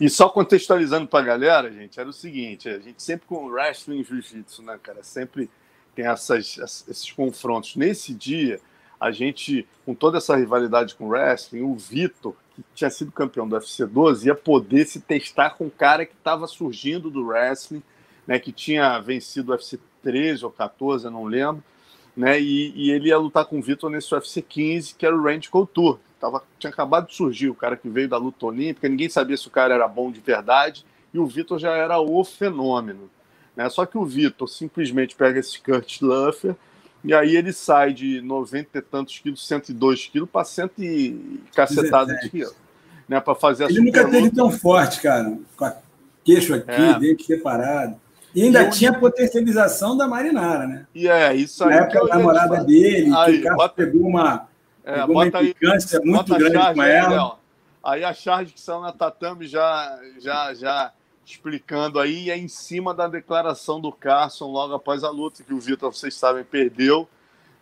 E 0.00 0.08
só 0.08 0.28
contextualizando 0.28 1.08
para 1.08 1.20
a 1.20 1.26
galera, 1.26 1.72
gente, 1.72 1.98
era 1.98 2.08
o 2.08 2.12
seguinte: 2.12 2.68
a 2.68 2.78
gente 2.78 3.02
sempre 3.02 3.26
com 3.26 3.46
wrestling 3.46 4.00
e 4.00 4.04
jiu-jitsu, 4.04 4.62
né, 4.62 4.78
cara? 4.80 5.02
Sempre 5.02 5.50
tem 5.94 6.06
essas, 6.06 6.58
esses 6.88 7.10
confrontos. 7.10 7.76
Nesse 7.76 8.14
dia, 8.14 8.60
a 9.00 9.10
gente, 9.10 9.66
com 9.84 9.94
toda 9.94 10.18
essa 10.18 10.36
rivalidade 10.36 10.94
com 10.94 11.06
o 11.06 11.08
wrestling, 11.08 11.62
o 11.62 11.74
Vitor, 11.74 12.34
que 12.54 12.62
tinha 12.74 12.90
sido 12.90 13.10
campeão 13.10 13.48
do 13.48 13.54
UFC 13.54 13.84
12, 13.84 14.28
ia 14.28 14.34
poder 14.34 14.86
se 14.86 15.00
testar 15.00 15.50
com 15.50 15.64
um 15.64 15.70
cara 15.70 16.06
que 16.06 16.14
estava 16.14 16.46
surgindo 16.46 17.10
do 17.10 17.26
wrestling, 17.26 17.82
né, 18.26 18.38
que 18.38 18.52
tinha 18.52 18.98
vencido 19.00 19.50
o 19.50 19.54
UFC 19.54 19.78
13 20.02 20.44
ou 20.44 20.50
14, 20.50 21.06
eu 21.06 21.10
não 21.10 21.24
lembro, 21.24 21.64
né, 22.16 22.40
e, 22.40 22.72
e 22.76 22.90
ele 22.90 23.08
ia 23.08 23.18
lutar 23.18 23.44
com 23.44 23.58
o 23.58 23.62
Vitor 23.62 23.90
nesse 23.90 24.14
UFC 24.14 24.40
15, 24.40 24.94
que 24.94 25.04
era 25.04 25.16
o 25.16 25.22
Randy 25.22 25.50
Couture. 25.50 25.98
Tava, 26.20 26.40
tinha 26.56 26.70
acabado 26.70 27.08
de 27.08 27.14
surgir 27.16 27.48
o 27.48 27.54
cara 27.54 27.76
que 27.76 27.88
veio 27.88 28.08
da 28.08 28.16
luta 28.16 28.46
olímpica, 28.46 28.88
ninguém 28.88 29.08
sabia 29.08 29.36
se 29.36 29.48
o 29.48 29.50
cara 29.50 29.74
era 29.74 29.88
bom 29.88 30.12
de 30.12 30.20
verdade, 30.20 30.86
e 31.12 31.18
o 31.18 31.26
Vitor 31.26 31.58
já 31.58 31.72
era 31.72 31.98
o 31.98 32.24
fenômeno. 32.24 33.10
Né? 33.56 33.68
Só 33.68 33.86
que 33.86 33.98
o 33.98 34.04
Vitor 34.04 34.48
simplesmente 34.48 35.14
pega 35.14 35.38
esse 35.38 35.60
Kurt 35.60 36.00
Luffer 36.00 36.56
e 37.04 37.12
aí 37.12 37.36
ele 37.36 37.52
sai 37.52 37.92
de 37.92 38.20
90 38.20 38.78
e 38.78 38.82
tantos 38.82 39.18
quilos, 39.18 39.46
102 39.46 40.06
quilos, 40.06 40.28
para 40.30 40.44
100 40.44 40.70
e 40.78 41.40
cacetada 41.54 42.14
de 42.16 42.30
quilos. 42.30 42.54
Né, 43.08 43.20
para 43.20 43.34
fazer 43.34 43.64
Ele 43.64 43.80
nunca 43.80 44.08
teve 44.08 44.30
tão 44.30 44.50
forte, 44.50 45.02
cara, 45.02 45.36
com 45.56 45.64
a 45.64 45.76
queixo 46.24 46.54
aqui, 46.54 46.70
é. 46.70 46.98
dente 46.98 47.24
separado. 47.24 48.00
E 48.34 48.44
ainda 48.44 48.70
tinha 48.70 48.90
a 48.90 48.98
potencialização 48.98 49.96
da 49.96 50.06
Marinara, 50.06 50.66
né? 50.66 50.86
E 50.94 51.06
é, 51.06 51.34
isso 51.34 51.62
aí. 51.64 51.70
Na 51.70 51.76
época, 51.76 52.00
a 52.00 52.16
namorada 52.16 52.64
dele, 52.64 53.12
aí, 53.14 53.40
que 53.42 53.50
o 53.50 53.56
cara 53.56 53.68
pegou 53.68 54.06
uma, 54.06 54.48
é, 54.84 55.00
pegou 55.00 55.16
uma 55.16 55.26
implicância 55.26 55.98
aí, 55.98 56.06
muito 56.06 56.34
grande 56.34 56.74
com 56.74 56.82
ela. 56.82 57.38
Aí, 57.84 57.98
aí 57.98 58.04
a 58.04 58.14
charge 58.14 58.54
que 58.54 58.60
saiu 58.60 58.80
na 58.80 58.92
tatame 58.92 59.46
já, 59.46 59.98
já, 60.18 60.54
já 60.54 60.92
explicando 61.24 61.98
aí, 61.98 62.30
é 62.30 62.36
em 62.36 62.48
cima 62.48 62.92
da 62.92 63.06
declaração 63.06 63.80
do 63.80 63.92
Carson 63.92 64.50
logo 64.50 64.74
após 64.74 65.04
a 65.04 65.10
luta, 65.10 65.42
que 65.42 65.54
o 65.54 65.60
Vitor, 65.60 65.92
vocês 65.92 66.14
sabem, 66.14 66.44
perdeu 66.44 67.08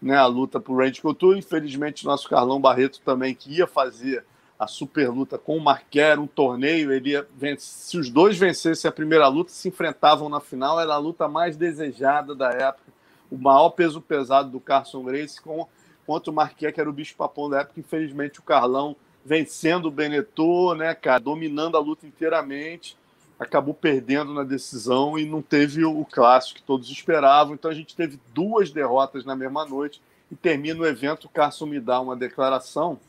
né, 0.00 0.16
a 0.16 0.26
luta 0.26 0.62
o 0.66 0.76
Randy 0.76 1.00
Couture. 1.00 1.38
Infelizmente, 1.38 2.04
nosso 2.04 2.28
Carlão 2.28 2.60
Barreto 2.60 3.00
também, 3.04 3.34
que 3.34 3.52
ia 3.52 3.66
fazer 3.66 4.24
a 4.58 4.66
super 4.66 5.08
luta 5.08 5.38
com 5.38 5.56
o 5.56 5.60
Marquer, 5.60 6.18
um 6.18 6.26
torneio, 6.26 6.92
ele 6.92 7.10
ia, 7.10 7.26
se 7.58 7.96
os 7.96 8.10
dois 8.10 8.36
vencessem 8.36 8.88
a 8.88 8.92
primeira 8.92 9.26
luta, 9.26 9.50
se 9.50 9.68
enfrentavam 9.68 10.28
na 10.28 10.38
final, 10.38 10.78
era 10.78 10.92
a 10.92 10.98
luta 10.98 11.26
mais 11.26 11.56
desejada 11.56 12.34
da 12.34 12.50
época, 12.50 12.92
o 13.30 13.38
maior 13.38 13.70
peso 13.70 14.02
pesado 14.02 14.50
do 14.50 14.60
Carson 14.60 15.02
Grace 15.02 15.40
com, 15.40 15.66
contra 16.06 16.30
o 16.30 16.34
Marquer, 16.34 16.74
que 16.74 16.80
era 16.80 16.90
o 16.90 16.92
bicho 16.92 17.16
papão 17.16 17.48
da 17.48 17.60
época. 17.60 17.80
Infelizmente, 17.80 18.38
o 18.38 18.42
Carlão 18.42 18.94
vencendo 19.24 19.86
o 19.86 19.90
Benetor, 19.90 20.74
né, 20.74 20.94
cara, 20.94 21.20
dominando 21.20 21.76
a 21.76 21.80
luta 21.80 22.06
inteiramente 22.06 22.98
acabou 23.40 23.72
perdendo 23.72 24.34
na 24.34 24.44
decisão 24.44 25.18
e 25.18 25.24
não 25.24 25.40
teve 25.40 25.82
o 25.82 26.04
clássico 26.04 26.60
que 26.60 26.62
todos 26.62 26.90
esperavam. 26.90 27.54
Então 27.54 27.70
a 27.70 27.74
gente 27.74 27.96
teve 27.96 28.20
duas 28.34 28.70
derrotas 28.70 29.24
na 29.24 29.34
mesma 29.34 29.64
noite 29.64 30.02
e 30.30 30.36
termina 30.36 30.78
o 30.78 30.86
evento. 30.86 31.24
O 31.24 31.30
Carson 31.30 31.64
me 31.64 31.80
dá 31.80 31.98
uma 31.98 32.14
declaração 32.14 33.00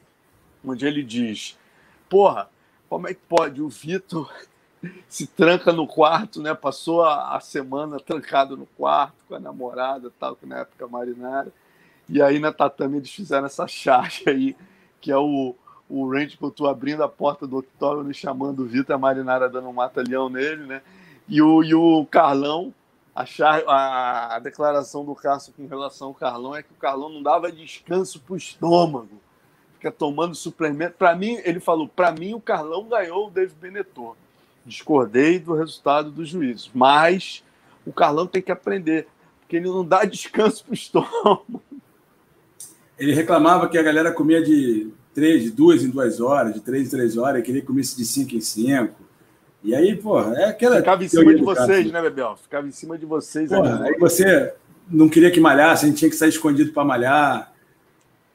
onde 0.66 0.88
ele 0.88 1.04
diz: 1.04 1.58
Porra, 2.10 2.50
como 2.90 3.10
é 3.10 3.14
que 3.14 3.20
pode? 3.28 3.62
O 3.62 3.68
Vitor 3.68 4.34
se 5.10 5.28
tranca 5.28 5.74
no 5.74 5.86
quarto, 5.86 6.42
né? 6.42 6.54
Passou 6.54 7.04
a, 7.04 7.38
semana 7.42 8.00
trancado 8.00 8.56
no 8.56 8.66
quarto 8.66 9.18
com 9.28 9.36
a 9.36 9.40
namorada, 9.40 10.10
tal, 10.18 10.38
que 10.38 10.46
na 10.46 10.60
época 10.60 10.88
marinara. 10.88 11.52
E 12.08 12.22
aí 12.22 12.40
na 12.40 12.54
tatame 12.54 12.98
eles 12.98 13.12
fizeram 13.12 13.48
essa 13.48 13.68
charge 13.68 14.24
aí, 14.28 14.56
que 15.02 15.12
é 15.12 15.18
o, 15.18 15.56
o 15.92 16.10
Randy 16.10 16.38
Couture 16.38 16.70
abrindo 16.70 17.04
a 17.04 17.10
porta 17.10 17.46
do 17.46 17.58
octógono 17.58 18.10
e 18.10 18.14
chamando 18.14 18.64
o 18.64 18.66
Vitor, 18.66 18.98
Marinara 18.98 19.50
dando 19.50 19.68
um 19.68 19.74
mata-leão 19.74 20.30
nele, 20.30 20.66
né? 20.66 20.82
E 21.28 21.42
o, 21.42 21.62
e 21.62 21.76
o 21.76 22.06
Carlão, 22.10 22.74
a, 23.14 23.26
a, 23.68 24.36
a 24.36 24.40
declaração 24.40 25.04
do 25.04 25.14
Cássio 25.14 25.54
com 25.54 25.68
relação 25.68 26.08
ao 26.08 26.14
Carlão 26.14 26.56
é 26.56 26.64
que 26.64 26.72
o 26.72 26.78
Carlão 26.78 27.10
não 27.10 27.22
dava 27.22 27.52
descanso 27.52 28.22
para 28.22 28.34
o 28.34 28.38
estômago, 28.38 29.22
fica 29.74 29.92
tomando 29.92 30.34
suplemento. 30.34 30.96
Para 30.98 31.14
mim, 31.14 31.42
ele 31.44 31.60
falou, 31.60 31.90
para 31.90 32.14
mim 32.14 32.34
o 32.34 32.40
Carlão 32.40 32.88
ganhou 32.88 33.28
o 33.28 33.32
David 33.32 33.58
Benetor. 33.60 34.16
Discordei 34.66 35.40
do 35.40 35.54
resultado 35.54 36.10
dos 36.10 36.30
juízes, 36.30 36.72
mas 36.74 37.44
o 37.86 37.92
Carlão 37.92 38.28
tem 38.28 38.42
que 38.42 38.52
aprender, 38.52 39.08
porque 39.42 39.58
ele 39.58 39.68
não 39.68 39.84
dá 39.84 40.06
descanso 40.06 40.64
para 40.64 40.72
o 40.72 40.74
estômago. 40.74 41.62
Ele 42.98 43.14
reclamava 43.14 43.68
que 43.68 43.78
a 43.78 43.84
galera 43.84 44.14
comia 44.14 44.42
de 44.42 44.94
três, 45.14 45.44
de 45.44 45.52
duas 45.52 45.84
em 45.84 45.90
duas 45.90 46.20
horas, 46.20 46.54
de 46.54 46.60
três 46.60 46.88
em 46.88 46.92
três 46.92 47.18
horas, 47.18 47.44
queria 47.44 47.62
comer 47.62 47.82
de 47.82 48.06
cinco 48.06 48.36
em 48.36 48.42
cinco. 48.42 48.96
E 49.64 49.76
aí, 49.76 49.96
pô, 49.96 50.20
é 50.34 50.46
aquela. 50.46 50.78
Ficava 50.78 51.04
em 51.04 51.08
cima 51.08 51.36
de 51.36 51.44
vocês, 51.44 51.92
né, 51.92 52.02
Bebel? 52.02 52.36
Ficava 52.42 52.68
em 52.68 52.72
cima 52.72 52.98
de 52.98 53.06
vocês. 53.06 53.50
Porra, 53.50 53.84
aí 53.84 53.98
você 54.00 54.54
não 54.90 55.08
queria 55.08 55.32
que 55.32 55.40
malhasse, 55.40 55.86
a 55.86 55.88
gente 55.88 56.00
tinha 56.00 56.10
que 56.10 56.18
sair 56.18 56.30
escondido 56.30 56.72
para 56.74 56.84
malhar. 56.84 57.52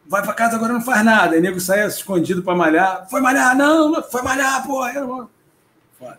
Vai 0.09 0.23
para 0.23 0.33
casa 0.35 0.55
agora 0.55 0.73
não 0.73 0.81
faz 0.81 1.05
nada. 1.05 1.35
Aí 1.35 1.41
nego 1.41 1.59
saia 1.59 1.87
escondido 1.87 2.43
para 2.43 2.55
malhar. 2.55 3.09
Foi 3.11 3.21
malhar? 3.21 3.57
Não, 3.57 4.01
foi 4.05 4.23
malhar, 4.23 4.65
porra. 4.65 5.29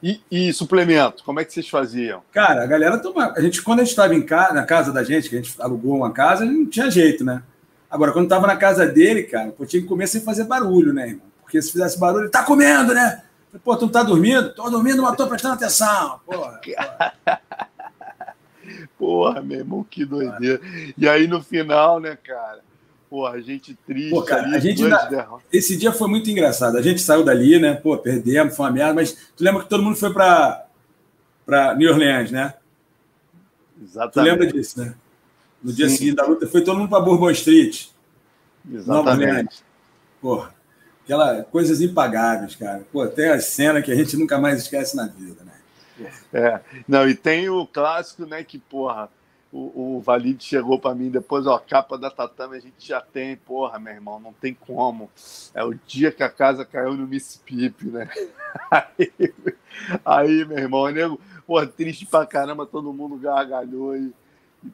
E, 0.02 0.20
e, 0.30 0.52
suplemento, 0.52 1.24
como 1.24 1.40
é 1.40 1.46
que 1.46 1.54
vocês 1.54 1.70
faziam? 1.70 2.22
Cara, 2.34 2.64
a 2.64 2.66
galera 2.66 2.98
toma. 2.98 3.34
A 3.36 3.42
gente, 3.42 3.62
quando 3.62 3.80
a 3.80 3.84
gente 3.84 3.92
estava 3.92 4.14
em 4.14 4.22
casa, 4.22 4.54
na 4.54 4.64
casa 4.64 4.92
da 4.92 5.04
gente, 5.04 5.30
que 5.30 5.38
a 5.38 5.42
gente 5.42 5.56
alugou 5.62 5.96
uma 5.96 6.12
casa, 6.12 6.44
não 6.44 6.66
tinha 6.66 6.90
jeito, 6.90 7.24
né? 7.24 7.44
Agora, 7.90 8.12
quando 8.12 8.28
tava 8.28 8.48
na 8.48 8.58
casa 8.58 8.86
dele, 8.86 9.24
cara, 9.24 9.52
pô, 9.52 9.66
tinha 9.66 9.82
que 9.82 9.88
comer 9.88 10.08
sem 10.08 10.22
fazer 10.22 10.44
barulho, 10.44 10.94
né, 10.94 11.08
irmão? 11.08 11.28
Porque 11.42 11.62
se 11.62 11.72
fizesse 11.72 11.98
barulho, 12.00 12.24
ele 12.24 12.30
tá 12.30 12.44
comendo, 12.44 12.94
né? 12.94 13.24
Pô, 13.64 13.76
tu 13.78 13.86
não 13.86 13.92
tá 13.92 14.04
dormindo? 14.04 14.54
Tô 14.54 14.70
dormindo, 14.70 15.02
mas 15.02 15.16
tô 15.16 15.28
prestando 15.28 15.56
atenção. 15.56 16.20
Porra. 16.26 16.60
Porra, 18.98 19.36
porra 19.36 19.42
meu 19.42 19.60
irmão, 19.60 19.86
que 19.90 20.04
doideira. 20.04 20.60
E 20.98 21.08
aí, 21.08 21.28
no 21.28 21.42
final, 21.42 22.00
né, 22.00 22.18
cara? 22.18 22.60
Porra, 23.10 23.36
a 23.36 23.42
gente 23.42 23.74
triste. 23.86 24.10
Pô, 24.10 24.22
cara, 24.22 24.44
ali, 24.44 24.56
a 24.56 24.60
gente 24.60 24.84
ainda... 24.84 25.30
Esse 25.54 25.78
dia 25.78 25.94
foi 25.94 26.10
muito 26.10 26.30
engraçado. 26.30 26.78
A 26.78 26.82
gente 26.82 27.00
saiu 27.02 27.24
dali, 27.24 27.58
né? 27.60 27.76
Pô, 27.76 27.98
perdemos, 27.98 28.56
foi 28.56 28.66
uma 28.66 28.72
merda, 28.72 28.94
mas 28.94 29.14
tu 29.36 29.44
lembra 29.44 29.64
que 29.64 29.70
todo 29.70 29.82
mundo 29.82 29.96
foi 29.96 30.12
pra, 30.12 30.66
pra 31.46 31.74
New 31.76 31.90
Orleans, 31.90 32.32
né? 32.32 32.56
Exatamente. 33.82 34.14
Tu 34.14 34.22
lembra 34.22 34.48
disso, 34.48 34.82
né? 34.82 34.96
No 35.62 35.74
dia 35.74 35.90
Sim. 35.90 35.98
seguinte 35.98 36.16
da 36.16 36.26
luta, 36.26 36.48
foi 36.48 36.64
todo 36.64 36.78
mundo 36.78 36.90
para 36.90 37.04
Bourbon 37.04 37.32
Street. 37.32 37.88
Exatamente. 38.72 39.64
Porra, 40.22 40.54
aquela, 41.04 41.44
coisas 41.44 41.82
impagáveis, 41.82 42.56
cara. 42.56 42.86
Pô, 42.92 43.06
tem 43.08 43.30
a 43.30 43.40
cena 43.40 43.82
que 43.82 43.92
a 43.92 43.96
gente 43.96 44.18
nunca 44.18 44.38
mais 44.38 44.62
esquece 44.62 44.96
na 44.96 45.08
vida, 45.08 45.44
né? 45.44 45.54
É, 46.32 46.62
não, 46.88 47.08
e 47.10 47.16
tem 47.16 47.50
o 47.50 47.66
clássico, 47.66 48.26
né, 48.26 48.44
que, 48.44 48.60
porra, 48.60 49.10
o, 49.52 49.98
o, 49.98 50.02
Valide 50.02 50.44
chegou 50.44 50.78
para 50.78 50.94
mim 50.94 51.10
depois, 51.10 51.48
ó, 51.48 51.58
capa 51.58 51.98
da 51.98 52.12
tatame 52.12 52.58
a 52.58 52.60
gente 52.60 52.86
já 52.86 53.02
tem, 53.02 53.36
porra, 53.36 53.80
meu 53.80 53.94
irmão, 53.94 54.20
não 54.20 54.34
tem 54.34 54.54
como. 54.54 55.10
É 55.54 55.64
o 55.64 55.74
dia 55.88 56.12
que 56.12 56.22
a 56.22 56.30
casa 56.30 56.66
caiu 56.66 56.94
no 56.94 57.08
Mississippi, 57.08 57.88
né? 57.88 58.10
Aí, 58.72 59.12
aí 60.04 60.46
meu 60.46 60.58
irmão, 60.58 60.90
nego, 60.90 61.22
porra, 61.46 61.68
triste 61.68 62.08
pra 62.08 62.26
caramba, 62.26 62.66
todo 62.66 62.92
mundo 62.92 63.16
gargalhou 63.16 63.96
e 63.96 64.12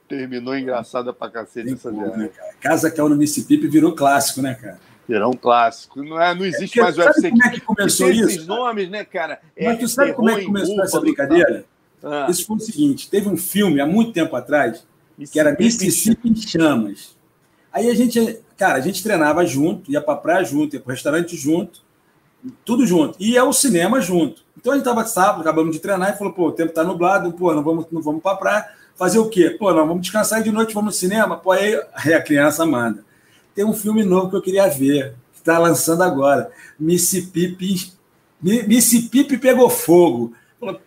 terminou 0.07 0.57
engraçada 0.57 1.14
pra 1.14 1.30
cacete 1.30 1.73
essa 1.73 1.89
como, 1.89 2.15
né, 2.15 2.30
Casa 2.61 2.89
caiu 2.89 3.10
no 3.10 3.15
Mississippi 3.15 3.68
virou 3.68 3.93
clássico, 3.93 4.41
né, 4.41 4.55
cara? 4.55 4.80
Virou 5.07 5.34
um 5.34 5.38
clássico. 5.38 6.01
Não, 6.01 6.19
é, 6.19 6.34
não 6.34 6.45
existe 6.45 6.80
é 6.80 6.84
mais 6.84 6.97
o 6.97 7.01
UFC. 7.01 7.30
Como 7.30 7.45
é 7.45 7.49
que 7.49 7.61
começou 7.61 8.10
isso? 8.10 8.30
esses 8.30 8.47
nomes, 8.47 8.89
né, 8.89 9.03
cara? 9.03 9.39
Mas 9.61 9.80
tu 9.80 9.88
sabe 9.88 10.14
como 10.14 10.30
é 10.30 10.39
que 10.39 10.45
começou 10.45 10.81
essa 10.81 10.99
brincadeira? 10.99 11.65
Ah. 12.01 12.27
Isso 12.30 12.45
foi 12.45 12.57
o 12.57 12.60
seguinte: 12.60 13.10
teve 13.10 13.27
um 13.27 13.38
filme 13.38 13.81
há 13.81 13.85
muito 13.85 14.14
tempo 14.14 14.35
atrás 14.35 14.85
que 15.31 15.39
era 15.39 15.55
Mississippi 15.57 16.30
em 16.30 16.35
Chamas. 16.35 17.15
Aí 17.72 17.89
a 17.89 17.95
gente, 17.95 18.39
cara, 18.57 18.77
a 18.77 18.81
gente 18.81 19.03
treinava 19.03 19.45
junto, 19.45 19.91
ia 19.91 20.01
pra 20.01 20.15
praia 20.15 20.43
junto, 20.43 20.76
ia 20.76 20.80
pro 20.80 20.91
restaurante 20.91 21.35
junto, 21.35 21.81
tudo 22.64 22.85
junto. 22.85 23.18
E 23.19 23.31
ia 23.31 23.41
ao 23.41 23.53
cinema 23.53 23.99
junto. 23.99 24.43
Então 24.57 24.73
a 24.73 24.76
gente 24.76 24.85
tava 24.85 25.05
sábado, 25.05 25.41
acabamos 25.41 25.73
de 25.73 25.81
treinar 25.81 26.14
e 26.14 26.18
falou, 26.18 26.34
pô, 26.34 26.47
o 26.47 26.51
tempo 26.51 26.73
tá 26.73 26.84
nublado, 26.84 27.31
pô, 27.34 27.53
não 27.53 27.64
vamos, 27.64 27.85
não 27.91 28.01
vamos 28.01 28.22
pra 28.22 28.35
praia. 28.35 28.65
Fazer 28.95 29.20
o 29.20 29.30
quê? 29.30 29.49
Pô, 29.49 29.74
não, 29.74 29.88
vamos 29.88 30.03
descansar 30.03 30.41
e 30.41 30.44
de 30.44 30.52
noite 30.52 30.74
vamos 30.74 30.94
no 30.94 30.99
cinema. 30.99 31.38
Pô, 31.38 31.52
aí, 31.52 31.80
aí 31.94 32.14
a 32.15 32.22
criança 32.22 32.65
manda. 32.65 33.03
Tem 33.56 33.65
um 33.65 33.74
filme 33.74 34.03
novo 34.03 34.30
que 34.30 34.36
eu 34.36 34.41
queria 34.41 34.68
ver, 34.68 35.14
que 35.36 35.41
tá 35.41 35.57
lançando 35.60 36.03
agora. 36.03 36.52
Mississippi, 36.80 37.94
Mississippi 38.41 39.38
pegou 39.38 39.70
fogo. 39.70 40.34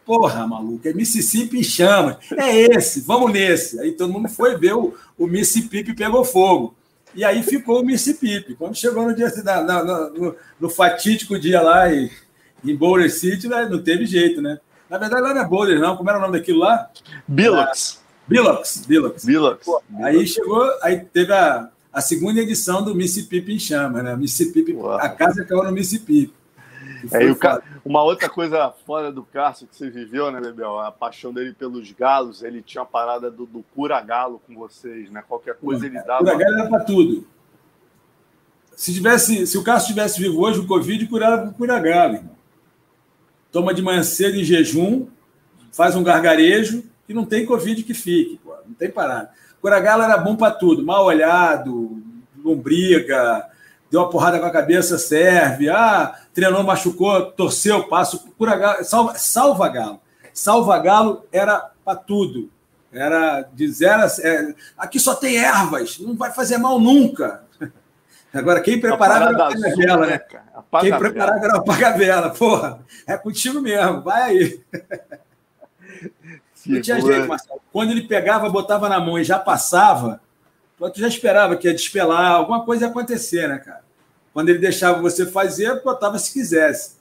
Porra, 0.04 0.46
maluco, 0.46 0.88
é 0.88 0.92
Mississippi 0.92 1.58
em 1.58 1.62
chamas. 1.62 2.16
É 2.32 2.76
esse, 2.76 3.00
vamos 3.00 3.32
nesse. 3.32 3.78
Aí 3.80 3.92
todo 3.92 4.12
mundo 4.12 4.28
foi 4.28 4.56
ver 4.56 4.74
o, 4.74 4.94
o 5.18 5.26
Mississippi 5.26 5.94
pegou 5.94 6.24
fogo. 6.24 6.74
E 7.14 7.24
aí 7.24 7.42
ficou 7.42 7.80
o 7.80 7.84
Mississippi. 7.84 8.54
Quando 8.54 8.74
chegou 8.74 9.04
no 9.04 9.14
dia 9.14 9.32
no, 10.14 10.36
no, 10.60 10.68
fatídico 10.68 11.38
dia 11.38 11.62
lá 11.62 11.92
em, 11.92 12.10
em 12.64 12.76
Boulder 12.76 13.10
City, 13.10 13.48
né, 13.48 13.66
não 13.70 13.82
teve 13.82 14.06
jeito, 14.06 14.42
né? 14.42 14.58
Na 14.88 14.98
verdade, 14.98 15.22
lá 15.22 15.34
não 15.34 15.40
é 15.42 15.48
Boulder, 15.48 15.80
não. 15.80 15.96
Como 15.96 16.08
era 16.08 16.18
o 16.18 16.22
nome 16.22 16.38
daquilo 16.38 16.60
lá? 16.60 16.90
Bilox. 17.26 18.02
Bilox, 18.26 18.84
Bilox. 18.86 19.24
Bilox. 19.24 19.66
Aí 20.00 20.26
chegou, 20.26 20.68
aí 20.82 21.00
teve 21.00 21.32
a, 21.32 21.68
a 21.92 22.00
segunda 22.00 22.40
edição 22.40 22.82
do 22.82 22.94
Mississippi 22.94 23.54
em 23.54 23.58
Chama, 23.58 24.02
né? 24.02 24.16
Mississippi, 24.16 24.72
Uau. 24.72 24.98
a 24.98 25.08
casa 25.08 25.44
caiu 25.44 25.62
no 25.62 25.72
Mississippi. 25.72 26.32
É, 27.12 27.34
ca... 27.34 27.62
Uma 27.84 28.02
outra 28.02 28.28
coisa 28.28 28.72
fora 28.84 29.12
do 29.12 29.22
Cássio 29.22 29.66
que 29.66 29.76
você 29.76 29.88
viveu, 29.90 30.30
né, 30.30 30.40
Bebel? 30.40 30.78
A 30.80 30.90
paixão 30.90 31.32
dele 31.32 31.52
pelos 31.52 31.90
galos. 31.92 32.42
Ele 32.42 32.62
tinha 32.62 32.82
a 32.82 32.86
parada 32.86 33.30
do, 33.30 33.46
do 33.46 33.64
cura-galo 33.74 34.40
com 34.46 34.54
vocês, 34.54 35.10
né? 35.10 35.22
Qualquer 35.26 35.54
coisa 35.56 35.86
ele 35.86 36.00
dava. 36.02 36.18
Cura-galo 36.18 36.58
era 36.58 36.68
para 36.68 36.84
tudo. 36.84 37.26
Se, 38.74 38.92
tivesse, 38.92 39.46
se 39.46 39.56
o 39.56 39.62
Cássio 39.62 39.86
estivesse 39.86 40.20
vivo 40.20 40.40
hoje, 40.40 40.60
o 40.60 40.66
Covid 40.66 41.06
curava 41.06 41.46
com 41.46 41.52
cura-galo, 41.52 42.20
Toma 43.52 43.72
de 43.72 43.82
manhã 43.82 44.02
cedo 44.02 44.36
em 44.36 44.44
jejum, 44.44 45.06
faz 45.72 45.94
um 45.94 46.02
gargarejo 46.02 46.84
e 47.08 47.14
não 47.14 47.24
tem 47.24 47.46
Covid 47.46 47.82
que 47.82 47.94
fique, 47.94 48.40
pô. 48.42 48.54
não 48.66 48.74
tem 48.74 48.90
parada. 48.90 49.30
Cura-galo 49.60 50.02
era 50.02 50.16
bom 50.18 50.36
para 50.36 50.52
tudo, 50.52 50.84
mal 50.84 51.04
olhado, 51.04 52.02
lombriga, 52.42 53.46
deu 53.90 54.00
uma 54.00 54.10
porrada 54.10 54.38
com 54.38 54.46
a 54.46 54.50
cabeça, 54.50 54.98
serve. 54.98 55.68
Ah, 55.68 56.14
treinou, 56.34 56.62
machucou, 56.62 57.30
torceu, 57.32 57.84
passo, 57.84 58.26
cura 58.36 58.56
galo, 58.56 58.84
salva, 58.84 59.14
salva 59.16 59.68
galo. 59.68 60.00
Salva 60.32 60.78
galo 60.78 61.24
era 61.32 61.70
para 61.84 61.96
tudo. 61.96 62.50
Era 62.92 63.42
de 63.42 63.68
zero 63.68 64.02
é, 64.20 64.54
Aqui 64.76 64.98
só 64.98 65.14
tem 65.14 65.36
ervas, 65.36 65.98
não 65.98 66.14
vai 66.14 66.32
fazer 66.32 66.58
mal 66.58 66.78
nunca. 66.78 67.45
Agora, 68.38 68.60
quem 68.60 68.80
preparava 68.80 69.30
era 69.30 69.46
a 69.46 69.76
vela, 69.76 70.06
né? 70.06 70.20
Apaga 70.54 70.88
quem 70.88 70.98
preparava 70.98 71.44
era 71.44 71.56
apaga 71.56 71.90
vela. 71.96 72.30
Porra, 72.30 72.80
é 73.06 73.16
contigo 73.16 73.60
mesmo, 73.60 74.02
vai 74.02 74.22
aí. 74.22 74.60
Não 76.66 76.80
tinha 76.80 77.00
jeito, 77.00 77.28
Marcelo. 77.28 77.60
Quando 77.72 77.90
ele 77.92 78.02
pegava, 78.02 78.48
botava 78.48 78.88
na 78.88 79.00
mão 79.00 79.18
e 79.18 79.24
já 79.24 79.38
passava, 79.38 80.20
tu 80.78 81.00
já 81.00 81.08
esperava 81.08 81.56
que 81.56 81.68
ia 81.68 81.74
despelar, 81.74 82.32
alguma 82.32 82.64
coisa 82.64 82.84
ia 82.84 82.90
acontecer, 82.90 83.48
né, 83.48 83.58
cara? 83.58 83.84
Quando 84.32 84.48
ele 84.50 84.58
deixava 84.58 85.00
você 85.00 85.24
fazer, 85.24 85.82
botava 85.82 86.18
se 86.18 86.32
quisesse. 86.32 86.96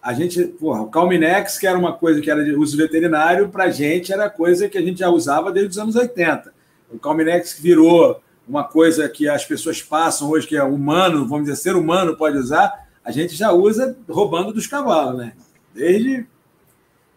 A 0.00 0.14
gente, 0.14 0.42
porra, 0.44 0.82
o 0.82 0.88
Calminex, 0.88 1.58
que 1.58 1.66
era 1.66 1.76
uma 1.76 1.92
coisa 1.92 2.20
que 2.20 2.30
era 2.30 2.44
de 2.44 2.52
uso 2.52 2.76
veterinário, 2.76 3.48
para 3.48 3.64
a 3.64 3.70
gente 3.70 4.12
era 4.12 4.30
coisa 4.30 4.68
que 4.68 4.78
a 4.78 4.80
gente 4.80 5.00
já 5.00 5.08
usava 5.10 5.52
desde 5.52 5.72
os 5.72 5.78
anos 5.78 5.96
80. 5.96 6.52
O 6.90 6.98
Calminex 6.98 7.58
virou 7.60 8.22
uma 8.48 8.64
coisa 8.64 9.08
que 9.08 9.28
as 9.28 9.44
pessoas 9.44 9.82
passam 9.82 10.30
hoje, 10.30 10.46
que 10.46 10.56
é 10.56 10.62
humano, 10.62 11.26
vamos 11.26 11.44
dizer, 11.44 11.56
ser 11.56 11.76
humano 11.76 12.16
pode 12.16 12.38
usar, 12.38 12.88
a 13.04 13.10
gente 13.10 13.34
já 13.34 13.52
usa 13.52 13.96
roubando 14.08 14.52
dos 14.52 14.66
cavalos, 14.66 15.18
né? 15.18 15.34
Desde, 15.74 16.26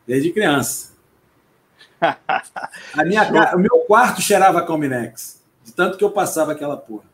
desde 0.06 0.32
criança. 0.32 0.92
A 2.02 3.06
minha, 3.06 3.56
o 3.56 3.60
meu 3.60 3.80
quarto 3.88 4.22
cheirava 4.22 4.66
Calminex, 4.66 5.42
de 5.64 5.72
tanto 5.72 5.98
que 5.98 6.04
eu 6.04 6.12
passava 6.12 6.52
aquela 6.52 6.76
porra. 6.76 7.06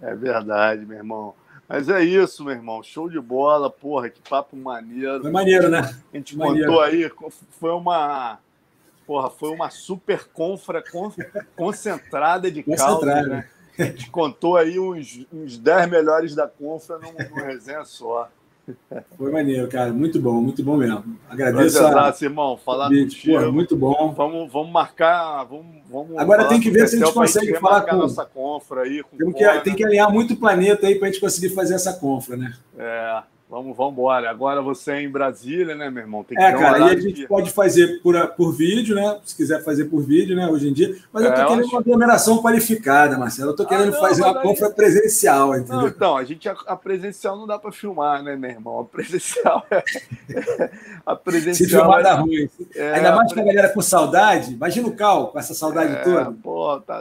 É 0.00 0.14
verdade, 0.14 0.86
meu 0.86 0.96
irmão. 0.96 1.34
Mas 1.68 1.88
é 1.88 2.02
isso, 2.02 2.44
meu 2.44 2.54
irmão. 2.54 2.82
Show 2.82 3.10
de 3.10 3.20
bola, 3.20 3.68
porra, 3.68 4.08
que 4.08 4.20
papo 4.28 4.56
maneiro. 4.56 5.22
Foi 5.22 5.30
maneiro, 5.30 5.68
né? 5.68 5.80
A 6.12 6.16
gente 6.16 6.36
maneiro. 6.36 6.68
contou 6.68 6.82
aí, 6.82 7.10
foi 7.58 7.70
uma. 7.72 8.38
Porra, 9.08 9.30
foi 9.30 9.48
uma 9.48 9.70
super 9.70 10.28
confra 10.34 10.84
concentrada 11.56 12.50
de 12.50 12.62
caldo, 12.62 13.06
né? 13.06 13.48
A 13.78 13.84
gente 13.84 14.10
contou 14.10 14.58
aí 14.58 14.78
uns, 14.78 15.26
uns 15.32 15.56
10 15.56 15.88
melhores 15.88 16.34
da 16.34 16.46
confra 16.46 16.98
num, 16.98 17.12
num 17.12 17.42
resenha 17.42 17.86
só. 17.86 18.28
Foi 19.16 19.32
maneiro, 19.32 19.66
cara. 19.66 19.94
Muito 19.94 20.20
bom, 20.20 20.42
muito 20.42 20.62
bom 20.62 20.76
mesmo. 20.76 21.16
Agradeço. 21.26 21.82
Abraço, 21.86 22.22
irmão. 22.22 22.58
Falar 22.58 22.90
contigo. 22.90 23.40
Pô, 23.40 23.50
muito 23.50 23.74
bom. 23.74 24.12
Vamos, 24.12 24.52
vamos 24.52 24.70
marcar. 24.70 25.42
Vamos, 25.44 25.76
vamos 25.88 26.18
Agora 26.18 26.46
tem 26.46 26.60
que 26.60 26.70
ver 26.70 26.86
se 26.86 26.96
a 26.96 27.06
gente 27.06 27.14
consegue 27.14 27.58
falar 27.58 27.86
com. 27.86 27.96
nossa 27.96 28.26
confra 28.26 28.82
aí. 28.82 29.02
Com 29.02 29.32
que, 29.32 29.60
tem 29.60 29.74
que 29.74 29.86
alinhar 29.86 30.12
muito 30.12 30.36
planeta 30.36 30.86
aí 30.86 30.96
para 30.96 31.08
a 31.08 31.10
gente 31.10 31.20
conseguir 31.20 31.54
fazer 31.54 31.76
essa 31.76 31.94
confra, 31.94 32.36
né? 32.36 32.54
É. 32.76 33.22
Vamos, 33.50 33.74
vamos 33.74 33.94
embora. 33.94 34.28
Agora 34.28 34.60
você 34.60 34.92
é 34.92 35.02
em 35.02 35.08
Brasília, 35.08 35.74
né, 35.74 35.88
meu 35.88 36.02
irmão? 36.02 36.22
Tem 36.22 36.36
que 36.36 36.42
é, 36.44 36.52
cara, 36.52 36.78
e 36.80 36.82
a 36.82 37.00
gente 37.00 37.26
pode 37.26 37.50
fazer 37.50 37.98
por, 38.02 38.14
por 38.32 38.52
vídeo, 38.52 38.94
né? 38.94 39.18
Se 39.24 39.34
quiser 39.34 39.64
fazer 39.64 39.86
por 39.86 40.02
vídeo, 40.02 40.36
né, 40.36 40.46
hoje 40.46 40.68
em 40.68 40.72
dia. 40.72 40.94
Mas 41.10 41.24
eu 41.24 41.34
tô 41.34 41.40
é, 41.40 41.44
querendo 41.46 41.60
acho... 41.64 41.70
uma 41.70 41.80
aglomeração 41.80 42.42
qualificada, 42.42 43.16
Marcelo. 43.16 43.52
Eu 43.52 43.56
tô 43.56 43.64
querendo 43.64 43.88
ah, 43.88 43.92
não, 43.92 44.00
fazer 44.00 44.22
uma 44.22 44.34
compra 44.34 44.68
presencial, 44.68 45.56
entendeu? 45.56 45.76
Não, 45.78 45.88
então, 45.88 46.16
a 46.18 46.24
gente 46.24 46.46
a, 46.46 46.52
a, 46.66 46.76
presencial 46.76 47.38
não 47.38 47.46
dá 47.46 47.58
para 47.58 47.72
filmar, 47.72 48.22
né, 48.22 48.36
meu 48.36 48.50
irmão? 48.50 48.80
A 48.80 48.84
presencial 48.84 49.64
é. 49.70 49.82
a 51.06 51.16
presencial. 51.16 51.68
Se 51.68 51.74
filmar 51.74 52.00
é... 52.00 52.02
dá 52.02 52.14
ruim. 52.16 52.50
É, 52.74 52.92
Ainda 52.96 53.16
mais 53.16 53.32
que 53.32 53.40
a 53.40 53.44
galera 53.44 53.70
com 53.70 53.80
saudade. 53.80 54.52
Imagina 54.52 54.88
o 54.88 54.92
Cal 54.94 55.28
com 55.28 55.38
essa 55.38 55.54
saudade 55.54 55.94
é, 55.94 56.02
toda. 56.02 56.32
Pô, 56.42 56.78
tá. 56.80 57.00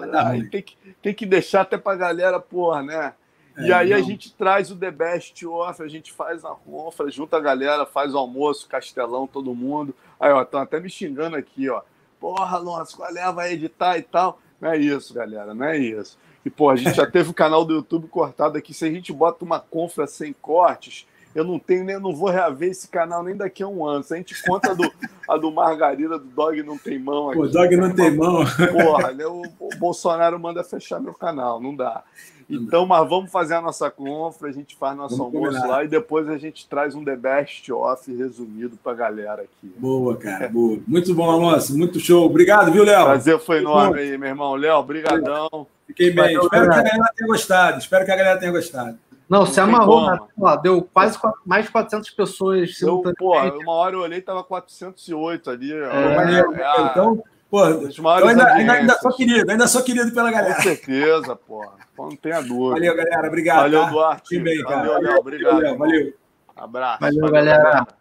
Tem 0.50 0.61
que, 0.61 0.77
tem 1.01 1.14
que 1.14 1.26
deixar 1.26 1.61
até 1.61 1.77
pra 1.77 1.93
galera, 1.95 2.40
porra, 2.40 2.82
né? 2.84 3.14
E 3.57 3.73
aí 3.73 3.89
não. 3.89 3.97
a 3.97 4.01
gente 4.01 4.33
traz 4.33 4.71
o 4.71 4.75
The 4.75 4.91
Best 4.91 5.45
Off, 5.45 5.81
a 5.81 5.87
gente 5.87 6.13
faz 6.13 6.45
a 6.45 6.51
ronfa, 6.51 7.09
junta 7.09 7.37
a 7.37 7.39
galera, 7.39 7.85
faz 7.85 8.13
o 8.13 8.17
almoço, 8.17 8.67
castelão, 8.67 9.27
todo 9.27 9.55
mundo. 9.55 9.95
Aí, 10.19 10.31
ó, 10.31 10.41
estão 10.41 10.61
até 10.61 10.79
me 10.79 10.89
xingando 10.89 11.35
aqui, 11.35 11.69
ó. 11.69 11.81
Porra, 12.19 12.57
Alonso, 12.57 12.97
qual 12.97 13.15
é? 13.15 13.31
Vai 13.31 13.53
editar 13.53 13.97
e 13.97 14.01
tal. 14.01 14.39
Não 14.59 14.71
é 14.71 14.77
isso, 14.77 15.13
galera, 15.13 15.53
não 15.53 15.65
é 15.65 15.77
isso. 15.77 16.17
E, 16.45 16.49
pô, 16.49 16.69
a 16.69 16.75
gente 16.75 16.95
já 16.95 17.05
teve 17.09 17.29
o 17.29 17.33
canal 17.33 17.65
do 17.65 17.73
YouTube 17.73 18.07
cortado 18.07 18.57
aqui. 18.57 18.73
Se 18.73 18.85
a 18.85 18.91
gente 18.91 19.11
bota 19.11 19.43
uma 19.43 19.59
confra 19.59 20.07
sem 20.07 20.33
cortes, 20.33 21.07
eu 21.35 21.43
não 21.43 21.59
tenho 21.59 21.83
nem, 21.83 21.99
não 21.99 22.15
vou 22.15 22.29
reaver 22.29 22.69
esse 22.69 22.87
canal 22.87 23.23
nem 23.23 23.35
daqui 23.35 23.61
a 23.61 23.67
um 23.67 23.85
ano. 23.85 24.03
Se 24.03 24.13
a 24.13 24.17
gente 24.17 24.41
conta 24.43 24.73
do, 24.73 24.91
a 25.29 25.37
do 25.37 25.51
Margarida, 25.51 26.17
do 26.17 26.25
Dog 26.25 26.63
Não 26.63 26.77
Tem 26.77 26.97
Mão 26.97 27.29
aqui. 27.29 27.39
O 27.39 27.47
Dog 27.47 27.75
Não 27.75 27.93
Tem 27.93 28.15
Mão. 28.15 28.43
Porra, 28.71 29.11
né, 29.11 29.25
o, 29.27 29.43
o 29.59 29.69
Bolsonaro 29.77 30.39
manda 30.39 30.63
fechar 30.63 30.99
meu 30.99 31.13
canal, 31.13 31.61
não 31.61 31.75
dá. 31.75 32.03
Então, 32.50 32.85
mas 32.85 33.08
vamos 33.09 33.30
fazer 33.30 33.56
a 33.56 33.61
nossa 33.61 33.92
confra, 33.92 34.48
a 34.48 34.51
gente 34.51 34.76
faz 34.76 34.95
nosso 34.95 35.17
vamos 35.17 35.35
almoço 35.35 35.58
combinar. 35.58 35.67
lá 35.67 35.84
e 35.84 35.88
depois 35.88 36.30
a 36.30 36.38
gente 36.38 36.67
traz 36.67 36.95
um 36.95 37.03
The 37.03 37.16
Best 37.16 37.69
Off 37.72 38.16
resumido 38.16 38.77
para 38.82 38.93
a 38.93 38.95
galera 38.95 39.42
aqui. 39.42 39.74
Boa, 39.77 40.16
cara, 40.16 40.48
boa. 40.48 40.80
Muito 40.88 41.14
bom, 41.14 41.30
Alonso, 41.30 41.77
muito 41.77 42.00
show. 42.00 42.26
Obrigado, 42.26 42.72
viu, 42.72 42.85
Léo? 42.85 43.03
Prazer 43.03 43.40
foi 43.40 43.58
enorme 43.58 44.00
aí, 44.00 44.17
meu 44.17 44.30
irmão. 44.30 44.56
Léo, 44.56 44.82
brigadão. 44.84 45.67
Fiquei 45.85 46.08
bem. 46.11 46.35
Valeu, 46.35 46.43
Espero 46.43 46.67
galera. 46.67 46.84
que 46.84 46.88
a 46.88 46.92
galera 46.92 47.14
tenha 47.16 47.27
gostado. 47.27 47.80
Espero 47.80 48.06
que 48.06 48.11
a 48.11 48.16
galera 48.16 48.40
tenha 48.40 48.51
gostado. 48.51 48.98
Não, 49.30 49.45
se 49.45 49.59
amarrou, 49.59 50.09
né? 50.09 50.17
deu 50.64 50.82
quase 50.93 51.19
mais 51.45 51.66
de 51.66 51.72
400 51.72 52.09
pessoas 52.11 52.77
simultaneamente. 52.77 53.17
Pô, 53.17 53.61
uma 53.61 53.74
hora 53.74 53.95
eu 53.95 54.00
olhei, 54.00 54.22
tava 54.22 54.42
408 54.42 55.50
ali. 55.50 55.74
É, 55.74 55.76
é, 55.76 56.40
é, 56.40 56.82
então, 56.92 57.22
Pô, 57.50 57.66
eu 57.66 58.27
ainda, 58.27 58.45
ainda, 58.53 58.74
ainda, 58.74 58.98
sou 59.00 59.16
querido, 59.16 59.50
ainda 59.50 59.67
sou 59.67 59.84
querido 59.84 60.11
pela 60.11 60.32
galera. 60.32 60.56
Com 60.56 60.61
certeza, 60.61 61.35
pô. 61.35 61.66
Não 61.98 62.16
tenha 62.16 62.42
dúvida. 62.42 62.76
Valeu, 62.76 62.95
galera. 62.95 63.27
Obrigado. 63.27 63.61
Valeu, 63.61 63.82
tá? 63.84 63.90
Duarte. 63.90 64.40
Bem, 64.40 64.61
Valeu, 64.61 65.01
Léo. 65.01 65.17
Obrigado. 65.17 65.53
Valeu. 65.56 65.77
valeu. 65.77 66.14
Abraço. 66.56 67.00
Valeu, 67.00 67.22
valeu 67.22 67.34
galera. 67.34 67.64
galera. 67.64 67.97